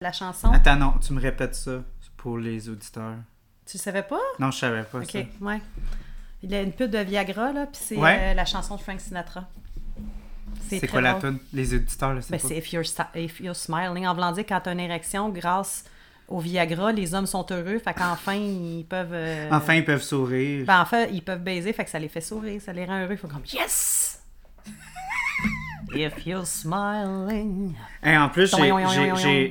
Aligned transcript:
La 0.00 0.10
chanson, 0.12 0.50
Attends, 0.50 0.76
non, 0.76 0.94
tu 1.00 1.12
me 1.12 1.20
répètes 1.20 1.54
ça 1.54 1.82
pour 2.16 2.38
les 2.38 2.68
auditeurs. 2.68 3.16
tu 3.66 3.78
savais 3.78 4.02
pas? 4.02 4.18
Non, 4.40 4.50
je 4.50 4.58
savais 4.58 4.82
pas 4.82 4.98
Ok, 4.98 5.10
ça. 5.10 5.18
ouais. 5.40 5.60
Il 6.42 6.50
y 6.50 6.54
a 6.56 6.62
une 6.62 6.72
pub 6.72 6.90
de 6.90 6.98
Viagra, 6.98 7.52
là, 7.52 7.66
puis 7.66 7.80
c'est 7.80 7.96
Ouais. 7.96 8.18
euh, 8.32 8.34
la 8.34 8.44
chanson 8.44 8.74
de 8.76 8.80
Frank 8.80 9.00
Sinatra. 9.00 9.44
C'est 10.80 10.88
quoi 10.88 11.00
la 11.00 11.14
tune? 11.14 11.38
Les 11.52 11.74
auditeurs, 11.74 12.14
là, 12.14 12.20
c'est 12.22 12.30
Ben, 12.32 12.38
c'est 12.38 12.56
if 12.58 12.72
you're, 12.72 12.84
if 13.14 13.40
you're 13.40 13.56
smiling. 13.56 14.06
En 14.06 14.32
dire, 14.32 14.44
quand 14.48 14.60
tu 14.60 14.68
as 14.68 14.72
une 14.72 14.80
érection, 14.80 15.28
grâce 15.28 15.84
au 16.28 16.38
Viagra, 16.38 16.92
les 16.92 17.14
hommes 17.14 17.26
sont 17.26 17.46
heureux. 17.50 17.78
Fait 17.78 17.94
qu'enfin, 17.94 18.34
ils 18.34 18.84
peuvent. 18.88 19.12
euh, 19.12 19.48
Enfin, 19.50 19.74
ils 19.74 19.84
peuvent 19.84 20.02
sourire. 20.02 20.64
Ben, 20.66 20.80
enfin, 20.80 21.06
ils 21.12 21.22
peuvent 21.22 21.42
baiser, 21.42 21.72
fait 21.72 21.84
que 21.84 21.90
ça 21.90 21.98
les 21.98 22.08
fait 22.08 22.20
sourire, 22.20 22.60
ça 22.60 22.72
les 22.72 22.84
rend 22.84 23.00
heureux. 23.02 23.12
Ils 23.12 23.18
font 23.18 23.28
comme 23.28 23.42
Yes! 23.52 24.20
If 25.94 26.26
you're 26.26 26.46
smiling. 26.46 27.74
Et 28.02 28.16
en 28.16 28.28
plus, 28.28 28.54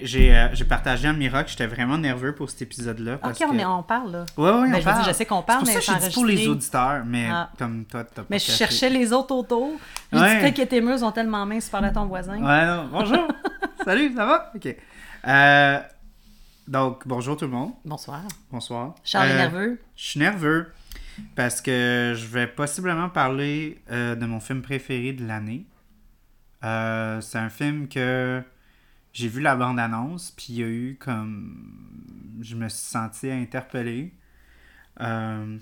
j'ai- 0.04 0.36
euh, 0.36 0.48
j'ai 0.54 0.66
partagé 0.66 1.08
à 1.08 1.14
Mira 1.14 1.44
que 1.44 1.50
j'étais 1.50 1.68
vraiment 1.68 1.98
nerveux 1.98 2.34
pour 2.36 2.50
cet 2.50 2.64
épisode-là. 2.64 3.20
Ok, 3.24 3.36
on, 3.50 3.58
est- 3.58 3.66
on 3.66 3.84
parle, 3.84 4.12
là. 4.12 4.26
Ouais, 4.38 4.44
ouais, 4.46 4.52
Ben, 4.52 4.60
on 4.62 4.72
je 4.74 4.78
veux 4.78 4.84
parle. 4.84 5.06
je 5.08 5.12
sais 5.14 5.26
qu'on 5.26 5.42
parle, 5.44 5.64
mais 5.66 5.80
ça 5.82 5.96
dit 5.96 6.14
pour 6.14 6.26
les 6.26 6.48
auditeurs, 6.48 7.04
mais 7.06 7.28
Ah. 7.32 7.50
comme 7.58 7.86
toi, 7.86 8.04
t'as 8.04 8.22
pas 8.24 8.28
Mais 8.30 8.40
je 8.40 8.52
cherchais 8.52 8.90
les 8.90 9.14
autres 9.14 9.34
autour. 9.36 9.72
J'ai 10.12 10.20
Ouais. 10.20 10.52
dit, 10.52 10.54
que 10.54 10.68
tes 10.68 10.82
murs 10.82 11.00
sont 11.00 11.12
tellement 11.12 11.46
minces, 11.46 11.66
tu 11.66 11.72
parles 11.72 11.86
à 11.86 11.92
ton 11.92 12.06
voisin. 12.06 12.38
Ouais, 12.42 12.66
non, 12.66 12.88
bonjour. 12.92 13.28
Salut, 13.86 14.14
ça 14.16 14.26
va? 14.26 14.52
OK. 14.56 14.76
Euh, 15.28 15.80
donc, 16.68 17.08
bonjour 17.08 17.38
tout 17.38 17.46
le 17.46 17.52
monde. 17.52 17.72
Bonsoir. 17.86 18.22
Bonsoir. 18.52 18.96
Charles 19.04 19.30
est 19.30 19.34
Euh, 19.34 19.38
nerveux. 19.38 19.82
Je 19.96 20.04
suis 20.06 20.20
nerveux 20.20 20.72
parce 21.36 21.62
que 21.62 22.14
je 22.16 22.26
vais 22.28 22.48
possiblement 22.48 23.10
parler 23.10 23.80
euh, 23.92 24.16
de 24.16 24.26
mon 24.26 24.40
film 24.40 24.62
préféré 24.62 25.14
de 25.14 25.26
l'année. 25.28 25.66
Euh, 26.64 27.20
c'est 27.22 27.38
un 27.38 27.50
film 27.50 27.88
que 27.88 28.42
j'ai 29.14 29.28
vu 29.28 29.42
la 29.42 29.56
bande-annonce, 29.56 30.32
puis 30.32 30.46
il 30.50 30.56
y 30.60 30.64
a 30.64 30.68
eu 30.68 30.98
comme... 31.00 31.68
Je 32.42 32.56
me 32.56 32.70
suis 32.70 32.80
senti 32.86 33.30
interpellé. 33.30 34.14
Euh, 35.00 35.58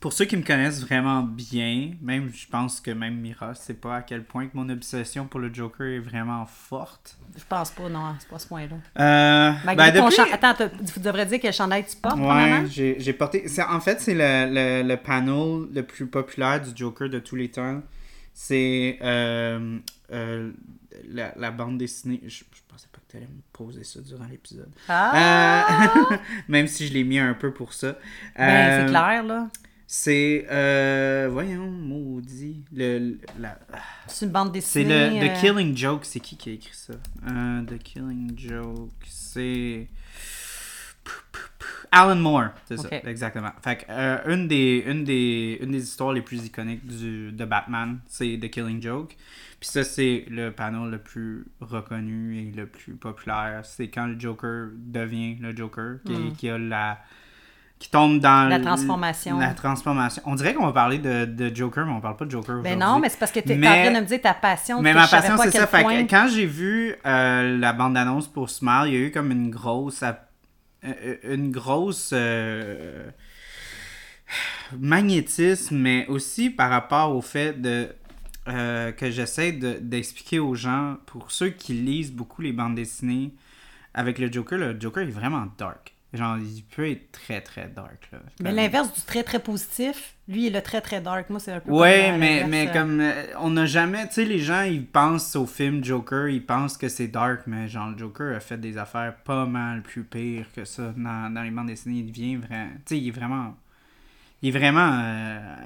pour 0.00 0.12
ceux 0.12 0.24
qui 0.26 0.36
me 0.36 0.42
connaissent 0.42 0.82
vraiment 0.82 1.22
bien, 1.22 1.92
même 2.02 2.30
je 2.34 2.46
pense 2.46 2.80
que 2.80 2.90
même 2.90 3.16
Mira 3.20 3.54
sait 3.54 3.74
pas 3.74 3.96
à 3.96 4.02
quel 4.02 4.22
point 4.24 4.46
que 4.48 4.56
mon 4.56 4.68
obsession 4.68 5.26
pour 5.26 5.40
le 5.40 5.52
Joker 5.52 5.86
est 5.86 5.98
vraiment 5.98 6.44
forte. 6.44 7.16
Je 7.36 7.42
pense 7.48 7.70
pas, 7.70 7.88
non, 7.88 8.14
c'est 8.18 8.28
pas 8.28 8.38
ce 8.38 8.46
point-là. 8.48 8.76
Euh, 8.98 9.52
ben, 9.64 9.90
depuis- 9.92 10.16
chan- 10.16 10.24
Attends, 10.32 10.68
tu 10.92 11.00
devrais 11.00 11.24
dire 11.26 11.38
quel 11.40 11.52
chandail 11.54 11.84
tu 11.86 11.96
portes. 11.96 12.18
Ouais, 12.18 12.64
j'ai 12.98 13.12
porté. 13.14 13.48
c'est- 13.48 13.62
En 13.62 13.80
fait, 13.80 14.00
c'est 14.00 14.14
le, 14.14 14.82
le, 14.82 14.86
le 14.88 14.96
panel 14.96 15.68
le 15.74 15.82
plus 15.82 16.06
populaire 16.06 16.60
du 16.60 16.70
Joker 16.74 17.08
de 17.08 17.18
tous 17.18 17.36
les 17.36 17.50
temps. 17.50 17.82
C'est 18.36 18.98
euh, 19.00 19.78
euh, 20.12 20.52
la, 21.08 21.32
la 21.36 21.50
bande 21.52 21.78
dessinée. 21.78 22.20
Je, 22.24 22.28
je 22.38 22.60
pensais 22.68 22.88
pas 22.92 22.98
que 23.06 23.10
tu 23.12 23.16
allais 23.16 23.26
me 23.28 23.40
poser 23.52 23.84
ça 23.84 24.00
durant 24.00 24.24
l'épisode. 24.26 24.70
Ah! 24.88 25.86
Euh, 26.12 26.16
même 26.48 26.66
si 26.66 26.88
je 26.88 26.92
l'ai 26.92 27.04
mis 27.04 27.18
un 27.18 27.34
peu 27.34 27.52
pour 27.54 27.72
ça. 27.72 27.96
Ben, 28.36 28.86
c'est 28.86 28.90
clair, 28.90 29.22
là. 29.22 29.48
C'est. 29.86 30.46
euh, 30.50 31.28
voyons, 31.30 31.70
maudit. 31.70 32.64
Le, 32.72 33.18
la- 33.38 33.58
C'est 34.08 34.26
une 34.26 34.32
bande 34.32 34.48
c'est 34.60 34.82
dessinée. 34.82 35.20
le 35.20 35.28
The 35.28 35.40
Killing 35.40 35.76
Joke. 35.76 36.04
C'est 36.04 36.18
qui 36.20 36.36
qui 36.36 36.50
a 36.50 36.52
écrit 36.54 36.74
ça? 36.74 36.94
The 37.24 37.78
Killing 37.82 38.32
Joke. 38.36 38.90
C'est. 39.06 39.86
Alan 41.94 42.16
Moore, 42.16 42.48
c'est 42.66 42.78
Ok. 42.78 42.86
ça, 42.90 43.08
exactement. 43.10 43.50
Fait 43.62 43.76
que, 43.76 43.82
euh, 43.90 44.18
une, 44.34 44.48
des, 44.48 44.84
une, 44.86 45.04
des, 45.04 45.58
une 45.62 45.70
des 45.70 45.82
histoires 45.82 46.12
les 46.12 46.22
plus 46.22 46.44
iconiques 46.44 46.84
du, 46.86 47.32
de 47.32 47.44
Batman, 47.44 47.98
c'est 48.06 48.38
The 48.40 48.50
Killing 48.50 48.82
Joke. 48.82 49.16
Puis 49.60 49.68
ça, 49.70 49.84
c'est 49.84 50.26
le 50.28 50.50
panneau 50.50 50.86
le 50.90 50.98
plus 50.98 51.46
reconnu 51.60 52.36
et 52.38 52.52
le 52.54 52.66
plus 52.66 52.94
populaire. 52.94 53.60
C'est 53.64 53.88
quand 53.88 54.06
le 54.06 54.18
Joker 54.20 54.68
devient 54.76 55.36
le 55.40 55.56
Joker, 55.56 55.96
qui, 56.04 56.12
Mm. 56.12 56.32
qui 56.32 56.50
a 56.50 56.58
la 56.58 56.98
qui 57.78 57.90
tombe 57.90 58.18
dans 58.20 58.48
La 58.48 58.60
transformation. 58.60 59.38
La 59.38 59.52
transformation. 59.52 60.22
On 60.26 60.36
dirait 60.36 60.54
qu'on 60.54 60.64
va 60.64 60.72
parler 60.72 60.98
de, 60.98 61.24
de 61.26 61.54
Joker, 61.54 61.84
mais 61.84 61.92
on 61.92 62.00
parle 62.00 62.16
pas 62.16 62.24
de 62.24 62.30
Joker 62.30 62.56
Ben 62.62 62.76
aujourd'hui. 62.76 62.78
non, 62.86 62.98
mais 62.98 63.08
c'est 63.10 63.18
parce 63.18 63.32
que 63.32 63.40
t'es 63.40 63.56
Mais- 63.56 63.68
en 63.68 63.72
train 63.72 63.92
de 63.92 64.00
me 64.00 64.06
dire 64.06 64.20
ta 64.22 64.32
passion. 64.32 64.80
Mais 64.80 64.94
ma 64.94 65.06
passion, 65.08 65.36
c'est 65.38 65.50
ça. 65.50 65.66
Fait 65.66 65.82
que 65.82 66.08
quand 66.08 66.28
j'ai 66.30 66.46
vu 66.46 66.94
euh, 67.04 67.58
la 67.58 67.72
bande-annonce 67.72 68.28
pour 68.28 68.48
Smile, 68.48 68.84
il 68.86 68.92
y 68.94 68.96
a 68.96 69.00
eu 69.00 69.10
comme 69.10 69.30
une 69.32 69.50
grosse. 69.50 70.02
Euh, 70.84 71.34
Une 71.34 71.50
grosse. 71.50 72.10
euh, 72.12 73.10
magnétisme, 74.78 75.76
mais 75.76 76.06
aussi 76.08 76.50
par 76.50 76.70
rapport 76.70 77.14
au 77.14 77.20
fait 77.20 77.54
euh, 78.48 78.92
que 78.92 79.10
j'essaie 79.10 79.52
de- 79.52 79.78
d'expliquer 79.80 80.38
aux 80.38 80.54
gens, 80.54 80.96
pour 81.06 81.30
ceux 81.30 81.50
qui 81.50 81.74
lisent 81.74 82.12
beaucoup 82.12 82.42
les 82.42 82.52
bandes 82.52 82.74
dessinées, 82.74 83.32
avec 83.92 84.18
le 84.18 84.30
Joker, 84.32 84.58
le 84.58 84.80
Joker 84.80 85.04
est 85.04 85.10
vraiment 85.10 85.46
dark. 85.58 85.93
Genre, 86.14 86.38
il 86.38 86.62
peut 86.62 86.88
être 86.88 87.10
très 87.10 87.40
très 87.40 87.66
dark. 87.66 88.08
Là. 88.12 88.18
Mais 88.40 88.52
l'inverse 88.52 88.94
du 88.94 89.00
très 89.02 89.24
très 89.24 89.40
positif, 89.40 90.14
lui, 90.28 90.42
il 90.42 90.46
est 90.46 90.50
le 90.50 90.62
très 90.62 90.80
très 90.80 91.00
dark. 91.00 91.28
Moi, 91.28 91.40
c'est 91.40 91.50
un 91.52 91.58
peu. 91.58 91.72
Ouais, 91.72 92.16
mais, 92.16 92.44
mais 92.48 92.68
euh, 92.68 92.72
comme 92.72 93.00
euh, 93.00 93.24
on 93.40 93.50
n'a 93.50 93.66
jamais, 93.66 94.06
tu 94.06 94.14
sais, 94.14 94.24
les 94.24 94.38
gens 94.38 94.62
ils 94.62 94.86
pensent 94.86 95.34
au 95.34 95.44
film 95.44 95.82
Joker, 95.84 96.28
ils 96.28 96.44
pensent 96.44 96.76
que 96.78 96.88
c'est 96.88 97.08
dark, 97.08 97.42
mais 97.46 97.66
genre 97.66 97.90
le 97.90 97.98
Joker 97.98 98.36
a 98.36 98.38
fait 98.40 98.58
des 98.58 98.78
affaires 98.78 99.16
pas 99.24 99.44
mal 99.44 99.82
plus 99.82 100.04
pires 100.04 100.46
que 100.54 100.64
ça 100.64 100.94
dans, 100.96 101.34
dans 101.34 101.42
les 101.42 101.50
bandes 101.50 101.66
dessinées. 101.66 101.98
Il 102.00 102.06
devient 102.12 102.36
vraiment, 102.36 102.68
tu 102.86 102.94
sais, 102.94 102.98
il 103.00 103.08
est 103.08 103.10
vraiment, 103.10 103.56
il 104.40 104.48
est 104.54 104.58
vraiment, 104.58 104.90
euh, 105.02 105.56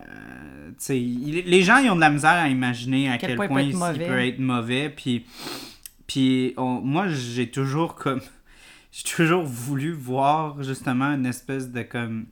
tu 0.71 0.75
sais, 0.79 0.95
les 0.99 1.63
gens 1.63 1.77
ils 1.79 1.91
ont 1.91 1.97
de 1.97 2.01
la 2.01 2.11
misère 2.11 2.31
à 2.31 2.49
imaginer 2.49 3.11
à 3.11 3.19
Quel 3.19 3.37
quel, 3.37 3.37
point 3.37 3.61
il 3.61 3.73
peut 3.73 3.79
il, 3.95 3.99
peut 4.07 4.27
être 4.27 4.39
mauvais, 4.39 4.89
puis, 4.89 5.27
puis 6.07 6.55
on- 6.57 6.81
moi 6.81 7.07
j'ai 7.09 7.51
toujours 7.51 7.95
comme, 7.97 8.21
j'ai 8.99 9.15
toujours 9.15 9.45
voulu 9.45 9.93
voir 9.93 10.61
justement 10.65 11.13
une 11.15 11.27
espèce 11.27 11.71
de 11.71 11.83
comme, 11.83 12.27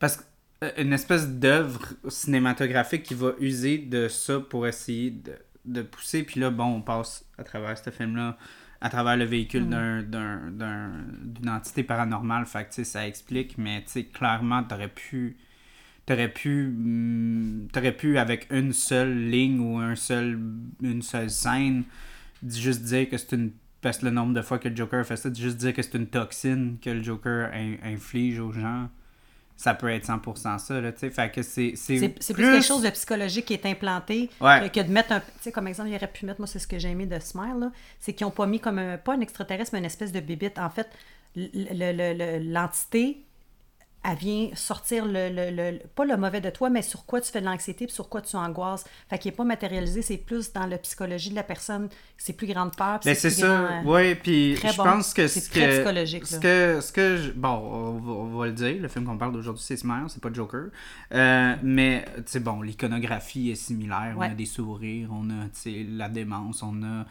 parce 0.00 0.16
que 0.16 0.24
euh, 0.64 0.72
une 0.78 0.92
espèce 0.92 1.28
d'œuvre 1.28 1.86
cinématographique 2.08 3.04
qui 3.04 3.14
va 3.14 3.32
user 3.38 3.78
de 3.78 4.08
ça 4.08 4.40
pour 4.40 4.66
essayer 4.66 5.10
de, 5.10 5.34
de 5.64 5.82
pousser. 5.82 6.24
Puis 6.24 6.40
là, 6.40 6.50
bon, 6.50 6.64
on 6.64 6.82
passe 6.82 7.24
à 7.38 7.44
travers 7.44 7.78
ce 7.78 7.90
film-là, 7.90 8.36
à 8.80 8.88
travers 8.88 9.16
le 9.16 9.24
véhicule 9.24 9.68
d'un- 9.68 10.02
d'un- 10.02 10.50
d'un- 10.50 11.04
d'une 11.22 11.48
entité 11.48 11.84
paranormale. 11.84 12.44
Fait 12.46 12.68
que, 12.68 12.82
ça 12.82 13.06
explique, 13.06 13.56
mais, 13.56 13.82
tu 13.84 13.90
sais, 13.90 14.04
clairement, 14.04 14.64
t'aurais 14.64 14.88
pu... 14.88 15.36
T'aurais 16.06 16.32
pu, 16.32 16.66
hum, 16.66 17.68
t'aurais 17.72 17.96
pu, 17.96 18.16
avec 18.18 18.46
une 18.50 18.72
seule 18.72 19.28
ligne 19.28 19.60
ou 19.60 19.78
un 19.78 19.96
seul, 19.96 20.40
une 20.80 21.02
seule 21.02 21.30
scène, 21.30 21.84
juste 22.46 22.82
dire 22.82 23.08
que 23.10 23.16
c'est 23.18 23.32
une 23.32 23.50
parce 23.86 23.98
que 23.98 24.04
le 24.06 24.10
nombre 24.10 24.34
de 24.34 24.42
fois 24.42 24.58
que 24.58 24.68
le 24.68 24.74
Joker 24.76 25.04
fait 25.06 25.16
ça, 25.16 25.32
juste 25.32 25.56
dire 25.58 25.72
que 25.72 25.82
c'est 25.82 25.94
une 25.94 26.06
toxine 26.08 26.76
que 26.82 26.90
le 26.90 27.02
Joker 27.02 27.50
in- 27.52 27.76
inflige 27.84 28.38
aux 28.40 28.52
gens, 28.52 28.88
ça 29.56 29.74
peut 29.74 29.88
être 29.88 30.04
100% 30.06 30.58
ça, 30.58 30.80
là, 30.80 30.92
tu 30.92 30.98
sais. 30.98 31.10
Fait 31.10 31.30
que 31.32 31.40
c'est... 31.42 31.72
C'est 31.76 31.94
plus 32.34 32.42
quelque 32.50 32.62
chose 32.64 32.82
de 32.82 32.90
psychologique 32.90 33.46
qui 33.46 33.54
est 33.54 33.64
implanté 33.64 34.28
Ouais. 34.40 34.68
que, 34.70 34.80
que 34.80 34.86
de 34.86 34.92
mettre 34.92 35.12
un. 35.12 35.20
Tu 35.20 35.26
sais, 35.40 35.52
comme 35.52 35.66
exemple, 35.66 35.88
il 35.90 35.94
aurait 35.96 36.08
pu 36.12 36.26
mettre, 36.26 36.40
moi, 36.40 36.46
c'est 36.46 36.58
ce 36.58 36.66
que 36.66 36.78
j'ai 36.78 36.90
aimé 36.90 37.06
de 37.06 37.18
Smile, 37.20 37.54
là, 37.60 37.72
c'est 37.98 38.12
qu'ils 38.12 38.26
n'ont 38.26 38.30
pas 38.32 38.46
mis 38.46 38.60
comme 38.60 38.78
un. 38.78 38.98
Pas 38.98 39.14
un 39.14 39.20
extraterrestre, 39.20 39.70
mais 39.72 39.78
une 39.78 39.84
espèce 39.86 40.12
de 40.12 40.20
bébite. 40.20 40.58
En 40.58 40.68
fait, 40.68 40.88
l- 41.36 41.50
le- 41.54 41.92
le- 41.92 42.12
le- 42.40 42.52
l'entité, 42.52 43.24
elle 44.08 44.16
vient 44.16 44.50
sortir 44.54 45.04
le, 45.04 45.28
le- 45.30 45.50
le- 45.50 45.78
Pas 45.94 46.04
le 46.04 46.16
mauvais 46.16 46.40
de 46.40 46.50
toi, 46.50 46.70
mais 46.70 46.82
sur 46.82 47.04
quoi 47.06 47.20
tu 47.20 47.30
fais 47.32 47.40
de 47.40 47.46
l'anxiété 47.46 47.86
puis 47.86 47.94
sur 47.94 48.08
quoi 48.08 48.20
tu 48.20 48.36
angoisses. 48.36 48.84
Fait 49.10 49.18
qu'il 49.18 49.30
n'est 49.32 49.36
pas 49.36 49.44
matérialisé, 49.44 50.02
c'est 50.02 50.16
plus 50.16 50.52
dans 50.52 50.66
la 50.66 50.78
psychologie 50.78 51.30
de 51.30 51.34
la 51.34 51.42
personne, 51.42 51.88
c'est 52.16 52.32
plus 52.34 52.46
grande 52.46 52.76
peur. 52.76 53.00
Ben 53.04 53.14
c'est 53.16 53.30
ça, 53.30 53.46
euh, 53.46 53.82
ouais, 53.82 54.14
puis 54.14 54.54
très 54.58 54.72
je 54.72 54.76
bon. 54.76 54.84
pense 54.84 55.12
que 55.12 55.26
C'est 55.26 55.40
ce 55.40 55.50
très 55.50 55.60
que, 55.68 55.74
psychologique, 55.78 56.26
ce 56.26 56.36
que, 56.38 56.80
ce 56.80 56.92
que 56.92 57.16
je- 57.16 57.32
bon, 57.32 57.48
on 57.48 57.98
va, 57.98 58.12
on 58.12 58.38
va 58.38 58.46
le 58.46 58.52
dire, 58.52 58.80
le 58.80 58.88
film 58.88 59.04
qu'on 59.06 59.18
parle 59.18 59.32
d'aujourd'hui 59.32 59.64
c'est 59.66 59.76
Smile, 59.76 60.04
c'est 60.08 60.22
pas 60.22 60.32
Joker, 60.32 60.66
Euh, 61.12 61.54
mais 61.62 62.04
tu 62.16 62.22
sais 62.26 62.40
bon, 62.40 62.62
l'iconographie 62.62 63.50
est 63.50 63.54
similaire, 63.56 64.14
Ouais. 64.16 64.28
on 64.28 64.32
a 64.32 64.34
des 64.34 64.46
sourires, 64.46 65.08
on 65.12 65.28
a 65.30 65.44
tu 65.46 65.50
sais 65.54 65.86
la 65.88 66.08
démence, 66.08 66.62
on 66.62 66.82
a 66.82 66.86
euh, 66.86 67.02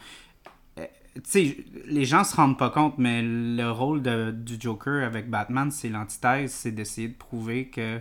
tu 1.16 1.30
sais, 1.30 1.56
les 1.86 2.04
gens 2.04 2.24
se 2.24 2.36
rendent 2.36 2.58
pas 2.58 2.70
compte, 2.70 2.98
mais 2.98 3.22
le 3.22 3.70
rôle 3.70 4.02
de- 4.02 4.30
du 4.30 4.56
Joker 4.58 5.04
avec 5.04 5.28
Batman, 5.30 5.70
c'est 5.70 5.88
l'antithèse, 5.88 6.52
c'est 6.52 6.72
d'essayer 6.72 7.08
de 7.08 7.14
prouver 7.14 7.68
que 7.68 8.00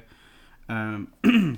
euh, 0.72 1.00
tu 1.24 1.56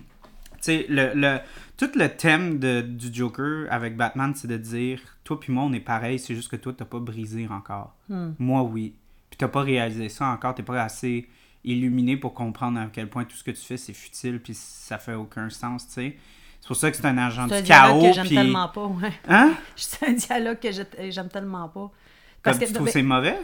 sais, 0.61 0.85
le, 0.89 1.11
le, 1.15 1.39
tout 1.77 1.89
le 1.95 2.07
thème 2.09 2.59
de, 2.59 2.81
du 2.81 3.13
Joker 3.13 3.67
avec 3.71 3.95
Batman, 3.95 4.33
c'est 4.35 4.47
de 4.47 4.57
dire 4.57 4.99
toi 5.23 5.39
puis 5.39 5.51
moi, 5.53 5.63
on 5.63 5.73
est 5.73 5.79
pareil, 5.79 6.19
c'est 6.19 6.35
juste 6.35 6.49
que 6.49 6.55
toi, 6.55 6.73
t'as 6.75 6.85
pas 6.85 6.99
brisé 6.99 7.47
encore. 7.47 7.95
Hmm. 8.09 8.31
Moi, 8.39 8.63
oui. 8.63 8.95
Puis 9.29 9.37
t'as 9.37 9.47
pas 9.47 9.61
réalisé 9.61 10.09
ça 10.09 10.27
encore, 10.27 10.55
t'es 10.55 10.63
pas 10.63 10.81
assez 10.81 11.27
illuminé 11.63 12.15
pour 12.17 12.33
comprendre 12.33 12.79
à 12.79 12.87
quel 12.91 13.09
point 13.09 13.25
tout 13.25 13.35
ce 13.35 13.43
que 13.43 13.51
tu 13.51 13.61
fais, 13.61 13.77
c'est 13.77 13.93
futile, 13.93 14.39
puis 14.39 14.53
ça 14.53 14.97
fait 14.97 15.15
aucun 15.15 15.49
sens, 15.49 15.85
tu 15.87 15.93
sais. 15.93 16.17
C'est 16.61 16.67
pour 16.67 16.75
ça 16.77 16.91
que 16.91 16.97
c'est 16.97 17.05
un 17.05 17.17
agent 17.17 17.47
C'est 17.47 17.55
un 17.55 17.57
du 17.59 17.63
dialogue 17.63 17.89
chaos, 18.01 18.07
que 18.09 18.13
j'aime 18.13 18.25
puis... 18.27 18.35
tellement 18.35 18.67
pas, 18.67 18.85
ouais. 18.85 19.13
Hein? 19.29 19.53
C'est 19.75 20.07
un 20.09 20.11
dialogue 20.13 20.59
que 20.59 20.69
j'aime 21.11 21.29
tellement 21.29 21.69
pas. 21.69 21.89
Parce 22.43 22.57
Comme 22.57 22.63
que- 22.65 22.67
tu 22.69 22.73
trouves 22.73 22.85
mais- 22.87 22.91
c'est 22.91 23.01
mauvais? 23.03 23.37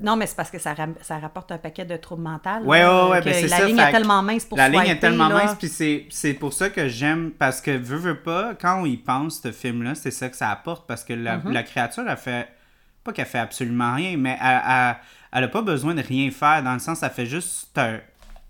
Non, 0.00 0.16
mais 0.16 0.26
c'est 0.26 0.34
parce 0.34 0.50
que 0.50 0.58
ça, 0.58 0.74
ça 1.02 1.18
rapporte 1.20 1.52
un 1.52 1.58
paquet 1.58 1.84
de 1.84 1.96
troubles 1.96 2.22
mentaux. 2.22 2.48
Que 2.64 3.24
ben 3.24 3.32
c'est 3.32 3.42
La 3.46 3.58
ça, 3.58 3.64
ligne 3.64 3.78
est 3.78 3.86
que 3.86 3.90
tellement 3.92 4.22
mince 4.24 4.44
pour 4.44 4.58
La 4.58 4.68
ligne 4.68 4.86
est 4.86 4.98
tellement 4.98 5.28
là. 5.28 5.44
mince, 5.44 5.54
puis 5.56 5.68
c'est, 6.10 6.34
pour 6.34 6.52
ça 6.52 6.68
que 6.68 6.88
j'aime, 6.88 7.30
parce 7.30 7.60
que 7.60 7.70
veux, 7.70 7.98
veux 7.98 8.18
pas, 8.20 8.54
quand 8.60 8.80
on 8.82 8.86
y 8.86 8.96
pense, 8.96 9.40
ce 9.40 9.52
film-là, 9.52 9.94
c'est 9.94 10.10
ça 10.10 10.28
que 10.28 10.36
ça 10.36 10.50
apporte, 10.50 10.88
parce 10.88 11.04
que 11.04 11.12
la, 11.12 11.38
Mm-hmm. 11.38 11.52
la 11.52 11.62
créature, 11.62 12.02
elle 12.08 12.16
fait, 12.16 12.48
pas 13.04 13.12
qu'elle 13.12 13.26
fait 13.26 13.38
absolument 13.38 13.94
rien, 13.94 14.16
mais 14.16 14.36
elle, 14.42 14.60
elle, 14.68 14.96
elle 15.32 15.44
a 15.44 15.48
pas 15.48 15.62
besoin 15.62 15.94
de 15.94 16.02
rien 16.02 16.28
faire, 16.32 16.64
dans 16.64 16.72
le 16.72 16.80
sens, 16.80 17.00
elle 17.04 17.10
fait 17.10 17.26
juste 17.26 17.78
un 17.78 18.00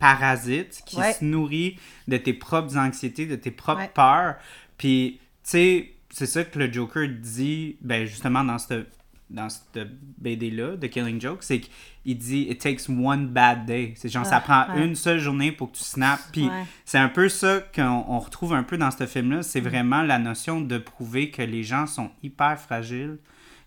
parasite 0.05 0.83
qui 0.87 0.97
Ouais. 0.97 1.13
se 1.15 1.25
nourrit 1.25 1.79
de 2.09 2.17
tes 2.17 2.33
propres 2.35 2.77
anxiétés, 2.77 3.27
de 3.27 3.37
tes 3.37 3.51
propres 3.51 3.81
Ouais. 3.83 3.91
peurs, 3.95 4.37
puis, 4.79 5.19
tu 5.43 5.51
sais, 5.51 5.91
c'est 6.11 6.27
ça 6.27 6.45
que 6.45 6.59
le 6.59 6.73
Joker 6.73 7.09
dit, 7.09 7.77
ben 7.81 8.05
justement, 8.07 8.45
dans 8.45 8.59
cette 8.59 8.91
dans 9.31 9.49
cette 9.49 9.89
BD-là, 10.19 10.77
de 10.77 10.87
Killing 10.87 11.19
Joke, 11.21 11.43
c'est 11.43 11.59
qu'il 11.61 12.17
dit 12.19 12.43
«It 12.51 12.61
takes 12.61 12.89
one 12.91 13.27
bad 13.29 13.65
day». 13.65 13.95
C'est 13.97 14.11
genre, 14.11 14.25
ça 14.27 14.37
Ah, 14.37 14.41
prend 14.67 14.77
ouais. 14.77 14.85
une 14.85 14.95
seule 14.95 15.19
journée 15.19 15.51
pour 15.51 15.73
que 15.73 15.79
tu 15.79 15.83
snaps. 15.83 16.29
Puis 16.31 16.49
c'est 16.85 16.99
un 16.99 17.09
peu 17.09 17.29
ça 17.31 17.61
qu'on 17.75 18.05
on 18.07 18.19
retrouve 18.21 18.53
un 18.53 18.63
peu 18.63 18.77
dans 18.77 18.91
ce 18.91 19.07
film-là. 19.07 19.43
C'est 19.43 19.63
Mm. 19.63 19.69
vraiment 19.69 20.03
la 20.03 20.19
notion 20.19 20.61
de 20.61 20.77
prouver 20.79 21.31
que 21.31 21.41
les 21.43 21.65
gens 21.65 21.87
sont 21.87 22.11
hyper 22.23 22.61
fragiles, 22.61 23.17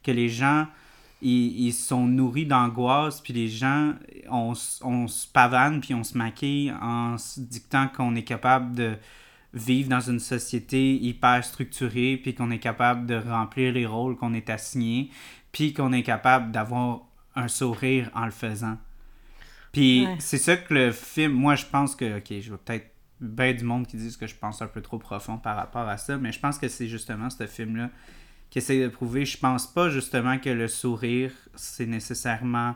que 0.04 0.12
les 0.12 0.30
gens, 0.30 0.68
ils, 1.22 1.68
ils 1.68 1.74
sont 1.74 2.06
nourris 2.08 2.46
d'angoisse, 2.46 3.22
puis 3.22 3.34
les 3.34 3.48
gens, 3.50 3.94
on, 4.30 4.54
on 4.82 5.08
se 5.08 5.28
pavane, 5.28 5.82
puis 5.82 5.94
on 5.94 6.04
se 6.04 6.18
maquille 6.18 6.72
en 6.82 7.18
se 7.18 7.40
dictant 7.40 7.88
qu'on 7.88 8.16
est 8.16 8.24
capable 8.24 8.76
de 8.76 8.98
vivre 9.54 9.90
dans 9.90 10.02
une 10.02 10.20
société 10.20 10.96
hyper 10.96 11.44
structurée, 11.44 12.18
puis 12.22 12.36
qu'on 12.36 12.52
est 12.52 12.60
capable 12.60 13.06
de 13.08 13.16
remplir 13.16 13.74
les 13.74 13.86
rôles 13.86 14.16
qu'on 14.18 14.34
est 14.34 14.50
assigné, 14.50 15.10
puis 15.52 15.74
qu'on 15.74 15.92
est 15.94 16.04
capable 16.04 16.52
d'avoir 16.52 17.02
un 17.36 17.48
sourire 17.48 18.10
en 18.14 18.26
le 18.26 18.32
faisant. 18.32 18.78
Puis 19.72 20.06
Ouais. 20.06 20.16
c'est 20.20 20.38
ça 20.38 20.58
que 20.58 20.74
le 20.74 20.92
film, 20.92 21.34
moi 21.34 21.56
je 21.56 21.66
pense 21.66 21.96
que, 21.96 22.18
ok, 22.18 22.40
je 22.42 22.52
vais 22.52 22.58
peut-être 22.58 22.92
bien 23.20 23.54
du 23.54 23.64
monde 23.64 23.88
qui 23.88 23.98
disent 23.98 24.18
que 24.18 24.28
je 24.28 24.36
pense 24.36 24.62
un 24.62 24.68
peu 24.68 24.82
trop 24.82 25.00
profond 25.00 25.38
par 25.38 25.56
rapport 25.56 25.88
à 25.88 25.98
ça, 25.98 26.18
mais 26.18 26.32
je 26.32 26.40
pense 26.40 26.58
que 26.60 26.68
c'est 26.68 26.88
justement 26.88 27.30
ce 27.30 27.48
film-là 27.48 27.90
qui 28.50 28.60
essaie 28.60 28.82
de 28.82 28.88
prouver. 28.88 29.26
Je 29.26 29.38
pense 29.38 29.68
pas 29.68 29.90
justement 29.90 30.38
que 30.40 30.50
le 30.50 30.68
sourire, 30.68 31.32
c'est 31.56 31.86
nécessairement 31.86 32.76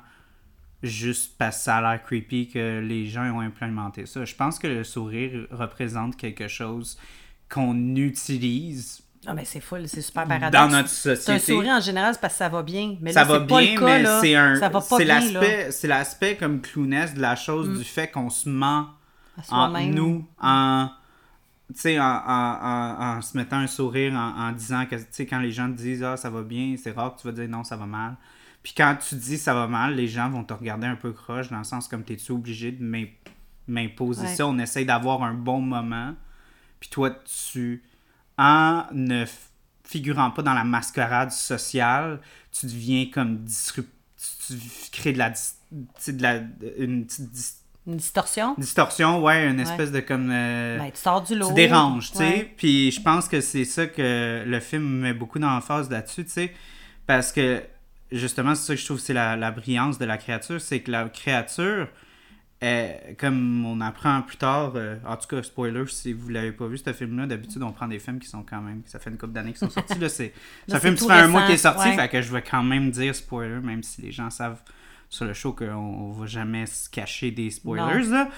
juste 0.84 1.38
parce 1.38 1.58
que 1.58 1.64
ça 1.64 1.78
a 1.78 1.82
l'air 1.82 2.04
creepy 2.04 2.50
que 2.50 2.80
les 2.80 3.06
gens 3.08 3.24
ont 3.36 3.40
implémenté 3.42 4.06
ça. 4.06 4.26
Je 4.26 4.36
pense 4.36 4.58
que 4.60 4.68
le 4.68 4.84
sourire 4.84 5.48
représente 5.52 6.18
quelque 6.18 6.48
chose 6.48 6.98
qu'on 7.50 7.96
utilise 7.96 9.02
Ah, 9.28 9.34
mais 9.36 9.46
c'est 9.46 9.60
full, 9.60 9.88
c'est 9.88 10.02
super 10.02 10.26
paradoxe. 10.28 10.52
dans 10.52 10.70
notre 10.70 10.90
C'est 10.90 11.12
un 11.12 11.16
société. 11.16 11.54
sourire 11.54 11.74
en 11.74 11.80
général, 11.82 12.14
c'est 12.16 12.22
parce 12.22 12.34
que 12.34 12.40
ça 12.40 12.50
va 12.50 12.64
bien. 12.64 12.98
Mais 13.02 13.12
ça 13.14 13.22
là, 13.22 13.26
va 13.26 13.40
pas 13.42 13.60
bien, 13.62 13.74
le 13.74 13.80
cas, 13.80 14.00
mais 14.00 14.22
c'est 14.22 14.36
un, 14.36 14.56
Ça 14.56 14.70
va 14.70 14.82
pas 14.82 14.98
bien. 14.98 15.22
Mm. 15.22 15.72
c'est 15.72 15.88
l'aspect 15.88 16.36
comme 16.38 16.62
clownesque 16.62 17.14
de 17.16 17.22
la 17.22 17.36
chose, 17.36 17.78
du 17.78 17.84
fait 17.84 18.10
qu'on 18.10 18.30
se 18.32 18.50
ment 18.50 18.88
À 19.50 19.66
en 19.68 19.82
nous, 19.86 20.28
en, 20.42 20.90
sais, 21.80 22.00
en, 22.00 22.04
en, 22.04 23.18
en, 23.18 23.22
se 23.22 23.38
mettant 23.38 23.58
un 23.58 23.68
sourire, 23.68 24.14
en, 24.14 24.48
en 24.48 24.52
disant 24.52 24.86
que, 24.86 24.96
tu 24.96 25.06
sais, 25.12 25.26
quand 25.26 25.40
les 25.40 25.52
gens 25.52 25.68
te 25.68 25.78
disent, 25.78 26.04
ah, 26.04 26.18
ça 26.18 26.30
va 26.30 26.44
bien, 26.44 26.76
c'est 26.82 26.92
rare 26.92 27.16
que 27.16 27.22
tu 27.22 27.28
vas 27.28 27.34
dire 27.34 27.48
non, 27.50 27.64
ça 27.64 27.76
va 27.78 27.86
mal. 27.86 28.16
Puis 28.64 28.74
quand 28.76 28.96
tu 28.96 29.16
dis 29.16 29.38
ça 29.38 29.54
va 29.54 29.68
mal, 29.68 29.96
les 29.96 30.08
gens 30.08 30.30
vont 30.30 30.44
te 30.44 30.54
regarder 30.54 30.88
un 30.88 30.96
peu 30.96 31.12
croche, 31.14 31.50
dans 31.50 31.58
le 31.58 31.64
sens 31.64 31.88
comme, 31.88 32.04
t'es-tu 32.04 32.32
obligé 32.32 32.72
de 32.72 32.84
m'im- 32.84 33.08
m'imposer 33.68 34.24
Ouais. 34.24 34.36
ça? 34.36 34.48
On 34.48 34.58
essaye 34.60 34.86
d'avoir 34.86 35.24
un 35.24 35.34
bon 35.34 35.62
moment. 35.62 36.16
Puis 36.80 36.90
toi, 36.90 37.12
tu, 37.12 37.84
en 38.38 38.86
ne 38.92 39.26
figurant 39.84 40.32
pas 40.32 40.42
dans 40.42 40.54
la 40.54 40.64
mascarade 40.64 41.32
sociale, 41.32 42.20
tu 42.52 42.66
deviens 42.66 43.08
comme 43.12 43.38
disrupt... 43.44 43.92
Tu, 44.48 44.56
tu 44.56 44.92
crées 44.92 45.14
de 45.14 45.18
la, 45.18 45.32
tu 45.32 46.14
de 46.14 46.74
une 46.78 47.06
petite 47.06 47.32
Une 47.88 47.98
distorsion? 47.98 48.54
distorsion, 48.58 49.22
ouais, 49.24 49.50
une 49.50 49.60
espèce 49.60 49.92
de 49.92 50.02
comme... 50.02 50.30
euh, 50.32 50.78
Ben, 50.78 50.92
tu 50.92 51.00
sors 51.00 51.22
du 51.24 51.36
lot. 51.36 51.48
tu 51.48 51.54
déranges, 51.56 52.12
tu 52.12 52.18
sais. 52.20 52.24
Ouais. 52.24 52.54
Puis 52.56 52.92
je 52.92 53.02
pense 53.02 53.28
que 53.28 53.42
c'est 53.42 53.66
ça 53.66 53.88
que 53.88 54.44
le 54.46 54.60
film 54.60 54.84
met 55.00 55.14
beaucoup 55.14 55.40
d'emphase 55.40 55.90
là-dessus, 55.90 56.26
tu 56.26 56.32
sais. 56.32 56.54
Parce 57.08 57.32
que, 57.32 57.64
justement, 58.12 58.54
c'est 58.54 58.68
ça 58.68 58.76
que 58.76 58.80
je 58.82 58.86
trouve, 58.86 59.00
c'est 59.00 59.14
la, 59.14 59.36
la 59.36 59.50
brillance 59.52 59.98
de 59.98 60.06
la 60.06 60.18
créature, 60.18 60.62
c'est 60.62 60.82
que 60.82 60.92
la 60.92 61.10
créature, 61.10 61.88
euh, 62.64 62.94
comme 63.18 63.66
on 63.66 63.82
apprend 63.82 64.22
plus 64.22 64.38
tard, 64.38 64.74
euh, 64.76 64.98
en 65.08 65.18
tout 65.18 65.28
cas, 65.28 65.42
spoiler, 65.42 65.84
si 65.88 66.14
vous 66.14 66.30
l'avez 66.30 66.52
pas 66.52 66.68
vu, 66.68 66.78
ce 66.78 66.94
film-là, 66.94 67.26
d'habitude, 67.26 67.64
on 67.64 67.72
prend 67.72 67.88
des 67.88 67.98
films 67.98 68.20
qui 68.20 68.28
sont 68.30 68.44
quand 68.48 68.62
même, 68.62 68.84
ça 68.86 69.00
fait 69.00 69.10
une 69.10 69.18
couple 69.18 69.34
d'années 69.34 69.54
qu'ils 69.54 69.68
sont 69.68 69.72
sortis, 69.72 69.98
là, 69.98 70.08
c'est... 70.08 70.32
C'est 70.68 70.74
Là, 70.74 70.78
un 70.78 70.94
qui 70.94 71.00
tout 71.00 71.08
fait 71.08 71.14
un 71.14 71.28
mois 71.28 71.48
qui 71.48 71.54
est 71.54 71.58
sorti, 71.58 71.88
ouais. 71.90 71.96
fait 71.96 72.10
que 72.10 72.22
je 72.22 72.32
vais 72.32 72.44
quand 72.44 72.62
même 72.62 72.92
dire 72.92 73.16
spoiler, 73.16 73.60
même 73.64 73.82
si 73.82 74.04
les 74.04 74.12
gens 74.12 74.30
savent 74.30 74.62
sur 75.12 75.26
le 75.26 75.34
show 75.34 75.52
qu'on 75.54 75.66
on 75.76 76.12
va 76.14 76.26
jamais 76.26 76.66
se 76.66 76.90
cacher 76.90 77.30
des 77.32 77.52
spoilers, 77.52 78.08
là. 78.10 78.30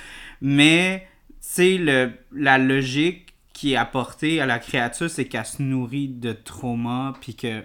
Mais, 0.42 1.08
tu 1.30 1.36
sais, 1.40 1.78
le- 1.78 2.12
la 2.34 2.58
logique 2.58 3.36
qui 3.54 3.74
est 3.74 3.78
apportée 3.78 4.42
à 4.42 4.46
la 4.48 4.58
créature, 4.60 5.10
c'est 5.10 5.26
qu'elle 5.26 5.46
se 5.46 5.62
nourrit 5.62 6.10
de 6.10 6.34
trauma, 6.34 7.14
puis 7.22 7.36
que... 7.36 7.64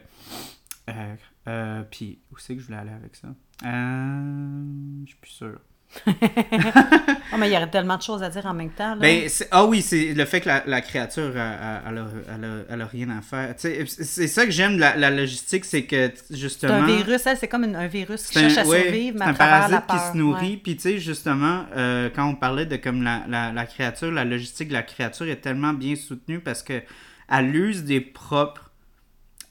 Euh, 0.91 1.15
euh, 1.49 1.83
puis, 1.91 2.19
où 2.31 2.37
c'est 2.39 2.55
que 2.55 2.61
je 2.61 2.67
voulais 2.67 2.79
aller 2.79 2.93
avec 2.93 3.17
ça? 3.17 3.29
Euh, 3.65 5.03
je 5.05 5.09
suis 5.09 5.19
plus 5.19 5.31
sûr. 5.31 5.59
Oh, 6.07 6.11
mais 7.39 7.49
il 7.49 7.53
y 7.53 7.57
aurait 7.57 7.71
tellement 7.71 7.97
de 7.97 8.03
choses 8.03 8.23
à 8.23 8.29
dire 8.29 8.45
en 8.47 8.55
même 8.55 8.71
temps. 8.71 8.91
Là. 8.95 9.01
Ben, 9.01 9.29
c'est- 9.29 9.49
ah 9.51 9.65
oui, 9.65 9.83
c'est 9.83 10.13
le 10.15 10.25
fait 10.25 10.41
que 10.41 10.49
la, 10.49 10.63
la 10.67 10.81
créature, 10.81 11.31
elle- 11.35 11.39
a, 11.41 11.83
elle 11.89 11.99
a- 12.45 12.65
elle 12.71 12.81
a 12.83 12.87
rien 12.87 13.09
à 13.11 13.21
faire. 13.21 13.55
C'est 13.57 13.87
c'est 13.87 14.29
ça 14.29 14.45
que 14.45 14.51
j'aime 14.53 14.75
de 14.77 14.81
la, 14.81 14.97
la 14.97 15.11
logistique, 15.11 15.65
c'est 15.65 15.85
que 15.85 16.13
c'est 16.15 16.37
justement. 16.37 16.75
un 16.75 16.87
virus, 16.87 17.27
elle, 17.27 17.37
c'est 17.37 17.49
comme 17.49 17.65
une- 17.65 17.77
un 17.77 17.87
virus 17.87 18.27
qui 18.27 18.35
C'est 18.39 18.45
un- 18.45 18.49
cherche 18.49 18.67
à 18.67 18.71
ouais, 18.71 18.83
survivre, 18.83 19.17
mais 19.19 19.25
c'est 19.25 19.29
à 19.29 19.31
un 19.31 19.35
travers 19.35 19.69
la 19.69 19.81
parasite 19.81 19.87
peur. 19.87 19.97
qui 20.07 20.13
se 20.13 20.17
nourrit. 20.17 20.57
Puis 20.59 20.77
tu 20.77 20.83
sais, 20.83 20.99
justement, 20.99 21.65
euh, 21.77 22.11
quand 22.15 22.27
on 22.29 22.35
parlait 22.35 22.67
de 22.67 22.77
comme 22.77 23.03
la, 23.03 23.23
la, 23.29 23.53
la 23.53 23.67
créature, 23.67 24.11
la 24.11 24.25
logistique 24.25 24.69
de 24.69 24.75
la 24.75 24.83
créature 24.83 25.27
est 25.29 25.37
tellement 25.41 25.73
bien 25.73 25.97
soutenue 25.97 26.41
parce 26.41 26.63
que 26.63 26.83
elle 27.31 27.55
use 27.55 27.85
des 27.85 28.01
propres 28.01 28.71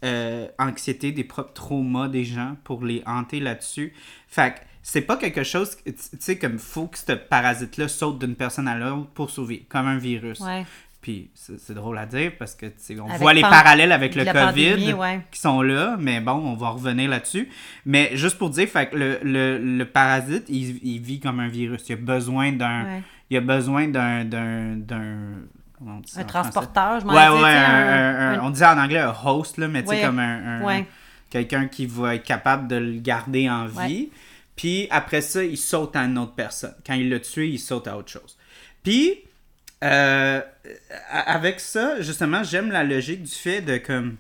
euh, 0.03 0.47
anxiétés, 0.59 1.11
des 1.11 1.23
propres 1.23 1.53
traumas 1.53 2.07
des 2.07 2.23
gens 2.25 2.55
pour 2.63 2.83
les 2.85 3.01
hanter 3.07 3.39
là-dessus. 3.39 3.93
Fait 4.27 4.53
que 4.53 4.59
c'est 4.89 5.01
pas 5.01 5.17
quelque 5.17 5.43
chose, 5.43 5.75
tu 5.85 5.93
sais, 6.17 6.37
comme 6.37 6.57
faut 6.59 6.87
que 6.87 6.97
ce 6.97 7.11
parasite-là 7.11 7.89
saute 7.89 8.19
d'une 8.19 8.35
personne 8.35 8.69
à 8.69 8.77
l'autre 8.77 9.09
pour 9.13 9.29
sauver, 9.29 9.65
comme 9.67 9.85
un 9.85 9.97
virus. 9.97 10.39
Ouais. 10.39 10.65
Puis 11.01 11.29
c'est 11.35 11.73
drôle 11.73 11.97
à 11.97 12.05
dire 12.05 12.31
parce 12.39 12.55
que 12.55 12.67
on 13.01 13.09
Avec 13.09 13.19
voit 13.19 13.33
les 13.33 13.41
parallèles 13.41 13.91
avec 13.91 14.15
le 14.15 14.23
COVID 14.23 14.37
pandémie, 14.45 14.93
ouais. 14.93 15.19
qui 15.29 15.41
sont 15.41 15.61
là, 15.61 15.97
mais 15.99 16.21
bon, 16.21 16.35
on 16.35 16.53
va 16.55 16.69
revenir 16.69 17.09
là-dessus. 17.09 17.49
Mais 17.85 18.11
juste 18.15 18.37
pour 18.37 18.49
dire, 18.49 18.65
fait 18.69 18.87
que 18.89 18.95
le, 18.95 19.19
le, 19.23 19.57
le 19.57 19.85
parasite, 19.85 20.45
il, 20.47 20.79
il 20.81 20.99
vit 21.01 21.19
comme 21.19 21.41
un 21.41 21.49
virus. 21.49 21.83
Il 21.89 21.93
a 21.93 21.97
besoin 21.97 22.53
d'un. 22.53 22.83
Ouais. 22.85 23.03
Il 23.29 23.35
a 23.35 23.41
besoin 23.41 23.89
d'un. 23.89 24.25
Un 24.89 26.01
français? 26.01 26.23
transporteur, 26.25 27.01
je 27.01 27.05
m'en 27.05 27.11
Ouais, 27.13 27.27
ouais, 27.27 27.49
un- 27.49 27.73
un- 27.73 28.15
un- 28.35 28.39
un- 28.39 28.43
on 28.45 28.49
dit 28.51 28.63
en 28.63 28.77
anglais 28.77 28.99
un 28.99 29.13
host, 29.25 29.57
là, 29.57 29.67
mais 29.67 29.83
tu 29.83 29.89
sais, 29.89 30.01
comme 30.01 30.19
un. 30.19 30.83
Quelqu'un 31.29 31.67
qui 31.67 31.85
va 31.87 32.15
être 32.15 32.23
capable 32.23 32.69
de 32.69 32.77
le 32.77 32.99
garder 33.01 33.49
en 33.49 33.65
vie. 33.65 34.09
Puis 34.57 34.87
après 34.91 35.21
ça, 35.21 35.43
il 35.43 35.57
saute 35.57 35.95
à 35.95 36.01
une 36.01 36.17
autre 36.17 36.33
personne. 36.33 36.75
Quand 36.85 36.95
il 36.95 37.09
l'a 37.09 37.19
tué, 37.21 37.47
il 37.47 37.59
saute 37.59 37.87
à 37.87 37.97
autre 37.97 38.09
chose. 38.09 38.37
Puis, 38.83 39.19
euh, 39.83 40.41
avec 41.11 41.59
ça, 41.61 42.01
justement, 42.01 42.43
j'aime 42.43 42.71
la 42.71 42.83
logique 42.83 43.23
du 43.23 43.31
fait 43.31 43.61
de 43.61 43.77
comme. 43.77 44.17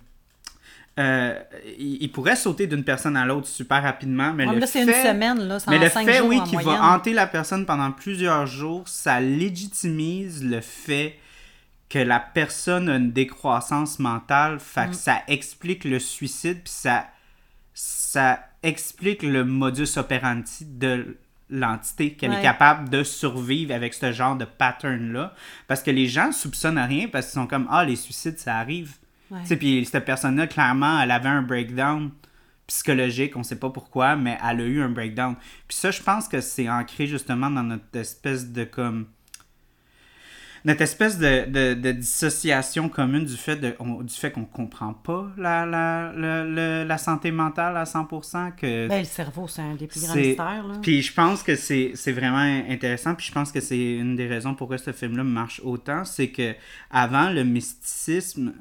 euh, 0.99 1.39
il, 1.77 1.97
il 2.01 2.11
pourrait 2.11 2.35
sauter 2.35 2.65
d'une 2.67 2.83
personne 2.83 3.17
à 3.17 3.25
l'autre 3.25 3.47
super 3.47 3.81
rapidement, 3.83 4.31
mais 4.33 4.45
Ouais, 4.47 4.53
le 4.53 4.59
là, 4.59 4.67
c'est 4.67 4.85
fait, 4.85 4.99
une 5.01 5.07
semaine, 5.07 5.39
là. 5.47 5.57
Mais 5.67 5.77
le 5.79 5.89
fait, 5.89 6.17
jours 6.19 6.27
oui, 6.27 6.43
qu'il 6.43 6.59
va 6.59 6.83
hanter 6.93 7.13
la 7.13 7.27
personne 7.27 7.65
pendant 7.65 7.91
plusieurs 7.91 8.45
jours, 8.47 8.87
ça 8.87 9.19
légitimise 9.19 10.43
le 10.43 10.61
fait 10.61 11.17
que 11.89 11.99
la 11.99 12.19
personne 12.19 12.89
a 12.89 12.95
une 12.97 13.11
décroissance 13.11 13.97
mentale, 13.99 14.59
fait 14.59 14.87
Mm. 14.87 14.89
que 14.91 14.95
ça 14.95 15.21
explique 15.27 15.83
le 15.85 15.99
suicide, 15.99 16.61
puis 16.63 16.73
ça, 16.73 17.07
ça 17.79 18.43
explique 18.63 19.21
le 19.21 19.45
modus 19.45 19.97
operandi 19.97 20.65
de 20.65 21.15
l'entité, 21.51 22.13
qu'elle 22.13 22.33
est 22.33 22.41
capable 22.41 22.89
de 22.89 23.03
survivre 23.03 23.71
avec 23.71 23.93
ce 23.93 24.11
genre 24.11 24.35
de 24.35 24.45
pattern-là. 24.45 25.35
Parce 25.67 25.83
que 25.83 25.91
les 25.91 26.07
gens 26.07 26.31
soupçonnent 26.31 26.79
rien, 26.79 27.07
parce 27.07 27.27
qu'ils 27.27 27.39
sont 27.39 27.45
comme, 27.45 27.67
ah, 27.69 27.85
les 27.85 27.95
suicides, 27.95 28.39
ça 28.39 28.57
arrive. 28.57 28.95
Ouais. 29.29 29.41
Tu 29.41 29.47
sais, 29.47 29.57
puis 29.57 29.85
cette 29.85 30.05
personne-là, 30.05 30.47
clairement, 30.47 30.99
elle 30.99 31.11
avait 31.11 31.29
un 31.29 31.43
breakdown 31.43 32.09
psychologique, 32.65 33.37
on 33.37 33.43
sait 33.43 33.59
pas 33.59 33.69
pourquoi, 33.69 34.15
mais 34.15 34.39
elle 34.43 34.61
a 34.61 34.65
eu 34.65 34.81
un 34.81 34.89
breakdown. 34.89 35.35
Puis 35.67 35.77
ça, 35.77 35.91
je 35.91 36.01
pense 36.01 36.27
que 36.27 36.41
c'est 36.41 36.67
ancré 36.67 37.05
justement 37.05 37.51
dans 37.51 37.63
notre 37.63 37.95
espèce 37.95 38.51
de 38.51 38.63
comme 38.63 39.05
notre 40.67 40.81
espèce 40.81 41.17
de, 41.17 41.45
de, 41.49 41.73
de 41.75 41.91
dissociation 41.93 42.89
commune 42.89 43.23
du 43.23 43.37
fait 43.37 43.55
de 43.55 43.73
on- 43.79 44.03
du 44.03 44.13
fait 44.13 44.31
qu'on 44.31 44.43
comprend 44.43 44.93
pas 44.93 45.31
la, 45.37 45.65
la, 45.65 46.11
la, 46.13 46.83
la, 46.83 46.97
santé 46.97 47.31
mentale 47.31 47.77
à 47.77 47.85
100%, 47.85 48.53
que 48.53 48.89
Ben, 48.89 48.99
le 48.99 49.05
cerveau, 49.05 49.47
c'est 49.47 49.61
un 49.61 49.75
des 49.75 49.87
plus 49.87 50.03
grands 50.03 50.13
mystères, 50.15 50.67
là. 50.67 50.75
Puis 50.81 51.01
je 51.01 51.13
pense 51.13 51.41
que 51.41 51.55
c'est 51.55 51.93
c'est 51.95 52.11
vraiment 52.11 52.63
intéressant. 52.69 53.15
Puis 53.15 53.27
je 53.27 53.31
pense 53.31 53.53
que 53.53 53.61
c'est 53.61 53.95
une 53.95 54.17
des 54.17 54.27
raisons 54.27 54.55
pourquoi 54.55 54.77
ce 54.77 54.91
film-là 54.91 55.23
marche 55.23 55.61
autant. 55.63 56.03
C'est 56.03 56.31
que 56.31 56.53
avant 56.91 57.29
le 57.29 57.45
mysticisme, 57.45 58.53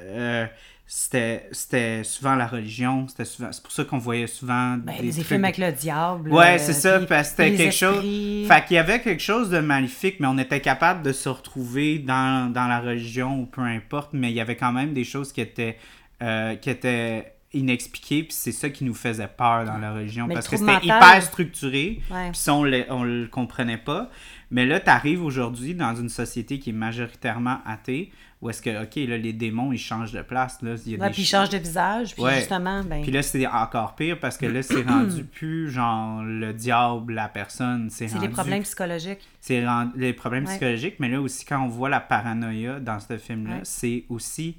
euh, 0.00 0.46
c'était 0.86 1.48
c'était 1.52 2.04
souvent 2.04 2.34
la 2.34 2.46
religion. 2.46 3.08
C'était 3.08 3.24
souvent, 3.24 3.48
c'est 3.52 3.62
pour 3.62 3.72
ça 3.72 3.84
qu'on 3.84 3.98
voyait 3.98 4.26
souvent 4.26 4.76
Ben, 4.76 4.94
des 5.00 5.10
trucs- 5.12 5.24
films 5.26 5.44
avec 5.44 5.58
le 5.58 5.72
diable. 5.72 6.30
Ouais, 6.30 6.54
euh, 6.56 6.58
c'est 6.58 6.72
ça, 6.74 6.98
puis 6.98 7.06
parce 7.06 7.30
que 7.30 7.36
c'était 7.44 7.56
quelque 7.56 7.74
chose. 7.74 8.02
Fait 8.48 8.64
qu'il 8.66 8.76
y 8.76 8.78
avait 8.78 9.00
quelque 9.00 9.22
chose 9.22 9.48
de 9.50 9.60
maléfique, 9.60 10.16
mais 10.20 10.26
on 10.26 10.36
était 10.38 10.60
capable 10.60 11.02
de 11.02 11.12
se 11.12 11.28
retrouver 11.28 11.98
dans, 11.98 12.52
dans 12.52 12.66
la 12.68 12.80
religion 12.80 13.40
ou 13.40 13.46
peu 13.46 13.62
importe, 13.62 14.10
mais 14.12 14.30
il 14.30 14.34
y 14.34 14.40
avait 14.40 14.56
quand 14.56 14.72
même 14.72 14.92
des 14.92 15.04
choses 15.04 15.32
qui 15.32 15.40
étaient, 15.40 15.78
euh, 16.22 16.54
qui 16.56 16.68
étaient 16.70 17.30
inexpliquées, 17.54 18.24
puis 18.24 18.32
c'est 18.32 18.52
ça 18.52 18.68
qui 18.68 18.84
nous 18.84 18.94
faisait 18.94 19.28
peur 19.28 19.64
dans 19.64 19.78
la 19.78 19.92
religion, 19.94 20.26
Mais 20.26 20.34
parce 20.34 20.48
que 20.48 20.56
c'était 20.56 20.72
mental- 20.72 20.86
hyper 20.98 21.22
structuré, 21.22 22.00
Ouais. 22.10 22.30
puis 22.30 22.38
ça, 22.38 22.52
on 22.52 22.64
le, 22.64 22.84
on 22.90 23.04
le 23.04 23.26
comprenait 23.28 23.78
pas. 23.78 24.10
Mais 24.50 24.66
là, 24.66 24.80
tu 24.80 24.90
arrives 24.90 25.24
aujourd'hui 25.24 25.74
dans 25.74 25.94
une 25.94 26.08
société 26.08 26.58
qui 26.58 26.70
est 26.70 26.74
majoritairement 26.74 27.58
athée, 27.64 28.10
où 28.44 28.50
est-ce 28.50 28.60
que, 28.62 28.82
OK, 28.84 28.94
là, 29.08 29.16
les 29.16 29.32
démons, 29.32 29.72
ils 29.72 29.78
changent 29.78 30.12
de 30.12 30.20
place, 30.22 30.60
là, 30.62 30.74
il 30.86 30.92
y 30.92 30.94
a 30.94 30.98
Ouais, 30.98 31.08
des 31.08 31.12
puis 31.14 31.22
ils 31.22 31.26
ch- 31.26 31.40
changent 31.40 31.48
de 31.50 31.58
visage, 31.58 32.12
puis 32.14 32.22
Ouais. 32.22 32.36
justement, 32.36 32.84
ben, 32.84 33.00
puis 33.02 33.10
là, 33.10 33.22
c'est 33.22 33.46
encore 33.46 33.94
pire 33.94 34.20
parce 34.20 34.36
que 34.36 34.46
là, 34.46 34.62
c'est 34.62 34.82
rendu 34.88 35.24
plus 35.24 35.70
genre 35.70 36.22
le 36.22 36.52
diable, 36.52 37.14
la 37.14 37.28
personne. 37.28 37.88
C'est 37.90 38.06
c'est 38.06 38.14
les 38.16 38.20
rendu- 38.20 38.32
problèmes 38.32 38.62
psychologiques. 38.62 39.20
C'est 39.40 39.66
ren- 39.66 39.90
les 39.96 40.12
problèmes 40.12 40.44
Ouais. 40.44 40.50
psychologiques, 40.50 40.96
mais 41.00 41.08
là 41.08 41.20
aussi, 41.20 41.44
quand 41.46 41.60
on 41.64 41.68
voit 41.68 41.88
la 41.88 42.00
paranoïa 42.00 42.78
dans 42.80 43.00
ce 43.00 43.16
film-là, 43.16 43.60
c'est 43.62 44.04
aussi. 44.10 44.56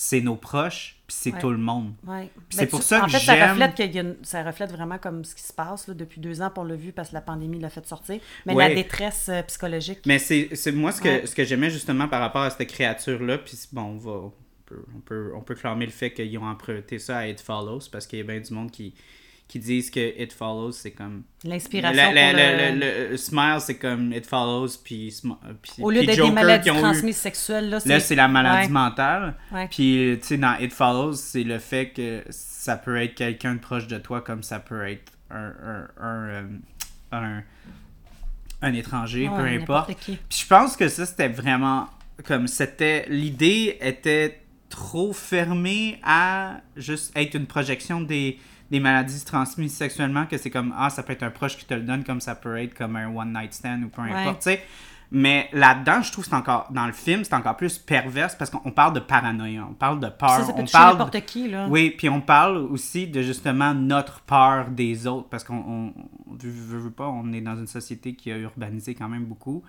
C'est 0.00 0.20
nos 0.20 0.36
proches, 0.36 0.94
puis 1.08 1.16
c'est 1.18 1.32
Ouais. 1.32 1.40
tout 1.40 1.50
le 1.50 1.56
monde. 1.58 1.92
Ouais. 2.06 2.30
c'est 2.50 2.66
pour 2.68 2.78
tu- 2.78 2.86
ça 2.86 3.02
En 3.02 3.06
que 3.06 3.10
fait, 3.10 3.18
ça 3.18 3.48
reflète, 3.50 3.74
qu'il 3.74 3.92
y 3.92 3.98
a 3.98 4.02
une- 4.02 4.16
ça 4.22 4.44
reflète 4.44 4.70
vraiment 4.70 4.96
comme 4.96 5.24
ce 5.24 5.34
qui 5.34 5.42
se 5.42 5.52
passe 5.52 5.88
là, 5.88 5.94
depuis 5.94 6.20
deux 6.20 6.40
ans, 6.40 6.52
on 6.56 6.62
l'a 6.62 6.76
vu 6.76 6.92
parce 6.92 7.08
que 7.08 7.14
la 7.14 7.20
pandémie 7.20 7.58
l'a 7.58 7.68
fait 7.68 7.84
sortir. 7.84 8.20
Mais 8.46 8.54
Ouais. 8.54 8.68
la 8.68 8.74
détresse 8.76 9.28
euh, 9.28 9.42
psychologique. 9.42 9.98
Mais 10.06 10.20
c'est 10.20 10.50
c'est 10.54 10.70
moi 10.70 10.92
ce 10.92 11.00
que, 11.00 11.26
ce 11.26 11.34
que 11.34 11.44
j'aimais 11.44 11.70
justement 11.70 12.06
par 12.06 12.20
rapport 12.20 12.42
à 12.42 12.50
cette 12.50 12.68
créature-là, 12.68 13.38
puis 13.38 13.58
bon, 13.72 13.82
on 13.82 13.96
va. 13.96 14.10
On 14.10 14.32
peut, 14.66 14.84
on, 14.94 15.00
peut, 15.00 15.32
on 15.34 15.40
peut 15.40 15.54
clamer 15.56 15.86
le 15.86 15.90
fait 15.92 16.12
qu'ils 16.12 16.38
ont 16.38 16.44
emprunté 16.46 16.98
ça 17.00 17.18
à 17.18 17.26
It 17.26 17.40
Follows, 17.40 17.88
parce 17.90 18.06
qu'il 18.06 18.20
y 18.20 18.22
a 18.22 18.24
bien 18.24 18.38
du 18.38 18.52
monde 18.52 18.70
qui, 18.70 18.94
qui 19.48 19.58
disent 19.58 19.90
que 19.90 20.20
It 20.22 20.32
Follows, 20.32 20.72
c'est 20.72 20.90
comme. 20.90 21.22
L'inspiration. 21.42 22.12
Le- 22.12 22.72
le, 22.78 23.10
le 23.10 23.16
Smile, 23.16 23.56
c'est 23.60 23.78
comme 23.78 24.12
It 24.12 24.26
Follows, 24.26 24.68
puis. 24.84 25.12
Au 25.80 25.90
lieu 25.90 26.04
d'être 26.04 26.22
des 26.22 26.30
maladies 26.30 26.68
transmises 26.68 27.16
sexuelles, 27.16 27.70
là, 27.70 27.80
c'est. 27.80 27.88
Là, 27.88 28.00
c'est 28.00 28.14
la 28.14 28.28
maladie 28.28 28.70
mentale. 28.70 29.34
Puis, 29.70 30.18
tu 30.20 30.26
sais, 30.26 30.36
dans 30.36 30.54
It 30.58 30.72
Follows, 30.72 31.14
c'est 31.14 31.44
le 31.44 31.58
fait 31.58 31.88
que 31.90 32.22
ça 32.28 32.76
peut 32.76 32.96
être 33.00 33.14
quelqu'un 33.14 33.54
de 33.54 33.60
proche 33.60 33.86
de 33.86 33.96
toi 33.98 34.20
comme 34.20 34.42
ça 34.42 34.58
peut 34.60 34.86
être 34.86 35.12
un, 35.30 35.52
un, 35.64 35.88
un, 35.98 36.28
euh, 36.28 36.42
un, 37.12 37.42
un 38.60 38.72
étranger, 38.74 39.28
peu 39.34 39.42
importe. 39.44 39.94
Puis 40.04 40.18
je 40.42 40.46
pense 40.46 40.76
que 40.76 40.88
ça, 40.88 41.06
c'était 41.06 41.28
vraiment 41.28 41.88
comme 42.24 42.46
c'était. 42.48 43.06
L'idée 43.08 43.78
était 43.80 44.40
trop 44.68 45.14
fermée 45.14 45.98
à 46.04 46.60
juste 46.76 47.16
être 47.16 47.34
une 47.34 47.46
projection 47.46 48.02
des, 48.02 48.38
des 48.70 48.80
maladies 48.80 49.24
transmises 49.24 49.74
sexuellement, 49.74 50.26
que 50.26 50.36
c'est 50.38 50.50
comme 50.50 50.74
ah, 50.76 50.90
ça 50.90 51.02
peut 51.02 51.12
être 51.12 51.22
un 51.22 51.30
proche 51.30 51.56
qui 51.56 51.64
te 51.64 51.74
le 51.74 51.82
donne, 51.82 52.04
comme 52.04 52.20
ça 52.20 52.34
peut 52.34 52.56
être 52.58 52.74
comme 52.74 52.96
un 52.96 53.08
one 53.14 53.32
night 53.32 53.52
stand 53.54 53.84
ou 53.84 53.88
peu 53.88 54.02
Ouais. 54.02 54.12
importe, 54.12 54.38
tu 54.42 54.50
sais. 54.50 54.62
Mais 55.10 55.48
là-dedans, 55.54 56.02
je 56.02 56.12
trouve 56.12 56.24
que 56.24 56.30
c'est 56.30 56.36
encore. 56.36 56.68
Dans 56.70 56.84
le 56.86 56.92
film, 56.92 57.24
c'est 57.24 57.32
encore 57.32 57.56
plus 57.56 57.78
perverse 57.78 58.34
parce 58.34 58.50
qu'on 58.50 58.60
on 58.66 58.70
parle 58.72 58.92
de 58.92 59.00
paranoïa, 59.00 59.66
on 59.70 59.72
parle 59.72 60.00
de 60.00 60.08
peur, 60.10 60.28
Ça, 60.32 60.44
ça 60.44 60.52
peut 60.52 60.60
on 60.60 60.66
parle. 60.66 60.98
n'importe 60.98 61.24
qui, 61.24 61.48
là. 61.48 61.66
Oui, 61.70 61.94
puis 61.96 62.10
on 62.10 62.20
parle 62.20 62.58
aussi 62.58 63.06
de 63.06 63.22
justement 63.22 63.72
notre 63.72 64.20
peur 64.20 64.68
des 64.68 65.06
autres, 65.06 65.28
parce 65.30 65.44
qu'on, 65.44 65.54
on, 65.56 65.92
on- 66.30 66.36
veut, 66.38 66.90
pas, 66.90 67.08
on 67.08 67.32
est 67.32 67.40
dans 67.40 67.56
une 67.56 67.66
société 67.66 68.14
qui 68.14 68.30
a 68.30 68.36
urbanisé 68.36 68.94
quand 68.94 69.08
même 69.08 69.24
beaucoup. 69.24 69.62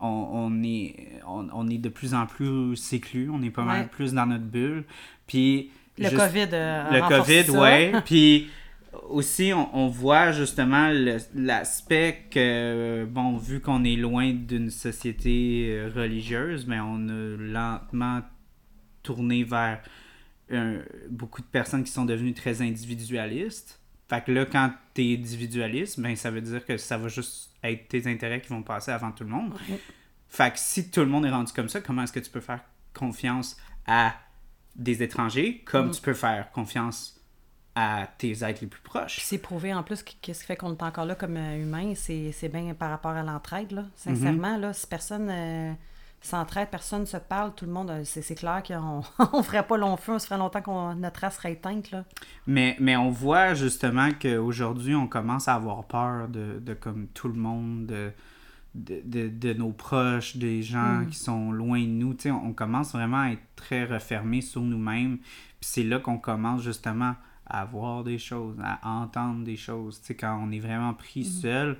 On, 0.00 0.08
on 0.08 0.62
est, 0.64 1.20
on, 1.24 1.46
on 1.52 1.68
est 1.68 1.78
de 1.78 1.88
plus 1.88 2.12
en 2.12 2.26
plus 2.26 2.74
séclus, 2.74 3.30
on 3.32 3.42
est 3.42 3.50
pas 3.50 3.62
mal 3.62 3.82
Ouais. 3.82 3.86
plus 3.86 4.12
dans 4.12 4.26
notre 4.26 4.44
bulle. 4.44 4.84
Puis 5.28 5.70
Le 6.00 6.08
juste- 6.10 6.16
COVID. 6.16 6.48
euh, 6.52 6.90
le 6.90 7.08
COVID, 7.08 7.50
ouais. 7.58 7.92
Puis 8.04 8.50
aussi, 9.08 9.52
on, 9.54 9.76
on 9.76 9.88
voit 9.88 10.32
justement 10.32 10.90
l'aspect 11.34 12.26
que, 12.30 13.04
bon, 13.08 13.36
vu 13.36 13.60
qu'on 13.60 13.84
est 13.84 13.96
loin 13.96 14.32
d'une 14.32 14.70
société 14.70 15.66
euh, 15.70 15.90
religieuse, 15.94 16.66
mais 16.66 16.80
on 16.80 17.08
a 17.08 17.36
lentement 17.38 18.22
tourné 19.02 19.44
vers 19.44 19.80
beaucoup 21.08 21.42
de 21.42 21.46
personnes 21.46 21.84
qui 21.84 21.92
sont 21.92 22.04
devenues 22.04 22.34
très 22.34 22.60
individualistes. 22.60 23.78
Fait 24.08 24.24
que 24.24 24.32
là, 24.32 24.44
quand 24.44 24.72
t'es 24.94 25.14
individualiste, 25.16 26.00
ben 26.00 26.16
ça 26.16 26.32
veut 26.32 26.40
dire 26.40 26.64
que 26.66 26.76
ça 26.76 26.98
va 26.98 27.06
juste 27.06 27.50
être 27.62 27.86
tes 27.86 28.08
intérêts 28.08 28.40
qui 28.40 28.48
vont 28.48 28.62
passer 28.64 28.90
avant 28.90 29.12
tout 29.12 29.22
le 29.22 29.30
monde. 29.30 29.52
Ouais. 29.68 29.78
Fait 30.28 30.50
que 30.52 30.58
si 30.58 30.90
tout 30.90 31.00
le 31.00 31.06
monde 31.06 31.24
est 31.26 31.30
rendu 31.30 31.52
comme 31.52 31.68
ça, 31.68 31.80
comment 31.80 32.02
est-ce 32.02 32.12
que 32.12 32.18
tu 32.18 32.30
peux 32.30 32.40
faire 32.40 32.60
confiance 32.92 33.56
à 33.86 34.14
des 34.76 35.02
étrangers 35.02 35.62
comme 35.66 35.88
Mm. 35.88 35.92
tu 35.92 36.00
peux 36.02 36.14
faire 36.14 36.50
confiance 36.52 37.16
à 37.74 38.08
tes 38.18 38.32
êtres 38.44 38.60
les 38.62 38.66
plus 38.66 38.80
Puis 38.80 38.90
proches? 38.90 39.20
c'est 39.22 39.38
prouvé 39.38 39.72
en 39.72 39.82
plus 39.82 40.02
que- 40.02 40.10
qu'est-ce 40.20 40.40
qui 40.40 40.46
fait 40.46 40.56
qu'on 40.56 40.72
est 40.72 40.82
encore 40.82 41.04
là 41.06 41.14
comme 41.14 41.36
euh, 41.36 41.62
humain, 41.62 41.92
c'est 41.94 42.32
c'est 42.32 42.48
bien 42.48 42.74
par 42.74 42.90
rapport 42.90 43.12
à 43.12 43.22
l'entraide, 43.22 43.72
là. 43.72 43.84
Sincèrement, 43.96 44.54
Mhm. 44.56 44.60
là, 44.60 44.72
si 44.72 44.86
personne 44.86 45.28
euh, 45.30 45.72
s'entraide, 46.20 46.68
personne 46.68 47.06
se 47.06 47.16
parle, 47.16 47.54
tout 47.54 47.64
le 47.66 47.72
monde, 47.72 47.90
euh, 47.90 48.02
c'est 48.04 48.22
c'est 48.22 48.34
clair 48.34 48.62
qu'on 48.66 49.02
on 49.32 49.42
ferait 49.42 49.66
pas 49.66 49.76
long 49.76 49.96
feu, 49.96 50.12
on 50.14 50.18
se 50.18 50.26
ferait 50.26 50.38
longtemps 50.38 50.60
qu'on 50.62 50.94
notre 50.94 51.20
race 51.20 51.36
serait 51.36 51.52
éteinte, 51.52 51.90
là. 51.92 52.04
Mais, 52.46 52.76
mais 52.80 52.96
on 52.96 53.10
voit 53.10 53.54
justement 53.54 54.08
qu'aujourd'hui, 54.20 54.94
on 54.94 55.06
commence 55.06 55.46
à 55.48 55.54
avoir 55.54 55.84
peur 55.84 56.28
de, 56.28 56.58
de 56.60 56.74
comme 56.74 57.06
tout 57.08 57.28
le 57.28 57.34
monde, 57.34 57.86
de, 57.86 58.10
de, 58.74 59.00
de- 59.04 59.28
de 59.28 59.52
nos 59.52 59.72
proches, 59.72 60.36
des 60.36 60.62
gens 60.62 61.00
Mm. 61.00 61.06
qui 61.08 61.18
sont 61.18 61.50
loin 61.52 61.80
de 61.80 61.86
nous. 61.86 62.16
On, 62.26 62.30
on 62.30 62.52
commence 62.52 62.92
vraiment 62.92 63.20
à 63.22 63.30
être 63.30 63.42
très 63.56 63.84
refermé 63.84 64.40
sur 64.40 64.62
nous-mêmes. 64.62 65.18
Puis 65.18 65.68
c'est 65.72 65.82
là 65.84 65.98
qu'on 65.98 66.18
commence 66.18 66.62
justement 66.62 67.14
à 67.46 67.64
voir 67.64 68.04
des 68.04 68.18
choses, 68.18 68.56
à 68.62 68.78
entendre 68.88 69.44
des 69.44 69.56
choses. 69.56 70.00
Quand 70.18 70.40
on 70.42 70.52
est 70.52 70.60
vraiment 70.60 70.94
pris 70.94 71.24
seul, 71.24 71.76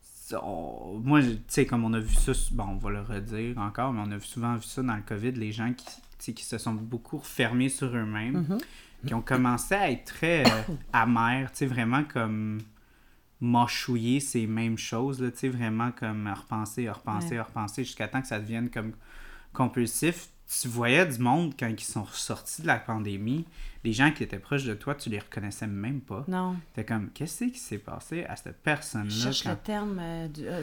ça, 0.00 0.44
on- 0.44 1.00
moi, 1.04 1.22
tu 1.22 1.38
sais, 1.46 1.66
comme 1.66 1.84
on 1.84 1.92
a 1.92 2.00
vu 2.00 2.14
ça, 2.14 2.32
bon, 2.52 2.64
on 2.70 2.76
va 2.76 2.90
le 2.90 3.00
redire 3.00 3.56
encore, 3.58 3.92
mais 3.92 4.02
on 4.04 4.10
a 4.10 4.20
souvent 4.20 4.56
vu 4.56 4.64
ça 4.64 4.82
dans 4.82 4.96
le 4.96 5.02
COVID, 5.02 5.32
les 5.32 5.52
gens 5.52 5.72
qui, 6.18 6.34
qui 6.34 6.44
se 6.44 6.58
sont 6.58 6.74
beaucoup 6.74 7.18
refermés 7.18 7.68
sur 7.68 7.86
eux-mêmes, 7.96 8.44
Mhm. 8.48 8.58
qui 9.06 9.14
ont 9.14 9.22
commencé 9.22 9.74
à 9.76 9.90
être 9.90 10.04
très 10.04 10.42
euh, 10.44 10.62
amers, 10.92 11.52
tu 11.52 11.58
sais, 11.58 11.66
vraiment 11.66 12.02
comme 12.02 12.58
mâchouiller 13.40 14.20
ces 14.20 14.46
mêmes 14.46 14.78
choses, 14.78 15.20
là, 15.22 15.30
tu 15.30 15.38
sais, 15.38 15.48
vraiment 15.48 15.90
comme 15.92 16.26
à 16.26 16.34
repenser, 16.34 16.88
à 16.88 16.92
repenser, 16.92 17.30
Ouais. 17.32 17.38
à 17.38 17.42
repenser, 17.44 17.84
jusqu'à 17.84 18.08
temps 18.08 18.20
que 18.20 18.26
ça 18.26 18.40
devienne 18.40 18.68
comme 18.70 18.92
compulsif. 19.52 20.28
Tu 20.60 20.66
voyais 20.66 21.04
du 21.04 21.18
monde 21.18 21.52
quand 21.58 21.66
ils 21.68 21.78
sont 21.80 22.04
ressortis 22.04 22.62
de 22.62 22.66
la 22.66 22.78
pandémie, 22.78 23.44
les 23.84 23.92
gens 23.92 24.10
qui 24.10 24.22
étaient 24.22 24.38
proches 24.38 24.64
de 24.64 24.72
toi, 24.72 24.94
tu 24.94 25.10
les 25.10 25.18
reconnaissais 25.18 25.66
même 25.66 26.00
pas. 26.00 26.24
Non. 26.26 26.56
T'es 26.74 26.84
comme, 26.84 27.10
qu'est-ce 27.10 27.44
qui 27.44 27.58
s'est 27.58 27.76
passé 27.78 28.24
à 28.24 28.34
cette 28.34 28.46
Je 28.56 28.62
personne-là? 28.64 29.10
cherche 29.14 29.42
quand- 29.42 29.50
le 29.50 29.56
terme 29.58 29.98
euh, 30.00 30.28
du, 30.28 30.46
euh, 30.48 30.62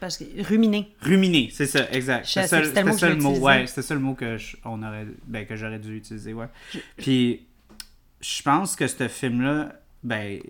parce 0.00 0.18
que 0.18 0.24
ruminer. 0.42 0.92
Ruminer, 1.00 1.48
c'est 1.52 1.66
ça, 1.66 1.88
exact. 1.92 2.26
Je 2.26 2.32
ça, 2.32 2.64
c'était 2.64 2.82
le 2.82 2.88
mot 2.90 2.96
que 2.96 2.98
je 2.98 3.06
mot, 3.22 3.38
ouais, 3.38 3.66
ça 3.82 3.94
le 3.94 4.00
mot 4.00 4.14
que 4.14 4.36
je- 4.36 4.56
on 4.64 4.82
aurait, 4.82 5.06
ben, 5.26 5.46
que 5.46 5.54
j'aurais 5.54 5.78
dû 5.78 5.96
utiliser, 5.96 6.34
ouais. 6.34 6.48
Puis, 6.96 7.46
je 8.20 8.42
pense 8.42 8.74
que 8.74 8.88
ce 8.88 9.06
film-là, 9.06 9.74
ben, 10.02 10.40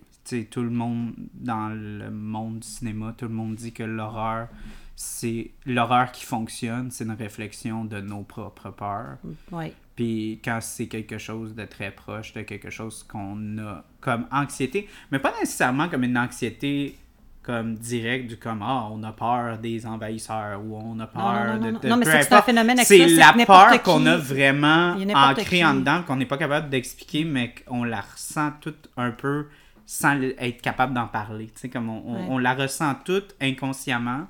tout 0.40 0.62
le 0.62 0.70
monde 0.70 1.12
dans 1.34 1.68
le 1.68 2.10
monde 2.10 2.60
du 2.60 2.68
cinéma, 2.68 3.14
tout 3.16 3.26
le 3.26 3.34
monde 3.34 3.54
dit 3.54 3.72
que 3.72 3.82
l'horreur, 3.82 4.48
c'est 4.96 5.50
l'horreur 5.66 6.12
qui 6.12 6.24
fonctionne, 6.24 6.90
c'est 6.90 7.04
une 7.04 7.12
réflexion 7.12 7.84
de 7.84 8.00
nos 8.00 8.22
propres 8.22 8.70
peurs. 8.70 9.18
Oui. 9.50 9.72
Puis 9.96 10.40
quand 10.44 10.58
c'est 10.60 10.86
quelque 10.86 11.18
chose 11.18 11.54
de 11.54 11.64
très 11.64 11.90
proche, 11.90 12.32
de 12.32 12.42
quelque 12.42 12.70
chose 12.70 13.02
qu'on 13.02 13.58
a 13.58 13.84
comme 14.00 14.26
anxiété, 14.32 14.88
mais 15.10 15.18
pas 15.18 15.32
nécessairement 15.38 15.88
comme 15.88 16.04
une 16.04 16.16
anxiété 16.16 16.96
comme 17.42 17.74
directe 17.74 18.28
du 18.28 18.36
comme 18.36 18.62
ah 18.62 18.88
on 18.92 19.02
a 19.02 19.12
peur 19.12 19.58
des 19.58 19.84
envahisseurs 19.84 20.60
ou 20.64 20.76
on 20.76 20.98
a 21.00 21.08
peur 21.08 21.22
non, 21.22 21.54
non, 21.54 21.58
de, 21.58 21.70
non. 21.72 21.78
de 21.80 21.88
Non, 21.88 21.96
mais 21.96 22.04
c'est 22.04 22.32
un 22.32 22.42
phénomène 22.42 22.78
c'est 22.84 23.06
la 23.06 23.32
peur 23.44 23.82
qu'on 23.82 24.06
a 24.06 24.16
vraiment 24.16 24.96
ancrée 25.14 25.64
en 25.64 25.74
dedans 25.74 26.02
qu'on 26.06 26.16
n'est 26.16 26.26
pas 26.26 26.38
capable 26.38 26.70
d'expliquer 26.70 27.24
mais 27.24 27.52
qu'on 27.66 27.82
la 27.82 28.00
ressent 28.00 28.52
toute 28.60 28.88
un 28.96 29.10
peu 29.10 29.48
sans 29.94 30.18
être 30.22 30.62
capable 30.62 30.94
d'en 30.94 31.06
parler 31.06 31.48
tu 31.48 31.60
sais 31.60 31.68
comme 31.68 31.90
on, 31.90 32.02
on- 32.06 32.14
Ouais. 32.14 32.26
on 32.30 32.38
la 32.38 32.54
ressent 32.54 32.94
toute 33.04 33.34
inconsciemment 33.42 34.26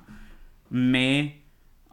mais 0.71 1.35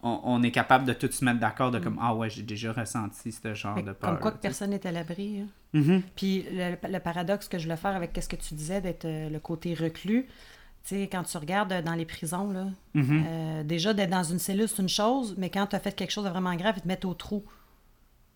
on, 0.02 0.20
on 0.24 0.42
est 0.42 0.50
capable 0.50 0.86
de 0.86 0.92
tout 0.92 1.10
se 1.12 1.24
mettre 1.24 1.38
d'accord 1.40 1.70
de 1.70 1.78
comme 1.78 1.98
ah 2.00 2.14
ouais 2.14 2.30
j'ai 2.30 2.42
déjà 2.42 2.72
ressenti 2.72 3.30
ce 3.30 3.54
genre 3.54 3.74
Mm. 3.74 3.78
Fait 3.78 3.82
de 3.84 3.92
peur 3.92 4.10
Comme 4.10 4.18
quoi 4.18 4.32
que 4.32 4.38
personne 4.38 4.70
n'est 4.70 4.86
à 4.86 4.92
l'abri. 4.92 5.40
hein. 5.42 5.46
Mhm. 5.72 6.02
Puis 6.16 6.44
le, 6.50 6.74
le 6.90 6.98
paradoxe 7.00 7.46
que 7.48 7.58
je 7.58 7.64
voulais 7.64 7.76
faire 7.76 7.94
avec 7.94 8.18
ce 8.20 8.28
que 8.28 8.36
tu 8.36 8.54
disais 8.54 8.80
d'être 8.80 9.04
euh, 9.04 9.28
le 9.30 9.38
côté 9.38 9.74
reclus, 9.74 10.24
tu 10.82 10.96
sais, 10.96 11.08
quand 11.12 11.22
tu 11.22 11.36
regardes 11.36 11.84
dans 11.84 11.94
les 11.94 12.06
prisons, 12.06 12.50
là, 12.50 12.66
Mhm. 12.94 13.24
euh, 13.26 13.62
déjà 13.62 13.94
d'être 13.94 14.10
dans 14.10 14.24
une 14.24 14.38
cellule, 14.40 14.66
c'est 14.68 14.82
une 14.82 14.88
chose, 14.88 15.34
mais 15.38 15.48
quand 15.50 15.66
tu 15.68 15.76
as 15.76 15.80
fait 15.80 15.92
quelque 15.94 16.10
chose 16.10 16.24
de 16.24 16.30
vraiment 16.30 16.54
grave, 16.56 16.74
ils 16.78 16.82
te 16.82 16.88
mettent 16.88 17.04
au 17.04 17.14
trou. 17.14 17.44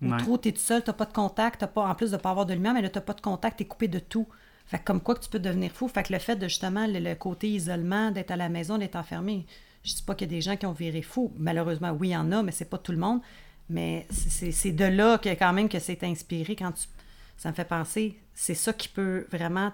Au 0.04 0.06
Ouais. 0.10 0.16
trou, 0.18 0.36
tu 0.38 0.50
es 0.50 0.52
tout 0.52 0.60
seul, 0.60 0.84
tu 0.84 0.92
pas 0.92 1.06
de 1.06 1.12
contact, 1.12 1.64
pas, 1.66 1.88
en 1.88 1.94
plus 1.96 2.10
de 2.12 2.18
pas 2.18 2.30
avoir 2.30 2.44
de 2.46 2.52
lumière, 2.54 2.74
mais 2.74 2.82
là, 2.82 2.90
tu 2.90 3.00
pas 3.00 3.14
de 3.14 3.20
contact, 3.22 3.56
tu 3.56 3.62
es 3.64 3.66
coupé 3.66 3.88
de 3.88 3.98
tout. 3.98 4.28
Fait 4.66 4.78
que 4.78 4.85
comme 4.85 5.00
quoi 5.00 5.14
que 5.14 5.21
tu 5.21 5.28
peux 5.28 5.38
devenir 5.38 5.71
fou. 5.71 5.88
Fait 5.88 6.02
que 6.02 6.12
le 6.12 6.18
fait 6.18 6.37
de 6.37 6.49
justement 6.49 6.87
le, 6.88 7.14
côté 7.14 7.49
isolement, 7.49 8.11
d'être 8.11 8.30
à 8.30 8.37
la 8.37 8.49
maison, 8.49 8.78
d'être 8.78 8.97
enfermé, 8.97 9.47
je 9.85 9.94
dis 9.94 10.02
pas 10.02 10.14
qu'il 10.14 10.30
y 10.30 10.35
a 10.35 10.37
des 10.37 10.40
gens 10.40 10.56
qui 10.56 10.66
ont 10.66 10.73
viré 10.73 11.02
fou. 11.02 11.33
Malheureusement, 11.37 11.90
oui, 11.92 12.09
il 12.09 12.12
y 12.12 12.16
en 12.16 12.33
a, 12.33 12.42
mais 12.42 12.52
c'est 12.52 12.71
pas 12.71 12.78
tout 12.78 12.92
le 12.92 12.99
monde. 12.99 13.21
Mais 13.68 14.06
c'est 14.11 14.73
de 14.73 14.85
là 14.85 15.18
que 15.18 15.28
quand 15.30 15.52
même 15.52 15.68
que 15.68 15.78
c'est 15.78 16.02
inspiré 16.04 16.56
quand 16.56 16.73
tu. 16.73 16.87
Ça 17.37 17.50
me 17.50 17.54
fait 17.54 17.64
penser, 17.64 18.16
c'est 18.33 18.54
ça 18.54 18.73
qui 18.73 18.88
peut 18.88 19.26
vraiment 19.33 19.73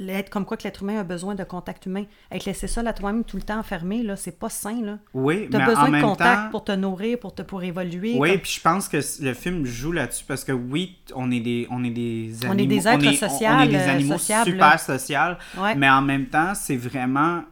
être 0.00 0.30
comme 0.30 0.44
quoi 0.44 0.56
que 0.56 0.64
l'être 0.64 0.82
humain 0.82 1.00
a 1.00 1.04
besoin 1.04 1.34
de 1.34 1.44
contact 1.44 1.86
humain. 1.86 2.04
Être 2.30 2.44
laissé 2.44 2.66
seul 2.66 2.86
à 2.88 2.92
toi-même 2.92 3.24
tout 3.24 3.36
le 3.36 3.42
temps 3.42 3.58
enfermé, 3.58 4.02
là, 4.02 4.16
c'est 4.16 4.38
pas 4.38 4.48
sain, 4.48 4.80
là. 4.82 4.98
Oui, 5.14 5.48
T'as 5.50 5.58
mais 5.60 5.64
besoin 5.66 5.82
en 5.82 5.86
de 5.86 5.90
même 5.92 6.02
contact 6.02 6.42
temps... 6.44 6.50
pour 6.50 6.64
te 6.64 6.72
nourrir, 6.72 7.18
pour 7.18 7.34
te 7.34 7.42
pour 7.42 7.62
évoluer. 7.62 8.14
Oui, 8.18 8.30
comme- 8.32 8.40
puis 8.40 8.52
je 8.52 8.60
pense 8.60 8.88
que 8.88 8.98
le 9.22 9.34
film 9.34 9.64
joue 9.64 9.92
là-dessus 9.92 10.24
parce 10.26 10.44
que 10.44 10.52
oui, 10.52 10.96
on 11.14 11.30
est 11.30 11.40
des 11.40 11.66
on 11.70 11.82
est 11.84 11.90
des 11.90 12.32
On 12.44 12.48
est 12.48 12.50
animaux, 12.50 12.68
des 12.74 12.88
êtres 12.88 13.12
sociables, 13.28 13.60
on 13.60 13.64
est 13.64 13.68
des 13.68 13.76
euh, 13.76 13.90
animaux 13.90 14.18
sociables, 14.18 14.50
super 14.50 14.80
sociaux, 14.80 15.18
Ouais. 15.58 15.74
mais 15.74 15.88
en 15.90 16.02
même 16.02 16.26
temps, 16.26 16.54
c'est 16.54 16.76
vraiment 16.76 17.42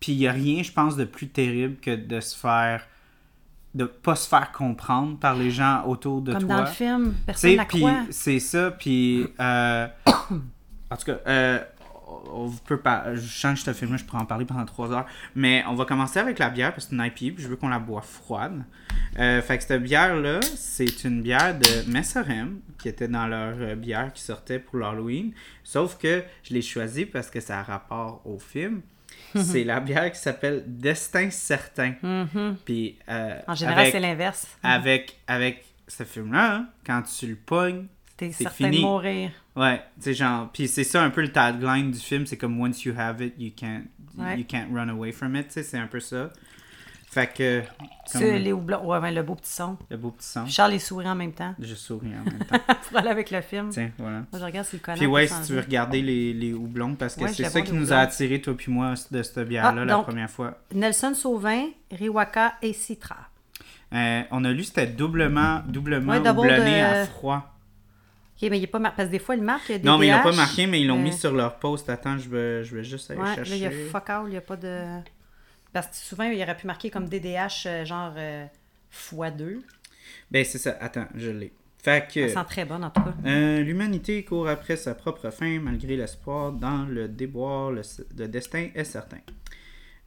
puis 0.00 0.12
il 0.12 0.18
y 0.18 0.26
a 0.26 0.32
rien, 0.32 0.62
je 0.64 0.72
pense 0.72 0.96
de 0.96 1.04
plus 1.04 1.28
terrible 1.28 1.76
que 1.76 1.94
de 1.94 2.18
se 2.20 2.36
faire 2.36 2.82
de 3.74 3.84
pas 3.86 4.16
se 4.16 4.28
faire 4.28 4.52
comprendre 4.52 5.16
par 5.18 5.34
les 5.34 5.50
gens 5.50 5.84
autour 5.86 6.20
de 6.20 6.32
Comme 6.32 6.42
toi. 6.46 6.56
dans 6.56 6.60
le 6.62 6.66
film, 6.66 7.14
personne 7.24 7.56
n'a 7.56 7.66
c'est 8.10 8.38
ça, 8.38 8.70
puis 8.72 9.26
euh, 9.40 9.86
en 10.06 10.96
tout 10.96 11.06
cas, 11.06 11.16
euh, 11.26 11.58
on 12.32 12.50
peut 12.50 12.78
pas, 12.78 13.14
je 13.14 13.26
change 13.26 13.62
ce 13.62 13.72
film-là, 13.72 13.96
je 13.96 14.04
pourrais 14.04 14.22
en 14.22 14.26
parler 14.26 14.44
pendant 14.44 14.64
trois 14.64 14.92
heures, 14.92 15.06
mais 15.34 15.64
on 15.68 15.74
va 15.74 15.84
commencer 15.84 16.18
avec 16.18 16.38
la 16.38 16.50
bière 16.50 16.72
parce 16.72 16.86
que 16.86 16.90
c'est 16.90 16.96
une 16.96 17.04
IPA, 17.04 17.34
puis 17.34 17.42
je 17.44 17.48
veux 17.48 17.56
qu'on 17.56 17.68
la 17.68 17.78
boit 17.78 18.02
froide. 18.02 18.64
Euh, 19.18 19.42
fait 19.42 19.58
que 19.58 19.64
cette 19.64 19.82
bière-là, 19.82 20.40
c'est 20.56 21.04
une 21.04 21.22
bière 21.22 21.58
de 21.58 21.90
Messerem 21.90 22.60
qui 22.78 22.88
était 22.88 23.08
dans 23.08 23.26
leur 23.26 23.54
euh, 23.58 23.74
bière 23.74 24.12
qui 24.12 24.22
sortait 24.22 24.58
pour 24.58 24.78
l'Halloween, 24.78 25.32
sauf 25.62 25.98
que 25.98 26.22
je 26.42 26.54
l'ai 26.54 26.62
choisie 26.62 27.06
parce 27.06 27.30
que 27.30 27.40
ça 27.40 27.60
a 27.60 27.62
rapport 27.62 28.22
au 28.24 28.38
film. 28.38 28.82
c'est 29.34 29.64
la 29.64 29.80
bière 29.80 30.10
qui 30.12 30.18
s'appelle 30.18 30.64
Destin 30.66 31.30
certain. 31.30 31.94
Mhm. 32.02 32.56
Puis 32.64 32.98
euh, 33.08 33.38
En 33.46 33.54
général, 33.54 33.88
c'est 33.90 34.00
l'inverse. 34.00 34.46
avec, 34.62 35.18
avec 35.26 35.64
ce 35.88 36.04
film-là, 36.04 36.54
hein, 36.54 36.66
quand 36.86 37.02
tu 37.02 37.26
le 37.26 37.36
pognes, 37.36 37.86
T'es 38.28 38.32
c'est 38.32 38.44
certain 38.44 38.64
fini. 38.66 38.78
de 38.78 38.82
mourir. 38.82 39.30
ouais, 39.56 39.82
sais, 40.00 40.14
genre, 40.14 40.48
puis 40.52 40.68
c'est 40.68 40.84
ça 40.84 41.02
un 41.02 41.10
peu 41.10 41.20
le 41.22 41.32
tagline 41.32 41.90
du 41.90 41.98
film, 41.98 42.26
c'est 42.26 42.36
comme 42.36 42.60
once 42.60 42.84
you 42.84 42.94
have 42.96 43.20
it, 43.22 43.34
you 43.38 43.50
can't, 43.56 43.84
Ouais. 44.18 44.38
you 44.38 44.44
can't 44.46 44.66
run 44.72 44.88
away 44.88 45.10
from 45.12 45.34
it, 45.36 45.48
tu 45.48 45.54
sais, 45.54 45.62
c'est 45.62 45.78
un 45.78 45.86
peu 45.86 46.00
ça. 46.00 46.30
Fait 47.10 47.26
que, 47.26 47.60
comme 48.10 48.22
C'est 48.22 48.38
les 48.38 48.52
houblons. 48.54 48.86
Ouais, 48.86 48.98
ben, 48.98 49.14
le 49.14 49.22
beau 49.22 49.34
petit 49.34 49.52
son. 49.52 49.76
le 49.90 49.98
beau 49.98 50.12
petit 50.12 50.26
son, 50.26 50.46
Charles 50.46 50.72
est 50.72 50.78
sourit 50.78 51.06
en 51.06 51.14
même 51.14 51.32
temps. 51.32 51.54
je 51.58 51.74
souris 51.74 52.08
en 52.08 52.24
même 52.24 52.38
temps. 52.48 52.74
pour 52.88 52.96
aller 52.98 53.08
avec 53.10 53.30
le 53.30 53.42
film. 53.42 53.68
Tiens, 53.68 53.90
voilà. 53.98 54.18
Moi, 54.32 54.40
je 54.40 54.44
regarde 54.44 54.66
si 54.66 54.76
le 54.76 54.80
connard 54.80 54.96
Puis 54.98 55.06
ouais, 55.06 55.26
si 55.26 55.34
tu 55.46 55.52
veux 55.52 55.60
regarder 55.60 56.00
les, 56.00 56.32
les 56.32 56.54
houblons, 56.54 56.94
parce 56.94 57.14
que 57.16 57.24
Ouais, 57.24 57.28
c'est 57.32 57.44
ça 57.44 57.60
qui 57.60 57.74
nous 57.74 57.92
a 57.92 57.96
attiré, 57.98 58.40
toi 58.40 58.56
puis 58.56 58.72
moi, 58.72 58.94
de 59.10 59.22
cette 59.22 59.40
bière-là, 59.46 59.82
Ah, 59.82 59.84
la 59.84 59.92
donc- 59.92 60.06
première 60.06 60.30
fois. 60.30 60.58
Nelson 60.74 61.12
Sauvin, 61.14 61.66
Riwaka 61.90 62.54
et 62.62 62.72
Citra. 62.72 63.16
Euh, 63.92 64.22
on 64.30 64.42
a 64.46 64.50
lu, 64.52 64.64
c'était 64.64 64.86
doublement, 64.86 65.60
doublement 65.68 66.12
Ouais, 66.12 66.26
houblonné 66.30 66.80
de- 66.80 66.84
à 66.86 67.04
froid. 67.06 67.51
Ok, 68.42 68.50
mais 68.50 68.58
il 68.58 68.64
est 68.64 68.66
pas 68.66 68.78
marqué. 68.78 68.96
Parce 68.96 69.08
que 69.08 69.12
des 69.12 69.18
fois, 69.18 69.36
il 69.36 69.42
marque 69.42 69.68
des 69.68 69.78
Non, 69.80 69.98
mais 69.98 70.08
ils 70.08 70.12
l'ont 70.12 70.22
pas 70.22 70.32
marqué, 70.32 70.66
mais 70.66 70.80
ils 70.80 70.86
l'ont 70.86 70.98
Euh, 70.98 71.02
mis 71.02 71.12
sur 71.12 71.32
leur 71.32 71.58
post. 71.58 71.88
Attends, 71.88 72.18
je 72.18 72.28
vais, 72.28 72.64
je 72.64 72.76
vais 72.76 72.84
juste 72.84 73.10
aller 73.10 73.20
Ouais, 73.20 73.26
là, 73.26 73.34
chercher. 73.36 73.56
il 73.56 73.62
y 73.62 73.66
a 73.66 73.70
fuck 73.90 74.10
all, 74.10 74.22
il 74.26 74.30
n'y 74.30 74.36
a 74.36 74.40
pas 74.40 74.56
de. 74.56 74.84
Parce 75.72 75.86
que 75.88 75.96
souvent, 75.96 76.24
il 76.24 76.40
aurait 76.42 76.56
pu 76.56 76.66
marquer 76.66 76.90
comme 76.90 77.08
DDH, 77.08 77.66
euh, 77.66 77.84
genre 77.84 78.12
euh, 78.16 78.44
x2. 79.10 79.60
Ben, 80.30 80.44
c'est 80.44 80.58
ça. 80.58 80.76
Attends, 80.80 81.06
je 81.14 81.30
l'ai. 81.30 81.52
Fait 81.82 82.06
que... 82.12 82.28
Ça 82.28 82.40
sent 82.42 82.46
très 82.48 82.64
bonne, 82.64 82.84
en 82.84 82.90
tout 82.90 83.02
cas. 83.02 83.12
Euh, 83.26 83.60
L'humanité 83.60 84.24
court 84.24 84.48
après 84.48 84.76
sa 84.76 84.94
propre 84.94 85.30
fin, 85.30 85.58
malgré 85.58 85.96
l'espoir 85.96 86.52
dans 86.52 86.84
le 86.84 87.08
déboire, 87.08 87.70
le, 87.72 87.82
le 88.16 88.28
destin 88.28 88.68
est 88.74 88.84
certain. 88.84 89.18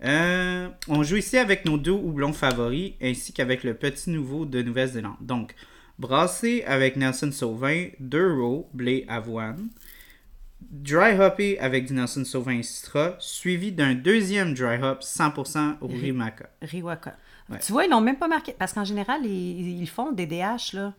Euh, 0.03 0.69
on 0.87 1.03
joue 1.03 1.17
ici 1.17 1.37
avec 1.37 1.65
nos 1.65 1.77
deux 1.77 1.91
houblons 1.91 2.33
favoris, 2.33 2.93
ainsi 3.01 3.33
qu'avec 3.33 3.63
le 3.63 3.73
petit 3.73 4.09
nouveau 4.09 4.45
de 4.45 4.61
Nouvelle-Zélande. 4.61 5.15
Donc, 5.21 5.53
brassé 5.99 6.63
avec 6.67 6.95
Nelson 6.95 7.31
Sauvin, 7.31 7.85
deux 7.99 8.33
rows, 8.33 8.67
blé, 8.73 9.05
avoine. 9.07 9.67
Dry 10.71 11.19
hoppé 11.19 11.59
avec 11.59 11.85
du 11.87 11.93
Nelson 11.93 12.23
Sauvin 12.25 12.57
et 12.59 12.63
Citra, 12.63 13.15
suivi 13.19 13.71
d'un 13.71 13.93
deuxième 13.93 14.53
dry 14.53 14.81
hop 14.81 15.01
100% 15.01 15.75
au 15.81 15.87
Rimaka. 15.87 16.49
Riwaka. 16.61 17.15
Ouais. 17.49 17.59
Tu 17.59 17.71
vois, 17.71 17.85
ils 17.85 17.91
l'ont 17.91 18.01
même 18.01 18.17
pas 18.17 18.27
marqué. 18.27 18.55
Parce 18.57 18.73
qu'en 18.73 18.83
général, 18.83 19.21
ils, 19.25 19.81
ils 19.81 19.87
font 19.89 20.11
des 20.11 20.25
DH, 20.25 20.73
là. 20.73 20.93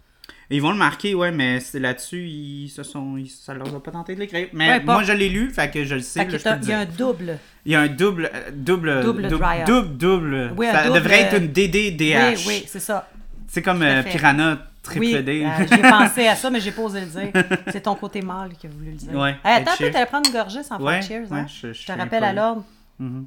Ils 0.50 0.62
vont 0.62 0.70
le 0.72 0.78
marquer, 0.78 1.14
ouais, 1.14 1.30
mais 1.32 1.60
c'est 1.60 1.78
là-dessus, 1.78 2.26
ils 2.28 2.68
se 2.68 2.82
sont, 2.82 3.16
ils- 3.16 3.28
ça 3.28 3.54
leur 3.54 3.72
a 3.74 3.82
pas 3.82 3.90
tenté 3.92 4.14
de 4.14 4.20
l'écrire. 4.20 4.48
Mais 4.52 4.68
Ouais, 4.68 4.80
moi, 4.80 5.02
je 5.04 5.12
l'ai 5.12 5.28
lu, 5.28 5.50
fait 5.50 5.70
que 5.70 5.84
je 5.84 5.94
le 5.96 6.00
sais, 6.00 6.20
Fait 6.20 6.26
là, 6.26 6.32
que 6.32 6.38
je 6.38 6.42
peux 6.44 6.50
t'as- 6.50 6.56
le 6.56 6.62
il 6.64 6.68
y 6.68 6.72
a 6.72 6.78
un 6.80 6.84
double. 6.86 7.38
Il 7.64 7.72
y 7.72 7.74
a 7.74 7.80
un 7.80 7.88
double, 7.88 8.30
euh, 8.32 8.50
double, 8.52 9.02
Double 9.02 9.28
double, 9.28 9.44
double, 9.66 9.96
double. 9.96 10.52
Oui, 10.56 10.66
ça 10.66 10.84
double, 10.84 10.94
devrait 10.94 11.20
être 11.22 11.34
euh, 11.34 11.38
une 11.40 11.48
DDDH. 11.52 12.38
Oui, 12.38 12.44
oui, 12.48 12.64
c'est 12.66 12.80
ça. 12.80 13.08
C'est 13.48 13.62
comme 13.62 13.82
euh. 13.82 14.02
Piranha 14.02 14.66
triple 14.86 15.00
Oui, 15.06 15.22
D. 15.22 15.44
euh, 15.44 15.66
j'ai 15.68 15.82
pensé 15.82 16.26
à 16.28 16.34
ça, 16.36 16.50
mais 16.50 16.60
j'ai 16.60 16.72
pas 16.72 16.82
osé 16.82 17.00
le 17.00 17.06
dire. 17.06 17.32
C'est 17.72 17.82
ton 17.82 17.94
côté 17.94 18.22
mâle 18.22 18.54
qui 18.54 18.66
a 18.66 18.70
voulu 18.70 18.90
le 18.92 18.96
dire. 18.96 19.12
Ouais, 19.14 19.36
Hey, 19.44 19.62
attends 19.62 19.76
peu, 19.78 19.90
t'allais 19.90 20.06
prendre 20.06 20.26
une 20.28 20.32
gorgée 20.32 20.62
sans 20.62 20.80
Ouais, 20.80 21.02
faire 21.02 21.22
cheers, 21.24 21.30
ouais, 21.32 21.38
hein? 21.40 21.46
je- 21.46 21.68
je 21.68 21.72
je 21.72 21.78
suis 21.78 21.86
te 21.86 21.92
rappelle 21.98 22.24
à 22.24 22.32
l'ordre. 22.32 22.64
Mhm, 22.98 23.26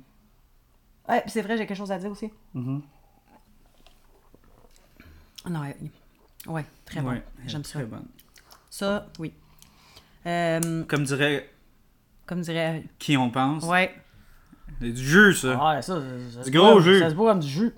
Ouais, 1.07 1.23
c'est 1.27 1.41
vrai, 1.41 1.57
j'ai 1.57 1.65
quelque 1.65 1.77
chose 1.77 1.91
à 1.91 1.97
dire 1.97 2.11
aussi. 2.11 2.29
mhm. 2.53 2.81
Non, 5.49 5.61
ouais, 6.47 6.65
très 6.85 7.01
bon. 7.01 7.19
J'aime 7.47 7.63
ça. 7.63 7.79
très 7.79 7.85
bonne. 7.87 8.05
Ça, 8.69 9.07
oui. 9.19 9.33
Euh, 10.25 10.83
Comme 10.83 11.03
dirait 11.03 11.49
comme 12.25 12.41
dirait. 12.41 12.83
qui 12.99 13.17
on 13.17 13.31
pense. 13.31 13.63
Ouais. 13.63 13.95
C'est 14.79 14.91
du 14.91 15.03
jus, 15.03 15.33
ça. 15.33 15.57
Ah, 15.59 15.81
ça, 15.81 15.99
ça, 16.31 16.43
Du 16.43 16.51
gros 16.51 16.79
jus. 16.79 16.99
Ça 16.99 17.09
se 17.09 17.15
boit 17.15 17.31
comme 17.31 17.39
du 17.39 17.47
jus. 17.47 17.71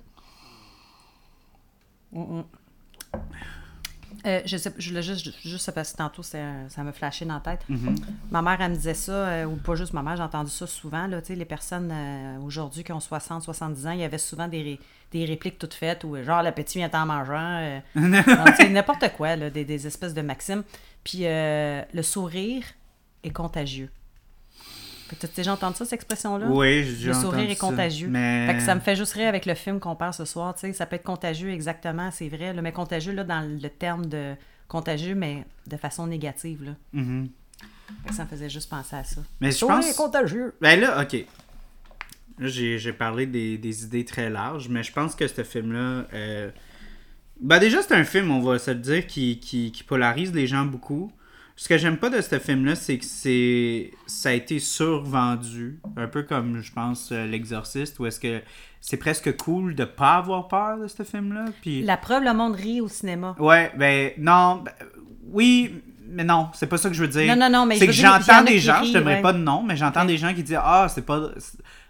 Mm, 2.12 2.20
mm. 2.40 2.44
Euh, 4.24 4.40
je 4.44 4.56
sais, 4.56 4.72
je 4.78 4.88
voulais 4.88 5.02
juste, 5.02 5.30
juste 5.44 5.70
parce 5.72 5.92
que 5.92 5.96
tantôt, 5.98 6.22
ça 6.22 6.38
m'a 6.78 6.92
flashé 6.92 7.24
dans 7.24 7.34
la 7.34 7.40
tête. 7.40 7.60
Mhm. 7.68 7.96
Ma 8.30 8.40
mère, 8.42 8.60
elle 8.60 8.70
me 8.70 8.76
disait 8.76 8.94
ça, 8.94 9.12
euh, 9.12 9.44
ou 9.46 9.56
pas 9.56 9.74
juste 9.74 9.92
ma 9.94 10.02
mère, 10.02 10.16
j'ai 10.16 10.22
entendu 10.22 10.50
ça 10.50 10.66
souvent. 10.66 11.06
Là, 11.08 11.20
tu 11.20 11.28
sais, 11.28 11.34
les 11.34 11.44
personnes 11.44 11.90
euh, 11.92 12.38
aujourd'hui 12.40 12.84
qui 12.84 12.92
ont 12.92 13.00
60, 13.00 13.42
70 13.42 13.86
ans, 13.86 13.90
il 13.90 14.00
y 14.00 14.04
avait 14.04 14.18
souvent 14.18 14.46
des, 14.46 14.62
ré- 14.62 14.80
des 15.10 15.24
répliques 15.24 15.58
toutes 15.58 15.74
faites, 15.74 16.04
ou 16.04 16.16
genre 16.22 16.42
le 16.42 16.52
petit 16.52 16.78
vient 16.78 16.90
en 16.92 17.06
mangeant. 17.06 17.80
n'importe 18.70 19.10
quoi, 19.16 19.34
là, 19.36 19.50
des, 19.50 19.64
des 19.64 19.86
espèces 19.86 20.14
de 20.14 20.22
maximes. 20.22 20.62
Puis 21.04 21.22
le 21.24 22.02
sourire 22.02 22.62
est 23.24 23.30
contagieux. 23.30 23.90
T'as 25.18 25.28
déjà 25.36 25.52
entendu 25.52 25.76
ça, 25.76 25.84
cette 25.84 25.94
expression-là? 25.94 26.46
Oui, 26.48 26.84
j'ai 26.84 27.06
Le 27.08 27.12
entendu 27.12 27.24
sourire 27.26 27.50
est 27.50 27.54
ça. 27.54 27.60
contagieux. 27.66 28.08
Mais... 28.08 28.46
Fait 28.46 28.54
que 28.54 28.62
ça 28.62 28.74
me 28.74 28.80
fait 28.80 28.96
juste 28.96 29.12
rire 29.14 29.28
avec 29.28 29.46
le 29.46 29.54
film 29.54 29.80
qu'on 29.80 29.96
parle 29.96 30.14
ce 30.14 30.24
soir. 30.24 30.54
tu 30.54 30.60
sais, 30.60 30.72
Ça 30.72 30.86
peut 30.86 30.96
être 30.96 31.04
contagieux, 31.04 31.50
exactement, 31.50 32.10
c'est 32.10 32.28
vrai. 32.28 32.52
là, 32.52 32.62
mais 32.62 32.72
contagieux, 32.72 33.12
là, 33.12 33.24
dans 33.24 33.40
le 33.40 33.68
terme 33.68 34.06
de 34.06 34.34
contagieux, 34.68 35.14
mais 35.14 35.44
de 35.66 35.76
façon 35.76 36.06
négative. 36.06 36.64
Là. 36.64 36.72
Mhm. 36.92 37.28
Fait 38.04 38.08
que 38.10 38.14
ça 38.14 38.24
me 38.24 38.28
faisait 38.28 38.48
juste 38.48 38.70
penser 38.70 38.96
à 38.96 39.04
ça. 39.04 39.20
Mais 39.40 39.50
je 39.50 39.56
Sourire 39.56 39.76
pense... 39.76 39.90
est 39.90 39.96
contagieux. 39.96 40.54
Ben 40.60 40.80
là, 40.80 41.02
ok. 41.02 41.24
Là, 42.38 42.48
j'ai 42.48 42.78
j'ai 42.78 42.92
parlé 42.94 43.26
des, 43.26 43.58
des 43.58 43.84
idées 43.84 44.04
très 44.06 44.30
larges, 44.30 44.68
mais 44.70 44.82
je 44.82 44.90
pense 44.92 45.14
que 45.14 45.28
ce 45.28 45.44
film-là. 45.44 46.06
euh, 46.14 46.50
Ben 47.40 47.58
déjà, 47.58 47.82
c'est 47.82 47.94
un 47.94 48.04
film, 48.04 48.30
on 48.30 48.40
va 48.40 48.58
se 48.58 48.70
le 48.70 48.78
dire, 48.78 49.06
qui, 49.06 49.38
qui, 49.40 49.70
qui 49.72 49.84
polarise 49.84 50.32
les 50.32 50.46
gens 50.46 50.64
beaucoup. 50.64 51.12
Ce 51.54 51.68
que 51.68 51.78
j'aime 51.78 51.98
pas 51.98 52.10
de 52.10 52.20
ce 52.20 52.38
film-là, 52.38 52.74
c'est 52.74 52.98
que 52.98 53.04
c'est 53.04 53.90
ça 54.06 54.30
a 54.30 54.32
été 54.32 54.58
survendu. 54.58 55.78
Un 55.96 56.08
peu 56.08 56.22
comme, 56.22 56.60
je 56.62 56.72
pense, 56.72 57.10
euh, 57.12 57.26
L'Exorciste, 57.26 57.98
où 58.00 58.06
est-ce 58.06 58.18
que 58.20 58.40
c'est 58.80 58.96
presque 58.96 59.36
cool 59.36 59.74
de 59.74 59.84
pas 59.84 60.14
avoir 60.14 60.48
peur 60.48 60.78
de 60.78 60.88
ce 60.88 61.02
film-là. 61.04 61.44
Puis... 61.60 61.82
La 61.82 61.96
preuve, 61.96 62.24
le 62.24 62.34
monde 62.34 62.56
rit 62.56 62.80
au 62.80 62.88
cinéma. 62.88 63.36
Ouais, 63.38 63.70
ben 63.76 64.10
non, 64.18 64.62
ben, 64.64 64.72
oui, 65.30 65.82
mais 66.08 66.24
non, 66.24 66.48
c'est 66.52 66.66
pas 66.66 66.78
ça 66.78 66.88
que 66.88 66.94
je 66.94 67.02
veux 67.02 67.08
dire. 67.08 67.34
Non, 67.34 67.40
non, 67.40 67.50
non, 67.50 67.66
mais 67.66 67.76
c'est 67.76 67.86
je 67.86 67.90
que 67.90 67.92
j'entends 67.92 68.42
des 68.42 68.58
gens, 68.58 68.80
rient, 68.80 68.88
je 68.88 68.92
t'aimerais 68.94 69.16
ouais. 69.16 69.22
pas 69.22 69.32
de 69.32 69.38
nom, 69.38 69.62
mais 69.62 69.76
j'entends 69.76 70.04
des 70.04 70.18
gens 70.18 70.34
qui 70.34 70.42
disent 70.42 70.58
ah 70.60 70.86
c'est 70.88 71.06
pas, 71.06 71.30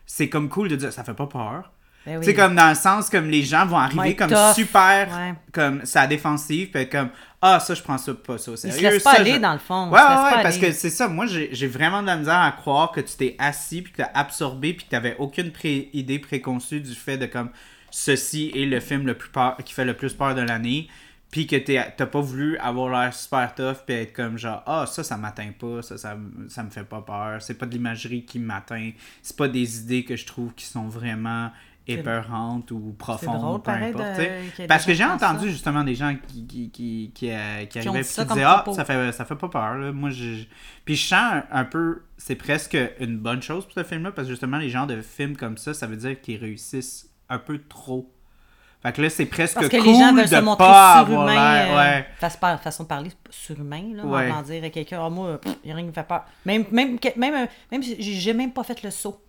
c'est 0.06 0.28
comme 0.28 0.48
cool 0.48 0.68
de 0.68 0.76
dire 0.76 0.92
ça 0.92 1.02
fait 1.02 1.14
pas 1.14 1.26
peur. 1.26 1.72
Ben 2.04 2.18
oui. 2.18 2.24
C'est 2.24 2.34
comme 2.34 2.56
dans 2.56 2.68
le 2.68 2.74
sens 2.74 3.08
comme 3.08 3.28
les 3.28 3.42
gens 3.42 3.64
vont 3.64 3.78
arriver 3.78 4.16
comme 4.16 4.28
tough. 4.28 4.54
super, 4.54 5.08
Ouais. 5.08 5.34
comme 5.52 5.84
ça 5.84 6.06
défensive, 6.06 6.70
puis 6.70 6.88
comme 6.88 7.10
ah 7.42 7.58
ça 7.60 7.74
je 7.74 7.82
prends 7.82 7.98
ça 7.98 8.14
pas 8.14 8.38
ça 8.38 8.52
au 8.52 8.56
sérieux. 8.56 8.76
se 8.78 8.82
laissent 8.82 9.02
pas 9.02 9.14
ça, 9.14 9.20
aller 9.20 9.34
je- 9.34 9.38
dans 9.38 9.52
le 9.52 9.58
fond. 9.58 9.86
Ouais, 9.90 9.98
ouais, 9.98 10.42
parce 10.42 10.56
aller. 10.56 10.60
que 10.68 10.72
c'est 10.72 10.90
ça. 10.90 11.08
Moi, 11.08 11.26
j'ai 11.26 11.66
vraiment 11.66 12.00
de 12.00 12.06
la 12.06 12.16
misère 12.16 12.38
à 12.40 12.52
croire 12.52 12.92
que 12.92 13.00
tu 13.00 13.14
t'es 13.16 13.36
assis, 13.38 13.82
puis 13.82 13.92
que 13.92 13.96
tu 13.96 14.02
as 14.02 14.10
absorbé, 14.14 14.72
puis 14.74 14.84
que 14.84 14.90
tu 14.90 14.94
n'avais 14.94 15.16
aucune 15.18 15.50
pré- 15.50 15.90
idée 15.92 16.18
préconçue 16.18 16.80
du 16.80 16.94
fait 16.94 17.18
de 17.18 17.26
comme 17.26 17.50
ceci 17.90 18.50
est 18.54 18.64
le 18.66 18.80
film 18.80 19.06
le 19.06 19.14
plus 19.14 19.28
peur, 19.30 19.56
qui 19.64 19.72
fait 19.74 19.84
le 19.84 19.94
plus 19.94 20.14
peur 20.14 20.34
de 20.34 20.40
l'année, 20.40 20.88
puis 21.30 21.46
que 21.46 21.56
tu 21.56 21.72
n'as 21.74 22.06
pas 22.06 22.20
voulu 22.20 22.56
avoir 22.58 22.88
l'air 22.90 23.12
super 23.14 23.54
tough, 23.54 23.76
puis 23.86 23.96
être 23.96 24.12
comme 24.12 24.38
genre, 24.38 24.62
ah, 24.66 24.84
ça, 24.86 25.02
ça 25.02 25.16
m'atteint 25.16 25.52
pas, 25.58 25.82
ça, 25.82 25.96
ça, 25.98 26.16
ça 26.48 26.62
me 26.62 26.70
fait 26.70 26.84
pas 26.84 27.00
peur, 27.02 27.40
c'est 27.42 27.54
pas 27.54 27.66
de 27.66 27.72
l'imagerie 27.72 28.24
qui 28.24 28.38
m'atteint, 28.38 28.90
c'est 29.22 29.36
pas 29.36 29.48
des 29.48 29.78
idées 29.80 30.04
que 30.04 30.14
je 30.16 30.26
trouve 30.26 30.52
qui 30.54 30.64
sont 30.66 30.88
vraiment 30.88 31.50
épeurantes 31.86 32.70
ou 32.70 32.94
profondes, 32.98 33.38
drôle, 33.40 33.62
peu 33.62 33.70
importe. 33.70 34.18
de- 34.18 34.66
Parce 34.66 34.84
que 34.84 34.92
j'ai 34.94 35.02
gens 35.04 35.14
entendu 35.14 35.46
ça. 35.46 35.52
justement 35.52 35.82
des 35.84 35.94
gens 35.94 36.14
qui, 36.28 36.46
qui, 36.46 36.70
qui, 36.70 37.10
qui, 37.14 37.30
euh, 37.30 37.64
qui 37.66 37.78
arrivaient 37.78 38.02
ça 38.02 38.22
qui 38.24 38.28
disaient 38.28 38.44
Ah, 38.44 38.64
ça 38.74 38.84
fait, 38.84 39.12
ça 39.12 39.24
fait 39.24 39.34
pas 39.36 39.48
peur. 39.48 39.74
Là. 39.74 39.92
Moi, 39.92 40.10
j'ai- 40.10 40.48
Puis 40.84 40.96
je 40.96 41.06
sens 41.08 41.20
un, 41.32 41.44
un 41.50 41.64
peu, 41.64 42.02
c'est 42.18 42.36
presque 42.36 42.76
une 43.00 43.18
bonne 43.18 43.42
chose 43.42 43.64
pour 43.64 43.74
ce 43.74 43.82
film-là, 43.84 44.12
parce 44.12 44.26
que 44.28 44.32
justement, 44.32 44.58
les 44.58 44.68
genres 44.70 44.86
de 44.86 45.00
films 45.02 45.36
comme 45.36 45.56
ça, 45.56 45.74
ça 45.74 45.86
veut 45.86 45.96
dire 45.96 46.20
qu'ils 46.20 46.38
réussissent 46.40 47.08
un 47.28 47.38
peu 47.38 47.58
trop 47.68 48.10
Fait 48.82 48.92
que 48.92 49.00
là, 49.00 49.10
c'est 49.10 49.26
presque 49.26 49.54
Parce 49.54 49.68
que 49.68 49.76
cool 49.76 49.86
les 49.86 49.94
gens 49.94 50.12
veulent 50.12 50.24
de 50.24 50.28
se 50.28 50.40
montrer 50.40 50.64
pas 50.66 50.92
avoir 50.94 51.06
surhumains. 51.28 51.54
l'air. 51.54 51.72
euh, 51.72 51.76
Ouais. 51.98 52.06
façon, 52.18 52.38
façon 52.58 52.82
de 52.82 52.88
parler 52.88 53.10
surhumain, 53.30 53.82
là. 53.94 54.04
Ouais. 54.04 54.28
On 54.32 54.34
va 54.34 54.42
dire 54.42 54.64
à 54.64 54.70
quelqu'un, 54.70 55.00
ah, 55.04 55.08
moi, 55.08 55.38
il 55.44 55.66
n'y 55.66 55.70
a 55.72 55.74
rien 55.76 55.84
qui 55.84 55.88
me 55.90 55.94
fait 55.94 56.02
peur. 56.06 56.24
Même, 56.44 56.64
même, 56.72 56.98
euh, 57.16 57.46
même 57.70 57.80
j'ai 57.82 58.34
même 58.34 58.52
pas 58.52 58.64
fait 58.64 58.82
le 58.82 58.90
saut. 58.90 59.22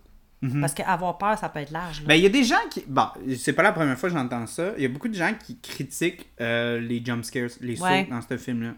Parce 0.60 0.74
qu'avoir 0.74 1.16
peur, 1.18 1.38
ça 1.38 1.48
peut 1.48 1.60
être 1.60 1.70
large. 1.70 2.02
Ben, 2.04 2.14
il 2.14 2.22
y 2.22 2.26
a 2.26 2.30
des 2.30 2.44
gens 2.44 2.56
qui. 2.70 2.84
Bon, 2.86 3.06
c'est 3.38 3.52
pas 3.52 3.62
la 3.62 3.72
première 3.72 3.98
fois 3.98 4.08
que 4.10 4.14
j'entends 4.16 4.46
ça. 4.46 4.72
Il 4.76 4.82
y 4.82 4.86
a 4.86 4.88
beaucoup 4.88 5.08
de 5.08 5.14
gens 5.14 5.32
qui 5.44 5.58
critiquent 5.58 6.26
euh, 6.40 6.80
les 6.80 7.02
jump 7.04 7.24
scares, 7.24 7.48
les 7.60 7.76
sauts 7.76 7.84
dans 8.10 8.20
ce 8.20 8.36
film-là. 8.36 8.72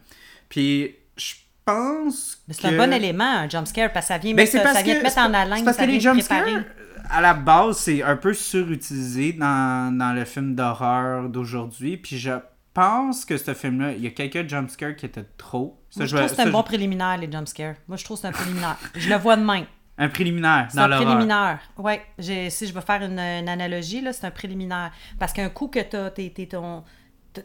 Puis, 0.49 0.95
je 1.17 1.35
pense. 1.65 2.39
Mais 2.47 2.55
c'est 2.55 2.63
que... 2.63 2.67
un 2.75 2.77
bon 2.77 2.93
élément, 2.93 3.25
un 3.25 3.49
jump 3.49 3.67
scare, 3.67 3.93
parce 3.93 4.07
que 4.07 4.15
ça 4.15 4.19
vient, 4.19 4.33
Ben, 4.33 4.43
mettre, 4.43 4.53
c'est 4.53 4.63
parce 4.63 4.77
ça 4.77 4.83
vient 4.83 4.95
que- 4.95 4.99
te 4.99 5.03
mettre 5.05 5.15
c'est 5.15 5.21
en 5.23 5.35
haleine, 5.35 5.65
parce 5.65 5.77
ça 5.77 5.83
que 5.85 5.91
les 5.91 5.99
vient 5.99 6.13
te 6.13 6.17
jump 6.19 6.23
scares, 6.25 6.43
préparer. 6.45 6.65
à 7.11 7.21
la 7.21 7.35
base, 7.35 7.79
c'est 7.79 8.03
un 8.03 8.17
peu 8.17 8.33
surutilisé 8.35 9.33
dans, 9.33 9.97
dans 9.97 10.13
le 10.13 10.25
film 10.25 10.55
d'horreur 10.55 11.29
d'aujourd'hui. 11.29 11.97
Puis 11.97 12.19
je 12.19 12.31
pense 12.75 13.25
que 13.25 13.37
ce 13.39 13.55
film-là, 13.55 13.93
il 13.93 14.03
y 14.05 14.07
a 14.07 14.11
quelques 14.11 14.49
jump 14.49 14.69
scares 14.71 14.95
qui 14.97 15.07
étaient 15.07 15.25
trop. 15.39 15.81
Ça, 15.91 16.01
Moi, 16.01 16.07
je 16.07 16.17
trouve 16.17 16.29
que 16.29 16.37
c'est 16.37 16.43
un 16.43 16.51
bon 16.51 16.61
je- 16.61 16.65
préliminaire, 16.67 17.17
les 17.19 17.31
jump 17.31 17.49
scares. 17.49 17.75
Moi, 17.89 17.97
je 17.97 18.05
trouve 18.05 18.17
que 18.19 18.21
c'est 18.23 18.29
un 18.29 18.33
préliminaire. 18.33 18.77
je 18.95 19.09
le 19.09 19.17
vois 19.17 19.37
de 19.37 19.43
même. 19.45 19.65
Un 19.99 20.09
préliminaire 20.09 20.67
C'est 20.71 20.77
dans 20.77 20.85
un 20.85 20.97
préliminaire. 20.97 21.59
Oui, 21.79 21.95
si 22.19 22.67
je 22.67 22.73
veux 22.73 22.81
faire 22.83 23.03
une, 23.03 23.19
une 23.19 23.49
analogie, 23.49 24.01
là, 24.03 24.13
c'est 24.13 24.27
un 24.27 24.31
préliminaire. 24.31 24.91
Parce 25.19 25.33
qu'un 25.33 25.49
coup 25.49 25.69
que 25.69 25.81
t'as 25.81 26.11
t'es- 26.11 26.31
t'es 26.35 26.47
ton- 26.47 26.85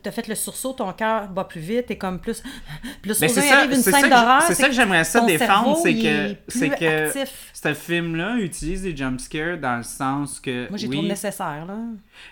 t'as 0.03 0.11
fait 0.11 0.27
le 0.29 0.35
sursaut, 0.35 0.71
ton 0.73 0.91
cœur 0.93 1.27
bat 1.29 1.43
plus 1.45 1.59
vite, 1.61 1.91
et 1.91 1.97
comme 1.97 2.19
plus. 2.19 2.41
Plus 3.01 3.19
Mais 3.21 3.27
soudain, 3.27 3.41
c'est 3.41 3.47
ça, 3.49 3.57
arrive 3.59 3.71
une 3.71 3.77
c'est 3.81 3.91
scène 3.91 4.01
ça 4.01 4.09
d'horreur. 4.09 4.41
c'est 4.43 4.53
ça 4.55 4.67
que 4.69 4.73
j'aimerais 4.73 5.03
ça 5.03 5.21
défendre, 5.25 5.77
c'est 5.81 5.95
que 5.95 6.05
est 6.31 6.37
c'est 6.47 6.69
que 6.69 7.05
actif. 7.07 7.51
ce 7.53 7.73
film-là 7.73 8.37
utilise 8.37 8.83
des 8.83 8.95
jump 8.95 9.19
scares 9.19 9.57
dans 9.57 9.77
le 9.77 9.83
sens 9.83 10.39
que 10.39 10.69
Moi, 10.69 10.77
j'ai 10.77 10.87
oui, 10.87 10.95
trouvé 10.95 11.09
nécessaire, 11.09 11.65
là. 11.65 11.77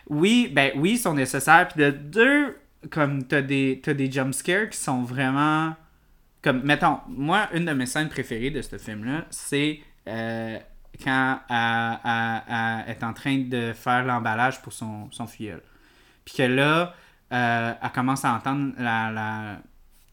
oui, 0.10 0.50
ben 0.54 0.72
oui, 0.78 0.92
ils 0.92 0.98
sont 1.00 1.14
nécessaires. 1.14 1.68
Puis 1.68 1.82
de 1.84 1.90
deux, 1.92 2.58
comme 2.92 3.24
t'as 3.24 3.42
des 3.42 3.82
t'as 3.84 3.94
des 3.94 4.10
jump 4.12 4.34
scares 4.34 4.70
qui 4.70 4.78
sont 4.78 5.02
vraiment 5.04 5.76
comme 6.42 6.62
mettons, 6.64 7.00
moi 7.10 7.50
une 7.54 7.66
de 7.66 7.74
mes 7.74 7.86
scènes 7.86 8.08
préférées 8.10 8.52
de 8.52 8.62
ce 8.62 8.78
film-là, 8.78 9.26
c'est 9.30 9.80
euh, 10.08 10.58
quand 11.04 11.40
elle, 11.50 12.00
elle- 12.04 12.84
elle 12.88 12.92
est 12.96 13.04
en 13.04 13.14
train 13.14 13.38
de 13.38 13.74
faire 13.74 14.04
l'emballage 14.06 14.62
pour 14.62 14.74
son, 14.74 15.10
son 15.12 15.28
filleul. 15.28 15.62
Puis 16.26 16.36
que 16.38 16.44
là, 16.44 16.94
euh, 17.32 17.74
elle 17.82 17.90
commence 17.92 18.26
à 18.26 18.34
entendre 18.34 18.74
la, 18.78 19.12
la, 19.12 19.42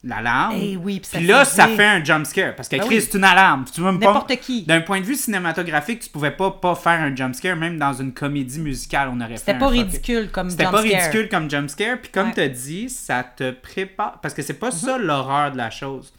l'alarme. 0.03 0.55
Eh 0.57 0.77
oui, 0.77 1.01
puis 1.01 1.25
là, 1.25 1.43
ça 1.43 1.67
fait 1.67 1.85
un 1.85 2.03
jump 2.03 2.25
scare. 2.25 2.55
Parce 2.55 2.69
que 2.69 2.77
Ben 2.77 2.85
oui. 2.87 3.01
c'est 3.01 3.17
une 3.17 3.23
alarme. 3.23 3.65
Tu 3.71 3.81
pas- 3.81 3.91
N'importe 3.91 4.35
qui. 4.37 4.63
D'un 4.63 4.81
point 4.81 4.99
de 5.01 5.05
vue 5.05 5.15
cinématographique, 5.15 5.99
tu 6.01 6.09
pouvais 6.09 6.31
pas, 6.31 6.51
pas 6.51 6.75
faire 6.75 7.01
un 7.01 7.15
jump 7.15 7.35
scare. 7.35 7.55
Même 7.57 7.77
dans 7.77 7.93
une 7.93 8.13
comédie 8.13 8.59
musicale, 8.59 9.09
on 9.11 9.19
aurait 9.19 9.29
fait 9.31 9.37
C'était 9.37 9.57
pas 9.57 9.67
ridicule 9.67 10.29
comme 10.31 10.49
C'était 10.49 10.63
jump 10.63 10.73
pas 10.75 10.81
scare. 10.83 11.01
ridicule 11.01 11.29
comme 11.29 11.49
jump 11.49 11.69
scare. 11.69 11.97
Puis 12.01 12.11
comme 12.11 12.27
Ouais. 12.29 12.33
tu 12.33 12.41
as 12.41 12.49
dit, 12.49 12.89
ça 12.89 13.23
te 13.23 13.51
prépare. 13.51 14.19
Parce 14.21 14.33
que 14.33 14.41
c'est 14.41 14.53
pas 14.59 14.71
ça 14.71 14.97
l'horreur 14.97 15.51
de 15.51 15.57
la 15.57 15.69
chose. 15.71 16.13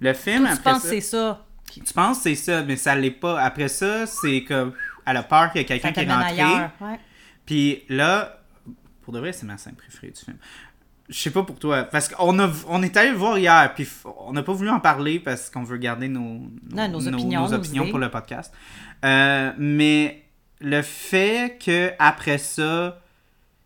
Le 0.00 0.12
film, 0.12 0.44
Tu 0.46 0.52
après 0.52 0.72
penses 0.72 0.82
ça- 0.82 0.88
que 0.88 0.94
c'est 0.96 1.00
ça? 1.00 1.44
Tu 1.74 1.92
penses 1.94 2.18
que 2.18 2.22
c'est 2.24 2.34
ça, 2.34 2.62
mais 2.62 2.76
ça 2.76 2.94
l'est 2.96 3.10
pas. 3.10 3.40
Après 3.40 3.68
ça, 3.68 4.06
c'est 4.06 4.44
comme. 4.44 4.72
Elle 5.06 5.16
a 5.16 5.22
peur 5.22 5.50
qu'il 5.52 5.60
y 5.62 5.64
a 5.64 5.68
quelqu'un 5.68 5.92
qui 5.92 6.00
est 6.00 6.12
rentré. 6.12 6.42
Ouais. 6.80 7.00
Puis 7.46 7.82
là, 7.88 8.40
pour 9.02 9.12
de 9.12 9.18
vrai, 9.18 9.32
c'est 9.32 9.46
ma 9.46 9.58
scène 9.58 9.74
préférée 9.74 10.12
du 10.12 10.20
film. 10.20 10.36
Je 11.08 11.18
sais 11.18 11.30
pas 11.30 11.42
pour 11.42 11.58
toi, 11.58 11.82
parce 11.82 12.08
qu'on 12.08 12.38
a, 12.38 12.48
on 12.68 12.82
est 12.84 12.96
allé 12.96 13.10
le 13.10 13.16
voir 13.16 13.36
hier, 13.36 13.72
puis 13.74 13.88
on 14.20 14.32
n'a 14.32 14.44
pas 14.44 14.52
voulu 14.52 14.70
en 14.70 14.78
parler 14.78 15.18
parce 15.18 15.50
qu'on 15.50 15.64
veut 15.64 15.78
garder 15.78 16.06
nos, 16.06 16.48
Non, 16.72 16.88
nos 16.88 17.08
opinions, 17.08 17.42
nos 17.42 17.52
opinions 17.52 17.82
idées. 17.82 17.90
pour 17.90 17.98
le 17.98 18.08
podcast. 18.10 18.54
Euh, 19.04 19.50
mais 19.58 20.22
le 20.60 20.82
fait 20.82 21.58
que 21.64 21.90
après 21.98 22.38
ça, 22.38 23.00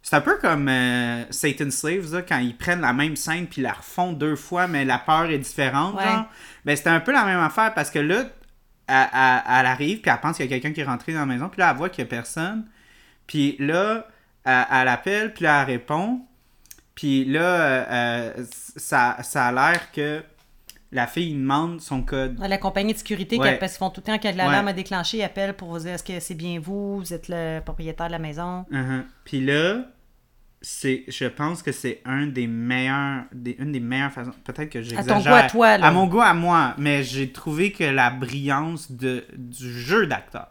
c'est 0.01 0.17
un 0.17 0.23
peu 0.23 0.39
comme 0.39 0.69
euh, 0.69 1.25
Satan 1.31 1.71
Slaves, 1.71 2.15
là, 2.15 2.23
quand 2.23 2.39
ils 2.39 2.57
prennent 2.57 2.81
la 2.81 2.95
même 2.95 3.17
scène 3.17 3.47
puis 3.47 3.61
la 3.61 3.73
refont 3.75 4.13
deux 4.13 4.37
fois, 4.37 4.67
mais 4.67 4.87
la 4.87 4.99
peur 4.99 5.27
est 5.27 5.39
différente. 5.39 5.97
Ouais. 5.97 6.05
genre. 6.05 6.27
Ben, 6.65 6.77
c'était 6.77 6.91
un 6.91 7.01
peu 7.01 7.13
la 7.13 7.25
même 7.25 7.41
affaire 7.41 7.75
parce 7.75 7.91
que 7.91 7.99
là, 7.99 8.25
elle, 8.87 9.07
elle- 9.13 9.43
elle 9.49 9.67
arrive 9.67 10.01
puis 10.01 10.11
elle 10.11 10.21
pense 10.21 10.37
qu'il 10.37 10.47
y 10.47 10.49
a 10.49 10.53
quelqu'un 10.53 10.73
qui 10.73 10.81
est 10.81 10.85
rentré 10.85 11.13
dans 11.13 11.21
la 11.21 11.27
maison, 11.27 11.49
puis 11.49 11.61
là, 11.61 11.71
elle 11.71 11.77
voit 11.77 11.89
qu'il 11.89 12.05
n'y 12.05 12.09
a 12.09 12.11
personne. 12.11 12.67
Puis 13.27 13.57
là, 13.59 14.07
elle, 14.45 14.65
elle 14.73 14.89
appelle, 14.89 15.33
puis 15.35 15.45
là, 15.45 15.61
elle 15.63 15.67
répond. 15.67 16.21
Puis 16.95 17.25
là, 17.25 17.41
euh, 17.43 17.85
euh, 17.91 18.45
ça, 18.77 19.17
ça 19.23 19.47
a 19.47 19.53
l'air 19.53 19.91
que 19.93 20.23
la 20.93 21.07
fille 21.09 21.35
demande 21.35 21.81
son 21.81 22.03
code. 22.03 22.39
La 22.39 22.57
compagnie 22.59 22.93
de 22.93 22.99
sécurité, 22.99 23.37
Ouais. 23.39 23.57
parce 23.57 23.73
qu'ils 23.73 23.79
font 23.81 23.91
tout 23.91 24.01
le 24.01 24.13
temps 24.13 24.19
quand 24.23 24.35
l'alarme 24.37 24.67
Ouais. 24.67 24.71
a 24.71 24.75
déclenché, 24.75 25.17
ils 25.19 25.23
appellent 25.25 25.55
pour 25.55 25.71
vous 25.71 25.81
dire 25.81 25.95
est-ce 25.95 26.05
que 26.05 26.21
c'est 26.21 26.35
bien 26.37 26.61
vous, 26.61 26.99
vous 27.01 27.13
êtes 27.13 27.27
le 27.29 27.61
propriétaire 27.61 28.07
de 28.07 28.13
la 28.13 28.19
maison? 28.21 28.65
Mhm. 28.71 29.05
Puis 29.25 29.41
là, 29.45 29.81
c'est, 30.67 31.05
je 31.09 31.27
pense 31.27 31.63
que 31.63 31.73
c'est 31.73 32.01
un 32.07 32.27
des 32.27 32.47
meilleurs, 32.47 33.25
des, 33.33 33.55
une 33.59 33.71
des 33.73 33.81
meilleures 33.81 34.11
façons. 34.13 34.33
Peut-être 34.45 34.71
que 34.71 34.79
À 34.79 34.83
j'exagère. 34.83 35.15
ton 35.17 35.21
goût, 35.23 35.35
à 35.35 35.43
toi, 35.43 35.79
là. 35.79 35.87
À 35.87 35.91
mon 35.91 36.07
goût, 36.07 36.23
à 36.23 36.33
moi. 36.33 36.75
Mais 36.79 37.03
j'ai 37.05 37.31
trouvé 37.31 37.71
que 37.71 37.85
la 37.85 38.09
brillance 38.09 38.91
de, 38.91 39.25
du 39.37 39.71
jeu 39.79 40.07
d'acteur, 40.07 40.49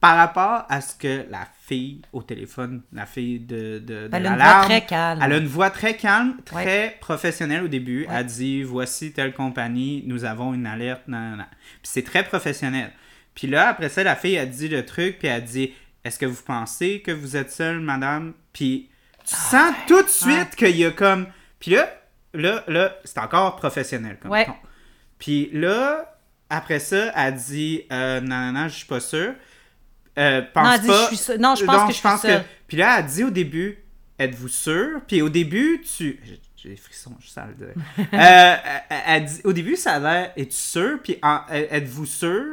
par 0.00 0.16
rapport 0.16 0.64
à 0.68 0.80
ce 0.80 0.94
que 0.96 1.26
la 1.30 1.46
fille 1.66 2.02
au 2.12 2.22
téléphone, 2.22 2.82
la 2.92 3.06
fille 3.06 3.38
de, 3.38 3.78
de, 3.78 4.08
de 4.08 4.10
Elle 4.12 4.26
a 4.26 4.30
une 4.32 4.36
voix 4.38 4.64
très 4.64 4.84
calme. 4.86 5.20
Elle 5.22 5.32
a 5.32 5.36
une 5.36 5.46
voix 5.46 5.70
très 5.70 5.96
calme, 5.96 6.36
très 6.44 6.96
professionnelle 7.00 7.62
au 7.64 7.68
début. 7.68 8.06
Elle 8.10 8.26
dit 8.26 8.62
Voici 8.64 9.12
telle 9.12 9.32
compagnie, 9.32 10.02
nous 10.06 10.24
avons 10.24 10.54
une 10.54 10.66
alerte. 10.66 11.06
nan, 11.06 11.22
nan, 11.30 11.36
nan. 11.38 11.46
Puis 11.82 11.90
c'est 11.92 12.02
très 12.02 12.24
professionnel. 12.24 12.90
Puis 13.34 13.46
là, 13.46 13.68
après 13.68 13.88
ça, 13.90 14.02
la 14.02 14.16
fille 14.16 14.36
a 14.38 14.44
dit 14.46 14.68
le 14.68 14.84
truc, 14.84 15.18
puis 15.20 15.28
elle 15.28 15.44
dit 15.44 15.72
Est-ce 16.04 16.18
que 16.18 16.26
vous 16.26 16.42
pensez 16.44 17.00
que 17.00 17.12
vous 17.12 17.36
êtes 17.36 17.52
seule, 17.52 17.78
madame? 17.80 18.32
Puis 18.52 18.89
tu 19.30 19.36
Ah, 19.38 19.50
sens 19.50 19.74
tout 19.86 20.02
de 20.02 20.08
suite 20.08 20.56
qu'il 20.56 20.76
y 20.76 20.84
a 20.84 20.90
comme. 20.90 21.26
Puis 21.58 21.72
là, 21.72 21.88
là, 22.34 22.64
là, 22.68 22.96
c'est 23.04 23.18
encore 23.18 23.56
professionnel 23.56 24.18
comme 24.20 24.30
Ouais. 24.30 24.46
ton. 24.46 24.54
Puis 25.18 25.50
là, 25.52 26.18
après 26.48 26.78
ça, 26.80 27.12
elle 27.16 27.34
dit 27.34 27.82
euh, 27.92 28.20
Non, 28.20 28.52
non, 28.52 28.52
non, 28.62 28.68
je 28.68 28.74
suis 28.76 28.86
pas 28.86 29.00
sûre. 29.00 29.34
Euh, 30.18 30.42
pense 30.52 30.66
Non, 30.66 30.72
elle 30.74 30.80
dit, 30.80 30.86
pas. 30.88 31.08
Je 31.10 31.14
suis. 31.16 31.38
Non, 31.38 31.54
je 31.54 31.64
pense 31.64 31.86
que 32.22 32.28
je 32.28 32.28
suis. 32.28 32.38
Puis 32.66 32.76
là, 32.76 32.98
elle 32.98 33.06
dit 33.06 33.24
au 33.24 33.30
début, 33.30 33.78
êtes-vous 34.18 34.48
sûr? 34.48 35.00
Puis 35.06 35.22
au 35.22 35.28
début, 35.28 35.80
tu... 35.82 36.20
J'ai- 36.24 36.40
des 36.70 36.76
frissons, 36.76 37.16
je 37.20 37.28
sens 37.30 37.44
le 37.48 37.66
dire. 37.66 37.74
Euh, 38.12 38.56
elle- 38.90 39.02
elle 39.06 39.24
dit- 39.24 39.40
au 39.44 39.52
début, 39.54 39.76
ça 39.76 39.94
a 39.94 39.98
l'air, 39.98 40.32
es-tu 40.36 40.56
sûr? 40.56 40.98
Puis 41.02 41.18
êtes-vous 41.50 42.04
sûr? 42.04 42.44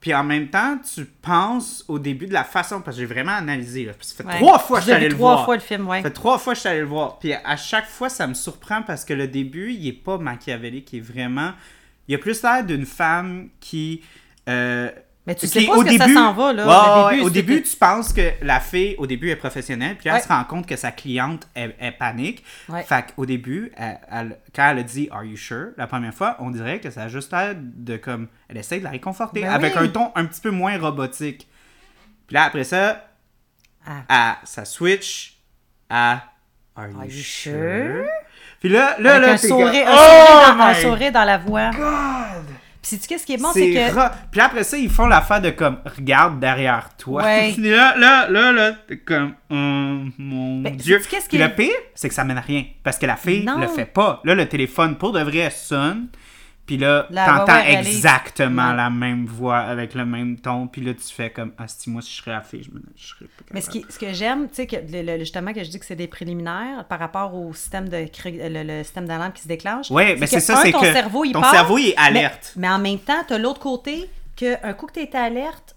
Puis 0.00 0.14
en 0.14 0.22
même 0.22 0.48
temps, 0.48 0.78
tu 0.94 1.04
penses 1.06 1.84
au 1.88 1.98
début 1.98 2.26
de 2.26 2.32
la 2.32 2.44
façon, 2.44 2.80
parce 2.80 2.96
que 2.96 3.00
j'ai 3.02 3.06
vraiment 3.12 3.32
analysé, 3.32 3.84
là, 3.84 3.92
parce 3.94 4.12
que 4.12 4.16
ça 4.18 4.24
fait 4.24 4.30
Ouais. 4.30 4.36
trois 4.38 4.58
fois 4.60 4.78
que 4.78 4.82
je 4.84 4.88
suis 4.90 4.94
allé 4.96 5.08
le 5.08 5.14
trois 5.16 5.32
voir. 5.34 5.44
fois 5.44 5.54
le 5.56 5.60
film, 5.60 5.88
ouais. 5.88 5.98
Ça 5.98 6.02
fait 6.08 6.14
trois 6.14 6.38
fois 6.38 6.52
que 6.52 6.56
je 6.56 6.60
suis 6.60 6.68
allé 6.68 6.80
le 6.80 6.86
voir. 6.86 7.18
Puis 7.18 7.32
à 7.32 7.56
chaque 7.56 7.86
fois, 7.88 8.08
ça 8.08 8.26
me 8.28 8.34
surprend 8.34 8.82
parce 8.82 9.04
que 9.04 9.12
le 9.14 9.26
début, 9.26 9.72
il 9.72 9.88
est 9.88 9.92
pas 9.92 10.16
machiavélique, 10.18 10.92
il 10.92 10.98
est 10.98 11.00
vraiment... 11.00 11.52
Il 12.06 12.14
a 12.14 12.18
plus 12.18 12.42
l'air 12.42 12.64
d'une 12.64 12.86
femme 12.86 13.48
qui... 13.60 14.02
euh, 14.48 14.90
Mais 15.28 15.34
tu 15.36 15.46
sais 15.46 15.64
pas 15.66 15.76
où 15.76 15.86
ça 15.86 16.08
s'en 16.08 16.32
va, 16.32 16.52
là. 16.52 16.66
Ouais, 16.66 16.72
Le 16.72 17.04
ouais, 17.04 17.10
début, 17.16 17.22
au 17.26 17.30
début, 17.30 17.62
tu 17.62 17.76
penses 17.76 18.12
que 18.12 18.32
la 18.42 18.58
fille, 18.60 18.94
au 18.98 19.06
début, 19.06 19.28
est 19.30 19.36
professionnelle, 19.36 19.96
puis 19.96 20.08
elle 20.08 20.14
Ouais. 20.14 20.20
se 20.22 20.28
rend 20.28 20.42
compte 20.44 20.66
que 20.66 20.74
sa 20.74 20.90
cliente, 20.90 21.46
elle, 21.54 21.74
elle 21.78 21.96
panique. 21.96 22.42
Ouais. 22.68 22.82
Fait 22.82 23.04
qu'au 23.14 23.26
début, 23.26 23.70
elle- 23.76 24.00
elle- 24.10 24.38
quand 24.56 24.70
elle 24.70 24.78
a 24.78 24.82
dit 24.82 25.08
Are 25.12 25.22
you 25.24 25.36
sure? 25.36 25.68
la 25.76 25.86
première 25.86 26.14
fois, 26.14 26.36
on 26.40 26.50
dirait 26.50 26.80
que 26.80 26.90
ça 26.90 27.02
a 27.02 27.08
juste 27.08 27.30
l'air 27.32 27.54
de 27.56 27.96
comme. 27.96 28.28
Elle 28.48 28.56
essaie 28.56 28.78
de 28.78 28.84
la 28.84 28.90
réconforter 28.90 29.42
Ben 29.42 29.50
avec 29.50 29.74
oui. 29.76 29.84
un 29.84 29.88
ton 29.88 30.10
un 30.16 30.24
petit 30.24 30.40
peu 30.40 30.50
moins 30.50 30.76
robotique. 30.78 31.46
Puis 32.26 32.34
là, 32.34 32.44
après 32.44 32.64
ça, 32.64 33.04
Ah. 33.86 34.02
à, 34.08 34.38
ça 34.44 34.64
switch 34.64 35.38
à 35.90 36.22
Are 36.76 36.88
you, 36.88 36.98
Are 36.98 37.04
you 37.06 37.10
sure? 37.10 37.52
sure? 37.52 38.04
Puis 38.60 38.68
là, 38.70 38.96
là, 38.98 39.14
Avec 39.16 39.26
là, 39.26 39.32
un 39.34 39.36
sourire, 39.36 39.84
comme, 39.84 39.92
un, 39.94 39.96
sourire 39.96 40.56
dans, 40.56 40.58
Oh 40.58 40.62
un 40.62 40.68
my 40.74 40.80
sourire 40.82 41.12
dans 41.12 41.24
la 41.24 41.38
voix. 41.38 41.70
God! 41.70 42.44
Puis 42.80 42.90
sais-tu 42.90 43.08
qu'est-ce 43.08 43.26
qui 43.26 43.34
est 43.34 43.42
bon, 43.42 43.50
c'est 43.52 43.72
que... 43.72 43.92
ra- 43.94 44.12
Puis 44.30 44.40
après 44.40 44.62
ça, 44.64 44.76
ils 44.78 44.88
font 44.88 45.06
l'affaire 45.06 45.40
de 45.40 45.50
comme, 45.50 45.78
regarde 45.84 46.38
derrière 46.38 46.90
toi. 46.96 47.24
Ouais. 47.24 47.54
Là, 47.58 47.96
là, 47.96 48.28
là, 48.30 48.52
là, 48.52 48.72
t'es 48.86 48.98
comme, 48.98 49.34
oh 49.50 49.54
mon 50.18 50.62
Ben, 50.62 50.76
Dieu. 50.76 51.00
Puis 51.28 51.38
le 51.38 51.48
pire, 51.54 51.72
c'est 51.94 52.08
que 52.08 52.14
ça 52.14 52.24
mène 52.24 52.38
à 52.38 52.42
rien. 52.42 52.64
Parce 52.84 52.98
que 52.98 53.06
la 53.06 53.16
fille 53.16 53.44
Non. 53.44 53.58
le 53.58 53.66
fait 53.68 53.84
pas. 53.84 54.20
Là, 54.24 54.34
le 54.34 54.48
téléphone, 54.48 54.96
pour 54.96 55.12
de 55.12 55.20
vrai, 55.20 55.50
sonne. 55.50 56.08
Puis 56.68 56.76
là, 56.76 57.06
t'entends 57.10 57.64
exactement 57.64 58.72
la 58.74 58.90
même 58.90 59.24
voix 59.24 59.58
avec 59.58 59.94
le 59.94 60.04
même 60.04 60.38
ton. 60.38 60.66
Puis 60.68 60.82
là, 60.82 60.92
tu 60.92 61.12
fais 61.12 61.30
comme, 61.30 61.52
ah, 61.58 61.66
si 61.66 61.88
moi, 61.88 62.02
si 62.02 62.12
je 62.14 62.16
serais 62.22 62.32
la 62.32 62.42
fille, 62.42 62.62
je, 62.62 62.70
me... 62.70 62.80
je 62.94 63.06
serais 63.06 63.24
pas 63.24 63.44
Mais 63.52 63.62
ce, 63.62 63.70
qui, 63.70 63.86
ce 63.88 63.98
que 63.98 64.12
j'aime, 64.12 64.48
tu 64.48 64.54
sais, 64.56 64.66
que 64.66 64.76
le- 64.76 65.02
le- 65.02 65.18
justement, 65.20 65.54
que 65.54 65.64
je 65.64 65.70
dis 65.70 65.80
que 65.80 65.86
c'est 65.86 65.96
des 65.96 66.06
préliminaires 66.08 66.84
par 66.88 66.98
rapport 66.98 67.34
au 67.34 67.54
système 67.54 67.88
de 67.88 67.96
le, 68.24 68.62
le 68.78 68.84
système 68.84 69.06
d'alarme 69.06 69.32
qui 69.32 69.42
se 69.42 69.48
déclenche. 69.48 69.90
Ouais, 69.90 70.14
mais 70.20 70.26
c'est 70.26 70.40
ça, 70.40 70.56
c'est 70.62 70.72
ton 70.72 70.80
que 70.80 70.92
cerveau, 70.92 71.24
il 71.24 71.32
ton 71.32 71.40
part, 71.40 71.52
cerveau, 71.52 71.78
il 71.78 71.88
est 71.88 71.96
alerte. 71.96 72.52
Mais, 72.56 72.68
en 72.68 72.78
même 72.78 72.98
temps, 72.98 73.22
tu 73.26 73.32
as 73.32 73.38
l'autre 73.38 73.60
côté 73.60 74.08
qu'un 74.36 74.72
coup 74.74 74.86
que 74.86 74.92
tu 74.92 75.00
été 75.00 75.16
alerte, 75.16 75.74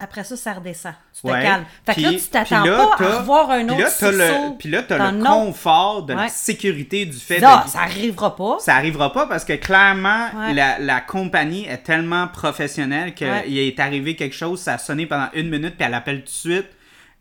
après 0.00 0.24
ça, 0.24 0.36
ça 0.36 0.52
redescend. 0.54 0.94
Tu 1.14 1.22
te 1.22 1.28
calmes. 1.32 1.64
Fait 1.86 1.94
que 1.94 2.00
là, 2.00 2.08
Puis- 2.10 2.20
tu 2.20 2.28
t'attends 2.28 2.62
puis 2.62 2.70
là, 2.70 2.76
pas 2.98 3.04
à 3.04 3.18
revoir 3.18 3.50
un 3.50 3.64
Puis 3.64 3.70
autre 3.74 3.78
là, 3.78 3.84
t'as 3.84 3.90
sursaut 4.12 4.16
le, 4.50 4.58
puis 4.58 4.68
là, 4.70 4.82
t'as 4.82 5.10
le 5.12 5.22
confort 5.24 6.02
de 6.02 6.12
la 6.14 6.28
sécurité 6.28 7.06
du 7.06 7.16
fait 7.18 7.40
Ça, 7.40 7.62
de... 7.64 7.70
ça 7.70 7.80
arrivera 7.80 8.34
pas. 8.36 8.56
Ça 8.60 8.74
arrivera 8.76 9.12
pas 9.12 9.26
parce 9.26 9.44
que 9.44 9.54
clairement, 9.54 10.28
Ouais. 10.34 10.52
la, 10.54 10.78
la 10.78 11.00
compagnie 11.00 11.64
est 11.66 11.78
tellement 11.84 12.28
professionnelle 12.28 13.14
qu'il 13.14 13.58
est 13.58 13.80
arrivé 13.80 14.16
quelque 14.16 14.34
chose, 14.34 14.60
ça 14.60 14.74
a 14.74 14.78
sonné 14.78 15.06
pendant 15.06 15.28
une 15.34 15.48
minute, 15.48 15.76
puis 15.76 15.86
elle 15.86 15.94
appelle 15.94 16.18
tout 16.20 16.24
de 16.26 16.28
suite. 16.30 16.66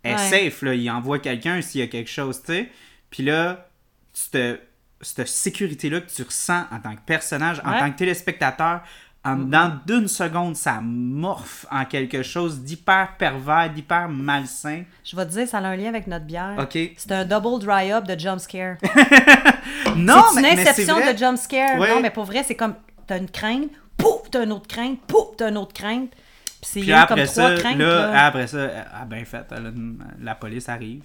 est 0.03 0.15
Ouais. 0.15 0.17
safe, 0.49 0.61
là. 0.63 0.73
Il 0.75 0.89
envoie 0.91 1.19
quelqu'un 1.19 1.61
s'il 1.61 1.79
y 1.79 1.83
a 1.83 1.87
quelque 1.87 2.09
chose, 2.09 2.41
tu 2.45 2.51
sais. 2.53 2.69
Puis 3.09 3.23
là, 3.23 3.69
cette, 4.11 4.61
cette 4.99 5.27
sécurité-là 5.29 6.01
que 6.01 6.09
tu 6.11 6.23
ressens 6.23 6.65
en 6.71 6.79
tant 6.79 6.93
que 6.95 7.01
personnage, 7.05 7.61
en 7.65 7.77
tant 7.79 7.89
que 7.91 7.97
téléspectateur, 7.97 8.81
en 9.25 9.37
dedans 9.37 9.71
d'une 9.87 10.07
seconde, 10.09 10.55
ça 10.57 10.79
morphe 10.81 11.65
en 11.71 11.85
quelque 11.85 12.23
chose 12.23 12.59
d'hyper 12.61 13.15
pervers, 13.17 13.69
d'hyper 13.71 14.09
malsain. 14.09 14.83
Je 15.03 15.15
vais 15.15 15.25
te 15.25 15.31
dire, 15.31 15.47
ça 15.47 15.59
a 15.59 15.61
un 15.61 15.75
lien 15.77 15.87
avec 15.89 16.07
notre 16.07 16.25
bière. 16.25 16.55
OK. 16.59 16.77
C'est 16.97 17.11
un 17.13 17.23
double 17.23 17.63
dry-up 17.63 18.05
de 18.05 18.19
jump 18.19 18.39
scare. 18.39 18.75
Non, 19.95 20.23
c'est 20.33 20.39
une 20.39 20.41
mais, 20.41 20.55
mais 20.55 20.63
c'est 20.63 20.69
inception 20.71 20.95
vrai. 20.99 21.13
de 21.13 21.17
jump 21.17 21.37
scare. 21.37 21.79
Ouais. 21.79 21.89
Non, 21.89 22.01
mais 22.01 22.09
pour 22.09 22.25
vrai, 22.25 22.43
c'est 22.43 22.55
comme, 22.55 22.75
t'as 23.07 23.17
une 23.17 23.29
crainte, 23.29 23.69
pouf, 23.97 24.29
t'as 24.31 24.43
une 24.43 24.51
autre 24.51 24.67
crainte, 24.67 24.99
pouf, 25.07 25.35
t'as 25.37 25.49
une 25.49 25.57
autre 25.57 25.73
crainte. 25.73 26.09
Puis 26.11 26.57
c'est 26.61 26.81
comme 26.81 26.91
après 26.93 27.25
trois 27.25 27.49
ça, 27.49 27.55
craintes. 27.55 27.77
là, 27.77 28.11
là. 28.11 28.25
après 28.25 28.47
ça, 28.47 28.59
elle 28.63 28.85
a 29.01 29.05
bien 29.05 29.23
fait. 29.25 29.45
une- 29.51 30.03
la 30.21 30.35
police 30.35 30.67
arrive. 30.69 31.03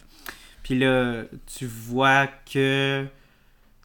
Puis 0.62 0.78
là, 0.78 1.22
tu 1.56 1.66
vois 1.66 2.26
que 2.52 3.04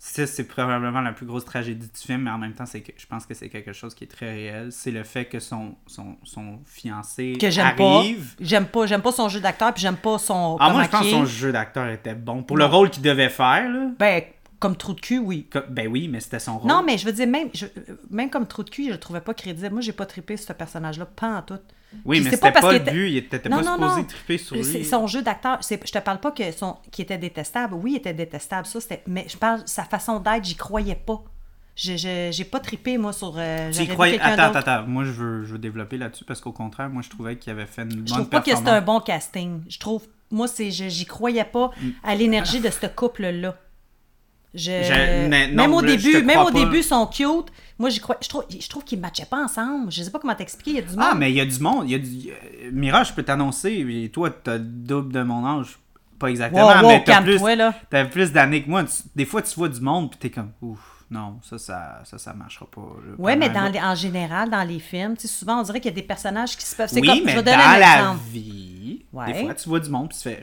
ça, 0.06 0.28
c'est 0.28 0.44
probablement 0.44 1.00
la 1.00 1.14
plus 1.14 1.26
grosse 1.26 1.46
tragédie 1.46 1.88
du 1.88 1.98
film, 1.98 2.24
mais 2.24 2.30
en 2.30 2.38
même 2.38 2.52
temps, 2.52 2.66
c'est 2.66 2.82
que 2.82 2.92
je 2.98 3.06
pense 3.06 3.26
que 3.26 3.34
c'est 3.34 3.48
quelque 3.48 3.72
chose 3.72 3.96
qui 3.96 4.04
est 4.04 4.08
très 4.08 4.30
réel. 4.30 4.68
C'est 4.70 4.92
le 4.92 5.04
fait 5.04 5.24
que 5.24 5.40
son, 5.40 5.76
son, 5.88 6.18
son 6.24 6.60
fiancé 6.66 7.38
que 7.40 7.50
j'aime 7.50 7.74
pas. 7.78 8.00
arrive. 8.00 8.36
J'aime 8.42 8.66
pas, 8.66 8.86
j'aime 8.86 9.02
pas 9.02 9.14
son 9.14 9.30
jeu 9.30 9.40
d'acteur, 9.40 9.74
puis 9.74 9.82
j'aime 9.82 9.96
pas 9.96 10.18
son. 10.18 10.58
Ah, 10.60 10.72
moi, 10.72 10.84
je 10.84 10.90
pense 10.90 11.04
que 11.04 11.10
son 11.10 11.26
jeu 11.26 11.54
d'acteur 11.54 11.88
était 11.88 12.16
bon. 12.16 12.44
Pour 12.44 12.58
le 12.58 12.66
rôle 12.66 12.90
qu'il 12.90 13.02
devait 13.02 13.30
faire, 13.30 13.70
là. 13.70 13.92
Ben, 13.98 14.24
comme 14.64 14.76
trou 14.78 14.94
de 14.94 15.02
cul, 15.02 15.20
oui. 15.20 15.46
comme- 15.52 15.66
Ben 15.70 15.88
oui, 15.88 16.08
mais 16.08 16.20
c'était 16.22 16.40
son 16.40 16.58
rôle. 16.58 16.70
Non, 16.70 16.82
mais 16.84 16.98
je 16.98 17.06
veux 17.06 17.12
dire, 17.12 17.28
même, 17.28 17.50
je- 17.54 17.66
même 18.10 18.30
comme 18.30 18.48
trou 18.48 18.64
de 18.64 18.70
cul, 18.70 18.86
je 18.88 18.92
le 18.92 18.98
trouvais 18.98 19.22
pas 19.22 19.34
crédible. 19.34 19.70
Moi, 19.72 19.82
j'ai 19.82 19.92
pas 19.92 20.06
trippé 20.06 20.38
sur 20.38 20.48
ce 20.48 20.54
personnage-là, 20.54 21.06
pas 21.06 21.38
en 21.38 21.42
tout. 21.42 21.54
oui, 22.06 22.18
Puis 22.18 22.24
mais 22.26 22.30
c'est 22.32 22.36
c'était 22.38 22.48
pas 22.48 22.52
parce 22.54 22.66
pas, 22.66 22.70
qu'il 22.74 22.78
le 22.80 22.84
était- 22.84 22.92
but. 22.92 23.10
Il 23.12 23.18
était 23.18 23.50
Non, 23.50 23.58
pas 23.58 23.64
non, 23.64 23.74
supposé 23.74 24.02
non. 24.02 24.08
triper 24.08 24.38
sur 24.38 24.56
lui. 24.56 24.86
son 24.86 25.06
jeu 25.08 25.22
d'acteur. 25.22 25.60
Je 25.62 25.76
te 25.92 26.00
parle 26.00 26.20
pas 26.20 26.32
que 26.32 26.52
son, 26.52 26.78
qui 26.92 27.02
était 27.04 27.18
détestable. 27.20 27.74
Oui, 27.76 27.92
il 27.92 27.96
était 27.98 28.14
détestable. 28.14 28.66
Ça, 28.66 28.80
c'était. 28.82 29.04
Mais 29.06 29.26
je 29.30 29.38
parle 29.38 29.62
sa 29.66 29.84
façon 29.84 30.20
d'être, 30.20 30.44
j'y 30.46 30.56
croyais 30.56 30.96
pas. 30.96 31.22
Je, 31.76 31.98
je- 31.98 32.30
j'ai 32.32 32.46
pas 32.46 32.60
trippé, 32.60 32.98
moi, 32.98 33.14
sur. 33.14 33.34
euh, 33.38 33.70
j'aurais 33.72 33.88
croyais- 33.88 34.20
Attends, 34.20 34.48
d'autre. 34.48 34.58
attends, 34.60 34.72
attends. 34.72 34.88
Moi, 34.88 35.04
je 35.06 35.12
veux, 35.12 35.44
je 35.44 35.52
veux 35.54 35.60
développer 35.60 35.98
là-dessus 35.98 36.24
parce 36.24 36.40
qu'au 36.40 36.52
contraire, 36.52 36.90
moi, 36.90 37.02
je 37.04 37.10
trouvais 37.10 37.36
qu'il 37.36 37.52
avait 37.52 37.66
fait 37.66 37.82
une 37.84 37.90
bonne 37.90 38.08
Je 38.08 38.14
trouve 38.14 38.30
pas 38.30 38.42
que 38.42 38.56
c'était 38.56 38.70
un 38.70 38.82
bon 38.82 39.00
casting. 39.00 39.62
Je 39.68 39.78
trouve. 39.80 40.04
Moi, 40.32 40.48
c'est, 40.48 40.72
je- 40.72 40.90
j'y 40.90 41.06
croyais 41.06 41.44
pas 41.46 41.70
Mm. 41.80 41.90
à 42.04 42.16
l'énergie 42.16 42.60
de 42.60 42.70
ce 42.72 42.88
couple-là. 42.88 43.56
Je, 44.54 44.62
Je- 44.84 45.28
mais 45.30 45.48
non, 45.48 45.64
même 45.64 45.74
au 45.74 45.82
là, 45.82 45.88
je 45.90 45.96
début, 45.96 46.24
même 46.24 46.40
au 46.40 46.46
pas. 46.46 46.52
début, 46.52 46.78
ils 46.78 46.84
sont 46.84 47.06
cute. 47.08 47.52
Moi, 47.80 47.90
j'y 47.90 48.00
crois, 48.00 48.18
je 48.22 48.30
trouve, 48.30 48.46
je 48.50 48.70
trouve 48.70 48.84
qu'ils 48.84 49.00
matchaient 49.00 49.26
pas 49.26 49.44
ensemble. 49.44 49.92
Je 49.92 50.04
sais 50.04 50.12
pas 50.12 50.20
comment 50.20 50.36
t'expliquer. 50.36 50.72
Il 50.72 50.76
y 50.76 50.80
a 50.80 50.84
du 50.84 50.90
monde. 50.96 51.00
Ah, 51.12 51.16
mais 51.16 51.32
il 51.32 51.36
y 51.36 51.42
a 51.42 51.46
du 51.46 51.60
monde. 51.60 51.86
Il 51.90 51.92
y 51.92 51.96
a 51.96 52.00
du... 52.00 52.30
euh, 52.30 52.70
Mira, 52.72 53.04
je 53.04 53.14
peux 53.14 53.24
t'annoncer, 53.24 53.84
et 53.90 54.10
toi, 54.10 54.30
t'as 54.30 54.54
le 54.54 54.60
double 54.60 55.12
de 55.12 55.24
mon 55.24 55.44
âge. 55.60 55.80
Pas 56.20 56.28
exactement, 56.30 56.68
Wow, 56.68 56.82
wow, 56.84 56.88
mais 56.88 57.04
t'as 57.04 57.22
plus, 57.22 57.40
là. 57.56 57.74
t'as 57.90 58.06
plus 58.06 58.32
d'années 58.32 58.64
que 58.64 58.70
moi. 58.70 58.84
Des 59.16 59.26
fois, 59.26 59.42
tu 59.42 59.56
vois 59.56 59.70
du 59.70 59.82
monde, 59.82 60.12
puis 60.12 60.20
t'es 60.20 60.30
comme, 60.30 60.52
ouf, 60.62 60.80
non, 61.10 61.40
ça, 61.44 61.58
ça, 61.58 62.02
ça, 62.06 62.18
ça 62.20 62.34
marchera 62.34 62.68
pas. 62.68 62.82
Ouais, 63.18 63.36
mais 63.36 63.50
dans 63.50 63.70
les- 63.72 63.82
en 63.82 63.96
général, 63.96 64.50
dans 64.52 64.64
les 64.64 64.80
films, 64.80 65.18
tu 65.18 65.28
sais, 65.28 65.34
souvent, 65.34 65.60
on 65.60 65.64
dirait 65.64 65.80
qu'il 65.82 65.90
y 65.92 65.94
a 65.94 65.96
des 65.96 66.04
personnages 66.08 66.56
qui 66.56 66.66
se 66.66 66.76
peuvent. 66.76 66.90
Oui, 66.94 67.02
comme, 67.02 67.18
je 67.18 67.24
mais 67.26 67.34
vais 67.36 67.44
dans 67.44 67.52
un 67.54 67.78
la 67.80 67.94
exemple. 67.98 68.20
vie, 68.32 69.06
Ouais. 69.12 69.34
des 69.34 69.44
fois, 69.44 69.54
tu 69.56 69.68
vois 69.68 69.80
du 69.80 69.90
monde, 69.90 70.10
puis 70.10 70.18
tu 70.18 70.24
fais, 70.24 70.40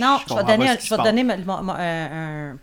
Non, 0.00 0.18
je, 0.28 0.34
vais 0.34 0.44
donner, 0.44 0.68
je 0.84 0.94
vais 0.94 1.02
donner 1.02 1.24
mon- 1.24 1.68
un- 1.70 2.50
un- 2.50 2.58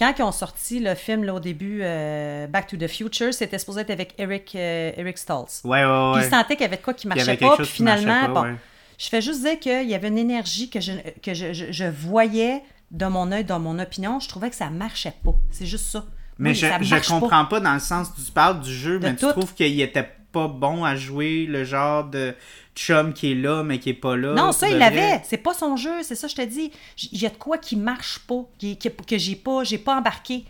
Quand 0.00 0.12
ils 0.18 0.22
ont 0.22 0.32
sorti 0.32 0.80
le 0.80 0.94
film 0.96 1.22
là, 1.24 1.34
au 1.34 1.40
début, 1.40 1.80
euh, 1.82 2.46
Back 2.48 2.66
to 2.68 2.76
the 2.76 2.88
Future, 2.88 3.32
c'était 3.34 3.58
supposé 3.58 3.82
être 3.82 3.90
avec 3.90 4.14
Eric, 4.18 4.52
euh, 4.56 4.90
Eric 4.96 5.18
Stoltz. 5.18 5.60
Ouais, 5.62 5.84
ouais, 5.84 6.12
Puis 6.14 6.20
ouais. 6.22 6.26
il 6.26 6.30
sentait 6.30 6.54
qu'il 6.56 6.62
y 6.62 6.66
avait 6.66 6.78
de 6.78 6.82
quoi 6.82 6.94
qui 6.94 7.06
marchait 7.06 7.36
pas. 7.36 7.56
Puis 7.56 7.66
finalement, 7.66 8.22
pas, 8.22 8.28
bon, 8.28 8.42
ouais. 8.44 8.54
je 8.98 9.08
fais 9.08 9.20
juste 9.20 9.42
dire 9.42 9.60
qu'il 9.60 9.88
y 9.88 9.94
avait 9.94 10.08
une 10.08 10.18
énergie 10.18 10.70
que 10.70 10.80
je, 10.80 10.92
que 11.22 11.34
je, 11.34 11.52
je- 11.52 11.70
je 11.70 11.84
voyais 11.84 12.62
de 12.90 13.06
mon 13.06 13.30
œil, 13.30 13.44
dans 13.44 13.60
mon 13.60 13.78
opinion. 13.78 14.18
Je 14.20 14.28
trouvais 14.28 14.48
que 14.50 14.56
ça 14.56 14.70
marchait 14.70 15.12
pas. 15.24 15.34
C'est 15.50 15.66
juste 15.66 15.84
ça. 15.86 16.04
Mais 16.38 16.50
Oui, 16.50 16.54
je, 16.56 16.66
je 16.80 16.94
pas. 16.94 17.00
comprends 17.20 17.44
pas. 17.44 17.60
dans 17.60 17.74
le 17.74 17.80
sens 17.80 18.08
où 18.18 18.24
tu 18.24 18.32
parles 18.32 18.60
du 18.60 18.72
jeu, 18.74 18.98
De 18.98 19.06
mais 19.06 19.14
tout. 19.16 19.26
tu 19.26 19.32
trouves 19.32 19.52
qu'il 19.54 19.78
était 19.82 20.08
pas 20.32 20.48
bon 20.48 20.84
à 20.84 20.96
jouer 20.96 21.46
le 21.46 21.64
genre 21.64 22.04
de 22.04 22.34
chum 22.74 23.12
qui 23.12 23.32
est 23.32 23.34
là, 23.34 23.62
mais 23.62 23.78
qui 23.78 23.90
est 23.90 23.94
pas 23.94 24.16
là. 24.16 24.32
Non, 24.34 24.52
ça, 24.52 24.68
il 24.68 24.78
l'avait. 24.78 25.20
C'est 25.24 25.36
pas 25.38 25.54
son 25.54 25.76
jeu, 25.76 26.02
c'est 26.02 26.14
ça, 26.14 26.28
je 26.28 26.34
te 26.34 26.42
dis. 26.42 26.70
Il 27.12 27.20
y 27.20 27.26
a 27.26 27.30
de 27.30 27.36
quoi 27.36 27.58
qui 27.58 27.76
marche 27.76 28.20
pas, 28.20 28.42
qui, 28.58 28.76
qui- 28.76 28.90
que 28.90 29.18
j'ai 29.18 29.36
pas, 29.36 29.64
j'ai 29.64 29.78
pas 29.78 29.96
embarqué. 29.96 30.44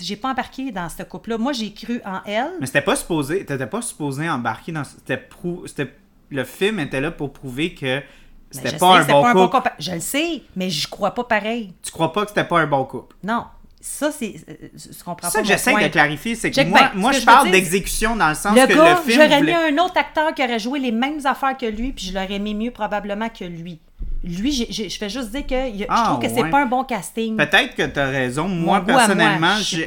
J'ai 0.00 0.16
pas 0.16 0.30
embarqué 0.30 0.72
dans 0.72 0.88
ce 0.88 1.04
couple-là. 1.04 1.38
Moi, 1.38 1.52
j'ai 1.52 1.72
cru 1.72 2.00
en 2.04 2.20
elle. 2.26 2.50
Mais 2.60 2.66
c'était 2.66 2.80
pas 2.82 2.96
supposé. 2.96 3.44
T'étais 3.46 3.66
pas 3.66 3.80
supposé 3.82 4.28
embarquer 4.28 4.72
dans. 4.72 4.82
C'était 4.84 5.16
prou- 5.16 5.66
c'était 5.66 5.94
Le 6.30 6.42
film 6.44 6.80
était 6.80 7.00
là 7.00 7.10
pour 7.12 7.32
prouver 7.32 7.74
que 7.74 8.02
c'était 8.50 8.76
pas, 8.76 9.04
sais 9.04 9.10
un 9.10 9.14
bon 9.14 9.22
pas 9.22 9.30
un 9.30 9.34
bon 9.34 9.48
couple. 9.48 9.56
couple. 9.68 9.74
Je 9.78 9.92
le 9.92 10.00
sais, 10.00 10.42
mais 10.56 10.68
je 10.70 10.88
crois 10.88 11.12
pas 11.12 11.24
pareil. 11.24 11.72
Tu 11.82 11.92
crois 11.92 12.12
pas 12.12 12.22
que 12.24 12.28
c'était 12.30 12.44
pas 12.44 12.60
un 12.60 12.66
bon 12.66 12.84
couple? 12.84 13.14
Non. 13.22 13.44
Ça, 13.86 14.10
c'est. 14.10 14.36
euh, 14.48 14.54
Je 14.74 15.04
comprends 15.04 15.28
C'est 15.28 15.32
ça 15.32 15.38
pas. 15.40 15.42
que 15.42 15.46
mon 15.48 15.52
j'essaie 15.52 15.74
de 15.88 15.88
clarifier, 15.92 16.34
c'est 16.34 16.48
que 16.50 16.56
Check 16.56 16.68
moi, 16.68 16.90
moi 16.94 17.12
ce 17.12 17.16
je 17.18 17.20
que 17.20 17.26
parle 17.30 17.50
d'exécution 17.50 18.16
dans 18.16 18.30
le 18.30 18.34
sens 18.34 18.56
Le 18.56 18.66
que 18.66 18.72
gars, 18.72 18.94
le 18.94 19.10
film. 19.10 19.20
j'aurais 19.22 19.38
voulait- 19.40 19.70
mis 19.70 19.78
un 19.78 19.84
autre 19.84 19.98
acteur 19.98 20.32
qui 20.34 20.42
aurait 20.42 20.58
joué 20.58 20.78
les 20.78 20.90
mêmes 20.90 21.20
affaires 21.26 21.54
que 21.54 21.66
lui, 21.66 21.92
puis 21.92 22.06
je 22.06 22.14
l'aurais 22.14 22.38
mis 22.38 22.54
mieux 22.54 22.70
probablement 22.70 23.28
que 23.28 23.44
lui. 23.44 23.80
Lui, 24.24 24.52
j'ai- 24.52 24.66
j'ai- 24.70 24.88
je 24.88 24.98
fais 24.98 25.08
juste 25.10 25.30
dire 25.30 25.46
que 25.46 25.54
a- 25.54 25.86
Ah, 25.88 25.96
je 25.96 26.10
trouve 26.10 26.22
que 26.22 26.28
c'est 26.34 26.50
pas 26.50 26.62
un 26.62 26.66
bon 26.66 26.82
casting. 26.84 27.36
Peut-être 27.36 27.74
que 27.74 27.86
tu 27.86 27.98
as 28.00 28.06
raison. 28.08 28.48
Moi, 28.48 28.78
personnellement, 28.86 29.56
j'ai 29.58 29.76
j'ai- 29.78 29.84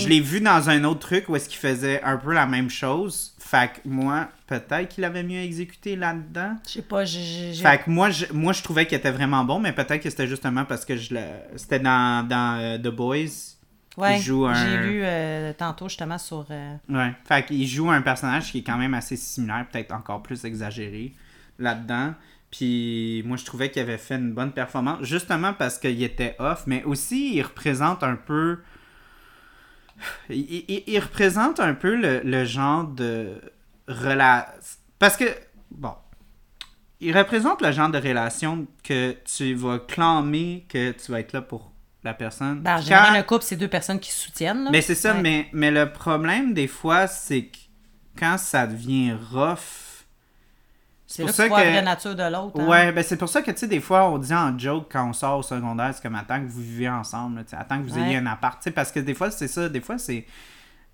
je 0.00 0.08
l'ai 0.08 0.20
vu 0.20 0.40
dans 0.40 0.68
un 0.68 0.82
autre 0.84 1.00
truc 1.00 1.28
où 1.28 1.36
est-ce 1.36 1.48
qu'il 1.48 1.58
faisait 1.58 2.02
un 2.02 2.16
peu 2.16 2.32
la 2.32 2.46
même 2.46 2.68
chose. 2.70 3.32
Fait 3.38 3.68
que 3.74 3.88
moi, 3.88 4.28
peut-être 4.48 4.88
qu'il 4.88 5.04
avait 5.04 5.22
mieux 5.22 5.38
exécuté 5.40 5.94
là-dedans. 5.94 6.56
Je 6.66 6.72
sais 6.72 6.82
pas, 6.82 7.04
j'ai- 7.04 7.22
j'ai. 7.22 7.54
j'ai- 7.54 7.62
Fait 7.62 7.78
que 7.78 7.88
moi, 7.90 8.10
je, 8.10 8.26
moi, 8.32 8.52
je 8.52 8.60
trouvais 8.62 8.86
qu'il 8.86 8.98
était 8.98 9.12
vraiment 9.12 9.44
bon, 9.44 9.60
mais 9.60 9.72
peut-être 9.72 10.02
que 10.02 10.10
c'était 10.10 10.26
justement 10.26 10.64
parce 10.64 10.84
que 10.84 10.96
je 10.96 11.14
le... 11.14 11.20
c'était 11.54 11.78
dans, 11.78 12.26
dans 12.26 12.58
euh, 12.58 12.78
The 12.78 12.88
Boys. 12.88 13.54
Ouais, 13.96 14.18
joue 14.18 14.44
un- 14.46 14.54
J'ai 14.54 14.76
lu 14.78 15.00
euh, 15.04 15.52
tantôt 15.56 15.88
justement 15.88 16.18
sur. 16.18 16.44
euh, 16.50 16.74
Ouais. 16.88 17.12
Fait 17.26 17.46
qu'il 17.46 17.66
joue 17.66 17.88
un 17.90 18.02
personnage 18.02 18.50
qui 18.50 18.58
est 18.58 18.62
quand 18.62 18.76
même 18.76 18.92
assez 18.94 19.16
similaire, 19.16 19.64
peut-être 19.72 19.92
encore 19.92 20.22
plus 20.22 20.44
exagéré 20.44 21.14
là-dedans. 21.58 22.12
Puis 22.56 23.22
moi, 23.26 23.36
je 23.36 23.44
trouvais 23.44 23.70
qu'il 23.70 23.82
avait 23.82 23.98
fait 23.98 24.14
une 24.16 24.32
bonne 24.32 24.52
performance, 24.52 25.02
justement 25.02 25.52
parce 25.52 25.78
qu'il 25.78 26.02
était 26.02 26.36
off, 26.38 26.62
mais 26.66 26.82
aussi 26.84 27.34
il 27.34 27.42
représente 27.42 28.02
un 28.02 28.16
peu. 28.16 28.58
Il, 30.30 30.64
il- 30.68 30.84
il 30.86 30.98
représente 30.98 31.60
un 31.60 31.74
peu 31.74 31.94
le, 31.96 32.20
le 32.24 32.44
genre 32.44 32.84
de 32.84 33.40
relation. 33.88 34.52
Parce 34.98 35.16
que, 35.16 35.24
bon, 35.70 35.92
il 37.00 37.16
représente 37.16 37.60
le 37.62 37.72
genre 37.72 37.90
de 37.90 37.98
relation 37.98 38.66
que 38.82 39.14
tu 39.24 39.54
vas 39.54 39.78
clamer 39.78 40.64
que 40.68 40.92
tu 40.92 41.12
vas 41.12 41.20
être 41.20 41.32
là 41.34 41.42
pour 41.42 41.72
la 42.04 42.14
personne. 42.14 42.60
Ben, 42.60 42.74
en 42.74 42.76
Quand- 42.76 42.82
général, 42.82 43.16
un 43.16 43.22
couple, 43.22 43.44
c'est 43.44 43.56
deux 43.56 43.68
personnes 43.68 44.00
qui 44.00 44.10
se 44.10 44.18
soutiennent. 44.24 44.64
là. 44.64 44.70
mais 44.70 44.80
c'est 44.80 44.94
ça, 44.94 45.14
Ouais. 45.14 45.20
mais, 45.22 45.48
mais 45.52 45.70
le 45.70 45.90
problème 45.92 46.54
des 46.54 46.68
fois, 46.68 47.06
c'est 47.06 47.46
que 47.46 47.58
quand 48.18 48.38
ça 48.38 48.66
devient 48.66 49.14
rough. 49.30 49.58
C'est 51.06 51.22
pour 51.22 51.26
là 51.26 51.30
que 51.32 51.36
ça 51.36 51.42
tu 51.44 51.48
vois 51.50 51.58
la 51.60 51.64
que- 51.66 51.70
vraie 51.70 51.82
nature 51.82 52.14
de 52.16 52.22
l'autre. 52.32 52.60
hein. 52.60 52.66
Ouais, 52.66 52.92
ben 52.92 53.04
c'est 53.04 53.16
pour 53.16 53.28
ça 53.28 53.40
que, 53.42 53.50
tu 53.52 53.58
sais, 53.58 53.68
des 53.68 53.80
fois, 53.80 54.10
on 54.10 54.18
dit 54.18 54.34
en 54.34 54.58
joke 54.58 54.86
quand 54.90 55.08
on 55.08 55.12
sort 55.12 55.38
au 55.38 55.42
secondaire, 55.42 55.92
c'est 55.94 56.02
comme 56.02 56.16
attends 56.16 56.40
que 56.40 56.48
vous 56.48 56.60
vivez 56.62 56.88
ensemble, 56.88 57.36
là, 57.36 57.44
tu 57.48 57.54
attends 57.54 57.78
que 57.80 57.88
vous 57.88 57.96
Ouais. 57.96 58.06
ayez 58.08 58.16
un 58.16 58.26
appart, 58.26 58.58
tu 58.58 58.64
sais, 58.64 58.70
parce 58.72 58.90
que 58.90 58.98
des 59.00 59.14
fois, 59.14 59.30
c'est 59.30 59.48
ça, 59.48 59.68
des 59.68 59.80
fois, 59.80 59.98
c'est. 59.98 60.24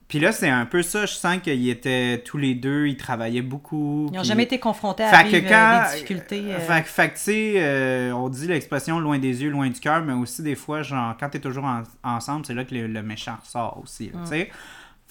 Puis 0.09 0.20
là, 0.20 0.31
c'est 0.31 0.51
un 0.51 0.66
peu 0.66 0.83
ça, 0.83 1.07
je 1.07 1.14
sens 1.14 1.38
qu'ils 1.38 1.70
étaient 1.70 2.22
tous 2.27 2.37
les 2.37 2.55
deux, 2.55 2.87
ils 2.88 2.98
travaillaient 2.98 3.40
beaucoup. 3.40 4.09
Ils 4.12 4.16
n'ont 4.18 4.22
jamais 4.22 4.42
été 4.42 4.59
confrontés 4.59 5.05
à 5.05 5.22
vivre 5.22 5.46
euh, 5.46 5.48
quand. 5.48 5.83
des 5.88 5.92
difficultés. 5.94 6.44
euh, 6.55 6.59
Fait, 6.59 6.83
que- 6.83 6.88
fait 6.88 7.09
que, 7.09 7.14
tu 7.14 7.20
sais, 7.20 7.53
euh, 7.57 8.12
on 8.12 8.29
dit 8.29 8.46
l'expression 8.46 9.01
loin 9.01 9.18
des 9.18 9.42
yeux, 9.42 9.48
loin 9.48 9.70
du 9.70 9.81
cœur, 9.81 10.03
mais 10.05 10.12
aussi 10.12 10.42
des 10.42 10.57
fois, 10.57 10.83
genre, 10.83 11.16
quand 11.18 11.31
t'es 11.31 11.38
toujours 11.40 11.64
en- 11.64 11.85
ensemble, 12.05 12.44
c'est 12.44 12.53
là 12.53 12.64
que 12.64 12.75
le, 12.75 12.88
le 12.88 13.03
méchant 13.03 13.37
ressort 13.42 13.81
aussi, 13.83 14.11
là, 14.12 14.20
tu 14.25 14.29
sais. 14.29 14.51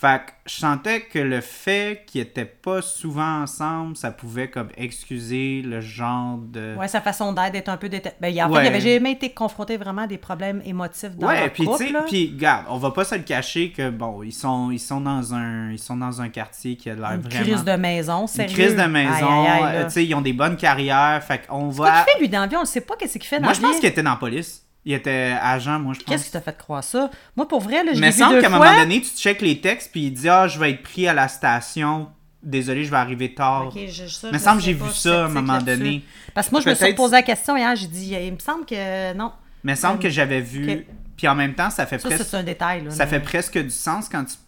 Fait 0.01 0.19
que 0.25 0.31
je 0.47 0.55
sentais 0.55 1.01
que 1.01 1.19
le 1.19 1.41
fait 1.41 2.05
qu'ils 2.07 2.21
étaient 2.21 2.43
pas 2.43 2.81
souvent 2.81 3.43
ensemble, 3.43 3.95
ça 3.95 4.09
pouvait 4.09 4.49
comme 4.49 4.69
excuser 4.75 5.61
le 5.63 5.79
genre 5.79 6.39
de. 6.39 6.75
Ouais, 6.75 6.87
sa 6.87 7.01
façon 7.01 7.33
d'être 7.33 7.53
est 7.53 7.69
un 7.69 7.77
peu 7.77 7.87
déter... 7.87 8.09
ben, 8.19 8.29
il- 8.29 8.41
en 8.41 8.49
Ouais. 8.49 8.61
fait, 8.61 8.65
il 8.65 8.67
avait 8.69 8.79
jamais 8.95 9.11
été 9.11 9.29
confronté 9.29 9.77
vraiment 9.77 10.01
à 10.01 10.07
des 10.07 10.17
problèmes 10.17 10.59
émotifs 10.65 11.15
dans 11.17 11.27
Ouais, 11.27 11.41
leur 11.41 11.51
puis 11.53 11.63
tu 11.65 11.69
couple. 11.69 12.03
puis 12.07 12.31
regarde, 12.35 12.65
on 12.69 12.77
va 12.77 12.89
pas 12.89 13.03
se 13.05 13.13
le 13.13 13.21
cacher 13.21 13.69
que 13.71 13.91
bon, 13.91 14.23
ils 14.23 14.31
sont 14.33 14.71
ils 14.71 14.79
sont 14.79 15.01
dans 15.01 15.35
un 15.35 15.69
ils 15.71 15.77
sont 15.77 15.97
dans 15.97 16.19
un 16.19 16.29
quartier 16.29 16.75
qui 16.77 16.89
a 16.89 16.95
l'air 16.95 17.11
Une 17.11 17.21
vraiment 17.21 17.43
crise 17.43 17.63
de 17.63 17.73
maison, 17.73 18.21
une 18.21 18.27
sérieux. 18.27 18.53
crise 18.55 18.75
de 18.75 18.83
maison, 18.87 19.45
euh, 19.47 19.83
tu 19.85 19.91
sais, 19.91 20.05
ils 20.05 20.15
ont 20.15 20.21
des 20.21 20.33
bonnes 20.33 20.57
carrières, 20.57 21.21
fait 21.23 21.45
qu'on 21.47 21.69
va 21.69 22.03
qu'il 22.05 22.13
fait, 22.13 22.19
lui, 22.21 22.29
dans 22.29 22.39
la 22.41 22.47
vie? 22.47 22.55
On 22.57 22.61
ne 22.61 22.65
sait 22.65 22.81
pas 22.81 22.95
qu'est-ce 22.95 23.19
qu'il 23.19 23.27
fait 23.27 23.37
dans 23.37 23.43
Moi 23.45 23.53
je 23.53 23.61
pense 23.61 23.75
qu'il 23.79 23.85
était 23.89 24.01
dans 24.01 24.09
la 24.09 24.15
police. 24.15 24.65
Il 24.83 24.93
était 24.93 25.35
agent, 25.41 25.77
moi 25.79 25.93
je 25.93 25.99
pense. 25.99 26.07
Qu'est-ce 26.07 26.25
qui 26.25 26.31
t'a 26.31 26.41
fait 26.41 26.57
croire 26.57 26.83
ça? 26.83 27.11
Moi, 27.35 27.47
pour 27.47 27.61
vrai, 27.61 27.83
là, 27.83 27.93
je 27.93 27.99
Mais 28.01 28.11
semble 28.11 28.41
qu'à 28.41 28.47
un 28.47 28.49
moment 28.49 28.75
donné, 28.79 28.99
tu 29.01 29.09
checkes 29.15 29.41
les 29.41 29.61
textes 29.61 29.91
puis 29.91 30.05
il 30.07 30.11
dit 30.11 30.27
ah, 30.27 30.47
je 30.47 30.57
vais 30.59 30.71
être 30.71 30.81
pris 30.83 31.07
à 31.07 31.13
la 31.13 31.27
station. 31.27 32.09
Désolé, 32.41 32.83
je 32.85 32.89
vais 32.89 32.97
arriver 32.97 33.35
tard. 33.35 33.67
Ok, 33.67 33.79
je- 33.87 34.07
ça, 34.07 34.29
Mais 34.31 34.39
je 34.39 34.43
semble 34.43 34.57
que 34.57 34.63
j'ai 34.65 34.73
vu 34.73 34.89
ça 34.91 35.23
à 35.23 35.25
un 35.25 35.29
moment 35.29 35.59
donné. 35.59 36.01
Parce 36.33 36.47
que 36.47 36.51
moi, 36.53 36.61
je 36.61 36.69
me 36.69 36.73
suis 36.73 36.93
posé 36.95 37.11
la 37.11 37.21
question 37.21 37.55
hier, 37.55 37.75
j'ai 37.75 37.85
dit, 37.85 38.15
il 38.19 38.33
me 38.33 38.39
semble 38.39 38.65
que 38.65 39.13
non. 39.13 39.31
Mais 39.63 39.75
semble 39.75 39.99
que 39.99 40.09
j'avais 40.09 40.41
vu. 40.41 40.87
Puis 41.15 41.27
en 41.27 41.35
même 41.35 41.53
temps, 41.53 41.69
ça 41.69 41.85
fait 41.85 41.99
Ça, 41.99 42.09
presque 42.09 42.25
c'est 42.27 42.37
un 42.37 42.41
détail. 42.41 42.83
Là, 42.83 42.89
Ça 42.89 43.03
mais- 43.05 43.11
fait 43.11 43.19
presque 43.19 43.59
du 43.59 43.69
sens 43.69 44.09
quand 44.09 44.23
tu, 44.23 44.33
tu 44.33 44.40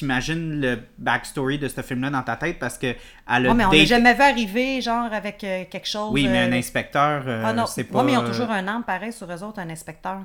t'imagines 0.00 0.60
le 0.60 0.78
backstory 0.98 1.58
de 1.58 1.68
ce 1.68 1.80
film-là 1.82 2.10
dans 2.10 2.22
ta 2.22 2.36
tête 2.36 2.58
parce 2.58 2.76
que 2.78 2.86
elle 2.88 3.46
a 3.46 3.48
Ouais, 3.50 3.54
mais 3.54 3.64
on 3.64 3.70
daté- 3.70 3.86
jamais 3.86 4.14
vu 4.14 4.22
arriver, 4.22 4.80
genre, 4.80 5.12
avec 5.12 5.44
euh, 5.44 5.64
quelque 5.70 5.86
chose. 5.86 6.10
Oui, 6.12 6.26
mais 6.28 6.38
un 6.38 6.52
euh, 6.52 6.58
inspecteur, 6.58 7.22
euh, 7.26 7.42
Ah 7.46 7.52
non, 7.52 7.66
c'est 7.66 7.84
pas... 7.84 7.98
ouais, 7.98 8.04
mais 8.04 8.12
ils 8.12 8.18
ont 8.18 8.24
toujours 8.26 8.50
un 8.50 8.66
arme 8.66 8.82
pareil 8.82 9.12
sur 9.12 9.30
eux 9.30 9.42
autres, 9.42 9.60
un 9.60 9.70
inspecteur. 9.70 10.20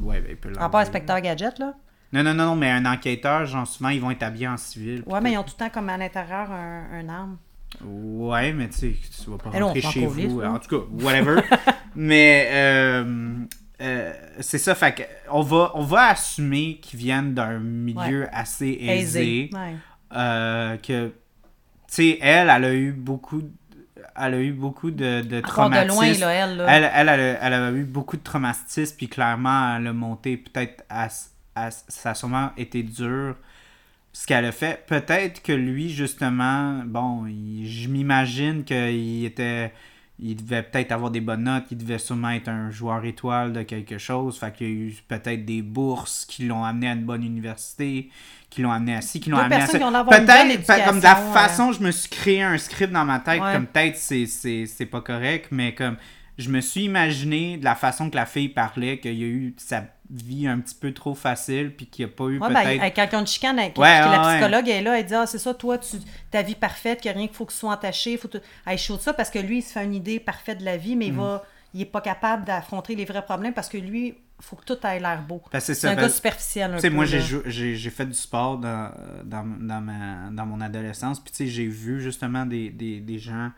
Ouais, 0.00 0.20
ben, 0.20 0.30
il 0.30 0.36
peut 0.36 0.50
l'enlever. 0.50 0.70
pas 0.70 0.80
inspecteur 0.80 1.20
gadget, 1.20 1.58
là? 1.58 1.74
Non, 2.12 2.22
non, 2.24 2.34
non, 2.34 2.44
non, 2.46 2.56
mais 2.56 2.70
un 2.70 2.84
enquêteur, 2.86 3.46
genre, 3.46 3.66
souvent, 3.66 3.90
ils 3.90 4.00
vont 4.00 4.10
être 4.10 4.22
habillés 4.24 4.48
en 4.48 4.56
civil. 4.56 5.02
Ouais, 5.06 5.20
mais 5.20 5.32
ils 5.32 5.38
ont 5.38 5.42
tout 5.44 5.54
le 5.58 5.64
temps 5.64 5.70
comme 5.70 5.88
à 5.88 5.96
l'intérieur 5.96 6.50
un, 6.50 6.84
un 6.92 7.08
arme. 7.08 7.36
Ouais, 7.84 8.52
mais 8.52 8.68
tu 8.68 8.78
sais, 8.78 8.92
tu 9.24 9.30
vas 9.30 9.38
pas 9.38 9.50
Eh 9.54 9.60
non, 9.60 9.66
rentrer 9.68 9.80
chez 9.80 10.06
vous. 10.06 10.42
En 10.42 10.58
tout 10.58 10.68
cas, 10.80 10.84
whatever. 11.04 11.40
mais 11.94 12.48
euh, 12.50 13.34
euh, 13.80 14.12
c'est 14.40 14.58
ça, 14.58 14.74
fait 14.74 14.92
que 14.94 15.02
on 15.30 15.40
va, 15.42 15.72
on 15.74 15.82
va 15.82 16.08
assumer 16.08 16.78
qu'ils 16.82 16.98
viennent 16.98 17.34
d'un 17.34 17.58
milieu 17.58 18.28
assez 18.32 18.68
aisé. 18.80 18.90
Aisé. 19.44 19.50
Ouais. 19.52 19.76
euh, 20.16 20.76
que, 20.76 21.08
tu 21.08 21.12
sais, 21.88 22.18
elle, 22.20 22.50
elle 22.50 22.64
a 22.64 22.74
eu 22.74 22.92
beaucoup, 22.92 23.42
de- 23.42 23.50
elle 24.16 24.34
a 24.34 24.40
eu 24.40 24.52
beaucoup 24.52 24.90
de, 24.90 25.22
de 25.22 25.38
Encore 25.38 25.70
de 25.70 25.74
loin, 25.76 25.86
traumatismes. 25.86 26.20
là, 26.20 26.30
elle. 26.32 26.56
Là. 26.56 26.66
Elle, 26.68 26.90
elle, 26.94 27.08
elle, 27.08 27.20
a, 27.20 27.46
elle 27.46 27.52
a 27.54 27.70
eu 27.72 27.84
beaucoup 27.84 28.16
de 28.16 28.22
traumatisme, 28.22 28.96
puis 28.96 29.08
clairement, 29.08 29.76
elle 29.76 29.86
a 29.86 29.92
monté 29.92 30.36
peut-être 30.36 30.84
à, 30.88 31.08
à- 31.54 31.70
Ça 31.70 32.10
a 32.10 32.14
sûrement 32.14 32.50
été 32.56 32.82
dur 32.82 33.36
ce 34.12 34.26
qu'elle 34.26 34.44
a 34.44 34.52
fait. 34.52 34.84
Peut-être 34.86 35.42
que 35.42 35.52
lui, 35.52 35.90
justement, 35.90 36.82
bon, 36.84 37.26
il- 37.26 37.68
je 37.70 37.88
m'imagine 37.88 38.64
qu'il 38.64 39.24
était. 39.24 39.72
Il 40.22 40.36
devait 40.36 40.62
peut-être 40.62 40.92
avoir 40.92 41.10
des 41.10 41.20
bonnes 41.22 41.44
notes, 41.44 41.64
il 41.70 41.78
devait 41.78 41.98
sûrement 41.98 42.30
être 42.30 42.48
un 42.48 42.70
joueur 42.70 43.04
étoile 43.04 43.52
de 43.52 43.62
quelque 43.62 43.96
chose. 43.96 44.38
Fait 44.38 44.52
qu'il 44.54 44.66
y 44.66 44.70
a 44.70 44.72
eu 44.72 44.94
peut-être 45.08 45.44
des 45.46 45.62
bourses 45.62 46.26
qui 46.26 46.44
l'ont 46.46 46.62
amené 46.62 46.88
à 46.88 46.92
une 46.92 47.04
bonne 47.04 47.24
université, 47.24 48.10
qui 48.50 48.60
l'ont 48.60 48.70
amené 48.70 48.96
à 48.96 49.00
ci, 49.00 49.20
qui 49.20 49.30
l'ont 49.30 49.38
amené 49.38 49.62
à 49.62 49.66
ça. 49.66 49.78
Peut-être, 49.78 50.84
comme 50.84 50.98
de 50.98 51.04
la 51.04 51.18
euh. 51.18 51.32
façon, 51.32 51.72
je 51.72 51.80
me 51.80 51.90
suis 51.90 52.10
créé 52.10 52.42
un 52.42 52.58
script 52.58 52.92
dans 52.92 53.04
ma 53.04 53.18
tête, 53.20 53.40
Ouais. 53.40 53.52
comme 53.54 53.66
peut-être 53.66 53.96
c'est, 53.96 54.26
c'est, 54.26 54.66
c'est 54.66 54.86
pas 54.86 55.00
correct, 55.00 55.48
mais 55.50 55.74
comme 55.74 55.96
je 56.36 56.50
me 56.50 56.60
suis 56.60 56.82
imaginé 56.84 57.56
de 57.56 57.64
la 57.64 57.74
façon 57.74 58.10
que 58.10 58.16
la 58.16 58.26
fille 58.26 58.48
parlait, 58.48 58.98
qu'il 58.98 59.14
y 59.18 59.24
a 59.24 59.26
eu 59.26 59.54
sa 59.56 59.84
vie 60.12 60.46
un 60.48 60.58
petit 60.60 60.74
peu 60.74 60.92
trop 60.92 61.14
facile, 61.14 61.74
puis 61.76 61.86
qu'il 61.86 62.04
n'y 62.04 62.10
a 62.12 62.14
pas 62.14 62.24
eu 62.24 62.38
Ouais, 62.38 62.48
ben, 62.52 62.62
peut-être. 62.62 62.80
avec 62.80 62.94
quelqu'un 62.94 63.22
de 63.22 63.28
chicane, 63.28 63.58
avec, 63.58 63.78
Ouais, 63.78 64.00
puis 64.00 64.10
la 64.10 64.32
psychologue 64.36 64.68
est 64.68 64.82
là, 64.82 64.98
elle 64.98 65.06
dit 65.06 65.14
Ah, 65.14 65.26
c'est 65.26 65.38
ça, 65.38 65.54
toi, 65.54 65.78
tu, 65.78 65.96
ta 66.30 66.42
vie 66.42 66.54
parfaite, 66.54 67.00
qu'il 67.00 67.10
n'y 67.10 67.16
a 67.16 67.18
rien 67.18 67.26
qu'il 67.28 67.36
faut 67.36 67.44
que 67.46 67.52
tu 67.52 67.58
sois 67.58 67.72
entaché. 67.72 68.16
Faut 68.16 68.28
tout... 68.28 68.40
Elle 68.66 68.78
chaude 68.78 69.00
ça 69.00 69.12
parce 69.14 69.30
que 69.30 69.38
lui, 69.38 69.58
il 69.58 69.62
se 69.62 69.72
fait 69.72 69.84
une 69.84 69.94
idée 69.94 70.18
parfaite 70.20 70.58
de 70.58 70.64
la 70.64 70.76
vie, 70.76 70.96
mais 70.96 71.06
il 71.06 71.12
Mm. 71.12 71.18
va 71.18 71.44
il 71.72 71.82
est 71.82 71.84
pas 71.84 72.00
capable 72.00 72.44
d'affronter 72.44 72.96
les 72.96 73.04
vrais 73.04 73.22
problèmes 73.24 73.52
parce 73.54 73.68
que 73.68 73.78
lui, 73.78 74.08
il 74.08 74.14
faut 74.40 74.56
que 74.56 74.64
tout 74.64 74.84
ait 74.84 74.98
l'air 74.98 75.22
beau. 75.22 75.40
Que 75.52 75.60
C'est 75.60 75.84
un 75.86 75.94
parce- 75.94 76.08
gars 76.08 76.12
superficiel. 76.12 76.72
Tu 76.74 76.80
sais, 76.80 76.90
moi, 76.90 77.04
j'ai, 77.04 77.90
fait 77.90 78.06
du 78.06 78.12
sport 78.14 78.58
dans, 78.58 78.90
dans, 79.24 79.46
dans, 79.46 79.80
ma, 79.80 80.30
dans 80.32 80.46
mon 80.46 80.60
adolescence. 80.60 81.20
Puis, 81.20 81.30
tu 81.30 81.36
sais, 81.36 81.46
j'ai 81.46 81.68
vu 81.68 82.00
justement 82.00 82.44
des, 82.44 82.70
des, 82.70 82.98
des 82.98 83.20
gens 83.20 83.52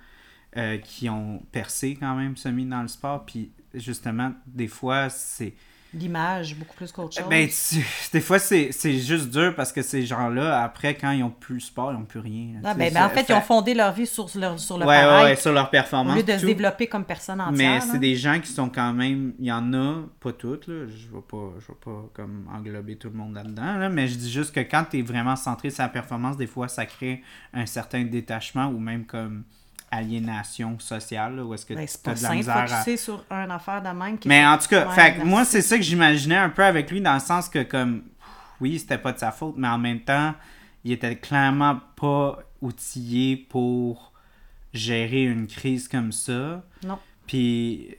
euh, 0.59 0.77
qui 0.77 1.09
ont 1.09 1.41
percé 1.53 1.97
quand 1.99 2.15
même, 2.15 2.37
semi 2.37 2.67
dans 2.67 2.83
le 2.83 2.89
sport. 2.89 3.25
Puis, 3.25 3.51
justement, 3.73 4.33
des 4.47 4.69
fois, 4.69 5.09
c'est. 5.09 5.55
L'image, 5.95 6.57
beaucoup 6.57 6.75
plus 6.75 6.91
qu'autre 6.91 7.15
chose. 7.15 7.29
Ben, 7.29 7.47
tu- 7.49 7.85
des 8.15 8.21
fois, 8.23 8.39
c'est, 8.39 8.73
c'est 8.73 8.99
juste 8.99 9.29
dur 9.31 9.55
parce 9.55 9.73
que 9.73 9.83
ces 9.83 10.07
gens-là, 10.07 10.63
après, 10.63 10.95
quand 10.95 11.11
ils 11.11 11.23
ont 11.23 11.31
plus 11.31 11.55
le 11.57 11.61
sport, 11.61 11.93
ils 11.93 11.97
ont 11.97 12.05
plus 12.05 12.21
rien. 12.21 12.61
Ah, 12.65 12.73
ben, 12.73 12.91
ben, 12.93 13.05
en 13.05 13.11
fait, 13.11 13.27
ils 13.29 13.35
ont 13.35 13.41
fondé 13.43 13.75
leur 13.75 13.93
vie 13.93 14.07
sur, 14.07 14.27
leur, 14.37 14.59
sur 14.59 14.79
le 14.79 14.87
Ouais, 14.87 14.97
ouais, 14.97 15.03
pareil, 15.03 15.25
ouais, 15.25 15.37
sur 15.37 15.53
leur 15.53 15.67
au 15.67 15.71
performance. 15.71 16.17
lieu 16.17 16.23
de 16.23 16.39
se 16.39 16.47
développer 16.47 16.87
comme 16.87 17.05
personne 17.05 17.41
entière. 17.43 17.53
Mais 17.75 17.81
c'est 17.81 17.99
des 17.99 18.17
gens 18.17 18.41
qui 18.41 18.51
sont 18.51 18.71
quand 18.71 18.93
même. 18.95 19.35
Il 19.39 19.45
y 19.47 19.53
en 19.53 19.73
a, 19.75 19.97
pas 20.19 20.33
toutes, 20.33 20.67
là. 20.67 20.87
Je 20.89 21.09
vais 21.15 21.23
pas, 21.29 21.53
je 21.61 21.67
vais 21.67 21.79
pas 21.85 22.09
comme 22.15 22.49
englober 22.51 22.97
tout 22.97 23.11
le 23.11 23.17
monde 23.17 23.35
là-dedans, 23.35 23.77
là, 23.79 23.89
Mais 23.91 24.09
je 24.09 24.17
dis 24.17 24.31
juste 24.31 24.55
que 24.55 24.61
quand 24.61 24.85
tu 24.91 24.99
es 25.01 25.03
vraiment 25.03 25.37
centré 25.37 25.69
sur 25.69 25.83
la 25.83 25.91
performance, 25.91 26.39
des 26.39 26.47
fois, 26.47 26.69
ça 26.69 26.87
crée 26.87 27.23
un 27.53 27.67
certain 27.67 28.03
détachement 28.05 28.69
ou 28.69 28.79
même 28.79 29.05
comme 29.05 29.45
aliénation 29.93 30.79
sociale, 30.81 31.37
là, 31.37 31.45
où 31.45 31.55
est-ce 31.55 31.65
que 31.67 31.75
Ben, 31.75 31.87
tu 31.87 32.11
as 32.11 32.15
de 32.15 32.23
la 32.23 32.31
misère 32.35 32.57
à... 32.75 32.97
sur 32.97 33.25
une 33.31 33.51
affaire 33.51 33.81
de 33.83 33.89
même. 33.91 34.19
qui- 34.19 34.27
Mais 34.27 34.45
en 34.45 34.59
tout 34.59 34.67
cas, 34.69 34.89
fait 34.91 35.13
merci. 35.13 35.25
moi, 35.27 35.45
c'est 35.45 35.63
ça 35.63 35.77
que 35.77 35.83
j'imaginais 35.83 36.37
un 36.37 36.49
peu 36.51 36.65
avec 36.65 36.91
lui, 36.91 37.01
dans 37.01 37.15
le 37.15 37.21
sens 37.21 37.49
que, 37.49 37.63
comme, 37.63 38.03
oui, 38.61 38.79
c'était 38.79 38.99
pas 38.99 39.13
de 39.13 39.19
sa 39.19 39.31
faute, 39.31 39.55
mais 39.59 39.69
en 39.69 39.79
même 39.79 40.01
temps, 40.01 40.35
il 40.85 40.93
était 40.93 41.15
clairement 41.17 41.79
pas 41.95 42.39
outillé 42.61 43.37
pour 43.37 44.13
gérer 44.73 45.25
une 45.25 45.47
crise 45.47 45.87
comme 45.87 46.11
ça. 46.11 46.63
Non. 46.85 46.99
Puis, 47.27 47.95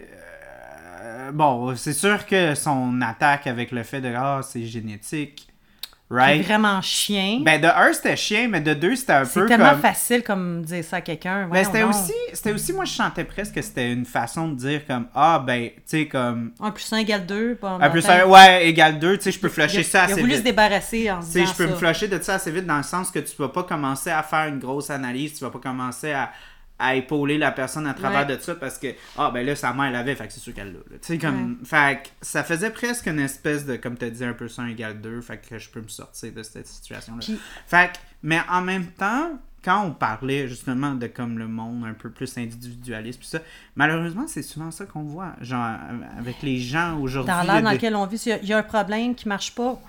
euh, 1.01 1.31
bon, 1.31 1.75
c'est 1.75 1.93
sûr 1.93 2.25
que 2.25 2.55
son 2.55 3.01
attaque 3.01 3.47
avec 3.47 3.71
le 3.71 3.83
fait 3.83 4.01
de 4.01 4.13
Ah, 4.15 4.41
c'est 4.43 4.63
génétique, 4.65 5.47
right? 6.13 6.45
vraiment 6.45 6.81
chien. 6.81 7.39
Ben, 7.43 7.59
de 7.59 7.67
un, 7.67 7.91
c'était 7.93 8.15
chien, 8.15 8.47
mais 8.47 8.61
de 8.61 8.73
deux, 8.73 8.95
c'était 8.95 9.13
un 9.13 9.25
c'est 9.25 9.39
peu 9.39 9.45
tellement 9.47 9.71
comme. 9.71 9.81
facile 9.81 10.23
comme 10.23 10.61
dire 10.63 10.83
ça 10.83 10.97
à 10.97 11.01
quelqu'un. 11.01 11.47
Ben, 11.51 11.63
c'était 11.63 11.83
aussi, 11.83 12.13
c'était 12.33 12.53
aussi, 12.53 12.73
moi, 12.73 12.85
je 12.85 12.91
sentais 12.93 13.23
presque 13.23 13.55
que 13.55 13.61
c'était 13.61 13.91
une 13.91 14.05
façon 14.05 14.47
de 14.49 14.55
dire 14.55 14.85
comme 14.85 15.07
Ah, 15.15 15.43
ben, 15.45 15.69
tu 15.69 15.81
sais, 15.85 16.07
comme. 16.07 16.51
1 16.59 16.71
plus 16.71 16.93
1 16.93 16.97
égale 16.97 17.25
2. 17.25 17.57
Bon, 17.61 17.79
Un 17.79 17.89
plus 17.89 18.07
attends. 18.09 18.27
un, 18.27 18.29
ouais, 18.31 18.67
égale 18.67 18.99
2, 18.99 19.17
tu 19.17 19.23
sais, 19.23 19.31
je 19.31 19.39
peux 19.39 19.49
flusher 19.49 19.79
il 19.79 19.85
ça 19.85 20.05
il 20.07 20.11
a 20.11 20.13
assez 20.13 20.21
voulu 20.21 20.31
se 20.33 20.37
vite. 20.37 20.45
débarrasser 20.45 21.11
en 21.11 21.21
se 21.21 21.27
Tu 21.27 21.31
sais, 21.33 21.39
disant 21.41 21.51
je 21.51 21.57
peux 21.57 21.67
me 21.67 21.75
flusher 21.75 22.07
de 22.07 22.21
ça 22.21 22.35
assez 22.35 22.51
vite 22.51 22.65
dans 22.65 22.77
le 22.77 22.83
sens 22.83 23.09
que 23.11 23.19
tu 23.19 23.33
vas 23.39 23.49
pas 23.49 23.63
commencer 23.63 24.09
à 24.11 24.23
faire 24.23 24.47
une 24.47 24.59
grosse 24.59 24.89
analyse, 24.89 25.33
tu 25.37 25.43
vas 25.43 25.49
pas 25.51 25.59
commencer 25.59 26.11
à, 26.13 26.31
à 26.79 26.95
épauler 26.95 27.37
la 27.37 27.51
personne 27.51 27.87
à 27.87 27.93
travers 27.93 28.27
Ouais. 28.27 28.35
de 28.35 28.41
ça 28.41 28.55
parce 28.55 28.77
que, 28.77 28.87
ah, 29.17 29.31
ben 29.31 29.45
là, 29.45 29.55
sa 29.55 29.73
mère 29.73 29.91
l'avait, 29.91 30.15
fait 30.15 30.27
que 30.27 30.33
c'est 30.33 30.39
sûr 30.39 30.53
qu'elle 30.53 30.73
l'a. 30.73 30.79
là. 30.79 30.97
Tu 31.01 31.13
sais, 31.13 31.17
comme, 31.17 31.59
fait 31.63 32.03
que 32.03 32.09
ça 32.21 32.43
faisait 32.43 32.71
presque 32.71 33.05
une 33.07 33.19
espèce 33.19 33.65
de, 33.65 33.75
comme 33.77 33.97
tu 33.97 34.09
dit, 34.11 34.23
un 34.25 34.33
plus 34.33 34.57
1 34.59 34.67
égale 34.67 34.99
2, 34.99 35.21
fait 35.21 35.37
que 35.37 35.57
je 35.59 35.69
peux 35.69 35.81
me 35.81 35.87
sortir 35.87 36.33
de 36.33 36.43
cette 36.43 36.67
situation-là. 36.67 37.19
Puis- 37.21 37.39
Fait 37.67 37.93
que, 37.93 37.97
mais 38.23 38.41
en 38.49 38.61
même 38.61 38.87
temps, 38.87 39.31
quand 39.63 39.85
on 39.85 39.91
parlait 39.91 40.49
justement 40.49 40.93
de 40.93 41.07
comme 41.07 41.37
le 41.39 41.47
monde 41.47 41.85
un 41.85 41.93
peu 41.93 42.09
plus 42.09 42.37
individualiste, 42.37 43.21
pis 43.21 43.27
ça, 43.27 43.39
malheureusement, 43.75 44.25
c'est 44.27 44.41
souvent 44.43 44.71
ça 44.71 44.85
qu'on 44.85 45.03
voit. 45.03 45.33
Genre, 45.39 45.77
avec 46.19 46.41
les 46.41 46.57
gens 46.59 46.99
aujourd'hui. 46.99 47.31
Dans 47.33 47.43
l'ère 47.43 47.61
dans 47.61 47.69
de- 47.69 47.75
lequel 47.75 47.95
on 47.95 48.05
vit, 48.05 48.17
il 48.41 48.45
y, 48.49 48.51
a 48.51 48.57
un 48.57 48.63
problème 48.63 49.15
qui 49.15 49.27
marche 49.29 49.55
pas, 49.55 49.79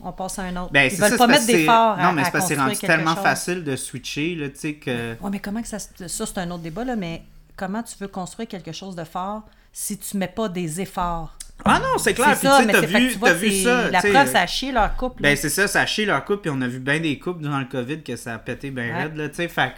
on 0.00 0.12
passe 0.12 0.38
à 0.38 0.42
un 0.42 0.56
autre. 0.56 0.72
Ben, 0.72 0.90
Ils 0.92 0.98
veulent 0.98 1.10
ça, 1.10 1.18
pas 1.18 1.26
mettre 1.26 1.46
d'efforts 1.46 1.98
à, 1.98 2.02
Non, 2.02 2.12
mais 2.12 2.24
c'est 2.24 2.30
parce 2.30 2.48
que 2.48 2.54
c'est 2.54 2.60
rendu 2.60 2.76
tellement 2.76 3.14
chose. 3.14 3.22
facile 3.22 3.64
de 3.64 3.76
switcher, 3.76 4.34
là, 4.34 4.48
tu 4.48 4.58
sais, 4.58 4.74
que. 4.74 5.12
Ouais, 5.20 5.30
mais 5.30 5.40
comment 5.40 5.60
que 5.62 5.68
ça... 5.68 5.78
Ça, 5.78 6.26
c'est 6.26 6.38
un 6.38 6.50
autre 6.50 6.62
débat, 6.62 6.84
là, 6.84 6.96
mais 6.96 7.22
comment 7.56 7.82
tu 7.82 7.94
veux 8.00 8.08
construire 8.08 8.48
quelque 8.48 8.72
chose 8.72 8.94
de 8.94 9.04
fort 9.04 9.42
si 9.72 9.98
tu 9.98 10.16
mets 10.16 10.28
pas 10.28 10.48
des 10.48 10.80
efforts? 10.80 11.36
Ah 11.64 11.80
non, 11.80 11.98
c'est 11.98 12.14
clair, 12.14 12.38
puis 12.38 12.46
ça, 12.46 12.62
mais 12.64 12.72
que 12.72 12.86
vu, 12.86 13.12
tu 13.12 13.18
vois, 13.18 13.30
t'as 13.30 13.34
vu 13.34 13.50
ça. 13.50 13.90
La 13.90 14.00
preuve, 14.00 14.30
ça 14.30 14.42
a 14.42 14.46
chié 14.46 14.70
leur 14.70 14.94
couple. 14.96 15.22
Ben, 15.22 15.36
c'est 15.36 15.48
ça, 15.48 15.66
ça 15.66 15.80
a 15.80 15.86
chié 15.86 16.04
leur 16.06 16.24
couple, 16.24 16.42
puis 16.42 16.50
on 16.54 16.60
a 16.60 16.68
vu 16.68 16.78
bien 16.78 17.00
des 17.00 17.18
couples 17.18 17.42
durant 17.42 17.58
le 17.58 17.64
COVID 17.64 18.02
que 18.02 18.14
ça 18.14 18.34
a 18.34 18.38
pété 18.38 18.70
bien 18.70 18.84
Ouais. 18.84 19.02
raide, 19.02 19.16
là, 19.16 19.28
tu 19.28 19.34
sais, 19.34 19.48
fait 19.48 19.72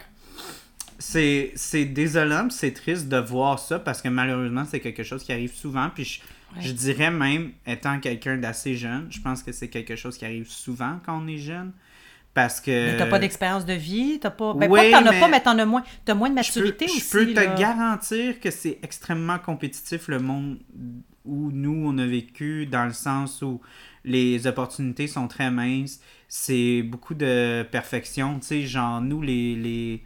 c'est 1.55 1.85
désolant, 1.85 2.47
c'est 2.49 2.71
triste 2.71 3.07
de 3.07 3.17
voir 3.17 3.57
ça, 3.59 3.79
parce 3.79 4.01
que 4.01 4.09
malheureusement, 4.09 4.65
c'est 4.69 4.79
quelque 4.79 5.03
chose 5.03 5.23
qui 5.23 5.31
arrive 5.33 5.53
souvent, 5.53 5.89
puis 5.93 6.03
je, 6.05 6.21
Ouais. 6.55 6.61
je 6.63 6.71
dirais 6.71 7.11
même, 7.11 7.51
étant 7.65 7.99
quelqu'un 7.99 8.37
d'assez 8.37 8.75
jeune, 8.75 9.07
je 9.09 9.21
pense 9.21 9.41
que 9.43 9.51
c'est 9.51 9.69
quelque 9.69 9.95
chose 9.95 10.17
qui 10.17 10.25
arrive 10.25 10.49
souvent 10.49 10.99
quand 11.05 11.21
on 11.23 11.27
est 11.27 11.37
jeune, 11.37 11.71
parce 12.33 12.59
que... 12.61 12.91
Mais 12.91 12.97
t'as 12.97 13.05
pas 13.07 13.19
d'expérience 13.19 13.65
de 13.65 13.73
vie, 13.73 14.19
t'as 14.19 14.31
pas... 14.31 14.53
Ben, 14.53 14.69
Oui, 14.69 14.79
pas 14.91 14.99
que 14.99 15.03
t'en 15.05 15.09
as 15.11 15.19
pas, 15.19 15.27
mais 15.27 15.39
t'en 15.41 15.57
as 15.59 15.65
moins. 15.65 15.83
T'as 16.05 16.13
moins 16.13 16.29
de 16.29 16.41
Je 16.41 16.51
peux, 16.53 16.59
maturité 16.59 16.87
je 16.87 16.93
aussi. 16.93 17.09
peux 17.11 17.25
te 17.27 17.39
là. 17.39 17.55
garantir 17.55 18.39
que 18.39 18.51
c'est 18.51 18.79
extrêmement 18.83 19.39
compétitif 19.39 20.07
le 20.07 20.19
monde 20.19 20.59
où 21.25 21.51
nous 21.51 21.83
on 21.85 21.97
a 21.97 22.05
vécu 22.05 22.65
dans 22.65 22.85
le 22.85 22.93
sens 22.93 23.41
où 23.41 23.61
les 24.03 24.47
opportunités 24.47 25.07
sont 25.07 25.27
très 25.27 25.51
minces, 25.51 25.99
c'est 26.27 26.81
beaucoup 26.81 27.13
de 27.13 27.63
perfection, 27.71 28.39
tu 28.39 28.47
sais, 28.47 28.61
genre 28.65 29.01
nous 29.01 29.21
les, 29.21 29.55
les 29.55 30.03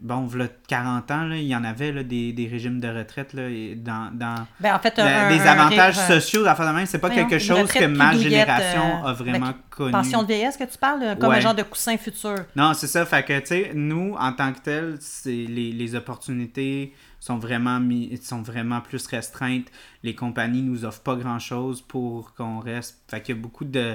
bon, 0.00 0.26
v'là 0.26 0.46
40 0.68 1.10
ans, 1.10 1.24
là, 1.24 1.36
il 1.36 1.44
y 1.46 1.54
en 1.54 1.64
avait 1.64 1.92
là, 1.92 2.02
des, 2.02 2.32
des 2.32 2.46
régimes 2.46 2.80
de 2.80 2.88
retraite 2.88 3.32
là, 3.34 3.48
dans, 3.76 4.10
dans 4.16 4.46
Ben, 4.60 4.74
en 4.74 4.78
fait, 4.78 4.96
la- 4.96 5.26
un, 5.26 5.28
des 5.36 5.40
avantages 5.42 5.98
un- 5.98 6.06
sociaux, 6.08 6.44
d'affaires 6.44 6.68
de 6.68 6.72
même, 6.76 6.86
c'est 6.86 6.98
pas 6.98 7.08
Voyons, 7.08 7.28
quelque 7.28 7.42
chose 7.42 7.70
que 7.70 7.84
ma 7.84 8.16
génération 8.16 9.04
euh, 9.04 9.08
a 9.08 9.12
vraiment 9.12 9.52
connu. 9.70 9.92
Pension 9.92 10.22
de 10.22 10.28
vieillesse 10.28 10.56
que 10.56 10.64
tu 10.64 10.78
parles, 10.78 11.02
euh, 11.02 11.14
comme 11.16 11.30
Ouais. 11.30 11.36
un 11.36 11.40
genre 11.40 11.54
de 11.54 11.62
coussin 11.62 11.96
futur. 11.96 12.36
Non, 12.56 12.72
c'est 12.74 12.86
ça. 12.86 13.04
Fait 13.04 13.22
que, 13.24 13.38
tu 13.40 13.46
sais, 13.46 13.70
nous, 13.74 14.14
en 14.18 14.32
tant 14.32 14.52
que 14.52 14.60
tel, 14.60 14.96
c'est 15.00 15.30
les, 15.30 15.72
les 15.72 15.94
opportunités 15.94 16.94
sont 17.20 17.38
vraiment, 17.38 17.78
mis, 17.80 18.16
sont 18.22 18.42
vraiment 18.42 18.80
plus 18.80 19.06
restreintes. 19.06 19.66
Les 20.02 20.14
compagnies 20.14 20.62
nous 20.62 20.84
offrent 20.84 21.02
pas 21.02 21.14
grand-chose 21.16 21.80
pour 21.82 22.34
qu'on 22.34 22.58
reste. 22.58 22.98
Fait 23.08 23.20
qu'il 23.22 23.36
y 23.36 23.38
a 23.38 23.40
beaucoup 23.40 23.64
de, 23.64 23.94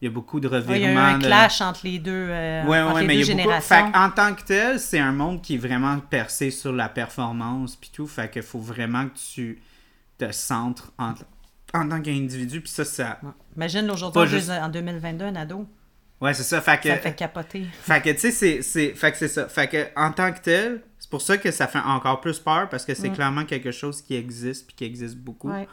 il 0.00 0.04
y 0.04 0.08
a 0.08 0.10
beaucoup 0.10 0.40
de 0.40 0.48
Ouais, 0.48 0.56
revirements. 0.56 0.76
Il 0.76 0.82
y 0.82 0.86
a 0.86 1.10
eu 1.10 1.14
un 1.14 1.18
de- 1.18 1.24
clash 1.26 1.60
entre 1.60 1.80
les 1.84 1.98
deux, 1.98 2.10
euh, 2.12 2.64
Ouais, 2.66 2.80
entre 2.80 2.94
ouais, 2.96 3.00
les 3.02 3.06
mais 3.06 3.14
deux 3.16 3.20
il 3.20 3.26
y 3.28 3.30
a 3.30 3.34
beaucoup. 3.34 3.42
générations. 3.60 3.92
Fait 3.92 3.98
en 3.98 4.10
tant 4.10 4.34
que 4.34 4.42
tel, 4.42 4.78
c'est 4.80 4.98
un 4.98 5.12
monde 5.12 5.40
qui 5.42 5.54
est 5.54 5.58
vraiment 5.58 5.98
percé 6.00 6.50
sur 6.50 6.72
la 6.72 6.88
performance 6.88 7.76
puis 7.76 7.90
tout. 7.92 8.06
Fait 8.06 8.30
qu'il 8.30 8.42
faut 8.42 8.58
vraiment 8.60 9.06
que 9.08 9.16
tu 9.34 9.60
te 10.18 10.30
centres 10.32 10.92
en, 10.98 11.14
en 11.74 11.88
tant 11.88 12.00
qu'individu. 12.02 12.60
Puis 12.60 12.70
ça, 12.70 12.84
ça. 12.84 13.18
Imagine 13.56 13.90
aujourd'hui, 13.90 14.26
juste- 14.28 14.50
en 14.50 14.68
2022, 14.68 15.24
un 15.26 15.36
ado. 15.36 15.66
Ouais, 16.20 16.32
c'est 16.34 16.42
ça. 16.44 16.60
Fait 16.62 16.80
que. 16.80 16.88
Ça 16.88 16.96
fait 16.96 17.14
capoter. 17.14 17.66
Fait 17.82 18.00
que, 18.02 18.10
tu 18.10 18.18
sais, 18.18 18.30
c'est, 18.30 18.62
c'est, 18.62 18.94
fait 18.94 19.12
que 19.12 19.18
c'est 19.18 19.28
ça. 19.28 19.48
Fait 19.48 19.68
que, 19.68 19.86
en 19.96 20.10
tant 20.12 20.32
que 20.32 20.40
tel, 20.40 20.82
c'est 20.98 21.10
pour 21.10 21.20
ça 21.20 21.36
que 21.36 21.50
ça 21.50 21.66
fait 21.66 21.78
encore 21.78 22.20
plus 22.22 22.38
peur 22.38 22.68
parce 22.70 22.84
que 22.86 22.94
c'est 22.94 23.10
Mm. 23.10 23.14
clairement 23.14 23.44
quelque 23.44 23.70
chose 23.70 24.00
qui 24.00 24.14
existe 24.14 24.66
puis 24.66 24.76
qui 24.76 24.84
existe 24.84 25.16
beaucoup. 25.16 25.50
Ouais. 25.50 25.68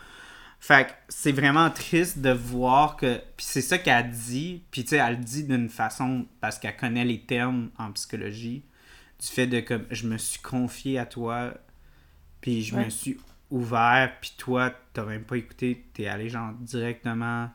Fait 0.66 0.88
que 0.88 0.92
c'est 1.10 1.34
vraiment 1.34 1.70
triste 1.70 2.20
de 2.20 2.30
voir 2.30 2.96
que. 2.96 3.18
Puis 3.36 3.46
c'est 3.46 3.62
ça 3.62 3.78
qu'elle 3.78 4.10
dit. 4.10 4.64
Puis 4.72 4.84
tu 4.84 4.92
sais, 4.92 4.96
elle 4.96 5.18
le 5.18 5.24
dit 5.24 5.44
d'une 5.44 5.68
façon 5.68 6.26
parce 6.40 6.58
qu'elle 6.58 6.78
connaît 6.78 7.04
les 7.04 7.20
termes 7.20 7.70
en 7.78 7.92
psychologie. 7.92 8.64
Du 9.20 9.28
fait 9.28 9.46
de 9.46 9.60
comme 9.60 9.86
je 9.92 10.08
me 10.08 10.18
suis 10.18 10.40
confié 10.40 11.00
à 11.00 11.06
toi. 11.06 11.54
Puis 12.40 12.64
je 12.64 12.76
Ouais. 12.76 12.86
me 12.86 12.90
suis 12.90 13.18
ouvert. 13.50 14.14
Puis 14.22 14.36
toi, 14.38 14.72
t'as 14.94 15.04
même 15.04 15.24
pas 15.26 15.36
écouté. 15.36 15.86
T'es 15.94 16.08
allé 16.08 16.30
genre 16.30 16.54
directement. 16.54 17.50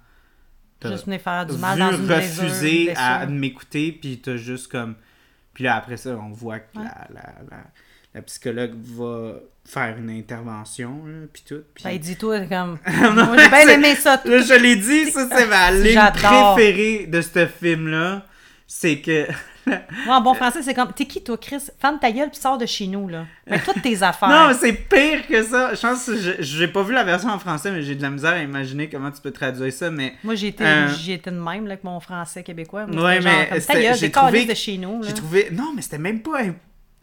t'as 0.79 0.91
Juste 0.93 1.07
venir 1.07 1.21
faire 1.23 1.47
du 1.47 1.55
vu 1.55 1.61
mal 1.61 1.79
dans 1.79 1.93
une 1.97 2.07
blessure, 2.07 2.45
refuser 2.45 2.95
à 2.95 3.25
m'écouter. 3.25 3.93
Puis 3.93 4.21
t'as 4.21 4.37
juste 4.37 4.71
comme. 4.71 4.97
Puis 5.55 5.65
là, 5.65 5.77
après 5.77 5.97
ça, 5.97 6.11
on 6.11 6.29
voit 6.29 6.61
que 6.61 6.79
Ouais. 6.79 6.85
la, 6.85 7.09
la, 7.15 7.35
la, 7.51 7.65
la 8.19 8.23
psychologue 8.23 8.73
va 8.97 9.35
faire 9.65 9.97
une 9.99 10.11
intervention. 10.11 11.03
Puis 11.33 11.43
tout. 11.49 11.63
Puis... 11.75 11.85
Ben, 11.85 11.99
dis-toi, 11.99 12.41
comme. 12.47 12.79
Moi, 13.15 13.37
j'ai 13.39 13.49
bien 13.49 13.69
aimé 13.69 13.95
ça. 13.95 14.21
Là, 14.25 14.41
je 14.41 14.55
l'ai 14.55 14.77
dit, 14.77 15.11
ça 15.11 15.29
c'est 15.31 15.47
ma 15.47 15.71
ligne 15.73 16.01
préférée 16.13 17.07
de 17.07 17.21
ce 17.21 17.47
film-là. 17.47 18.25
C'est 18.67 18.99
que. 19.01 19.27
Moi, 20.07 20.17
en 20.17 20.21
bon 20.23 20.35
français, 20.35 20.63
c'est 20.63 20.75
comme. 20.75 20.93
T'es 20.95 21.05
qui, 21.05 21.23
toi, 21.23 21.37
Chris? 21.39 21.63
Ferme 21.81 21.99
ta 22.01 22.11
gueule 22.11 22.31
puis 22.31 22.41
sors 22.41 22.59
de 22.59 22.67
chez 22.67 22.87
nous, 22.87 23.07
là. 23.09 23.25
Mets 23.47 23.61
toutes 23.61 23.83
tes 23.83 24.03
affaires. 24.03 24.29
Non, 24.31 24.49
mais 24.49 24.55
c'est 24.55 24.73
pire 24.73 25.27
que 25.29 25.43
ça. 25.43 25.75
Je 25.75 25.81
pense 25.81 26.07
que 26.07 26.17
je- 26.17 26.33
j'ai 26.43 26.69
pas 26.69 26.83
vu 26.83 26.93
la 26.95 27.05
version 27.05 27.29
en 27.31 27.39
français, 27.39 27.71
mais 27.71 27.83
j'ai 27.83 27.95
de 27.95 28.03
la 28.03 28.11
misère 28.11 28.33
à 28.33 28.43
imaginer 28.43 28.89
comment 28.89 29.11
tu 29.11 29.21
peux 29.21 29.31
traduire 29.31 29.73
ça. 29.73 29.91
Mais 29.91 30.15
Moi, 30.25 30.35
j'ai 30.35 30.49
été, 30.49 30.65
Euh, 30.65 30.89
été 31.07 31.31
de 31.31 31.37
même 31.39 31.67
là, 31.67 31.73
avec 31.73 31.85
mon 31.85 32.01
français 32.01 32.43
québécois. 32.43 32.87
Moi, 32.87 33.05
Ouais, 33.05 33.21
genre 33.21 33.33
mais 33.33 33.49
comme, 33.49 33.61
ta 33.61 33.75
gueule, 33.81 33.95
j'ai 33.97 34.11
trouvé- 34.11 34.45
de 34.47 34.55
chez 34.55 34.77
nous. 34.79 35.03
J'ai 35.05 35.15
trouvé. 35.15 35.49
Non, 35.53 35.73
mais 35.77 35.83
c'était 35.83 35.99
même 35.99 36.21
pas. 36.21 36.39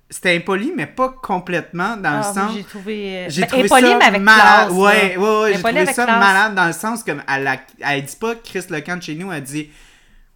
C'était 0.09 0.35
impoli, 0.35 0.71
mais 0.75 0.85
pas 0.85 1.09
complètement 1.09 1.97
dans 1.97 2.09
Ah, 2.09 2.17
le 2.17 2.21
moi, 2.21 2.33
sens. 2.33 2.53
J'ai 2.55 2.63
trouvé. 2.63 3.25
J'ai 3.27 3.41
ben, 3.41 3.47
trouvé 3.47 3.63
impoli, 3.65 3.81
ça 3.91 3.97
mais 3.97 4.05
avec 4.05 4.21
malade. 4.21 4.67
classe. 4.67 4.71
ouais, 4.71 5.17
ouais, 5.17 5.39
ouais, 5.41 5.53
j'ai 5.55 5.63
trouvé 5.63 5.85
ça 5.87 6.03
classe. 6.05 6.19
malade 6.19 6.55
dans 6.55 6.67
le 6.67 6.73
sens 6.73 7.03
comme 7.03 7.23
elle, 7.27 7.47
a- 7.47 7.57
elle 7.81 8.03
dit 8.05 8.15
pas 8.15 8.35
Chris 8.35 8.63
Lecan 8.69 8.97
de 8.97 9.01
chez 9.03 9.15
nous, 9.15 9.31
elle 9.31 9.41
dit 9.43 9.69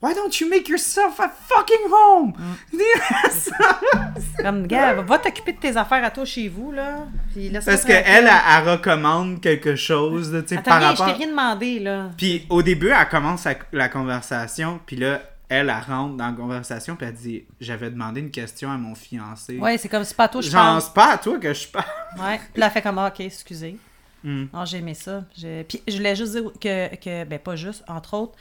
Why 0.02 0.14
don't 0.16 0.32
you 0.40 0.48
make 0.50 0.70
yourself 0.70 1.20
a 1.20 1.30
fucking 1.50 1.92
home? 1.92 2.34
Comme, 4.42 4.66
gars, 4.68 4.94
va- 4.94 5.20
t'occuper 5.20 5.52
de 5.54 5.60
tes 5.60 5.76
affaires 5.76 6.04
à 6.04 6.10
toi 6.10 6.24
chez 6.26 6.48
vous, 6.48 6.72
là. 6.72 7.00
Puis 7.34 7.52
Parce 7.66 7.84
qu'elle, 7.84 8.04
elle, 8.08 8.30
elle 8.30 8.70
recommande 8.70 9.42
quelque 9.42 9.76
chose, 9.76 10.32
tu 10.48 10.56
sais, 10.56 10.62
par 10.62 10.80
bien, 10.80 10.96
je 10.96 11.02
rapport. 11.02 11.18
t'ai 11.18 11.24
rien 11.24 11.28
demandé, 11.32 11.80
là. 11.80 12.10
Puis 12.18 12.46
au 12.50 12.62
début, 12.62 12.90
elle 12.98 13.10
commence 13.10 13.44
la, 13.44 13.56
la 13.74 13.90
conversation, 13.90 14.80
puis 14.86 14.96
là, 14.96 15.20
elle, 15.50 15.70
elle 15.70 15.84
rentre 15.92 16.16
dans 16.16 16.28
la 16.28 16.34
conversation, 16.34 16.96
puis 16.96 17.08
elle 17.08 17.14
dit 17.16 17.44
J'avais 17.60 17.90
demandé 17.90 18.22
une 18.22 18.32
question 18.32 18.72
à 18.72 18.78
mon 18.78 18.96
fiancé. 18.96 19.58
Ouais, 19.58 19.78
c'est 19.78 19.90
comme, 19.90 20.04
c'est 20.04 20.16
pas 20.16 20.26
à 20.26 20.30
toi, 20.30 20.42
je 20.42 20.50
Genre, 20.50 20.62
parle. 20.62 20.82
c'est 20.82 20.94
pas 20.94 21.14
à 21.14 21.18
toi 21.18 21.38
que 21.40 21.54
je 21.54 21.68
parle. 21.68 21.86
Ouais. 22.20 22.40
Puis 22.54 22.62
elle 22.64 22.70
fait 22.72 22.82
comme, 22.82 22.98
ah, 23.00 23.08
ok, 23.08 23.20
excusez. 23.22 23.78
Hmm. 24.24 24.46
Non, 24.54 24.66
j'ai 24.66 24.78
aimé 24.78 24.94
ça. 24.94 25.24
J'ai- 25.36 25.64
Puis 25.64 25.82
je 25.88 25.96
voulais 25.98 26.16
juste 26.16 26.34
dire 26.34 26.44
que, 26.62 26.96
que, 26.96 27.24
ben 27.24 27.40
pas 27.40 27.56
juste, 27.56 27.84
entre 27.88 28.14
autres, 28.16 28.38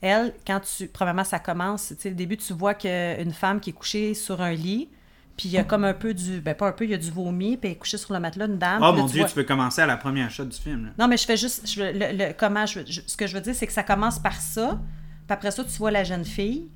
elle, 0.00 0.32
quand 0.46 0.60
tu, 0.60 0.86
premièrement, 0.88 1.24
ça 1.24 1.38
commence, 1.38 1.88
tu 1.88 1.96
sais, 1.98 2.08
le 2.10 2.14
début, 2.14 2.36
tu 2.36 2.52
vois 2.52 2.74
qu'une 2.74 3.32
femme 3.32 3.58
qui 3.60 3.70
est 3.70 3.72
couchée 3.72 4.14
sur 4.14 4.40
un 4.40 4.52
lit, 4.52 4.88
puis 5.36 5.48
il 5.48 5.52
y 5.52 5.58
a 5.58 5.64
comme 5.64 5.84
un 5.84 5.94
peu 5.94 6.14
du, 6.14 6.40
ben 6.40 6.54
pas 6.54 6.68
un 6.68 6.72
peu, 6.72 6.84
il 6.84 6.90
y 6.90 6.94
a 6.94 6.98
du 6.98 7.10
vomi, 7.10 7.56
puis 7.56 7.68
elle 7.70 7.76
est 7.76 7.78
couchée 7.78 7.98
sur 7.98 8.14
le 8.14 8.20
matelas, 8.20 8.46
une 8.46 8.56
dame. 8.58 8.78
Oh 8.80 8.86
là, 8.86 8.92
mon 8.92 9.06
tu 9.06 9.12
dieu, 9.12 9.20
vois- 9.22 9.28
tu 9.28 9.34
peux 9.34 9.44
commencer 9.44 9.82
à 9.82 9.86
la 9.86 9.96
première 9.96 10.30
shot 10.30 10.44
du 10.44 10.56
film. 10.56 10.86
Là. 10.86 10.90
Non, 10.98 11.08
mais 11.08 11.16
je 11.16 11.24
fais 11.26 11.36
juste, 11.36 11.66
je, 11.68 11.82
le, 11.82 12.16
le- 12.28 12.32
comment, 12.32 12.64
je, 12.64 12.80
je- 12.86 13.00
ce 13.06 13.16
que 13.16 13.26
je 13.26 13.34
veux 13.34 13.40
dire, 13.40 13.54
c'est 13.54 13.66
que 13.66 13.72
ça 13.72 13.82
commence 13.82 14.18
par 14.18 14.34
ça, 14.40 14.78
puis 15.26 15.34
après 15.34 15.50
ça, 15.50 15.64
tu 15.64 15.70
vois 15.78 15.90
la 15.90 16.04
jeune 16.04 16.24
fille, 16.24 16.68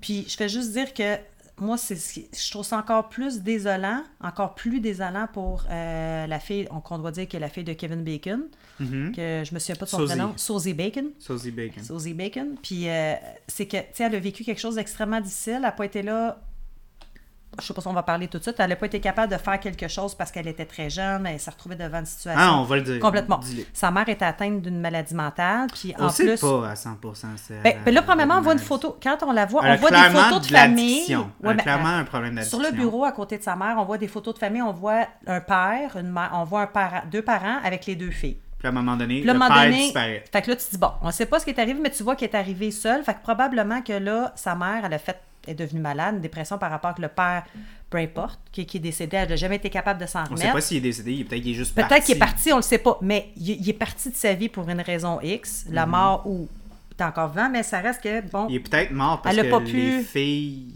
puis 0.00 0.24
je 0.28 0.36
fais 0.36 0.48
juste 0.48 0.72
dire 0.72 0.92
que 0.94 1.16
moi, 1.58 1.76
c'est, 1.76 1.94
je 1.96 2.50
trouve 2.50 2.64
ça 2.64 2.78
encore 2.78 3.10
plus 3.10 3.42
désolant, 3.42 4.02
encore 4.22 4.54
plus 4.54 4.80
désolant 4.80 5.26
pour 5.30 5.64
euh, 5.70 6.26
la 6.26 6.38
fille, 6.40 6.66
on, 6.70 6.80
qu'on 6.80 6.96
doit 6.98 7.10
dire 7.10 7.28
que 7.28 7.36
la 7.36 7.50
fille 7.50 7.64
de 7.64 7.74
Kevin 7.74 8.02
Bacon, 8.02 8.44
Mhm. 8.78 9.12
que 9.14 9.42
je 9.44 9.52
me 9.52 9.58
souviens 9.58 9.74
pas 9.76 9.84
de 9.84 9.90
son 9.90 9.98
Sosie. 9.98 10.14
prénom, 10.14 10.32
Sosie 10.38 10.72
Bacon. 10.72 11.10
Sosie 11.18 11.50
Bacon. 11.50 11.82
Sosie 11.84 12.14
Bacon. 12.14 12.56
Puis 12.62 12.88
euh, 12.88 13.12
c'est 13.46 13.66
que, 13.66 13.76
tu 13.76 13.82
sais, 13.92 14.04
elle 14.04 14.14
a 14.14 14.18
vécu 14.20 14.42
quelque 14.42 14.58
chose 14.58 14.76
d'extrêmement 14.76 15.20
difficile. 15.20 15.52
Elle 15.56 15.60
n'a 15.62 15.72
pas 15.72 15.84
été 15.84 16.00
là. 16.00 16.40
Je 17.58 17.66
sais 17.66 17.74
pas 17.74 17.80
si 17.80 17.88
on 17.88 17.92
va 17.92 18.02
parler 18.02 18.28
tout 18.28 18.38
de 18.38 18.42
suite. 18.42 18.56
Elle 18.58 18.70
n'a 18.70 18.76
pas 18.76 18.86
été 18.86 19.00
capable 19.00 19.32
de 19.32 19.38
faire 19.38 19.58
quelque 19.58 19.88
chose 19.88 20.14
parce 20.14 20.30
qu'elle 20.30 20.46
était 20.46 20.64
très 20.64 20.88
jeune. 20.88 21.26
Elle 21.26 21.40
s'est 21.40 21.50
retrouvée 21.50 21.74
devant 21.74 21.98
une 21.98 22.06
situation. 22.06 22.40
Ah, 22.40 22.56
on 22.58 22.64
va 22.64 22.76
le 22.76 22.82
dire. 22.82 23.00
Complètement. 23.00 23.38
Dis-le. 23.38 23.64
Sa 23.72 23.90
mère 23.90 24.08
était 24.08 24.24
atteinte 24.24 24.62
d'une 24.62 24.80
maladie 24.80 25.14
mentale. 25.14 25.66
Puis 25.72 25.92
On 25.98 26.04
en 26.04 26.08
sait 26.10 26.26
plus. 26.26 26.40
pas 26.40 26.68
à 26.68 26.74
100% 26.74 27.14
c'est. 27.36 27.62
Ben, 27.62 27.76
ben 27.84 27.94
là, 27.94 28.02
premièrement, 28.02 28.36
on 28.38 28.40
voit 28.40 28.52
une 28.52 28.60
photo. 28.60 28.96
Quand 29.02 29.18
on 29.26 29.32
la 29.32 29.46
voit, 29.46 29.62
on 29.64 29.76
voit 29.76 29.90
des 29.90 29.96
photos 29.96 30.40
de, 30.42 30.48
de 30.48 30.56
famille. 30.56 31.04
Elle 31.08 31.18
Ouais, 31.18 31.54
mais, 31.54 31.62
clairement 31.62 31.88
un 31.88 32.04
problème 32.04 32.36
d'addiction. 32.36 32.60
sur 32.60 32.70
le 32.70 32.76
bureau 32.76 33.04
à 33.04 33.12
côté 33.12 33.36
de 33.38 33.42
sa 33.42 33.56
mère, 33.56 33.76
on 33.78 33.84
voit 33.84 33.98
des 33.98 34.08
photos 34.08 34.34
de 34.34 34.38
famille. 34.38 34.62
On 34.62 34.72
voit 34.72 35.06
un 35.26 35.40
père, 35.40 35.96
une 35.96 36.10
mère, 36.10 36.30
on 36.34 36.44
voit 36.44 36.62
un 36.62 36.68
deux 37.10 37.22
parents 37.22 37.58
avec 37.64 37.86
les 37.86 37.96
deux 37.96 38.10
filles. 38.10 38.38
Puis 38.58 38.66
à 38.66 38.70
un 38.70 38.74
moment 38.74 38.94
donné, 38.96 39.22
le 39.22 39.32
moment 39.32 39.48
père 39.48 39.64
donné, 39.64 39.84
disparaît. 39.84 40.24
fait 40.30 40.42
que 40.42 40.50
là, 40.50 40.56
tu 40.56 40.66
te 40.66 40.70
dis, 40.70 40.78
bon, 40.78 40.90
on 41.00 41.10
sait 41.10 41.24
pas 41.24 41.38
ce 41.38 41.44
qui 41.44 41.50
est 41.50 41.58
arrivé, 41.58 41.80
mais 41.82 41.90
tu 41.90 42.02
vois 42.02 42.14
qu'elle 42.14 42.28
est 42.28 42.36
arrivée 42.36 42.70
seule. 42.70 43.02
Fait 43.02 43.14
que 43.14 43.22
probablement 43.22 43.80
que 43.80 43.94
là, 43.94 44.32
sa 44.36 44.54
mère, 44.54 44.82
elle 44.84 44.92
a 44.92 44.98
fait, 44.98 45.18
est 45.46 45.54
devenue 45.54 45.80
malade, 45.80 46.16
une 46.16 46.20
dépression 46.20 46.58
par 46.58 46.70
rapport 46.70 46.94
que 46.94 47.02
le 47.02 47.08
père, 47.08 47.44
peu 47.88 47.98
importe, 47.98 48.38
qui, 48.52 48.66
qui 48.66 48.76
est 48.76 48.80
décédé, 48.80 49.16
elle 49.16 49.28
n'a 49.30 49.36
jamais 49.36 49.56
été 49.56 49.70
capable 49.70 50.00
de 50.00 50.06
s'en 50.06 50.20
On 50.22 50.24
sait 50.26 50.32
remettre. 50.34 50.52
pas 50.52 50.60
s'il 50.60 50.76
est 50.78 50.80
décédé, 50.80 51.12
il- 51.12 51.26
peut-être 51.26 51.42
qu'il 51.42 51.52
est 51.52 51.54
juste 51.54 51.74
parti. 51.74 51.88
Peut-être 51.88 52.04
qu'il 52.04 52.16
est 52.16 52.18
parti, 52.18 52.52
on 52.52 52.56
le 52.56 52.62
sait 52.62 52.78
pas, 52.78 52.98
mais 53.02 53.30
il, 53.36 53.50
il 53.60 53.68
est 53.68 53.72
parti 53.72 54.10
de 54.10 54.14
sa 54.16 54.34
vie 54.34 54.48
pour 54.48 54.68
une 54.68 54.80
raison 54.80 55.18
X, 55.22 55.66
la 55.70 55.86
mort 55.86 56.22
ou 56.26 56.48
t'es 56.96 57.04
encore 57.04 57.28
vivant, 57.30 57.48
mais 57.50 57.62
ça 57.62 57.80
reste 57.80 58.02
que, 58.02 58.20
bon, 58.28 58.44
Mhm. 58.44 58.50
Il 58.50 58.56
est 58.56 58.60
peut-être 58.60 58.90
mort 58.92 59.22
parce 59.22 59.34
Elle 59.34 59.40
a 59.40 59.44
que 59.44 59.50
pas 59.50 59.60
les 59.60 59.70
pu- 59.72 60.02
filles, 60.04 60.66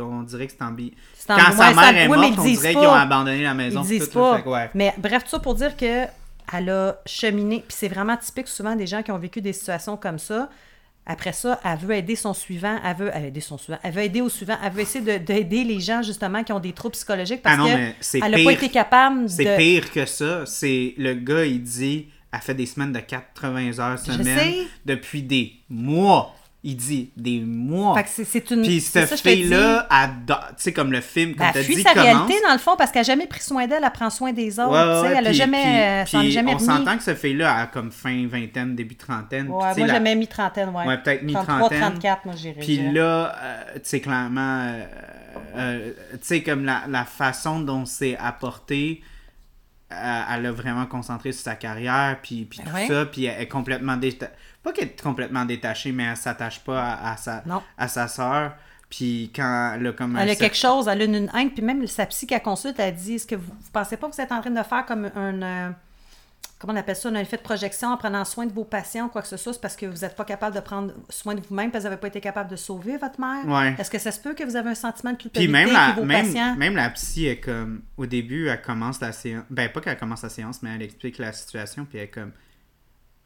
on 0.00 0.22
dirait 0.22 0.46
que 0.46 0.52
c'est 0.56 0.62
en 0.64 0.70
bi. 0.72 0.92
C'est 1.14 1.32
en- 1.32 1.36
Quand 1.36 1.52
sa 1.52 1.72
mère 1.74 1.74
ça- 1.84 1.92
est 1.92 2.08
oui, 2.08 2.16
morte, 2.16 2.32
ils 2.34 2.40
on 2.40 2.44
dirait 2.44 2.74
qu'ils 2.74 2.78
ont 2.86 2.92
abandonné 2.92 3.42
la 3.42 3.54
maison. 3.54 3.82
Ils 3.82 3.86
disent 3.98 4.10
tout, 4.10 4.18
pas. 4.18 4.36
fait 4.36 4.42
que 4.42 4.48
ouais. 4.48 4.70
Mais 4.74 4.94
bref, 4.98 5.24
tout 5.24 5.30
ça 5.30 5.38
pour 5.38 5.54
dire 5.54 5.76
que 5.76 6.04
elle 6.52 6.70
a 6.70 6.96
cheminé. 7.06 7.64
Puis 7.66 7.76
c'est 7.76 7.88
vraiment 7.88 8.16
typique 8.16 8.46
souvent 8.48 8.76
des 8.76 8.86
gens 8.86 9.02
qui 9.02 9.10
ont 9.10 9.18
vécu 9.18 9.40
des 9.40 9.52
situations 9.52 9.96
comme 9.96 10.18
ça. 10.18 10.48
Après 11.08 11.32
ça, 11.32 11.60
elle 11.64 11.78
veut 11.78 11.94
aider 11.94 12.16
son 12.16 12.34
suivant, 12.34 12.78
elle 12.84 12.96
veut, 12.96 13.10
aider 13.16 13.40
son 13.40 13.56
suivant, 13.58 13.78
elle 13.82 13.92
veut 13.92 14.02
aider 14.02 14.20
au 14.20 14.28
suivant, 14.28 14.56
elle 14.62 14.72
veut 14.72 14.80
essayer 14.80 15.04
de- 15.04 15.24
d'aider 15.24 15.62
les 15.62 15.78
gens 15.78 16.02
justement 16.02 16.42
qui 16.42 16.52
ont 16.52 16.58
des 16.58 16.72
troubles 16.72 16.94
psychologiques 16.94 17.42
parce 17.42 17.54
Ah 17.56 17.62
non, 17.62 17.68
que 17.68 17.74
mais 17.74 17.94
c'est 18.00 18.18
elle 18.24 18.32
n'a 18.32 18.42
pas 18.44 18.52
été 18.52 18.68
capable 18.68 19.28
C'est 19.30 19.44
de. 19.44 19.56
pire 19.56 19.90
que 19.92 20.04
ça. 20.04 20.44
C'est 20.46 20.94
le 20.98 21.14
gars, 21.14 21.44
il 21.44 21.62
dit, 21.62 22.06
elle 22.32 22.40
fait 22.40 22.54
des 22.54 22.66
semaines 22.66 22.92
de 22.92 22.98
80 22.98 23.78
heures 23.78 23.98
semaine 23.98 24.64
depuis 24.84 25.22
des 25.22 25.52
mois. 25.70 26.34
Il 26.64 26.76
dit 26.76 27.12
des 27.16 27.38
mois. 27.40 27.94
Fait 27.94 28.02
que 28.02 28.24
c'est- 28.24 28.50
une. 28.50 28.62
Puis 28.62 28.80
cette 28.80 29.20
fille-là, 29.20 29.86
tu 30.26 30.34
sais, 30.56 30.72
comme 30.72 30.90
le 30.90 31.00
film, 31.00 31.36
comme 31.36 31.46
Elle 31.46 31.52
t'as 31.52 31.62
dit, 31.62 31.80
sa 31.82 31.90
commence. 31.92 32.04
réalité 32.04 32.34
dans 32.44 32.52
le 32.52 32.58
fond 32.58 32.74
parce 32.76 32.90
qu'elle 32.90 33.00
n'a 33.02 33.06
jamais 33.06 33.26
pris 33.28 33.40
soin 33.42 33.68
d'elle, 33.68 33.84
elle 33.84 33.90
prend 33.92 34.10
soin 34.10 34.32
des 34.32 34.58
autres. 34.58 34.70
Ouais, 34.72 34.78
ouais, 34.78 34.94
tu 34.94 35.06
sais, 35.06 35.12
ouais, 35.12 35.18
elle 35.18 35.26
a 35.26 35.30
puis- 35.30 35.38
jamais, 35.38 35.62
puis- 35.62 36.18
euh, 36.18 36.22
puis 36.22 36.30
jamais 36.32 36.54
on 36.54 36.58
s'entend 36.58 36.96
que 36.96 37.04
cette 37.04 37.18
fille-là 37.18 37.54
a 37.56 37.66
comme 37.66 37.92
fin 37.92 38.26
vingtaine, 38.26 38.74
début 38.74 38.96
trentaine. 38.96 39.48
Ouais, 39.48 39.70
puis 39.74 39.82
moi 39.82 39.86
la- 39.86 39.94
j'avais 39.94 40.14
mis 40.16 40.26
trentaine, 40.26 40.70
ouais. 40.70 40.86
Ouais, 40.86 40.98
peut-être 40.98 41.22
mis 41.22 41.34
33, 41.34 41.56
trentaine. 41.56 41.80
34, 41.80 42.24
moi 42.24 42.34
j'irais. 42.36 42.60
Puis 42.60 42.90
là, 42.92 43.36
euh, 43.40 43.62
tu 43.74 43.80
sais, 43.84 44.00
clairement, 44.00 44.62
euh, 44.66 44.84
euh, 45.56 45.92
tu 46.12 46.18
sais, 46.22 46.42
comme 46.42 46.64
la, 46.64 46.82
la 46.88 47.04
façon 47.04 47.60
dont 47.60 47.84
c'est 47.84 48.16
apporté, 48.16 49.02
elle 49.88 50.46
a 50.46 50.52
vraiment 50.52 50.86
concentré 50.86 51.30
sur 51.30 51.44
sa 51.44 51.54
carrière, 51.54 52.18
puis, 52.20 52.44
puis 52.44 52.58
Ben 52.64 52.70
tout 52.72 52.92
ça, 52.92 53.06
puis 53.06 53.26
elle 53.26 53.40
est 53.42 53.46
complètement 53.48 53.96
détachée. 53.96 54.32
Pas 54.66 54.72
qu'elle 54.72 54.88
est 54.88 55.00
complètement 55.00 55.44
détachée, 55.44 55.92
mais 55.92 56.02
elle 56.04 56.16
s'attache 56.16 56.58
pas 56.64 56.82
à, 56.82 57.12
à 57.12 57.16
sa, 57.16 57.42
Non. 57.46 57.62
à 57.78 57.86
sa 57.86 58.08
sœur. 58.08 58.54
Puis 58.90 59.30
quand 59.34 59.74
elle 59.76 59.86
a 59.86 59.92
comme 59.92 60.16
Elle 60.16 60.30
a 60.30 60.34
quelque 60.36 60.56
chose, 60.56 60.88
elle 60.88 61.02
a 61.02 61.04
une, 61.04 61.30
haine, 61.34 61.50
puis 61.52 61.62
même 61.62 61.86
sa 61.86 62.04
psy 62.06 62.26
qu'elle 62.26 62.42
consulte, 62.42 62.78
elle 62.80 62.94
dit 62.94 63.14
Est-ce 63.14 63.26
que 63.28 63.36
vous, 63.36 63.46
vous 63.52 63.70
pensez 63.72 63.96
pas 63.96 64.08
que 64.08 64.14
vous 64.14 64.20
êtes 64.20 64.32
en 64.32 64.40
train 64.40 64.50
de 64.50 64.62
faire 64.62 64.84
comme 64.86 65.04
un. 65.14 65.42
euh, 65.42 65.70
comment 66.58 66.72
on 66.72 66.76
appelle 66.76 66.96
ça, 66.96 67.08
un 67.08 67.14
effet 67.16 67.36
de 67.36 67.42
projection 67.42 67.88
en 67.88 67.96
prenant 67.96 68.24
soin 68.24 68.46
de 68.46 68.52
vos 68.52 68.64
patients 68.64 69.06
ou 69.06 69.08
quoi 69.08 69.22
que 69.22 69.28
ce 69.28 69.36
soit, 69.36 69.52
c'est 69.52 69.60
parce 69.60 69.76
que 69.76 69.86
vous 69.86 69.98
n'êtes 69.98 70.16
pas 70.16 70.24
capable 70.24 70.54
de 70.56 70.60
prendre 70.60 70.92
soin 71.10 71.34
de 71.36 71.40
vous-même 71.46 71.70
parce 71.70 71.82
que 71.84 71.88
vous 71.88 71.90
n'avez 71.92 72.00
pas 72.00 72.08
été 72.08 72.20
capable 72.20 72.50
de 72.50 72.56
sauver 72.56 72.96
votre 72.96 73.20
mère? 73.20 73.46
Ouais. 73.46 73.74
Est-ce 73.78 73.90
que 73.90 73.98
ça 73.98 74.10
se 74.10 74.18
peut 74.20 74.34
que 74.34 74.42
vous 74.44 74.56
avez 74.56 74.70
un 74.70 74.74
sentiment 74.74 75.12
de 75.12 75.16
Puis 75.16 75.30
culpabilité 75.30 75.52
même 75.64 75.72
la, 75.72 75.92
vos 75.92 76.04
même, 76.04 76.24
patients? 76.26 76.56
même 76.56 76.74
la 76.76 76.90
psy 76.90 77.26
est 77.26 77.40
comme, 77.40 77.82
au 77.96 78.06
début, 78.06 78.48
elle 78.48 78.62
commence 78.62 79.00
la 79.00 79.12
séance, 79.12 79.44
ben 79.50 79.70
pas 79.70 79.80
qu'elle 79.80 79.98
commence 79.98 80.22
la 80.22 80.28
séance, 80.30 80.62
mais 80.62 80.70
elle 80.74 80.82
explique 80.82 81.18
la 81.18 81.32
situation, 81.32 81.84
puis 81.84 81.98
elle 81.98 82.04
est 82.04 82.08
comme, 82.08 82.32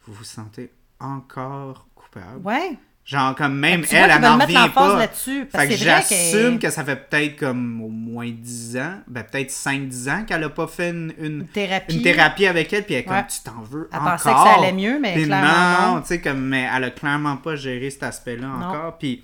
vous 0.05 0.13
vous 0.13 0.23
sentez 0.23 0.71
encore 1.01 1.87
coupable. 1.95 2.41
Ouais. 2.43 2.77
Genre, 3.03 3.33
comme 3.35 3.57
même 3.57 3.81
Tu 3.81 3.95
vois 3.95 4.05
elle, 4.05 4.11
elle 4.11 4.21
n'en 4.21 4.37
revient 4.37 4.69
pas. 4.73 4.97
là-dessus, 4.99 5.47
parce 5.51 5.65
Fait 5.65 5.69
que 5.71 5.75
j'assume 5.75 6.59
que 6.59 6.69
ça 6.69 6.85
fait 6.85 6.95
peut-être 7.09 7.35
comme 7.37 7.81
au 7.81 7.89
moins 7.89 8.29
10 8.29 8.77
ans, 8.77 8.99
ben 9.07 9.23
peut-être 9.23 9.49
5-10 9.49 10.09
ans 10.11 10.23
qu'elle 10.23 10.43
a 10.43 10.49
pas 10.49 10.67
fait 10.67 10.91
une, 10.91 11.11
une, 11.19 11.47
thérapie. 11.47 11.95
une 11.95 12.03
thérapie 12.03 12.45
avec 12.45 12.71
elle, 12.71 12.83
puis 12.85 12.93
elle 12.93 12.99
est 13.01 13.03
comme, 13.05 13.15
Ouais. 13.15 13.25
tu 13.27 13.41
t'en 13.43 13.59
veux 13.63 13.89
Elle 13.91 13.99
encore. 13.99 14.11
pensait 14.11 14.29
que 14.31 14.35
ça 14.37 14.53
allait 14.59 14.71
mieux, 14.71 14.99
mais 14.99 15.13
Puis 15.15 15.25
clairement 15.25 15.95
non. 15.95 16.01
tu 16.01 16.07
sais, 16.09 16.21
comme, 16.21 16.41
mais 16.41 16.69
elle 16.73 16.83
a 16.83 16.91
clairement 16.91 17.37
pas 17.37 17.55
géré 17.55 17.89
cet 17.89 18.03
aspect-là 18.03 18.47
encore, 18.47 18.97
puis... 18.99 19.23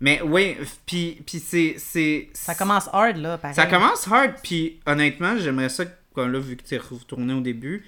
Mais 0.00 0.20
oui, 0.20 0.56
puis, 0.84 1.22
puis 1.24 1.38
c'est, 1.38 1.76
c'est... 1.78 2.30
Ça 2.34 2.56
commence 2.56 2.88
hard, 2.92 3.16
là, 3.18 3.38
pareil. 3.38 3.54
Ça 3.54 3.66
commence 3.66 4.08
hard, 4.10 4.32
puis 4.42 4.80
honnêtement, 4.86 5.36
j'aimerais 5.38 5.68
ça, 5.68 5.84
comme 6.12 6.32
là, 6.32 6.40
vu 6.40 6.56
que 6.56 6.64
tu 6.64 6.74
es 6.74 6.78
retourné 6.78 7.32
au 7.32 7.40
début, 7.40 7.84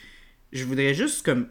je 0.53 0.65
voudrais 0.65 0.95
juste 0.95 1.25
comme. 1.27 1.49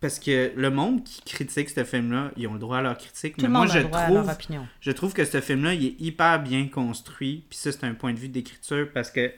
Parce 0.00 0.18
que 0.18 0.52
le 0.56 0.70
monde 0.70 1.04
qui 1.04 1.20
critique 1.22 1.68
ce 1.68 1.84
film-là, 1.84 2.30
ils 2.36 2.46
ont 2.48 2.54
le 2.54 2.58
droit 2.58 2.78
à 2.78 2.82
leur 2.82 2.96
critique. 2.96 3.34
Tout 3.36 3.42
mais 3.42 3.48
le 3.48 3.52
moi, 3.52 3.62
a 3.64 3.66
je 3.66 3.78
à 3.78 3.82
trouve, 3.84 4.14
leur 4.14 4.28
opinion. 4.30 4.66
je 4.80 4.90
trouve 4.92 5.12
que 5.12 5.24
ce 5.26 5.40
film-là, 5.42 5.74
il 5.74 5.86
est 5.86 5.96
hyper 6.00 6.42
bien 6.42 6.68
construit. 6.68 7.44
Puis 7.50 7.58
ça, 7.58 7.70
c'est 7.72 7.84
un 7.84 7.92
point 7.94 8.12
de 8.14 8.18
vue 8.18 8.28
d'écriture 8.28 8.88
parce 8.94 9.10
que 9.10 9.30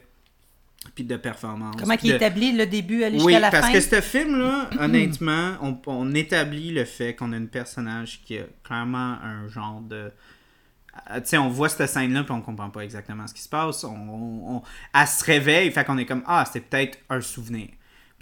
puis 0.96 1.04
de 1.04 1.16
performance. 1.16 1.76
Comment 1.78 1.94
il 2.02 2.10
de- 2.10 2.16
établit 2.16 2.52
le 2.56 2.66
début 2.66 3.04
aller 3.04 3.16
Oui, 3.18 3.32
jusqu'à 3.34 3.40
la 3.40 3.50
parce 3.50 3.66
fin? 3.66 3.72
que 3.72 3.80
ce 3.80 4.00
film-là, 4.00 4.68
honnêtement, 4.80 5.52
on, 5.62 5.78
on 5.86 6.14
établit 6.14 6.72
le 6.72 6.84
fait 6.84 7.14
qu'on 7.14 7.32
a 7.32 7.36
un 7.36 7.46
personnage 7.46 8.20
qui 8.24 8.38
a 8.38 8.44
clairement 8.64 9.16
un 9.22 9.48
genre 9.48 9.80
de... 9.80 10.10
Euh, 11.10 11.20
Tu 11.20 11.26
sais, 11.26 11.38
on 11.38 11.48
voit 11.48 11.68
cette 11.68 11.88
scène-là, 11.88 12.24
puis 12.24 12.32
on 12.32 12.40
comprend 12.40 12.68
pas 12.70 12.80
exactement 12.82 13.26
ce 13.28 13.34
qui 13.34 13.42
se 13.42 13.48
passe. 13.48 13.84
On, 13.84 13.94
on- 13.94 14.56
on- 14.56 14.62
elle 14.94 15.06
se 15.06 15.24
réveille, 15.24 15.70
fait 15.70 15.84
qu'on 15.84 15.98
est 15.98 16.06
comme, 16.06 16.22
ah, 16.26 16.44
c'est 16.52 16.60
peut-être 16.60 16.98
un 17.10 17.20
souvenir. 17.20 17.68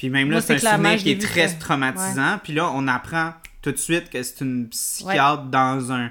Puis 0.00 0.08
même 0.08 0.30
là, 0.30 0.40
c'est 0.40 0.54
un 0.54 0.58
souvenir 0.76 0.96
qui 0.96 1.10
est 1.10 1.20
très 1.20 1.46
traumatisant. 1.58 2.38
Puis 2.42 2.54
là, 2.54 2.70
on 2.74 2.88
apprend 2.88 3.34
tout 3.60 3.70
de 3.70 3.76
suite 3.76 4.08
que 4.08 4.22
c'est 4.22 4.40
une 4.40 4.66
psychiatre 4.70 5.42
dans 5.44 5.92
un 5.92 6.10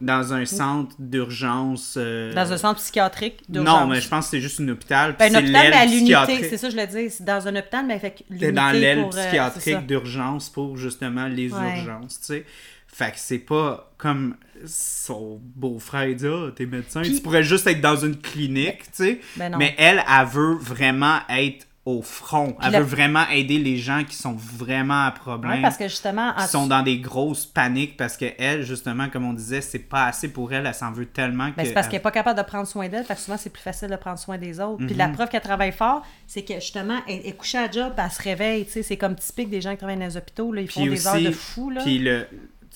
dans 0.00 0.32
un 0.32 0.44
centre 0.44 0.94
d'urgence. 0.98 1.94
euh, 1.96 2.32
Dans 2.34 2.52
un 2.52 2.56
centre 2.56 2.80
psychiatrique 2.80 3.42
d'urgence. 3.48 3.80
Non, 3.80 3.86
mais 3.86 4.00
je 4.00 4.08
pense 4.08 4.24
que 4.26 4.30
c'est 4.32 4.40
juste 4.40 4.60
un 4.60 4.68
hôpital. 4.68 5.14
Ben, 5.18 5.34
un 5.34 5.38
hôpital, 5.40 5.70
mais 5.70 5.76
à 5.76 5.86
l'unité, 5.86 6.48
c'est 6.50 6.56
ça, 6.56 6.68
je 6.70 6.76
le 6.76 6.86
dis. 6.86 7.10
C'est 7.10 7.24
dans 7.24 7.46
un 7.46 7.54
hôpital, 7.56 7.86
mais 7.86 7.98
fait 8.00 8.10
T'es 8.10 8.24
l'unité 8.28 8.52
dans 8.52 8.70
l'aile 8.70 9.00
pour, 9.02 9.16
euh, 9.16 9.22
psychiatrique 9.22 9.86
d'urgence 9.86 10.50
pour 10.50 10.76
justement 10.76 11.26
les 11.28 11.52
Ouais. 11.52 11.78
urgences, 11.78 12.18
tu 12.20 12.26
sais. 12.26 12.44
Fait 12.88 13.10
que 13.12 13.16
c'est 13.18 13.38
pas 13.38 13.92
comme 13.98 14.34
son 14.66 15.40
beau-frère 15.54 16.12
dit 16.14 16.26
Ah, 16.26 16.48
t'es 16.56 16.66
médecin, 16.66 17.02
Puis- 17.02 17.14
tu 17.14 17.20
pourrais 17.20 17.44
juste 17.44 17.66
être 17.68 17.80
dans 17.80 17.96
une 17.96 18.16
clinique, 18.18 18.82
tu 18.82 18.88
sais. 19.04 19.20
Ben 19.36 19.50
non. 19.52 19.58
Mais 19.58 19.74
elle, 19.78 20.02
elle 20.08 20.26
veut 20.26 20.54
vraiment 20.54 21.18
être 21.28 21.66
au 21.88 22.02
front. 22.02 22.54
Elle 22.62 22.72
la- 22.72 22.80
veut 22.80 22.86
vraiment 22.86 23.26
aider 23.28 23.56
les 23.58 23.78
gens 23.78 24.04
qui 24.04 24.14
sont 24.14 24.34
vraiment 24.34 25.06
à 25.06 25.10
problème. 25.10 25.52
Ouais, 25.54 25.62
parce 25.62 25.76
que 25.78 25.88
justement, 25.88 26.32
en- 26.36 26.42
qui 26.42 26.48
sont 26.48 26.66
dans 26.66 26.82
des 26.82 26.98
grosses 26.98 27.46
paniques 27.46 27.96
parce 27.96 28.16
que 28.16 28.26
elle, 28.38 28.62
justement, 28.62 29.08
comme 29.08 29.24
on 29.24 29.32
disait, 29.32 29.60
c'est 29.62 29.78
pas 29.78 30.04
assez 30.04 30.32
pour 30.32 30.52
elle. 30.52 30.66
Elle 30.66 30.74
s'en 30.74 30.92
veut 30.92 31.06
tellement 31.06 31.50
que. 31.50 31.56
Ben, 31.56 31.64
c'est 31.64 31.72
parce 31.72 31.86
elle- 31.86 31.92
qu'elle 31.92 31.98
n'est 32.00 32.02
pas 32.02 32.10
capable 32.10 32.38
de 32.38 32.44
prendre 32.44 32.66
soin 32.66 32.88
d'elle, 32.88 33.04
fait 33.04 33.14
que 33.14 33.20
souvent 33.20 33.36
c'est 33.38 33.50
plus 33.50 33.62
facile 33.62 33.88
de 33.88 33.96
prendre 33.96 34.18
soin 34.18 34.36
des 34.36 34.60
autres. 34.60 34.78
Puis 34.84 34.92
Mhm. 34.94 34.98
la 34.98 35.08
preuve 35.08 35.28
qu'elle 35.30 35.40
travaille 35.40 35.72
fort, 35.72 36.02
c'est 36.26 36.42
que 36.44 36.54
justement, 36.54 36.98
elle 37.08 37.24
est 37.26 37.32
couchée 37.36 37.58
à 37.58 37.70
job, 37.70 37.92
elle 37.96 38.10
se 38.10 38.22
réveille, 38.22 38.66
tu 38.66 38.72
sais, 38.72 38.82
c'est 38.82 38.96
comme 38.98 39.14
typique 39.14 39.48
des 39.48 39.60
gens 39.60 39.70
qui 39.70 39.78
travaillent 39.78 39.96
dans 39.98 40.04
les 40.06 40.16
hôpitaux, 40.16 40.52
là, 40.52 40.60
ils 40.60 40.70
font 40.70 40.84
des 40.86 41.06
heures 41.06 41.20
de 41.20 41.30
fou, 41.30 41.70
là. 41.70 41.82
Puis 41.82 41.98
le. 41.98 42.26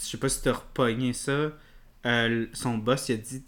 Je 0.01 0.07
sais 0.07 0.17
pas 0.17 0.29
si 0.29 0.41
t'as 0.43 0.53
repogné 0.53 1.13
ça. 1.13 1.33
euh, 2.05 2.47
son 2.53 2.79
boss, 2.79 3.09
il 3.11 3.13
a 3.13 3.17
dit. 3.19 3.45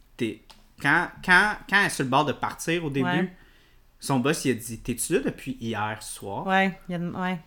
Quand, 0.80 1.08
quand, 1.24 1.52
quand 1.68 1.80
elle 1.80 1.86
est 1.86 1.90
sur 1.90 2.04
le 2.04 2.10
bord 2.10 2.24
de 2.24 2.32
partir 2.32 2.84
au 2.84 2.90
début, 2.90 3.06
Ouais. 3.06 3.32
Son 4.04 4.20
boss, 4.20 4.44
il 4.44 4.50
a 4.52 4.54
dit 4.54 4.78
T'es-tu 4.78 5.14
là 5.14 5.18
depuis 5.20 5.56
hier 5.60 5.98
soir? 6.02 6.46
Ouais, 6.46 6.78
il 6.88 6.92
y 6.92 6.94
a 6.94 6.98
ouais. 6.98 7.38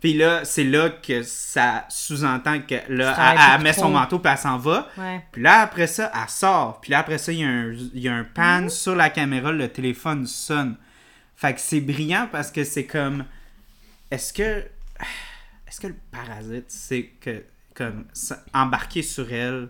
Puis 0.00 0.12
là, 0.14 0.44
c'est 0.44 0.64
là 0.64 0.90
que 0.90 1.22
ça 1.22 1.86
sous-entend 1.88 2.60
que 2.60 2.74
là, 2.88 3.54
elle, 3.56 3.62
met 3.62 3.72
son 3.72 3.90
manteau 3.90 4.18
puis 4.18 4.30
elle 4.30 4.38
s'en 4.38 4.58
va. 4.58 4.88
Ouais. 4.98 5.24
Puis 5.32 5.40
là, 5.42 5.60
après 5.60 5.86
ça, 5.86 6.10
elle 6.14 6.28
sort. 6.28 6.80
Puis 6.80 6.90
là, 6.90 6.98
après 6.98 7.16
ça, 7.16 7.32
il 7.32 7.38
y 7.38 7.44
a 7.44 7.48
un, 7.48 7.72
il 7.72 8.00
y 8.00 8.08
a 8.08 8.14
un 8.14 8.24
pan 8.24 8.62
Mhm. 8.62 8.70
sur 8.70 8.94
la 8.94 9.08
caméra, 9.08 9.50
le 9.52 9.68
téléphone 9.68 10.26
sonne. 10.26 10.76
Fait 11.36 11.54
que 11.54 11.60
c'est 11.60 11.80
brillant 11.80 12.28
parce 12.30 12.50
que 12.50 12.64
c'est 12.64 12.84
comme. 12.86 13.24
Est-ce 14.10 14.32
que. 14.32 14.64
Est-ce 15.66 15.80
que 15.80 15.86
le 15.88 15.96
parasite, 16.10 16.66
c'est 16.68 17.04
que. 17.20 17.42
Comme. 17.74 18.04
embarquer 18.52 19.02
sur 19.02 19.32
elle. 19.32 19.68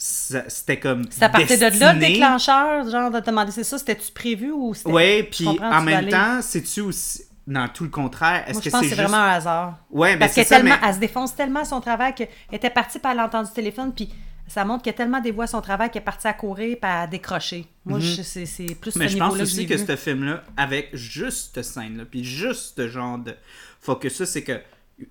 Ça- 0.00 0.48
C'était 0.48 0.78
comme. 0.80 1.04
C'est 1.10 1.22
à 1.24 1.28
partir 1.28 1.58
de 1.58 1.78
là 1.78 1.92
le 1.92 2.00
déclencheur, 2.00 2.88
genre 2.88 3.10
de 3.10 3.20
te 3.20 3.26
demander 3.26 3.52
c'est 3.52 3.64
ça, 3.64 3.78
c'était-tu 3.78 4.10
prévu 4.12 4.50
ou 4.50 4.72
c'était. 4.74 4.90
Je 4.90 5.22
puis 5.36 5.48
en 5.48 5.82
même 5.82 5.96
aller. 5.98 6.10
temps, 6.10 6.40
c'est-tu 6.42 6.80
aussi. 6.80 7.22
Dans 7.46 7.66
tout 7.68 7.82
le 7.84 7.90
contraire, 7.90 8.44
est-ce 8.46 8.52
Moi, 8.54 8.60
que 8.62 8.64
je 8.66 8.70
pense 8.70 8.80
que 8.82 8.86
c'est 8.88 8.94
c'est 8.94 9.00
juste. 9.00 9.10
vraiment 9.10 9.24
un 9.26 9.30
hasard. 9.32 9.78
Ouais, 9.90 10.12
ben 10.12 10.20
Parce 10.20 10.32
c'est 10.32 10.40
qu'elle 10.42 10.46
ça, 10.48 10.56
tellement, 10.56 10.76
mais. 10.80 10.88
elle 10.88 10.94
se 10.94 11.00
défonce 11.00 11.34
tellement 11.34 11.60
à 11.60 11.64
son 11.64 11.80
travail 11.80 12.14
qu'elle 12.14 12.28
était 12.52 12.70
partie, 12.70 12.98
puis 13.00 13.10
elle 13.10 13.18
a 13.18 13.24
entendu 13.26 13.48
le 13.50 13.54
téléphone, 13.54 13.92
puis 13.92 14.08
ça 14.46 14.64
montre 14.64 14.84
qu'elle 14.84 14.94
a 14.94 14.96
tellement 14.96 15.20
dévoué 15.20 15.44
à 15.44 15.46
son 15.48 15.60
travail 15.60 15.90
qu'elle 15.90 16.02
est 16.02 16.04
partie 16.04 16.28
à 16.28 16.32
courir, 16.32 16.76
puis 16.80 16.90
à 16.90 17.06
décrocher. 17.08 17.66
Moi, 17.84 17.98
je- 17.98 18.22
c'est 18.22 18.46
c'est 18.46 18.74
plus. 18.76 18.94
Mais 18.96 19.08
ce 19.08 19.14
je 19.14 19.18
pense 19.18 19.34
aussi 19.40 19.66
que, 19.66 19.74
que 19.74 19.84
ce 19.84 19.96
film-là, 19.96 20.44
avec 20.56 20.90
juste 20.94 21.52
cette 21.54 21.64
scène-là, 21.64 22.04
puis 22.08 22.24
juste 22.24 22.74
ce 22.76 22.88
genre 22.88 23.18
de 23.18 23.34
focus-là, 23.80 24.26
c'est 24.26 24.42
que 24.44 24.60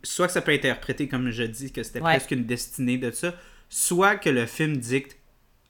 soit 0.03 0.27
que 0.27 0.33
ça 0.33 0.41
peut 0.41 0.53
être 0.53 0.63
interprété 0.65 1.07
comme 1.09 1.31
je 1.31 1.43
dis, 1.43 1.71
que 1.73 1.83
c'était 1.83 1.99
Ouais. 1.99 2.11
presque 2.13 2.31
une 2.31 2.45
destinée 2.45 2.97
de 2.97 3.11
ça, 3.11 3.33
soit 3.69 4.15
que 4.17 4.29
le 4.29 4.45
film 4.45 4.77
dicte, 4.77 5.15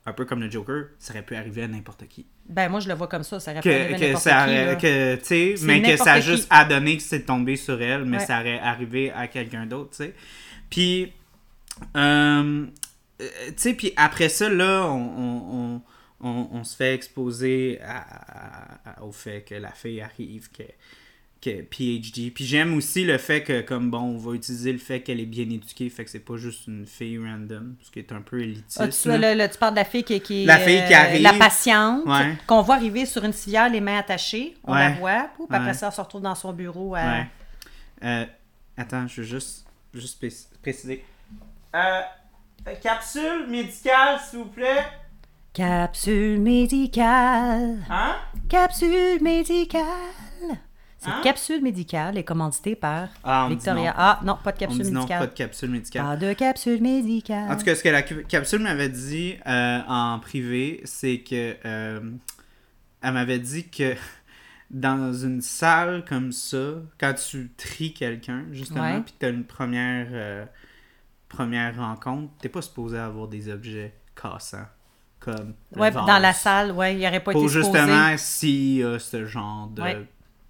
un 0.06 0.14
peu 0.14 0.26
comme 0.26 0.42
le 0.42 0.50
Joker, 0.50 0.86
ça 0.98 1.14
aurait 1.14 1.22
pu 1.24 1.36
arriver 1.36 1.64
à 1.64 1.68
n'importe 1.68 2.08
qui. 2.08 2.26
Ben, 2.48 2.68
moi, 2.70 2.80
je 2.80 2.88
le 2.88 2.96
vois 2.96 3.08
comme 3.08 3.22
ça. 3.24 3.40
Ça 3.40 3.52
aurait 3.52 3.62
pu 3.62 3.70
Que, 3.70 3.74
arriver 3.76 3.96
à 3.96 4.00
n'importe 4.08 4.24
ça 4.24 4.76
qui, 4.76 4.82
que, 4.82 5.66
mais 5.66 5.82
que 5.84 5.98
ça 5.98 6.14
a 6.14 6.20
juste 6.22 6.48
à 6.50 6.66
donner 6.66 6.98
que 6.98 7.04
c'est 7.04 7.22
tombé 7.26 7.56
sur 7.58 7.80
elle, 7.82 8.06
mais 8.06 8.18
Ouais. 8.18 8.26
ça 8.26 8.40
aurait 8.40 8.58
arrivé 8.60 9.12
à 9.12 9.28
quelqu'un 9.28 9.66
d'autre, 9.68 9.92
tu 9.92 9.98
sais. 9.98 10.16
Puis, 10.70 11.14
euh, 11.96 12.66
euh, 13.22 13.28
tu 13.48 13.54
sais, 13.58 13.74
puis 13.74 13.94
après 13.98 14.30
ça, 14.30 14.50
là, 14.50 14.86
on, 14.88 14.96
on, 14.98 15.82
on, 16.22 16.28
on- 16.28 16.50
on 16.54 16.64
se 16.64 16.76
fait 16.76 16.94
exposer 16.96 17.80
à- 17.82 17.98
à- 18.00 18.90
à- 19.00 19.04
au 19.04 19.12
fait 19.12 19.42
que 19.48 19.56
la 19.56 19.72
fille 19.72 20.02
arrive, 20.02 20.50
que, 20.52 20.64
que 21.42 21.62
PhD. 21.62 22.32
Puis 22.34 22.44
j'aime 22.46 22.76
aussi 22.76 23.06
le 23.06 23.18
fait 23.18 23.44
que, 23.44 23.62
comme 23.62 23.90
bon, 23.90 24.00
on 24.00 24.18
va 24.18 24.34
utiliser 24.34 24.72
le 24.74 24.78
fait 24.78 25.02
qu'elle 25.02 25.20
est 25.22 25.26
bien 25.26 25.46
éduquée, 25.50 25.90
fait 25.90 26.04
que 26.04 26.12
c'est 26.12 26.20
pas 26.20 26.36
juste 26.36 26.68
une 26.68 26.86
fille 26.86 27.18
random, 27.18 27.76
ce 27.82 27.90
qui 27.92 28.00
est 28.00 28.12
un 28.12 28.22
peu 28.22 28.42
élitiste. 28.42 28.78
Ah, 28.82 28.88
tu, 28.90 29.08
là. 29.08 29.34
le- 29.36 29.50
tu 29.50 29.58
parles 29.58 29.74
de 29.74 29.80
la 29.80 29.86
fille 29.86 30.04
qui, 30.04 30.20
qui 30.20 30.44
est 30.44 30.46
La 30.46 30.58
fille 30.58 30.84
qui 30.88 30.94
euh, 30.94 30.98
arrive. 30.98 31.22
la 31.22 31.34
patiente, 31.34 32.06
Ouais. 32.06 32.36
qu'on 32.46 32.62
voit 32.62 32.76
arriver 32.76 33.06
sur 33.06 33.24
une 33.24 33.32
civière, 33.34 33.70
les 33.70 33.80
mains 33.80 34.00
attachées. 34.00 34.58
On 34.66 34.74
la 34.74 34.92
voit. 34.92 35.30
Puis 35.36 35.46
après 35.50 35.68
Ouais. 35.68 35.74
ça, 35.74 35.88
elle 35.88 35.94
se 35.94 36.02
retrouve 36.02 36.22
dans 36.22 36.36
son 36.36 36.52
bureau. 36.52 36.96
à-. 36.96 37.24
Euh, 38.04 38.26
attends, 38.78 39.08
je 39.08 39.22
veux 39.22 39.28
juste, 39.28 39.66
juste 39.94 40.18
pré- 40.20 40.34
préciser. 40.62 41.06
Euh, 41.76 42.02
capsule 42.82 43.48
médicale, 43.50 44.20
s'il 44.30 44.40
vous 44.40 44.46
plaît. 44.46 44.84
Capsule 45.54 46.40
médicale. 46.40 47.78
Hein? 47.90 48.16
Capsule 48.50 49.22
médicale. 49.22 49.84
Cette 51.00 51.14
Hein? 51.14 51.22
capsule 51.24 51.62
médicale 51.64 52.18
est 52.18 52.26
commanditée 52.26 52.76
par 52.76 53.08
Ah, 53.24 53.48
Victoria. 53.50 53.92
non. 53.92 53.96
Ah, 53.98 54.20
non, 54.24 54.38
pas 54.44 54.52
de 54.52 54.58
On 54.58 54.60
capsule 54.60 54.84
dit 54.84 54.92
non, 54.92 55.00
médicale. 55.02 55.20
pas 55.20 55.28
de 55.28 55.34
capsule 55.34 55.70
médicale. 55.72 56.04
Pas 56.06 56.16
de 56.18 56.34
capsule 56.34 56.82
médicale. 56.82 57.50
En 57.52 57.56
tout 57.56 57.64
cas, 57.64 57.76
ce 57.76 57.84
que 57.84 57.90
la 57.90 58.02
capsule 58.02 58.60
m'avait 58.62 58.90
dit 58.90 59.36
euh, 59.48 59.80
en 59.88 60.20
privé, 60.20 60.82
c'est 60.84 61.20
que 61.20 61.56
euh, 61.66 62.12
elle 63.02 63.14
m'avait 63.14 63.40
dit 63.40 63.70
que 63.70 63.96
dans 64.72 65.14
une 65.14 65.42
salle 65.42 66.04
comme 66.04 66.34
ça, 66.34 66.74
quand 67.00 67.14
tu 67.14 67.50
tries 67.56 67.94
quelqu'un, 67.94 68.44
justement, 68.52 69.02
puis 69.02 69.14
tu 69.18 69.26
as 69.26 69.30
une 69.30 69.46
première, 69.46 70.08
euh, 70.12 70.46
première 71.30 71.78
rencontre, 71.78 72.34
t'es 72.42 72.50
pas 72.50 72.62
supposé 72.62 72.98
avoir 72.98 73.28
des 73.30 73.50
objets 73.50 73.94
cassants. 74.22 74.68
Comme 75.22 75.54
ouais, 75.76 75.92
dans 75.92 76.20
la 76.20 76.32
salle, 76.34 76.72
ouais, 76.72 76.96
il 76.98 77.06
aurait 77.06 77.20
pas 77.22 77.32
Pour 77.34 77.44
été 77.44 77.52
supposé. 77.54 77.72
justement 77.72 78.18
s'il 78.18 78.76
y 78.78 78.84
a 78.84 79.00
ce 79.00 79.26
genre 79.26 79.68
de 79.68 79.82
Ouais. 79.82 80.08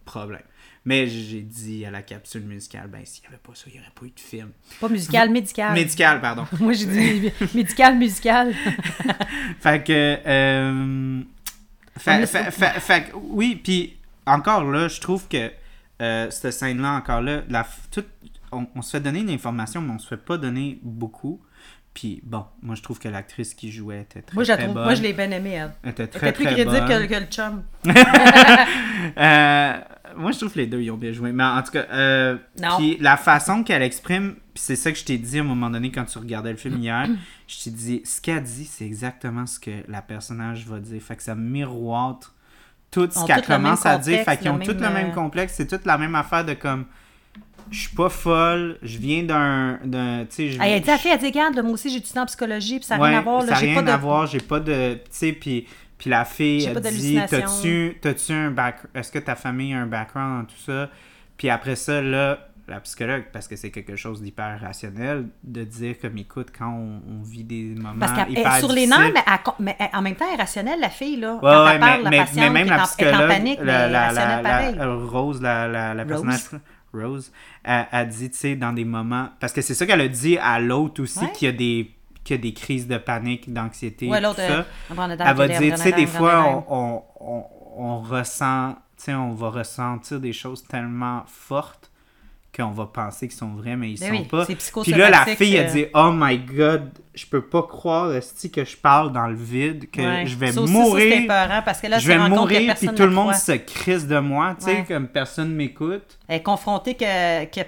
Problème. 0.10 0.42
Mais 0.86 1.08
j'ai 1.08 1.42
dit 1.42 1.86
à 1.86 1.92
la 1.92 2.02
capsule 2.02 2.44
musicale, 2.44 2.88
ben 2.88 3.02
s'il 3.06 3.22
n'y 3.24 3.28
avait 3.28 3.38
pas 3.38 3.52
ça, 3.54 3.66
il 3.68 3.74
n'y 3.74 3.80
aurait 3.80 3.92
pas 3.94 4.06
eu 4.06 4.12
de 4.12 4.20
film. 4.20 4.52
Pas 4.80 4.88
musical, 4.90 5.30
médical. 5.30 5.74
Médical, 5.74 6.22
pardon. 6.22 6.46
Moi, 6.60 6.74
j'ai 6.74 6.86
dit 6.86 7.32
médical, 7.56 7.98
musical. 7.98 8.54
Fait 9.60 9.84
que. 9.84 10.18
euh, 10.26 11.22
fait, 11.98 12.26
fait- 12.26 12.52
fait- 12.52 12.80
fait 12.80 13.04
que, 13.04 13.16
oui, 13.16 13.60
puis 13.62 13.98
encore 14.26 14.64
là, 14.64 14.88
je 14.88 15.02
trouve 15.02 15.28
que 15.28 15.52
euh, 16.02 16.32
cette 16.32 16.54
scène-là, 16.54 16.94
encore 16.94 17.22
là, 17.22 17.42
la, 17.50 17.68
tout- 17.92 18.06
on, 18.54 18.66
on 18.74 18.82
se 18.82 18.92
fait 18.92 19.02
donner 19.02 19.20
une 19.20 19.30
information, 19.32 19.82
mais 19.82 19.92
on 19.94 20.00
se 20.00 20.08
fait 20.08 20.18
pas 20.18 20.38
donner 20.38 20.80
beaucoup. 20.82 21.42
Puis 21.94 22.22
bon, 22.24 22.46
moi 22.62 22.76
je 22.76 22.82
trouve 22.84 23.00
que 23.00 23.10
l'actrice 23.10 23.54
qui 23.54 23.72
jouait 23.72 24.02
était 24.04 24.22
très, 24.22 24.34
moi, 24.36 24.44
je 24.46 24.54
très 24.54 24.64
trouve- 24.64 24.76
bonne. 24.76 24.84
moi, 24.86 24.96
je 24.96 25.02
l'ai 25.02 25.12
bien 25.12 25.30
aimée, 25.32 25.54
elle. 25.54 25.72
Elle 25.84 25.90
était 25.90 26.04
Elle 26.04 26.10
très, 26.10 26.30
était 26.30 26.36
plus 26.38 26.46
crédible 26.46 26.86
que, 26.88 27.06
que 27.08 27.20
le 27.20 27.26
chum. 27.26 27.64
Euh, 29.18 29.74
moi, 30.16 30.32
je 30.32 30.38
trouve 30.38 30.52
que 30.52 30.60
les 30.60 30.68
deux, 30.68 30.82
ils 30.82 30.92
ont 30.92 30.98
bien 30.98 31.12
joué. 31.12 31.32
Mais 31.32 31.44
en 31.44 31.62
tout 31.64 31.72
cas, 31.72 31.86
euh, 31.92 32.38
puis 32.78 32.98
la 33.00 33.18
façon 33.18 33.64
qu'elle 33.64 33.82
exprime, 33.82 34.36
c'est 34.56 34.76
ça 34.76 34.92
que 34.92 34.98
je 34.98 35.06
t'ai 35.06 35.18
dit 35.18 35.38
à 35.38 35.42
un 35.42 35.46
moment 35.46 35.70
donné 35.70 35.92
quand 35.92 36.06
tu 36.06 36.18
regardais 36.18 36.52
le 36.52 36.58
film 36.58 36.78
hier, 36.82 37.08
je 37.48 37.64
t'ai 37.64 37.72
dit, 37.72 38.02
ce 38.06 38.22
qu'elle 38.22 38.44
dit, 38.44 38.66
c'est 38.66 38.86
exactement 38.86 39.46
ce 39.46 39.60
que 39.60 39.72
la 39.88 40.02
personnage 40.02 40.66
va 40.68 40.80
dire. 40.80 41.02
Fait 41.02 41.16
que 41.16 41.24
ça 41.24 41.36
miroite 41.36 42.32
tout 42.92 43.08
ce 43.12 43.26
qu'elle 43.26 43.46
commence 43.46 43.86
à 43.86 43.98
dire. 43.98 44.24
Fait 44.24 44.38
qu'ils 44.38 44.50
ont 44.50 44.60
tous 44.60 44.74
le 44.74 44.80
même, 44.90 45.12
euh, 45.12 45.14
complexe. 45.14 45.54
C'est 45.56 45.68
toute 45.68 45.86
la 45.86 45.98
même 45.98 46.16
affaire 46.16 46.44
de 46.46 46.54
comme, 46.54 46.86
je 47.72 47.82
suis 47.82 47.96
pas 47.96 48.10
folle, 48.10 48.78
je 48.82 48.98
viens 48.98 49.24
d'un. 49.24 49.80
d'un- 49.84 50.26
Tu 50.26 50.52
sais, 50.52 50.58
Elle 50.60 50.74
a 50.74 50.80
dit, 50.80 51.08
elle 51.08 51.20
dit, 51.20 51.26
regarde, 51.26 51.60
moi 51.60 51.74
aussi, 51.74 51.90
j'ai 51.90 51.98
étudié 51.98 52.20
en 52.20 52.26
psychologie, 52.26 52.78
puis 52.78 52.86
ça 52.86 52.98
n'a 52.98 53.04
rien 53.06 53.20
à 53.20 53.22
voir. 53.22 53.42
Ça 53.44 53.52
n'a 53.52 53.60
j'ai 53.60 53.66
rien 53.68 53.76
pas 53.76 53.82
de... 53.84 53.90
à 53.92 53.98
voir, 53.98 54.26
j'ai 54.28 54.40
pas 54.40 54.60
de. 54.60 54.94
Tu 54.96 55.02
sais, 55.12 55.34
puis, 55.34 55.68
puis 56.00 56.10
la 56.10 56.26
fille, 56.26 56.68
pas 56.74 56.80
dit. 56.80 57.20
T'as-tu 57.30 57.98
t'as-tu 58.02 58.32
un 58.32 58.50
back. 58.50 58.78
Est-ce 58.96 59.12
que 59.12 59.20
ta 59.20 59.36
famille 59.36 59.74
a 59.74 59.82
un 59.82 59.86
background 59.86 60.40
dans 60.42 60.46
tout 60.46 60.60
ça? 60.60 60.90
Puis 61.38 61.50
après 61.50 61.76
ça, 61.76 62.02
là, 62.02 62.48
la 62.68 62.80
psychologue, 62.82 63.24
parce 63.34 63.48
que 63.48 63.56
c'est 63.56 63.72
quelque 63.72 63.96
chose 63.96 64.22
d'hyper 64.22 64.60
rationnel, 64.62 65.28
de 65.44 65.64
dire 65.64 65.96
comme 66.00 66.18
écoute, 66.20 66.50
quand 66.58 66.70
on, 66.72 67.02
on 67.20 67.22
vit 67.24 67.44
des 67.44 67.74
moments. 67.76 67.96
Parce 68.00 68.14
qu'elle 68.14 68.32
hyper 68.32 68.56
est 68.56 68.60
sur 68.60 68.72
les 68.72 68.86
nerfs, 68.88 69.12
mais, 69.14 69.24
elle 69.26 69.44
con- 69.44 69.54
mais 69.60 69.76
elle- 69.80 69.90
en 69.94 70.02
même 70.02 70.16
temps, 70.16 70.26
elle 70.32 70.36
est 70.40 70.42
rationnelle, 70.42 70.80
la 70.80 70.90
fille, 70.90 71.18
là. 71.18 71.34
Ouais, 71.36 71.40
Quand 71.42 71.66
ouais, 71.66 71.72
elle 71.74 71.80
parle, 71.80 72.04
mais, 72.04 72.18
la 72.18 72.24
patiente 72.26 72.36
mais 72.46 72.50
même 72.52 72.68
la 72.68 72.78
est 72.78 72.80
en- 72.82 72.84
psychologue, 72.86 73.28
panique, 73.28 73.60
la, 73.60 73.66
mais 73.88 73.92
la, 73.92 74.12
la- 74.12 74.38
pareil. 74.40 74.76
la- 74.76 74.94
Rose, 74.96 75.42
la, 75.42 75.68
la, 75.68 75.94
la 75.96 76.04
Rose. 76.04 76.10
personnage, 76.12 76.62
Rose, 76.94 77.32
elle 77.64 78.08
dit, 78.10 78.30
tu 78.30 78.38
sais, 78.38 78.56
dans 78.56 78.74
des 78.74 78.86
moments. 78.86 79.30
Parce 79.40 79.52
que 79.54 79.62
c'est 79.62 79.74
ça 79.74 79.86
qu'elle 79.88 80.02
a 80.02 80.08
dit 80.08 80.38
à 80.38 80.60
l'autre 80.60 81.02
aussi, 81.02 81.20
Ouais. 81.20 81.32
qu'il 81.34 81.48
y 81.48 81.50
a 81.50 81.54
des 81.54 81.92
a 82.36 82.38
des 82.42 82.54
crises 82.54 82.88
de 82.88 82.98
panique, 82.98 83.52
d'anxiété, 83.52 84.08
Ouais, 84.08 84.22
tout 84.22 84.34
ça. 84.36 84.66
Elle 84.90 84.96
va 85.36 85.48
dire, 85.48 85.76
tu 85.76 85.82
sais, 85.82 85.92
des 85.92 86.08
fois, 86.08 86.64
on, 86.70 87.04
on, 87.20 87.44
on, 87.78 88.00
ressent, 88.02 88.76
sais, 88.98 89.14
on 89.14 89.34
va 89.34 89.50
ressentir 89.50 90.20
des 90.20 90.34
choses 90.34 90.64
tellement 90.66 91.24
fortes 91.28 91.90
qu'on 92.56 92.72
va 92.72 92.88
penser 92.88 93.28
qu'ils 93.28 93.38
sont 93.38 93.54
vrais, 93.54 93.76
mais 93.76 93.92
ils 93.92 94.00
Ben 94.00 94.08
sont 94.08 94.22
oui, 94.22 94.26
pas. 94.28 94.46
Puis 94.82 94.92
là, 94.94 95.10
la 95.12 95.26
fille, 95.28 95.58
a 95.60 95.62
euh. 95.62 95.72
dit 95.72 95.86
Oh 95.94 96.10
my 96.14 96.38
god, 96.40 96.90
je 97.14 97.26
peux 97.28 97.44
pas 97.44 97.62
croire, 97.64 98.12
esti, 98.16 98.50
que 98.52 98.66
je 98.66 98.76
parle 98.76 99.12
dans 99.14 99.28
le 99.28 99.36
vide, 99.36 99.90
que 99.92 100.02
Ouais. 100.02 100.26
je 100.26 100.36
vais 100.36 100.52
Ça 100.52 100.62
aussi, 100.62 100.74
ça, 100.74 100.80
mourir. 100.80 101.22
épeurant, 101.22 101.62
parce 101.64 101.80
que 101.80 101.88
là, 101.88 102.00
je 102.00 102.04
tu 102.04 102.08
vais 102.10 102.18
mourir, 102.30 102.76
puis 102.76 102.88
tout 102.88 103.04
le 103.04 103.12
monde 103.12 103.26
croit. 103.30 103.34
se 103.36 103.52
crisse 103.52 104.08
de 104.08 104.18
moi, 104.20 104.56
tu 104.58 104.66
sais, 104.66 104.72
Ouais. 104.78 104.86
comme 104.88 105.08
personne 105.08 105.54
m'écoute. 105.54 106.18
Elle 106.28 106.38
est 106.38 106.44
confrontée 106.44 106.96
que- 106.96 107.46
que- 107.46 107.62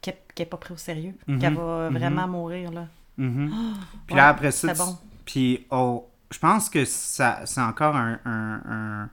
qu'elle 0.00 0.14
n'est 0.38 0.46
pas 0.46 0.56
pris 0.56 0.72
au 0.72 0.76
sérieux, 0.78 1.14
Mhm, 1.26 1.38
qu'elle 1.40 1.54
va 1.54 1.90
mhm. 1.90 1.98
vraiment 1.98 2.28
mourir. 2.28 2.70
Là. 2.70 2.86
Mhm. 3.18 3.50
Puis 4.06 4.14
Ouais, 4.14 4.20
après 4.20 4.50
ça, 4.52 4.68
tu- 4.72 4.80
puis 5.26 5.66
oh, 5.70 6.08
je 6.30 6.38
pense 6.38 6.70
que 6.70 6.84
ça, 6.86 7.40
c'est 7.44 7.60
encore 7.60 7.96
un, 7.96 8.18
un- 8.24 8.62
un- 8.70 9.10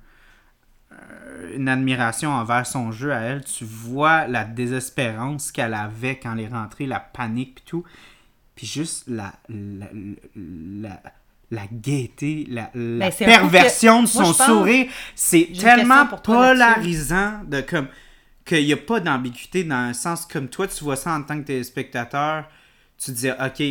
euh, 0.93 1.55
une 1.57 1.67
admiration 1.67 2.31
envers 2.31 2.65
son 2.65 2.91
jeu 2.91 3.11
à 3.13 3.19
elle. 3.19 3.43
Tu 3.43 3.65
vois 3.65 4.27
la 4.27 4.45
désespérance 4.45 5.51
qu'elle 5.51 5.73
avait 5.73 6.17
quand 6.19 6.33
elle 6.33 6.41
est 6.45 6.47
rentrée, 6.47 6.85
la 6.85 6.99
panique 6.99 7.55
puis 7.55 7.63
tout. 7.65 7.83
Puis 8.55 8.67
juste 8.67 9.05
la, 9.07 9.33
la, 9.49 9.87
la, 10.35 11.01
la 11.51 11.63
gaieté, 11.71 12.45
la, 12.49 12.71
la 12.73 13.09
Ben, 13.25 13.33
un 13.33 13.41
perversion 13.41 14.01
de 14.03 14.07
son 14.07 14.33
sourire. 14.33 14.91
C'est 15.15 15.49
tellement 15.59 16.07
polarisant 16.23 17.43
de 17.45 17.61
comme 17.61 17.87
qu'il 18.45 18.65
n'y 18.65 18.73
a 18.73 18.77
pas 18.77 18.99
d'ambiguïté 18.99 19.63
dans 19.63 19.87
le 19.89 19.93
sens 19.93 20.25
comme 20.25 20.49
toi, 20.49 20.67
tu 20.67 20.83
vois 20.83 20.95
ça 20.95 21.13
en 21.15 21.23
tant 21.23 21.37
que 21.39 21.45
téléspectateur, 21.45 22.45
tu 22.97 23.11
te 23.13 23.17
dis, 23.17 23.29
OK, 23.31 23.63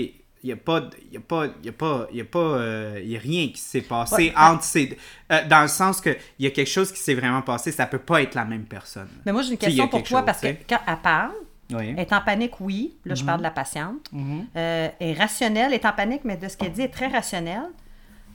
il 0.44 0.48
n'y 0.48 0.52
a 0.52 0.56
pas, 0.56 0.82
y 1.10 1.16
a 1.16 1.20
pas, 1.20 1.46
y 1.64 1.68
a 1.70 1.72
pas, 1.72 2.06
y 2.12 2.20
a 2.20 2.24
pas, 2.24 2.38
euh, 2.38 3.00
y 3.02 3.16
a 3.16 3.18
rien 3.18 3.48
qui 3.48 3.56
s'est 3.60 3.80
passé 3.80 4.14
Ouais. 4.26 4.34
entre 4.36 4.62
ces... 4.62 4.96
euh, 5.32 5.40
dans 5.48 5.62
le 5.62 5.68
sens 5.68 6.02
que 6.02 6.10
il 6.38 6.44
y 6.44 6.46
a 6.46 6.50
quelque 6.50 6.68
chose 6.70 6.92
qui 6.92 6.98
s'est 7.00 7.14
vraiment 7.14 7.40
passé, 7.40 7.72
ça 7.72 7.86
peut 7.86 7.98
pas 7.98 8.20
être 8.20 8.34
la 8.34 8.44
même 8.44 8.66
personne. 8.66 9.08
Mais 9.24 9.32
moi, 9.32 9.40
j'ai 9.40 9.52
une 9.52 9.56
question 9.58 9.88
pour 9.88 10.02
toi, 10.02 10.18
chose, 10.18 10.26
parce 10.26 10.40
que 10.42 10.48
quand 10.68 10.80
elle 10.86 10.96
parle, 10.98 11.32
Oui. 11.72 11.94
elle 11.96 11.98
est 12.00 12.12
en 12.12 12.20
panique, 12.20 12.60
oui. 12.60 12.94
Là, 13.06 13.14
je 13.14 13.24
parle 13.24 13.38
de 13.38 13.42
la 13.44 13.50
patiente. 13.50 14.06
Mhm. 14.12 14.46
Euh, 14.54 14.88
elle 15.00 15.08
est 15.08 15.14
rationnelle, 15.18 15.68
elle 15.68 15.74
est 15.80 15.86
en 15.86 15.92
panique, 15.92 16.20
mais 16.24 16.36
de 16.36 16.46
ce 16.46 16.58
qu'elle 16.58 16.72
dit, 16.72 16.82
elle 16.82 16.88
est 16.88 16.92
très 16.92 17.08
rationnelle. 17.08 17.70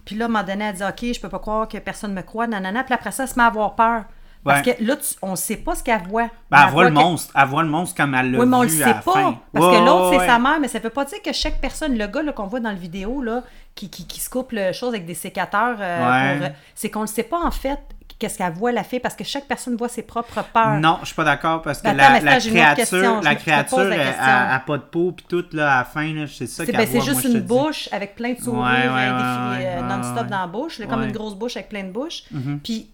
Puis 0.03 0.15
là, 0.15 0.25
à 0.25 0.27
un 0.27 0.31
moment 0.31 0.43
donné, 0.43 0.65
elle 0.65 0.75
dit 0.75 0.83
OK, 0.83 1.13
je 1.13 1.19
peux 1.21 1.29
pas 1.29 1.37
croire 1.37 1.67
que 1.67 1.77
personne 1.77 2.13
me 2.15 2.23
croit, 2.23 2.47
nanana. 2.47 2.83
Puis 2.83 2.95
après 2.95 3.11
ça, 3.11 3.23
elle 3.23 3.29
se 3.29 3.35
met 3.35 3.43
à 3.43 3.47
avoir 3.47 3.75
peur. 3.75 4.05
Parce 4.43 4.65
Ouais. 4.65 4.75
que 4.75 4.83
là, 4.83 4.95
tu- 4.95 5.15
on 5.21 5.35
sait 5.35 5.57
pas 5.57 5.75
ce 5.75 5.83
qu'elle 5.83 6.01
voit. 6.07 6.29
Ben, 6.49 6.63
elle 6.65 6.71
voit 6.71 6.83
le 6.85 6.89
que- 6.89 6.95
monstre. 6.95 7.33
Elle 7.35 7.47
voit 7.47 7.63
le 7.63 7.69
monstre 7.69 7.95
comme 7.97 8.15
elle 8.15 8.31
l'a 8.31 8.39
Oui, 8.39 8.45
mais 8.45 8.55
on 8.55 8.61
vu 8.61 8.67
le 8.67 8.73
sait 8.83 8.85
la 8.85 8.93
pas. 8.95 9.11
fin. 9.11 9.39
Parce 9.53 9.65
que 9.77 9.85
l'autre, 9.85 10.09
c'est 10.13 10.17
ouais. 10.19 10.27
sa 10.27 10.39
mère, 10.39 10.59
mais 10.61 10.67
ça 10.69 10.79
veut 10.79 10.89
pas 10.89 11.05
dire 11.05 11.21
que 11.21 11.33
chaque 11.33 11.59
personne, 11.59 11.97
le 11.97 12.07
gars 12.07 12.21
qu'on 12.33 12.47
voit 12.47 12.61
dans 12.61 12.71
le 12.71 12.77
vidéo, 12.77 13.21
là, 13.21 13.43
qui, 13.75 13.89
qui, 13.89 14.07
qui 14.07 14.19
se 14.21 14.29
coupe 14.29 14.51
le 14.53 14.71
chose 14.71 14.89
avec 14.89 15.05
des 15.05 15.13
sécateurs, 15.13 15.75
euh, 15.79 16.09
Ouais. 16.39 16.45
euh, 16.45 16.49
c'est 16.73 16.89
qu'on 16.89 17.01
ne 17.01 17.07
sait 17.07 17.23
pas 17.23 17.39
en 17.43 17.51
fait 17.51 17.79
qu'est-ce 18.17 18.37
qu'elle 18.37 18.51
voit 18.51 18.71
la 18.73 18.83
fille, 18.83 18.99
parce 18.99 19.15
que 19.15 19.23
chaque 19.23 19.45
personne 19.45 19.77
voit 19.77 19.87
ses 19.87 20.01
propres 20.03 20.43
peurs. 20.53 20.71
Non, 20.79 20.97
je 21.01 21.07
suis 21.07 21.15
pas 21.15 21.23
d'accord 21.23 21.61
parce 21.61 21.79
que 21.79 21.83
Ben, 21.85 21.93
la, 21.95 22.11
attends, 22.13 22.25
la 22.25 22.37
créature, 22.39 23.21
la 23.21 23.35
créature, 23.35 23.77
pose 23.77 23.87
la 23.87 23.95
elle, 23.95 24.01
question. 24.07 24.23
elle- 24.25 24.29
elle 24.47 24.53
a 24.55 24.59
pas 24.65 24.77
de 24.77 24.83
peau 24.83 25.11
puis 25.13 25.25
tout 25.29 25.45
là 25.53 25.73
à 25.73 25.77
la 25.79 25.83
fin 25.85 26.25
c'est 26.27 26.47
ça 26.47 26.65
qu'elle 26.65 26.75
ben, 26.75 26.85
c'est 26.91 26.99
juste 27.01 27.23
moi, 27.23 27.33
une 27.33 27.39
dis. 27.39 27.47
bouche 27.47 27.87
avec 27.93 28.15
plein 28.15 28.33
de 28.33 28.39
sourires 28.39 28.91
euh, 28.93 29.81
non-stop 29.83 30.27
dans 30.27 30.41
la 30.41 30.47
bouche, 30.47 30.81
comme 30.89 31.03
une 31.03 31.11
grosse 31.13 31.35
bouche 31.35 31.55
avec 31.55 31.69
plein 31.69 31.83
de 31.83 31.91
bouches. 31.91 32.23
Mhm. 32.31 32.59
Puis 32.61 32.89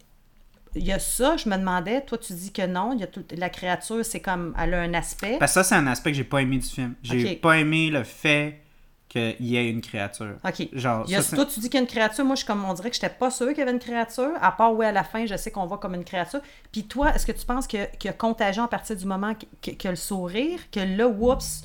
il 0.75 0.85
y 0.85 0.91
a 0.91 0.99
ça, 0.99 1.37
je 1.37 1.47
me 1.49 1.57
demandais, 1.57 2.01
toi 2.01 2.17
tu 2.17 2.33
dis 2.33 2.51
que 2.51 2.65
non, 2.65 2.93
il 2.93 2.99
y 2.99 3.03
a 3.03 3.07
tout, 3.07 3.23
la 3.37 3.49
créature, 3.49 4.03
c'est 4.05 4.19
comme, 4.19 4.53
elle 4.59 4.73
a 4.73 4.81
un 4.81 4.93
aspect. 4.93 5.37
Parce 5.39 5.51
que 5.53 5.61
ça, 5.61 5.63
c'est 5.63 5.75
un 5.75 5.87
aspect 5.87 6.11
que 6.11 6.17
j'ai 6.17 6.23
pas 6.23 6.41
aimé 6.41 6.57
du 6.57 6.67
film. 6.67 6.95
J'ai 7.03 7.33
Ok. 7.33 7.41
pas 7.41 7.57
aimé 7.57 7.89
le 7.89 8.03
fait 8.03 8.61
qu'il 9.07 9.35
y 9.39 9.55
ait 9.55 9.69
une 9.69 9.79
créature. 9.81 10.35
OK. 10.43 10.67
Genre, 10.73 11.05
Il 11.07 11.11
y 11.11 11.15
a- 11.15 11.21
ça, 11.21 11.29
c'est- 11.29 11.35
toi, 11.37 11.45
tu 11.45 11.59
dis 11.61 11.69
qu'il 11.69 11.75
y 11.75 11.77
a 11.77 11.81
une 11.81 11.87
créature. 11.87 12.25
Moi, 12.25 12.35
je, 12.35 12.43
comme, 12.43 12.65
on 12.65 12.73
dirait 12.73 12.89
que 12.89 12.95
j'étais 12.95 13.07
pas 13.09 13.31
sûre 13.31 13.47
qu'il 13.49 13.59
y 13.59 13.61
avait 13.61 13.71
une 13.71 13.79
créature. 13.79 14.31
À 14.41 14.51
part, 14.51 14.73
oui, 14.73 14.85
à 14.85 14.91
la 14.91 15.05
fin, 15.05 15.25
je 15.25 15.37
sais 15.37 15.51
qu'on 15.51 15.65
voit 15.65 15.77
comme 15.77 15.95
une 15.95 16.03
créature. 16.03 16.41
Puis 16.73 16.83
toi, 16.83 17.15
est-ce 17.15 17.25
que 17.25 17.31
tu 17.31 17.45
penses 17.45 17.65
que- 17.67 17.85
qu'il 17.97 18.09
y 18.09 18.09
a 18.09 18.13
contagion 18.13 18.63
à 18.63 18.67
partir 18.67 18.97
du 18.97 19.05
moment 19.05 19.33
que, 19.33 19.45
que- 19.71 19.77
que 19.77 19.87
le 19.87 19.95
sourire, 19.95 20.59
que 20.69 20.81
là, 20.81 21.07
oups, 21.07 21.61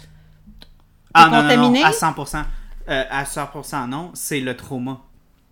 ah, 1.14 1.28
non, 1.28 1.42
contaminé? 1.42 1.80
non, 1.80 1.86
à 1.86 1.92
100%. 1.92 2.44
Euh, 2.88 3.04
à 3.10 3.24
100% 3.24 3.86
non, 3.88 4.10
c'est 4.14 4.40
le 4.40 4.56
trauma. 4.56 5.00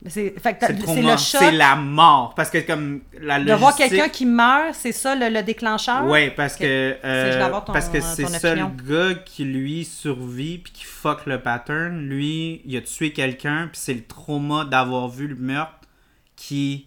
C'est 0.07 0.33
que 0.33 1.01
le 1.01 1.17
choc. 1.17 1.41
C'est 1.41 1.51
la 1.51 1.75
mort. 1.75 2.35
Parce 2.37 2.51
que 2.51 2.59
comme 2.59 3.01
la 3.21 3.41
De 3.43 3.53
voir 3.55 3.75
quelqu'un 3.75 4.09
qui 4.09 4.27
meurt, 4.27 4.75
c'est 4.75 4.93
ça 4.93 5.15
le, 5.17 5.29
le 5.29 5.43
déclencheur? 5.43 6.05
Parce 6.37 6.57
que 6.57 6.97
je 7.03 7.07
euh, 7.07 7.45
avoir 7.45 7.65
ton- 7.65 7.73
parce 7.73 7.89
que 7.89 8.01
c'est 8.01 8.27
ça 8.27 8.55
le 8.55 8.67
gars 8.67 9.15
qui 9.25 9.45
lui 9.45 9.85
survit 9.85 10.59
puis 10.59 10.73
qui 10.73 10.85
fuck 10.85 11.27
le 11.27 11.41
pattern. 11.43 11.99
Lui, 12.09 12.63
il 12.65 12.77
a 12.77 12.81
tué 12.81 13.13
quelqu'un 13.13 13.69
puis 13.73 13.81
c'est 13.83 13.95
le 13.95 14.05
trauma 14.05 14.65
d'avoir 14.65 15.09
vu 15.09 15.27
le 15.27 15.35
meurtre 15.35 15.73
qui 16.37 16.87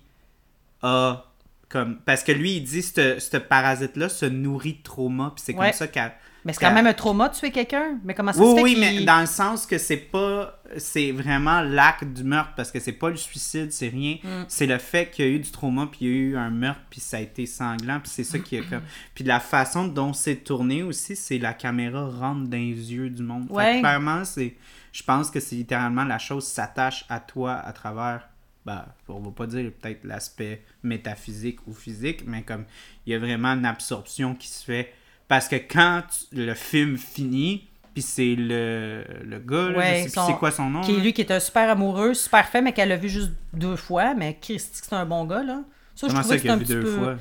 a 0.82 1.26
comme 1.70 1.97
parce 2.05 2.24
que 2.24 2.32
lui 2.32 2.57
il 2.57 2.64
dit 2.64 2.82
ce 2.82 3.20
ce 3.20 3.38
parasite 3.38 3.95
là 3.97 4.09
se 4.09 4.26
nourrit 4.26 4.74
de 4.74 4.84
trauma 4.84 5.32
puis 5.36 5.43
c'est 5.45 5.53
Ouais. 5.55 5.68
comme 5.68 5.78
ça 5.78 5.88
qu'elle 5.88 6.12
Mais 6.44 6.54
c'est 6.54 6.60
quand 6.60 6.74
même 6.74 6.88
un 6.88 6.94
trauma 6.94 7.30
de 7.30 7.36
tuer 7.36 7.52
quelqu'un. 7.52 8.00
Mais 8.04 8.14
comment 8.14 8.34
ça 8.34 8.39
se 8.39 8.44
oui, 8.44 8.56
fait 8.56 8.62
oui, 8.64 8.78
mais 8.80 9.04
dans 9.04 9.20
le 9.20 9.28
sens 9.28 9.66
que 9.66 9.78
c'est 9.78 9.98
pas. 9.98 10.60
C'est 10.78 11.12
vraiment 11.12 11.62
l'acte 11.62 12.06
du 12.06 12.24
meurtre 12.24 12.54
parce 12.56 12.72
que 12.72 12.80
c'est 12.80 12.94
pas 12.94 13.10
le 13.10 13.18
suicide, 13.18 13.72
c'est 13.72 13.89
rien. 13.89 14.18
Mm. 14.24 14.46
C'est 14.48 14.66
le 14.66 14.78
fait 14.78 15.12
qu'il 15.12 15.26
y 15.26 15.28
a 15.28 15.32
eu 15.32 15.39
du 15.39 15.52
trauma, 15.52 15.88
puis 15.92 16.00
il 16.02 16.08
y 16.08 16.12
a 16.12 16.16
eu 16.16 16.38
un 16.38 16.50
meurtre, 16.50 16.82
puis 16.89 17.02
ça 17.02 17.18
a 17.18 17.20
été 17.20 17.46
sanglant, 17.46 18.00
puis 18.00 18.10
c'est 18.10 18.24
ça 18.24 18.39
qui 18.39 18.56
est 18.56 18.68
comme. 18.70 18.82
Puis 19.14 19.24
la 19.24 19.39
façon 19.39 19.88
dont 19.88 20.14
c'est 20.14 20.38
tourné 20.38 20.82
aussi, 20.82 21.16
c'est 21.16 21.38
la 21.38 21.54
caméra 21.54 22.10
rentre 22.10 22.48
dans 22.48 22.58
les 22.58 22.94
yeux 22.94 23.10
du 23.10 23.22
monde. 23.22 23.44
Fait 23.44 23.54
que 23.54 23.54
Ouais. 23.54 23.80
clairement, 23.80 24.26
c'est. 24.26 24.56
Je 24.94 25.04
pense 25.04 25.30
que 25.30 25.39
c'est 25.39 25.56
littéralement 25.56 26.04
la 26.04 26.18
chose 26.18 26.46
s'attache 26.46 27.06
à 27.10 27.20
toi 27.20 27.54
à 27.54 27.72
travers. 27.74 28.28
Ben, 28.66 28.86
on 29.08 29.20
va 29.20 29.32
pas 29.32 29.48
dire 29.48 29.72
peut-être 29.80 30.04
l'aspect 30.04 30.64
métaphysique 30.84 31.60
ou 31.68 31.74
physique, 31.74 32.24
mais 32.26 32.44
comme 32.44 32.66
il 33.06 33.14
y 33.14 33.16
a 33.16 33.20
vraiment 33.20 33.50
une 33.50 33.66
absorption 33.66 34.36
qui 34.36 34.48
se 34.48 34.64
fait. 34.64 34.94
Parce 35.32 35.47
que 35.47 35.55
quand 35.55 36.01
tu- 36.09 36.36
le 36.36 36.53
film 36.55 36.97
finit, 36.97 37.69
puis 37.93 38.01
c'est 38.03 38.36
le, 38.38 39.05
le 39.23 39.39
gars, 39.39 39.69
là, 39.69 39.77
Ouais, 39.77 40.07
c'est 40.09 40.34
quoi 40.38 40.51
son 40.51 40.69
nom. 40.69 40.82
Qui 40.82 40.91
lui 40.97 41.13
qui 41.13 41.21
est 41.21 41.32
un 41.32 41.39
super 41.39 41.69
amoureux, 41.69 42.13
super 42.13 42.45
fait, 42.49 42.61
mais 42.61 42.73
qu'elle 42.73 42.91
a 42.91 42.97
vu 42.97 43.07
juste 43.07 43.32
deux 43.53 43.77
fois. 43.77 44.13
Mais 44.13 44.38
Christy, 44.41 44.82
c'est 44.84 44.93
un 44.93 45.05
bon 45.05 45.23
gars, 45.23 45.41
là. 45.41 45.61
Ça, 45.95 46.07
je 46.07 46.11
Comment 46.11 46.23
ça 46.23 46.36
que 46.36 46.41
qu'il 46.41 46.41
c'était 46.41 46.49
a 46.49 46.53
un 46.53 46.57
vu 46.57 46.65
deux 46.65 46.82
peu... 46.84 46.97
fois? 46.97 47.15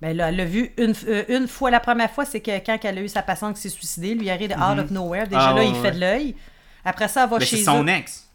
Ben 0.00 0.16
là, 0.16 0.28
elle 0.28 0.36
l'a 0.36 0.44
vu 0.44 0.70
une, 0.78 0.94
euh, 1.08 1.24
une 1.28 1.48
fois. 1.48 1.72
La 1.72 1.80
première 1.80 2.10
fois, 2.12 2.24
c'est 2.24 2.40
que 2.40 2.52
quand 2.64 2.78
elle 2.84 2.98
a 2.98 3.00
eu 3.02 3.08
sa 3.08 3.22
patiente 3.22 3.56
qui 3.56 3.62
s'est 3.62 3.68
suicidée, 3.68 4.14
lui 4.14 4.30
arrive 4.30 4.50
de 4.50 4.54
out 4.54 4.78
of 4.78 4.90
nowhere. 4.92 5.26
Déjà 5.26 5.48
Ah, 5.48 5.52
là, 5.54 5.60
ouais, 5.62 5.68
il 5.68 5.74
fait 5.74 5.80
ouais. 5.80 5.90
de 5.90 5.98
l'œil. 6.00 6.36
Après 6.84 7.08
ça, 7.08 7.24
elle 7.24 7.30
va 7.30 7.38
Mais 7.38 7.44
chez 7.46 7.56
c'est 7.56 7.64
son 7.64 7.82
eux. 7.84 7.88
ex. 7.88 8.28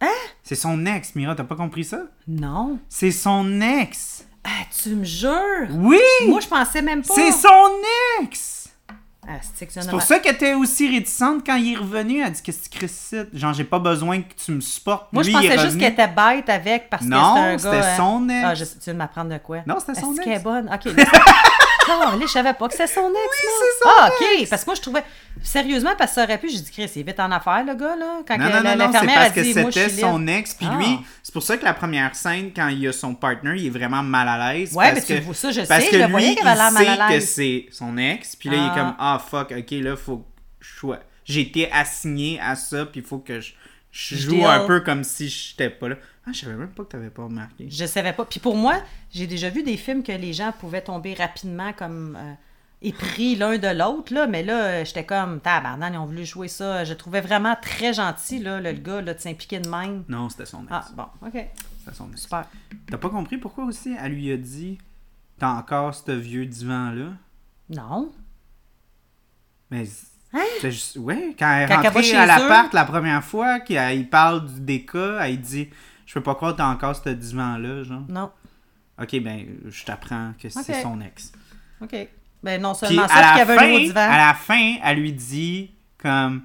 Hein? 0.00 0.06
C'est 0.44 0.54
son 0.54 0.86
ex, 0.86 1.14
Mira, 1.16 1.34
t'as 1.34 1.42
pas 1.42 1.56
compris 1.56 1.82
ça? 1.84 2.02
Non. 2.28 2.78
C'est 2.88 3.10
son 3.10 3.60
ex. 3.60 4.24
Ah, 4.44 4.64
tu 4.80 4.90
me 4.90 5.04
jures? 5.04 5.68
Oui! 5.72 5.98
Moi, 6.28 6.40
je 6.40 6.46
pensais 6.48 6.82
même 6.82 7.02
pas. 7.02 7.14
C'est 7.14 7.32
son 7.32 7.68
ex! 8.22 8.59
Ah, 9.32 9.38
c'est 9.54 9.88
pour 9.90 10.02
ça 10.02 10.18
qu'elle 10.18 10.34
était 10.34 10.54
aussi 10.54 10.88
réticente 10.88 11.46
quand 11.46 11.54
il 11.54 11.74
est 11.74 11.76
revenu. 11.76 12.20
Elle 12.20 12.32
dit 12.32 12.42
Qu'est-ce 12.42 12.68
que 12.68 12.76
tu 12.78 12.86
cries 12.86 13.26
Genre, 13.32 13.52
j'ai 13.52 13.62
pas 13.64 13.78
besoin 13.78 14.22
que 14.22 14.34
tu 14.34 14.50
me 14.50 14.60
supportes. 14.60 15.12
Moi, 15.12 15.22
Lui, 15.22 15.30
je 15.30 15.36
pensais 15.36 15.58
juste 15.58 15.78
qu'elle 15.78 15.92
était 15.92 16.08
bête 16.08 16.48
avec 16.48 16.90
parce 16.90 17.04
que 17.04 17.08
Non, 17.08 17.34
c'était 17.36 17.46
un 17.46 17.52
gars. 17.52 17.58
c'était 17.58 17.76
hein. 17.76 17.96
son 17.96 18.28
ex. 18.28 18.44
Ah, 18.44 18.54
je, 18.54 18.64
tu 18.64 18.90
de 18.90 18.96
m'apprendre 18.96 19.30
de 19.30 19.38
quoi? 19.38 19.58
Non, 19.66 19.76
c'était 19.78 20.00
son 20.00 20.12
Est-ce 20.12 20.20
ex. 20.20 20.24
qu'elle 20.24 20.38
est 20.40 20.42
bonne? 20.42 20.68
Ok. 20.72 20.92
là, 21.98 22.04
c'est- 22.06 22.10
Non, 22.12 22.18
là, 22.20 22.26
je 22.26 22.32
savais 22.32 22.54
pas 22.54 22.66
que 22.68 22.72
c'était 22.72 22.86
son 22.86 23.10
ex. 23.10 23.36
c'est 23.40 23.84
son 23.84 23.90
Ah, 23.98 24.10
ok. 24.10 24.48
Parce 24.48 24.62
que 24.64 24.66
moi, 24.70 24.74
je 24.76 24.80
trouvais. 24.82 25.04
Sérieusement, 25.42 25.90
parce 25.96 26.10
que 26.10 26.14
ça 26.16 26.24
aurait 26.24 26.38
pu, 26.38 26.48
j'ai 26.50 26.58
dit, 26.60 26.70
Chris, 26.70 26.90
il 26.96 27.00
est 27.00 27.02
vite 27.02 27.18
en 27.20 27.30
affaire, 27.30 27.64
le 27.64 27.74
gars, 27.74 27.96
là. 27.96 28.20
Quand 28.28 28.36
Non, 28.36 28.46
que 28.46 28.52
non, 28.56 28.60
la- 28.62 28.76
non, 28.76 28.86
non, 28.86 28.92
c'est 29.00 29.06
parce 29.06 29.26
a 29.26 29.30
que 29.30 29.40
dit, 29.40 29.52
je 29.54 29.70
c'était 29.70 29.88
son 30.02 30.26
ex. 30.26 30.54
Puis 30.54 30.66
Ah. 30.70 30.76
lui, 30.76 30.98
c'est 31.22 31.32
pour 31.32 31.42
ça 31.42 31.56
que 31.56 31.64
la 31.64 31.72
première 31.74 32.14
scène, 32.14 32.50
quand 32.54 32.68
il 32.68 32.86
a 32.88 32.92
son 32.92 33.14
partner, 33.14 33.54
il 33.56 33.66
est 33.66 33.70
vraiment 33.70 34.02
mal 34.02 34.28
à 34.28 34.52
l'aise. 34.52 34.72
Ouais, 34.74 34.92
parce 34.92 35.08
mais 35.08 35.16
tu 35.16 35.20
que, 35.20 35.24
vois 35.26 35.34
ça, 35.34 35.50
je 35.50 35.62
parce 35.62 35.84
sais, 35.84 35.90
que 35.90 35.96
je 35.96 35.98
le 36.00 36.04
lui, 36.06 36.10
voyais 36.12 36.34
qu'elle 36.34 36.46
avait 36.48 36.56
l'air 36.56 36.68
il 36.70 36.74
mal 36.74 36.84
sait 36.84 36.90
à 37.02 37.06
que 37.08 37.12
l'aise. 37.14 37.30
c'est 37.30 37.66
son 37.70 37.96
ex. 37.96 38.36
Puis 38.36 38.48
là, 38.50 38.56
il 38.56 38.62
est 38.66 38.68
Ah. 38.70 38.74
comme, 38.76 38.94
ah, 38.98 39.22
fuck, 39.30 39.52
ok, 39.56 39.70
là, 39.82 39.96
faut 39.96 40.18
que 40.18 40.24
je 40.60 40.78
sois... 40.78 40.98
J'ai 41.24 41.42
été 41.42 41.70
assigné 41.72 42.40
à 42.42 42.56
ça, 42.56 42.84
puis 42.86 43.00
il 43.00 43.06
faut 43.06 43.18
que 43.18 43.40
je, 43.40 43.52
je 43.92 44.16
Je 44.16 44.20
joue 44.22 44.30
deal. 44.32 44.44
un 44.44 44.66
peu 44.66 44.80
comme 44.80 45.04
si 45.04 45.28
j'étais 45.28 45.70
pas 45.70 45.88
là. 45.90 45.96
Ah, 46.26 46.32
je 46.32 46.40
savais 46.40 46.54
même 46.54 46.68
pas 46.70 46.84
que 46.84 46.88
t'avais 46.90 47.10
pas 47.10 47.24
remarqué. 47.24 47.68
Je 47.70 47.86
savais 47.86 48.12
pas. 48.12 48.24
Puis 48.24 48.40
pour 48.40 48.56
moi, 48.56 48.74
j'ai 49.10 49.26
déjà 49.26 49.48
vu 49.50 49.62
des 49.62 49.76
films 49.76 50.02
que 50.02 50.12
les 50.12 50.32
gens 50.32 50.52
pouvaient 50.58 50.82
tomber 50.82 51.14
rapidement 51.14 51.72
comme 51.72 52.16
euh, 52.20 52.32
épris 52.82 53.36
l'un 53.36 53.56
de 53.58 53.68
l'autre, 53.68 54.12
là. 54.12 54.26
Mais 54.26 54.42
là, 54.42 54.64
euh, 54.64 54.84
j'étais 54.84 55.04
comme, 55.04 55.40
tabarnak, 55.40 55.92
ils 55.94 55.96
ont 55.98 56.04
voulu 56.06 56.26
jouer 56.26 56.48
ça. 56.48 56.84
Je 56.84 56.92
trouvais 56.94 57.22
vraiment 57.22 57.56
très 57.60 57.94
gentil, 57.94 58.38
là, 58.38 58.60
le, 58.60 58.72
le 58.72 58.78
gars, 58.78 59.00
là, 59.00 59.14
de 59.14 59.18
s'impliquer 59.18 59.60
de 59.60 59.68
même. 59.70 60.04
Non, 60.08 60.28
c'était 60.28 60.46
son 60.46 60.62
ex. 60.64 60.70
Ah, 60.70 60.84
bon, 60.94 61.06
OK. 61.26 61.32
C'était 61.78 61.96
son 61.96 62.10
ex. 62.12 62.22
Super. 62.22 62.44
T'as 62.90 62.98
pas 62.98 63.08
compris 63.08 63.38
pourquoi 63.38 63.64
aussi 63.64 63.96
elle 63.98 64.12
lui 64.12 64.30
a 64.30 64.36
dit 64.36 64.78
T'as 65.38 65.54
encore 65.54 65.94
ce 65.94 66.12
vieux 66.12 66.44
divan-là 66.44 67.12
Non. 67.70 68.12
Mais. 69.70 69.84
juste- 70.62 70.96
ouais, 70.98 71.34
quand 71.38 71.50
elle 71.50 71.62
est 71.62 71.72
Hein? 71.72 71.80
Quand 71.82 71.90
rentrée 71.90 72.14
à 72.16 72.24
eux. 72.24 72.26
l'appart 72.26 72.74
la 72.74 72.84
première 72.84 73.24
fois, 73.24 73.60
qu'il 73.60 74.08
parle 74.10 74.46
du 74.52 74.60
déca, 74.60 75.26
elle 75.26 75.40
dit 75.40 75.70
Je 76.10 76.14
peux 76.14 76.24
pas 76.24 76.34
croire 76.34 76.54
que 76.54 76.56
t'as 76.56 76.66
encore 76.66 76.96
ce 76.96 77.08
divan-là, 77.08 77.84
genre. 77.84 78.02
Non. 78.08 78.32
Ok, 79.00 79.20
ben, 79.20 79.46
je 79.68 79.84
t'apprends 79.84 80.32
que 80.42 80.48
c'est 80.48 80.82
son 80.82 81.00
ex. 81.00 81.30
OK. 81.80 81.94
Ben 82.42 82.60
non 82.60 82.74
seulement 82.74 83.06
ça, 83.06 83.20
la, 83.20 83.28
qu'il 83.28 83.38
y 83.38 83.40
avait 83.42 83.56
fin, 83.56 83.64
un 83.64 83.74
au 83.74 83.78
divan. 83.78 84.00
à 84.00 84.26
la 84.26 84.34
fin, 84.34 84.74
elle 84.82 84.98
lui 84.98 85.12
dit 85.12 85.70
comme 85.98 86.42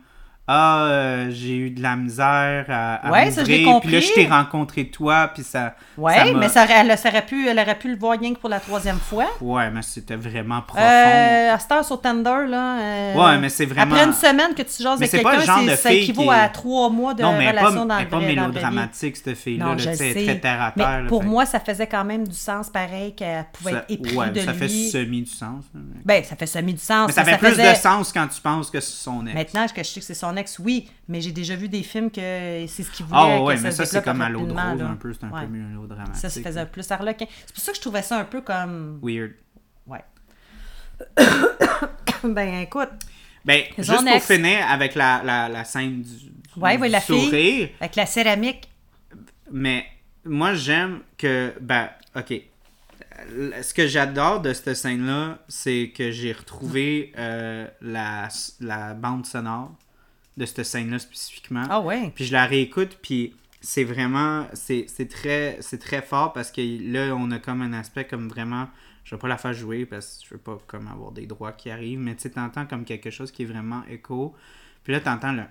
ah, 0.48 0.86
euh, 0.86 1.28
j'ai 1.32 1.56
eu 1.58 1.70
de 1.72 1.82
la 1.82 1.96
misère 1.96 2.66
à, 2.70 3.08
à 3.08 3.12
Ouais, 3.12 3.32
ça, 3.32 3.44
Puis 3.44 3.66
là, 3.66 4.00
je 4.00 4.14
t'ai 4.14 4.28
rencontré 4.28 4.86
toi, 4.90 5.32
puis 5.34 5.44
ça... 5.44 5.76
Ouais, 5.98 6.16
ça 6.16 6.26
mais 6.36 6.50
ça, 6.50 6.66
elle, 6.70 6.96
ça 6.98 7.10
aurait 7.10 7.26
pu, 7.26 7.48
elle 7.48 7.58
aurait 7.58 7.78
pu 7.80 7.90
le 7.90 7.98
voir 7.98 8.20
rien 8.20 8.34
que 8.34 8.40
pour 8.40 8.50
la 8.50 8.60
troisième 8.60 9.00
fois. 9.00 9.26
Ouais, 9.42 9.72
mais 9.72 9.82
c'était 9.82 10.16
vraiment 10.16 10.62
profond. 10.62 10.84
Euh, 10.84 11.54
à 11.54 11.58
cette 11.58 11.72
heure 11.72 11.84
sur 11.86 12.00
Tinder, 12.00 12.46
là. 12.48 12.78
euh, 12.80 13.14
Ouais, 13.16 13.38
mais 13.40 13.50
c'est 13.50 13.66
vraiment- 13.66 13.96
Après 13.96 14.06
une 14.06 14.14
semaine 14.14 14.54
que 14.56 14.62
tu 14.62 14.84
jases 14.84 15.00
Mais 15.00 15.08
avec 15.08 15.10
c'est 15.10 15.22
pas 15.22 15.32
le 15.32 15.38
quelqu'un, 15.40 15.54
genre 15.56 15.64
c'est- 15.66 15.72
de 15.72 15.76
ça 15.78 15.92
équivaut 15.94 16.22
qui 16.24 16.28
est- 16.28 16.32
à 16.32 16.50
trois 16.50 16.90
mois 16.92 17.14
de 17.16 17.24
non, 17.24 17.34
mais 17.34 17.46
est 17.46 17.54
pas, 17.54 17.60
relation 17.62 17.86
dans 17.86 18.00
le 18.00 18.08
pas 18.08 18.20
mélodramatique, 18.20 19.18
cette 19.18 19.36
fille-là. 19.38 19.66
Non, 19.66 19.72
là, 19.72 19.78
je 19.78 19.92
sais, 19.94 20.14
très 20.14 20.40
terre 20.40 20.62
à 20.62 20.74
Mais 20.76 20.84
terre. 20.84 21.02
là, 21.04 21.08
pour 21.10 21.24
fait- 21.24 21.28
moi, 21.28 21.46
ça 21.46 21.60
faisait 21.60 21.88
quand 21.88 22.06
même 22.06 22.28
du 22.28 22.36
sens 22.36 22.70
pareil 22.70 23.16
qu'elle 23.16 23.46
pouvait 23.52 23.72
ça, 23.72 23.78
être 23.80 23.86
épris 23.90 24.16
ouais, 24.16 24.30
de 24.30 24.40
ça 24.42 24.54
fait 24.54 24.68
semi 24.68 25.22
du 25.24 25.32
sens. 25.32 25.64
Ben, 26.04 26.24
ça 26.24 26.36
fait 26.36 26.46
semi 26.46 26.74
du 26.74 26.82
sens. 26.82 27.08
Mais 27.08 27.14
ça 27.14 27.24
fait 27.26 27.38
plus 27.38 27.58
de 27.58 27.74
sens 27.76 28.12
quand 28.14 28.28
tu 28.28 28.40
penses 28.42 28.70
que 28.70 28.80
c'est 28.80 29.04
son 29.04 29.26
ex. 29.26 29.34
Maintenant 29.36 29.66
que 29.68 29.82
je 29.84 29.90
sais 29.90 30.00
que 30.00 30.06
c'est 30.06 30.14
son 30.14 30.35
ex, 30.38 30.60
oui, 30.60 30.90
mais 31.08 31.22
j'ai 31.22 31.32
déjà 31.32 31.56
vu 31.56 31.70
des 31.70 31.84
films 31.84 32.10
que 32.12 32.66
c'est 32.68 32.84
ce 32.84 32.92
qu'il 32.92 33.06
voulait. 33.06 33.20
Ah 33.22 33.42
ouais, 33.42 33.56
que 33.56 33.62
mais 33.62 33.72
ça, 33.72 33.86
c'est 33.86 34.04
comme 34.04 34.22
à 34.22 34.30
l'eau 34.30 34.46
de 34.46 34.54
rapidement, 34.54 34.72
rose 34.72 34.80
là. 34.82 34.88
un 34.90 34.96
peu. 34.96 35.14
C'est 35.14 35.24
un 35.26 35.30
Ouais. 35.32 35.42
peu 35.42 35.48
mieux 35.48 35.74
l'eau 35.76 35.88
dramatique. 35.88 36.16
Ça 36.16 36.30
se 36.30 36.40
faisait 36.40 36.66
plus 36.66 36.90
harlequin. 36.92 37.26
C'est 37.46 37.54
pour 37.56 37.64
ça 37.64 37.72
que 37.72 37.78
je 37.78 37.82
trouvais 37.82 38.02
ça 38.02 38.20
un 38.20 38.26
peu 38.26 38.42
comme. 38.42 39.00
Weird. 39.04 39.34
Ouais. 39.88 40.04
ben, 42.24 42.62
écoute, 42.62 42.90
Ben, 43.44 43.64
juste 43.78 43.92
pour 43.98 44.08
ex. 44.08 44.26
finir 44.28 44.66
avec 44.70 44.96
la, 44.96 45.22
la, 45.24 45.50
la 45.50 45.64
scène 45.64 46.02
du, 46.02 46.10
du- 46.10 46.32
Ouais, 46.58 46.76
du 46.78 46.82
ouais, 46.84 46.90
la 46.90 47.02
fille. 47.02 47.26
sourire, 47.26 47.70
avec 47.82 47.96
la 47.96 48.06
céramique, 48.06 48.70
mais 49.52 49.86
moi, 50.24 50.54
j'aime 50.54 51.02
que, 51.18 51.54
ben, 51.62 51.90
ok. 52.16 52.34
Ce 53.62 53.74
que 53.74 53.88
j'adore 53.88 54.42
de 54.42 54.54
cette 54.54 54.74
scène-là, 54.74 55.40
c'est 55.48 55.92
que 55.96 56.12
j'ai 56.12 56.32
retrouvé 56.34 57.12
euh, 57.18 57.68
la, 57.82 58.28
la 58.60 58.94
bande 58.94 59.26
sonore 59.26 59.72
de 60.38 60.46
cette 60.46 60.64
scène-là 60.64 61.00
spécifiquement. 61.00 61.64
ah 61.70 61.80
ouais. 61.80 62.12
Puis 62.14 62.26
je 62.26 62.34
la 62.34 62.46
réécoute, 62.46 62.98
puis 63.02 63.34
c'est 63.62 63.84
vraiment, 63.84 64.48
c'est 64.54 65.10
très, 65.10 65.58
c'est 65.62 65.80
très 65.80 66.02
fort 66.02 66.34
parce 66.34 66.52
que 66.52 66.62
là, 66.62 67.16
on 67.16 67.32
a 67.32 67.40
comme 67.40 67.62
un 67.62 67.74
aspect 67.74 68.06
comme 68.06 68.28
vraiment, 68.30 68.68
je 69.04 69.16
vais 69.16 69.20
pas 69.20 69.28
la 69.28 69.38
faire 69.38 69.54
jouer 69.54 69.86
parce 69.86 70.20
que 70.20 70.28
je 70.30 70.34
veux 70.36 70.40
pas 70.40 70.58
comme 70.68 70.88
avoir 70.88 71.12
des 71.12 71.26
droits 71.26 71.52
qui 71.52 71.70
arrivent, 71.72 72.00
mais 72.00 72.16
tu 72.16 72.24
sais, 72.24 72.30
t'entends 72.30 72.66
comme 72.66 72.86
quelque 72.86 73.10
chose 73.10 73.32
qui 73.32 73.44
est 73.44 73.48
vraiment 73.48 73.82
écho. 73.90 74.36
Puis 74.84 74.94
là, 74.94 75.00
t'entends 75.00 75.32
le... 75.32 75.42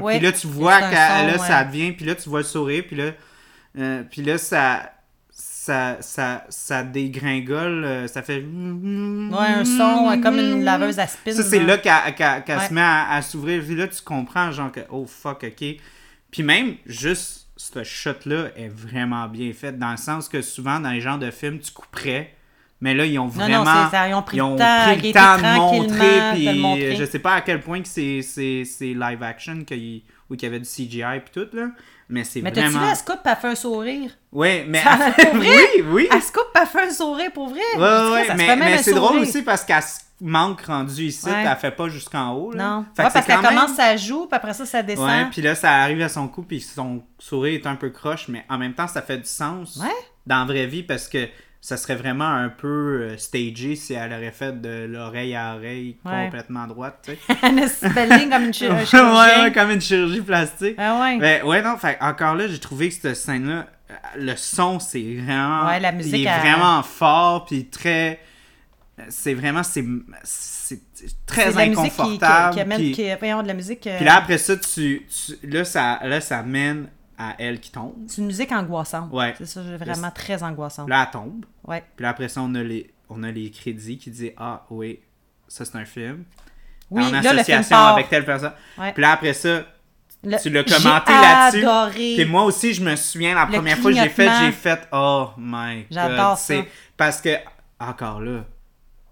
Ouais, 0.00 0.18
puis 0.18 0.26
là, 0.26 0.32
tu 0.32 0.46
vois 0.46 0.78
que 0.78 0.94
là, 0.94 1.38
son, 1.38 1.44
ça 1.44 1.64
ouais. 1.64 1.70
vient, 1.72 1.92
puis 1.92 2.04
là, 2.04 2.14
tu 2.14 2.28
vois 2.28 2.40
le 2.40 2.46
sourire, 2.46 2.84
puis 2.86 2.94
là, 2.94 3.12
euh, 3.78 4.04
puis 4.08 4.22
là, 4.22 4.38
ça... 4.38 4.92
Ça, 5.40 5.98
ça, 6.00 6.44
ça 6.48 6.82
dégringole, 6.82 7.84
euh, 7.84 8.06
ça 8.08 8.22
fait... 8.22 8.38
Ouais, 8.40 9.36
un 9.38 9.64
son 9.64 10.18
comme 10.20 10.38
une 10.38 10.64
laveuse 10.64 10.98
à 10.98 11.06
spin. 11.06 11.32
Ça, 11.32 11.42
c'est 11.44 11.60
là. 11.60 11.76
là 11.84 12.12
qu'elle 12.12 12.56
Ouais. 12.58 12.66
se 12.68 12.74
met 12.74 12.80
à, 12.80 13.10
à 13.12 13.22
s'ouvrir. 13.22 13.62
Puis 13.62 13.76
là, 13.76 13.86
tu 13.86 14.02
comprends, 14.02 14.50
genre, 14.50 14.72
que, 14.72 14.80
oh 14.90 15.06
fuck, 15.06 15.44
ok. 15.44 15.76
Puis 16.30 16.42
même, 16.42 16.74
juste, 16.86 17.48
ce 17.56 17.84
shot-là 17.84 18.48
est 18.56 18.68
vraiment 18.68 19.28
bien 19.28 19.52
fait, 19.52 19.78
dans 19.78 19.90
le 19.92 19.96
sens 19.96 20.28
que 20.28 20.42
souvent, 20.42 20.80
dans 20.80 20.90
les 20.90 21.00
genres 21.00 21.18
de 21.18 21.30
films, 21.30 21.60
tu 21.60 21.70
couperais. 21.70 22.34
Mais 22.80 22.94
là, 22.94 23.04
ils 23.04 23.18
ont 23.18 23.26
vraiment. 23.26 23.64
non, 23.64 23.70
c'est 23.90 23.96
ça, 23.96 24.08
ils 24.08 24.14
ont 24.14 24.22
pris 24.22 24.36
ils 24.38 24.40
le 24.40 24.56
temps, 24.56 24.96
pris 24.96 25.08
le 25.08 25.12
temps 25.12 25.36
de 25.36 25.56
montrer. 25.56 26.20
Puis 26.34 26.60
montrer. 26.60 26.96
je 26.96 27.04
sais 27.04 27.18
pas 27.18 27.34
à 27.34 27.40
quel 27.42 27.60
point 27.60 27.82
que 27.82 27.88
c'est 27.88 28.64
live 28.80 29.22
action, 29.22 29.64
qu'il 29.64 30.02
ou 30.30 30.36
qu'il 30.36 30.44
y 30.44 30.46
avait 30.46 30.60
du 30.60 30.68
CGI 30.68 31.20
puis 31.24 31.30
tout, 31.32 31.48
là. 31.56 31.68
Mais 32.10 32.24
c'est 32.24 32.40
Mais 32.40 32.50
t'as-tu 32.52 32.68
vu, 32.68 32.72
vraiment. 32.74 32.90
elle 32.90 32.96
se 32.96 33.04
coupe, 33.04 33.20
elle 33.24 33.36
fait 33.36 33.48
un 33.48 33.54
sourire? 33.54 34.10
Ouais, 34.32 34.64
mais. 34.66 34.82
Ça, 34.82 34.96
pour 35.14 35.34
vrai? 35.36 35.48
oui, 35.76 35.84
oui. 35.90 36.08
Elle 36.10 36.22
se 36.22 36.32
coupe, 36.32 36.48
elle 36.58 36.66
fait 36.66 36.88
un 36.88 36.90
sourire 36.90 37.30
pour 37.32 37.48
vrai? 37.50 37.60
Ouais, 37.76 37.78
Je 37.78 38.12
ouais, 38.30 38.34
mais, 38.36 38.56
mais 38.56 38.78
c'est 38.82 38.94
drôle 38.94 39.18
aussi 39.18 39.42
parce 39.42 39.62
qu'elle 39.64 39.82
se 39.82 40.00
manque 40.20 40.62
rendue 40.62 41.04
ici, 41.04 41.26
Ouais. 41.26 41.44
elle 41.46 41.56
fait 41.56 41.70
pas 41.70 41.88
jusqu'en 41.88 42.32
haut. 42.32 42.52
Là. 42.52 42.64
Non. 42.70 42.84
Fait 42.96 43.02
Ouais, 43.02 43.08
que 43.08 43.12
parce 43.12 43.26
qu'elle 43.26 43.40
même- 43.42 43.54
commence, 43.54 43.74
ça 43.76 43.96
joue, 43.96 44.26
puis 44.26 44.36
après 44.36 44.54
ça, 44.54 44.64
ça 44.66 44.82
descend. 44.82 45.06
Ouais, 45.06 45.26
puis 45.30 45.42
là, 45.42 45.54
ça 45.54 45.70
arrive 45.76 46.00
à 46.00 46.08
son 46.08 46.28
cou, 46.28 46.42
puis 46.42 46.60
son 46.62 47.02
sourire 47.18 47.60
est 47.60 47.66
un 47.66 47.76
peu 47.76 47.90
croche, 47.90 48.28
mais 48.28 48.44
en 48.48 48.56
même 48.58 48.72
temps, 48.74 48.88
ça 48.88 49.02
fait 49.02 49.18
du 49.18 49.28
sens 49.28 49.76
Ouais. 49.76 49.86
dans 50.26 50.38
la 50.40 50.44
vraie 50.46 50.66
vie 50.66 50.82
parce 50.82 51.08
que 51.08 51.28
ça 51.60 51.76
serait 51.76 51.96
vraiment 51.96 52.28
un 52.28 52.48
peu 52.48 53.02
euh, 53.02 53.16
stagé 53.18 53.74
si 53.74 53.92
elle 53.94 54.12
aurait 54.12 54.30
fait 54.30 54.60
de 54.60 54.86
l'oreille 54.86 55.34
à 55.34 55.56
oreille 55.56 55.96
Ouais. 56.04 56.24
complètement 56.26 56.66
droite, 56.66 57.00
tu 57.04 57.12
sais. 57.12 57.18
Comme 58.30 58.44
une 58.44 58.52
chir- 58.52 58.70
un 58.70 59.42
ouais, 59.44 59.52
comme 59.52 59.70
une 59.72 59.80
chirurgie 59.80 60.20
plastique. 60.20 60.76
Ah 60.78 61.00
ouais. 61.00 61.16
Mais 61.16 61.42
ouais, 61.42 61.60
non, 61.62 61.76
fait, 61.76 61.98
encore 62.00 62.34
là, 62.36 62.46
j'ai 62.46 62.58
trouvé 62.60 62.88
que 62.88 62.94
cette 62.94 63.16
scène-là, 63.16 63.66
euh, 63.90 63.94
le 64.16 64.36
son, 64.36 64.78
c'est 64.78 65.16
vraiment. 65.16 65.66
Ouais, 65.66 65.80
la 65.80 65.92
musique, 65.92 66.14
Il 66.14 66.26
est 66.26 66.30
elle- 66.30 66.40
vraiment 66.40 66.82
fort, 66.82 67.44
puis 67.46 67.66
très. 67.66 68.20
C'est 69.08 69.34
vraiment. 69.34 69.62
C'est 69.62 69.84
très 71.26 71.44
C'est 71.46 71.52
de 71.52 71.56
la 71.56 71.66
musique 71.66 71.84
qui, 71.84 71.90
qui, 71.90 72.00
inconfortable. 72.02 72.54
qui 72.54 72.60
amène, 72.60 72.78
puis- 72.78 72.92
qui, 72.92 73.08
voyons, 73.18 73.42
de 73.42 73.48
la 73.48 73.54
musique. 73.54 73.86
euh, 73.86 73.96
puis 73.96 74.04
là, 74.04 74.16
après 74.16 74.38
ça, 74.38 74.56
tu, 74.56 75.06
tu- 75.08 75.46
là, 75.46 75.64
ça, 75.64 75.98
là, 76.04 76.20
ça 76.20 76.42
mène 76.42 76.88
à 77.18 77.34
elle 77.38 77.58
qui 77.60 77.70
tombe. 77.72 77.94
C'est 78.06 78.20
une 78.20 78.28
musique 78.28 78.52
angoissante. 78.52 79.12
Ouais. 79.12 79.34
C'est 79.36 79.46
ça, 79.46 79.60
vraiment 79.62 80.10
très 80.10 80.42
angoissante. 80.42 80.88
Là, 80.88 81.04
elle 81.06 81.10
tombe. 81.10 81.44
Ouais. 81.66 81.82
Puis 81.96 82.02
là, 82.04 82.10
après 82.10 82.28
ça, 82.28 82.40
on 82.42 82.54
a 82.54 82.62
les, 82.62 82.92
on 83.08 83.22
a 83.24 83.30
les 83.30 83.50
crédits 83.50 83.98
qui 83.98 84.10
disent 84.10 84.32
Ah, 84.36 84.64
oui, 84.70 85.00
ça, 85.48 85.64
c'est 85.64 85.76
un 85.76 85.84
film. 85.84 86.24
Oui, 86.90 87.02
en 87.04 87.10
là, 87.10 87.20
le 87.20 87.22
film 87.22 87.36
association 87.40 87.76
avec 87.76 88.08
telle 88.08 88.24
personne. 88.24 88.52
Ouais. 88.78 88.92
Puis 88.92 89.02
là, 89.02 89.12
après 89.12 89.32
ça, 89.34 89.62
Le- 90.24 90.40
tu 90.40 90.48
l'as 90.50 90.64
commenté 90.64 91.12
là-dessus. 91.12 92.14
Puis 92.16 92.24
moi 92.24 92.44
aussi, 92.44 92.72
je 92.72 92.82
me 92.82 92.96
souviens, 92.96 93.34
la 93.34 93.44
Le 93.46 93.52
première 93.52 93.76
fois 93.78 93.90
que 93.92 93.98
j'ai 93.98 94.08
fait, 94.08 94.30
j'ai 94.40 94.52
fait 94.52 94.88
Oh 94.92 95.30
my 95.36 95.80
god. 95.82 95.86
J'adore 95.90 96.38
C'est- 96.38 96.62
ça. 96.62 96.68
Parce 96.96 97.20
que, 97.20 97.30
encore 97.80 98.20
là, 98.20 98.44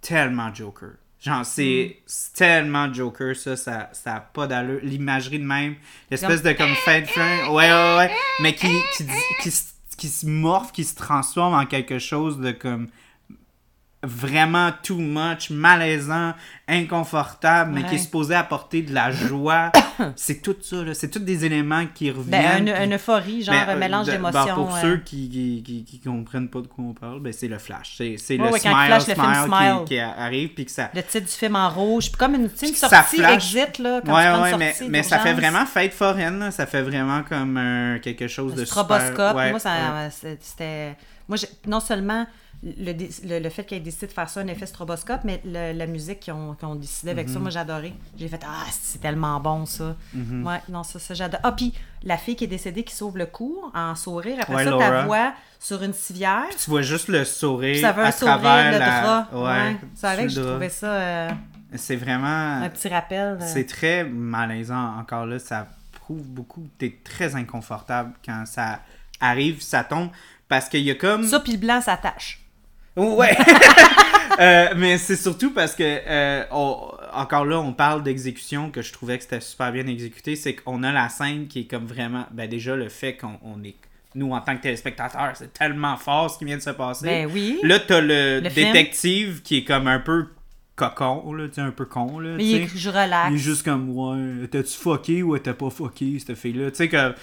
tellement 0.01 0.53
Joker. 0.55 0.91
Genre, 1.23 1.45
c'est 1.47 1.97
Mm. 1.99 2.03
c'est 2.07 2.33
tellement 2.35 2.93
Joker, 2.93 3.35
ça, 3.37 3.57
ça 3.57 3.91
ça 3.93 4.17
a 4.17 4.21
pas 4.21 4.47
d'allure. 4.47 4.81
L'imagerie 4.83 5.39
de 5.39 5.45
même, 5.45 5.75
l'espèce 6.11 6.43
de 6.43 6.53
comme 6.53 6.75
fin 6.85 7.01
de 7.01 7.07
fin, 7.07 7.49
ouais, 7.49 7.73
ouais, 7.73 7.97
ouais, 7.97 8.11
mais 8.41 8.55
qui, 8.55 8.69
qui, 8.97 9.05
qui, 9.43 9.51
se- 9.51 9.73
qui 9.97 10.09
se 10.09 10.27
morphe, 10.27 10.73
qui 10.73 10.85
se 10.85 10.95
transforme 10.95 11.55
en 11.55 11.65
quelque 11.67 11.99
chose 11.99 12.39
de 12.39 12.53
comme 12.53 12.89
vraiment 14.03 14.71
too 14.83 14.99
much, 14.99 15.51
malaisant, 15.51 16.35
inconfortable, 16.69 17.73
mais 17.75 17.83
qui 17.85 17.97
est 17.97 17.99
supposé 17.99 18.35
apporter 18.35 18.83
de 18.83 18.95
la 18.95 19.11
joie. 19.11 19.73
c'est 20.17 20.43
tout 20.43 20.55
ça. 20.61 20.77
C'est 20.95 21.11
tous 21.11 21.19
des 21.19 21.45
éléments 21.45 21.85
qui 21.95 22.11
Ben, 22.11 22.19
reviennent. 22.19 22.69
une, 22.69 22.75
puis- 22.75 22.85
une 22.85 22.95
euphorie, 22.95 23.43
genre 23.43 23.55
ben, 23.55 23.69
un 23.71 23.75
euh, 23.75 23.79
mélange 23.79 24.07
de- 24.07 24.13
ben, 24.13 24.31
d'émotions. 24.31 24.55
pour 24.55 24.77
euh. 24.77 24.81
ceux 24.83 24.97
qui, 24.99 25.29
qui, 25.29 25.63
qui, 25.65 25.85
qui 25.85 26.01
comprennent 26.01 26.49
pas 26.49 26.61
de 26.61 26.67
quoi 26.67 26.85
on 26.85 26.93
parle, 26.95 27.21
ben, 27.21 27.33
c'est 27.33 27.49
le 27.49 27.59
flash. 27.59 27.95
C'est, 27.97 28.17
c'est 28.19 28.39
Ouais, 28.39 28.51
le 28.53 28.59
smile, 28.59 28.75
il 28.79 28.87
flash 28.87 29.09
le 29.09 29.15
film 29.15 29.35
smile, 29.35 29.45
Smile. 29.47 29.79
Qui, 29.81 29.85
qui 29.95 29.99
arrive, 30.01 30.49
puis 30.51 30.65
que 30.67 30.71
ça... 30.71 30.91
Le 30.95 31.03
titre 31.03 31.27
du 31.27 31.33
film 31.33 31.57
en 31.57 31.71
rouge. 31.71 32.07
Puis 32.11 32.19
comme 32.19 32.35
une, 32.35 32.43
une 32.63 32.75
sortie 32.75 33.23
exit, 33.23 33.79
là, 33.79 34.01
quand 34.05 34.15
ouais, 34.15 34.49
tu 34.49 34.53
une 34.53 34.59
mais, 34.59 34.73
sortie 34.73 34.91
mais 34.91 35.03
ça 35.03 35.19
fait 35.19 35.33
vraiment 35.35 35.67
fête 35.67 35.93
foraine, 35.95 36.39
là. 36.39 36.51
ça 36.51 36.67
fait 36.67 36.83
vraiment 36.83 37.23
comme 37.23 37.57
euh, 37.57 37.99
quelque 37.99 38.29
chose 38.29 38.53
Un 38.53 38.57
de 38.57 38.65
stroboscope. 38.65 39.09
super... 39.09 39.51
moi, 39.51 39.59
ça, 39.59 40.11
c'était. 40.41 40.97
Moi, 41.29 41.37
j'ai- 41.39 41.49
non 41.67 41.81
seulement 41.81 42.27
le, 42.63 42.93
le, 43.29 43.39
le 43.39 43.51
fait 43.51 43.65
qu'ils 43.65 43.77
aient 43.77 43.81
décidé 43.81 44.07
de 44.07 44.13
faire 44.13 44.29
ça, 44.29 44.41
un 44.41 44.47
effet 44.49 44.67
stroboscope, 44.67 45.21
mais 45.25 45.41
le- 45.45 45.73
la 45.73 45.87
musique 45.87 46.21
qu'ils 46.21 46.33
ont, 46.33 46.55
qu'ils 46.55 46.67
ont 46.69 46.75
décidé 46.75 47.11
avec 47.13 47.29
Mhm. 47.29 47.35
ça, 47.35 47.39
moi, 47.41 47.51
j'ai 47.51 47.59
adoré. 47.59 47.95
J'ai 48.19 48.29
fait 48.29 48.41
Ah, 48.47 48.65
c'est 48.71 49.01
tellement 49.01 49.39
bon, 49.41 49.67
ça. 49.67 49.95
Mhm. 50.15 50.47
Ouais, 50.47 50.61
non, 50.69 50.83
ça, 50.83 50.99
ça 50.99 51.15
j'adore. 51.15 51.41
Ah, 51.43 51.53
puis 51.53 51.75
la 52.03 52.17
fille 52.17 52.35
qui 52.37 52.45
est 52.45 52.49
décédée 52.49 52.83
qui 52.83 52.95
sauve 52.95 53.19
le 53.19 53.27
cou 53.27 53.59
en 53.75 53.95
sourire, 53.95 54.39
après 54.41 54.55
Ouais, 54.57 54.65
ça, 54.65 54.71
Laura. 54.71 54.89
ta 54.91 55.05
voix 55.05 55.33
sur 55.61 55.83
une 55.83 55.93
civière. 55.93 56.45
Tu 56.63 56.71
vois 56.71 56.83
juste 56.83 57.09
le 57.09 57.25
sourire 57.25 57.81
ça 57.81 57.91
à 57.91 58.07
un 58.07 58.11
sourire, 58.11 58.73
le 58.73 58.79
la... 58.79 59.01
drap. 59.01 59.29
Ouais. 59.35 59.77
Ça 59.95 60.11
avait 60.11 60.27
que 60.27 60.33
trouvé 60.33 60.59
drap. 60.67 60.69
ça 60.71 60.87
euh, 60.93 61.31
C'est 61.75 61.97
vraiment... 61.97 62.63
un 62.63 62.69
petit 62.71 62.89
rappel. 62.89 63.39
euh. 63.41 63.47
C'est 63.47 63.67
très 63.67 64.05
malaisant 64.05 64.99
encore 64.99 65.27
là, 65.27 65.39
ça 65.39 65.69
prouve 65.93 66.23
beaucoup 66.27 66.63
que 66.63 66.69
t'es 66.79 66.99
très 67.05 67.35
inconfortable 67.35 68.13
quand 68.25 68.45
ça 68.47 68.81
arrive, 69.21 69.61
ça 69.63 69.83
tombe, 69.83 70.09
parce 70.49 70.69
qu'il 70.69 70.83
y 70.83 70.91
a 70.91 70.95
comme... 70.95 71.25
Ça, 71.27 71.41
puis 71.41 71.53
le 71.53 71.59
blanc 71.59 71.81
s'attache. 71.81 72.43
Ouais. 72.97 73.37
Euh, 74.39 74.75
mais 74.77 74.99
c'est 74.99 75.17
surtout 75.17 75.51
parce 75.51 75.75
que 75.75 75.83
euh, 75.83 76.45
on- 76.51 76.91
encore 77.15 77.47
là, 77.47 77.59
on 77.59 77.73
parle 77.73 78.03
d'exécution 78.03 78.71
que 78.71 78.83
je 78.83 78.93
trouvais 78.93 79.17
que 79.17 79.23
c'était 79.23 79.41
super 79.41 79.73
bien 79.73 79.87
exécuté. 79.87 80.37
C'est 80.37 80.55
qu'on 80.57 80.83
a 80.83 80.93
la 80.93 81.09
scène 81.09 81.47
qui 81.47 81.61
est 81.61 81.65
comme 81.65 81.87
vraiment. 81.87 82.27
Ben 82.33 82.47
déjà 82.47 82.77
le 82.77 82.91
fait 82.91 83.17
qu'on 83.17 83.39
on 83.43 83.65
est. 83.65 83.77
Nous, 84.15 84.31
en 84.33 84.41
tant 84.43 84.55
que 84.59 84.61
téléspectateurs, 84.63 85.31
c'est 85.37 85.55
tellement 85.55 85.97
fort 85.97 86.31
ce 86.31 86.37
qui 86.39 86.45
vient 86.45 86.59
de 86.59 86.63
se 86.63 86.69
passer. 86.69 87.07
Ben 87.07 87.31
oui. 87.33 87.61
Là, 87.63 87.79
t'as 87.79 88.03
le, 88.03 88.41
Le 88.41 88.51
film. 88.51 88.67
détective 88.73 89.41
qui 89.43 89.59
est 89.59 89.65
comme 89.65 89.87
un 89.89 90.01
peu 90.01 90.27
cocon, 90.75 91.33
là, 91.33 91.49
tu 91.49 91.55
sais, 91.55 91.61
un 91.63 91.71
peu 91.71 91.87
con, 91.87 92.19
là. 92.19 92.35
Mais 92.37 92.45
il 92.45 92.57
est, 92.57 92.69
je 92.77 92.91
relaxe. 92.91 93.29
Il 93.31 93.37
est 93.37 93.39
juste 93.39 93.63
comme, 93.63 93.89
ouais, 93.89 94.49
t'as-tu 94.49 94.77
fucké 94.77 95.23
ou 95.23 95.39
t'as 95.39 95.55
pas 95.55 95.71
fucké, 95.71 96.19
cette 96.19 96.37
fille-là? 96.37 96.71
Tu 96.73 96.77
sais, 96.77 96.89
comme. 96.91 97.15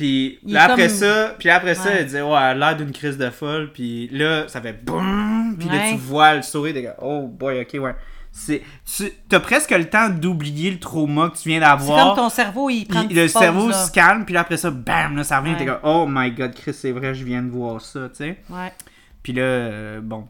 Puis 0.00 0.38
là, 0.46 0.64
après 0.64 0.86
comme- 0.88 0.96
ça, 0.96 1.34
puis 1.38 1.50
après 1.50 1.74
ça, 1.74 1.90
elle 1.90 2.06
disait, 2.06 2.22
ouais, 2.22 2.28
elle 2.30 2.34
a 2.34 2.54
l'air 2.54 2.76
d'une 2.76 2.92
crise 2.92 3.18
de 3.18 3.28
folle. 3.30 3.70
Puis 3.72 4.08
là, 4.12 4.48
ça 4.48 4.60
fait 4.62 4.72
boum. 4.84 5.56
Puis 5.58 5.68
là, 5.68 5.90
tu 5.90 5.96
vois 5.96 6.34
le 6.36 6.42
sourire, 6.42 6.72
t'es 6.74 6.84
comme, 6.84 6.94
oh 7.02 7.26
boy, 7.28 7.60
ok, 7.60 7.82
ouais. 7.82 7.94
C'est, 8.32 8.62
tu, 8.96 9.10
t'as 9.28 9.40
presque 9.40 9.72
le 9.72 9.90
temps 9.90 10.08
d'oublier 10.08 10.70
le 10.70 10.78
trauma 10.78 11.30
que 11.30 11.36
tu 11.36 11.48
viens 11.48 11.58
C'est 11.60 11.66
comme 11.78 11.78
d'avoir. 11.88 12.14
ton 12.16 12.28
cerveau, 12.28 12.70
il 12.70 12.86
prend 12.86 13.04
Puis 13.04 13.14
le 13.14 13.22
pause, 13.22 13.32
cerveau 13.32 13.68
là. 13.68 13.74
se 13.74 13.90
calme, 13.90 14.24
puis 14.24 14.34
là, 14.34 14.40
après 14.42 14.56
ça, 14.56 14.70
bam, 14.70 15.16
là, 15.16 15.24
ça 15.24 15.40
revient, 15.40 15.50
Ouais. 15.52 15.58
t'es 15.58 15.66
comme, 15.66 15.80
oh 15.82 16.06
my 16.08 16.30
god, 16.30 16.54
Chris, 16.54 16.72
c'est 16.72 16.92
vrai, 16.92 17.12
je 17.12 17.24
viens 17.24 17.42
de 17.42 17.50
voir 17.50 17.80
ça, 17.80 18.08
tu 18.08 18.16
sais. 18.18 18.38
Ouais. 18.48 18.72
Puis 19.22 19.32
là, 19.32 19.42
euh, 19.42 20.00
bon. 20.00 20.26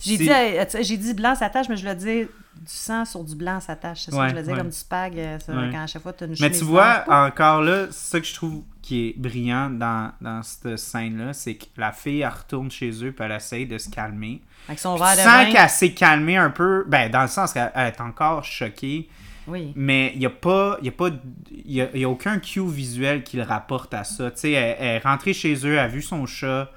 J'ai 0.00 0.16
dit, 0.16 0.30
euh, 0.30 0.64
j'ai 0.80 0.96
dit 0.96 1.12
blanc 1.12 1.34
s'attache, 1.34 1.68
mais 1.68 1.76
je 1.76 1.86
le 1.86 1.94
dis 1.94 2.26
sang 2.66 3.04
sur 3.04 3.24
du 3.24 3.34
blanc 3.34 3.58
s'attache. 3.60 4.02
C'est 4.04 4.10
ça 4.12 4.16
Ouais, 4.18 4.26
que 4.26 4.30
je 4.32 4.36
veux 4.36 4.42
dire, 4.42 4.52
ouais. 4.52 4.58
comme 4.58 4.68
du 4.70 4.76
spag, 4.76 5.18
euh, 5.18 5.38
ça, 5.40 5.52
Ouais. 5.52 5.68
quand 5.72 5.82
à 5.82 5.86
chaque 5.88 6.02
fois 6.02 6.12
tu 6.12 6.24
as 6.24 6.26
une 6.28 6.36
Mais 6.40 6.50
tu 6.50 6.64
vois, 6.64 7.04
encore 7.08 7.62
là, 7.62 7.86
c'est 7.90 8.10
ça 8.12 8.20
que 8.20 8.26
je 8.26 8.34
trouve 8.34 8.62
qui 8.90 9.08
est 9.10 9.14
brillant 9.16 9.70
dans, 9.70 10.10
dans 10.20 10.42
cette 10.42 10.76
scène-là, 10.76 11.32
c'est 11.32 11.54
que 11.54 11.66
la 11.76 11.92
fille, 11.92 12.22
elle 12.22 12.28
retourne 12.28 12.72
chez 12.72 12.90
eux, 13.04 13.12
puis 13.12 13.24
elle 13.24 13.30
essaye 13.30 13.64
de 13.64 13.78
se 13.78 13.88
calmer. 13.88 14.40
Avec 14.66 14.80
son 14.80 14.96
verre 14.96 15.16
de 15.16 15.22
vin. 15.22 15.52
qu'elle 15.52 15.68
s'est 15.70 15.92
calmée 15.92 16.36
un 16.36 16.50
peu, 16.50 16.84
ben, 16.88 17.08
dans 17.08 17.22
le 17.22 17.28
sens 17.28 17.52
qu'elle 17.52 17.70
elle 17.76 17.86
est 17.86 18.00
encore 18.00 18.42
choquée, 18.42 19.08
Oui. 19.46 19.72
mais 19.76 20.10
il 20.14 20.18
n'y 20.18 20.26
a 20.26 20.30
pas, 20.30 20.76
il 20.80 20.86
y 20.86 20.88
a 20.88 20.92
pas, 20.92 21.10
y 21.52 21.80
a, 21.80 21.96
y 21.96 22.02
a 22.02 22.08
aucun 22.08 22.40
cue 22.40 22.66
visuel 22.68 23.22
qui 23.22 23.36
le 23.36 23.44
rapporte 23.44 23.94
à 23.94 24.02
ça. 24.02 24.32
Tu 24.32 24.38
sais, 24.40 24.50
elle, 24.52 24.76
elle 24.80 24.86
est 24.96 24.98
rentrée 24.98 25.34
chez 25.34 25.54
eux, 25.64 25.74
elle 25.74 25.78
a 25.78 25.86
vu 25.86 26.02
son 26.02 26.26
chat, 26.26 26.68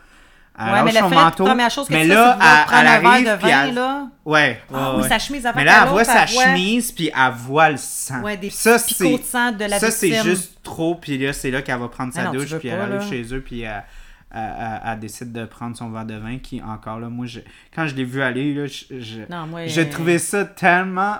elle 0.60 0.74
Ouais, 0.74 0.84
mais 0.84 0.92
la 0.92 1.00
son 1.02 1.10
fait- 1.10 1.16
manteau, 1.16 1.46
première 1.46 1.72
chose 1.72 1.88
que 1.88 1.94
mais 1.94 2.04
tu 2.04 2.10
fais, 2.10 2.14
là, 2.16 2.36
voir 2.36 2.68
elle, 2.72 2.80
elle 2.80 2.88
un 2.88 3.00
verre 3.00 3.36
de 3.38 3.42
puis 3.42 3.52
vin, 3.52 3.64
elle- 3.68 3.74
là. 3.74 4.08
Ouais, 4.26 4.62
Ah 4.72 4.74
ouais, 4.92 4.96
oui, 4.98 5.02
ouais. 5.04 5.10
sa 5.10 5.20
chemise 5.20 5.46
avant 5.46 5.60
Mais 5.60 5.66
là, 5.66 5.82
elle 5.84 5.90
voit 5.90 6.04
sa 6.06 6.26
chemise, 6.28 6.92
puis 6.92 7.10
elle 7.16 7.32
voit 7.34 7.70
le 7.72 7.78
sang. 7.78 8.22
Ouais, 8.22 8.38
des 8.38 8.50
ça, 8.50 8.78
picots 8.78 9.04
c'est 9.04 9.18
de 9.18 9.24
sang 9.24 9.52
de 9.52 9.66
la 9.66 9.80
ça, 9.80 9.90
c'est 9.92 10.22
juste 10.24 10.60
trop. 10.64 10.96
Puis 10.96 11.18
là, 11.18 11.34
c'est 11.34 11.50
là 11.52 11.62
qu'elle 11.62 11.80
va 11.80 11.88
prendre 11.90 12.14
sa 12.14 12.22
Ah 12.22 12.26
non, 12.26 12.34
douche, 12.34 12.56
puis 12.58 12.70
pas, 12.70 12.76
elle 12.76 12.82
arrive 12.82 12.96
là. 12.96 13.08
chez 13.10 13.34
eux, 13.34 13.42
puis 13.42 13.62
elle, 13.62 13.84
elle- 14.32 14.42
elle- 14.60 14.82
elle 14.86 15.00
décide 15.00 15.32
de 15.32 15.46
prendre 15.46 15.76
son 15.76 15.90
verre 15.90 16.06
de 16.06 16.16
vin, 16.16 16.38
qui, 16.38 16.62
encore 16.62 17.00
là, 17.00 17.10
moi, 17.10 17.26
je- 17.26 17.40
quand 17.76 17.88
je 17.88 17.96
l'ai 17.96 18.04
vu 18.06 18.22
aller, 18.22 18.54
là, 18.54 18.68
je, 18.68 19.00
je, 19.00 19.22
Non, 19.30 19.48
moi, 19.48 19.66
je 19.68 19.82
euh, 19.82 19.90
trouvais 19.90 20.20
ça 20.20 20.46
tellement, 20.46 21.18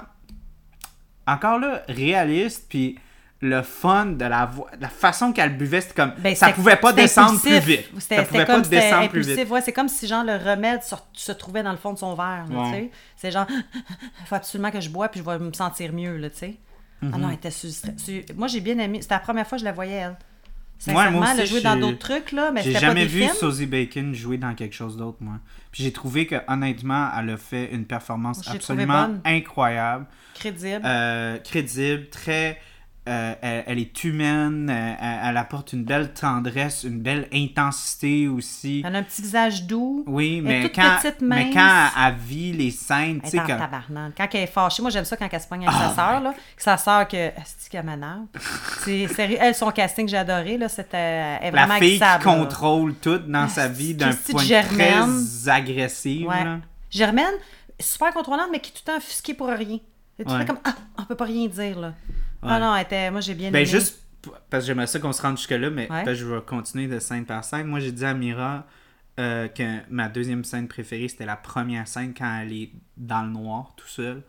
encore 1.26 1.60
là, 1.60 1.82
réaliste, 1.88 2.66
puis 2.70 2.98
le 3.46 3.62
fun 3.62 4.06
de 4.06 4.24
la, 4.26 4.50
la 4.80 4.88
façon 4.90 5.34
qu'elle 5.34 5.58
buvait, 5.58 5.82
c'était 5.82 5.96
comme, 5.96 6.14
Ben, 6.20 6.34
ça 6.34 6.50
pouvait 6.54 6.78
pas 6.78 6.94
descendre 6.94 7.32
impulsif. 7.34 7.64
plus 7.64 7.76
vite. 7.76 7.86
C'était 8.00 8.16
Ça 8.16 8.24
pouvait 8.24 8.46
pas 8.46 8.62
descendre 8.62 9.10
plus 9.10 9.28
vite. 9.28 9.50
Ouais, 9.50 9.62
c'est 9.62 9.74
comme 9.74 9.90
si 9.90 10.08
genre 10.08 10.24
le 10.24 10.38
remède 10.38 10.82
se, 10.82 10.96
se 11.14 11.32
trouvait 11.34 11.62
dans 11.62 11.72
le 11.72 11.78
fond 11.78 11.92
de 11.94 11.98
son 12.00 12.16
verre. 12.16 12.46
Ouais. 12.50 12.90
C'est 13.18 13.32
genre, 13.32 13.46
il 13.50 13.64
faut 14.26 14.36
absolument 14.36 14.72
que 14.72 14.80
je 14.80 14.90
bois 14.90 15.10
puis 15.10 15.20
je 15.20 15.26
vais 15.30 15.38
me 15.40 15.52
sentir 15.54 15.92
mieux. 15.92 16.16
Là, 16.18 16.30
tu 16.30 16.38
sais. 16.38 16.56
Mhm. 17.02 17.12
Ah 17.14 17.18
non, 17.18 17.28
elle 17.28 17.36
était 17.36 17.52
sur, 17.52 17.70
sur- 17.70 18.24
Moi, 18.36 18.48
j'ai 18.48 18.62
bien 18.62 18.78
aimé. 18.80 19.00
C'était 19.02 19.16
la 19.16 19.20
première 19.20 19.46
fois 19.46 19.58
que 19.58 19.60
je 19.60 19.66
la 19.66 19.74
voyais, 19.74 19.94
elle. 19.96 20.10
Ouais, 20.88 20.94
Sincèrement, 20.94 21.20
moi 21.20 21.28
elle 21.34 21.40
a 21.40 21.44
aussi, 21.44 21.52
joué 21.52 21.62
dans 21.62 21.76
d'autres 21.78 22.00
trucs, 22.00 22.32
là, 22.34 22.52
mais 22.52 22.62
J'ai 22.62 22.74
pas 22.74 22.80
jamais 22.80 23.02
des 23.02 23.08
vu 23.08 23.20
films. 23.22 23.34
Susie 23.40 23.66
Bacon 23.68 24.14
jouer 24.14 24.38
dans 24.38 24.54
quelque 24.54 24.74
chose 24.76 24.98
d'autre, 24.98 25.18
moi. 25.22 25.36
Puis 25.72 25.84
j'ai 25.84 25.94
trouvé 25.94 26.28
que 26.28 26.36
honnêtement, 26.48 27.10
elle 27.18 27.30
a 27.30 27.38
fait 27.38 27.72
une 27.74 27.86
performance 27.86 28.46
absolument 28.50 29.12
incroyable. 29.24 30.06
Crédible. 30.34 30.82
euh, 30.86 31.38
crédible, 31.40 32.10
très. 32.10 32.60
Euh, 33.08 33.34
elle, 33.42 33.64
elle 33.68 33.80
est 33.80 34.04
humaine, 34.06 34.70
euh, 34.70 34.94
elle, 35.02 35.30
elle 35.30 35.38
apporte 35.38 35.74
une 35.74 35.84
belle 35.84 36.14
tendresse, 36.14 36.84
une 36.84 37.00
belle 37.02 37.28
intensité 37.34 38.28
aussi. 38.30 38.82
Elle 38.86 38.96
a 38.96 39.00
un 39.00 39.04
petit 39.04 39.22
visage 39.22 39.64
doux. 39.64 40.04
Oui, 40.08 40.40
mais 40.42 40.70
quand, 40.72 40.98
petite, 41.02 41.20
mais 41.22 41.50
quand 41.52 41.88
elle, 42.02 42.16
vit 42.16 42.54
les 42.54 42.72
scènes, 42.72 43.20
tu 43.22 43.30
sais, 43.32 43.38
quand. 43.38 43.58
elle 44.18 44.40
est 44.40 44.48
fâchée, 44.48 44.82
moi 44.82 44.90
j'aime 44.92 45.04
ça 45.06 45.18
quand 45.18 45.28
elle 45.30 45.42
se 45.42 45.48
pogne 45.48 45.68
avec 45.68 45.78
Oh 45.78 45.90
sa 45.90 45.96
sœur, 45.96 46.22
là. 46.22 46.34
Que 46.56 46.64
sa 46.64 46.78
sœur, 46.78 47.08
que. 47.08 47.32
C'est 47.46 47.70
qu'elle 47.70 47.86
m'énerve. 47.86 48.26
C'est 48.86 49.08
sérieux. 49.08 49.38
Elle, 49.40 49.54
son 49.56 49.72
casting, 49.72 50.08
j'ai 50.08 50.18
adoré, 50.18 50.58
là. 50.58 50.70
C'était. 50.70 50.98
Elle 51.42 51.48
est 51.48 51.52
La 51.52 51.66
vraiment 51.66 51.80
fille 51.80 51.94
qui 51.96 52.00
là. 52.00 52.20
contrôle 52.20 52.94
tout 52.96 53.18
dans 53.18 53.48
sa 53.50 53.68
vie 53.68 53.96
d'un 53.96 54.12
point 54.32 54.44
Germaine. 54.44 55.26
très 55.44 55.50
agressif. 55.50 56.26
Ouais. 56.28 56.44
Germaine, 56.90 57.34
super 57.80 58.14
contrôlante, 58.14 58.48
mais 58.52 58.60
qui 58.60 58.70
est 58.72 58.74
tout 58.74 58.82
le 58.88 58.92
temps 58.94 58.98
offusquée 58.98 59.34
pour 59.34 59.48
rien. 59.50 59.80
Et 60.20 60.24
tu 60.24 60.32
Ouais. 60.32 60.40
fais 60.40 60.46
comme 60.46 60.60
Ah, 60.64 60.76
on 61.00 61.04
peut 61.04 61.16
pas 61.16 61.26
rien 61.26 61.48
dire, 61.48 61.80
là. 61.80 61.94
Ah 62.46 62.60
non, 62.60 62.76
elle 62.76 62.84
était. 62.84 63.12
Moi 63.12 63.22
j'ai 63.22 63.34
bien 63.36 63.52
Ben 63.52 63.60
aimé. 63.60 63.66
juste 63.66 64.00
parce 64.50 64.64
que 64.64 64.68
j'aimerais 64.68 64.88
ça 64.88 65.00
qu'on 65.00 65.12
se 65.14 65.22
rende 65.22 65.38
jusque-là, 65.38 65.70
mais 65.70 65.92
Ouais. 65.92 66.16
je 66.16 66.26
vais 66.26 66.42
continuer 66.42 66.88
de 66.88 67.00
scène 67.00 67.26
par 67.26 67.44
scène. 67.44 67.68
Moi, 67.68 67.80
j'ai 67.82 67.92
dit 67.92 68.06
à 68.06 68.14
Mira 68.14 68.66
euh, 69.20 69.48
que 69.50 69.80
ma 69.90 70.08
deuxième 70.08 70.44
scène 70.46 70.68
préférée, 70.70 71.08
c'était 71.10 71.26
la 71.26 71.36
première 71.36 71.88
scène 71.88 72.14
quand 72.18 72.40
elle 72.42 72.54
est 72.54 72.72
dans 72.96 73.24
le 73.24 73.30
noir, 73.32 73.74
tout 73.76 73.88
seul. 73.88 74.24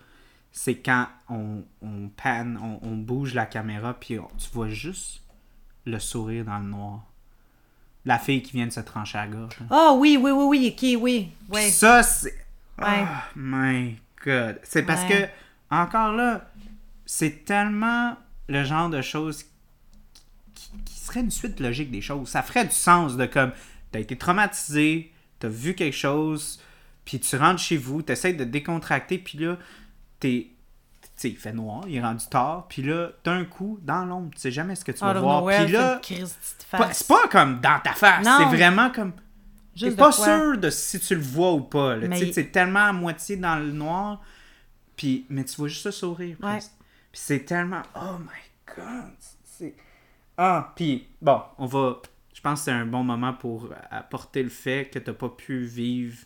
C'est 0.51 0.75
quand 0.77 1.07
on, 1.29 1.63
on 1.81 2.09
panne, 2.09 2.59
on, 2.63 2.81
on 2.87 2.97
bouge 2.97 3.35
la 3.35 3.47
caméra, 3.47 3.95
puis 3.95 4.19
on- 4.19 4.29
tu 4.37 4.49
vois 4.53 4.69
juste 4.69 5.23
le 5.87 5.99
sourire 6.01 6.45
dans 6.45 6.59
le 6.59 6.67
noir. 6.67 7.03
La 8.05 8.19
fille 8.19 8.43
qui 8.43 8.53
vient 8.53 8.67
de 8.67 8.73
se 8.73 8.81
trancher 8.81 9.17
à 9.19 9.27
la 9.27 9.33
gorge. 9.33 9.57
Ah 9.71 9.93
oui, 9.97 10.19
oui, 10.21 10.31
oui, 10.33 10.75
oui, 10.77 10.97
ok, 10.99 11.03
oui. 11.51 11.71
Ça, 11.71 12.03
c'est. 12.03 12.35
Ouais. 12.79 13.05
Oh 13.05 13.29
my 13.37 13.97
god. 14.25 14.59
C'est 14.65 14.83
parce 14.83 15.03
Ouais. 15.05 15.31
que, 15.71 15.75
encore 15.75 16.13
là, 16.13 16.51
c'est 17.17 17.45
tellement 17.45 18.17
le 18.49 18.65
genre 18.65 18.91
de 18.91 19.01
choses 19.03 19.45
qui, 20.53 20.71
qui 20.85 20.95
serait 20.99 21.21
une 21.21 21.31
suite 21.31 21.61
logique 21.61 21.93
des 21.93 22.01
choses. 22.01 22.29
Ça 22.29 22.43
ferait 22.43 22.65
du 22.65 22.75
sens 22.75 23.17
de 23.17 23.25
comme, 23.27 23.53
t'as 23.93 24.01
été 24.01 24.19
traumatisé, 24.19 25.13
t'as 25.39 25.47
vu 25.47 25.75
quelque 25.77 25.95
chose, 25.97 26.61
puis 27.05 27.21
tu 27.21 27.37
rentres 27.37 27.61
chez 27.61 27.77
vous, 27.77 28.03
t'essayes 28.03 28.35
de 28.37 28.43
décontracter, 28.43 29.19
puis 29.19 29.39
là, 29.39 29.59
t'es. 30.19 30.49
Sais, 31.17 31.31
il 31.31 31.37
fait 31.37 31.53
noir, 31.53 31.85
il 31.87 31.95
est 31.95 32.03
rendu 32.03 32.27
tard, 32.29 32.67
puis 32.69 32.83
là, 32.83 33.11
d'un 33.23 33.45
coup, 33.45 33.79
dans 33.83 34.05
l'ombre, 34.05 34.31
tu 34.35 34.41
sais 34.41 34.51
jamais 34.51 34.75
ce 34.75 34.85
que 34.85 34.91
tu 34.91 34.99
vas 35.15 35.21
voir. 35.21 35.45
Puis 35.65 35.73
là, 35.73 35.99
c'est 36.93 37.07
pas- 37.07 37.29
comme 37.31 37.61
dans 37.61 37.79
ta 37.79 37.93
face, 37.93 38.25
c'est 38.39 38.57
vraiment 38.57 38.91
comme. 38.91 39.13
T'es 39.91 39.95
pas 39.97 40.11
quoi? 40.13 40.25
sûr 40.25 40.59
de 40.59 40.71
si 40.71 40.99
tu 40.99 41.15
le 41.15 41.21
vois 41.21 41.53
ou 41.53 41.61
pas. 41.61 41.95
Tu 41.95 42.01
sais, 42.19 42.41
il- 42.43 42.51
tellement 42.51 42.87
à 42.87 42.93
moitié 42.93 43.37
dans 43.37 43.55
le 43.61 43.71
noir, 43.71 44.21
puis, 44.97 45.25
mais 45.29 45.45
tu 45.45 45.55
vois 45.55 45.69
juste 45.69 45.87
le 45.87 45.93
sourire. 45.93 46.37
Ouais. 46.43 46.59
Puis 47.15 47.23
c'est 47.23 47.45
tellement... 47.45 47.83
Oh 47.95 48.19
my 48.19 48.75
God! 48.77 49.13
C'est... 49.45 49.73
Ah, 50.37 50.73
puis 50.75 51.07
bon, 51.23 51.41
on 51.59 51.67
va... 51.67 51.99
Je 52.35 52.41
pense 52.41 52.59
que 52.59 52.65
c'est 52.65 52.73
un 52.73 52.87
bon 52.87 53.05
moment 53.05 53.33
pour 53.35 53.69
apporter 53.89 54.43
le 54.43 54.49
fait 54.49 54.91
que 54.93 54.99
t'as 54.99 55.13
pas 55.13 55.29
pu 55.29 55.61
vivre 55.65 56.17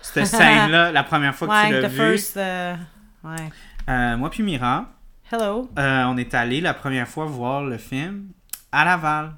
cette 0.00 0.26
scène-là 0.28 0.92
la 0.92 1.02
première 1.02 1.34
fois 1.34 1.48
que 1.48 1.66
tu 1.66 1.72
l'as 1.82 1.88
vue. 1.88 1.96
first. 1.96 2.36
euh, 2.36 2.76
Ouais. 3.24 3.50
Euh, 3.88 4.16
moi 4.16 4.30
puis 4.30 4.44
Mira, 4.44 4.88
Hello. 5.32 5.68
euh, 5.76 6.04
on 6.04 6.16
est 6.16 6.32
allé 6.32 6.60
la 6.60 6.74
première 6.74 7.08
fois 7.08 7.24
voir 7.24 7.64
le 7.64 7.76
film 7.78 8.28
à 8.70 8.84
Laval. 8.84 9.32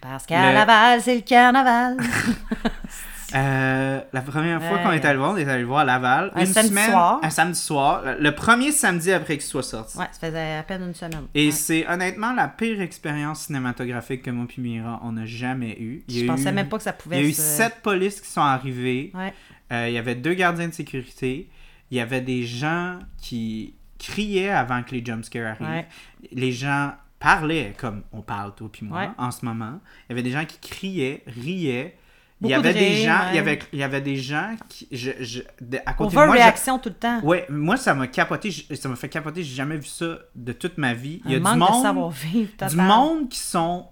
Parce 0.00 0.26
qu'à 0.26 0.46
Le- 0.50 0.54
Laval, 0.54 1.00
c'est 1.02 1.16
le 1.16 1.22
carnaval. 1.22 1.96
Euh, 3.34 4.00
la 4.12 4.20
première 4.20 4.62
fois 4.62 4.76
Ouais. 4.76 4.82
qu'on 4.84 4.92
est 4.92 5.04
allé 5.04 5.14
le 5.14 5.18
voir, 5.18 5.32
on 5.32 5.36
est 5.36 5.48
allé 5.48 5.62
le 5.62 5.66
voir 5.66 5.80
à 5.80 5.84
Laval. 5.84 6.30
Un 6.34 6.40
une 6.40 6.46
samedi 6.46 6.68
semaine, 6.68 6.90
soir. 6.90 7.20
Un 7.22 7.30
samedi 7.30 7.58
soir. 7.58 8.02
Le- 8.20 8.30
premier 8.34 8.70
samedi 8.70 9.10
après 9.12 9.34
qu'il 9.34 9.46
soit 9.46 9.62
sorti. 9.64 9.98
Ouais, 9.98 10.06
ça 10.12 10.26
faisait 10.28 10.54
à 10.56 10.62
peine 10.62 10.82
une 10.82 10.94
semaine. 10.94 11.26
Et 11.34 11.46
Ouais. 11.46 11.50
c'est 11.50 11.88
honnêtement 11.88 12.32
la 12.34 12.46
pire 12.46 12.80
expérience 12.80 13.46
cinématographique 13.46 14.22
que 14.22 14.30
moi 14.30 14.46
et 14.56 14.60
Mira, 14.60 15.00
on 15.02 15.12
n'a 15.12 15.26
jamais 15.26 15.76
eue. 15.80 16.04
Il 16.08 16.16
y 16.16 16.20
Je 16.20 16.24
a 16.24 16.28
pensais 16.34 16.50
eu- 16.50 16.52
même 16.52 16.68
pas 16.68 16.76
que 16.76 16.84
ça 16.84 16.94
Il 16.96 17.02
pouvait 17.02 17.16
y 17.22 17.24
a 17.24 17.28
eu 17.28 17.32
se- 17.32 17.42
sept 17.42 17.80
polices 17.82 18.20
qui 18.20 18.28
sont 18.30 18.40
arrivées. 18.42 19.10
Ouais. 19.14 19.34
Euh, 19.72 19.88
il 19.88 19.94
y 19.94 19.98
avait 19.98 20.14
deux 20.14 20.34
gardiens 20.34 20.68
de 20.68 20.74
sécurité. 20.74 21.50
Il 21.90 21.96
y 21.96 22.00
avait 22.00 22.20
des 22.20 22.44
gens 22.44 22.98
qui 23.20 23.74
criaient 23.98 24.50
avant 24.50 24.82
que 24.84 24.92
les 24.94 25.04
jumpscares 25.04 25.56
arrivent. 25.60 25.66
Ouais. 25.68 25.86
Les 26.32 26.52
gens 26.52 26.92
parlaient 27.18 27.74
comme 27.78 28.02
on 28.12 28.20
parle 28.20 28.54
toi 28.54 28.68
puis 28.70 28.84
moi 28.86 28.98
Ouais. 29.00 29.08
en 29.18 29.30
ce 29.32 29.44
moment. 29.44 29.80
Il 30.08 30.10
y 30.10 30.12
avait 30.12 30.22
des 30.22 30.30
gens 30.30 30.44
qui 30.44 30.58
criaient, 30.60 31.24
riaient. 31.26 31.96
Il 32.42 32.48
y 32.48 32.50
de 32.50 32.54
avait 32.58 32.74
des 32.74 32.96
gens, 32.96 33.18
il 33.30 33.36
y 33.36 33.38
avait 33.38 33.58
il 33.72 33.78
y 33.78 33.82
avait 33.82 34.00
des 34.02 34.16
gens 34.16 34.54
qui 34.68 34.86
je, 34.92 35.10
je- 35.20 35.40
de- 35.60 35.78
à 35.86 35.94
côté 35.94 36.10
de 36.10 36.14
moi. 36.16 36.26
je- 36.26 36.30
Overreaction 36.32 36.78
tout 36.78 36.90
le 36.90 36.94
temps. 36.94 37.20
Ouais, 37.22 37.46
moi 37.48 37.76
ça 37.78 37.94
m'a 37.94 38.06
capoté, 38.08 38.50
ça 38.50 38.88
m'a 38.88 38.96
fait 38.96 39.08
capoter, 39.08 39.42
j'ai 39.42 39.54
jamais 39.54 39.76
vu 39.78 39.86
ça 39.86 40.18
de 40.34 40.52
toute 40.52 40.76
ma 40.78 40.92
vie. 40.94 41.22
Il 41.24 41.30
y 41.32 41.34
a 41.34 41.38
du 41.38 41.44
monde 41.58 41.82
total. 41.82 41.94
du 42.68 42.76
monde 42.88 43.28
qui 43.30 43.38
sont 43.38 43.86